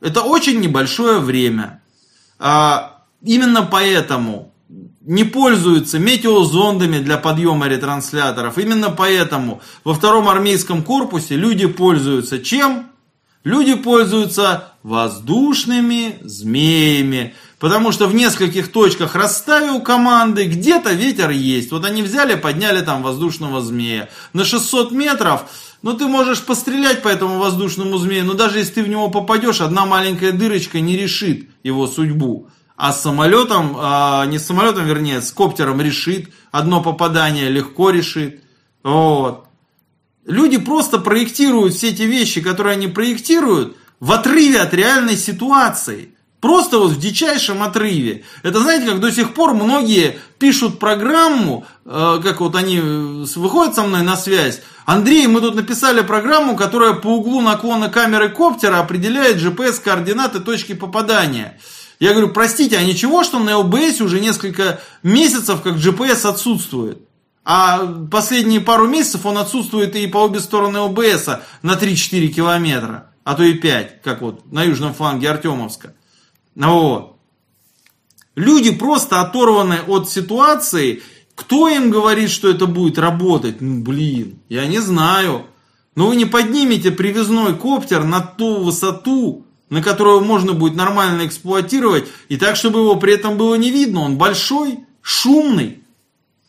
Это 0.00 0.22
очень 0.22 0.60
небольшое 0.60 1.18
время. 1.18 1.82
А, 2.38 3.02
именно 3.22 3.62
поэтому 3.62 4.52
не 5.00 5.24
пользуются 5.24 5.98
метеозондами 5.98 6.98
для 6.98 7.16
подъема 7.16 7.68
ретрансляторов. 7.68 8.58
Именно 8.58 8.90
поэтому 8.90 9.60
во 9.84 9.94
втором 9.94 10.28
армейском 10.28 10.82
корпусе 10.82 11.36
люди 11.36 11.66
пользуются 11.66 12.40
чем? 12.40 12.90
Люди 13.44 13.74
пользуются 13.74 14.72
воздушными 14.82 16.18
змеями. 16.22 17.34
Потому 17.58 17.90
что 17.90 18.06
в 18.06 18.14
нескольких 18.14 18.70
точках 18.70 19.14
расставил 19.14 19.80
команды, 19.80 20.44
где-то 20.44 20.92
ветер 20.92 21.30
есть. 21.30 21.72
Вот 21.72 21.86
они 21.86 22.02
взяли, 22.02 22.34
подняли 22.34 22.84
там 22.84 23.02
воздушного 23.02 23.62
змея. 23.62 24.10
На 24.34 24.44
600 24.44 24.92
метров, 24.92 25.44
ну 25.80 25.94
ты 25.94 26.06
можешь 26.06 26.42
пострелять 26.42 27.00
по 27.00 27.08
этому 27.08 27.38
воздушному 27.38 27.96
змею, 27.96 28.26
но 28.26 28.34
даже 28.34 28.58
если 28.58 28.74
ты 28.74 28.82
в 28.82 28.88
него 28.88 29.08
попадешь, 29.08 29.62
одна 29.62 29.86
маленькая 29.86 30.32
дырочка 30.32 30.80
не 30.80 30.98
решит 30.98 31.48
его 31.62 31.86
судьбу. 31.86 32.48
А 32.76 32.92
с 32.92 33.00
самолетом, 33.00 33.74
а, 33.78 34.26
не 34.26 34.38
с 34.38 34.44
самолетом, 34.44 34.84
вернее, 34.84 35.22
с 35.22 35.32
коптером 35.32 35.80
решит. 35.80 36.28
Одно 36.50 36.82
попадание 36.82 37.48
легко 37.48 37.88
решит. 37.88 38.42
Вот. 38.82 39.46
Люди 40.26 40.58
просто 40.58 40.98
проектируют 40.98 41.72
все 41.72 41.88
эти 41.88 42.02
вещи, 42.02 42.42
которые 42.42 42.74
они 42.74 42.88
проектируют, 42.88 43.78
в 43.98 44.12
отрыве 44.12 44.60
от 44.60 44.74
реальной 44.74 45.16
ситуации. 45.16 46.15
Просто 46.40 46.78
вот 46.78 46.90
в 46.92 47.00
дичайшем 47.00 47.62
отрыве. 47.62 48.24
Это 48.42 48.60
знаете, 48.60 48.86
как 48.86 49.00
до 49.00 49.10
сих 49.10 49.32
пор 49.32 49.54
многие 49.54 50.18
пишут 50.38 50.78
программу, 50.78 51.64
э, 51.86 52.20
как 52.22 52.40
вот 52.40 52.54
они 52.54 52.78
э, 52.78 53.24
выходят 53.36 53.74
со 53.74 53.82
мной 53.82 54.02
на 54.02 54.16
связь. 54.16 54.60
Андрей, 54.84 55.26
мы 55.26 55.40
тут 55.40 55.54
написали 55.54 56.02
программу, 56.02 56.54
которая 56.54 56.92
по 56.92 57.08
углу 57.08 57.40
наклона 57.40 57.88
камеры 57.88 58.28
коптера 58.28 58.78
определяет 58.78 59.38
GPS-координаты 59.38 60.40
точки 60.40 60.74
попадания. 60.74 61.58
Я 61.98 62.12
говорю, 62.12 62.28
простите, 62.28 62.76
а 62.76 62.84
ничего, 62.84 63.24
что 63.24 63.38
на 63.38 63.58
ЛБС 63.58 64.02
уже 64.02 64.20
несколько 64.20 64.80
месяцев 65.02 65.62
как 65.62 65.76
GPS 65.76 66.28
отсутствует? 66.28 67.00
А 67.44 67.80
последние 68.10 68.60
пару 68.60 68.86
месяцев 68.86 69.24
он 69.24 69.38
отсутствует 69.38 69.96
и 69.96 70.06
по 70.06 70.18
обе 70.18 70.40
стороны 70.40 70.80
ЛБС 70.80 71.28
на 71.62 71.72
3-4 71.74 72.28
километра, 72.28 73.10
а 73.24 73.34
то 73.34 73.42
и 73.42 73.54
5, 73.54 74.02
как 74.02 74.20
вот 74.20 74.52
на 74.52 74.64
южном 74.64 74.92
фланге 74.92 75.30
Артемовска. 75.30 75.94
Ну 76.56 76.80
вот. 76.80 77.16
Люди 78.34 78.72
просто 78.72 79.20
оторваны 79.20 79.78
от 79.86 80.10
ситуации. 80.10 81.02
Кто 81.34 81.68
им 81.68 81.90
говорит, 81.90 82.30
что 82.30 82.50
это 82.50 82.66
будет 82.66 82.98
работать? 82.98 83.60
Ну, 83.60 83.82
блин, 83.82 84.40
я 84.48 84.66
не 84.66 84.80
знаю. 84.80 85.46
Но 85.94 86.08
вы 86.08 86.16
не 86.16 86.24
поднимете 86.24 86.90
привязной 86.90 87.54
коптер 87.54 88.04
на 88.04 88.20
ту 88.20 88.64
высоту, 88.64 89.46
на 89.68 89.82
которую 89.82 90.22
можно 90.22 90.52
будет 90.52 90.76
нормально 90.76 91.26
эксплуатировать, 91.26 92.08
и 92.28 92.36
так, 92.36 92.56
чтобы 92.56 92.80
его 92.80 92.96
при 92.96 93.14
этом 93.14 93.36
было 93.36 93.54
не 93.54 93.70
видно. 93.70 94.02
Он 94.02 94.16
большой, 94.16 94.80
шумный. 95.02 95.82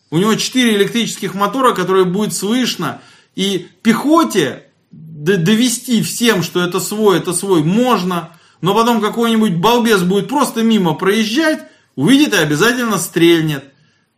У 0.10 0.18
него 0.18 0.36
4 0.36 0.76
электрических 0.76 1.34
мотора, 1.34 1.74
которые 1.74 2.06
будет 2.06 2.34
слышно. 2.34 3.02
И 3.36 3.68
пехоте 3.82 4.64
довести 4.92 6.02
всем, 6.02 6.44
что 6.44 6.62
это 6.62 6.80
свой, 6.80 7.18
это 7.18 7.34
свой, 7.34 7.64
можно 7.64 8.37
но 8.62 8.74
потом 8.74 9.02
какой-нибудь 9.02 9.56
балбес 9.56 10.02
будет 10.02 10.30
просто 10.30 10.64
мимо 10.64 10.94
проезжать, 10.94 11.60
увидит 11.96 12.34
и 12.34 12.38
обязательно 12.38 12.98
стрельнет. 12.98 13.66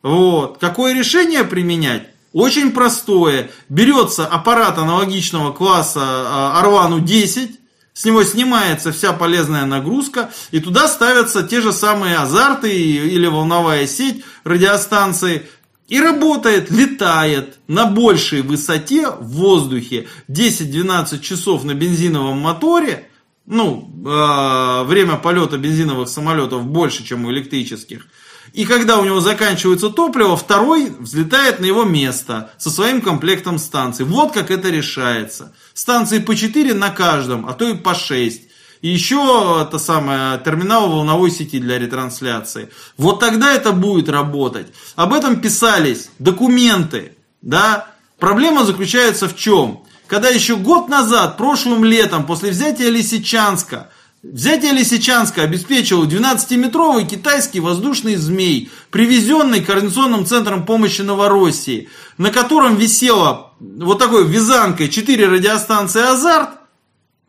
Вот. 0.02 0.58
Какое 0.60 0.94
решение 0.94 1.44
применять? 1.44 2.08
Очень 2.32 2.72
простое. 2.72 3.50
Берется 3.70 4.26
аппарат 4.26 4.78
аналогичного 4.78 5.52
класса 5.52 6.58
Арвану 6.60 7.00
10, 7.00 7.60
с 7.94 8.06
него 8.06 8.24
снимается 8.24 8.94
вся 8.94 9.14
полезная 9.14 9.66
нагрузка, 9.66 10.32
и 10.52 10.60
туда 10.60 10.88
ставятся 10.88 11.44
те 11.44 11.60
же 11.60 11.74
самые 11.74 12.18
азарты 12.18 12.72
или 12.72 13.28
волновая 13.28 13.88
сеть 13.88 14.24
радиостанции, 14.44 15.48
и 15.90 16.00
работает, 16.00 16.70
летает 16.70 17.58
на 17.68 17.88
большей 17.88 18.44
высоте 18.44 19.10
в 19.10 19.32
воздухе 19.32 20.08
10-12 20.30 21.20
часов 21.20 21.64
на 21.64 21.74
бензиновом 21.74 22.40
моторе, 22.40 23.09
ну, 23.50 23.92
э, 24.06 24.84
время 24.84 25.18
полета 25.18 25.58
бензиновых 25.58 26.08
самолетов 26.08 26.66
больше, 26.66 27.04
чем 27.04 27.26
у 27.26 27.32
электрических. 27.32 28.06
И 28.54 28.64
когда 28.64 29.00
у 29.00 29.06
него 29.06 29.22
заканчивается 29.22 29.90
топливо, 29.90 30.38
второй 30.38 30.92
взлетает 31.00 31.60
на 31.60 31.66
его 31.66 31.84
место 31.84 32.52
со 32.60 32.70
своим 32.70 33.02
комплектом 33.02 33.58
станций. 33.58 34.06
Вот 34.06 34.34
как 34.34 34.52
это 34.52 34.70
решается. 34.70 35.52
Станции 35.74 36.20
по 36.20 36.36
4 36.36 36.76
на 36.76 36.92
каждом, 36.92 37.48
а 37.48 37.54
то 37.54 37.68
и 37.68 37.76
по 37.76 37.96
6. 37.96 38.42
И 38.82 38.88
еще 38.88 39.66
это 39.68 39.80
самое, 39.80 40.40
терминал 40.40 40.88
волновой 40.88 41.32
сети 41.32 41.60
для 41.60 41.80
ретрансляции. 41.80 42.70
Вот 42.98 43.20
тогда 43.20 43.54
это 43.54 43.72
будет 43.72 44.10
работать. 44.10 44.68
Об 44.96 45.12
этом 45.12 45.42
писались 45.42 46.12
документы. 46.20 47.18
Да? 47.42 47.88
Проблема 48.20 48.64
заключается 48.64 49.28
в 49.28 49.36
чем? 49.36 49.84
Когда 50.10 50.30
еще 50.30 50.58
год 50.58 50.90
назад, 50.90 51.38
прошлым 51.38 51.86
летом, 51.86 52.26
после 52.26 52.50
взятия 52.50 52.90
Лисичанска, 52.90 53.90
Взятие 54.22 54.74
Лисичанска 54.74 55.44
обеспечило 55.44 56.04
12-метровый 56.04 57.06
китайский 57.06 57.62
воздушный 57.62 58.18
змей, 58.18 58.70
привезенный 58.92 59.62
Координационным 59.62 60.26
центром 60.26 60.66
помощи 60.66 61.02
Новороссии, 61.02 61.88
на 62.18 62.30
котором 62.30 62.76
висело 62.76 63.54
вот 63.62 63.98
такой 63.98 64.28
вязанкой 64.28 64.90
4 64.90 65.26
радиостанции 65.26 66.02
«Азарт», 66.02 66.50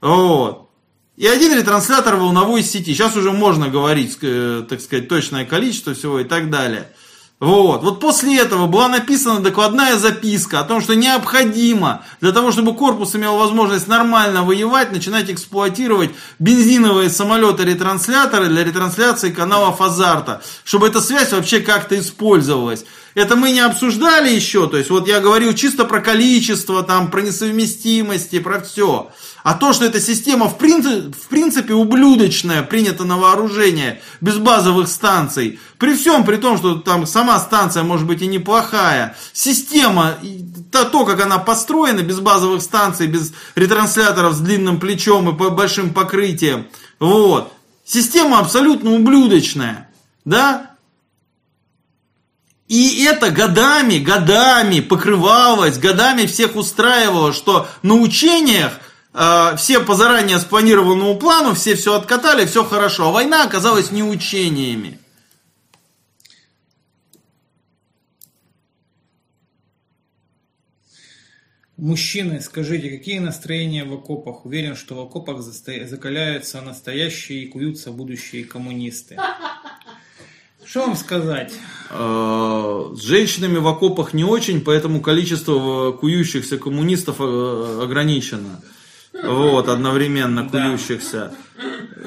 вот, 0.00 0.70
и 1.16 1.28
один 1.28 1.56
ретранслятор 1.56 2.16
волновой 2.16 2.64
сети. 2.64 2.92
Сейчас 2.92 3.14
уже 3.14 3.30
можно 3.30 3.68
говорить, 3.68 4.18
э, 4.22 4.64
так 4.68 4.80
сказать, 4.80 5.06
точное 5.06 5.44
количество 5.44 5.94
всего 5.94 6.18
и 6.18 6.24
так 6.24 6.50
далее. 6.50 6.90
Вот. 7.40 7.82
вот 7.82 8.00
после 8.00 8.38
этого 8.38 8.66
была 8.66 8.88
написана 8.88 9.40
докладная 9.40 9.96
записка 9.96 10.60
о 10.60 10.64
том, 10.64 10.82
что 10.82 10.94
необходимо 10.94 12.04
для 12.20 12.32
того, 12.32 12.52
чтобы 12.52 12.74
корпус 12.74 13.16
имел 13.16 13.38
возможность 13.38 13.88
нормально 13.88 14.42
воевать, 14.42 14.92
начинать 14.92 15.30
эксплуатировать 15.30 16.10
бензиновые 16.38 17.08
самолеты-ретрансляторы 17.08 18.48
для 18.48 18.62
ретрансляции 18.62 19.30
каналов 19.30 19.80
азарта, 19.80 20.42
чтобы 20.64 20.88
эта 20.88 21.00
связь 21.00 21.32
вообще 21.32 21.60
как-то 21.60 21.98
использовалась. 21.98 22.84
Это 23.14 23.36
мы 23.36 23.52
не 23.52 23.60
обсуждали 23.60 24.30
еще, 24.30 24.68
то 24.68 24.76
есть 24.76 24.90
вот 24.90 25.08
я 25.08 25.20
говорил 25.20 25.54
чисто 25.54 25.86
про 25.86 26.00
количество, 26.00 26.82
там, 26.82 27.10
про 27.10 27.22
несовместимости, 27.22 28.38
про 28.38 28.60
все. 28.60 29.10
А 29.42 29.54
то, 29.54 29.72
что 29.72 29.86
эта 29.86 30.00
система 30.00 30.48
в 30.48 30.58
принципе, 30.58 31.10
в 31.10 31.28
принципе 31.28 31.74
ублюдочная, 31.74 32.62
принята 32.62 33.04
на 33.04 33.16
вооружение, 33.16 34.02
без 34.20 34.36
базовых 34.36 34.88
станций, 34.88 35.58
при 35.78 35.94
всем 35.94 36.24
при 36.24 36.36
том, 36.36 36.58
что 36.58 36.76
там 36.76 37.06
сама 37.06 37.38
станция 37.38 37.82
может 37.82 38.06
быть 38.06 38.20
и 38.20 38.26
неплохая, 38.26 39.16
система, 39.32 40.16
то, 40.70 40.84
то 40.84 41.04
как 41.06 41.20
она 41.22 41.38
построена, 41.38 42.02
без 42.02 42.20
базовых 42.20 42.60
станций, 42.60 43.06
без 43.06 43.32
ретрансляторов 43.54 44.34
с 44.34 44.40
длинным 44.40 44.78
плечом 44.78 45.30
и 45.30 45.36
по 45.36 45.48
большим 45.50 45.94
покрытием, 45.94 46.66
вот, 46.98 47.52
система 47.84 48.40
абсолютно 48.40 48.92
ублюдочная, 48.92 49.88
да, 50.26 50.70
и 52.68 53.02
это 53.04 53.30
годами, 53.30 53.98
годами 53.98 54.78
покрывалось, 54.78 55.76
годами 55.76 56.26
всех 56.26 56.54
устраивало, 56.54 57.32
что 57.32 57.66
на 57.82 57.94
учениях 57.94 58.78
все 59.12 59.80
по 59.80 59.94
заранее 59.94 60.38
спланированному 60.38 61.18
плану, 61.18 61.54
все 61.54 61.74
все 61.74 61.94
откатали, 61.94 62.46
все 62.46 62.64
хорошо. 62.64 63.08
А 63.08 63.12
война 63.12 63.44
оказалась 63.44 63.90
не 63.90 64.02
учениями. 64.02 64.98
Мужчины, 71.80 72.42
скажите, 72.42 72.90
какие 72.90 73.20
настроения 73.20 73.84
в 73.84 73.94
окопах? 73.94 74.44
Уверен, 74.44 74.76
что 74.76 74.96
в 74.96 75.00
окопах 75.00 75.40
закаляются 75.40 76.60
настоящие 76.60 77.44
и 77.44 77.48
куются 77.48 77.90
будущие 77.90 78.44
коммунисты. 78.44 79.16
Что 80.62 80.80
вам 80.80 80.94
сказать? 80.94 81.54
Э, 81.88 82.92
с 82.94 83.00
женщинами 83.00 83.56
в 83.56 83.66
окопах 83.66 84.12
не 84.12 84.24
очень, 84.24 84.60
поэтому 84.60 85.00
количество 85.00 85.92
кующихся 85.92 86.58
коммунистов 86.58 87.16
э, 87.18 87.80
ограничено. 87.82 88.60
Вот, 89.22 89.68
одновременно 89.68 90.48
кующихся. 90.48 91.32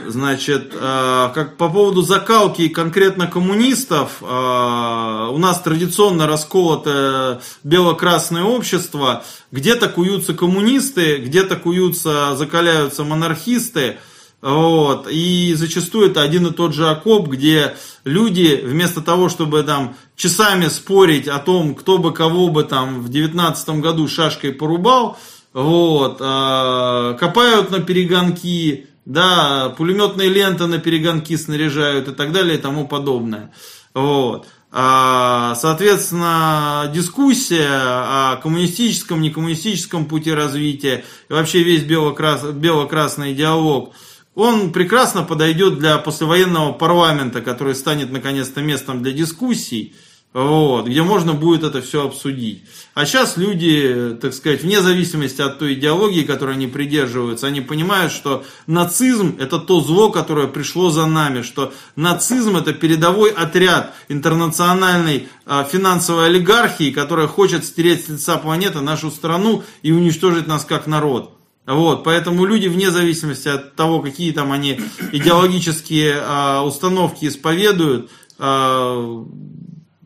Значит, 0.07 0.73
э, 0.73 1.29
как 1.33 1.57
по 1.57 1.69
поводу 1.69 2.01
закалки 2.01 2.67
конкретно 2.67 3.27
коммунистов, 3.27 4.21
у 4.21 5.37
нас 5.37 5.61
традиционно 5.61 6.27
расколото 6.27 7.41
бело-красное 7.63 8.43
общество. 8.43 9.23
Где-то 9.51 9.89
куются 9.89 10.33
коммунисты, 10.33 11.17
где-то 11.17 11.55
куются, 11.55 12.35
закаляются 12.35 13.03
монархисты. 13.03 13.97
Вот. 14.41 15.07
И 15.09 15.53
зачастую 15.55 16.11
это 16.11 16.21
один 16.21 16.47
и 16.47 16.51
тот 16.51 16.73
же 16.73 16.89
окоп, 16.89 17.29
где 17.29 17.75
люди 18.03 18.61
вместо 18.61 18.99
того, 19.01 19.29
чтобы 19.29 19.63
там 19.63 19.95
часами 20.17 20.67
спорить 20.67 21.29
о 21.29 21.39
том, 21.39 21.75
кто 21.75 21.97
бы 21.97 22.11
кого 22.11 22.49
бы 22.49 22.63
там 22.63 23.01
в 23.01 23.09
девятнадцатом 23.09 23.79
году 23.79 24.07
шашкой 24.09 24.51
порубал, 24.51 25.17
вот, 25.53 26.17
э, 26.19 27.17
копают 27.19 27.71
на 27.71 27.79
перегонки, 27.79 28.87
да, 29.05 29.73
пулеметные 29.77 30.29
ленты 30.29 30.65
на 30.65 30.79
перегонки 30.79 31.35
снаряжают 31.37 32.07
и 32.07 32.11
так 32.11 32.31
далее 32.31 32.57
и 32.57 32.61
тому 32.61 32.87
подобное. 32.87 33.51
Вот. 33.93 34.47
А, 34.71 35.53
соответственно, 35.55 36.91
дискуссия 36.93 37.69
о 37.69 38.37
коммунистическом, 38.41 39.21
некоммунистическом 39.21 40.05
пути 40.05 40.31
развития, 40.31 41.05
и 41.29 41.33
вообще 41.33 41.61
весь 41.61 41.83
бело-красный 41.83 43.33
диалог– 43.33 43.93
он 44.35 44.71
прекрасно 44.71 45.23
подойдет 45.23 45.77
для 45.77 45.97
послевоенного 45.97 46.73
парламента, 46.73 47.41
который 47.41 47.75
станет 47.75 48.11
наконец-то 48.11 48.61
местом 48.61 49.03
для 49.03 49.11
дискуссий, 49.11 49.95
вот, 50.33 50.87
где 50.87 51.03
можно 51.03 51.33
будет 51.33 51.63
это 51.63 51.81
все 51.81 52.05
обсудить. 52.05 52.63
А 52.95 53.05
сейчас 53.05 53.37
люди, 53.37 54.17
так 54.19 54.33
сказать, 54.33 54.63
вне 54.63 54.81
зависимости 54.81 55.41
от 55.41 55.59
той 55.59 55.75
идеологии, 55.75 56.23
которой 56.23 56.55
они 56.55 56.65
придерживаются, 56.65 57.47
они 57.47 57.61
понимают, 57.61 58.11
что 58.11 58.43
нацизм 58.65 59.35
это 59.39 59.59
то 59.59 59.79
зло, 59.81 60.09
которое 60.09 60.47
пришло 60.47 60.89
за 60.89 61.05
нами, 61.05 61.43
что 61.43 61.71
нацизм 61.95 62.57
это 62.57 62.73
передовой 62.73 63.29
отряд 63.29 63.93
интернациональной 64.09 65.27
а, 65.45 65.63
финансовой 65.63 66.27
олигархии, 66.27 66.91
которая 66.91 67.27
хочет 67.27 67.63
стереть 67.63 68.05
с 68.05 68.09
лица 68.09 68.37
планеты 68.37 68.81
нашу 68.81 69.11
страну 69.11 69.63
и 69.83 69.91
уничтожить 69.91 70.47
нас 70.47 70.65
как 70.65 70.87
народ. 70.87 71.37
Вот, 71.65 72.03
поэтому 72.03 72.45
люди 72.45 72.67
вне 72.67 72.91
зависимости 72.91 73.47
от 73.47 73.75
того, 73.75 74.01
какие 74.01 74.31
там 74.31 74.51
они 74.51 74.81
идеологические 75.11 76.21
а, 76.21 76.63
установки 76.63 77.25
исповедуют, 77.25 78.09
а, 78.37 79.25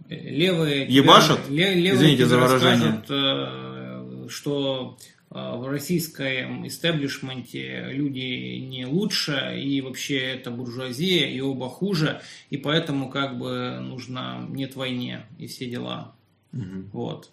левые 0.10 0.86
ебашат, 0.86 1.50
левые 1.50 1.95
извините 1.95 2.26
за 2.26 2.38
выражение, 2.38 2.74
расскажут, 2.74 3.06
э, 3.10 4.27
что 4.30 4.98
э, 5.30 5.56
в 5.56 5.68
российском 5.69 6.68
истеблишменте 6.68 7.88
люди 7.92 8.60
не 8.60 8.86
лучше, 8.86 9.60
и 9.61 9.82
вообще 9.82 10.18
это 10.19 10.52
буржуазия, 10.52 11.27
и 11.27 11.40
оба 11.40 11.69
хуже, 11.69 12.22
и 12.50 12.58
поэтому 12.58 13.10
как 13.10 13.38
бы 13.38 13.80
нужно 13.82 14.45
нет 14.50 14.76
войне 14.76 15.26
и 15.38 15.48
все 15.48 15.66
дела. 15.66 16.16
Угу. 16.53 16.90
Вот. 16.94 17.32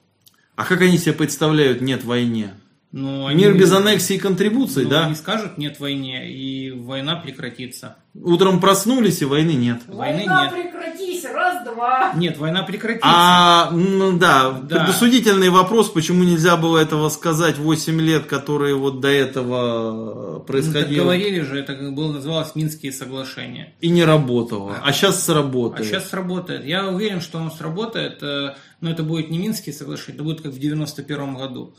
А 0.56 0.64
как 0.64 0.80
они 0.82 0.98
себе 0.98 1.14
представляют 1.14 1.80
нет 1.80 2.04
войне? 2.04 2.54
Но 2.96 3.28
Мир 3.32 3.50
они, 3.50 3.58
без 3.58 3.72
аннексии 3.72 4.14
и 4.14 4.18
контрибуций, 4.20 4.84
ну, 4.84 4.90
да? 4.90 5.06
Они 5.06 5.16
скажут 5.16 5.58
нет 5.58 5.80
войне, 5.80 6.30
и 6.30 6.70
война 6.70 7.16
прекратится. 7.16 7.96
Утром 8.14 8.60
проснулись, 8.60 9.20
и 9.20 9.24
войны 9.24 9.54
нет. 9.54 9.80
Войны 9.88 10.18
война 10.18 10.44
нет. 10.44 10.52
прекратись, 10.52 11.24
раз-два. 11.24 12.12
Нет, 12.14 12.38
война 12.38 12.62
прекратится. 12.62 13.08
А, 13.12 13.70
ну 13.72 14.16
да, 14.16 14.52
да, 14.52 14.84
предусудительный 14.84 15.48
вопрос, 15.50 15.90
почему 15.90 16.22
нельзя 16.22 16.56
было 16.56 16.78
этого 16.78 17.08
сказать 17.08 17.58
8 17.58 18.00
лет, 18.00 18.26
которые 18.26 18.76
вот 18.76 19.00
до 19.00 19.08
этого 19.08 20.38
происходило. 20.38 20.98
Ну, 20.98 21.02
говорили 21.02 21.40
же, 21.40 21.58
это 21.58 21.74
было 21.90 22.12
называлось 22.12 22.54
Минские 22.54 22.92
соглашения. 22.92 23.74
И 23.80 23.88
не 23.88 24.04
работало. 24.04 24.76
А, 24.76 24.90
а 24.90 24.92
сейчас 24.92 25.20
сработает. 25.24 25.80
А 25.80 25.90
сейчас 25.90 26.10
сработает. 26.10 26.64
Я 26.64 26.86
уверен, 26.86 27.20
что 27.20 27.40
оно 27.40 27.50
сработает, 27.50 28.22
э, 28.22 28.54
но 28.80 28.88
это 28.88 29.02
будет 29.02 29.30
не 29.30 29.38
Минские 29.38 29.74
соглашения, 29.74 30.14
это 30.14 30.22
будет 30.22 30.42
как 30.42 30.52
в 30.52 30.60
91 30.60 31.34
году. 31.34 31.74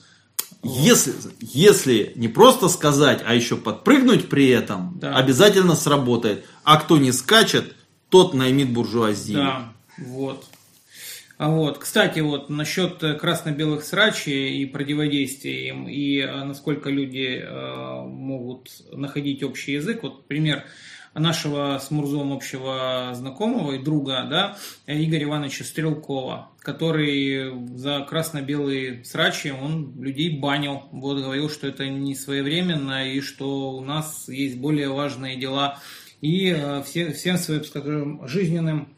Если, 0.68 1.14
если 1.40 2.14
не 2.16 2.28
просто 2.28 2.70
сказать, 2.70 3.22
а 3.26 3.36
еще 3.36 3.56
подпрыгнуть 3.56 4.30
при 4.30 4.50
этом, 4.50 4.98
да. 5.00 5.16
обязательно 5.16 5.76
сработает. 5.76 6.46
А 6.64 6.78
кто 6.78 6.98
не 6.98 7.12
скачет, 7.12 7.76
тот 8.10 8.34
наймит 8.34 8.72
буржуазию. 8.72 9.38
Да, 9.38 9.74
вот. 9.98 10.46
А 11.38 11.50
вот, 11.50 11.80
кстати, 11.80 12.22
вот 12.22 12.50
насчет 12.50 12.98
красно-белых 13.20 13.84
срачей 13.84 14.58
и 14.58 14.66
противодействия 14.66 15.68
им, 15.68 15.88
и 15.88 16.22
а, 16.22 16.46
насколько 16.46 16.90
люди 16.90 17.44
э, 17.44 18.02
могут 18.06 18.70
находить 18.94 19.44
общий 19.44 19.74
язык. 19.74 20.04
Вот 20.04 20.28
пример 20.28 20.64
нашего 21.16 21.80
с 21.82 21.92
Мурзом 21.92 22.34
общего 22.34 23.12
знакомого 23.14 23.74
и 23.74 23.80
друга, 23.80 24.26
да, 24.30 24.58
Игоря 24.86 25.24
Ивановича 25.24 25.64
Стрелкова, 25.64 26.50
который 26.60 27.78
за 27.78 28.02
красно-белые 28.02 29.04
срачи, 29.06 29.50
он 29.50 29.94
людей 30.02 30.38
банил, 30.38 30.84
вот 30.92 31.22
говорил, 31.22 31.50
что 31.50 31.68
это 31.68 31.88
не 31.88 32.16
своевременно 32.16 33.10
и 33.10 33.22
что 33.22 33.72
у 33.72 33.82
нас 33.82 34.28
есть 34.28 34.58
более 34.58 34.90
важные 34.90 35.38
дела. 35.38 35.80
И 36.22 36.50
э, 36.50 36.82
все, 36.84 37.12
всем 37.14 37.38
своим, 37.38 37.64
скажем, 37.64 38.28
жизненным 38.28 38.96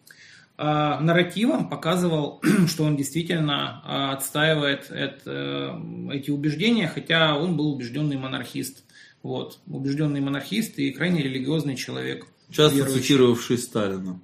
э, 0.58 0.64
нарративом 0.64 1.70
показывал, 1.70 2.42
что 2.68 2.84
он 2.86 2.96
действительно 2.96 3.84
э, 3.84 4.14
отстаивает 4.14 4.90
это, 4.90 5.82
эти 6.12 6.32
убеждения, 6.32 6.88
хотя 6.88 7.38
он 7.38 7.58
был 7.58 7.74
убежденный 7.74 8.18
монархист. 8.18 8.87
Вот, 9.24 9.60
убежденный 9.68 10.22
монархист 10.22 10.78
и 10.80 10.92
крайне 10.92 11.22
религиозный 11.22 11.76
человек. 11.76 12.28
Часто 12.50 12.78
верующий. 12.78 13.02
цитировавший 13.02 13.58
Сталина. 13.58 14.20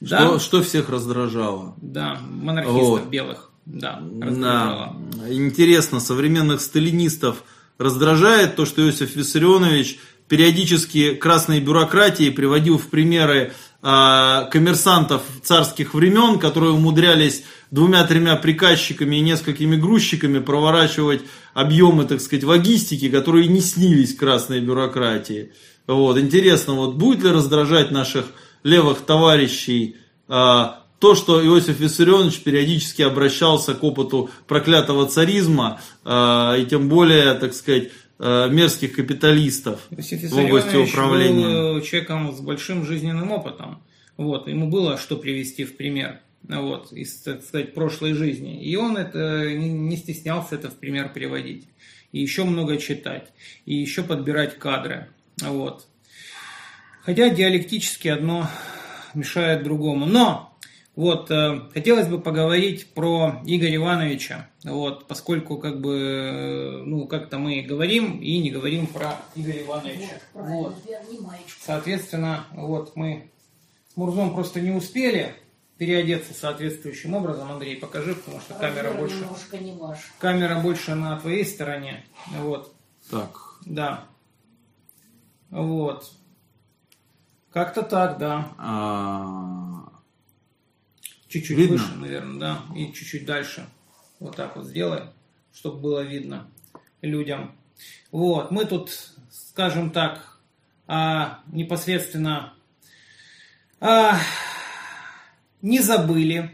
Да? 0.00 0.18
Что, 0.18 0.38
что 0.38 0.62
всех 0.62 0.88
раздражало? 0.88 1.74
Да, 1.80 2.18
монархистов 2.20 2.82
вот. 2.82 3.08
белых. 3.08 3.50
Да, 3.64 4.00
да. 4.00 4.92
Интересно, 5.28 6.00
современных 6.00 6.60
сталинистов 6.60 7.42
раздражает 7.78 8.56
то, 8.56 8.64
что 8.64 8.82
Иосиф 8.82 9.16
Виссарионович 9.16 9.98
периодически 10.28 11.14
красной 11.14 11.60
бюрократии 11.60 12.30
приводил 12.30 12.78
в 12.78 12.88
примеры 12.88 13.52
э, 13.82 14.42
коммерсантов 14.50 15.22
царских 15.42 15.94
времен, 15.94 16.38
которые 16.38 16.72
умудрялись 16.72 17.44
двумя-тремя 17.70 18.36
приказчиками 18.36 19.16
и 19.16 19.20
несколькими 19.20 19.76
грузчиками 19.76 20.38
проворачивать 20.38 21.22
объемы, 21.54 22.04
так 22.04 22.20
сказать, 22.20 22.44
логистики, 22.44 23.08
которые 23.08 23.48
не 23.48 23.60
снились 23.60 24.14
красной 24.14 24.60
бюрократии. 24.60 25.52
Вот. 25.86 26.18
Интересно, 26.18 26.74
вот 26.74 26.94
будет 26.94 27.22
ли 27.22 27.30
раздражать 27.30 27.90
наших 27.90 28.26
левых 28.62 29.00
товарищей 29.00 29.96
а, 30.28 30.82
то, 30.98 31.14
что 31.14 31.44
Иосиф 31.44 31.78
Виссарионович 31.78 32.40
периодически 32.40 33.02
обращался 33.02 33.74
к 33.74 33.84
опыту 33.84 34.30
проклятого 34.46 35.06
царизма, 35.06 35.80
э, 36.04 36.62
и 36.62 36.66
тем 36.66 36.88
более, 36.88 37.34
так 37.34 37.52
сказать, 37.52 37.90
э, 38.18 38.48
мерзких 38.50 38.94
капиталистов 38.94 39.80
в 39.90 40.38
области 40.38 40.76
управления. 40.76 41.74
был 41.74 41.82
человеком 41.82 42.34
с 42.34 42.40
большим 42.40 42.86
жизненным 42.86 43.30
опытом. 43.30 43.82
Вот, 44.16 44.48
ему 44.48 44.70
было 44.70 44.96
что 44.96 45.16
привести 45.16 45.64
в 45.64 45.76
пример 45.76 46.20
вот, 46.48 46.92
из, 46.92 47.20
так 47.22 47.42
сказать, 47.42 47.74
прошлой 47.74 48.14
жизни. 48.14 48.62
И 48.62 48.76
он 48.76 48.96
это 48.96 49.52
не 49.54 49.96
стеснялся 49.96 50.54
это 50.54 50.70
в 50.70 50.74
пример 50.74 51.12
приводить. 51.12 51.68
И 52.12 52.20
еще 52.20 52.44
много 52.44 52.78
читать. 52.78 53.32
И 53.64 53.74
еще 53.74 54.02
подбирать 54.02 54.58
кадры. 54.58 55.08
Вот. 55.42 55.86
Хотя 57.02 57.28
диалектически 57.28 58.08
одно 58.08 58.48
мешает 59.14 59.64
другому. 59.64 60.06
Но 60.06 60.56
вот 60.96 61.30
э, 61.30 61.60
хотелось 61.74 62.08
бы 62.08 62.20
поговорить 62.20 62.86
про 62.94 63.42
Игоря 63.44 63.76
Ивановича. 63.76 64.48
Вот, 64.64 65.06
поскольку 65.06 65.58
как 65.58 65.80
бы 65.80 66.82
ну 66.86 67.06
как-то 67.06 67.38
мы 67.38 67.60
говорим 67.62 68.18
и 68.18 68.38
не 68.38 68.50
говорим 68.50 68.86
про 68.86 69.16
Игоря 69.34 69.62
Ивановича. 69.62 70.20
Вот. 70.32 70.74
Соответственно, 71.60 72.46
вот 72.54 72.96
мы 72.96 73.30
с 73.92 73.96
Мурзом 73.96 74.34
просто 74.34 74.60
не 74.60 74.70
успели 74.70 75.34
переодеться 75.78 76.32
соответствующим 76.34 77.14
образом. 77.14 77.50
Андрей, 77.52 77.76
покажи, 77.76 78.14
потому 78.14 78.40
что 78.40 78.54
камера 78.54 78.92
больше, 78.92 79.16
Немножко 79.20 79.58
не 79.58 79.72
ваш. 79.76 79.98
камера 80.18 80.60
больше 80.60 80.94
на 80.94 81.18
твоей 81.20 81.44
стороне. 81.44 82.04
Вот, 82.38 82.74
Так, 83.10 83.58
да. 83.64 84.04
Вот. 85.50 86.10
Как-то 87.52 87.82
так, 87.82 88.18
да. 88.18 88.52
а, 88.58 89.88
Чуть-чуть 91.28 91.56
Видно? 91.56 91.76
выше, 91.76 91.94
наверное, 91.94 92.38
да. 92.40 92.62
И 92.76 92.92
чуть-чуть 92.92 93.24
дальше. 93.26 93.66
Вот 94.20 94.36
так 94.36 94.56
вот 94.56 94.66
сделаем, 94.66 95.10
чтобы 95.52 95.78
было 95.80 96.00
видно 96.00 96.48
людям. 97.02 97.54
Вот, 98.10 98.50
мы 98.50 98.64
тут, 98.64 98.90
скажем 99.30 99.90
так, 99.90 100.38
а, 100.86 101.40
непосредственно 101.48 102.54
а, 103.80 104.18
не 105.66 105.80
забыли. 105.80 106.52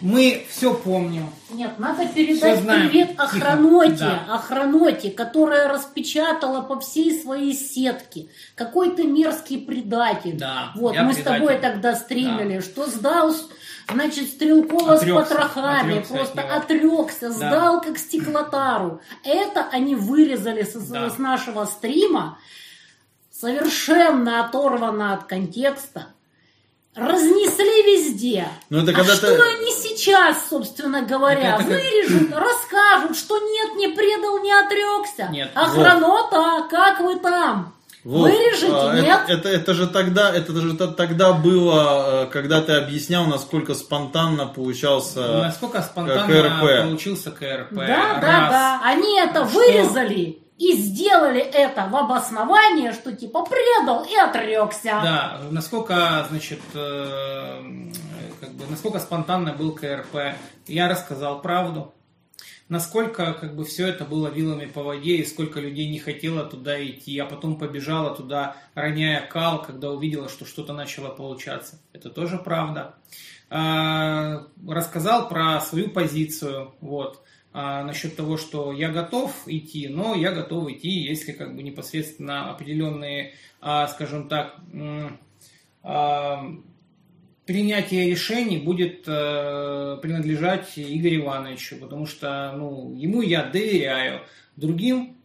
Мы 0.00 0.46
все 0.48 0.72
помним. 0.74 1.28
Нет, 1.50 1.76
надо 1.80 2.06
передать 2.06 2.60
привет 2.64 3.10
Тихо. 3.10 3.22
охраноте, 3.24 3.96
Да. 3.96 4.34
охраноте, 4.36 5.10
которая 5.10 5.68
распечатала 5.68 6.62
по 6.62 6.78
всей 6.78 7.20
своей 7.20 7.52
сетке. 7.52 8.28
Какой 8.54 8.94
ты 8.94 9.02
мерзкий 9.04 9.58
предатель. 9.58 10.38
Да, 10.38 10.70
вот, 10.76 10.96
мы 10.96 11.12
с 11.12 11.16
предатель. 11.16 11.40
тобой 11.46 11.58
тогда 11.58 11.96
стримили, 11.96 12.60
что 12.60 12.86
сдал, 12.86 13.34
значит, 13.92 14.28
Стрелкова 14.28 14.96
с 14.98 15.02
Отрёкся, 15.02 15.34
потрохами, 15.34 15.92
отрёкся 15.98 16.14
от 16.14 16.18
просто 16.20 16.42
него. 16.42 16.52
отрекся, 17.00 17.30
сдал 17.32 17.80
как 17.80 17.98
стеклотару. 17.98 19.00
Это 19.24 19.66
они 19.72 19.96
вырезали 19.96 20.62
с, 20.62 20.74
Да. 20.74 21.10
с 21.10 21.18
нашего 21.18 21.64
стрима, 21.64 22.38
совершенно 23.32 24.44
оторвано 24.44 25.12
от 25.14 25.24
контекста. 25.24 26.06
Разнесли 26.98 27.82
везде. 27.96 28.48
Ну, 28.70 28.82
это 28.82 28.90
а 28.90 28.94
когда 28.94 29.14
что 29.14 29.26
ты- 29.28 29.40
они 29.42 29.72
сейчас, 29.72 30.48
собственно 30.48 31.02
говоря, 31.02 31.54
Это 31.56 31.64
вырежут, 31.64 32.34
расскажут, 32.34 33.16
что 33.16 33.38
нет, 33.38 33.76
не 33.76 33.88
предал, 33.88 34.38
не 34.42 34.52
отрекся. 34.52 35.28
Нет. 35.30 35.50
Охранота, 35.54 36.66
как 36.70 37.00
вы 37.00 37.16
там? 37.16 37.74
Вот, 38.04 38.30
Вырежете, 38.30 38.72
а, 38.72 38.94
это- 38.94 39.02
нет? 39.02 39.20
Это, 39.28 39.48
это, 39.48 39.74
же 39.74 39.86
тогда, 39.88 40.32
это 40.32 40.52
же 40.60 40.74
тогда 40.74 41.32
было, 41.32 42.24
э, 42.24 42.26
когда 42.32 42.62
ты 42.62 42.72
объяснял, 42.74 43.26
насколько 43.26 43.74
спонтанно 43.74 44.46
получался. 44.46 45.20
Насколько 45.42 45.82
спонтанно 45.82 46.26
КРП. 46.26 46.84
получился 46.86 47.30
КРП. 47.32 47.74
Да, 47.74 48.18
да, 48.20 48.40
Раз. 48.40 48.50
да. 48.50 48.80
Они 48.84 49.18
это 49.20 49.46
Что? 49.48 49.58
вырезали 49.58 50.38
и 50.58 50.76
сделали 50.76 51.40
это 51.40 51.88
в 51.88 51.96
обоснование, 51.96 52.92
что 52.92 53.14
типа 53.14 53.44
предал 53.44 54.04
и 54.04 54.14
отрекся. 54.16 55.00
Да, 55.02 55.40
насколько, 55.50 56.26
значит, 56.28 56.60
э, 56.74 57.62
как 58.40 58.50
бы, 58.54 58.64
насколько 58.68 58.98
спонтанно 58.98 59.52
был 59.52 59.72
КРП. 59.72 60.36
Я 60.66 60.88
рассказал 60.88 61.40
правду. 61.40 61.94
Насколько 62.68 63.32
как 63.32 63.56
бы 63.56 63.64
все 63.64 63.86
это 63.86 64.04
было 64.04 64.28
вилами 64.28 64.66
по 64.66 64.82
воде, 64.82 65.16
и 65.16 65.24
сколько 65.24 65.58
людей 65.58 65.88
не 65.88 65.98
хотело 65.98 66.44
туда 66.44 66.84
идти, 66.84 67.18
а 67.18 67.24
потом 67.24 67.58
побежала 67.58 68.14
туда, 68.14 68.56
роняя 68.74 69.26
кал, 69.26 69.62
когда 69.62 69.90
увидела, 69.90 70.28
что 70.28 70.44
что-то 70.44 70.74
начало 70.74 71.08
получаться. 71.08 71.80
Это 71.94 72.10
тоже 72.10 72.36
правда. 72.36 72.96
А, 73.48 74.44
Рассказал 74.68 75.30
про 75.30 75.58
свою 75.62 75.88
позицию, 75.88 76.74
вот, 76.82 77.22
а, 77.60 77.82
насчет 77.82 78.14
того, 78.14 78.36
что 78.36 78.72
я 78.72 78.88
готов 78.88 79.32
идти, 79.46 79.88
но 79.88 80.14
я 80.14 80.30
готов 80.30 80.70
идти, 80.70 80.90
если 80.90 81.32
как 81.32 81.56
бы 81.56 81.64
непосредственно 81.64 82.52
определенные, 82.52 83.34
а, 83.60 83.88
скажем 83.88 84.28
так, 84.28 84.60
а, 85.82 86.54
принятие 87.46 88.10
решений 88.10 88.58
будет 88.58 89.08
э, 89.08 89.98
принадлежать 90.00 90.74
Игорю 90.76 91.22
Ивановичу, 91.22 91.78
потому 91.80 92.06
что 92.06 92.52
ну, 92.56 92.94
ему 92.94 93.22
я 93.22 93.42
доверяю, 93.42 94.20
другим 94.54 95.16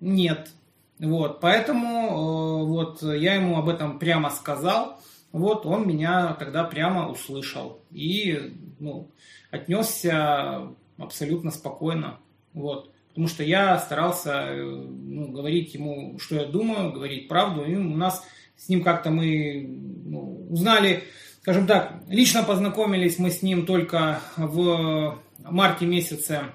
нет. 0.00 0.50
Вот, 0.98 1.40
поэтому 1.40 2.08
э, 2.08 2.64
вот 2.64 3.02
я 3.02 3.34
ему 3.34 3.56
об 3.58 3.68
этом 3.68 4.00
прямо 4.00 4.30
сказал, 4.30 5.00
вот 5.30 5.64
он 5.64 5.86
меня 5.86 6.32
тогда 6.40 6.64
прямо 6.64 7.08
услышал 7.08 7.82
и 7.92 8.56
ну, 8.80 9.10
отнесся 9.52 10.74
абсолютно 10.98 11.50
спокойно, 11.50 12.18
вот, 12.52 12.92
потому 13.08 13.28
что 13.28 13.42
я 13.42 13.78
старался 13.78 14.46
э, 14.48 14.64
ну, 14.64 15.28
говорить 15.28 15.74
ему, 15.74 16.18
что 16.18 16.36
я 16.36 16.44
думаю, 16.44 16.92
говорить 16.92 17.28
правду, 17.28 17.64
и 17.64 17.74
у 17.74 17.96
нас 17.96 18.24
с 18.56 18.68
ним 18.68 18.82
как-то 18.82 19.10
мы 19.10 19.66
ну, 19.68 20.46
узнали, 20.50 21.04
скажем 21.42 21.66
так, 21.66 22.02
лично 22.08 22.42
познакомились 22.44 23.18
мы 23.18 23.30
с 23.30 23.42
ним 23.42 23.66
только 23.66 24.20
в 24.36 25.18
марте 25.38 25.86
месяце 25.86 26.46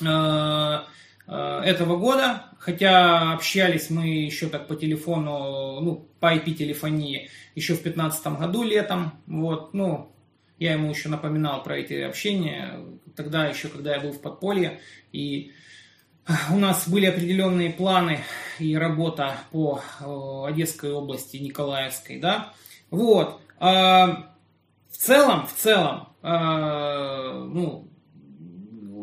э, 0.00 0.78
э, 1.26 1.60
этого 1.64 1.96
года, 1.96 2.44
хотя 2.58 3.32
общались 3.32 3.90
мы 3.90 4.06
еще 4.06 4.48
так 4.48 4.68
по 4.68 4.76
телефону, 4.76 5.80
ну, 5.80 6.08
по 6.20 6.34
IP-телефонии 6.34 7.28
еще 7.54 7.74
в 7.74 7.82
2015 7.82 8.26
году 8.38 8.62
летом, 8.62 9.12
вот, 9.26 9.74
ну, 9.74 10.11
я 10.62 10.72
ему 10.72 10.90
еще 10.90 11.08
напоминал 11.08 11.62
про 11.62 11.78
эти 11.78 11.94
общения, 11.94 12.78
тогда 13.16 13.46
еще, 13.46 13.68
когда 13.68 13.94
я 13.94 14.00
был 14.00 14.12
в 14.12 14.20
подполье, 14.20 14.80
и 15.12 15.52
у 16.50 16.58
нас 16.58 16.88
были 16.88 17.06
определенные 17.06 17.70
планы 17.70 18.20
и 18.58 18.76
работа 18.76 19.36
по 19.50 19.80
э, 20.00 20.44
Одесской 20.48 20.92
области, 20.92 21.36
Николаевской, 21.38 22.18
да, 22.18 22.52
вот, 22.90 23.40
А, 23.58 24.34
в 24.90 24.96
целом, 24.96 25.46
в 25.46 25.52
целом, 25.52 26.08
э, 26.22 27.48
ну, 27.48 27.88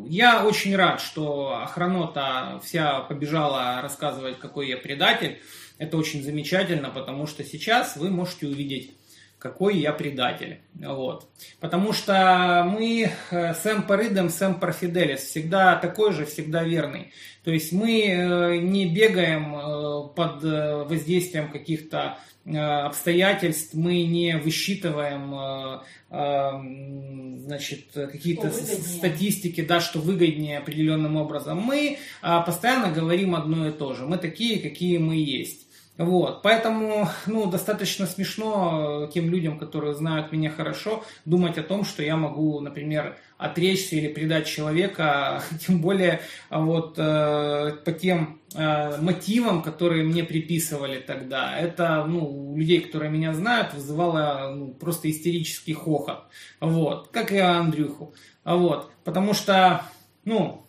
я 0.09 0.45
очень 0.45 0.75
рад, 0.75 0.99
что 1.01 1.61
охранота 1.61 2.59
вся 2.63 3.01
побежала 3.01 3.81
рассказывать, 3.81 4.39
какой 4.39 4.67
я 4.67 4.77
предатель. 4.77 5.39
Это 5.77 5.97
очень 5.97 6.23
замечательно, 6.23 6.89
потому 6.89 7.25
что 7.25 7.43
сейчас 7.43 7.95
вы 7.95 8.09
можете 8.09 8.47
увидеть, 8.47 8.98
какой 9.39 9.77
я 9.77 9.93
предатель. 9.93 10.59
Вот. 10.75 11.27
Потому 11.59 11.93
что 11.93 12.69
мы 12.69 13.09
э, 13.31 13.53
семпер 13.55 14.07
идем, 14.07 14.29
семпер 14.29 14.73
фиделис, 14.73 15.21
всегда 15.21 15.75
такой 15.77 16.13
же, 16.13 16.25
всегда 16.25 16.63
верный. 16.63 17.11
То 17.43 17.51
есть 17.51 17.71
мы 17.71 18.05
э, 18.05 18.57
не 18.57 18.85
бегаем 18.85 19.55
э, 19.55 20.13
под 20.13 20.43
воздействием 20.89 21.49
каких-то 21.51 22.17
обстоятельств, 22.45 23.75
мы 23.75 24.03
не 24.05 24.37
высчитываем 24.37 25.83
значит, 26.09 27.91
какие-то 27.93 28.49
статистики, 28.49 29.61
да, 29.61 29.79
что 29.79 29.99
выгоднее 29.99 30.57
определенным 30.57 31.17
образом. 31.17 31.59
Мы 31.59 31.99
а, 32.23 32.41
постоянно 32.41 32.91
говорим 32.91 33.35
одно 33.35 33.67
и 33.67 33.71
то 33.71 33.93
же. 33.93 34.07
Мы 34.07 34.17
такие, 34.17 34.59
какие 34.61 34.97
мы 34.97 35.17
есть. 35.17 35.68
Вот, 35.99 36.43
поэтому, 36.43 37.09
ну, 37.25 37.51
достаточно 37.51 38.05
смешно 38.05 39.07
э, 39.09 39.11
тем 39.13 39.29
людям, 39.29 39.59
которые 39.59 39.93
знают 39.93 40.31
меня 40.31 40.49
хорошо, 40.49 41.03
думать 41.25 41.57
о 41.57 41.63
том, 41.63 41.83
что 41.83 42.01
я 42.01 42.15
могу, 42.15 42.61
например, 42.61 43.17
отречься 43.37 43.97
или 43.97 44.07
предать 44.07 44.47
человека, 44.47 45.43
тем 45.67 45.81
более 45.81 46.21
а, 46.49 46.61
вот 46.61 46.93
э, 46.97 47.73
по 47.83 47.91
тем 47.91 48.39
э, 48.55 49.01
мотивам, 49.01 49.61
которые 49.61 50.05
мне 50.05 50.23
приписывали 50.23 51.01
тогда. 51.01 51.59
Это, 51.59 52.05
ну, 52.05 52.53
у 52.53 52.57
людей, 52.57 52.79
которые 52.79 53.11
меня 53.11 53.33
знают, 53.33 53.73
вызывало 53.73 54.53
ну, 54.55 54.73
просто 54.73 55.11
истерический 55.11 55.73
хохот. 55.73 56.23
Вот, 56.61 57.09
как 57.09 57.33
и 57.33 57.39
Андрюху. 57.39 58.13
Вот, 58.45 58.89
потому 59.03 59.33
что, 59.33 59.83
ну, 60.23 60.65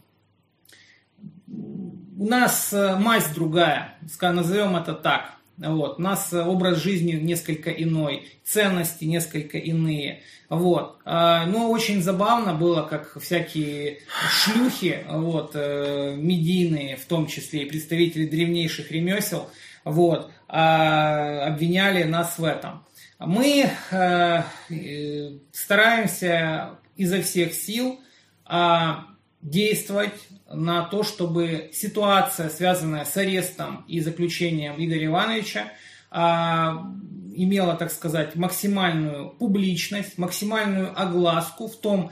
у 2.21 2.27
нас 2.27 2.71
э, 2.75 2.97
мазь 2.97 3.29
другая, 3.29 3.95
назовем 4.21 4.77
это 4.77 4.93
так. 4.93 5.37
Вот. 5.57 5.99
У 5.99 6.03
нас 6.03 6.31
образ 6.35 6.77
жизни 6.77 7.13
несколько 7.13 7.71
иной, 7.71 8.29
ценности 8.45 9.07
несколько 9.07 9.57
иные. 9.57 10.21
Вот. 10.51 10.99
А, 11.07 11.47
но 11.47 11.71
очень 11.71 12.03
забавно 12.03 12.53
было, 12.53 12.83
как 12.83 13.19
всякие 13.19 14.01
шлюхи, 14.31 14.99
вот, 15.09 15.53
э, 15.55 16.15
медийные, 16.15 16.97
в 16.97 17.07
том 17.07 17.27
числе 17.27 17.63
и 17.63 17.69
представители 17.69 18.27
древнейших 18.27 18.91
ремесел, 18.91 19.49
вот, 19.85 20.31
а, 20.47 21.47
обвиняли 21.47 22.03
нас 22.03 22.39
в 22.39 22.45
этом. 22.45 22.85
Мы 23.19 23.65
э, 23.93 24.43
э, 24.69 25.31
стараемся 25.53 26.73
изо 26.97 27.23
всех 27.23 27.55
сил 27.55 27.99
а, 28.45 29.07
действовать 29.41 30.13
на 30.51 30.83
то, 30.83 31.03
чтобы 31.03 31.71
ситуация, 31.73 32.49
связанная 32.49 33.05
с 33.05 33.17
арестом 33.17 33.85
и 33.89 34.01
заключением 34.01 34.75
Игоря 34.79 35.07
Ивановича, 35.07 35.73
а, 36.11 36.93
имела, 37.35 37.77
так 37.77 37.93
сказать, 37.93 38.35
максимальную 38.35 39.31
публичность, 39.31 40.19
максимальную 40.19 41.01
огласку 41.01 41.69
в 41.69 41.77
том 41.77 42.11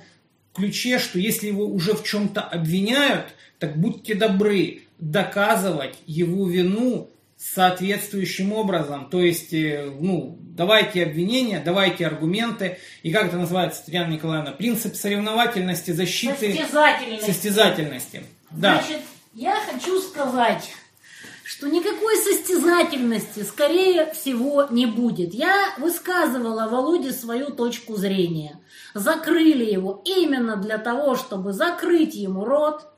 ключе, 0.55 0.99
что 0.99 1.19
если 1.19 1.49
его 1.49 1.67
уже 1.67 1.95
в 1.95 2.05
чем-то 2.05 2.41
обвиняют, 2.41 3.27
так 3.59 3.77
будьте 3.77 4.15
добры 4.15 4.83
доказывать 4.99 5.97
его 6.07 6.49
вину 6.49 7.11
соответствующим 7.39 8.53
образом. 8.53 9.09
То 9.09 9.21
есть, 9.23 9.53
э, 9.53 9.91
ну, 10.01 10.37
давайте 10.41 11.05
обвинения, 11.05 11.63
давайте 11.65 12.07
аргументы. 12.07 12.79
И 13.05 13.13
как 13.13 13.29
это 13.29 13.37
называется, 13.37 13.85
Татьяна 13.85 14.13
Николаевна? 14.13 14.51
Принцип 14.51 14.97
соревновательности, 14.97 15.93
защиты... 15.93 16.53
Состязательности. 16.53 17.27
Состязательности. 17.31 18.23
Да. 18.51 18.83
Значит, 18.83 19.03
я 19.35 19.57
хочу 19.71 20.01
сказать, 20.01 20.73
что 21.45 21.69
никакой 21.69 22.17
состязательности, 22.17 23.45
скорее 23.45 24.13
всего, 24.13 24.67
не 24.71 24.87
будет. 24.87 25.33
Я 25.33 25.75
высказывала 25.79 26.69
Володе 26.69 27.13
свою 27.13 27.51
точку 27.51 27.95
зрения. 27.97 28.59
Закрыли 28.95 29.65
его 29.65 30.03
именно 30.05 30.57
для 30.57 30.79
того, 30.79 31.15
чтобы 31.15 31.53
закрыть 31.53 32.15
ему 32.15 32.45
рот, 32.45 32.89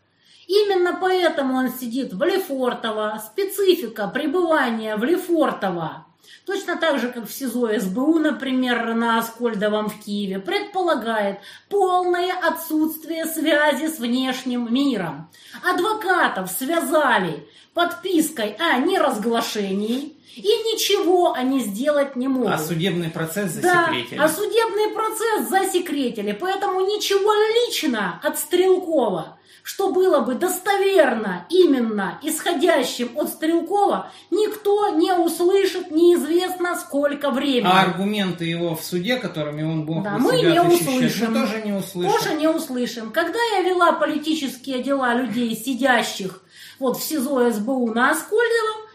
Именно 0.51 0.99
поэтому 1.01 1.57
он 1.57 1.71
сидит 1.71 2.13
в 2.13 2.21
Лефортово. 2.25 3.23
Специфика 3.25 4.09
пребывания 4.09 4.97
в 4.97 5.05
Лефортово, 5.05 6.07
точно 6.45 6.77
так 6.77 6.99
же, 6.99 7.13
как 7.13 7.29
в 7.29 7.33
СИЗО 7.33 7.79
СБУ, 7.79 8.19
например, 8.19 8.95
на 8.95 9.21
Аскольдовом 9.21 9.89
в 9.89 10.01
Киеве, 10.05 10.41
предполагает 10.41 11.39
полное 11.69 12.33
отсутствие 12.33 13.27
связи 13.27 13.87
с 13.87 14.01
внешним 14.01 14.75
миром. 14.75 15.31
Адвокатов 15.63 16.51
связали 16.51 17.47
подпиской 17.73 18.57
о 18.59 18.79
неразглашении, 18.79 20.17
и 20.35 20.43
ничего 20.43 21.33
они 21.33 21.61
сделать 21.61 22.17
не 22.17 22.27
могут. 22.27 22.55
А 22.55 22.59
судебный 22.59 23.11
процесс 23.11 23.53
засекретили. 23.53 24.19
Да, 24.19 24.25
а 24.25 24.29
судебный 24.29 24.91
процесс 24.91 25.49
засекретили, 25.49 26.33
поэтому 26.33 26.81
ничего 26.81 27.33
лично 27.69 28.19
от 28.25 28.37
Стрелкова 28.37 29.37
что 29.63 29.93
было 29.93 30.21
бы 30.21 30.35
достоверно 30.35 31.47
именно 31.49 32.19
исходящим 32.23 33.11
от 33.17 33.29
Стрелкова, 33.29 34.11
никто 34.31 34.91
не 34.91 35.13
услышит 35.13 35.91
неизвестно 35.91 36.77
сколько 36.77 37.31
времени. 37.31 37.71
А 37.71 37.83
аргументы 37.83 38.45
его 38.45 38.75
в 38.75 38.83
суде, 38.83 39.17
которыми 39.17 39.63
он 39.63 39.85
мог 39.85 40.05
да, 40.05 40.19
мы 40.19 40.41
не 40.41 40.61
услышим. 40.61 41.33
мы 41.33 41.41
тоже 41.41 41.63
не 41.63 41.73
услышим. 41.73 42.13
Тоже 42.13 42.35
не 42.35 42.49
услышим. 42.49 43.11
Когда 43.11 43.39
я 43.57 43.63
вела 43.63 43.93
политические 43.93 44.83
дела 44.83 45.15
людей, 45.15 45.55
сидящих 45.55 46.43
вот 46.79 46.99
в 46.99 47.03
СИЗО 47.03 47.51
СБУ 47.53 47.93
на 47.93 48.11
Аскольдовом, 48.11 48.91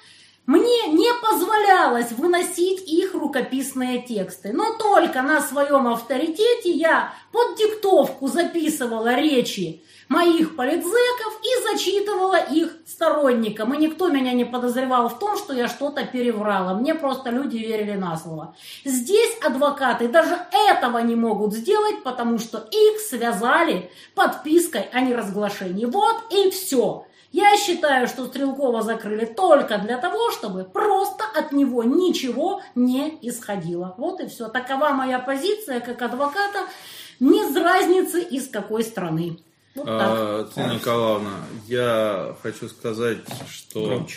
мне 0.46 0.90
не 0.90 1.10
позволялось 1.22 2.12
выносить 2.12 2.88
их 2.88 3.16
рукописные 3.16 4.02
тексты, 4.04 4.54
но 4.54 4.74
только 4.74 5.24
на 5.24 5.42
своем 5.42 5.88
авторитете 5.88 6.72
я 6.72 7.14
под 7.32 7.58
диктовку 7.58 8.28
записывала 8.28 9.16
речи 9.16 9.82
моих 10.10 10.56
политзеков 10.56 11.40
и 11.42 11.72
зачитывала 11.72 12.38
их 12.38 12.76
сторонникам. 12.86 13.74
И 13.74 13.78
никто 13.78 14.10
меня 14.10 14.34
не 14.34 14.46
подозревал 14.46 15.10
в 15.10 15.20
том, 15.20 15.38
что 15.38 15.54
я 15.54 15.68
что-то 15.68 16.06
переврала. 16.06 16.74
Мне 16.74 16.96
просто 16.96 17.30
люди 17.30 17.58
верили 17.58 17.94
на 17.94 18.16
слово. 18.18 18.56
Здесь 18.84 19.38
адвокаты 19.44 20.08
даже 20.08 20.38
этого 20.70 21.00
не 21.00 21.16
могут 21.16 21.54
сделать, 21.54 22.04
потому 22.04 22.40
что 22.40 22.68
их 22.72 23.00
связали 23.00 23.90
подпиской 24.14 24.84
о 24.94 25.02
неразглашении. 25.02 25.86
Вот 25.86 26.18
и 26.32 26.50
все. 26.52 27.06
Я 27.32 27.58
считаю, 27.58 28.08
что 28.08 28.28
Стрелкова 28.28 28.82
закрыли 28.82 29.26
только 29.26 29.78
для 29.78 29.98
того, 29.98 30.32
чтобы 30.32 30.64
просто 30.64 31.26
от 31.38 31.52
него 31.52 31.84
ничего 31.84 32.62
не 32.76 33.20
исходило. 33.22 33.94
Вот 33.98 34.22
и 34.22 34.28
все. 34.28 34.48
Такова 34.48 34.92
моя 34.92 35.20
позиция 35.20 35.82
как 35.82 36.02
адвоката, 36.02 36.60
без 37.20 37.54
разницы 37.54 38.22
из 38.22 38.48
какой 38.48 38.84
страны. 38.84 39.40
Вот 39.76 39.86
а, 39.90 40.44
Татьяна 40.46 40.74
Николаевна, 40.76 41.32
я 41.68 42.36
хочу 42.42 42.70
сказать, 42.70 43.18
что 43.52 44.08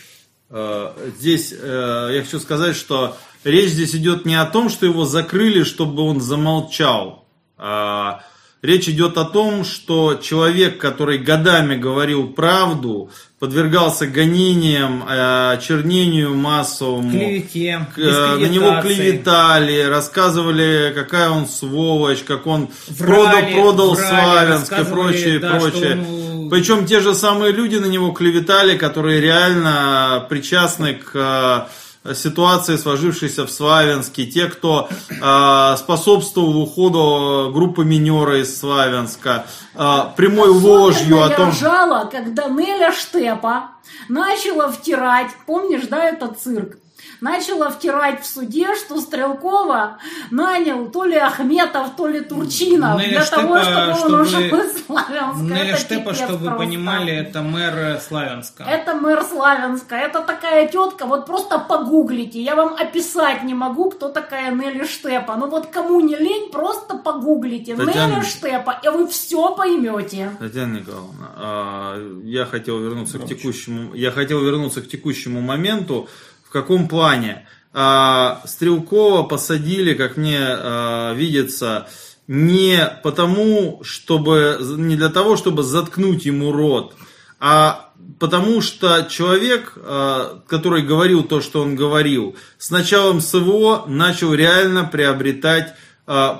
э, 0.51 1.11
здесь 1.19 1.53
э, 1.53 2.11
я 2.15 2.23
хочу 2.23 2.39
сказать, 2.39 2.77
что 2.77 3.17
речь 3.43 3.70
здесь 3.70 3.93
идет 3.97 4.25
не 4.25 4.37
о 4.37 4.47
том, 4.47 4.69
что 4.69 4.87
его 4.87 5.05
закрыли, 5.05 5.65
чтобы 5.65 6.03
он 6.03 6.20
замолчал. 6.20 7.27
А, 7.57 8.23
речь 8.62 8.89
идет 8.89 9.19
о 9.19 9.25
том, 9.25 9.65
что 9.65 10.15
человек, 10.15 10.78
который 10.78 11.19
годами 11.19 11.75
говорил 11.75 12.28
правду, 12.28 13.11
подвергался 13.39 14.07
гонениям, 14.07 15.05
э, 15.08 15.58
чернению 15.62 16.34
массовому. 16.34 17.10
Клевете, 17.10 17.86
э, 17.97 18.36
на 18.36 18.47
него 18.47 18.81
клеветали, 18.83 19.83
рассказывали, 19.83 20.92
какая 20.94 21.31
он 21.31 21.47
сволочь, 21.47 22.25
как 22.25 22.47
он 22.47 22.68
врали, 22.89 23.52
продал, 23.52 23.94
продал 23.94 23.94
врали, 23.94 24.08
Славянск 24.08 24.78
и 24.78 24.84
прочее, 24.84 25.39
да, 25.39 25.50
прочее. 25.55 25.99
Он... 25.99 26.50
Причем 26.50 26.86
те 26.86 27.00
же 27.00 27.15
самые 27.15 27.52
люди 27.52 27.76
на 27.76 27.86
него 27.86 28.10
клеветали, 28.10 28.76
которые 28.76 29.20
реально 29.20 30.26
причастны 30.28 30.94
к 30.94 31.10
э, 31.15 31.88
ситуации, 32.15 32.77
сложившейся 32.77 33.47
в 33.47 33.51
Славянске, 33.51 34.27
те, 34.27 34.47
кто 34.47 34.89
э, 34.89 35.77
способствовал 35.77 36.62
уходу 36.62 37.51
группы 37.53 37.85
минера 37.85 38.41
из 38.41 38.59
Славянска, 38.59 39.47
э, 39.75 39.99
прямой 40.17 40.49
ложью 40.49 41.23
о 41.23 41.28
том... 41.28 41.47
Я 41.47 41.53
ржала, 41.53 42.09
когда 42.11 42.49
Неля 42.49 42.93
Штепа 42.93 43.70
начала 44.09 44.70
втирать, 44.70 45.31
помнишь, 45.47 45.87
да, 45.89 46.05
этот 46.05 46.39
цирк? 46.41 46.78
Начала 47.21 47.71
втирать 47.71 48.23
в 48.23 48.27
суде, 48.27 48.75
что 48.77 49.01
Стрелкова 49.01 49.99
нанял 50.31 50.87
то 50.91 51.05
ли 51.05 51.17
Ахметов, 51.17 51.97
то 51.97 52.07
ли 52.07 52.21
Турчинов 52.21 52.99
Неля 52.99 53.09
для 53.09 53.23
Штепа, 53.23 53.43
того, 53.43 53.59
чтобы, 53.63 53.95
чтобы 53.95 54.15
он 54.15 54.21
ушел 54.21 54.41
из 54.41 54.87
Славянска. 54.87 55.43
Неля 55.43 55.65
это 55.65 55.81
Штепа, 55.81 56.15
чтобы 56.15 56.51
вы 56.51 56.57
понимали, 56.57 57.13
это 57.13 57.43
мэр 57.43 58.01
Славянска. 58.01 58.65
Это 58.65 58.95
мэр 58.95 59.23
Славянска. 59.23 59.97
Это 59.97 60.21
такая 60.21 60.69
тетка, 60.69 61.07
вот 61.07 61.27
просто 61.27 61.59
погуглите. 61.59 62.41
Я 62.41 62.55
вам 62.55 62.75
описать 62.75 63.45
не 63.45 63.55
могу, 63.55 63.91
кто 63.91 64.09
такая 64.09 64.55
Нелли 64.55 64.87
Штепа. 64.87 65.37
Ну 65.37 65.49
вот 65.49 65.67
кому 65.67 66.01
не 66.01 66.17
лень, 66.17 66.51
просто 66.51 66.97
погуглите. 66.97 67.77
Татьяна... 67.77 68.17
Нелли 68.17 68.25
Штепа, 68.25 68.81
и 68.83 68.89
вы 68.89 69.07
все 69.09 69.55
поймете. 69.55 70.31
Татьяна 70.39 70.79
Николаевна, 70.79 71.31
а, 71.37 72.21
я 72.25 72.45
хотел 72.45 72.79
вернуться 72.81 73.19
Громче. 73.19 73.35
к 73.35 73.39
текущему, 73.39 73.95
я 73.95 74.11
хотел 74.11 74.43
вернуться 74.43 74.83
к 74.83 74.89
текущему 74.89 75.41
моменту. 75.41 76.09
В 76.49 76.51
каком 76.51 76.89
плане? 76.89 77.47
А, 77.75 78.41
Стрелкова 78.47 79.25
посадили, 79.25 79.93
как 79.93 80.17
мне 80.17 80.41
а, 80.41 81.12
видится, 81.12 81.89
не 82.27 82.91
потому, 83.02 83.81
чтобы, 83.85 84.59
не 84.78 84.97
для 84.97 85.10
того, 85.10 85.36
чтобы 85.36 85.62
заткнуть 85.62 86.25
ему 86.25 86.51
рот, 86.51 86.94
а 87.39 87.91
потому 88.18 88.62
что 88.62 89.07
человек, 89.10 89.75
а, 89.77 90.41
который 90.47 90.81
говорил 90.81 91.23
то, 91.23 91.43
что 91.43 91.60
он 91.60 91.77
говорил, 91.77 92.35
с 92.57 92.70
началом 92.70 93.20
СВО 93.20 93.85
начал 93.86 94.33
реально 94.33 94.85
приобретать 94.85 95.75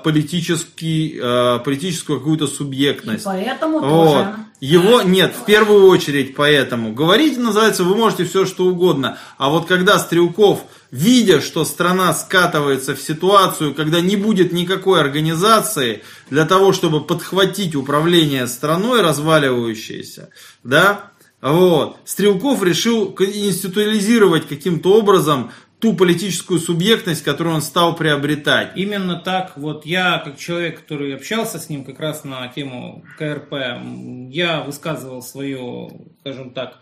политический, 0.03 1.19
а, 1.23 1.59
политическую 1.59 2.19
какую-то 2.19 2.47
субъектность. 2.47 3.23
И 3.23 3.27
поэтому 3.27 3.81
вот. 3.81 4.13
тоже. 4.13 4.37
Его 4.61 5.03
нет, 5.03 5.35
в 5.41 5.45
первую 5.45 5.87
очередь 5.87 6.35
поэтому. 6.35 6.93
Говорить 6.93 7.37
называется, 7.37 7.85
вы 7.85 7.95
можете 7.95 8.25
все 8.25 8.47
что 8.47 8.65
угодно. 8.65 9.19
А 9.37 9.51
вот 9.51 9.67
когда 9.67 9.99
Стрелков, 9.99 10.65
видя, 10.91 11.41
что 11.41 11.65
страна 11.65 12.13
скатывается 12.15 12.97
в 12.97 13.01
ситуацию, 13.01 13.75
когда 13.75 14.01
не 14.01 14.17
будет 14.17 14.53
никакой 14.53 15.01
организации 15.01 16.03
для 16.31 16.45
того, 16.45 16.73
чтобы 16.73 17.03
подхватить 17.03 17.77
управление 17.77 18.47
страной 18.49 19.03
разваливающейся, 19.03 20.31
да, 20.65 21.11
вот, 21.41 21.99
Стрелков 22.05 22.65
решил 22.65 23.15
институализировать 23.17 24.49
каким-то 24.49 24.95
образом 24.95 25.53
ту 25.81 25.95
политическую 25.95 26.59
субъектность, 26.59 27.23
которую 27.23 27.57
он 27.57 27.63
стал 27.63 27.95
приобретать. 27.95 28.73
Именно 28.77 29.17
так. 29.17 29.57
Вот 29.57 29.87
я, 29.87 30.19
как 30.19 30.39
человек, 30.39 30.81
который 30.81 31.15
общался 31.15 31.59
с 31.59 31.69
ним 31.69 31.85
как 31.85 32.01
раз 32.01 32.25
на 32.25 32.49
тему 32.49 33.05
КРП, 33.19 33.55
я 34.31 34.63
высказывал 34.63 35.23
свое, 35.23 35.91
скажем 36.21 36.51
так, 36.51 36.81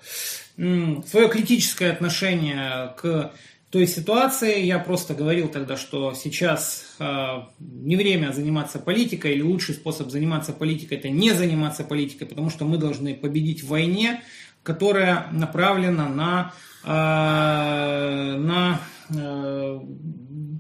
свое 0.57 1.29
критическое 1.29 1.91
отношение 1.91 2.95
к 2.97 3.33
той 3.71 3.87
ситуации. 3.87 4.65
Я 4.65 4.79
просто 4.79 5.13
говорил 5.13 5.49
тогда, 5.49 5.77
что 5.77 6.15
сейчас 6.15 6.95
э, 6.99 7.43
не 7.59 7.97
время 7.97 8.33
заниматься 8.33 8.79
политикой, 8.79 9.35
или 9.35 9.43
лучший 9.43 9.75
способ 9.75 10.11
заниматься 10.11 10.53
политикой 10.53 10.95
это 10.95 11.11
не 11.11 11.33
заниматься 11.33 11.85
политикой, 11.85 12.27
потому 12.27 12.49
что 12.49 12.65
мы 12.65 12.79
должны 12.79 13.15
победить 13.15 13.63
в 13.63 13.69
войне, 13.69 14.23
которая 14.63 15.27
направлена 15.33 16.09
на, 16.09 16.55
на 16.91 18.81
э, 19.11 19.81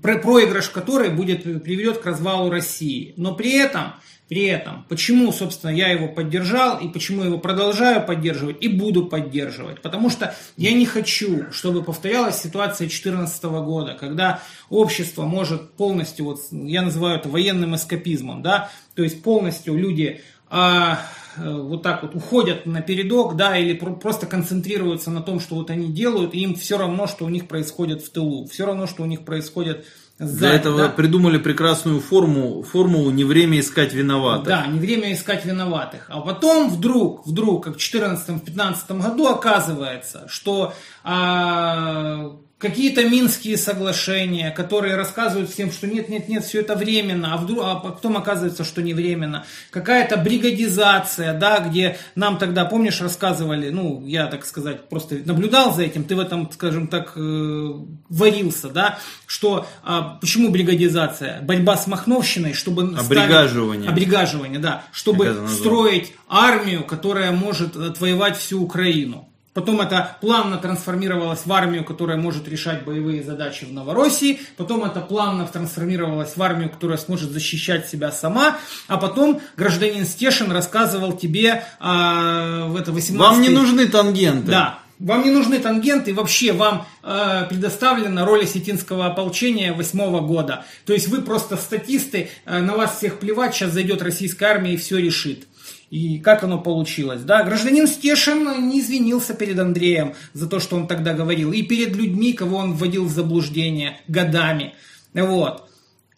проигрыш 0.02 0.70
которой 0.70 1.10
будет, 1.10 1.42
приведет 1.62 1.98
к 1.98 2.06
развалу 2.06 2.50
России. 2.50 3.14
Но 3.16 3.34
при 3.34 3.52
этом 3.52 3.94
при 4.28 4.46
этом, 4.46 4.84
почему, 4.88 5.30
собственно, 5.30 5.70
я 5.70 5.88
его 5.88 6.08
поддержал 6.08 6.78
и 6.80 6.88
почему 6.88 7.22
его 7.22 7.38
продолжаю 7.38 8.05
поддерживать 8.05 8.56
и 8.60 8.66
буду 8.66 9.06
поддерживать? 9.06 9.80
Потому 9.82 10.10
что 10.10 10.34
я 10.56 10.72
не 10.72 10.84
хочу, 10.84 11.44
чтобы 11.52 11.84
повторялась 11.84 12.42
ситуация 12.42 12.88
2014 12.88 13.44
года, 13.44 13.96
когда 13.98 14.40
общество 14.68 15.22
может 15.22 15.70
полностью, 15.74 16.24
вот 16.24 16.40
я 16.50 16.82
называю 16.82 17.20
это 17.20 17.28
военным 17.28 17.76
эскапизмом, 17.76 18.42
да, 18.42 18.68
то 18.96 19.05
есть 19.05 19.22
полностью 19.22 19.76
люди 19.76 20.20
э, 20.50 20.94
вот 21.39 21.82
так 21.82 22.02
вот 22.02 22.15
уходят 22.15 22.66
на 22.66 22.81
передок, 22.81 23.36
да, 23.36 23.56
или 23.56 23.74
просто 23.74 24.26
концентрируются 24.26 25.10
на 25.10 25.23
том, 25.23 25.40
что 25.40 25.56
вот 25.56 25.70
они 25.70 25.92
делают, 25.92 26.34
и 26.34 26.40
им 26.40 26.55
все 26.55 26.78
равно, 26.78 27.06
что 27.06 27.24
у 27.24 27.28
них 27.28 27.48
происходит 27.48 28.02
в 28.02 28.10
тылу, 28.10 28.47
все 28.47 28.66
равно, 28.66 28.86
что 28.86 29.02
у 29.02 29.06
них 29.06 29.24
происходит 29.24 29.86
Сзади, 30.18 30.39
Для 30.39 30.55
этого 30.55 30.78
да? 30.78 30.89
придумали 30.89 31.36
прекрасную 31.36 32.00
форму, 32.00 32.62
формулу 32.62 33.10
«не 33.10 33.24
время 33.24 33.60
искать 33.60 33.92
виноватых». 33.92 34.47
Да, 34.47 34.66
не 34.66 34.78
время 34.78 35.12
искать 35.12 35.44
виноватых. 35.44 36.06
А 36.08 36.23
потом 36.23 36.70
вдруг, 36.70 37.26
вдруг, 37.26 37.65
как 37.65 37.74
в 37.74 37.78
2014-2015 37.78 39.02
году 39.02 39.26
оказывается, 39.26 40.24
что 40.28 40.73
а, 41.05 42.31
какие-то 42.58 43.06
минские 43.06 43.58
соглашения, 43.58 44.50
которые 44.50 44.96
рассказывают 44.96 45.50
всем, 45.50 45.70
что 45.70 45.86
нет, 45.86 46.08
нет, 46.08 46.28
нет, 46.28 46.42
все 46.42 46.60
это 46.60 46.74
временно, 46.74 47.34
а, 47.34 47.36
вдруг, 47.36 47.60
а 47.62 47.74
потом 47.74 48.16
оказывается, 48.16 48.64
что 48.64 48.80
не 48.82 48.94
временно. 48.94 49.44
Какая-то 49.70 50.16
бригадизация, 50.16 51.34
да, 51.34 51.58
где 51.60 51.98
нам 52.14 52.38
тогда, 52.38 52.64
помнишь, 52.64 53.00
рассказывали, 53.02 53.68
ну, 53.68 54.06
я, 54.06 54.26
так 54.26 54.46
сказать, 54.46 54.88
просто 54.88 55.16
наблюдал 55.26 55.74
за 55.74 55.82
этим, 55.82 56.04
ты 56.04 56.16
в 56.16 56.20
этом, 56.20 56.50
скажем 56.50 56.88
так, 56.88 57.12
э, 57.16 57.72
варился, 58.08 58.70
да, 58.70 58.98
что 59.26 59.66
а, 59.82 60.18
почему 60.20 60.50
бригадизация? 60.50 61.42
Борьба 61.42 61.76
с 61.76 61.86
махновщиной, 61.86 62.54
чтобы... 62.54 62.96
Обригаживание. 62.96 63.82
Ставить, 63.82 63.88
обригаживание, 63.88 64.58
да, 64.60 64.84
чтобы 64.92 65.46
строить 65.48 66.14
армию, 66.26 66.84
которая 66.84 67.32
может 67.32 67.76
отвоевать 67.76 68.38
всю 68.38 68.62
Украину. 68.62 69.25
Потом 69.56 69.80
это 69.80 70.18
плавно 70.20 70.58
трансформировалось 70.58 71.46
в 71.46 71.50
армию, 71.50 71.82
которая 71.82 72.18
может 72.18 72.46
решать 72.46 72.84
боевые 72.84 73.22
задачи 73.22 73.64
в 73.64 73.72
Новороссии. 73.72 74.38
Потом 74.58 74.84
это 74.84 75.00
плавно 75.00 75.46
трансформировалось 75.46 76.36
в 76.36 76.42
армию, 76.42 76.68
которая 76.68 76.98
сможет 76.98 77.30
защищать 77.30 77.88
себя 77.88 78.12
сама. 78.12 78.58
А 78.86 78.98
потом 78.98 79.40
гражданин 79.56 80.04
Стешин 80.04 80.52
рассказывал 80.52 81.16
тебе 81.16 81.64
а, 81.80 82.66
в 82.66 82.76
это 82.76 82.92
18 82.92 83.18
Вам 83.18 83.40
не 83.40 83.48
нужны 83.48 83.86
тангенты. 83.86 84.50
Да, 84.50 84.80
вам 84.98 85.24
не 85.24 85.30
нужны 85.30 85.58
тангенты, 85.58 86.12
вообще 86.12 86.52
вам 86.52 86.86
э, 87.02 87.46
предоставлена 87.48 88.26
роль 88.26 88.44
осетинского 88.44 89.06
ополчения 89.06 89.72
восьмого 89.72 90.20
года. 90.20 90.66
То 90.84 90.92
есть 90.92 91.08
вы 91.08 91.22
просто 91.22 91.56
статисты, 91.56 92.28
э, 92.44 92.60
на 92.60 92.76
вас 92.76 92.98
всех 92.98 93.20
плевать, 93.20 93.54
сейчас 93.54 93.72
зайдет 93.72 94.02
российская 94.02 94.46
армия 94.46 94.74
и 94.74 94.76
все 94.76 94.98
решит 94.98 95.46
и 95.90 96.18
как 96.18 96.42
оно 96.42 96.58
получилось. 96.58 97.23
Да, 97.23 97.42
гражданин 97.42 97.86
Стешин 97.86 98.68
не 98.68 98.81
извинился 98.81 99.34
перед 99.34 99.58
Андреем 99.58 100.15
за 100.32 100.48
то, 100.48 100.60
что 100.60 100.76
он 100.76 100.86
тогда 100.86 101.15
говорил, 101.15 101.52
и 101.52 101.62
перед 101.62 101.94
людьми, 101.94 102.32
кого 102.32 102.58
он 102.58 102.74
вводил 102.74 103.05
в 103.05 103.10
заблуждение 103.10 104.00
годами. 104.08 104.74
Вот. 105.15 105.68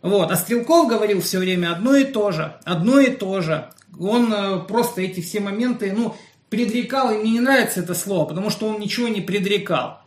Вот. 0.01 0.31
А 0.31 0.37
Стрелков 0.37 0.89
говорил 0.89 1.21
все 1.21 1.39
время 1.39 1.73
одно 1.73 1.97
и 1.97 2.05
то 2.05 2.31
же, 2.31 2.57
одно 2.65 3.01
и 3.01 3.11
то 3.11 3.41
же. 3.41 3.69
Он 3.99 4.33
э, 4.33 4.61
просто 4.61 5.03
эти 5.03 5.21
все 5.21 5.41
моменты, 5.41 5.93
ну, 5.97 6.15
предрекал, 6.51 7.11
и 7.11 7.19
мне 7.19 7.33
не 7.33 7.41
нравится 7.41 7.81
это 7.81 7.95
слово, 7.95 8.27
потому 8.27 8.51
что 8.51 8.69
он 8.69 8.81
ничего 8.81 9.09
не 9.09 9.21
предрекал. 9.21 10.01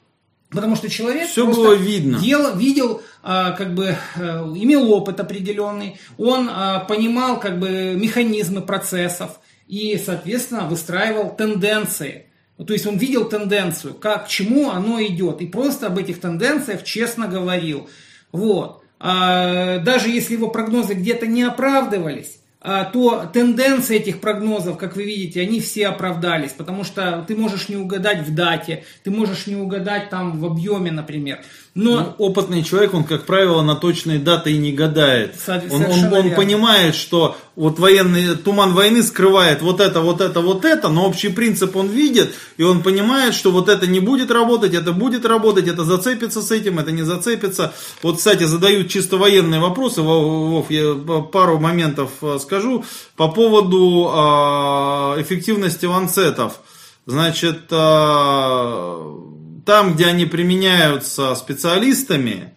Потому 0.49 0.75
что 0.75 0.89
человек 0.89 1.29
все 1.29 1.47
было 1.47 1.73
видно. 1.73 2.19
Дел, 2.19 2.55
видел, 2.57 3.01
а, 3.23 3.51
как 3.51 3.73
бы, 3.73 3.95
а, 4.17 4.51
имел 4.53 4.91
опыт 4.91 5.19
определенный, 5.21 5.97
он 6.17 6.49
а, 6.51 6.79
понимал 6.79 7.39
как 7.39 7.57
бы 7.57 7.93
механизмы 7.95 8.61
процессов, 8.61 9.39
и, 9.71 9.97
соответственно, 9.97 10.67
выстраивал 10.67 11.33
тенденции. 11.33 12.25
То 12.57 12.73
есть 12.73 12.85
он 12.85 12.97
видел 12.97 13.29
тенденцию, 13.29 13.93
как, 13.93 14.25
к 14.25 14.27
чему 14.27 14.69
оно 14.69 15.01
идет, 15.01 15.41
и 15.41 15.47
просто 15.47 15.87
об 15.87 15.97
этих 15.97 16.19
тенденциях 16.19 16.83
честно 16.83 17.27
говорил. 17.27 17.89
Вот. 18.33 18.83
А 18.99 19.77
даже 19.79 20.09
если 20.09 20.33
его 20.33 20.49
прогнозы 20.49 20.93
где-то 20.93 21.25
не 21.25 21.43
оправдывались, 21.43 22.41
а, 22.59 22.83
то 22.83 23.29
тенденции 23.33 23.95
этих 23.95 24.19
прогнозов, 24.19 24.77
как 24.77 24.97
вы 24.97 25.05
видите, 25.05 25.41
они 25.41 25.61
все 25.61 25.87
оправдались, 25.87 26.51
потому 26.51 26.83
что 26.83 27.23
ты 27.25 27.35
можешь 27.35 27.69
не 27.69 27.77
угадать 27.77 28.27
в 28.27 28.35
дате, 28.35 28.83
ты 29.03 29.09
можешь 29.09 29.47
не 29.47 29.55
угадать 29.55 30.09
там 30.09 30.37
в 30.37 30.45
объеме, 30.45 30.91
например. 30.91 31.39
Но 31.73 31.91
ну, 31.91 32.25
опытный 32.25 32.63
человек, 32.63 32.93
он, 32.93 33.05
как 33.05 33.25
правило, 33.25 33.61
на 33.61 33.75
точные 33.75 34.19
даты 34.19 34.51
и 34.51 34.57
не 34.57 34.73
гадает. 34.73 35.35
Он, 35.47 35.85
он, 35.85 36.13
он 36.13 36.31
понимает, 36.31 36.95
что 36.95 37.37
вот 37.55 37.79
военный 37.79 38.35
туман 38.35 38.73
войны 38.73 39.01
скрывает 39.01 39.61
вот 39.61 39.79
это, 39.79 40.01
вот 40.01 40.19
это, 40.19 40.41
вот 40.41 40.65
это, 40.65 40.89
но 40.89 41.07
общий 41.07 41.29
принцип 41.29 41.77
он 41.77 41.87
видит, 41.87 42.33
и 42.57 42.63
он 42.63 42.83
понимает, 42.83 43.33
что 43.33 43.51
вот 43.51 43.69
это 43.69 43.87
не 43.87 44.01
будет 44.01 44.31
работать, 44.31 44.73
это 44.73 44.91
будет 44.91 45.25
работать, 45.25 45.69
это 45.69 45.85
зацепится 45.85 46.41
с 46.41 46.51
этим, 46.51 46.77
это 46.77 46.91
не 46.91 47.03
зацепится. 47.03 47.73
Вот, 48.03 48.17
кстати, 48.17 48.43
задают 48.43 48.89
чисто 48.89 49.15
военные 49.15 49.61
вопросы, 49.61 50.01
Вов, 50.01 50.69
я 50.69 50.93
пару 51.31 51.57
моментов 51.57 52.11
э, 52.21 52.37
скажу 52.41 52.83
по 53.15 53.29
поводу 53.29 54.11
э, 54.13 55.21
эффективности 55.21 55.85
ланцетов. 55.85 56.59
Значит, 57.05 57.61
э, 57.71 59.31
там, 59.65 59.93
где 59.93 60.07
они 60.07 60.25
применяются 60.25 61.33
специалистами, 61.35 62.53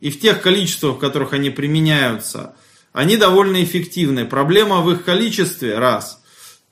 и 0.00 0.10
в 0.10 0.20
тех 0.20 0.42
количествах, 0.42 0.96
в 0.96 0.98
которых 0.98 1.32
они 1.32 1.50
применяются, 1.50 2.54
они 2.92 3.16
довольно 3.16 3.62
эффективны. 3.64 4.24
Проблема 4.24 4.80
в 4.80 4.90
их 4.90 5.04
количестве, 5.04 5.78
раз. 5.78 6.22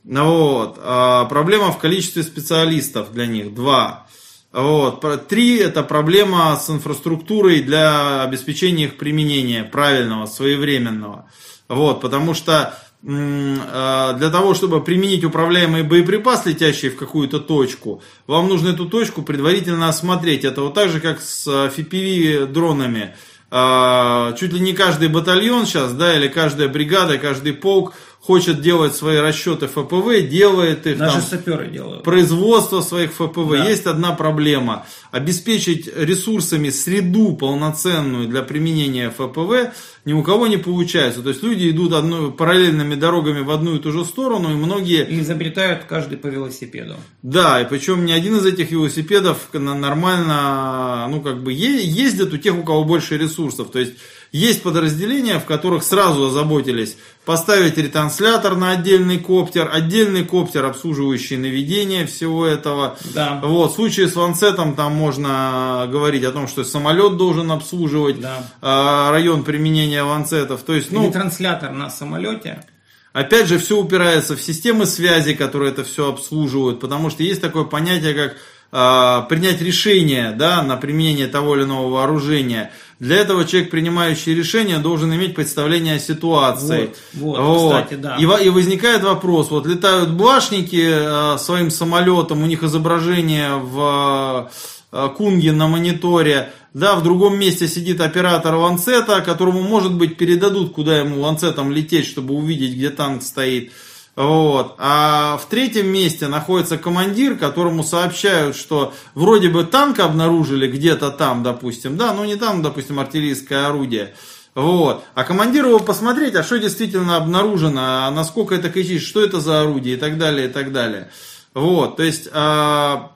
Ну 0.05 0.25
вот. 0.25 0.79
А 0.81 1.25
проблема 1.25 1.73
в 1.73 1.79
количестве 1.79 2.23
специалистов 2.23 3.13
для 3.13 3.27
них, 3.27 3.55
два. 3.55 4.07
Вот. 4.53 5.29
Три, 5.29 5.57
это 5.57 5.83
проблема 5.83 6.57
с 6.57 6.69
инфраструктурой 6.69 7.63
для 7.63 8.23
обеспечения 8.23 8.85
их 8.85 8.99
применения 8.99 9.65
правильного, 9.65 10.27
своевременного. 10.27 11.31
Вот, 11.69 12.03
потому 12.03 12.35
что 12.35 12.79
для 13.03 14.31
того, 14.31 14.55
чтобы 14.55 14.83
применить 14.83 15.25
управляемый 15.25 15.83
боеприпас, 15.83 16.47
летящий 16.47 16.89
в 16.89 16.97
какую-то 16.97 17.41
точку, 17.41 18.01
вам 18.29 18.49
нужно 18.49 18.69
эту 18.69 18.89
точку 18.89 19.23
предварительно 19.23 19.89
осмотреть. 19.89 20.45
Это 20.45 20.63
вот 20.63 20.75
так 20.75 20.89
же, 20.91 21.01
как 21.01 21.21
с 21.21 21.49
FPV 21.49 22.47
дронами. 22.47 23.17
А, 23.55 24.33
чуть 24.33 24.55
ли 24.55 24.61
не 24.61 24.73
каждый 24.73 25.09
батальон 25.09 25.67
сейчас, 25.67 25.93
да, 25.93 26.17
или 26.17 26.27
каждая 26.27 26.69
бригада, 26.69 27.19
каждый 27.19 27.53
полк 27.53 27.93
хочет 28.23 28.61
делать 28.61 28.95
свои 28.95 29.17
расчеты 29.17 29.67
ФПВ, 29.67 30.29
делает 30.29 30.87
их. 30.87 30.97
Даже 30.97 31.15
там, 31.15 31.23
саперы 31.23 31.67
делают. 31.67 32.05
Производство 32.05 32.81
своих 32.81 33.13
ФПВ. 33.13 33.51
Да. 33.51 33.69
Есть 33.69 33.87
одна 33.87 34.13
проблема. 34.13 34.87
Обеспечить 35.11 35.91
ресурсами 35.95 36.71
среду 36.71 37.35
полноценную 37.35 38.29
для 38.29 38.43
применения 38.43 39.11
ФПВ 39.11 39.73
ни 40.05 40.13
у 40.13 40.23
кого 40.23 40.47
не 40.47 40.57
получается. 40.57 41.23
То 41.23 41.31
есть 41.31 41.43
люди 41.43 41.71
идут 41.71 41.93
одной, 41.93 42.33
параллельными 42.33 42.95
дорогами 42.95 43.41
в 43.41 43.51
одну 43.51 43.77
и 43.77 43.79
ту 43.79 43.93
же 43.93 44.05
сторону, 44.05 44.51
и 44.51 44.55
многие... 44.55 45.05
И 45.05 45.21
изобретают 45.21 45.85
каждый 45.85 46.19
по 46.19 46.27
велосипеду. 46.29 46.97
Да, 47.23 47.61
и 47.61 47.69
причем 47.69 48.05
ни 48.05 48.13
один 48.13 48.37
из 48.37 48.47
этих 48.47 48.71
велосипедов 48.71 49.49
нормально, 49.53 51.07
ну 51.09 51.21
как 51.21 51.43
бы 51.43 51.53
ездит 51.53 52.33
у 52.33 52.37
тех, 52.37 52.57
у 52.57 52.63
кого 52.63 52.85
больше 52.85 53.17
ресурсов. 53.17 53.71
То 53.71 53.79
есть 53.79 53.95
есть 54.33 54.63
подразделения, 54.63 55.39
в 55.39 55.45
которых 55.45 55.83
сразу 55.83 56.27
озаботились 56.27 56.97
поставить 57.25 57.77
ретранслятор 57.77 58.57
на 58.57 58.71
отдельный 58.71 59.19
коптер, 59.19 59.71
отдельный 59.73 60.25
коптер, 60.25 60.65
обслуживающий 60.65 61.37
наведение 61.37 62.07
всего 62.07 62.47
этого. 62.47 62.97
Да. 63.15 63.41
Вот, 63.43 63.73
в 63.73 63.75
случае 63.75 64.09
с 64.09 64.17
ланцетом 64.17 64.75
там 64.75 64.95
можно 64.95 65.87
говорить 65.91 66.25
о 66.25 66.33
том, 66.33 66.49
что 66.49 66.65
самолет 66.65 67.17
должен 67.17 67.53
обслуживать 67.53 68.21
да. 68.21 68.43
э, 68.61 69.11
район 69.13 69.45
применения 69.45 70.03
ланцетов. 70.03 70.63
То 70.63 70.75
есть, 70.75 70.91
ну, 70.91 71.07
ретранслятор 71.07 71.71
на 71.71 71.91
самолете. 71.91 72.65
Опять 73.13 73.47
же, 73.47 73.59
все 73.59 73.79
упирается 73.79 74.37
в 74.37 74.41
системы 74.41 74.87
связи, 74.87 75.35
которые 75.35 75.73
это 75.73 75.85
все 75.85 76.09
обслуживают, 76.09 76.81
потому 76.81 77.11
что 77.11 77.23
есть 77.23 77.43
такое 77.43 77.65
понятие, 77.65 78.15
как 78.15 78.37
э, 78.73 79.29
принять 79.29 79.61
решение 79.61 80.33
да, 80.33 80.63
на 80.63 80.77
применение 80.79 81.27
того 81.27 81.55
или 81.55 81.65
иного 81.65 81.91
вооружения, 81.91 82.73
для 83.03 83.17
этого 83.17 83.45
человек, 83.45 83.73
принимающий 83.73 84.33
решение, 84.33 84.79
должен 84.79 85.13
иметь 85.13 85.35
представление 85.35 85.97
о 85.97 85.99
ситуации. 85.99 86.95
Вот, 87.15 87.37
вот, 87.37 87.41
вот. 87.41 87.75
кстати, 87.75 87.95
да. 87.95 88.17
И, 88.17 88.47
и 88.47 88.49
возникает 88.49 89.03
вопрос, 89.03 89.51
вот 89.51 89.67
летают 89.67 90.11
башники 90.11 91.35
э, 91.35 91.37
своим 91.39 91.73
самолетом, 91.73 92.45
у 92.45 92.47
них 92.47 92.63
изображение 92.63 93.57
в 93.57 94.53
э, 94.93 95.09
Кунге 95.17 95.51
на 95.51 95.67
мониторе, 95.67 96.53
да, 96.75 96.95
в 96.95 97.03
другом 97.03 97.37
месте 97.41 97.67
сидит 97.67 98.01
оператор 98.01 98.55
ланцета, 98.55 99.21
которому, 99.21 99.63
может 99.63 99.95
быть, 99.95 100.17
передадут, 100.17 100.73
куда 100.73 100.99
ему 100.99 101.23
ланцетом 101.23 101.73
лететь, 101.73 102.07
чтобы 102.07 102.35
увидеть, 102.35 102.77
где 102.77 102.91
танк 102.91 103.25
стоит. 103.25 103.73
Вот. 104.15 104.75
А 104.79 105.39
в 105.39 105.47
третьем 105.47 105.89
месте 105.89 106.29
находится 106.29 106.77
командир, 106.77 107.37
которому 107.37 107.83
сообщают, 107.83 108.57
что 108.57 108.93
вроде 109.15 109.49
бы 109.49 109.65
танк 109.65 110.01
обнаружили 110.01 110.71
где-то 110.71 111.11
там, 111.11 111.43
допустим, 111.43 111.97
да, 111.97 112.13
но 112.13 112.25
не 112.27 112.37
там, 112.37 112.63
допустим, 112.63 113.01
артиллерийское 113.01 113.67
орудие. 113.67 114.15
Вот. 114.55 115.03
А 115.15 115.25
командир 115.25 115.67
его 115.67 115.79
посмотреть, 115.79 116.35
а 116.35 116.43
что 116.43 116.59
действительно 116.59 117.17
обнаружено, 117.17 118.07
а 118.07 118.11
насколько 118.11 118.55
это 118.55 118.69
кричит, 118.69 119.01
что 119.01 119.25
это 119.25 119.41
за 119.41 119.63
орудие 119.63 119.97
и 119.97 119.99
так 119.99 120.19
далее, 120.19 120.49
и 120.49 120.53
так 120.53 120.73
далее. 120.73 121.09
Вот, 121.55 121.97
то 121.97 122.03
есть 122.03 122.29
а, 122.33 123.13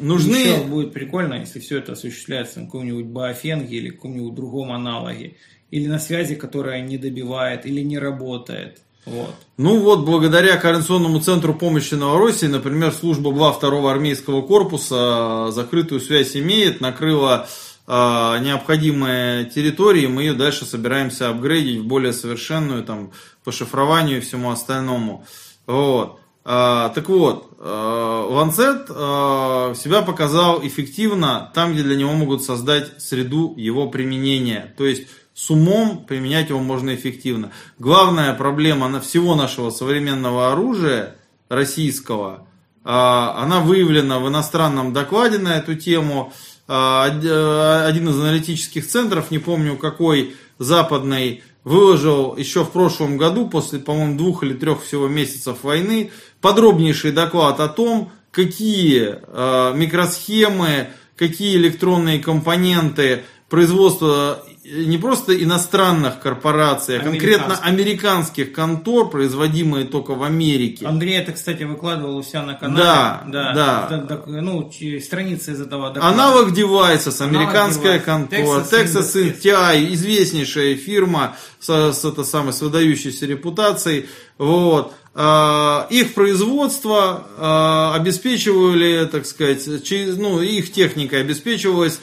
нужны... 0.00 0.36
Еще 0.36 0.64
будет 0.64 0.92
прикольно, 0.92 1.34
если 1.34 1.60
все 1.60 1.78
это 1.78 1.92
осуществляется 1.92 2.60
на 2.60 2.66
каком-нибудь 2.66 3.06
Баофенге 3.06 3.76
или 3.76 3.90
каком-нибудь 3.90 4.34
другом 4.34 4.72
аналоге. 4.72 5.36
Или 5.70 5.86
на 5.88 5.98
связи, 5.98 6.36
которая 6.36 6.80
не 6.80 6.96
добивает 6.96 7.66
или 7.66 7.80
не 7.80 7.98
работает. 7.98 8.80
Вот. 9.06 9.34
Ну 9.56 9.80
вот, 9.80 10.00
благодаря 10.04 10.56
Координационному 10.56 11.20
центру 11.20 11.54
помощи 11.54 11.94
Новороссии, 11.94 12.46
например, 12.46 12.92
служба 12.92 13.30
БЛА 13.30 13.56
2 13.58 13.90
армейского 13.90 14.42
корпуса 14.42 15.48
закрытую 15.52 16.00
связь 16.00 16.36
имеет, 16.36 16.80
накрыла 16.80 17.48
э, 17.86 17.92
необходимые 17.92 19.44
территории, 19.44 20.06
мы 20.06 20.22
ее 20.22 20.34
дальше 20.34 20.64
собираемся 20.64 21.30
апгрейдить 21.30 21.80
в 21.80 21.86
более 21.86 22.12
совершенную, 22.12 22.82
там, 22.82 23.12
по 23.44 23.52
шифрованию 23.52 24.18
и 24.18 24.20
всему 24.20 24.50
остальному. 24.50 25.24
Вот. 25.66 26.18
А, 26.48 26.90
так 26.90 27.08
вот, 27.08 27.58
Lancet 27.58 28.86
а, 28.88 29.74
себя 29.74 30.02
показал 30.02 30.64
эффективно 30.64 31.50
там, 31.54 31.72
где 31.72 31.82
для 31.82 31.96
него 31.96 32.12
могут 32.12 32.44
создать 32.44 33.02
среду 33.02 33.52
его 33.56 33.88
применения. 33.88 34.72
То 34.78 34.86
есть 34.86 35.08
с 35.36 35.50
умом 35.50 36.06
применять 36.06 36.48
его 36.48 36.60
можно 36.60 36.94
эффективно. 36.94 37.52
Главная 37.78 38.32
проблема 38.32 38.88
на 38.88 39.02
всего 39.02 39.34
нашего 39.34 39.68
современного 39.68 40.50
оружия 40.50 41.14
российского, 41.50 42.48
она 42.82 43.60
выявлена 43.60 44.18
в 44.18 44.28
иностранном 44.28 44.94
докладе 44.94 45.38
на 45.38 45.58
эту 45.58 45.74
тему. 45.74 46.32
Один 46.66 48.08
из 48.08 48.18
аналитических 48.18 48.86
центров, 48.86 49.30
не 49.30 49.38
помню 49.38 49.76
какой, 49.76 50.34
западный, 50.58 51.42
выложил 51.64 52.34
еще 52.36 52.64
в 52.64 52.70
прошлом 52.70 53.18
году, 53.18 53.48
после, 53.48 53.78
по-моему, 53.78 54.16
двух 54.16 54.42
или 54.42 54.54
трех 54.54 54.82
всего 54.84 55.06
месяцев 55.06 55.58
войны, 55.64 56.12
подробнейший 56.40 57.12
доклад 57.12 57.60
о 57.60 57.68
том, 57.68 58.10
какие 58.30 59.16
э, 59.20 59.72
микросхемы, 59.76 60.88
какие 61.16 61.56
электронные 61.56 62.20
компоненты 62.20 63.24
производства 63.48 64.45
не 64.68 64.98
просто 64.98 65.40
иностранных 65.42 66.20
корпораций, 66.20 66.98
а 66.98 67.02
конкретно 67.02 67.56
американских 67.62 68.52
контор, 68.52 69.10
производимые 69.10 69.84
только 69.84 70.14
в 70.14 70.22
Америке. 70.22 70.86
Андрей 70.86 71.18
это, 71.18 71.32
кстати, 71.32 71.62
выкладывал 71.62 72.16
у 72.16 72.22
себя 72.22 72.42
на 72.42 72.54
канале. 72.54 72.82
Да, 72.82 73.24
да. 73.26 73.52
да. 73.52 73.96
Это, 73.96 74.22
ну, 74.26 74.70
страницы 75.00 75.52
из 75.52 75.60
этого 75.60 75.92
доклада. 75.92 76.14
Аналог 76.14 76.48
Devices, 76.52 77.22
американская 77.22 78.00
контора, 78.00 78.64
Texas, 78.64 79.14
Texas 79.14 79.40
TI, 79.42 79.94
известнейшая 79.94 80.76
фирма 80.76 81.36
с, 81.60 81.92
с, 81.92 82.04
это 82.04 82.24
самой, 82.24 82.52
с 82.52 82.60
выдающейся 82.60 83.26
репутацией. 83.26 84.06
Вот. 84.38 84.92
А, 85.14 85.86
их 85.90 86.14
производство 86.14 87.26
а, 87.38 87.94
обеспечивали, 87.94 89.06
так 89.06 89.26
сказать, 89.26 89.84
через, 89.84 90.16
ну, 90.16 90.40
их 90.42 90.72
техника 90.72 91.18
обеспечивалась 91.18 92.00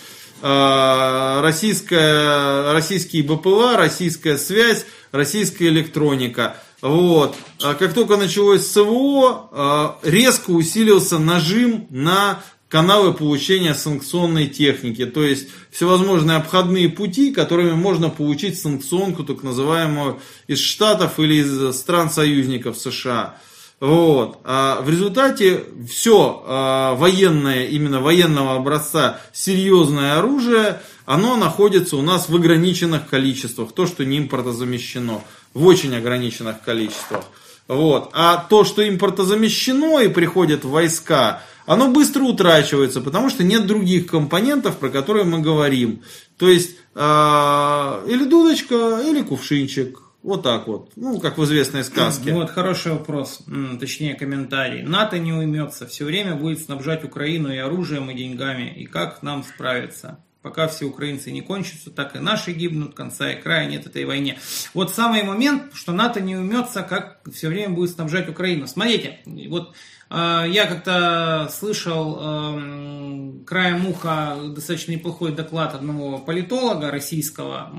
российская, 1.41 2.73
российские 2.73 3.23
БПЛА, 3.23 3.77
российская 3.77 4.37
связь, 4.37 4.85
российская 5.11 5.67
электроника. 5.67 6.57
Вот. 6.81 7.35
А 7.61 7.75
как 7.75 7.93
только 7.93 8.17
началось 8.17 8.67
СВО, 8.67 9.49
а, 9.51 9.99
резко 10.03 10.51
усилился 10.51 11.17
нажим 11.17 11.87
на 11.89 12.43
каналы 12.67 13.13
получения 13.13 13.73
санкционной 13.73 14.47
техники, 14.47 15.05
то 15.05 15.23
есть 15.23 15.47
всевозможные 15.71 16.37
обходные 16.37 16.89
пути, 16.89 17.31
которыми 17.31 17.71
можно 17.73 18.09
получить 18.09 18.59
санкционку, 18.59 19.23
так 19.23 19.43
называемую, 19.43 20.19
из 20.47 20.59
Штатов 20.59 21.19
или 21.19 21.35
из 21.35 21.77
стран-союзников 21.77 22.77
США. 22.77 23.37
Вот. 23.83 24.39
А 24.45 24.81
в 24.81 24.89
результате 24.89 25.65
все 25.89 26.41
а, 26.47 26.95
военное, 26.95 27.65
именно 27.65 27.99
военного 27.99 28.55
образца, 28.55 29.19
серьезное 29.33 30.17
оружие, 30.19 30.79
оно 31.05 31.35
находится 31.35 31.97
у 31.97 32.01
нас 32.01 32.29
в 32.29 32.35
ограниченных 32.35 33.09
количествах. 33.09 33.73
То, 33.73 33.85
что 33.85 34.05
не 34.05 34.19
импортозамещено, 34.19 35.21
в 35.53 35.65
очень 35.65 35.93
ограниченных 35.97 36.61
количествах. 36.61 37.25
Вот. 37.67 38.09
А 38.13 38.37
то, 38.49 38.63
что 38.63 38.87
импортозамещено 38.87 39.99
и 39.99 40.07
приходит 40.07 40.63
в 40.63 40.69
войска, 40.69 41.41
оно 41.65 41.89
быстро 41.89 42.23
утрачивается, 42.23 43.01
потому 43.01 43.29
что 43.29 43.43
нет 43.43 43.67
других 43.67 44.07
компонентов, 44.07 44.77
про 44.77 44.87
которые 44.87 45.25
мы 45.25 45.39
говорим. 45.39 46.03
То 46.37 46.47
есть, 46.47 46.77
э, 46.95 48.05
или 48.07 48.23
дудочка, 48.23 49.01
или 49.05 49.23
кувшинчик, 49.23 50.02
вот 50.23 50.41
так 50.43 50.67
вот. 50.67 50.91
Ну, 50.95 51.19
как 51.19 51.37
в 51.37 51.43
известной 51.43 51.83
сказке. 51.83 52.33
Вот, 52.33 52.49
хороший 52.49 52.93
вопрос, 52.93 53.41
точнее 53.79 54.15
комментарий. 54.15 54.81
НАТО 54.81 55.19
не 55.19 55.33
уймется, 55.33 55.85
все 55.85 56.05
время 56.05 56.35
будет 56.35 56.61
снабжать 56.61 57.03
Украину 57.03 57.53
и 57.53 57.57
оружием, 57.57 58.09
и 58.09 58.15
деньгами. 58.15 58.73
И 58.73 58.85
как 58.85 59.21
нам 59.21 59.43
справиться? 59.43 60.23
Пока 60.41 60.67
все 60.67 60.85
украинцы 60.85 61.31
не 61.31 61.41
кончатся, 61.41 61.89
так 61.89 62.17
и 62.17 62.19
наши 62.19 62.51
гибнут, 62.51 62.95
конца 62.95 63.31
и 63.31 63.41
края 63.41 63.65
нет 63.65 63.85
этой 63.85 64.03
войне. 64.03 64.37
Вот 64.73 64.93
самый 64.93 65.23
момент, 65.23 65.73
что 65.73 65.93
НАТО 65.93 66.19
не 66.19 66.35
уймется, 66.35 66.83
как 66.83 67.21
все 67.33 67.47
время 67.47 67.69
будет 67.69 67.91
снабжать 67.91 68.27
Украину. 68.27 68.67
Смотрите, 68.67 69.19
вот 69.47 69.73
я 70.13 70.67
как-то 70.67 71.49
слышал 71.51 72.19
э, 72.21 73.43
краем 73.45 73.87
уха 73.87 74.37
достаточно 74.55 74.91
неплохой 74.91 75.33
доклад 75.33 75.73
одного 75.75 76.19
политолога 76.19 76.91
российского, 76.91 77.71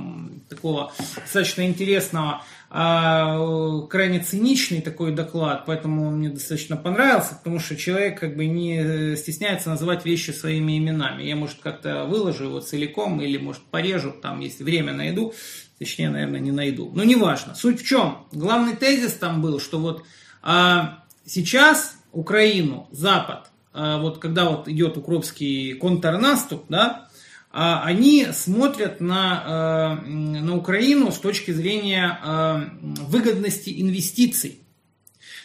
такого 0.49 0.93
достаточно 1.17 1.67
интересного, 1.67 2.43
а, 2.71 3.83
крайне 3.83 4.19
циничный 4.21 4.81
такой 4.81 5.13
доклад, 5.13 5.65
поэтому 5.67 6.09
он 6.09 6.19
мне 6.19 6.29
достаточно 6.29 6.77
понравился, 6.77 7.37
потому 7.37 7.61
что 7.61 7.77
человек 7.77 8.19
как 8.19 8.37
бы 8.37 8.47
не 8.47 9.17
стесняется 9.17 9.71
называть 9.71 10.05
вещи 10.05 10.33
своими 10.33 10.77
именами. 10.79 11.23
Я, 11.23 11.37
может, 11.37 11.59
как-то 11.61 12.05
выложу 12.05 12.45
его 12.45 12.61
целиком 12.61 13.21
или, 13.21 13.39
может, 13.39 13.63
порежу, 13.63 14.13
там, 14.21 14.41
если 14.41 14.65
время 14.65 14.93
найду, 14.93 15.35
точнее, 15.79 16.11
наверное, 16.11 16.41
не 16.41 16.51
найду. 16.51 16.91
Но 16.95 17.05
неважно. 17.05 17.55
Суть 17.55 17.83
в 17.83 17.87
чем? 17.87 18.27
Главный 18.33 18.75
тезис 18.75 19.13
там 19.13 19.41
был, 19.41 19.61
что 19.61 19.79
вот 19.79 20.05
а, 20.43 21.05
сейчас 21.25 21.94
Украину, 22.15 22.89
Запад, 22.91 23.51
а, 23.73 23.99
вот 23.99 24.19
когда 24.19 24.45
вот 24.49 24.69
идет 24.69 24.97
укропский 24.97 25.75
контрнаступ, 25.75 26.65
да, 26.69 27.09
а, 27.57 27.85
они 27.85 28.27
смотрят 28.33 29.01
на, 29.01 30.01
э, 30.05 30.09
на 30.09 30.57
Украину 30.57 31.13
с 31.13 31.19
точки 31.19 31.53
зрения 31.53 32.19
э, 32.21 32.65
выгодности 33.07 33.81
инвестиций. 33.81 34.59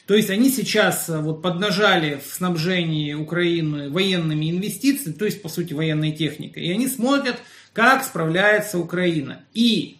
То 0.07 0.15
есть 0.15 0.31
они 0.31 0.49
сейчас 0.49 1.07
э, 1.07 1.19
вот 1.19 1.43
поднажали 1.43 2.19
в 2.19 2.33
снабжении 2.33 3.13
Украины 3.13 3.91
военными 3.91 4.49
инвестициями, 4.49 5.13
то 5.13 5.25
есть 5.25 5.43
по 5.43 5.49
сути 5.49 5.75
военной 5.75 6.11
техникой, 6.11 6.63
и 6.63 6.71
они 6.71 6.87
смотрят, 6.87 7.35
как 7.73 8.03
справляется 8.03 8.79
Украина. 8.79 9.43
И 9.53 9.97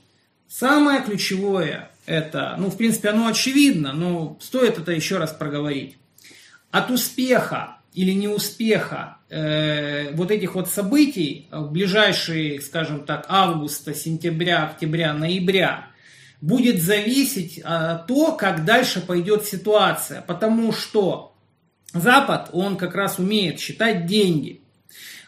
самое 0.48 1.03
ключевое 1.03 1.91
это, 2.07 2.56
ну 2.57 2.72
в 2.72 2.77
принципе 2.77 3.09
оно 3.09 3.27
очевидно, 3.27 3.93
но 3.93 4.35
стоит 4.41 4.80
это 4.80 4.93
еще 4.93 5.19
раз 5.19 5.31
проговорить. 5.31 5.98
От 6.72 6.91
успеха 6.91 7.77
или 7.93 8.11
неуспеха 8.14 9.17
э, 9.30 10.14
вот 10.14 10.31
этих 10.31 10.56
вот 10.56 10.69
событий 10.69 11.48
в 11.51 11.72
ближайшие, 11.72 12.61
скажем 12.61 13.06
так, 13.06 13.25
августа, 13.27 13.93
сентября, 13.93 14.67
октября, 14.67 15.14
ноября, 15.14 15.88
будет 16.41 16.81
зависеть 16.81 17.59
э, 17.64 17.99
то, 18.07 18.33
как 18.33 18.65
дальше 18.65 19.01
пойдет 19.01 19.45
ситуация. 19.45 20.22
Потому 20.22 20.72
что 20.72 21.30
Запад, 21.93 22.49
он 22.53 22.77
как 22.77 22.95
раз 22.95 23.17
умеет 23.17 23.59
считать 23.59 24.06
деньги. 24.06 24.61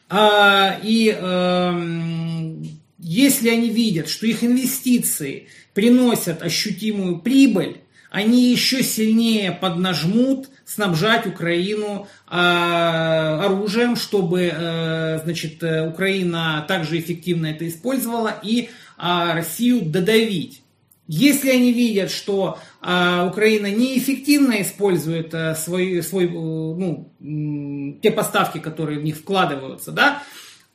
А, 0.10 0.78
и 0.84 1.16
э, 1.18 2.56
если 3.00 3.50
они 3.50 3.70
видят, 3.70 4.10
что 4.10 4.28
их 4.28 4.44
инвестиции 4.44 5.48
приносят 5.74 6.44
ощутимую 6.44 7.20
прибыль, 7.20 7.78
они 8.12 8.52
еще 8.52 8.84
сильнее 8.84 9.54
поднажмут 9.54 10.50
снабжать 10.74 11.26
Украину 11.26 12.08
э, 12.30 12.36
оружием, 12.36 13.96
чтобы 13.96 14.52
э, 14.54 15.20
значит, 15.24 15.64
Украина 15.64 16.64
также 16.68 17.00
эффективно 17.00 17.48
это 17.48 17.68
использовала 17.68 18.34
и 18.42 18.70
э, 18.98 19.34
Россию 19.34 19.82
додавить. 19.82 20.62
Если 21.08 21.50
они 21.50 21.74
видят, 21.74 22.10
что 22.10 22.58
э, 22.82 23.28
Украина 23.28 23.70
неэффективно 23.70 24.62
использует 24.62 25.34
э, 25.34 25.56
свой, 25.56 26.02
свой, 26.04 26.28
э, 26.28 26.30
ну, 26.30 27.12
э, 27.20 28.00
те 28.02 28.12
поставки, 28.12 28.60
которые 28.60 29.00
в 29.00 29.04
них 29.04 29.18
вкладываются, 29.18 29.92
да, 29.92 30.24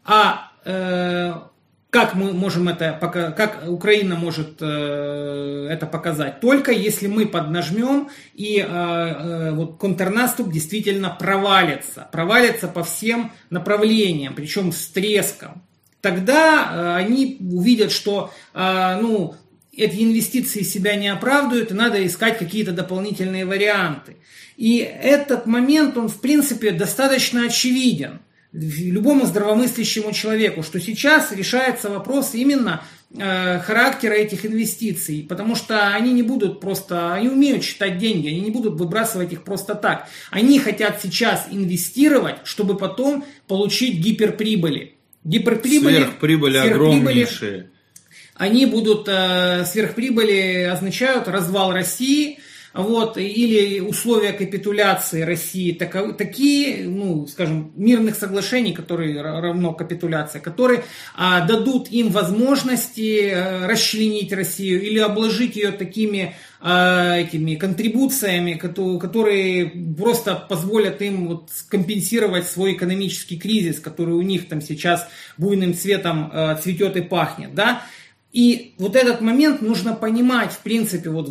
а 0.04 0.50
э, 0.66 1.32
как 1.90 2.14
мы 2.14 2.32
можем 2.32 2.68
это, 2.68 2.98
как 3.36 3.64
Украина 3.68 4.16
может 4.16 4.58
э, 4.60 5.68
это 5.70 5.86
показать? 5.86 6.40
Только 6.40 6.72
если 6.72 7.06
мы 7.06 7.26
поднажмем 7.26 8.10
и 8.34 8.58
э, 8.58 8.64
э, 8.66 9.52
вот 9.52 9.78
контрнаступ 9.78 10.50
действительно 10.50 11.10
провалится, 11.10 12.08
провалится 12.12 12.68
по 12.68 12.82
всем 12.82 13.32
направлениям, 13.50 14.34
причем 14.34 14.72
с 14.72 14.88
треском. 14.88 15.62
Тогда 16.00 16.96
они 16.96 17.38
увидят, 17.40 17.90
что 17.90 18.30
ну, 18.54 19.34
эти 19.72 20.04
инвестиции 20.04 20.62
себя 20.62 20.94
не 20.94 21.08
оправдывают, 21.08 21.72
и 21.72 21.74
надо 21.74 22.06
искать 22.06 22.38
какие-то 22.38 22.70
дополнительные 22.70 23.44
варианты. 23.44 24.16
И 24.56 24.78
этот 24.78 25.46
момент, 25.46 25.96
он 25.96 26.08
в 26.08 26.20
принципе 26.20 26.70
достаточно 26.70 27.46
очевиден 27.46 28.20
любому 28.52 29.26
здравомыслящему 29.26 30.12
человеку, 30.12 30.62
что 30.62 30.80
сейчас 30.80 31.32
решается 31.32 31.90
вопрос 31.90 32.34
именно 32.34 32.82
э, 33.14 33.58
характера 33.60 34.14
этих 34.14 34.46
инвестиций, 34.46 35.26
потому 35.28 35.54
что 35.54 35.88
они 35.88 36.12
не 36.12 36.22
будут 36.22 36.60
просто, 36.60 37.12
они 37.12 37.28
умеют 37.28 37.64
считать 37.64 37.98
деньги, 37.98 38.28
они 38.28 38.40
не 38.40 38.50
будут 38.50 38.78
выбрасывать 38.78 39.32
их 39.32 39.42
просто 39.44 39.74
так. 39.74 40.08
Они 40.30 40.58
хотят 40.58 41.00
сейчас 41.02 41.46
инвестировать, 41.50 42.36
чтобы 42.44 42.76
потом 42.76 43.24
получить 43.46 43.98
гиперприбыли. 43.98 44.94
Гиперприбыли, 45.24 45.96
сверхприбыли, 45.96 46.52
сверхприбыли 46.52 46.56
огромнейшие. 46.56 47.70
Они 48.34 48.66
будут, 48.66 49.08
э, 49.08 49.64
сверхприбыли 49.64 50.68
означают 50.70 51.26
развал 51.26 51.72
России, 51.72 52.38
вот, 52.76 53.16
или 53.16 53.80
условия 53.80 54.32
капитуляции 54.32 55.22
России. 55.22 55.72
Таков, 55.72 56.16
такие, 56.16 56.88
ну, 56.88 57.26
скажем, 57.26 57.72
мирных 57.74 58.16
соглашений, 58.16 58.72
которые 58.72 59.22
равно 59.22 59.72
капитуляция, 59.72 60.40
которые 60.40 60.84
а, 61.14 61.46
дадут 61.46 61.88
им 61.88 62.10
возможности 62.10 63.30
а, 63.30 63.66
расчленить 63.66 64.32
Россию 64.32 64.82
или 64.82 64.98
обложить 64.98 65.56
ее 65.56 65.72
такими 65.72 66.34
а, 66.68 67.18
этими 67.18 67.54
контрибуциями, 67.54 68.54
которые 68.54 69.66
просто 69.96 70.34
позволят 70.34 71.02
им 71.02 71.28
вот 71.28 71.50
компенсировать 71.68 72.46
свой 72.48 72.72
экономический 72.72 73.38
кризис, 73.38 73.78
который 73.78 74.14
у 74.14 74.22
них 74.22 74.48
там 74.48 74.60
сейчас 74.60 75.06
буйным 75.36 75.74
цветом 75.74 76.30
а, 76.32 76.54
цветет 76.56 76.96
и 76.96 77.02
пахнет, 77.02 77.54
да, 77.54 77.82
и 78.36 78.74
вот 78.76 78.96
этот 78.96 79.22
момент 79.22 79.62
нужно 79.62 79.94
понимать, 79.94 80.52
в 80.52 80.58
принципе, 80.58 81.08
вот 81.08 81.30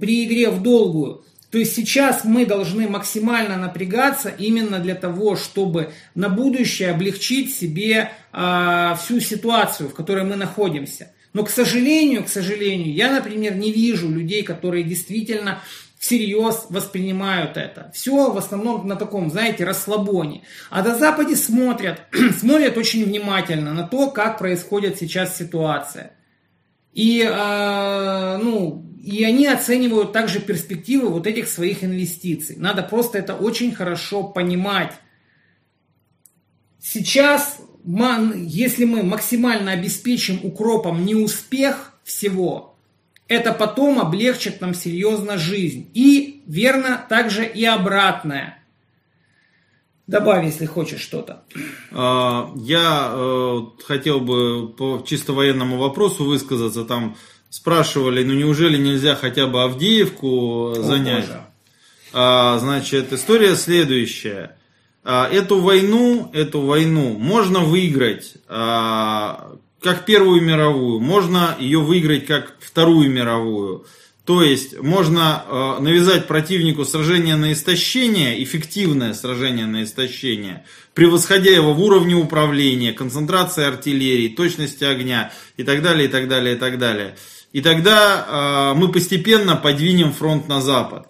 при 0.00 0.24
игре 0.24 0.48
в 0.48 0.62
долгую. 0.62 1.22
То 1.50 1.58
есть 1.58 1.76
сейчас 1.76 2.24
мы 2.24 2.46
должны 2.46 2.88
максимально 2.88 3.58
напрягаться 3.58 4.30
именно 4.30 4.78
для 4.78 4.94
того, 4.94 5.36
чтобы 5.36 5.92
на 6.14 6.30
будущее 6.30 6.90
облегчить 6.90 7.54
себе 7.54 8.12
э, 8.32 8.94
всю 8.98 9.20
ситуацию, 9.20 9.90
в 9.90 9.94
которой 9.94 10.24
мы 10.24 10.36
находимся. 10.36 11.12
Но, 11.34 11.44
к 11.44 11.50
сожалению, 11.50 12.24
к 12.24 12.30
сожалению, 12.30 12.94
я, 12.94 13.12
например, 13.12 13.54
не 13.54 13.70
вижу 13.70 14.08
людей, 14.08 14.42
которые 14.42 14.84
действительно 14.84 15.60
всерьез 15.98 16.64
воспринимают 16.70 17.58
это. 17.58 17.90
Все 17.92 18.32
в 18.32 18.38
основном 18.38 18.88
на 18.88 18.96
таком, 18.96 19.30
знаете, 19.30 19.64
расслабоне. 19.64 20.44
А 20.70 20.80
до 20.80 20.94
Западе 20.94 21.36
смотрят, 21.36 22.00
смотрят 22.40 22.78
очень 22.78 23.04
внимательно 23.04 23.74
на 23.74 23.86
то, 23.86 24.10
как 24.10 24.38
происходит 24.38 24.96
сейчас 24.96 25.36
ситуация. 25.36 26.12
И, 26.98 27.22
э, 27.22 28.38
ну, 28.42 28.84
и 29.00 29.22
они 29.22 29.46
оценивают 29.46 30.12
также 30.12 30.40
перспективы 30.40 31.10
вот 31.10 31.28
этих 31.28 31.46
своих 31.46 31.84
инвестиций. 31.84 32.56
Надо 32.56 32.82
просто 32.82 33.18
это 33.18 33.36
очень 33.36 33.72
хорошо 33.72 34.24
понимать. 34.24 34.94
Сейчас, 36.80 37.60
если 37.84 38.84
мы 38.84 39.04
максимально 39.04 39.70
обеспечим 39.70 40.40
укропом 40.42 41.04
неуспех 41.04 41.94
всего, 42.02 42.76
это 43.28 43.52
потом 43.52 44.00
облегчит 44.00 44.60
нам 44.60 44.74
серьезно 44.74 45.38
жизнь. 45.38 45.88
И 45.94 46.42
верно 46.48 47.06
также 47.08 47.46
и 47.46 47.64
обратное. 47.64 48.58
Добавь, 50.08 50.46
если 50.46 50.64
хочешь 50.64 51.00
что-то. 51.00 51.42
А, 51.92 52.50
я 52.56 53.10
э, 53.12 53.60
хотел 53.84 54.20
бы 54.20 54.68
по 54.68 55.04
чисто 55.06 55.34
военному 55.34 55.76
вопросу 55.76 56.24
высказаться. 56.24 56.84
Там 56.84 57.16
спрашивали, 57.50 58.24
ну 58.24 58.32
неужели 58.32 58.78
нельзя 58.78 59.14
хотя 59.14 59.46
бы 59.46 59.62
Авдеевку 59.62 60.74
занять? 60.78 61.26
О, 62.14 62.58
Значит, 62.58 63.12
история 63.12 63.54
следующая. 63.54 64.56
А, 65.04 65.28
эту 65.30 65.60
войну, 65.60 66.30
эту 66.32 66.62
войну 66.62 67.14
можно 67.18 67.60
выиграть 67.60 68.34
а, 68.48 69.56
как 69.82 70.06
Первую 70.06 70.40
мировую, 70.42 71.00
можно 71.00 71.54
ее 71.58 71.80
выиграть 71.80 72.26
как 72.26 72.56
Вторую 72.60 73.10
мировую. 73.10 73.84
То 74.28 74.42
есть 74.42 74.78
можно 74.78 75.42
э, 75.46 75.80
навязать 75.80 76.26
противнику 76.26 76.84
сражение 76.84 77.34
на 77.36 77.54
истощение, 77.54 78.44
эффективное 78.44 79.14
сражение 79.14 79.64
на 79.64 79.84
истощение, 79.84 80.66
превосходя 80.92 81.50
его 81.50 81.72
в 81.72 81.80
уровне 81.80 82.14
управления, 82.14 82.92
концентрации 82.92 83.64
артиллерии, 83.64 84.28
точности 84.28 84.84
огня 84.84 85.32
и 85.56 85.62
так 85.62 85.80
далее, 85.80 86.08
и 86.08 86.10
так 86.10 86.28
далее, 86.28 86.56
и 86.56 86.58
так 86.58 86.78
далее. 86.78 87.16
И 87.54 87.62
тогда 87.62 88.72
э, 88.74 88.78
мы 88.78 88.92
постепенно 88.92 89.56
подвинем 89.56 90.12
фронт 90.12 90.46
на 90.46 90.60
запад. 90.60 91.06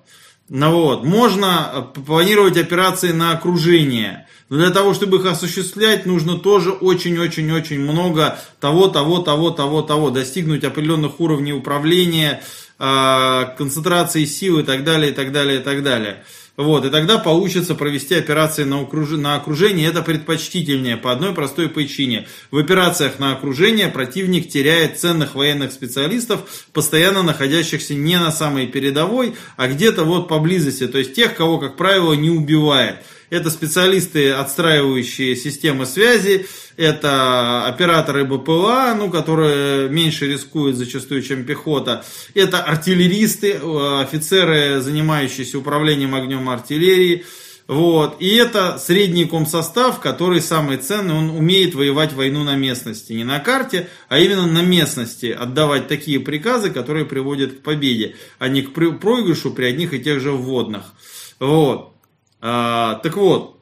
Ну 0.48 0.70
вот, 0.70 1.04
можно 1.04 1.90
э, 1.96 2.00
планировать 2.00 2.56
операции 2.56 3.10
на 3.10 3.32
окружение. 3.32 4.28
Но 4.48 4.58
для 4.58 4.70
того, 4.70 4.94
чтобы 4.94 5.16
их 5.16 5.26
осуществлять, 5.26 6.06
нужно 6.06 6.38
тоже 6.38 6.70
очень-очень-очень 6.70 7.80
много 7.80 8.38
того, 8.60 8.86
того, 8.86 9.18
того, 9.18 9.50
того, 9.50 9.82
того. 9.82 10.10
Достигнуть 10.10 10.62
определенных 10.62 11.18
уровней 11.18 11.52
управления, 11.52 12.42
концентрации 12.78 14.24
сил 14.24 14.60
и 14.60 14.62
так 14.62 14.84
далее, 14.84 15.10
и 15.10 15.14
так 15.14 15.32
далее, 15.32 15.60
и 15.60 15.62
так 15.62 15.82
далее. 15.82 16.24
Вот, 16.58 16.84
и 16.84 16.90
тогда 16.90 17.18
получится 17.18 17.76
провести 17.76 18.16
операции 18.16 18.64
на, 18.64 18.80
окруж... 18.80 19.10
на 19.10 19.36
окружение. 19.36 19.86
Это 19.86 20.02
предпочтительнее 20.02 20.96
по 20.96 21.12
одной 21.12 21.32
простой 21.32 21.68
причине. 21.68 22.26
В 22.50 22.58
операциях 22.58 23.20
на 23.20 23.32
окружение 23.32 23.86
противник 23.86 24.48
теряет 24.48 24.98
ценных 24.98 25.36
военных 25.36 25.70
специалистов, 25.70 26.66
постоянно 26.72 27.22
находящихся 27.22 27.94
не 27.94 28.18
на 28.18 28.32
самой 28.32 28.66
передовой, 28.66 29.36
а 29.56 29.68
где-то 29.68 30.02
вот 30.02 30.26
поблизости. 30.26 30.88
То 30.88 30.98
есть 30.98 31.14
тех, 31.14 31.36
кого, 31.36 31.58
как 31.58 31.76
правило, 31.76 32.14
не 32.14 32.30
убивает. 32.30 32.96
Это 33.30 33.50
специалисты, 33.50 34.30
отстраивающие 34.30 35.36
системы 35.36 35.84
связи, 35.84 36.46
это 36.76 37.66
операторы 37.66 38.24
БПЛА, 38.24 38.94
ну, 38.96 39.10
которые 39.10 39.88
меньше 39.90 40.26
рискуют 40.26 40.76
зачастую, 40.76 41.22
чем 41.22 41.44
пехота. 41.44 42.04
Это 42.34 42.60
артиллеристы, 42.60 43.52
э, 43.52 44.00
офицеры, 44.02 44.80
занимающиеся 44.80 45.58
управлением 45.58 46.14
огнем 46.14 46.48
артиллерии. 46.48 47.26
Вот. 47.66 48.16
И 48.18 48.34
это 48.34 48.78
средний 48.78 49.26
комсостав, 49.26 50.00
который 50.00 50.40
самый 50.40 50.78
ценный, 50.78 51.12
он 51.12 51.28
умеет 51.28 51.74
воевать 51.74 52.14
войну 52.14 52.42
на 52.42 52.56
местности. 52.56 53.12
Не 53.12 53.24
на 53.24 53.40
карте, 53.40 53.90
а 54.08 54.18
именно 54.18 54.46
на 54.46 54.62
местности. 54.62 55.26
Отдавать 55.26 55.86
такие 55.86 56.18
приказы, 56.18 56.70
которые 56.70 57.04
приводят 57.04 57.52
к 57.52 57.62
победе, 57.62 58.16
а 58.38 58.48
не 58.48 58.62
к 58.62 58.72
проигрышу 58.72 59.50
при 59.50 59.66
одних 59.66 59.92
и 59.92 60.00
тех 60.00 60.18
же 60.20 60.32
вводных. 60.32 60.94
Вот. 61.40 61.97
А, 62.40 62.96
так 63.02 63.16
вот, 63.16 63.60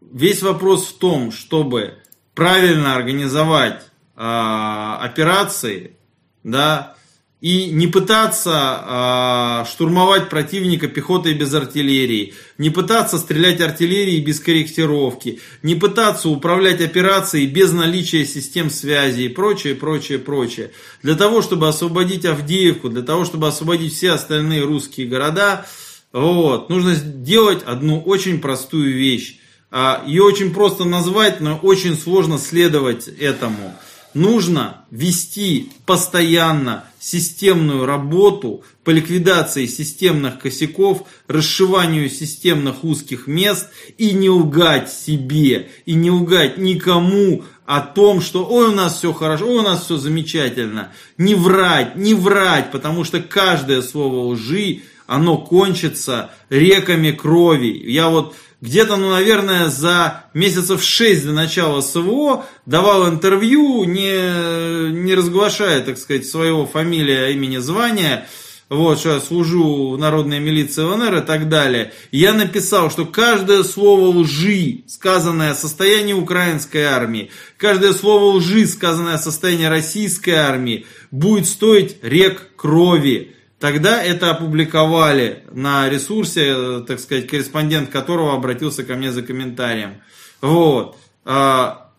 весь 0.00 0.42
вопрос 0.42 0.86
в 0.86 0.98
том, 0.98 1.30
чтобы 1.30 1.98
правильно 2.34 2.94
организовать 2.94 3.82
а, 4.14 4.98
операции, 5.02 5.96
да, 6.42 6.96
и 7.42 7.66
не 7.66 7.86
пытаться 7.86 8.52
а, 8.54 9.66
штурмовать 9.70 10.30
противника 10.30 10.88
пехотой 10.88 11.34
без 11.34 11.52
артиллерии, 11.52 12.34
не 12.56 12.70
пытаться 12.70 13.18
стрелять 13.18 13.60
артиллерией 13.60 14.24
без 14.24 14.40
корректировки, 14.40 15.40
не 15.62 15.74
пытаться 15.74 16.30
управлять 16.30 16.80
операцией 16.80 17.46
без 17.46 17.72
наличия 17.72 18.24
систем 18.24 18.70
связи 18.70 19.22
и 19.22 19.28
прочее, 19.28 19.74
прочее, 19.74 20.18
прочее. 20.18 20.70
Для 21.02 21.14
того, 21.14 21.42
чтобы 21.42 21.68
освободить 21.68 22.24
Авдеевку, 22.24 22.88
для 22.88 23.02
того, 23.02 23.26
чтобы 23.26 23.48
освободить 23.48 23.94
все 23.94 24.12
остальные 24.12 24.64
русские 24.64 25.06
города, 25.06 25.66
вот. 26.12 26.70
Нужно 26.70 26.94
сделать 26.94 27.62
одну 27.64 28.00
очень 28.00 28.40
простую 28.40 28.94
вещь. 28.94 29.38
А, 29.70 30.02
Ее 30.06 30.22
очень 30.22 30.54
просто 30.54 30.84
назвать, 30.84 31.40
но 31.40 31.56
очень 31.56 31.96
сложно 31.96 32.38
следовать 32.38 33.08
этому. 33.08 33.74
нужно 34.14 34.86
вести 34.90 35.70
постоянно 35.84 36.84
системную 36.98 37.84
работу 37.84 38.64
по 38.82 38.90
ликвидации 38.90 39.66
системных 39.66 40.38
косяков, 40.38 41.02
расшиванию 41.28 42.08
системных 42.08 42.82
узких 42.82 43.26
мест 43.26 43.68
и 43.98 44.12
не 44.12 44.30
лгать 44.30 44.90
себе, 44.90 45.70
и 45.84 45.94
не 45.94 46.10
лгать 46.10 46.56
никому 46.56 47.44
о 47.66 47.80
том, 47.80 48.22
что 48.22 48.46
ой, 48.46 48.68
у 48.68 48.72
нас 48.72 48.96
все 48.96 49.12
хорошо, 49.12 49.46
ой, 49.48 49.58
у 49.58 49.62
нас 49.62 49.84
все 49.84 49.98
замечательно. 49.98 50.92
Не 51.18 51.34
врать, 51.34 51.96
не 51.96 52.14
врать, 52.14 52.70
потому 52.72 53.04
что 53.04 53.20
каждое 53.20 53.82
слово 53.82 54.32
лжи, 54.32 54.82
оно 55.06 55.38
кончится 55.38 56.30
реками 56.50 57.10
крови. 57.10 57.82
Я 57.84 58.08
вот 58.08 58.34
где-то, 58.60 58.96
ну, 58.96 59.10
наверное, 59.10 59.68
за 59.68 60.24
месяцев 60.34 60.82
шесть 60.82 61.26
до 61.26 61.32
начала 61.32 61.80
СВО 61.80 62.46
давал 62.64 63.08
интервью, 63.08 63.84
не, 63.84 64.90
не 64.92 65.14
разглашая, 65.14 65.82
так 65.82 65.98
сказать, 65.98 66.26
своего 66.26 66.66
фамилия, 66.66 67.32
имени, 67.32 67.58
звания, 67.58 68.26
вот, 68.68 68.98
что 68.98 69.14
я 69.14 69.20
служу 69.20 69.90
в 69.90 69.98
народной 69.98 70.40
милиции 70.40 70.82
ЛНР 70.82 71.18
и 71.18 71.20
так 71.20 71.48
далее. 71.48 71.92
Я 72.10 72.32
написал, 72.32 72.90
что 72.90 73.04
каждое 73.04 73.62
слово 73.62 74.08
лжи, 74.08 74.82
сказанное 74.88 75.52
о 75.52 75.54
состоянии 75.54 76.14
украинской 76.14 76.82
армии, 76.82 77.30
каждое 77.58 77.92
слово 77.92 78.36
лжи, 78.36 78.66
сказанное 78.66 79.14
о 79.14 79.18
состоянии 79.18 79.66
российской 79.66 80.30
армии, 80.30 80.86
будет 81.12 81.46
стоить 81.46 81.98
рек 82.02 82.56
крови. 82.56 83.35
Тогда 83.58 84.02
это 84.02 84.30
опубликовали 84.30 85.44
на 85.50 85.88
ресурсе, 85.88 86.82
так 86.86 87.00
сказать, 87.00 87.26
корреспондент 87.26 87.90
которого 87.90 88.34
обратился 88.34 88.84
ко 88.84 88.94
мне 88.94 89.10
за 89.12 89.22
комментарием. 89.22 90.02
Вот. 90.42 90.96
А, 91.24 91.90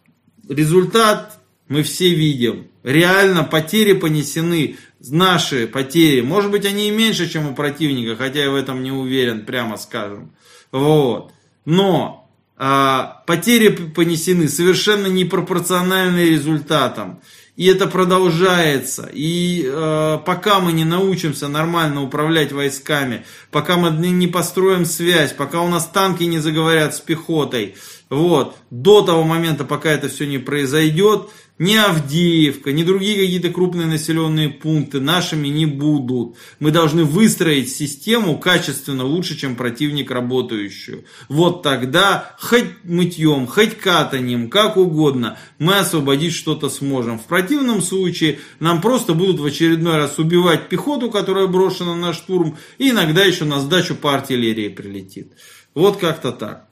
результат 0.48 1.40
мы 1.68 1.82
все 1.82 2.14
видим. 2.14 2.68
Реально 2.84 3.44
потери 3.44 3.94
понесены, 3.94 4.78
наши 5.00 5.68
потери. 5.68 6.22
Может 6.22 6.52
быть, 6.52 6.66
они 6.66 6.90
и 6.90 6.92
меньше, 6.92 7.28
чем 7.28 7.50
у 7.50 7.56
противника, 7.56 8.16
хотя 8.16 8.44
я 8.44 8.52
в 8.52 8.56
этом 8.56 8.84
не 8.84 8.92
уверен, 8.92 9.46
прямо 9.46 9.78
скажем. 9.78 10.34
Вот. 10.72 11.34
Но 11.66 12.30
а, 12.56 13.24
потери 13.26 13.70
понесены 13.70 14.48
совершенно 14.48 15.08
непропорциональные 15.08 16.30
результатам. 16.30 17.22
И 17.58 17.66
это 17.66 17.88
продолжается. 17.88 19.10
И 19.12 19.68
э, 19.68 20.20
пока 20.24 20.60
мы 20.60 20.72
не 20.72 20.86
научимся 20.86 21.48
нормально 21.48 22.04
управлять 22.04 22.52
войсками, 22.52 23.26
пока 23.50 23.78
мы 23.78 23.90
не 23.90 24.28
построим 24.28 24.86
связь, 24.86 25.34
пока 25.34 25.62
у 25.62 25.68
нас 25.68 25.88
танки 25.88 26.24
не 26.24 26.38
заговорят 26.38 26.94
с 26.94 27.00
пехотой, 27.00 27.76
вот, 28.10 28.56
до 28.70 29.02
того 29.02 29.24
момента, 29.24 29.66
пока 29.66 29.90
это 29.90 30.08
все 30.08 30.28
не 30.28 30.38
произойдет, 30.38 31.30
ни 31.60 31.76
Авдеевка, 31.76 32.72
ни 32.72 32.84
другие 32.84 33.20
какие-то 33.20 33.50
крупные 33.50 33.88
населенные 33.88 34.50
пункты 34.50 35.00
нашими 35.00 35.48
не 35.48 35.66
будут. 35.66 36.36
Мы 36.60 36.72
должны 36.72 37.04
выстроить 37.04 37.72
систему 37.72 38.38
качественно 38.38 39.04
лучше, 39.04 39.36
чем 39.36 39.56
противник 39.56 40.12
работающую. 40.12 41.06
Вот 41.30 41.64
тогда 41.64 42.36
хоть 42.40 42.84
мытьем, 42.84 43.48
хоть 43.48 43.78
катанием, 43.78 44.50
как 44.50 44.78
угодно, 44.78 45.40
мы 45.58 45.80
освободить 45.80 46.34
что-то 46.34 46.70
сможем. 46.70 47.18
В 47.18 47.26
противном 47.26 47.82
случае 47.82 48.40
нам 48.60 48.80
просто 48.80 49.14
будут 49.14 49.40
в 49.40 49.46
очередной 49.46 49.98
раз 49.98 50.20
убивать 50.20 50.70
пехоту, 50.70 51.10
которая 51.10 51.48
брошена 51.48 51.96
на 51.96 52.14
штурм, 52.14 52.58
и 52.78 52.92
иногда 52.92 53.24
еще 53.24 53.46
на 53.46 53.60
сдачу 53.60 53.96
по 53.96 54.14
артиллерии 54.14 54.70
прилетит. 54.70 55.34
Вот 55.74 55.98
как-то 55.98 56.32
так. 56.32 56.68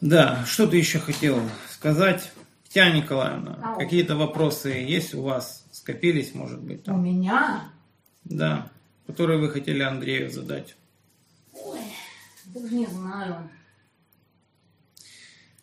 Да, 0.00 0.44
что 0.48 0.66
ты 0.66 0.78
еще 0.78 0.98
хотел 0.98 1.40
сказать? 1.70 2.32
Татьяна 2.70 2.98
Николаевна, 2.98 3.58
Ау. 3.64 3.78
какие-то 3.80 4.14
вопросы 4.14 4.68
есть 4.68 5.12
у 5.12 5.22
вас? 5.22 5.64
Скопились, 5.72 6.36
может 6.36 6.60
быть? 6.60 6.84
Там? 6.84 7.00
У 7.00 7.02
меня? 7.02 7.64
Да, 8.22 8.68
которые 9.08 9.40
вы 9.40 9.50
хотели 9.50 9.82
Андрею 9.82 10.30
задать. 10.30 10.76
Ой, 11.52 11.80
даже 12.44 12.72
не 12.72 12.86
знаю. 12.86 13.50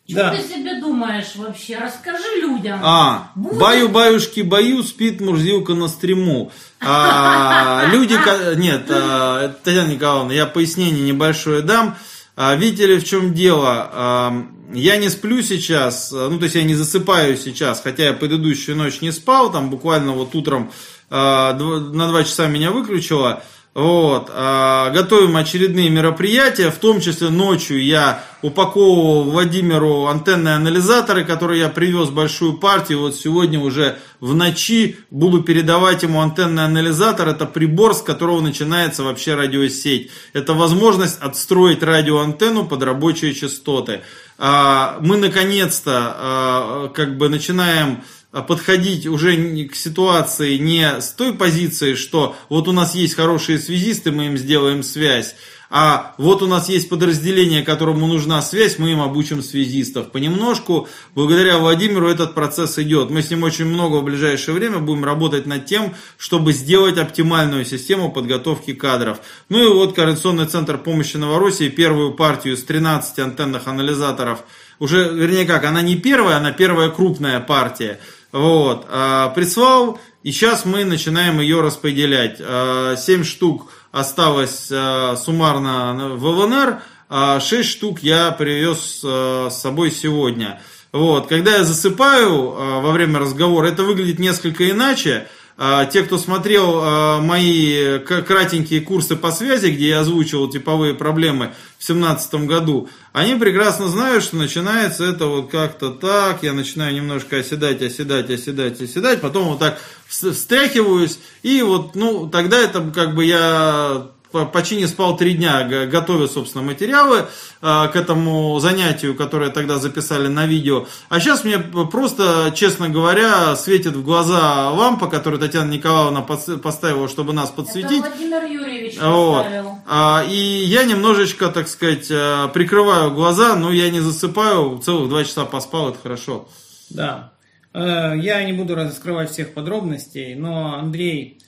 Что 0.06 0.16
да. 0.16 0.36
ты 0.36 0.42
себе 0.42 0.82
думаешь 0.82 1.34
вообще? 1.36 1.78
Расскажи 1.78 2.42
людям. 2.42 2.78
А, 2.82 3.32
Будет? 3.34 3.58
баю-баюшки 3.58 4.40
баю, 4.40 4.82
спит 4.82 5.22
Мурзилка 5.22 5.72
на 5.72 5.88
стриму. 5.88 6.52
А, 6.78 7.86
люди, 7.90 8.18
нет, 8.58 8.84
а, 8.90 9.48
Татьяна 9.64 9.88
Николаевна, 9.88 10.34
я 10.34 10.44
пояснение 10.44 11.06
небольшое 11.06 11.62
дам. 11.62 11.96
А, 12.36 12.54
видите 12.54 12.86
ли, 12.86 12.98
в 12.98 13.04
чем 13.04 13.32
дело? 13.32 14.44
Я 14.72 14.96
не 14.96 15.08
сплю 15.08 15.42
сейчас, 15.42 16.12
ну 16.12 16.38
то 16.38 16.44
есть 16.44 16.54
я 16.54 16.62
не 16.62 16.74
засыпаю 16.74 17.36
сейчас, 17.36 17.80
хотя 17.80 18.04
я 18.04 18.12
предыдущую 18.12 18.76
ночь 18.76 19.00
не 19.00 19.12
спал, 19.12 19.50
там 19.50 19.70
буквально 19.70 20.12
вот 20.12 20.34
утром 20.34 20.70
а, 21.10 21.54
на 21.54 22.08
два 22.08 22.24
часа 22.24 22.48
меня 22.48 22.70
выключило. 22.70 23.42
Вот, 23.74 24.28
а, 24.34 24.90
готовим 24.90 25.36
очередные 25.36 25.88
мероприятия, 25.88 26.70
в 26.70 26.78
том 26.78 27.00
числе 27.00 27.28
ночью 27.30 27.80
я 27.80 28.24
упаковывал 28.42 29.24
Владимиру 29.24 30.06
антенные 30.06 30.54
анализаторы, 30.54 31.24
которые 31.24 31.60
я 31.60 31.68
привез 31.68 32.08
большую 32.08 32.54
партию. 32.54 33.00
Вот 33.00 33.14
сегодня 33.14 33.60
уже 33.60 33.98
в 34.20 34.34
ночи 34.34 34.96
буду 35.10 35.42
передавать 35.42 36.02
ему 36.02 36.20
антенный 36.20 36.64
анализатор. 36.64 37.28
Это 37.28 37.46
прибор, 37.46 37.94
с 37.94 38.02
которого 38.02 38.40
начинается 38.40 39.04
вообще 39.04 39.34
радиосеть. 39.34 40.10
Это 40.32 40.54
возможность 40.54 41.20
отстроить 41.20 41.82
радиоантенну 41.82 42.66
под 42.66 42.82
рабочие 42.82 43.34
частоты. 43.34 44.00
А, 44.38 44.98
мы 45.00 45.16
наконец-то 45.18 46.14
а, 46.16 46.88
как 46.88 47.16
бы 47.16 47.28
начинаем 47.28 48.02
подходить 48.30 49.06
уже 49.06 49.66
к 49.66 49.74
ситуации 49.74 50.58
не 50.58 51.00
с 51.00 51.10
той 51.12 51.34
позиции, 51.34 51.94
что 51.94 52.36
вот 52.48 52.68
у 52.68 52.72
нас 52.72 52.94
есть 52.94 53.14
хорошие 53.14 53.58
связисты, 53.58 54.12
мы 54.12 54.26
им 54.26 54.36
сделаем 54.36 54.82
связь, 54.82 55.34
а 55.70 56.14
вот 56.16 56.42
у 56.42 56.46
нас 56.46 56.70
есть 56.70 56.88
подразделение, 56.88 57.62
которому 57.62 58.06
нужна 58.06 58.40
связь, 58.40 58.78
мы 58.78 58.92
им 58.92 59.02
обучим 59.02 59.42
связистов. 59.42 60.10
Понемножку, 60.10 60.88
благодаря 61.14 61.58
Владимиру 61.58 62.08
этот 62.08 62.34
процесс 62.34 62.78
идет. 62.78 63.10
Мы 63.10 63.22
с 63.22 63.30
ним 63.30 63.42
очень 63.42 63.66
много 63.66 63.96
в 63.96 64.04
ближайшее 64.04 64.54
время 64.54 64.78
будем 64.78 65.04
работать 65.04 65.44
над 65.44 65.66
тем, 65.66 65.94
чтобы 66.16 66.54
сделать 66.54 66.96
оптимальную 66.96 67.66
систему 67.66 68.10
подготовки 68.10 68.72
кадров. 68.72 69.20
Ну 69.50 69.62
и 69.62 69.74
вот 69.74 69.94
Координационный 69.94 70.46
центр 70.46 70.78
помощи 70.78 71.18
Новороссии 71.18 71.68
первую 71.68 72.12
партию 72.12 72.56
с 72.56 72.62
13 72.64 73.18
антенных 73.18 73.68
анализаторов, 73.68 74.44
уже, 74.78 75.12
вернее 75.12 75.44
как, 75.44 75.64
она 75.64 75.82
не 75.82 75.96
первая, 75.96 76.36
она 76.38 76.52
первая 76.52 76.88
крупная 76.88 77.40
партия– 77.40 78.00
вот, 78.32 78.86
а, 78.88 79.30
прислал, 79.30 79.98
и 80.22 80.32
сейчас 80.32 80.64
мы 80.64 80.84
начинаем 80.84 81.40
ее 81.40 81.60
распределять. 81.60 82.36
А, 82.40 82.96
7 82.96 83.24
штук 83.24 83.72
осталось 83.92 84.68
а, 84.70 85.16
суммарно 85.16 86.16
в 86.16 86.26
ЛНР, 86.26 86.82
а 87.08 87.40
6 87.40 87.68
штук 87.68 88.00
я 88.00 88.30
привез 88.32 89.00
а, 89.04 89.48
с 89.50 89.60
собой 89.60 89.90
сегодня. 89.90 90.60
Вот, 90.92 91.28
когда 91.28 91.56
я 91.56 91.64
засыпаю 91.64 92.80
во 92.80 92.92
время 92.92 93.18
разговора, 93.18 93.68
это 93.68 93.82
выглядит 93.82 94.18
несколько 94.18 94.68
иначе. 94.70 95.28
А, 95.60 95.86
те, 95.86 96.04
кто 96.04 96.18
смотрел 96.18 96.80
а, 96.80 97.20
мои 97.20 97.98
кратенькие 97.98 98.80
курсы 98.80 99.16
по 99.16 99.32
связи, 99.32 99.66
где 99.70 99.88
я 99.88 100.00
озвучивал 100.00 100.48
типовые 100.48 100.94
проблемы 100.94 101.46
в 101.78 101.84
2017 101.84 102.34
году, 102.46 102.88
они 103.12 103.34
прекрасно 103.34 103.88
знают, 103.88 104.22
что 104.22 104.36
начинается 104.36 105.04
это 105.04 105.26
вот 105.26 105.50
как-то 105.50 105.90
так, 105.90 106.44
я 106.44 106.52
начинаю 106.52 106.94
немножко 106.94 107.38
оседать, 107.38 107.82
оседать, 107.82 108.30
оседать, 108.30 108.80
оседать, 108.80 109.20
потом 109.20 109.48
вот 109.48 109.58
так 109.58 109.80
встряхиваюсь, 110.06 111.18
и 111.42 111.60
вот, 111.62 111.96
ну, 111.96 112.28
тогда 112.28 112.60
это 112.60 112.80
как 112.94 113.16
бы 113.16 113.24
я 113.24 114.12
почти 114.30 114.76
не 114.76 114.86
спал 114.86 115.16
три 115.16 115.34
дня, 115.34 115.64
готовя, 115.86 116.26
собственно, 116.26 116.64
материалы 116.64 117.26
а, 117.60 117.88
к 117.88 117.96
этому 117.96 118.58
занятию, 118.60 119.14
которое 119.14 119.50
тогда 119.50 119.78
записали 119.78 120.28
на 120.28 120.46
видео. 120.46 120.86
А 121.08 121.20
сейчас 121.20 121.44
мне 121.44 121.58
просто, 121.58 122.52
честно 122.54 122.88
говоря, 122.88 123.56
светит 123.56 123.94
в 123.94 124.04
глаза 124.04 124.70
лампа, 124.70 125.08
которую 125.08 125.40
Татьяна 125.40 125.70
Николаевна 125.70 126.22
поставила, 126.22 127.08
чтобы 127.08 127.32
нас 127.32 127.50
подсветить. 127.50 128.00
Это 128.00 128.10
Владимир 128.10 128.44
Юрьевич 128.44 128.98
вот. 129.00 129.44
поставил. 129.44 129.78
А, 129.86 130.24
и 130.28 130.36
я 130.36 130.84
немножечко, 130.84 131.48
так 131.48 131.68
сказать, 131.68 132.08
а, 132.10 132.48
прикрываю 132.48 133.12
глаза, 133.12 133.56
но 133.56 133.72
я 133.72 133.90
не 133.90 134.00
засыпаю, 134.00 134.78
целых 134.78 135.08
два 135.08 135.24
часа 135.24 135.44
поспал, 135.44 135.90
это 135.90 135.98
хорошо. 136.02 136.48
Да. 136.90 137.32
Я 137.74 138.42
не 138.44 138.54
буду 138.54 138.74
раскрывать 138.74 139.30
всех 139.30 139.52
подробностей, 139.52 140.34
но 140.34 140.74
Андрей 140.74 141.38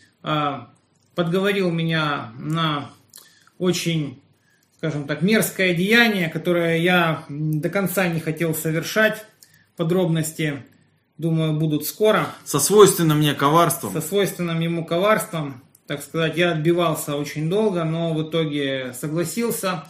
подговорил 1.21 1.71
меня 1.71 2.33
на 2.39 2.93
очень, 3.59 4.23
скажем 4.79 5.07
так, 5.07 5.21
мерзкое 5.21 5.75
деяние, 5.75 6.31
которое 6.31 6.79
я 6.79 7.25
до 7.29 7.69
конца 7.69 8.09
не 8.09 8.21
хотел 8.21 8.55
совершать. 8.55 9.27
Подробности, 9.77 10.63
думаю, 11.19 11.53
будут 11.53 11.85
скоро. 11.85 12.27
Со 12.47 12.59
свойственным 12.59 13.19
мне 13.19 13.35
коварством. 13.35 13.93
Со 13.93 14.01
свойственным 14.01 14.61
ему 14.61 14.87
коварством. 14.87 15.63
Так 15.87 16.03
сказать, 16.03 16.39
я 16.39 16.53
отбивался 16.53 17.17
очень 17.17 17.51
долго, 17.51 17.85
но 17.85 18.15
в 18.15 18.23
итоге 18.27 18.95
согласился. 18.99 19.85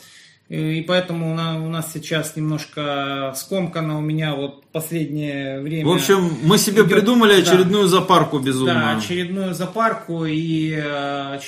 И 0.51 0.83
поэтому 0.83 1.31
у 1.31 1.69
нас 1.69 1.93
сейчас 1.93 2.35
немножко 2.35 3.33
скомкано 3.37 3.99
у 3.99 4.01
меня 4.01 4.35
вот 4.35 4.67
последнее 4.73 5.61
время. 5.61 5.87
В 5.87 5.93
общем, 5.93 6.29
мы 6.43 6.59
себе 6.59 6.83
идет, 6.83 6.91
придумали 6.91 7.41
очередную 7.41 7.85
да, 7.85 7.89
запарку 7.91 8.41
безумную. 8.41 8.77
Да, 8.77 8.97
очередную 8.97 9.55
запарку 9.55 10.25
и 10.25 10.73
э, 10.73 11.39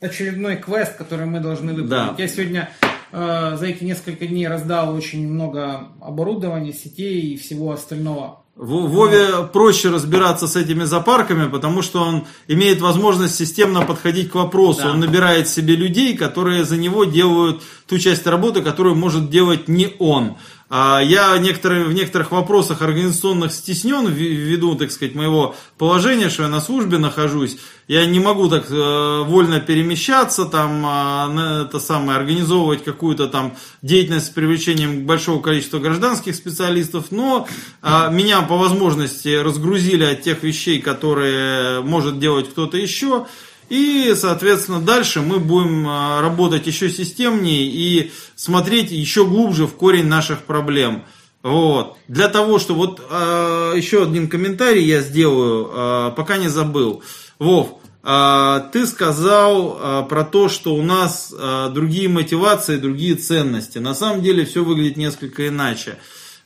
очередной 0.00 0.58
квест, 0.58 0.96
который 0.96 1.26
мы 1.26 1.40
должны 1.40 1.72
выполнить. 1.72 1.90
Да. 1.90 2.14
Я 2.16 2.28
сегодня 2.28 2.70
э, 3.10 3.56
за 3.58 3.66
эти 3.66 3.82
несколько 3.82 4.28
дней 4.28 4.46
раздал 4.46 4.94
очень 4.94 5.28
много 5.28 5.88
оборудования, 6.00 6.72
сетей 6.72 7.32
и 7.32 7.36
всего 7.36 7.72
остального. 7.72 8.44
Вове 8.56 9.46
проще 9.52 9.90
разбираться 9.90 10.48
с 10.48 10.56
этими 10.56 10.84
запарками, 10.84 11.46
потому 11.46 11.82
что 11.82 12.00
он 12.00 12.26
имеет 12.48 12.80
возможность 12.80 13.34
системно 13.34 13.82
подходить 13.82 14.30
к 14.30 14.34
вопросу. 14.34 14.80
Да. 14.84 14.92
Он 14.92 15.00
набирает 15.00 15.46
себе 15.46 15.76
людей, 15.76 16.16
которые 16.16 16.64
за 16.64 16.78
него 16.78 17.04
делают 17.04 17.62
ту 17.86 17.98
часть 17.98 18.26
работы, 18.26 18.62
которую 18.62 18.96
может 18.96 19.28
делать 19.28 19.68
не 19.68 19.94
он. 19.98 20.36
А 20.68 21.00
я 21.00 21.38
некоторые, 21.38 21.84
в 21.84 21.92
некоторых 21.92 22.32
вопросах 22.32 22.82
организационных 22.82 23.52
стеснен 23.52 24.08
ввиду, 24.08 24.74
так 24.74 24.90
сказать, 24.90 25.14
моего 25.14 25.54
положения, 25.78 26.28
что 26.28 26.42
я 26.42 26.48
на 26.48 26.60
службе 26.60 26.98
нахожусь. 26.98 27.56
Я 27.86 28.04
не 28.04 28.18
могу 28.18 28.48
так 28.48 28.68
э, 28.68 29.22
вольно 29.26 29.60
перемещаться, 29.60 30.44
там, 30.44 30.84
э, 30.84 31.62
это 31.66 31.78
самое, 31.78 32.18
организовывать 32.18 32.82
какую-то 32.82 33.28
там 33.28 33.54
деятельность 33.82 34.26
с 34.26 34.30
привлечением 34.30 35.06
большого 35.06 35.40
количества 35.40 35.78
гражданских 35.78 36.34
специалистов, 36.34 37.12
но 37.12 37.46
э, 37.82 38.08
меня 38.10 38.42
по 38.42 38.56
возможности 38.56 39.36
разгрузили 39.36 40.02
от 40.02 40.22
тех 40.22 40.42
вещей, 40.42 40.80
которые 40.80 41.80
может 41.82 42.18
делать 42.18 42.50
кто-то 42.50 42.76
еще. 42.76 43.26
И, 43.68 44.14
соответственно, 44.16 44.80
дальше 44.80 45.20
мы 45.20 45.40
будем 45.40 45.86
а, 45.88 46.20
работать 46.20 46.66
еще 46.66 46.88
системнее 46.88 47.66
и 47.66 48.12
смотреть 48.36 48.92
еще 48.92 49.26
глубже 49.26 49.66
в 49.66 49.74
корень 49.74 50.06
наших 50.06 50.42
проблем. 50.42 51.04
Вот. 51.42 51.96
Для 52.08 52.28
того, 52.28 52.58
что 52.58 52.74
вот 52.74 53.00
э, 53.08 53.74
еще 53.76 54.02
один 54.02 54.28
комментарий 54.28 54.84
я 54.84 55.00
сделаю, 55.00 55.70
э, 55.72 56.12
пока 56.16 56.38
не 56.38 56.48
забыл. 56.48 57.04
Вов, 57.38 57.78
э, 58.02 58.60
ты 58.72 58.84
сказал 58.84 59.78
э, 59.78 60.08
про 60.08 60.24
то, 60.24 60.48
что 60.48 60.74
у 60.74 60.82
нас 60.82 61.32
э, 61.36 61.70
другие 61.72 62.08
мотивации, 62.08 62.78
другие 62.78 63.14
ценности. 63.14 63.78
На 63.78 63.94
самом 63.94 64.22
деле 64.22 64.44
все 64.44 64.64
выглядит 64.64 64.96
несколько 64.96 65.46
иначе, 65.46 65.98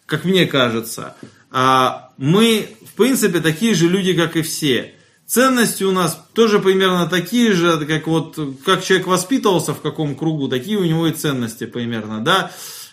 как 0.04 0.26
мне 0.26 0.44
кажется. 0.44 1.16
Э, 1.50 1.92
мы, 2.18 2.68
в 2.86 2.94
принципе, 2.94 3.40
такие 3.40 3.74
же 3.74 3.88
люди, 3.88 4.12
как 4.12 4.36
и 4.36 4.42
все. 4.42 4.92
Ценности 5.30 5.84
у 5.84 5.92
нас 5.92 6.20
тоже 6.32 6.58
примерно 6.58 7.06
такие 7.06 7.52
же, 7.52 7.86
как 7.86 8.08
вот 8.08 8.36
как 8.64 8.82
человек 8.82 9.06
воспитывался 9.06 9.74
в 9.74 9.80
каком 9.80 10.16
кругу, 10.16 10.48
такие 10.48 10.76
у 10.76 10.82
него 10.82 11.06
и 11.06 11.12
ценности 11.12 11.66
примерно, 11.66 12.18
да. 12.18 12.50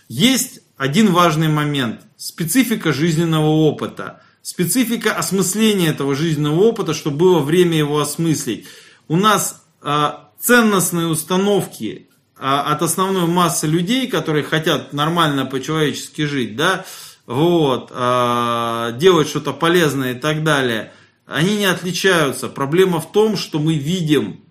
Есть 0.07 0.59
один 0.77 1.11
важный 1.13 1.47
момент. 1.47 2.01
Специфика 2.15 2.93
жизненного 2.93 3.47
опыта. 3.47 4.21
Специфика 4.43 5.13
осмысления 5.15 5.89
этого 5.89 6.13
жизненного 6.13 6.59
опыта, 6.59 6.93
чтобы 6.93 7.17
было 7.17 7.39
время 7.39 7.75
его 7.75 7.99
осмыслить. 7.99 8.67
У 9.07 9.15
нас 9.15 9.63
э, 9.81 10.09
ценностные 10.39 11.07
установки 11.07 12.07
э, 12.37 12.39
от 12.39 12.83
основной 12.83 13.25
массы 13.25 13.65
людей, 13.65 14.07
которые 14.07 14.43
хотят 14.43 14.93
нормально 14.93 15.47
по-человечески 15.47 16.21
жить, 16.25 16.55
да, 16.55 16.85
вот, 17.25 17.91
э, 17.91 18.93
делать 18.99 19.27
что-то 19.27 19.53
полезное 19.53 20.13
и 20.13 20.19
так 20.19 20.43
далее– 20.43 20.93
они 21.27 21.57
не 21.57 21.65
отличаются. 21.65 22.47
Проблема 22.47 22.99
в 23.01 23.11
том, 23.11 23.37
что 23.37 23.59
мы 23.59 23.75
видим, 23.75 24.41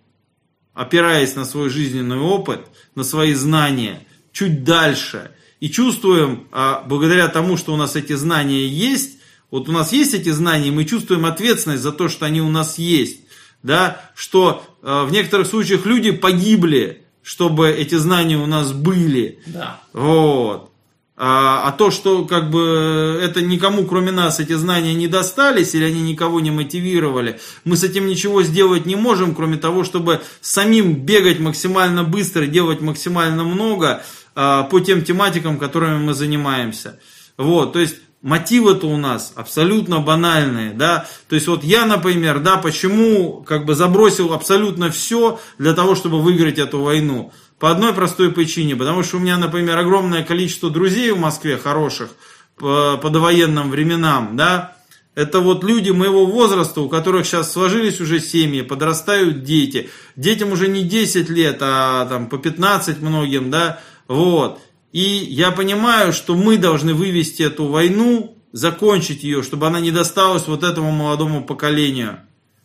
опираясь 0.74 1.34
на 1.34 1.44
свой 1.44 1.70
жизненный 1.70 2.18
опыт, 2.18 2.60
на 2.94 3.02
свои 3.02 3.34
знания, 3.34 4.06
чуть 4.32 4.62
дальше. 4.62 5.32
И 5.58 5.70
чувствуем, 5.70 6.48
а 6.52 6.84
благодаря 6.86 7.28
тому, 7.28 7.56
что 7.56 7.72
у 7.72 7.76
нас 7.76 7.96
эти 7.96 8.12
знания 8.12 8.66
есть, 8.66 9.18
вот 9.50 9.70
у 9.70 9.72
нас 9.72 9.92
есть 9.92 10.12
эти 10.12 10.28
знания, 10.28 10.70
мы 10.70 10.84
чувствуем 10.84 11.24
ответственность 11.24 11.82
за 11.82 11.92
то, 11.92 12.08
что 12.08 12.26
они 12.26 12.42
у 12.42 12.50
нас 12.50 12.78
есть. 12.78 13.20
Да, 13.62 14.10
что 14.14 14.62
э, 14.82 15.04
в 15.04 15.10
некоторых 15.10 15.46
случаях 15.46 15.86
люди 15.86 16.10
погибли, 16.10 17.04
чтобы 17.22 17.70
эти 17.70 17.96
знания 17.96 18.36
у 18.36 18.46
нас 18.46 18.72
были. 18.72 19.40
Да. 19.46 19.80
Вот. 19.92 20.70
А, 21.18 21.62
а 21.66 21.72
то, 21.72 21.90
что 21.90 22.26
как 22.26 22.50
бы 22.50 23.18
это 23.22 23.40
никому, 23.40 23.86
кроме 23.86 24.12
нас, 24.12 24.38
эти 24.38 24.52
знания 24.52 24.94
не 24.94 25.08
достались 25.08 25.74
или 25.74 25.84
они 25.84 26.02
никого 26.02 26.40
не 26.40 26.50
мотивировали, 26.50 27.40
мы 27.64 27.78
с 27.78 27.84
этим 27.84 28.06
ничего 28.06 28.42
сделать 28.42 28.84
не 28.84 28.96
можем, 28.96 29.34
кроме 29.34 29.56
того, 29.56 29.82
чтобы 29.82 30.20
самим 30.42 30.94
бегать 30.94 31.40
максимально 31.40 32.04
быстро, 32.04 32.46
делать 32.46 32.82
максимально 32.82 33.44
много 33.44 34.02
а, 34.34 34.64
по 34.64 34.80
тем 34.80 35.02
тематикам, 35.02 35.58
которыми 35.58 35.98
мы 35.98 36.12
занимаемся. 36.12 37.00
Вот, 37.38 37.72
то 37.72 37.78
есть 37.78 37.96
мотивы-то 38.20 38.86
у 38.86 38.98
нас 38.98 39.32
абсолютно 39.36 40.00
банальные, 40.00 40.72
да, 40.72 41.06
то 41.28 41.34
есть 41.34 41.46
вот 41.46 41.64
я, 41.64 41.86
например, 41.86 42.40
да, 42.40 42.56
почему 42.56 43.42
как 43.46 43.64
бы 43.64 43.74
забросил 43.74 44.34
абсолютно 44.34 44.90
все 44.90 45.40
для 45.58 45.72
того, 45.72 45.94
чтобы 45.94 46.20
выиграть 46.20 46.58
эту 46.58 46.80
войну, 46.80 47.32
по 47.58 47.70
одной 47.70 47.94
простой 47.94 48.30
причине, 48.32 48.76
потому 48.76 49.02
что 49.02 49.16
у 49.16 49.20
меня, 49.20 49.38
например, 49.38 49.78
огромное 49.78 50.22
количество 50.22 50.70
друзей 50.70 51.10
в 51.12 51.18
Москве 51.18 51.56
хороших 51.56 52.10
по, 52.56 52.98
по 53.00 53.10
довоенным 53.10 53.70
временам, 53.70 54.36
да, 54.36 54.76
это 55.14 55.40
вот 55.40 55.64
люди 55.64 55.90
моего 55.90 56.26
возраста, 56.26 56.82
у 56.82 56.90
которых 56.90 57.26
сейчас 57.26 57.50
сложились 57.50 58.00
уже 58.00 58.20
семьи, 58.20 58.60
подрастают 58.60 59.44
дети. 59.44 59.88
Детям 60.14 60.52
уже 60.52 60.68
не 60.68 60.82
10 60.82 61.30
лет, 61.30 61.56
а 61.60 62.04
там 62.04 62.28
по 62.28 62.36
15 62.36 63.00
многим, 63.00 63.50
да, 63.50 63.80
вот. 64.08 64.60
И 64.92 65.00
я 65.00 65.52
понимаю, 65.52 66.12
что 66.12 66.34
мы 66.34 66.58
должны 66.58 66.92
вывести 66.92 67.42
эту 67.42 67.66
войну, 67.66 68.36
закончить 68.52 69.22
ее, 69.22 69.42
чтобы 69.42 69.66
она 69.66 69.80
не 69.80 69.90
досталась 69.90 70.46
вот 70.46 70.62
этому 70.62 70.90
молодому 70.90 71.44
поколению. 71.44 72.20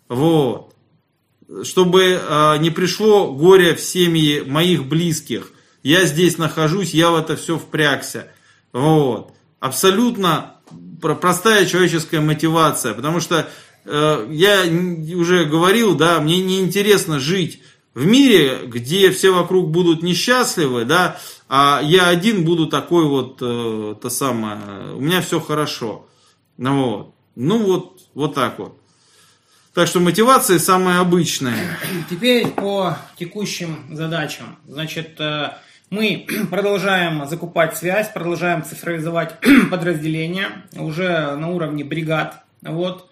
Вот 0.10 0.72
чтобы 1.64 2.20
а, 2.22 2.58
не 2.58 2.70
пришло 2.70 3.32
горе 3.32 3.76
в 3.76 3.82
семьи 3.82 4.42
моих 4.42 4.86
близких. 4.86 5.52
Я 5.84 6.06
здесь 6.06 6.38
нахожусь, 6.38 6.94
я 6.94 7.12
в 7.12 7.16
это 7.16 7.36
все 7.36 7.58
впрягся. 7.58 8.28
Вот. 8.72 9.34
Абсолютно 9.60 10.58
простая 11.02 11.66
человеческая 11.66 12.22
мотивация, 12.22 12.94
потому 12.94 13.20
что 13.20 13.50
э, 13.86 14.28
я 14.30 14.64
уже 15.16 15.46
говорил, 15.46 15.96
да, 15.96 16.20
мне 16.20 16.42
неинтересно 16.42 17.20
жить 17.20 17.62
в 17.94 18.06
мире, 18.06 18.60
где 18.66 19.12
все 19.12 19.32
вокруг 19.32 19.70
будут 19.70 20.04
несчастливы, 20.04 20.86
да, 20.86 21.20
а 21.50 21.82
я 21.84 22.08
один 22.08 22.46
буду 22.46 22.68
такой 22.68 23.06
вот, 23.06 23.40
э, 23.42 23.96
то 24.02 24.10
самое, 24.10 24.94
у 24.96 25.02
меня 25.02 25.22
все 25.22 25.40
хорошо. 25.40 26.08
Ну 26.58 26.90
вот, 26.90 27.16
ну 27.36 27.58
вот, 27.58 28.02
вот 28.14 28.36
так 28.36 28.60
вот. 28.60 28.78
Так 29.74 29.88
что 29.88 30.02
мотивация 30.02 30.60
самая 30.60 31.00
обычная. 31.00 31.78
Теперь 32.10 32.48
по 32.48 32.98
текущим 33.18 33.86
задачам. 33.96 34.58
Значит, 34.68 35.16
э, 35.20 35.52
мы 35.90 36.28
продолжаем 36.50 37.26
закупать 37.26 37.78
связь, 37.78 38.10
продолжаем 38.10 38.66
цифровизовать 38.66 39.40
подразделения 39.72 40.66
уже 40.76 41.36
на 41.38 41.50
уровне 41.50 41.86
бригад. 41.86 42.44
Вот. 42.62 43.10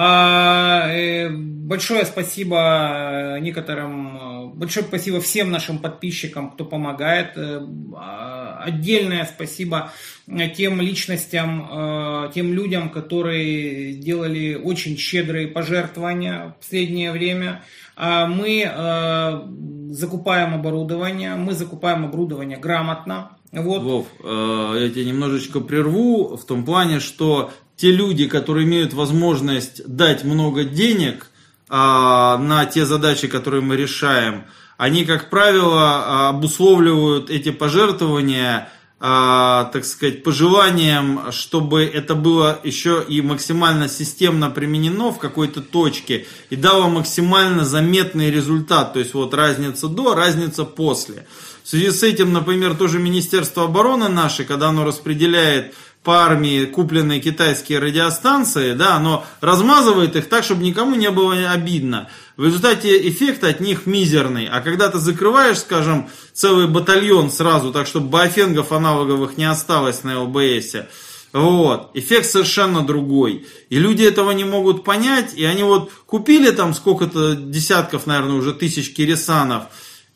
А, 0.00 0.92
э, 0.92 1.28
большое 1.28 2.04
спасибо 2.04 3.38
некоторым, 3.40 4.52
большое 4.54 4.86
спасибо 4.86 5.20
всем 5.20 5.50
нашим 5.50 5.80
подписчикам, 5.80 6.52
кто 6.52 6.64
помогает. 6.64 7.32
Э, 7.34 7.60
а, 7.96 8.62
отдельное 8.64 9.24
спасибо 9.24 9.90
тем 10.54 10.80
личностям, 10.80 11.68
э, 11.68 12.30
тем 12.32 12.52
людям, 12.52 12.90
которые 12.90 13.94
делали 13.94 14.54
очень 14.54 14.96
щедрые 14.96 15.48
пожертвования 15.48 16.50
в 16.50 16.60
последнее 16.60 17.10
время. 17.10 17.64
А 17.96 18.26
мы 18.26 19.90
закупаем 19.92 20.54
оборудование, 20.54 21.34
мы 21.34 21.54
закупаем 21.54 22.04
оборудование 22.04 22.56
грамотно. 22.56 23.36
Вот. 23.50 23.82
Вов, 23.82 24.06
я 24.22 24.88
тебя 24.90 25.04
немножечко 25.04 25.58
прерву 25.58 26.36
в 26.36 26.44
том 26.44 26.64
плане, 26.64 27.00
что 27.00 27.50
те 27.78 27.92
люди, 27.92 28.26
которые 28.26 28.66
имеют 28.66 28.92
возможность 28.92 29.86
дать 29.86 30.24
много 30.24 30.64
денег 30.64 31.30
а, 31.68 32.36
на 32.36 32.66
те 32.66 32.84
задачи, 32.84 33.28
которые 33.28 33.62
мы 33.62 33.76
решаем, 33.76 34.44
они, 34.76 35.04
как 35.04 35.30
правило, 35.30 35.80
а, 35.80 36.28
обусловливают 36.30 37.30
эти 37.30 37.50
пожертвования, 37.50 38.68
а, 39.00 39.70
так 39.72 39.84
сказать, 39.84 40.24
пожеланием, 40.24 41.30
чтобы 41.30 41.84
это 41.84 42.16
было 42.16 42.58
еще 42.64 43.04
и 43.08 43.22
максимально 43.22 43.88
системно 43.88 44.50
применено 44.50 45.12
в 45.12 45.18
какой-то 45.18 45.60
точке 45.60 46.26
и 46.50 46.56
дало 46.56 46.88
максимально 46.88 47.64
заметный 47.64 48.32
результат. 48.32 48.94
То 48.94 48.98
есть 48.98 49.14
вот 49.14 49.34
разница 49.34 49.86
до, 49.86 50.16
разница 50.16 50.64
после. 50.64 51.28
В 51.62 51.68
связи 51.68 51.90
с 51.90 52.02
этим, 52.02 52.32
например, 52.32 52.74
тоже 52.74 52.98
Министерство 52.98 53.64
обороны 53.64 54.08
наше, 54.08 54.44
когда 54.44 54.70
оно 54.70 54.84
распределяет 54.84 55.74
по 56.02 56.24
армии 56.24 56.64
купленные 56.64 57.20
китайские 57.20 57.80
радиостанции, 57.80 58.72
да, 58.72 58.94
оно 58.96 59.26
размазывает 59.40 60.16
их 60.16 60.28
так, 60.28 60.44
чтобы 60.44 60.62
никому 60.62 60.94
не 60.94 61.10
было 61.10 61.34
обидно. 61.50 62.08
В 62.36 62.44
результате 62.44 63.08
эффект 63.08 63.44
от 63.44 63.60
них 63.60 63.86
мизерный. 63.86 64.46
А 64.46 64.60
когда 64.60 64.88
ты 64.88 64.98
закрываешь, 64.98 65.58
скажем, 65.58 66.08
целый 66.32 66.66
батальон 66.66 67.30
сразу, 67.30 67.72
так 67.72 67.86
чтобы 67.86 68.08
баофенгов 68.08 68.72
аналоговых 68.72 69.36
не 69.36 69.44
осталось 69.44 70.04
на 70.04 70.22
ЛБСе, 70.22 70.88
вот. 71.32 71.90
Эффект 71.94 72.26
совершенно 72.26 72.86
другой. 72.86 73.46
И 73.68 73.78
люди 73.78 74.02
этого 74.02 74.30
не 74.30 74.44
могут 74.44 74.84
понять. 74.84 75.34
И 75.34 75.44
они 75.44 75.62
вот 75.62 75.92
купили 76.06 76.50
там 76.50 76.74
сколько-то 76.74 77.34
десятков, 77.34 78.06
наверное, 78.06 78.36
уже 78.36 78.54
тысяч 78.54 78.94
кирисанов. 78.94 79.64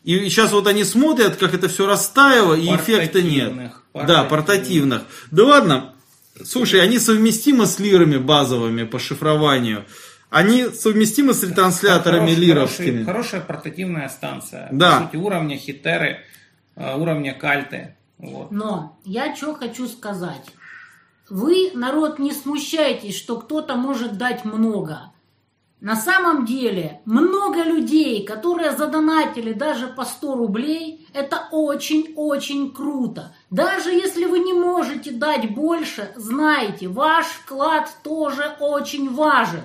И 0.05 0.19
сейчас 0.29 0.53
вот 0.53 0.67
они 0.67 0.85
смотрят, 0.85 1.37
как 1.37 1.55
это 1.55 1.69
все 1.69 1.87
растаяло, 1.87 2.55
и 2.55 2.67
эффекта 2.75 3.23
нет. 3.23 3.53
Портативных. 3.93 4.07
Да, 4.07 4.25
портативных. 4.25 5.03
Да 5.31 5.45
ладно. 5.45 5.95
Слушай, 6.45 6.81
они 6.81 6.99
совместимы 6.99 7.67
с 7.67 7.79
лирами 7.79 8.17
базовыми 8.17 8.85
по 8.85 8.99
шифрованию. 8.99 9.85
Они 10.31 10.65
совместимы 10.65 11.35
с 11.35 11.43
ретрансляторами 11.43 12.31
хороший, 12.31 12.41
лировскими. 12.41 12.87
Хороший, 12.87 13.05
хорошая 13.05 13.41
портативная 13.43 14.09
станция. 14.09 14.69
Да. 14.73 15.01
По 15.01 15.05
сути, 15.05 15.17
уровня 15.17 15.59
хитеры, 15.59 16.21
э, 16.75 16.97
уровня 16.97 17.35
кальты. 17.35 17.97
Вот. 18.17 18.51
Но 18.51 18.99
я 19.05 19.37
что 19.37 19.55
хочу 19.55 19.87
сказать. 19.87 20.47
Вы, 21.29 21.71
народ, 21.75 22.19
не 22.19 22.33
смущайтесь, 22.33 23.17
что 23.17 23.39
кто-то 23.39 23.77
может 23.77 24.17
дать 24.17 24.45
много. 24.45 25.12
На 25.83 25.97
самом 25.97 26.47
деле, 26.47 27.01
много 27.05 27.65
людей, 27.65 28.25
которые 28.25 28.71
задонатили 28.71 29.53
даже 29.53 29.89
по 29.89 30.05
100 30.05 30.37
рублей, 30.37 31.09
это 31.13 31.49
очень-очень 31.51 32.73
круто. 32.73 33.35
Даже 33.51 33.91
если 33.91 34.27
вы 34.27 34.39
не 34.39 34.53
можете 34.53 35.11
дать 35.11 35.53
больше, 35.53 36.13
знайте, 36.15 36.87
ваш 36.87 37.27
вклад 37.27 37.91
тоже 38.05 38.55
очень 38.61 39.13
важен. 39.13 39.63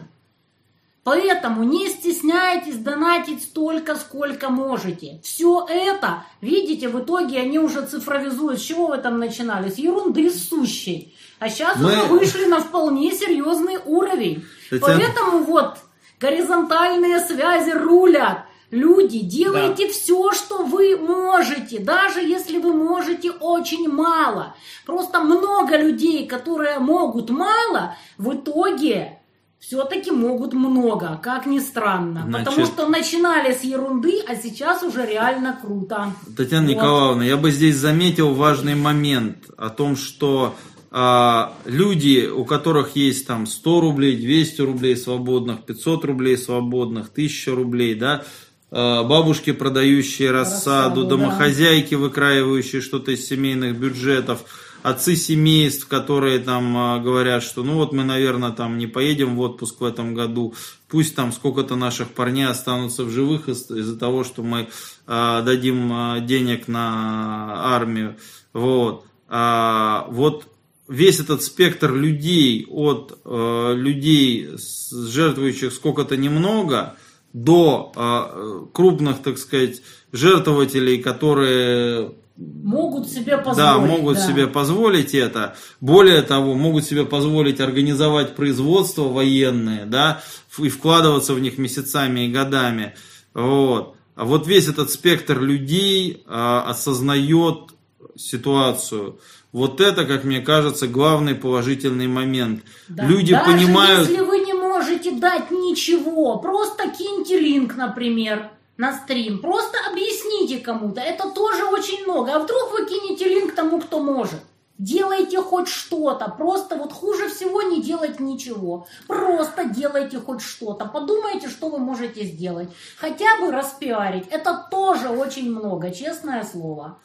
Поэтому 1.04 1.62
не 1.62 1.88
стесняйтесь 1.88 2.80
донатить 2.80 3.44
столько, 3.44 3.96
сколько 3.96 4.50
можете. 4.50 5.22
Все 5.24 5.68
это, 5.70 6.26
видите, 6.42 6.90
в 6.90 7.00
итоге 7.00 7.42
они 7.42 7.60
уже 7.60 7.86
цифровизуют. 7.86 8.60
С 8.60 8.64
чего 8.64 8.88
вы 8.88 8.98
там 8.98 9.20
начинали? 9.20 9.70
С 9.70 9.78
ерунды 9.78 10.32
сущей. 10.32 11.16
А 11.38 11.48
сейчас 11.48 11.78
Мы... 11.78 11.92
уже 11.92 12.04
вышли 12.06 12.46
на 12.46 12.60
вполне 12.60 13.12
серьезный 13.12 13.78
уровень. 13.86 14.44
Это... 14.72 14.84
Поэтому 14.84 15.44
вот 15.44 15.78
горизонтальные 16.20 17.20
связи 17.20 17.72
рулят. 17.72 18.46
Люди, 18.70 19.20
делайте 19.20 19.88
да. 19.88 19.94
все, 19.94 20.34
что 20.34 20.64
вы 20.66 20.98
можете, 20.98 21.80
даже 21.80 22.20
если 22.20 22.58
вы 22.60 22.74
можете 22.74 23.32
очень 23.32 23.88
мало. 23.88 24.56
Просто 24.86 25.22
много 25.22 25.78
людей, 25.78 26.28
которые 26.28 26.80
могут 26.80 27.30
мало, 27.30 27.96
в 28.18 28.34
итоге 28.34 29.20
все-таки 29.60 30.12
могут 30.12 30.54
много, 30.54 31.20
как 31.24 31.46
ни 31.46 31.60
странно. 31.60 32.24
Значит, 32.28 32.46
Потому 32.46 32.66
что 32.66 32.88
начинали 32.88 33.54
с 33.54 33.64
ерунды, 33.64 34.22
а 34.28 34.36
сейчас 34.36 34.84
уже 34.84 35.06
реально 35.06 35.58
круто. 35.62 36.14
Татьяна 36.36 36.68
вот. 36.68 36.74
Николаевна, 36.74 37.26
я 37.26 37.38
бы 37.38 37.52
здесь 37.52 37.78
заметил 37.78 38.34
важный 38.34 38.76
момент 38.76 39.50
о 39.58 39.70
том, 39.70 39.96
что 39.96 40.56
люди, 40.92 42.28
у 42.28 42.46
которых 42.46 42.96
есть 42.96 43.28
там 43.28 43.46
100 43.46 43.82
рублей, 43.82 44.16
200 44.16 44.62
рублей 44.62 44.96
свободных, 44.96 45.66
500 45.66 46.06
рублей 46.06 46.38
свободных, 46.38 47.10
1000 47.10 47.56
рублей, 47.56 47.96
да, 47.96 48.24
а, 48.70 49.04
бабушки, 49.04 49.54
продающие 49.54 50.32
рассаду, 50.32 51.02
рассаду 51.02 51.04
домохозяйки, 51.06 51.96
да. 51.96 52.00
выкраивающие 52.00 52.82
что-то 52.82 53.12
из 53.12 53.26
семейных 53.26 53.80
бюджетов, 53.80 54.44
отцы 54.84 55.16
семейств, 55.16 55.88
которые 55.88 56.40
там 56.40 56.76
а, 56.76 57.00
говорят, 57.00 57.44
что 57.44 57.64
ну 57.64 57.76
вот 57.76 57.94
мы, 57.94 58.04
наверное, 58.04 58.52
там 58.52 58.78
не 58.78 58.88
поедем 58.88 59.38
в 59.38 59.40
отпуск 59.40 59.80
в 59.80 59.86
этом 59.86 60.14
году, 60.14 60.54
пусть 60.90 61.16
там 61.16 61.32
сколько-то 61.32 61.78
наших 61.78 62.10
парней 62.10 62.48
останутся 62.48 63.06
в 63.06 63.10
живых 63.10 63.48
из- 63.48 63.72
из-за 63.72 63.98
того, 63.98 64.26
что 64.26 64.44
мы 64.44 64.68
а, 65.06 65.42
дадим 65.44 65.90
а, 65.94 66.20
денег 66.20 66.68
на 66.68 67.74
армию. 67.74 68.18
Вот. 68.52 69.06
А, 69.30 70.08
вот 70.10 70.46
весь 70.88 71.20
этот 71.20 71.44
спектр 71.44 71.94
людей, 71.94 72.66
от 72.70 73.20
э, 73.26 73.74
людей, 73.76 74.50
жертвующих 74.92 75.74
сколько-то 75.74 76.18
немного, 76.18 76.96
до 77.34 77.92
э, 77.96 78.66
крупных, 78.74 79.22
так 79.22 79.38
сказать, 79.38 79.82
жертвователей, 80.12 81.02
которые 81.02 82.14
могут 82.38 83.08
себе 83.08 83.38
позволить. 83.38 83.58
Да, 83.58 83.78
могут 83.80 84.18
да. 84.18 84.28
себе 84.28 84.48
позволить 84.48 85.14
это. 85.14 85.56
Более 85.82 86.22
того, 86.22 86.54
могут 86.54 86.86
себе 86.86 87.06
позволить 87.06 87.60
организовать 87.60 88.36
производство 88.36 89.04
военное, 89.04 89.86
да, 89.86 90.22
и 90.60 90.70
вкладываться 90.70 91.34
в 91.34 91.40
них 91.40 91.58
месяцами 91.58 92.22
и 92.22 92.32
годами. 92.32 92.96
Вот. 93.34 93.96
А 94.16 94.26
вот 94.26 94.48
весь 94.48 94.68
этот 94.68 94.90
спектр 94.90 95.40
людей 95.42 96.24
а, 96.26 96.64
осознает 96.68 97.72
ситуацию. 98.16 99.20
Вот 99.58 99.82
это, 99.82 100.06
как 100.06 100.24
мне 100.24 100.40
кажется, 100.40 100.88
главный 100.88 101.34
положительный 101.34 102.06
момент. 102.06 102.64
Да. 102.90 103.06
Люди 103.06 103.34
Даже 103.34 103.52
понимают... 103.54 104.08
если 104.08 104.24
вы 104.24 104.42
не 104.42 104.54
можете 104.54 105.14
дать 105.14 105.50
ничего, 105.50 106.38
просто 106.38 106.90
киньте 106.92 107.40
линк, 107.40 107.76
например, 107.76 108.52
на 108.78 108.94
стрим. 108.94 109.40
Просто 109.40 109.80
объясните 109.92 110.60
кому-то. 110.60 111.02
Это 111.02 111.32
тоже 111.32 111.64
очень 111.66 112.04
много. 112.04 112.36
А 112.36 112.40
вдруг 112.40 112.72
вы 112.74 112.86
кинете 112.86 113.28
линк 113.28 113.56
тому, 113.56 113.82
кто 113.82 114.00
может? 114.00 114.42
Делайте 114.78 115.42
хоть 115.42 115.70
что-то. 115.70 116.30
Просто 116.30 116.76
вот 116.76 116.94
хуже 116.94 117.28
всего 117.28 117.64
не 117.64 117.82
делать 117.82 118.20
ничего. 118.20 118.86
Просто 119.08 119.66
делайте 119.66 120.20
хоть 120.20 120.42
что-то. 120.42 120.86
Подумайте, 120.86 121.50
что 121.50 121.70
вы 121.70 121.80
можете 121.80 122.26
сделать. 122.26 122.70
Хотя 123.00 123.40
бы 123.40 123.52
распиарить. 123.52 124.28
Это 124.30 124.68
тоже 124.70 125.10
очень 125.10 125.50
много, 125.50 125.90
честное 125.90 126.44
слово. 126.44 127.00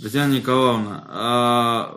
Татьяна 0.00 0.32
Николаевна, 0.32 1.04
а 1.08 1.96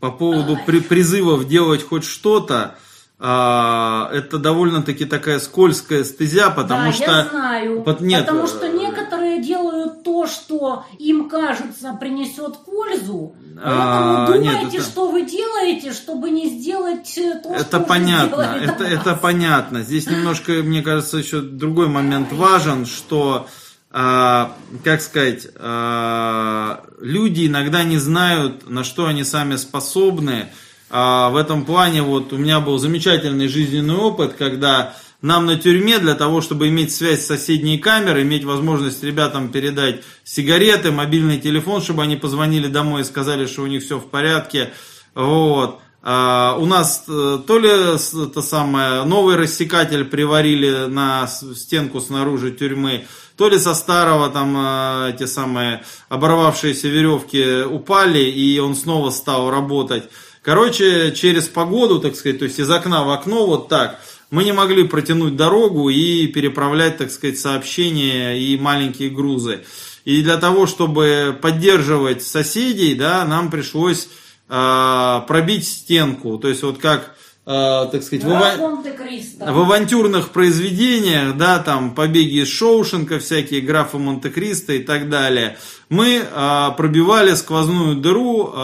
по 0.00 0.10
поводу 0.10 0.58
при, 0.66 0.80
призывов 0.80 1.46
делать 1.46 1.86
хоть 1.86 2.04
что-то, 2.04 2.76
а, 3.24 4.10
это 4.12 4.38
довольно-таки 4.38 5.04
такая 5.04 5.38
скользкая 5.38 6.02
стезя, 6.02 6.50
потому 6.50 6.86
да, 6.86 6.92
что... 6.92 7.04
я 7.04 7.28
знаю. 7.28 7.82
Под, 7.84 8.00
нет, 8.00 8.26
потому 8.26 8.48
что 8.48 8.66
э, 8.66 8.72
некоторые 8.72 9.40
делают 9.40 10.02
то, 10.02 10.26
что 10.26 10.84
им 10.98 11.28
кажется 11.28 11.96
принесет 12.00 12.64
пользу. 12.64 13.36
А, 13.62 14.26
поэтому 14.26 14.42
думайте, 14.42 14.64
нет, 14.64 14.74
это... 14.74 14.90
что 14.90 15.08
вы 15.08 15.22
делаете, 15.24 15.92
чтобы 15.92 16.30
не 16.30 16.48
сделать 16.48 17.16
то, 17.44 17.54
это 17.54 17.64
что 17.64 17.80
понятно, 17.80 18.58
это, 18.60 18.82
это 18.82 19.14
понятно. 19.14 19.82
Здесь 19.82 20.06
немножко, 20.08 20.50
мне 20.54 20.82
кажется, 20.82 21.18
еще 21.18 21.42
другой 21.42 21.86
момент 21.86 22.32
важен, 22.32 22.86
что 22.86 23.46
а, 23.94 24.56
как 24.84 25.02
сказать, 25.02 25.48
а, 25.56 26.82
люди 26.98 27.46
иногда 27.46 27.84
не 27.84 27.98
знают, 27.98 28.68
на 28.70 28.84
что 28.84 29.06
они 29.06 29.22
сами 29.22 29.56
способны. 29.56 30.48
А, 30.88 31.28
в 31.28 31.36
этом 31.36 31.66
плане 31.66 32.02
вот 32.02 32.32
у 32.32 32.38
меня 32.38 32.60
был 32.60 32.78
замечательный 32.78 33.48
жизненный 33.48 33.94
опыт, 33.94 34.32
когда 34.38 34.94
нам 35.20 35.44
на 35.44 35.56
тюрьме 35.56 35.98
для 35.98 36.14
того, 36.14 36.40
чтобы 36.40 36.68
иметь 36.68 36.94
связь 36.94 37.22
с 37.22 37.26
соседней 37.26 37.76
камерой, 37.76 38.22
иметь 38.22 38.44
возможность 38.44 39.04
ребятам 39.04 39.50
передать 39.50 40.02
сигареты, 40.24 40.90
мобильный 40.90 41.38
телефон, 41.38 41.82
чтобы 41.82 42.02
они 42.02 42.16
позвонили 42.16 42.68
домой 42.68 43.02
и 43.02 43.04
сказали, 43.04 43.46
что 43.46 43.62
у 43.62 43.66
них 43.66 43.82
все 43.82 43.98
в 43.98 44.08
порядке. 44.08 44.72
Вот. 45.14 45.80
Uh, 46.02 46.58
у 46.58 46.66
нас 46.66 47.04
э, 47.06 47.38
то 47.46 47.58
ли 47.60 47.68
это 47.68 48.42
самое, 48.42 49.04
новый 49.04 49.36
рассекатель 49.36 50.04
приварили 50.04 50.86
на 50.86 51.28
стенку 51.28 52.00
снаружи 52.00 52.50
тюрьмы, 52.50 53.06
то 53.36 53.48
ли 53.48 53.56
со 53.56 53.72
старого 53.72 54.28
там 54.28 54.56
э, 54.56 55.16
те 55.16 55.28
самые 55.28 55.84
оборвавшиеся 56.08 56.88
веревки 56.88 57.62
упали, 57.62 58.18
и 58.18 58.58
он 58.58 58.74
снова 58.74 59.10
стал 59.10 59.48
работать. 59.48 60.04
Короче, 60.42 61.12
через 61.14 61.44
погоду, 61.46 62.00
так 62.00 62.16
сказать, 62.16 62.40
то 62.40 62.46
есть 62.46 62.58
из 62.58 62.68
окна 62.68 63.04
в 63.04 63.10
окно, 63.10 63.46
вот 63.46 63.68
так, 63.68 64.00
мы 64.32 64.42
не 64.42 64.52
могли 64.52 64.82
протянуть 64.82 65.36
дорогу 65.36 65.88
и 65.88 66.26
переправлять, 66.26 66.98
так 66.98 67.12
сказать, 67.12 67.38
сообщения 67.38 68.40
и 68.40 68.58
маленькие 68.58 69.10
грузы. 69.10 69.60
И 70.04 70.20
для 70.22 70.36
того, 70.36 70.66
чтобы 70.66 71.38
поддерживать 71.40 72.24
соседей, 72.24 72.96
да, 72.96 73.24
нам 73.24 73.52
пришлось 73.52 74.08
пробить 74.48 75.66
стенку. 75.66 76.38
То 76.38 76.48
есть 76.48 76.62
вот 76.62 76.78
как 76.78 77.14
э, 77.46 77.88
так 77.90 78.02
сказать, 78.02 78.24
в, 78.24 78.28
ава- 78.30 78.56
в 79.52 79.60
авантюрных 79.60 80.30
произведениях, 80.30 81.36
да, 81.36 81.58
там 81.58 81.94
побеги 81.94 82.42
из 82.42 82.48
Шоушенка, 82.48 83.18
всякие 83.18 83.60
графы 83.60 83.98
Монте-Кристо 83.98 84.74
и 84.74 84.80
так 84.80 85.08
далее, 85.08 85.58
мы 85.88 86.22
э, 86.24 86.68
пробивали 86.76 87.34
сквозную 87.34 87.96
дыру 87.96 88.48
э, 88.48 88.56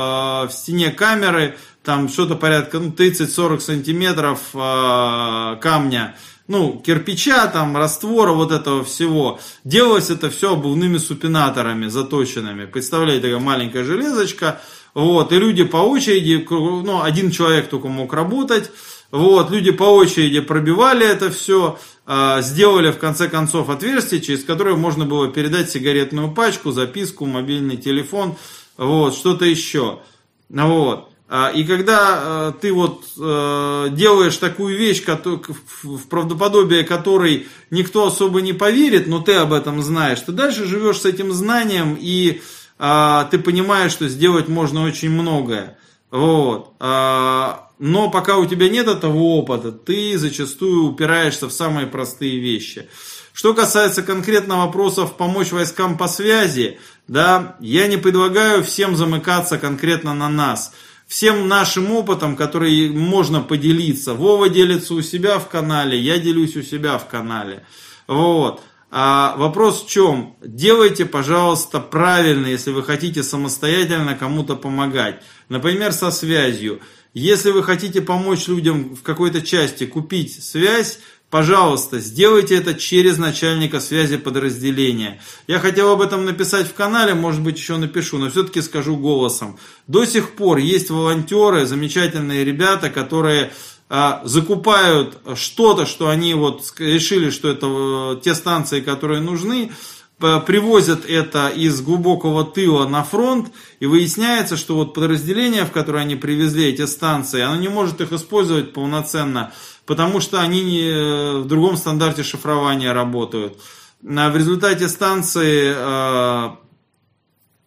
в 0.46 0.50
стене 0.50 0.90
камеры, 0.90 1.56
там 1.84 2.08
что-то 2.08 2.34
порядка 2.34 2.78
ну, 2.78 2.90
30-40 2.90 3.60
сантиметров 3.60 4.40
э, 4.54 5.56
камня, 5.60 6.16
ну, 6.46 6.80
кирпича, 6.84 7.46
там, 7.48 7.76
раствора, 7.76 8.32
вот 8.32 8.52
этого 8.52 8.82
всего. 8.82 9.38
Делалось 9.64 10.08
это 10.08 10.30
все 10.30 10.54
обувными 10.54 10.96
супинаторами, 10.96 11.88
заточенными. 11.88 12.64
Представляете, 12.64 13.22
такая 13.22 13.38
маленькая 13.38 13.84
железочка, 13.84 14.60
вот, 14.98 15.32
и 15.32 15.38
люди 15.38 15.62
по 15.62 15.76
очереди, 15.76 16.44
ну, 16.50 17.02
один 17.02 17.30
человек 17.30 17.68
только 17.68 17.86
мог 17.86 18.12
работать, 18.12 18.72
вот, 19.12 19.48
люди 19.48 19.70
по 19.70 19.84
очереди 19.84 20.40
пробивали 20.40 21.06
это 21.06 21.30
все, 21.30 21.78
а, 22.04 22.40
сделали 22.40 22.90
в 22.90 22.98
конце 22.98 23.28
концов 23.28 23.70
отверстие, 23.70 24.20
через 24.20 24.42
которое 24.42 24.74
можно 24.74 25.06
было 25.06 25.28
передать 25.28 25.70
сигаретную 25.70 26.32
пачку, 26.32 26.72
записку, 26.72 27.26
мобильный 27.26 27.76
телефон, 27.76 28.34
вот, 28.76 29.14
что-то 29.14 29.44
еще. 29.44 30.00
Вот. 30.48 31.08
А, 31.28 31.52
И 31.54 31.62
когда 31.62 32.50
э, 32.50 32.52
ты 32.60 32.72
вот 32.72 33.04
делаешь 33.14 34.36
такую 34.38 34.76
вещь, 34.76 35.04
в 35.04 36.08
правдоподобие 36.08 36.82
которой 36.82 37.46
никто 37.70 38.04
особо 38.04 38.40
не 38.40 38.52
поверит, 38.52 39.06
но 39.06 39.20
ты 39.20 39.34
об 39.34 39.52
этом 39.52 39.80
знаешь, 39.80 40.18
ты 40.20 40.32
дальше 40.32 40.64
живешь 40.64 41.02
с 41.02 41.04
этим 41.04 41.32
знанием 41.32 41.96
и 42.00 42.40
а, 42.40 42.57
ты 42.78 43.38
понимаешь, 43.38 43.92
что 43.92 44.08
сделать 44.08 44.48
можно 44.48 44.84
очень 44.84 45.10
многое. 45.10 45.76
Вот. 46.10 46.74
А, 46.78 47.70
Но 47.78 48.10
пока 48.10 48.38
у 48.38 48.46
тебя 48.46 48.68
нет 48.68 48.88
этого 48.88 49.18
опыта, 49.18 49.72
ты 49.72 50.16
зачастую 50.16 50.86
упираешься 50.86 51.48
в 51.48 51.52
самые 51.52 51.86
простые 51.86 52.38
вещи. 52.38 52.88
Что 53.32 53.54
касается 53.54 54.02
конкретно 54.02 54.58
вопросов 54.58 55.16
помочь 55.16 55.52
войскам 55.52 55.96
по 55.96 56.08
связи, 56.08 56.78
да, 57.06 57.56
я 57.60 57.86
не 57.86 57.96
предлагаю 57.96 58.64
всем 58.64 58.96
замыкаться 58.96 59.58
конкретно 59.58 60.12
на 60.14 60.28
нас. 60.28 60.72
Всем 61.06 61.48
нашим 61.48 61.92
опытом, 61.92 62.36
который 62.36 62.90
можно 62.90 63.40
поделиться. 63.40 64.14
Вова 64.14 64.48
делится 64.48 64.94
у 64.94 65.02
себя 65.02 65.38
в 65.38 65.48
канале, 65.48 65.98
я 65.98 66.18
делюсь 66.18 66.56
у 66.56 66.62
себя 66.62 66.98
в 66.98 67.06
канале. 67.06 67.64
Вот. 68.08 68.60
А 68.90 69.36
вопрос 69.36 69.84
в 69.84 69.88
чем? 69.88 70.36
Делайте, 70.40 71.04
пожалуйста, 71.04 71.78
правильно, 71.78 72.46
если 72.46 72.70
вы 72.70 72.82
хотите 72.82 73.22
самостоятельно 73.22 74.14
кому-то 74.14 74.56
помогать. 74.56 75.22
Например, 75.50 75.92
со 75.92 76.10
связью. 76.10 76.80
Если 77.12 77.50
вы 77.50 77.62
хотите 77.62 78.00
помочь 78.00 78.48
людям 78.48 78.94
в 78.94 79.02
какой-то 79.02 79.42
части 79.42 79.84
купить 79.84 80.42
связь, 80.42 81.00
пожалуйста, 81.28 82.00
сделайте 82.00 82.56
это 82.56 82.74
через 82.74 83.18
начальника 83.18 83.80
связи 83.80 84.16
подразделения. 84.16 85.20
Я 85.46 85.58
хотел 85.58 85.90
об 85.90 86.00
этом 86.00 86.24
написать 86.24 86.66
в 86.66 86.74
канале, 86.74 87.12
может 87.12 87.42
быть 87.42 87.58
еще 87.58 87.76
напишу, 87.76 88.16
но 88.16 88.30
все-таки 88.30 88.62
скажу 88.62 88.96
голосом. 88.96 89.58
До 89.86 90.06
сих 90.06 90.30
пор 90.30 90.58
есть 90.58 90.88
волонтеры, 90.88 91.66
замечательные 91.66 92.44
ребята, 92.44 92.88
которые 92.88 93.52
закупают 93.88 95.18
что-то, 95.34 95.86
что 95.86 96.08
они 96.08 96.34
вот 96.34 96.74
решили, 96.78 97.30
что 97.30 97.48
это 97.48 97.66
э, 97.66 98.20
те 98.22 98.34
станции, 98.34 98.80
которые 98.80 99.20
нужны, 99.20 99.72
привозят 100.18 101.08
это 101.08 101.48
из 101.48 101.80
глубокого 101.80 102.44
тыла 102.44 102.88
на 102.88 103.04
фронт, 103.04 103.52
и 103.78 103.86
выясняется, 103.86 104.56
что 104.56 104.74
вот 104.74 104.92
подразделение, 104.92 105.64
в 105.64 105.70
которое 105.70 106.00
они 106.00 106.16
привезли 106.16 106.66
эти 106.66 106.86
станции, 106.86 107.40
оно 107.40 107.56
не 107.56 107.68
может 107.68 108.00
их 108.00 108.12
использовать 108.12 108.72
полноценно, 108.72 109.52
потому 109.86 110.20
что 110.20 110.40
они 110.40 110.62
не, 110.62 110.82
э, 110.82 111.36
в 111.38 111.46
другом 111.46 111.76
стандарте 111.76 112.22
шифрования 112.22 112.92
работают. 112.92 113.58
А 114.04 114.30
В 114.30 114.36
результате 114.36 114.88
станции 114.88 115.72
э, 115.74 116.50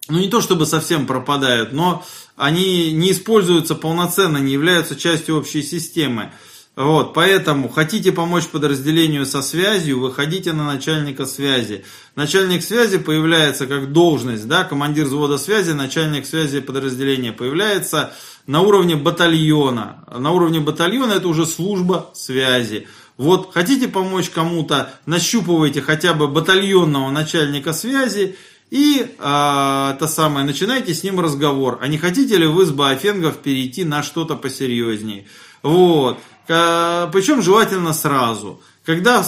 ну 0.10 0.20
не 0.20 0.30
то 0.30 0.42
чтобы 0.42 0.66
совсем 0.66 1.06
пропадают, 1.06 1.74
но 1.74 2.04
они 2.36 2.92
не 2.92 3.12
используются 3.12 3.76
полноценно, 3.76 4.38
не 4.38 4.54
являются 4.54 4.96
частью 4.96 5.38
общей 5.38 5.62
системы. 5.62 6.32
Вот, 6.76 7.14
поэтому 7.14 7.68
хотите 7.68 8.14
помочь 8.14 8.48
подразделению 8.48 9.26
со 9.26 9.42
связью, 9.42 10.00
выходите 10.00 10.54
на 10.54 10.64
начальника 10.64 11.26
связи. 11.26 11.84
Начальник 12.16 12.64
связи 12.64 12.98
появляется 12.98 13.68
как 13.68 13.92
должность, 13.92 14.48
да, 14.48 14.64
командир 14.64 15.06
взвода 15.06 15.38
связи, 15.38 15.72
начальник 15.72 16.26
связи 16.26 16.62
подразделения 16.62 17.34
появляется 17.34 18.14
на 18.48 18.62
уровне 18.62 18.96
батальона. 18.96 20.06
На 20.18 20.32
уровне 20.32 20.62
батальона 20.62 21.14
это 21.14 21.28
уже 21.28 21.46
служба 21.46 22.10
связи. 22.14 22.88
Вот 23.18 23.54
хотите 23.54 23.90
помочь 23.90 24.30
кому-то, 24.30 24.94
нащупывайте 25.06 25.82
хотя 25.82 26.14
бы 26.14 26.30
батальонного 26.30 27.12
начальника 27.12 27.74
связи 27.74 28.38
и 28.72 29.16
а, 29.20 29.94
это 29.96 30.08
самое, 30.08 30.46
начинайте 30.46 30.94
с 30.94 31.04
ним 31.04 31.20
разговор. 31.20 31.78
А 31.82 31.88
не 31.88 31.98
хотите 31.98 32.38
ли 32.38 32.48
вы 32.48 32.66
с 32.66 32.72
Баофенгов 32.72 33.38
перейти 33.38 33.84
на 33.84 34.02
что-то 34.02 34.36
посерьезнее? 34.36 35.28
Вот. 35.62 36.18
Ка- 36.48 37.10
Причем 37.14 37.42
желательно 37.42 37.94
сразу. 37.94 38.62
Когда 38.86 39.20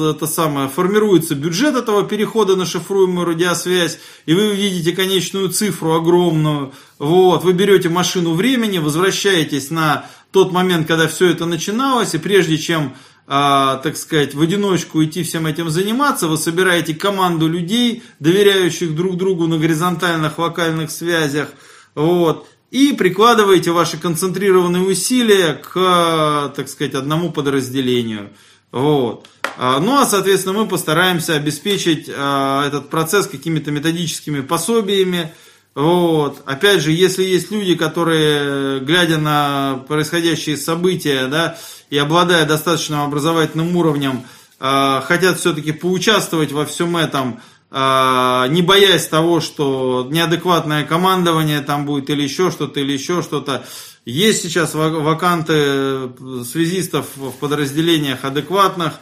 это 0.00 0.26
самое, 0.26 0.68
формируется 0.68 1.34
бюджет 1.34 1.76
этого 1.76 2.06
перехода 2.06 2.56
на 2.56 2.66
шифруемую 2.66 3.24
радиосвязь, 3.24 3.98
и 4.26 4.34
вы 4.34 4.54
видите 4.54 4.92
конечную 4.92 5.48
цифру 5.48 5.94
огромную, 5.94 6.74
вот, 6.98 7.42
вы 7.42 7.54
берете 7.54 7.88
машину 7.88 8.34
времени, 8.34 8.78
возвращаетесь 8.78 9.70
на 9.70 10.04
тот 10.30 10.52
момент, 10.52 10.86
когда 10.86 11.08
все 11.08 11.30
это 11.30 11.46
начиналось, 11.46 12.14
и 12.14 12.18
прежде 12.18 12.58
чем 12.58 12.96
а, 13.30 13.76
так 13.76 13.98
сказать, 13.98 14.34
в 14.34 14.40
одиночку 14.40 15.04
идти 15.04 15.22
всем 15.22 15.46
этим 15.46 15.68
заниматься, 15.68 16.28
вы 16.28 16.38
собираете 16.38 16.94
команду 16.94 17.46
людей, 17.46 18.02
доверяющих 18.20 18.96
друг 18.96 19.18
другу 19.18 19.46
на 19.46 19.58
горизонтальных 19.58 20.38
локальных 20.38 20.90
связях, 20.90 21.50
вот, 21.94 22.48
и 22.70 22.94
прикладываете 22.94 23.70
ваши 23.72 23.98
концентрированные 23.98 24.82
усилия 24.82 25.52
к, 25.52 26.52
так 26.56 26.70
сказать, 26.70 26.94
одному 26.94 27.30
подразделению. 27.30 28.30
Вот. 28.72 29.26
А, 29.58 29.78
Ну 29.78 29.98
а, 29.98 30.06
соответственно, 30.06 30.60
мы 30.60 30.66
постараемся 30.66 31.34
обеспечить 31.34 32.10
а, 32.14 32.66
этот 32.66 32.88
процесс 32.88 33.26
какими-то 33.26 33.70
методическими 33.70 34.40
пособиями. 34.40 35.32
Вот. 35.74 36.42
Опять 36.46 36.80
же, 36.80 36.92
если 36.92 37.24
есть 37.24 37.50
люди, 37.50 37.74
которые, 37.74 38.80
глядя 38.80 39.18
на 39.18 39.84
происходящие 39.86 40.56
события, 40.56 41.26
да, 41.26 41.58
и 41.90 41.98
обладая 41.98 42.44
достаточным 42.46 43.00
образовательным 43.00 43.76
уровнем, 43.76 44.24
а, 44.60 45.00
хотят 45.02 45.38
все-таки 45.38 45.72
поучаствовать 45.72 46.52
во 46.52 46.66
всем 46.66 46.96
этом, 46.96 47.40
а, 47.70 48.46
не 48.48 48.62
боясь 48.62 49.06
того, 49.06 49.40
что 49.40 50.06
неадекватное 50.10 50.84
командование 50.84 51.60
там 51.60 51.84
будет 51.86 52.10
или 52.10 52.22
еще 52.22 52.50
что-то, 52.50 52.80
или 52.80 52.92
еще 52.92 53.22
что-то. 53.22 53.64
Есть 54.04 54.42
сейчас 54.42 54.74
ва- 54.74 54.88
ваканты 54.88 56.10
связистов 56.50 57.06
в 57.16 57.32
подразделениях 57.32 58.24
адекватных. 58.24 58.94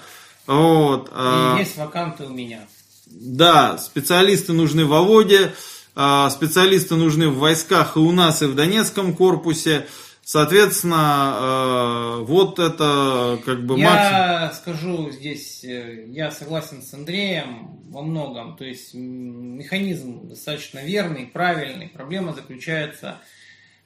Вот, 0.47 1.11
И 1.15 1.59
есть 1.59 1.77
ваканты 1.77 2.25
у 2.25 2.31
меня. 2.31 2.61
да, 3.07 3.79
специалисты 3.79 4.53
нужны 4.53 4.85
в 4.85 4.89
Володе, 4.89 5.53
а, 5.95 6.29
специалисты 6.31 6.95
нужны 6.97 7.29
в 7.29 7.39
войсках 7.39 7.97
и 7.97 8.01
у 8.01 8.13
нас, 8.13 8.43
и 8.43 8.47
в 8.47 8.55
Донецком 8.55 9.15
корпусе. 9.15 9.87
Соответственно, 10.29 11.37
э, 11.39 12.25
вот 12.25 12.59
это 12.59 13.39
как 13.45 13.65
бы 13.65 13.77
максимум. 13.77 13.87
Я 13.87 14.53
скажу 14.55 15.11
здесь, 15.13 15.63
э, 15.63 16.07
я 16.09 16.33
согласен 16.33 16.83
с 16.83 16.93
Андреем 16.93 17.81
во 17.91 18.03
многом. 18.03 18.57
То 18.57 18.65
есть 18.65 18.93
механизм 18.93 20.27
достаточно 20.27 20.81
верный, 20.81 21.27
правильный. 21.27 21.89
Проблема 21.89 22.33
заключается 22.33 23.19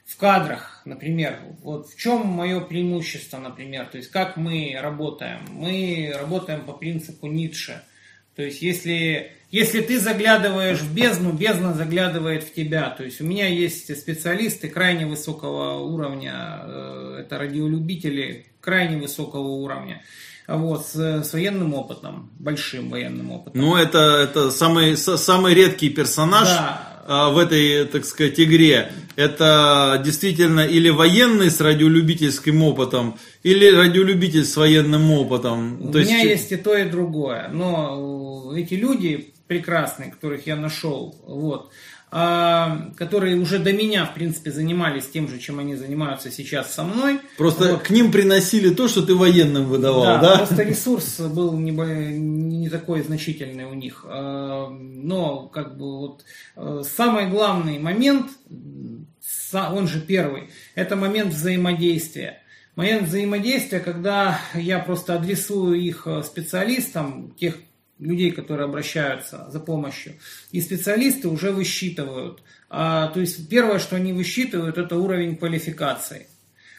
в 0.06 0.16
кадрах, 0.16 0.80
например. 0.86 1.40
Вот 1.62 1.90
в 1.90 1.98
чем 1.98 2.26
мое 2.26 2.60
преимущество, 2.60 3.36
например. 3.36 3.84
То 3.88 3.98
есть 3.98 4.10
как 4.10 4.38
мы 4.38 4.74
работаем. 4.80 5.40
Мы 5.50 6.10
работаем 6.18 6.64
по 6.64 6.72
принципу 6.72 7.26
Ницше. 7.26 7.82
То 8.34 8.40
есть 8.40 8.62
если, 8.62 9.34
если 9.50 9.80
ты 9.80 9.98
заглядываешь 9.98 10.78
в 10.78 10.94
бездну, 10.94 11.32
бездна 11.32 11.74
заглядывает 11.74 12.44
в 12.44 12.52
тебя. 12.54 12.90
То 12.90 13.04
есть 13.04 13.20
у 13.20 13.24
меня 13.24 13.48
есть 13.48 13.96
специалисты 13.98 14.68
крайне 14.68 15.06
высокого 15.06 15.80
уровня, 15.80 16.60
э, 16.64 17.16
это 17.22 17.38
радиолюбители 17.38 18.46
крайне 18.60 18.98
высокого 18.98 19.48
уровня. 19.48 20.02
Вот, 20.46 20.84
с, 20.86 20.96
с 20.96 21.32
военным 21.32 21.74
опытом, 21.74 22.30
большим 22.38 22.90
военным 22.90 23.30
опытом. 23.30 23.60
Ну, 23.60 23.76
это, 23.76 23.98
это 23.98 24.50
самый, 24.50 24.96
самый 24.96 25.54
редкий 25.54 25.90
персонаж 25.90 26.48
Да. 26.48 27.02
а, 27.06 27.30
в 27.30 27.38
этой, 27.38 27.84
так 27.84 28.04
сказать, 28.04 28.40
игре. 28.40 28.90
Это 29.14 30.00
действительно 30.04 30.60
или 30.66 30.88
военный 30.90 31.50
с 31.52 31.60
радиолюбительским 31.60 32.64
опытом, 32.64 33.16
или 33.44 33.70
радиолюбитель 33.70 34.44
с 34.44 34.56
военным 34.56 35.12
опытом. 35.12 35.80
У 35.88 35.92
То 35.92 36.00
меня 36.00 36.20
че- 36.22 36.28
есть 36.30 36.50
и 36.50 36.56
то, 36.56 36.76
и 36.76 36.88
другое. 36.88 37.48
Но 37.52 38.50
э, 38.56 38.60
эти 38.60 38.74
люди 38.74 39.32
прекрасные, 39.50 40.12
которых 40.12 40.46
я 40.46 40.54
нашел, 40.54 41.12
вот, 41.26 41.72
а, 42.12 42.92
которые 42.96 43.34
уже 43.36 43.58
до 43.58 43.72
меня, 43.72 44.06
в 44.06 44.14
принципе, 44.14 44.52
занимались 44.52 45.08
тем 45.08 45.26
же, 45.28 45.40
чем 45.40 45.58
они 45.58 45.74
занимаются 45.74 46.30
сейчас 46.30 46.72
со 46.72 46.84
мной. 46.84 47.18
Просто 47.36 47.72
вот. 47.72 47.82
к 47.82 47.90
ним 47.90 48.12
приносили 48.12 48.72
то, 48.72 48.86
что 48.86 49.02
ты 49.02 49.16
военным 49.16 49.64
выдавал, 49.64 50.04
да? 50.04 50.20
Да, 50.20 50.36
просто 50.38 50.62
ресурс 50.62 51.18
был 51.18 51.58
не, 51.58 51.72
не 51.72 52.68
такой 52.68 53.02
значительный 53.02 53.64
у 53.64 53.74
них. 53.74 54.04
А, 54.06 54.68
но, 54.70 55.48
как 55.48 55.76
бы, 55.76 55.98
вот 55.98 56.24
э, 56.54 56.82
самый 56.88 57.28
главный 57.28 57.80
момент, 57.80 58.28
он 59.52 59.88
же 59.88 60.00
первый, 60.00 60.50
это 60.76 60.94
момент 60.94 61.34
взаимодействия. 61.34 62.40
Момент 62.76 63.08
взаимодействия, 63.08 63.80
когда 63.80 64.38
я 64.54 64.78
просто 64.78 65.16
адресую 65.16 65.80
их 65.80 66.06
э, 66.06 66.22
специалистам, 66.22 67.34
тех, 67.36 67.56
людей, 68.00 68.30
которые 68.30 68.64
обращаются 68.64 69.48
за 69.50 69.60
помощью. 69.60 70.14
И 70.50 70.60
специалисты 70.60 71.28
уже 71.28 71.52
высчитывают. 71.52 72.42
А, 72.68 73.08
то 73.08 73.20
есть 73.20 73.48
первое, 73.48 73.78
что 73.78 73.96
они 73.96 74.12
высчитывают, 74.12 74.78
это 74.78 74.96
уровень 74.96 75.36
квалификации. 75.36 76.26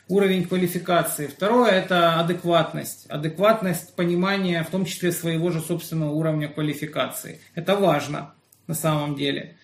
Уровень 0.07 0.45
квалификации. 0.45 1.27
Второе– 1.27 1.71
это 1.71 2.19
адекватность. 2.19 3.05
Адекватность 3.07 3.95
понимания, 3.95 4.63
в 4.63 4.69
том 4.69 4.85
числе 4.85 5.11
своего 5.11 5.51
же 5.51 5.61
собственного 5.61 6.11
уровня 6.11 6.49
квалификации. 6.49 7.39
Это 7.55 7.75
важно 7.75 8.33
на 8.67 8.73
самом 8.73 9.15
деле. 9.15 9.55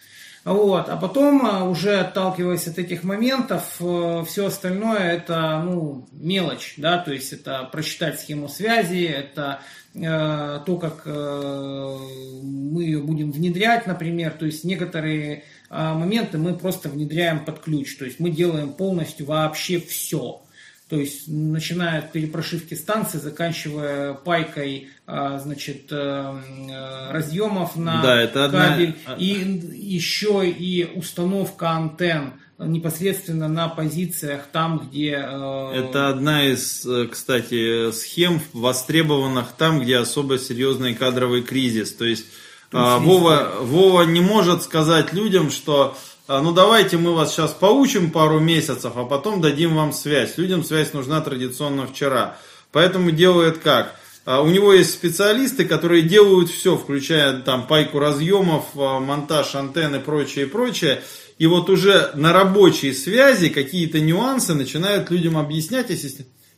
Вот. 0.48 0.88
А 0.88 0.96
потом, 0.96 1.46
а, 1.46 1.66
уже 1.66 2.00
отталкиваясь 2.00 2.68
от 2.68 2.80
этих 2.80 3.04
моментов, 3.04 3.64
э, 3.82 4.24
все 4.26 4.46
остальное 4.46 5.00
это 5.00 5.62
ну, 5.62 6.08
мелочь. 6.14 6.76
Да? 6.78 7.00
То 7.00 7.12
есть 7.12 7.34
это 7.34 7.68
просчитать 7.70 8.22
схему 8.22 8.48
связи, 8.48 9.04
это 9.04 9.60
то, 10.00 10.78
как 10.80 11.04
э, 11.06 11.98
мы 12.44 12.84
ее 12.84 13.00
будем 13.00 13.32
внедрять, 13.32 13.88
например, 13.88 14.32
то 14.32 14.46
есть 14.46 14.64
некоторые 14.64 15.44
э, 15.70 15.94
моменты 15.94 16.38
мы 16.38 16.56
просто 16.56 16.90
внедряем 16.90 17.44
под 17.44 17.60
ключ, 17.60 17.96
то 17.98 18.06
есть 18.06 18.20
мы 18.20 18.30
делаем 18.30 18.74
полностью 18.74 19.26
вообще 19.26 19.80
все. 19.80 20.42
То 20.90 20.98
есть, 20.98 21.28
начиная 21.28 22.00
от 22.00 22.14
перепрошивки 22.14 22.74
станции, 22.74 23.18
заканчивая 23.18 24.14
пайкой, 24.14 24.88
значит, 25.06 25.92
разъемов 25.92 27.76
на 27.76 28.02
да, 28.02 28.22
это 28.22 28.50
кабель, 28.50 28.96
одна... 29.06 29.22
и 29.22 29.34
еще 29.76 30.50
и 30.50 30.86
установка 30.96 31.72
антенн 31.72 32.36
непосредственно 32.60 33.48
на 33.48 33.68
позициях 33.68 34.42
там, 34.52 34.80
где... 34.80 35.24
Э... 35.24 35.72
Это 35.74 36.10
одна 36.10 36.46
из, 36.48 36.86
э, 36.86 37.08
кстати, 37.08 37.92
схем, 37.92 38.42
востребованных 38.54 39.52
там, 39.58 39.80
где 39.80 39.98
особо 39.98 40.40
серьезный 40.40 40.96
кадровый 40.96 41.44
кризис. 41.44 41.94
То 41.94 42.06
есть 42.06 42.26
э, 42.72 42.98
Вова, 43.00 43.58
Вова 43.62 44.04
не 44.04 44.22
может 44.22 44.64
сказать 44.64 45.14
людям, 45.14 45.52
что 45.52 45.96
э, 46.28 46.40
ну 46.40 46.52
давайте 46.52 46.98
мы 46.98 47.14
вас 47.14 47.32
сейчас 47.32 47.52
поучим 47.52 48.10
пару 48.10 48.40
месяцев, 48.40 48.94
а 48.96 49.06
потом 49.06 49.40
дадим 49.40 49.76
вам 49.76 49.94
связь. 49.94 50.38
Людям 50.38 50.64
связь 50.64 50.94
нужна 50.94 51.22
традиционно 51.22 51.86
вчера. 51.86 52.38
Поэтому 52.72 53.12
делает 53.12 53.60
как? 53.60 53.96
Э, 54.28 54.42
у 54.42 54.48
него 54.48 54.74
есть 54.74 54.92
специалисты, 54.92 55.66
которые 55.66 56.04
делают 56.04 56.50
все, 56.50 56.78
включая 56.78 57.40
там 57.40 57.66
пайку 57.66 57.98
разъемов, 57.98 58.76
монтаж 58.76 59.56
антенн 59.56 59.96
и 59.96 60.00
прочее, 60.00 60.46
прочее. 60.46 61.02
И 61.40 61.48
вот 61.48 61.70
уже 61.70 62.12
на 62.16 62.34
рабочей 62.34 62.94
связи 62.94 63.50
какие-то 63.50 64.00
нюансы 64.00 64.54
начинают 64.54 65.10
людям 65.10 65.38
объяснять 65.38 65.90
и 65.92 65.98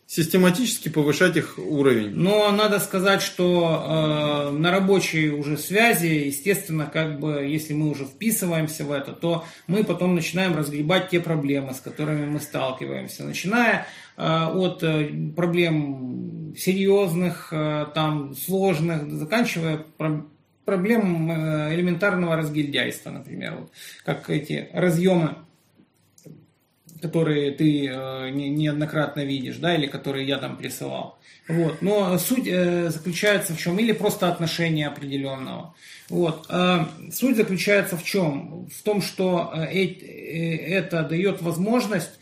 систематически 0.07 0.89
повышать 0.89 1.37
их 1.37 1.59
уровень. 1.59 2.11
Но 2.15 2.51
надо 2.51 2.79
сказать, 2.79 3.21
что 3.21 4.49
э, 4.49 4.57
на 4.57 4.71
рабочей 4.71 5.29
уже 5.29 5.55
связи, 5.55 6.07
естественно, 6.07 6.89
как 6.91 7.19
бы, 7.19 7.45
если 7.45 7.73
мы 7.73 7.89
уже 7.89 8.05
вписываемся 8.05 8.85
в 8.85 8.91
это, 8.91 9.11
то 9.11 9.45
мы 9.67 9.83
потом 9.83 10.15
начинаем 10.15 10.55
разгребать 10.55 11.09
те 11.09 11.19
проблемы, 11.19 11.75
с 11.75 11.79
которыми 11.79 12.25
мы 12.25 12.39
сталкиваемся, 12.39 13.23
начиная 13.23 13.85
от 14.19 14.83
э, 14.83 15.09
проблем 15.35 16.53
серьезных, 16.57 17.49
э, 17.51 17.85
там, 17.93 18.35
сложных, 18.35 19.09
заканчивая 19.11 19.85
проблем 20.65 21.31
э, 21.31 21.73
элементарного 21.73 22.35
разгильдяйства, 22.35 23.11
например, 23.11 23.55
вот, 23.55 23.71
как 24.03 24.29
эти 24.29 24.69
разъемы, 24.73 25.35
которые 27.01 27.51
ты 27.51 27.87
э, 27.87 28.29
неоднократно 28.29 29.23
видишь, 29.23 29.57
да, 29.57 29.75
или 29.75 29.87
которые 29.87 30.27
я 30.27 30.37
там 30.37 30.57
присылал. 30.57 31.17
Вот. 31.47 31.81
Но 31.81 32.17
суть 32.19 32.47
э, 32.47 32.89
заключается 32.89 33.53
в 33.53 33.57
чем? 33.57 33.79
Или 33.79 33.93
просто 33.93 34.27
отношение 34.27 34.87
определенного. 34.87 35.73
Вот. 36.09 36.47
Суть 37.11 37.35
заключается 37.35 37.95
в 37.95 38.03
чем? 38.03 38.67
В 38.67 38.81
том, 38.81 38.99
что 38.99 39.53
это 39.53 41.03
дает 41.03 41.43
возможность 41.43 42.18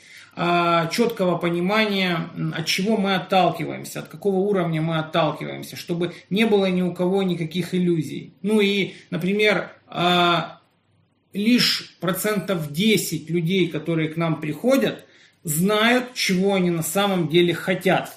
четкого 0.91 1.37
понимания, 1.37 2.29
от 2.55 2.65
чего 2.67 2.95
мы 2.95 3.15
отталкиваемся, 3.15 3.99
от 3.99 4.07
какого 4.07 4.37
уровня 4.37 4.81
мы 4.81 4.99
отталкиваемся, 4.99 5.75
чтобы 5.75 6.13
не 6.29 6.45
было 6.45 6.67
ни 6.67 6.83
у 6.83 6.93
кого 6.93 7.23
никаких 7.23 7.73
иллюзий. 7.73 8.33
Ну 8.43 8.61
и, 8.61 8.93
например, 9.09 9.71
а, 9.87 10.59
лишь 11.33 11.97
процентов 11.99 12.71
10 12.71 13.29
людей, 13.29 13.67
которые 13.67 14.09
к 14.09 14.17
нам 14.17 14.39
приходят, 14.39 15.05
знают, 15.43 16.13
чего 16.13 16.53
они 16.53 16.69
на 16.69 16.83
самом 16.83 17.29
деле 17.29 17.53
хотят. 17.53 18.16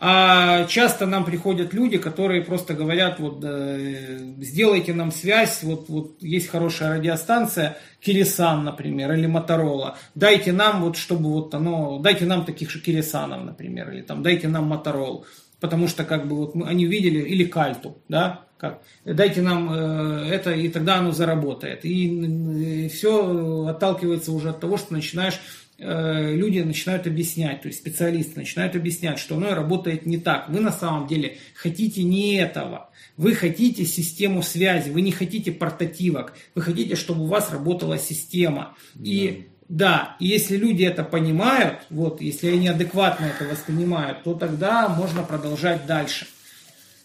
А 0.00 0.64
часто 0.66 1.06
нам 1.06 1.24
приходят 1.24 1.74
люди, 1.74 1.98
которые 1.98 2.42
просто 2.42 2.74
говорят, 2.74 3.18
вот 3.18 3.42
э, 3.42 4.18
сделайте 4.38 4.94
нам 4.94 5.10
связь, 5.10 5.64
вот, 5.64 5.88
вот 5.88 6.22
есть 6.22 6.48
хорошая 6.48 6.98
радиостанция, 6.98 7.76
Кирисан, 8.00 8.62
например, 8.62 9.12
или 9.12 9.26
Моторола, 9.26 9.98
дайте 10.14 10.52
нам 10.52 10.82
вот, 10.82 10.96
чтобы 10.96 11.30
вот 11.30 11.52
оно, 11.54 11.98
дайте 11.98 12.26
нам 12.26 12.44
таких 12.44 12.70
же 12.70 12.80
Кирисанов, 12.80 13.44
например, 13.44 13.90
или 13.90 14.02
там 14.02 14.22
дайте 14.22 14.46
нам 14.46 14.66
Моторол, 14.66 15.26
потому 15.60 15.88
что 15.88 16.04
как 16.04 16.28
бы 16.28 16.36
вот 16.36 16.54
мы, 16.54 16.66
они 16.66 16.86
видели, 16.86 17.20
или 17.20 17.44
Кальту, 17.44 17.98
да, 18.08 18.44
как, 18.58 18.82
дайте 19.04 19.42
нам 19.42 19.72
э, 19.72 20.28
это, 20.30 20.52
и 20.52 20.68
тогда 20.68 20.96
оно 20.96 21.12
заработает. 21.12 21.84
И, 21.84 22.06
и 22.06 22.86
э, 22.86 22.88
все 22.88 23.66
отталкивается 23.68 24.32
уже 24.32 24.50
от 24.50 24.60
того, 24.60 24.76
что 24.76 24.94
начинаешь 24.94 25.40
Э, 25.80 26.34
люди 26.34 26.58
начинают 26.58 27.06
объяснять, 27.06 27.62
то 27.62 27.68
есть 27.68 27.78
специалисты 27.78 28.40
начинают 28.40 28.74
объяснять, 28.74 29.20
что 29.20 29.36
оно 29.36 29.54
работает 29.54 30.06
не 30.06 30.18
так. 30.18 30.48
Вы 30.48 30.58
на 30.58 30.72
самом 30.72 31.06
деле 31.06 31.38
хотите 31.54 32.02
не 32.02 32.34
этого. 32.34 32.90
Вы 33.16 33.34
хотите 33.34 33.84
систему 33.84 34.42
связи, 34.42 34.90
вы 34.90 35.02
не 35.02 35.12
хотите 35.12 35.52
портативок, 35.52 36.34
вы 36.56 36.62
хотите, 36.62 36.96
чтобы 36.96 37.22
у 37.22 37.26
вас 37.26 37.52
работала 37.52 37.96
система. 37.96 38.76
И 39.00 39.50
да, 39.68 40.16
и 40.18 40.26
если 40.26 40.56
люди 40.56 40.82
это 40.84 41.04
понимают, 41.04 41.80
вот, 41.90 42.22
если 42.22 42.48
они 42.48 42.68
адекватно 42.68 43.26
это 43.26 43.44
воспринимают, 43.44 44.22
то 44.22 44.34
тогда 44.34 44.88
можно 44.88 45.22
продолжать 45.22 45.86
дальше. 45.86 46.26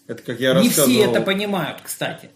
Это 0.06 0.22
как 0.22 0.40
я 0.40 0.54
Не 0.54 0.70
все 0.70 1.04
это 1.04 1.20
понимают, 1.20 1.80
кстати. 1.82 2.30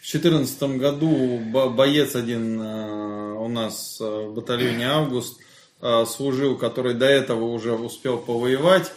В 0.00 0.10
2014 0.10 0.62
году 0.78 1.38
боец 1.70 2.16
один 2.16 2.60
э, 2.60 3.32
у 3.34 3.48
нас 3.48 3.98
э, 4.00 4.04
в 4.04 4.34
батальоне 4.34 4.86
«Август» 4.86 5.38
Э, 5.82 6.04
служил, 6.06 6.58
который 6.58 6.92
до 6.92 7.06
этого 7.06 7.44
уже 7.44 7.72
успел 7.72 8.18
повоевать. 8.18 8.92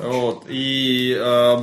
Вот. 0.00 0.44
И 0.48 1.12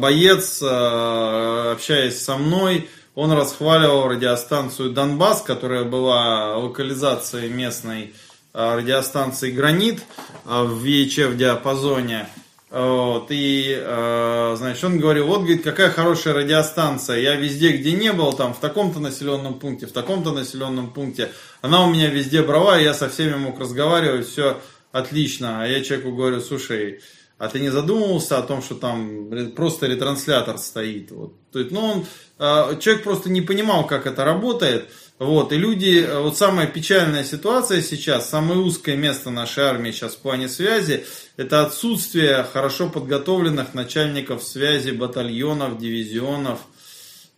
боец, 0.02 0.62
общаясь 0.62 2.22
со 2.22 2.36
мной, 2.36 2.90
он 3.16 3.32
расхваливал 3.32 4.10
радиостанцию 4.10 4.90
Донбасс, 4.92 5.44
которая 5.44 5.86
была 5.86 6.58
локализацией 6.58 7.48
местной 7.48 8.14
радиостанции 8.56 9.52
Гранит 9.52 10.02
в 10.46 10.84
VHF 10.84 11.36
диапазоне. 11.36 12.28
Вот, 12.72 13.28
и, 13.30 13.74
э, 13.80 14.56
значит, 14.58 14.84
он 14.84 15.00
говорил, 15.00 15.28
вот, 15.28 15.42
говорит, 15.42 15.64
какая 15.64 15.90
хорошая 15.90 16.34
радиостанция, 16.34 17.20
я 17.20 17.36
везде, 17.36 17.72
где 17.72 17.94
не 17.94 18.12
был, 18.12 18.34
там, 18.34 18.54
в 18.54 18.60
таком-то 18.60 19.00
населенном 19.00 19.60
пункте, 19.60 19.86
в 19.86 19.94
таком-то 19.94 20.34
населенном 20.34 20.92
пункте, 20.92 21.32
она 21.62 21.86
у 21.86 21.90
меня 21.90 22.10
везде 22.10 22.42
брала, 22.42 22.78
я 22.78 22.94
со 22.94 23.08
всеми 23.08 23.36
мог 23.36 23.60
разговаривать, 23.60 24.28
все 24.28 24.60
отлично. 24.92 25.64
А 25.64 25.68
я 25.68 25.84
человеку 25.84 26.12
говорю, 26.12 26.42
слушай, 26.42 27.02
а 27.38 27.50
ты 27.50 27.60
не 27.60 27.70
задумывался 27.70 28.38
о 28.38 28.44
том, 28.44 28.62
что 28.62 28.76
там 28.76 29.30
просто 29.56 29.88
ретранслятор 29.88 30.58
стоит? 30.58 31.12
Вот. 31.12 31.34
То 31.52 31.60
есть, 31.60 31.72
ну, 31.72 31.82
он, 31.82 32.06
э, 32.40 32.78
человек 32.80 33.04
просто 33.04 33.30
не 33.30 33.42
понимал, 33.42 33.86
как 33.88 34.08
это 34.08 34.24
работает. 34.26 34.90
Вот, 35.18 35.54
и 35.54 35.58
люди, 35.58 36.06
вот 36.14 36.38
самая 36.38 36.68
печальная 36.68 37.24
ситуация 37.24 37.82
сейчас, 37.82 38.30
самое 38.30 38.60
узкое 38.60 38.98
место 38.98 39.30
нашей 39.30 39.64
армии 39.64 39.92
сейчас 39.92 40.16
в 40.16 40.20
плане 40.20 40.50
связи, 40.50 41.06
это 41.38 41.62
отсутствие 41.62 42.44
хорошо 42.44 42.90
подготовленных 42.90 43.74
начальников 43.74 44.44
связи 44.44 44.92
батальонов, 44.92 45.78
дивизионов. 45.78 46.60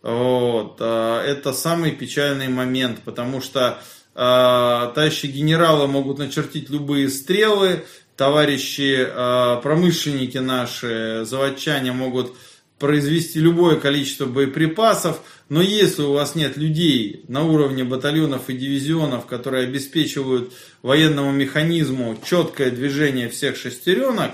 Вот, 0.02 0.78
а, 0.80 1.24
это 1.24 1.52
самый 1.52 1.92
печальный 1.92 2.48
момент, 2.48 3.00
потому 3.04 3.40
что 3.40 3.78
э, 4.14 4.90
товарищи 4.94 5.26
генералы 5.26 5.86
могут 5.86 6.18
начертить 6.18 6.70
любые 6.70 7.08
стрелы, 7.08 7.84
товарищи 8.16 9.06
э, 9.08 9.60
промышленники 9.62 10.38
наши, 10.38 11.24
заводчане 11.24 11.92
могут 11.92 12.34
произвести 12.78 13.40
любое 13.40 13.76
количество 13.76 14.26
боеприпасов, 14.26 15.20
но 15.48 15.60
если 15.62 16.02
у 16.02 16.12
вас 16.12 16.34
нет 16.34 16.56
людей 16.56 17.24
на 17.28 17.44
уровне 17.44 17.84
батальонов 17.84 18.48
и 18.48 18.56
дивизионов, 18.56 19.26
которые 19.26 19.64
обеспечивают 19.64 20.52
военному 20.82 21.32
механизму 21.32 22.18
четкое 22.24 22.70
движение 22.70 23.28
всех 23.28 23.56
шестеренок, 23.56 24.32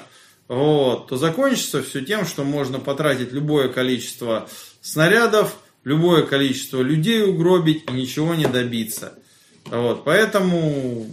вот, 0.48 1.08
то 1.08 1.16
закончится 1.16 1.82
все 1.82 2.04
тем, 2.04 2.26
что 2.26 2.44
можно 2.44 2.78
потратить 2.78 3.32
любое 3.32 3.68
количество 3.68 4.48
снарядов, 4.82 5.56
любое 5.84 6.22
количество 6.22 6.82
людей 6.82 7.22
угробить 7.22 7.84
и 7.88 7.92
ничего 7.92 8.34
не 8.34 8.46
добиться. 8.46 9.14
Вот, 9.66 10.04
поэтому 10.04 11.08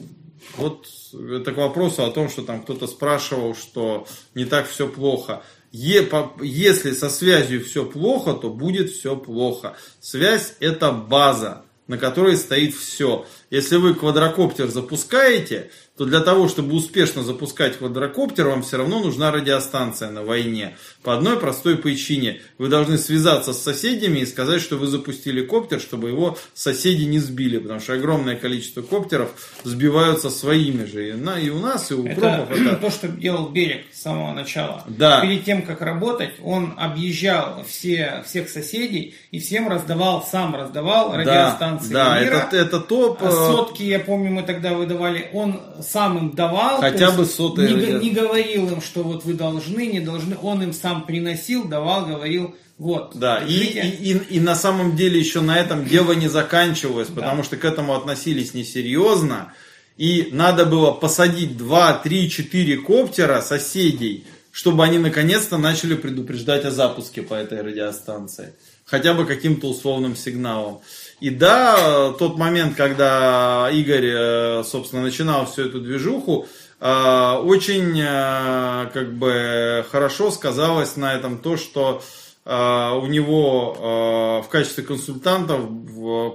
вот 0.58 0.88
это 1.14 1.52
к 1.54 1.58
вопросу 1.58 2.04
о 2.04 2.12
том, 2.12 2.30
что 2.30 2.42
там 2.42 2.64
кто-то 2.64 2.88
спрашивал, 2.88 3.56
что 3.56 4.08
не 4.36 4.46
так 4.46 4.68
все 4.68 4.88
плохо. 4.88 5.44
Если 5.72 6.92
со 6.92 7.10
связью 7.10 7.64
все 7.64 7.86
плохо, 7.86 8.34
то 8.34 8.50
будет 8.50 8.92
все 8.92 9.16
плохо. 9.16 9.76
Связь 10.00 10.56
это 10.60 10.92
база, 10.92 11.64
на 11.88 11.98
которой 11.98 12.36
стоит 12.38 12.76
все. 12.76 13.26
Если 13.50 13.78
вы 13.78 13.94
квадрокоптер 13.94 14.68
запускаете, 14.68 15.72
то 16.02 16.06
для 16.08 16.22
того, 16.22 16.48
чтобы 16.48 16.74
успешно 16.74 17.22
запускать 17.22 17.78
квадрокоптер, 17.78 18.48
вам 18.48 18.64
все 18.64 18.78
равно 18.78 19.02
нужна 19.02 19.30
радиостанция 19.30 20.10
на 20.10 20.24
войне. 20.24 20.76
По 21.04 21.14
одной 21.14 21.40
простой 21.40 21.78
причине. 21.78 22.42
Вы 22.58 22.70
должны 22.70 22.98
связаться 22.98 23.54
с 23.54 23.62
соседями 23.62 24.18
и 24.18 24.26
сказать, 24.26 24.64
что 24.64 24.78
вы 24.78 24.88
запустили 24.88 25.46
коптер, 25.46 25.80
чтобы 25.80 26.10
его 26.10 26.40
соседи 26.56 27.04
не 27.04 27.20
сбили. 27.20 27.60
Потому 27.60 27.80
что 27.80 27.94
огромное 27.94 28.36
количество 28.36 28.82
коптеров 28.82 29.30
сбиваются 29.64 30.32
своими 30.32 30.86
же. 30.86 31.10
И, 31.10 31.14
на, 31.14 31.40
и 31.40 31.52
у 31.52 31.60
нас, 31.60 31.92
и 31.92 31.94
у 31.94 32.04
это, 32.04 32.48
это 32.50 32.78
то, 32.78 32.90
что 32.90 33.08
делал 33.08 33.50
Берег 33.50 33.86
с 33.94 34.02
самого 34.02 34.34
начала. 34.34 34.84
Да. 34.88 35.22
Перед 35.22 35.46
тем, 35.46 35.62
как 35.62 35.82
работать, 35.82 36.32
он 36.42 36.74
объезжал 36.78 37.64
все, 37.64 38.24
всех 38.26 38.50
соседей 38.50 39.14
и 39.30 39.40
всем 39.40 39.68
раздавал, 39.68 40.26
сам 40.26 40.56
раздавал 40.56 41.16
радиостанции 41.16 41.94
да, 41.94 42.20
мира. 42.20 42.32
Да, 42.32 42.48
это, 42.48 42.58
это 42.58 42.80
топ. 42.80 43.22
А 43.22 43.30
сотки, 43.30 43.84
я 43.84 44.00
помню, 44.00 44.32
мы 44.32 44.42
тогда 44.42 44.74
выдавали. 44.74 45.30
Он 45.34 45.62
сам 45.92 46.18
им 46.18 46.32
давал. 46.32 46.80
Хотя 46.80 47.12
бы 47.12 47.26
сотые. 47.26 47.74
Не, 47.74 48.00
не 48.00 48.12
говорил 48.12 48.70
им, 48.72 48.82
что 48.82 49.04
вот 49.04 49.26
вы 49.26 49.34
должны, 49.34 49.88
не 49.88 50.00
должны. 50.00 50.38
Он 50.42 50.64
им 50.64 50.74
сам 50.74 51.06
приносил, 51.06 51.66
давал, 51.66 52.06
говорил, 52.06 52.56
вот. 52.82 53.12
Да, 53.14 53.44
и, 53.48 53.54
и, 53.54 54.12
и, 54.12 54.18
и 54.38 54.40
на 54.40 54.56
самом 54.56 54.96
деле 54.96 55.20
еще 55.20 55.42
на 55.42 55.60
этом 55.60 55.86
дело 55.86 56.14
не 56.14 56.28
заканчивалось, 56.28 57.10
потому 57.10 57.38
да. 57.38 57.44
что 57.44 57.58
к 57.58 57.64
этому 57.64 57.94
относились 57.94 58.56
несерьезно. 58.56 59.54
И 59.98 60.30
надо 60.32 60.66
было 60.66 60.92
посадить 60.92 61.58
2, 61.58 61.94
3, 61.94 62.30
4 62.32 62.78
коптера 62.78 63.42
соседей, 63.42 64.26
чтобы 64.52 64.84
они 64.84 64.98
наконец-то 64.98 65.60
начали 65.60 65.94
предупреждать 65.94 66.66
о 66.66 66.72
запуске 66.72 67.22
по 67.22 67.36
этой 67.36 67.62
радиостанции. 67.62 68.54
Хотя 68.86 69.14
бы 69.14 69.26
каким-то 69.26 69.68
условным 69.68 70.16
сигналом. 70.16 70.82
И 71.22 71.30
да, 71.30 72.14
тот 72.18 72.40
момент, 72.40 72.76
когда 72.76 73.70
Игорь, 73.72 74.10
э, 74.12 74.64
собственно, 74.66 75.04
начинал 75.04 75.46
всю 75.46 75.68
эту 75.68 75.80
движуху, 75.80 76.48
э, 76.80 77.34
очень 77.44 77.96
э, 78.02 78.90
как 78.92 79.14
бы 79.14 79.86
хорошо 79.92 80.32
сказалось 80.32 80.98
на 80.98 81.14
этом 81.14 81.38
то, 81.38 81.56
что 81.56 82.02
у 82.44 83.06
него 83.06 84.42
в 84.44 84.50
качестве 84.50 84.84
консультантов, 84.84 85.60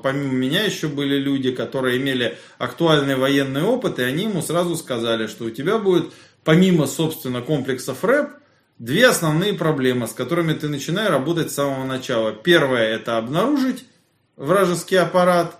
помимо 0.04 0.32
меня, 0.34 0.62
еще 0.62 0.86
были 0.86 1.16
люди, 1.16 1.50
которые 1.50 1.96
имели 1.96 2.38
актуальный 2.58 3.16
военный 3.16 3.64
опыт, 3.64 3.98
и 3.98 4.04
они 4.04 4.22
ему 4.22 4.40
сразу 4.40 4.76
сказали, 4.76 5.26
что 5.26 5.46
у 5.46 5.50
тебя 5.50 5.78
будет, 5.78 6.12
помимо, 6.44 6.86
собственно, 6.86 7.42
комплексов 7.42 8.04
рэп, 8.04 8.28
две 8.78 9.08
основные 9.08 9.52
проблемы, 9.52 10.06
с 10.06 10.12
которыми 10.12 10.52
ты 10.52 10.68
начинаешь 10.68 11.10
работать 11.10 11.50
с 11.50 11.56
самого 11.56 11.84
начала. 11.84 12.30
Первое– 12.30 12.84
это 12.94 13.18
обнаружить 13.18 13.84
вражеский 14.36 14.98
аппарат, 14.98 15.58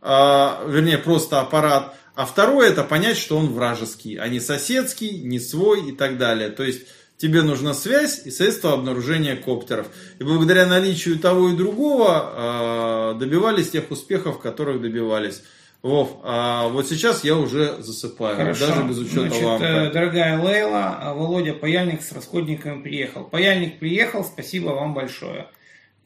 а, 0.00 0.64
вернее, 0.66 0.98
просто 0.98 1.40
аппарат. 1.40 1.96
А 2.14 2.26
второе, 2.26 2.70
это 2.70 2.84
понять, 2.84 3.16
что 3.16 3.36
он 3.36 3.52
вражеский, 3.52 4.16
а 4.16 4.28
не 4.28 4.40
соседский, 4.40 5.20
не 5.22 5.40
свой 5.40 5.90
и 5.90 5.92
так 5.92 6.16
далее. 6.16 6.50
То 6.50 6.62
есть, 6.62 6.82
тебе 7.16 7.42
нужна 7.42 7.74
связь 7.74 8.22
и 8.24 8.30
средства 8.30 8.72
обнаружения 8.72 9.36
коптеров. 9.36 9.88
И 10.18 10.24
благодаря 10.24 10.66
наличию 10.66 11.18
того 11.18 11.48
и 11.48 11.56
другого 11.56 12.06
а, 12.10 13.14
добивались 13.14 13.70
тех 13.70 13.90
успехов, 13.90 14.38
которых 14.40 14.80
добивались. 14.80 15.42
Вов, 15.82 16.20
а 16.22 16.68
вот 16.68 16.88
сейчас 16.88 17.24
я 17.24 17.36
уже 17.36 17.82
засыпаю, 17.82 18.36
Хорошо. 18.36 18.68
даже 18.68 18.84
без 18.84 18.96
учета 18.96 19.20
Значит, 19.28 19.42
лампы. 19.42 19.64
Э, 19.66 19.90
дорогая 19.92 20.42
Лейла, 20.42 20.98
а, 20.98 21.12
Володя 21.12 21.52
Паяльник 21.52 22.00
с 22.02 22.10
расходниками 22.12 22.80
приехал. 22.80 23.24
Паяльник 23.24 23.78
приехал, 23.78 24.24
спасибо 24.24 24.70
вам 24.70 24.94
большое. 24.94 25.48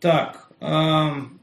Так, 0.00 0.48
эм, 0.58 1.37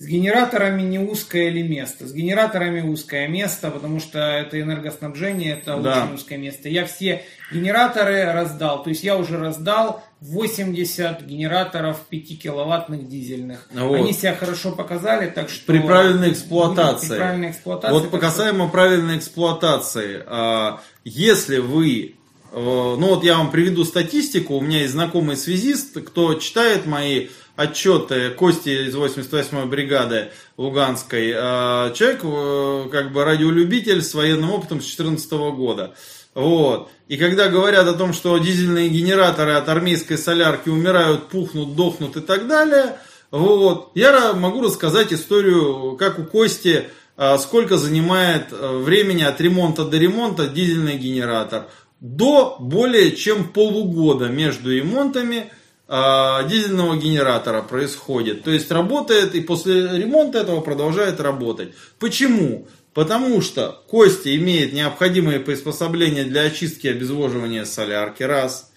с 0.00 0.06
генераторами 0.06 0.80
не 0.80 0.98
узкое 0.98 1.50
ли 1.50 1.62
место? 1.62 2.08
С 2.08 2.14
генераторами 2.14 2.80
узкое 2.80 3.28
место, 3.28 3.70
потому 3.70 4.00
что 4.00 4.18
это 4.18 4.58
энергоснабжение, 4.58 5.52
это 5.52 5.76
да. 5.76 6.04
очень 6.04 6.14
узкое 6.14 6.38
место. 6.38 6.70
Я 6.70 6.86
все 6.86 7.22
генераторы 7.52 8.24
раздал. 8.32 8.82
То 8.82 8.88
есть 8.88 9.04
я 9.04 9.18
уже 9.18 9.36
раздал 9.36 10.02
80 10.20 11.20
генераторов 11.26 12.00
5 12.08 12.40
киловаттных 12.40 13.08
дизельных. 13.08 13.68
Вот. 13.74 13.96
Они 13.96 14.14
себя 14.14 14.34
хорошо 14.34 14.72
показали, 14.72 15.28
так 15.28 15.50
что... 15.50 15.66
При 15.66 15.80
правильной 15.80 16.32
эксплуатации. 16.32 17.08
При 17.08 17.16
правильной 17.16 17.50
эксплуатации 17.50 17.92
вот 17.92 18.10
по 18.10 18.16
касаемо 18.16 18.64
что... 18.64 18.72
правильной 18.72 19.18
эксплуатации. 19.18 20.22
А, 20.26 20.80
если 21.04 21.58
вы 21.58 22.14
э, 22.52 22.56
ну 22.56 23.06
вот 23.06 23.22
я 23.22 23.36
вам 23.36 23.50
приведу 23.50 23.84
статистику. 23.84 24.54
У 24.54 24.60
меня 24.62 24.78
есть 24.78 24.92
знакомый 24.92 25.36
связист, 25.36 26.00
кто 26.00 26.32
читает 26.34 26.86
мои 26.86 27.28
отчеты 27.60 28.30
Кости 28.30 28.88
из 28.88 28.94
88-й 28.94 29.66
бригады 29.66 30.28
Луганской. 30.56 31.32
А, 31.36 31.92
человек 31.92 32.20
э, 32.24 32.88
как 32.90 33.12
бы 33.12 33.22
радиолюбитель 33.22 34.02
с 34.02 34.14
военным 34.14 34.50
опытом 34.50 34.80
с 34.80 34.84
2014 34.84 35.30
года. 35.54 35.94
Вот. 36.34 36.90
И 37.08 37.18
когда 37.18 37.48
говорят 37.48 37.86
о 37.86 37.92
том, 37.92 38.14
что 38.14 38.38
дизельные 38.38 38.88
генераторы 38.88 39.52
от 39.52 39.68
армейской 39.68 40.16
солярки 40.16 40.70
умирают, 40.70 41.28
пухнут, 41.28 41.76
дохнут 41.76 42.16
и 42.16 42.20
так 42.20 42.48
далее, 42.48 42.96
вот, 43.30 43.90
я 43.94 44.32
могу 44.32 44.62
рассказать 44.62 45.12
историю, 45.12 45.96
как 45.98 46.18
у 46.18 46.24
Кости, 46.24 46.84
а, 47.18 47.36
сколько 47.36 47.76
занимает 47.76 48.46
э, 48.52 48.78
времени 48.78 49.22
от 49.22 49.38
ремонта 49.38 49.84
до 49.84 49.98
ремонта 49.98 50.48
дизельный 50.48 50.96
генератор. 50.96 51.66
До 52.00 52.56
более 52.58 53.14
чем 53.14 53.44
полугода 53.44 54.28
между 54.28 54.74
ремонтами 54.74 55.52
дизельного 55.90 56.96
генератора 56.96 57.62
происходит. 57.62 58.44
То 58.44 58.52
есть 58.52 58.70
работает 58.70 59.34
и 59.34 59.40
после 59.40 59.98
ремонта 59.98 60.38
этого 60.38 60.60
продолжает 60.60 61.20
работать. 61.20 61.74
Почему? 61.98 62.68
Потому 62.94 63.40
что 63.40 63.82
Костя 63.88 64.34
имеет 64.36 64.72
необходимые 64.72 65.40
приспособления 65.40 66.24
для 66.24 66.42
очистки 66.42 66.86
и 66.86 66.90
обезвоживания 66.90 67.64
солярки, 67.64 68.22
раз. 68.22 68.70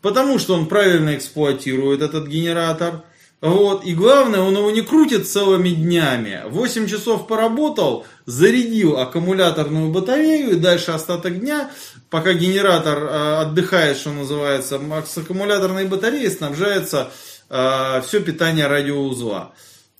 Потому 0.00 0.38
что 0.38 0.54
он 0.54 0.66
правильно 0.66 1.16
эксплуатирует 1.16 2.00
этот 2.00 2.28
генератор. 2.28 3.02
Вот. 3.40 3.84
И 3.84 3.94
главное, 3.94 4.40
он 4.40 4.56
его 4.56 4.70
не 4.70 4.80
крутит 4.80 5.28
целыми 5.28 5.68
днями. 5.68 6.42
8 6.46 6.86
часов 6.86 7.26
поработал, 7.26 8.06
зарядил 8.24 8.98
аккумуляторную 8.98 9.90
батарею 9.90 10.52
и 10.52 10.56
дальше 10.56 10.92
остаток 10.92 11.40
дня 11.40 11.70
пока 12.14 12.32
генератор 12.32 12.96
э, 12.96 13.36
отдыхает, 13.40 13.96
что 13.96 14.12
называется, 14.12 14.80
с 15.04 15.18
аккумуляторной 15.18 15.84
батареи 15.84 16.28
снабжается 16.28 17.10
э, 17.50 18.02
все 18.06 18.20
питание 18.20 18.68
радиоузла. 18.68 19.52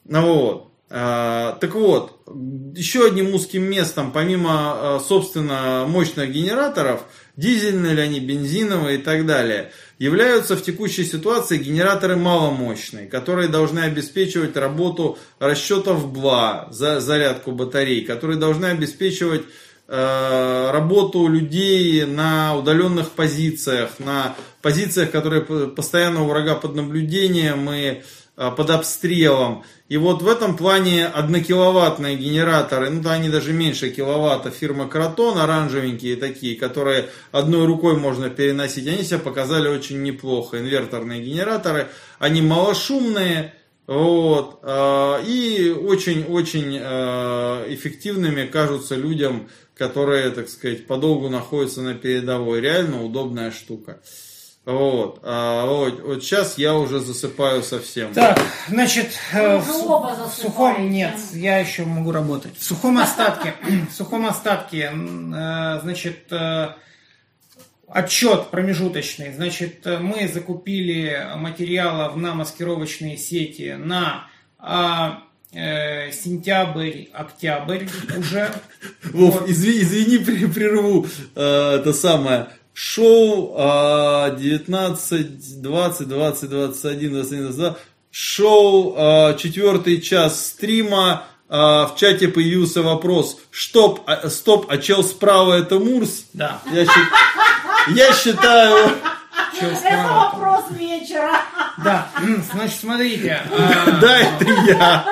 Ну 0.04 0.22
вот. 0.22 0.70
Э, 0.90 1.54
так 1.60 1.74
вот, 1.74 2.20
еще 2.76 3.08
одним 3.08 3.34
узким 3.34 3.64
местом, 3.64 4.12
помимо, 4.12 5.02
собственно, 5.04 5.86
мощных 5.88 6.30
генераторов, 6.30 7.00
дизельные 7.36 7.94
ли 7.94 8.02
они, 8.02 8.20
бензиновые 8.20 8.98
и 9.00 9.02
так 9.02 9.26
далее, 9.26 9.72
являются 9.98 10.56
в 10.56 10.62
текущей 10.62 11.04
ситуации 11.04 11.58
генераторы 11.58 12.14
маломощные, 12.14 13.08
которые 13.08 13.48
должны 13.48 13.80
обеспечивать 13.80 14.56
работу 14.56 15.18
расчетов 15.40 16.12
БЛА, 16.12 16.68
за 16.70 17.00
зарядку 17.00 17.50
батарей, 17.50 18.04
которые 18.04 18.38
должны 18.38 18.66
обеспечивать 18.66 19.42
работу 19.86 21.28
людей 21.28 22.06
на 22.06 22.56
удаленных 22.56 23.10
позициях, 23.10 23.98
на 23.98 24.34
позициях, 24.64 25.10
которые 25.10 25.42
постоянно 25.42 26.22
у 26.22 26.28
врага 26.28 26.54
под 26.54 26.74
наблюдением 26.74 27.70
и 27.70 28.02
э, 28.36 28.50
под 28.56 28.70
обстрелом. 28.70 29.62
И 29.90 29.98
вот 29.98 30.22
в 30.22 30.28
этом 30.28 30.56
плане 30.56 31.06
однокиловаттные 31.06 32.16
генераторы, 32.16 32.88
ну 32.88 33.02
да, 33.02 33.12
они 33.12 33.28
даже 33.28 33.52
меньше 33.52 33.90
киловатта, 33.90 34.50
фирма 34.50 34.88
Кротон, 34.88 35.36
оранжевенькие 35.36 36.16
такие, 36.16 36.56
которые 36.56 37.10
одной 37.30 37.66
рукой 37.66 37.98
можно 37.98 38.30
переносить, 38.30 38.88
они 38.88 39.02
себя 39.02 39.18
показали 39.18 39.68
очень 39.68 40.02
неплохо. 40.02 40.58
Инверторные 40.58 41.22
генераторы, 41.22 41.88
они 42.18 42.40
малошумные, 42.40 43.52
вот, 43.86 44.60
э, 44.62 45.24
и 45.26 45.70
очень-очень 45.70 46.78
эффективными 47.74 48.46
кажутся 48.46 48.94
людям, 48.94 49.48
которые, 49.76 50.30
так 50.30 50.48
сказать, 50.48 50.86
подолгу 50.86 51.28
находятся 51.28 51.82
на 51.82 51.94
передовой. 51.94 52.60
Реально 52.60 53.02
удобная 53.02 53.50
штука. 53.50 54.00
Вот. 54.64 55.20
А 55.22 55.66
вот, 55.66 56.00
вот 56.00 56.24
сейчас 56.24 56.56
я 56.56 56.74
уже 56.74 57.00
засыпаю 57.00 57.62
совсем. 57.62 58.14
Так, 58.14 58.40
значит, 58.68 59.12
э, 59.32 59.58
в, 59.58 59.62
уже 59.62 59.72
су- 59.72 59.92
оба 59.92 60.16
в 60.26 60.32
сухом 60.32 60.90
нет, 60.90 61.14
я 61.32 61.58
еще 61.58 61.84
могу 61.84 62.12
работать. 62.12 62.56
В 62.56 62.64
сухом 62.64 62.96
остатке, 62.96 63.54
в 63.90 63.92
сухом 63.92 64.26
остатке, 64.26 64.90
э, 64.90 65.80
значит, 65.82 66.32
э, 66.32 66.68
отчет 67.88 68.48
промежуточный. 68.50 69.34
Значит, 69.34 69.84
мы 69.84 70.28
закупили 70.28 71.28
материалов 71.36 72.16
на 72.16 72.34
маскировочные 72.34 73.18
сети 73.18 73.76
на 73.78 74.28
а, 74.58 75.24
э, 75.55 76.10
сентябрь, 76.12 77.05
октябрь 77.12 77.86
уже. 78.18 78.50
Вов, 79.12 79.41
Вот. 79.41 79.49
извини, 79.49 79.83
извини, 79.83 80.47
прерву. 80.55 81.07
Э, 81.34 81.76
это 81.81 81.92
самое. 81.92 82.49
Шоу 82.73 83.55
э, 83.57 84.36
19, 84.36 85.62
20, 85.62 86.08
20, 86.08 86.49
21, 86.49 87.10
21, 87.12 87.42
22. 87.52 87.76
Шоу 88.10 88.94
э, 88.97 89.36
четвертый 89.39 90.00
час 90.00 90.47
стрима. 90.47 91.24
Э, 91.49 91.86
в 91.86 91.94
чате 91.97 92.28
появился 92.28 92.83
вопрос. 92.83 93.39
Стоп, 93.52 94.00
а, 94.07 94.28
стоп, 94.28 94.66
а 94.68 94.78
чел 94.78 95.05
справа 95.05 95.55
это 95.55 95.78
Мурс? 95.78 96.24
Да. 96.33 96.60
Я, 96.73 96.86
я 97.94 98.12
считаю... 98.15 98.91
Это 99.60 100.08
вопрос 100.08 100.65
вечера. 100.70 101.33
Да, 101.84 102.08
значит, 102.52 102.81
смотрите. 102.81 103.41
э, 103.50 103.91
Да, 104.00 104.18
это 104.18 104.44
я. 104.66 105.05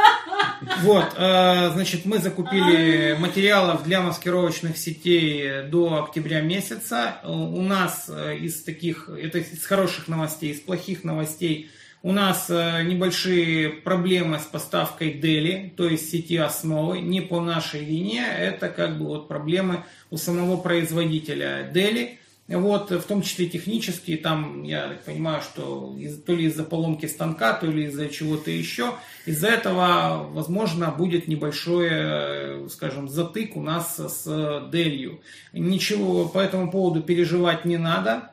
Вот, 0.82 1.14
э, 1.16 1.70
значит, 1.74 2.06
мы 2.06 2.18
закупили 2.18 3.16
материалов 3.16 3.84
для 3.84 4.00
маскировочных 4.00 4.76
сетей 4.76 5.62
до 5.68 6.02
октября 6.02 6.40
месяца. 6.40 7.18
У 7.22 7.62
нас 7.62 8.10
э, 8.12 8.38
из 8.38 8.64
таких, 8.64 9.08
это 9.08 9.38
из 9.38 9.64
хороших 9.64 10.08
новостей, 10.08 10.50
из 10.50 10.60
плохих 10.60 11.04
новостей, 11.04 11.70
у 12.02 12.10
нас 12.10 12.46
э, 12.50 12.82
небольшие 12.82 13.68
проблемы 13.68 14.40
с 14.40 14.42
поставкой 14.42 15.12
Дели, 15.12 15.72
то 15.76 15.88
есть 15.88 16.10
сети 16.10 16.36
основы, 16.36 16.98
не 16.98 17.20
по 17.20 17.40
нашей 17.40 17.84
вине, 17.84 18.26
это 18.26 18.68
как 18.68 18.98
бы 18.98 19.06
вот 19.06 19.28
проблемы 19.28 19.84
у 20.10 20.16
самого 20.16 20.56
производителя 20.56 21.70
Дели. 21.72 22.18
Вот, 22.52 22.90
в 22.90 23.02
том 23.02 23.22
числе 23.22 23.46
технические, 23.46 24.18
там, 24.18 24.62
я 24.62 24.88
так 24.88 25.04
понимаю, 25.04 25.42
что 25.42 25.94
из- 25.98 26.22
то 26.22 26.34
ли 26.34 26.44
из-за 26.46 26.64
поломки 26.64 27.06
станка, 27.06 27.54
то 27.54 27.66
ли 27.66 27.84
из-за 27.84 28.08
чего-то 28.08 28.50
еще, 28.50 28.94
из-за 29.26 29.48
этого, 29.48 30.28
возможно, 30.32 30.90
будет 30.90 31.28
небольшой, 31.28 32.68
скажем, 32.68 33.08
затык 33.08 33.56
у 33.56 33.62
нас 33.62 33.96
с 33.96 34.68
Делью. 34.72 35.20
Ничего 35.52 36.28
по 36.28 36.38
этому 36.38 36.70
поводу 36.70 37.02
переживать 37.02 37.64
не 37.64 37.76
надо. 37.78 38.32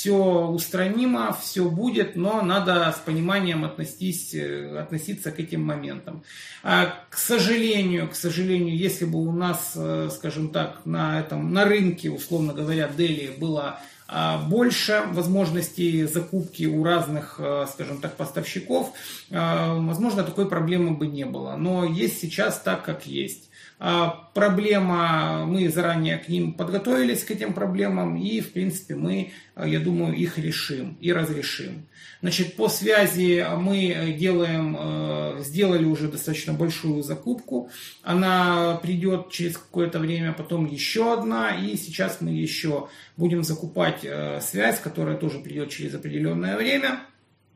Все 0.00 0.16
устранимо, 0.16 1.36
все 1.42 1.68
будет, 1.68 2.16
но 2.16 2.40
надо 2.40 2.90
с 2.90 3.00
пониманием 3.00 3.66
относиться, 3.66 4.80
относиться 4.80 5.30
к 5.30 5.38
этим 5.38 5.62
моментам. 5.62 6.22
А, 6.62 6.94
к 7.10 7.18
сожалению, 7.18 8.08
к 8.08 8.14
сожалению, 8.14 8.74
если 8.74 9.04
бы 9.04 9.18
у 9.18 9.30
нас, 9.30 9.74
э, 9.76 10.08
скажем 10.10 10.48
так, 10.48 10.86
на 10.86 11.20
этом, 11.20 11.52
на 11.52 11.66
рынке, 11.66 12.08
условно 12.10 12.54
говоря, 12.54 12.88
Дели 12.88 13.34
было 13.36 13.78
а, 14.08 14.38
больше 14.38 15.02
возможностей 15.12 16.04
закупки 16.04 16.64
у 16.64 16.82
разных, 16.82 17.36
э, 17.38 17.66
скажем 17.70 18.00
так, 18.00 18.16
поставщиков, 18.16 18.94
э, 19.28 19.34
возможно, 19.36 20.22
такой 20.24 20.48
проблемы 20.48 20.96
бы 20.96 21.08
не 21.08 21.26
было. 21.26 21.56
Но 21.56 21.84
есть 21.84 22.22
сейчас 22.22 22.58
так, 22.58 22.86
как 22.86 23.06
есть. 23.06 23.49
А, 23.82 24.20
Проблема, 24.34 25.44
мы 25.44 25.68
заранее 25.70 26.16
к 26.18 26.28
ним 26.28 26.52
подготовились, 26.52 27.24
к 27.24 27.30
этим 27.32 27.52
проблемам, 27.52 28.16
и, 28.16 28.40
в 28.40 28.52
принципе, 28.52 28.94
мы, 28.94 29.32
э, 29.56 29.68
я 29.68 29.80
думаю, 29.80 30.14
их 30.14 30.38
решим 30.38 30.96
и 31.00 31.12
разрешим. 31.12 31.86
Значит, 32.20 32.54
по 32.54 32.68
связи 32.68 33.44
мы 33.56 34.14
делаем, 34.16 34.76
э, 34.78 35.42
сделали 35.42 35.84
уже 35.84 36.08
достаточно 36.08 36.52
большую 36.52 37.02
закупку. 37.02 37.70
Она 38.02 38.78
придет 38.82 39.30
через 39.30 39.56
какое-то 39.56 39.98
время, 39.98 40.32
потом 40.32 40.66
еще 40.66 41.12
одна, 41.12 41.56
и 41.56 41.76
сейчас 41.76 42.20
мы 42.20 42.30
еще 42.30 42.88
будем 43.16 43.42
закупать 43.42 44.00
э, 44.04 44.40
связь, 44.42 44.78
которая 44.78 45.16
тоже 45.16 45.40
придет 45.40 45.70
через 45.70 45.94
определенное 45.94 46.56
время. 46.56 47.00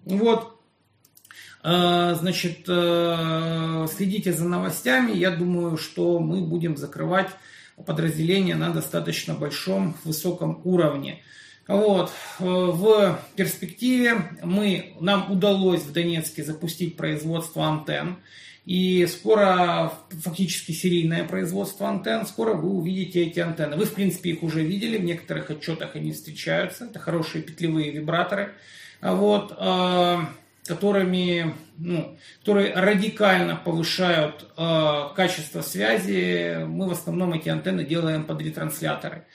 Вот, 0.04 0.53
Э, 0.53 0.53
Значит, 1.64 2.64
э, 2.68 3.86
следите 3.90 4.34
за 4.34 4.46
новостями. 4.46 5.12
Я 5.12 5.30
думаю, 5.30 5.78
что 5.78 6.18
мы 6.18 6.42
будем 6.42 6.76
закрывать 6.76 7.30
подразделение 7.86 8.54
на 8.54 8.68
достаточно 8.68 9.32
большом, 9.32 9.96
высоком 10.04 10.60
уровне. 10.64 11.22
Вот. 11.66 12.10
Э, 12.38 12.44
В 12.44 13.18
перспективе 13.34 14.16
мы, 14.42 14.94
нам 15.00 15.32
удалось 15.32 15.80
в 15.80 15.92
Донецке 15.92 16.44
запустить 16.44 16.98
производство 16.98 17.64
антенн. 17.64 18.18
И 18.66 19.06
скоро 19.06 19.90
фактически 20.22 20.72
серийное 20.72 21.24
производство 21.24 21.88
антенн. 21.88 22.26
Скоро 22.26 22.52
вы 22.52 22.72
увидите 22.72 23.22
эти 23.24 23.40
антенны. 23.40 23.76
Вы, 23.76 23.86
в 23.86 23.94
принципе, 23.94 24.32
их 24.32 24.42
уже 24.42 24.62
видели. 24.62 24.98
В 24.98 25.04
некоторых 25.04 25.48
отчетах 25.50 25.96
они 25.96 26.12
встречаются. 26.12 26.84
Это 26.84 26.98
хорошие 26.98 27.42
петлевые 27.42 27.90
вибраторы. 27.90 28.52
Вот. 29.00 29.56
Которыми, 30.66 31.54
ну, 31.76 32.16
которые 32.40 32.74
радикально 32.74 33.56
повышают 33.56 34.50
э, 34.56 35.08
качество 35.14 35.60
связи. 35.60 36.64
Мы 36.64 36.88
в 36.88 36.92
основном 36.92 37.34
эти 37.34 37.48
антенны 37.50 37.84
делаем 37.84 38.24
под 38.24 38.40
ретрансляторы. 38.40 39.26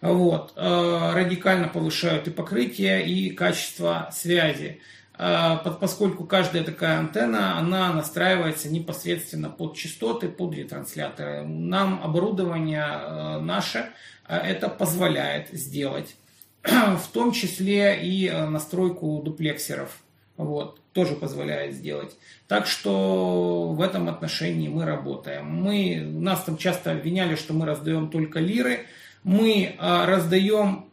Вот, 0.00 0.52
э, 0.56 1.12
радикально 1.14 1.68
повышают 1.68 2.28
и 2.28 2.30
покрытие, 2.30 3.04
и 3.06 3.30
качество 3.30 4.08
связи. 4.12 4.80
Э, 5.18 5.56
по- 5.64 5.72
поскольку 5.72 6.24
каждая 6.24 6.62
такая 6.62 6.98
антенна, 7.00 7.58
она 7.58 7.92
настраивается 7.92 8.68
непосредственно 8.68 9.50
под 9.50 9.76
частоты, 9.76 10.28
под 10.28 10.54
ретрансляторы. 10.54 11.42
Нам 11.44 12.00
оборудование 12.04 12.86
э, 12.86 13.38
наше 13.40 13.90
э, 14.28 14.36
это 14.36 14.68
позволяет 14.68 15.48
сделать. 15.50 16.14
В 16.62 17.08
том 17.12 17.32
числе 17.32 18.00
и 18.00 18.28
э, 18.28 18.46
настройку 18.46 19.20
дуплексеров. 19.24 20.02
Вот, 20.36 20.80
тоже 20.92 21.14
позволяет 21.14 21.74
сделать. 21.74 22.16
Так 22.46 22.66
что 22.66 23.72
в 23.72 23.80
этом 23.80 24.08
отношении 24.08 24.68
мы 24.68 24.84
работаем. 24.84 25.46
Мы, 25.46 26.00
нас 26.00 26.44
там 26.44 26.56
часто 26.58 26.92
обвиняли, 26.92 27.36
что 27.36 27.54
мы 27.54 27.64
раздаем 27.64 28.10
только 28.10 28.38
лиры. 28.38 28.86
Мы 29.24 29.74
а, 29.78 30.06
раздаем 30.06 30.90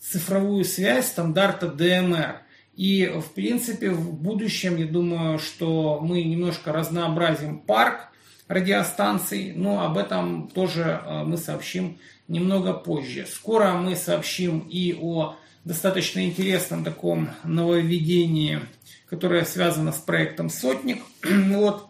цифровую 0.00 0.64
связь 0.64 1.08
стандарта 1.08 1.66
DMR. 1.66 2.36
И, 2.74 3.06
в 3.06 3.32
принципе, 3.32 3.90
в 3.90 4.12
будущем, 4.14 4.76
я 4.76 4.86
думаю, 4.86 5.38
что 5.38 5.98
мы 6.00 6.22
немножко 6.22 6.72
разнообразим 6.72 7.58
парк 7.58 8.08
радиостанций, 8.48 9.52
но 9.54 9.84
об 9.84 9.96
этом 9.96 10.48
тоже 10.48 11.00
э, 11.04 11.24
мы 11.24 11.36
сообщим 11.36 11.98
немного 12.28 12.74
позже. 12.74 13.26
Скоро 13.26 13.72
мы 13.72 13.96
сообщим 13.96 14.60
и 14.60 14.94
о 15.00 15.36
достаточно 15.64 16.24
интересном 16.24 16.84
таком 16.84 17.30
нововведении, 17.42 18.60
которое 19.08 19.44
связано 19.44 19.92
с 19.92 19.98
проектом 19.98 20.50
«Сотник», 20.50 21.02
вот, 21.24 21.86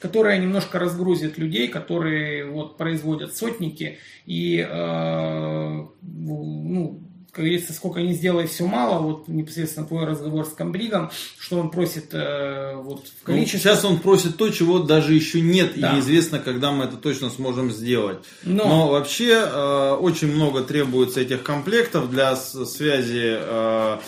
которое 0.00 0.38
немножко 0.38 0.78
разгрузит 0.78 1.36
людей, 1.38 1.68
которые 1.68 2.46
вот, 2.46 2.76
производят 2.78 3.36
«Сотники», 3.36 3.98
и, 4.26 4.66
э, 4.68 5.84
ну, 6.02 7.00
как 7.32 7.44
говорится, 7.44 7.72
сколько 7.72 8.00
не 8.00 8.12
сделай, 8.14 8.48
все 8.48 8.66
мало. 8.66 8.98
Вот 9.00 9.28
непосредственно 9.28 9.86
твой 9.86 10.04
разговор 10.04 10.44
с 10.44 10.48
комбригом, 10.48 11.10
что 11.38 11.60
он 11.60 11.70
просит 11.70 12.08
э, 12.12 12.74
вот 12.74 13.06
в 13.06 13.10
Ну, 13.28 13.34
количестве. 13.34 13.60
сейчас 13.60 13.84
он 13.84 14.00
просит 14.00 14.36
то, 14.36 14.48
чего 14.50 14.80
даже 14.80 15.14
еще 15.14 15.40
нет, 15.40 15.72
Да. 15.78 15.92
и 15.92 15.96
неизвестно, 15.96 16.40
когда 16.40 16.72
мы 16.72 16.86
это 16.86 16.96
точно 16.96 17.30
сможем 17.30 17.70
сделать. 17.70 18.18
Но- 18.42 18.64
Но, 18.66 18.88
вообще 18.88 19.30
э, 19.46 19.92
очень 20.00 20.32
много 20.32 20.62
требуется 20.62 21.20
этих 21.20 21.44
комплектов 21.44 22.10
для 22.10 22.34
связи 22.34 23.36
э, 23.38 23.98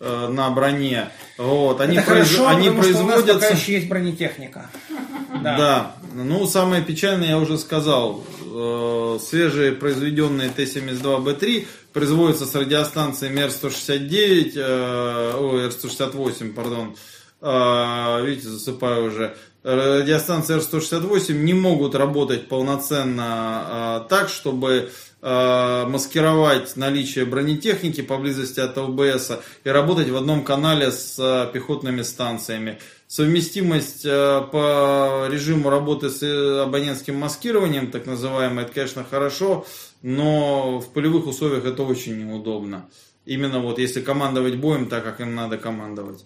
э, 0.00 0.28
на 0.28 0.50
броне. 0.50 1.10
Вот, 1.42 1.80
они, 1.80 1.96
Это 1.96 2.10
произ- 2.12 2.34
хорошо, 2.36 2.48
они 2.48 2.68
потому 2.68 2.82
что 2.84 2.90
у 3.02 3.06
нас 3.06 3.16
пока 3.20 3.22
производятся. 3.32 3.54
еще 3.54 3.72
есть 3.72 3.88
бронетехника. 3.88 4.70
Да. 5.42 5.96
Ну, 6.14 6.46
самое 6.46 6.82
печальное, 6.82 7.30
я 7.30 7.38
уже 7.38 7.56
сказал, 7.58 8.22
э, 8.44 9.18
свежие 9.20 9.72
произведенные 9.72 10.50
Т-72Б3 10.50 11.66
производятся 11.92 12.44
с 12.46 12.54
радиостанции 12.54 13.28
МЕР-169, 13.30 14.52
э, 14.56 15.32
ой, 15.38 15.64
Р-168, 15.64 16.52
пардон, 16.52 16.96
Э, 17.40 18.24
видите, 18.24 18.48
засыпаю 18.50 19.06
уже. 19.06 19.34
Радиостанции 19.64 20.54
Р-168 20.54 21.32
не 21.32 21.54
могут 21.54 21.94
работать 21.96 22.46
полноценно 22.48 24.02
э, 24.04 24.08
так, 24.08 24.28
чтобы 24.28 24.90
маскировать 25.22 26.76
наличие 26.76 27.24
бронетехники 27.24 28.00
поблизости 28.00 28.58
от 28.58 28.76
ЛБС 28.76 29.32
и 29.62 29.68
работать 29.68 30.08
в 30.08 30.16
одном 30.16 30.42
канале 30.42 30.90
с 30.90 31.16
э, 31.18 31.48
пехотными 31.52 32.02
станциями. 32.02 32.78
Совместимость 33.06 34.04
э, 34.04 34.42
по 34.50 35.28
режиму 35.30 35.70
работы 35.70 36.10
с 36.10 36.22
э, 36.22 36.62
абонентским 36.62 37.14
маскированием, 37.14 37.92
так 37.92 38.06
называемое, 38.06 38.64
это, 38.64 38.74
конечно, 38.74 39.04
хорошо, 39.08 39.64
но 40.02 40.80
в 40.80 40.88
полевых 40.92 41.28
условиях 41.28 41.66
это 41.66 41.84
очень 41.84 42.18
неудобно. 42.18 42.88
Именно 43.24 43.60
вот 43.60 43.78
если 43.78 44.00
командовать 44.00 44.56
боем 44.56 44.88
так, 44.88 45.04
как 45.04 45.20
им 45.20 45.36
надо 45.36 45.56
командовать. 45.56 46.24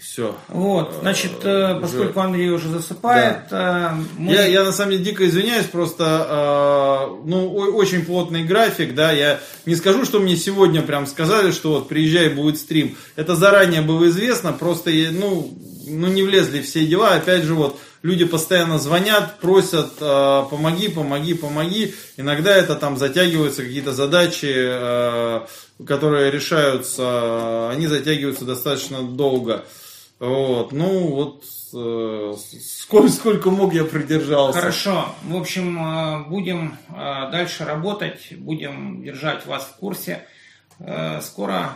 Все. 0.00 0.34
Вот, 0.48 0.96
значит, 1.00 1.32
э, 1.44 1.78
поскольку 1.80 2.18
Андрей 2.20 2.48
уже 2.48 2.68
засыпает, 2.68 3.48
да. 3.50 3.94
э, 3.94 4.02
мы... 4.16 4.32
я, 4.32 4.46
я 4.46 4.64
на 4.64 4.72
самом 4.72 4.92
деле 4.92 5.04
дико 5.04 5.26
извиняюсь, 5.28 5.66
просто 5.66 6.26
э, 6.28 7.28
ну, 7.28 7.52
очень 7.52 8.04
плотный 8.04 8.42
график, 8.42 8.94
да, 8.94 9.12
я 9.12 9.38
не 9.66 9.76
скажу, 9.76 10.04
что 10.06 10.18
мне 10.18 10.36
сегодня 10.36 10.80
прям 10.80 11.06
сказали, 11.06 11.52
что 11.52 11.72
вот 11.72 11.88
приезжай, 11.88 12.30
будет 12.30 12.58
стрим. 12.58 12.96
Это 13.16 13.36
заранее 13.36 13.82
было 13.82 14.08
известно, 14.08 14.52
просто, 14.52 14.90
ну, 14.90 15.52
ну 15.86 16.06
не 16.08 16.22
влезли 16.22 16.62
все 16.62 16.86
дела, 16.86 17.10
опять 17.14 17.42
же, 17.42 17.52
вот, 17.54 17.78
люди 18.02 18.24
постоянно 18.24 18.78
звонят, 18.78 19.40
просят, 19.40 19.92
э, 20.00 20.42
помоги, 20.50 20.88
помоги, 20.88 21.34
помоги. 21.34 21.94
Иногда 22.16 22.56
это 22.56 22.76
там 22.76 22.96
затягиваются 22.96 23.62
какие-то 23.62 23.92
задачи, 23.92 24.52
э, 24.52 25.40
которые 25.86 26.30
решаются, 26.30 27.70
они 27.70 27.86
затягиваются 27.86 28.44
достаточно 28.44 29.02
долго. 29.02 29.64
Вот, 30.22 30.70
ну 30.70 31.08
вот 31.08 31.44
э, 31.74 32.34
сколько, 32.60 33.08
сколько 33.08 33.50
мог 33.50 33.74
я 33.74 33.82
придержался. 33.82 34.60
Хорошо, 34.60 35.12
в 35.24 35.36
общем, 35.36 35.84
э, 35.84 36.28
будем 36.28 36.78
э, 36.90 36.94
дальше 37.32 37.64
работать, 37.64 38.32
будем 38.38 39.02
держать 39.02 39.46
вас 39.46 39.64
в 39.64 39.76
курсе. 39.78 40.24
Скоро, 41.22 41.72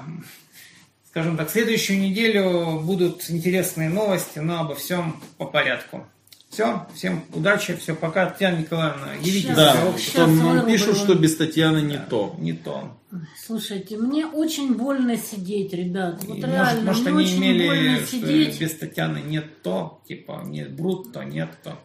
скажем 1.08 1.36
так, 1.36 1.50
следующую 1.50 2.00
неделю 2.00 2.81
будут 2.83 3.28
интересные 3.31 3.89
новости, 3.89 4.39
но 4.39 4.60
обо 4.60 4.76
всем 4.76 5.20
по 5.39 5.47
порядку. 5.47 6.07
Все, 6.50 6.86
всем 6.94 7.25
удачи, 7.34 7.75
все, 7.76 7.94
пока, 7.94 8.31
Татьяна 8.31 8.58
Николаевна, 8.58 9.15
явитесь. 9.15 9.55
Да, 9.55 9.76
потом 10.15 10.39
нам 10.39 10.66
пишут, 10.66 10.97
что 10.97 11.15
без 11.15 11.36
Татьяны 11.36 11.83
не 11.83 11.97
да, 11.99 12.07
то. 12.08 12.36
Не 12.39 12.52
то. 12.52 12.97
Слушайте, 13.44 13.99
мне 13.99 14.26
очень 14.26 14.75
больно 14.75 15.16
сидеть, 15.16 15.73
ребят. 15.75 16.23
Вот 16.25 16.39
И 16.39 16.41
реально, 16.41 16.83
может, 16.84 17.02
может 17.02 17.02
мне 17.02 17.10
они 17.12 17.25
очень 17.25 17.39
имели, 17.39 17.66
больно 17.66 17.97
что 17.99 18.07
сидеть. 18.07 18.60
без 18.60 18.75
Татьяны 18.76 19.18
нет 19.18 19.62
то, 19.62 20.00
типа, 20.07 20.42
нет 20.44 20.73
брут, 20.75 21.12
то 21.12 21.23
нет 21.25 21.50
то. 21.62 21.78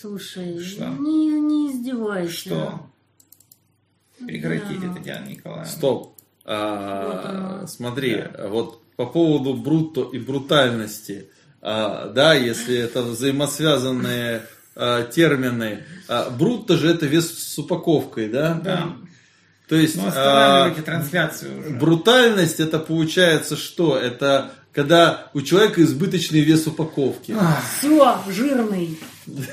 Слушай, 0.00 0.58
Что? 0.58 0.88
Не, 0.88 1.40
не 1.40 1.70
издевайся. 1.72 2.32
Что? 2.32 2.86
Прекратите, 4.26 4.86
Да. 4.86 4.94
Татьяна 4.94 5.26
Николаевна. 5.28 5.66
Стоп. 5.66 6.16
А, 6.44 7.06
Вот 7.06 7.24
оно. 7.26 7.66
смотри, 7.68 8.24
вот 8.48 8.82
по 8.96 9.06
поводу 9.06 9.54
брутто 9.54 10.02
и 10.12 10.18
брутальности, 10.18 11.30
да, 11.62 12.34
если 12.34 12.76
это 12.76 13.02
взаимосвязанные 13.02 14.42
а, 14.74 15.04
термины, 15.04 15.84
а, 16.08 16.30
брутто 16.30 16.76
же 16.78 16.88
это 16.88 17.06
вес 17.06 17.30
с 17.38 17.58
упаковкой, 17.58 18.28
да? 18.28 18.54
Да. 18.64 18.86
То 19.68 19.76
есть 19.76 19.96
Ну, 19.96 20.04
а, 20.14 20.70
трансляцию 20.84 21.60
уже. 21.60 21.70
брутальность 21.70 22.60
это 22.60 22.78
получается 22.78 23.56
что? 23.56 23.96
Это 23.96 24.52
когда 24.72 25.28
у 25.34 25.42
человека 25.42 25.82
избыточный 25.82 26.40
вес 26.40 26.66
упаковки. 26.66 27.36
Все, 27.78 28.18
жирный. 28.28 28.98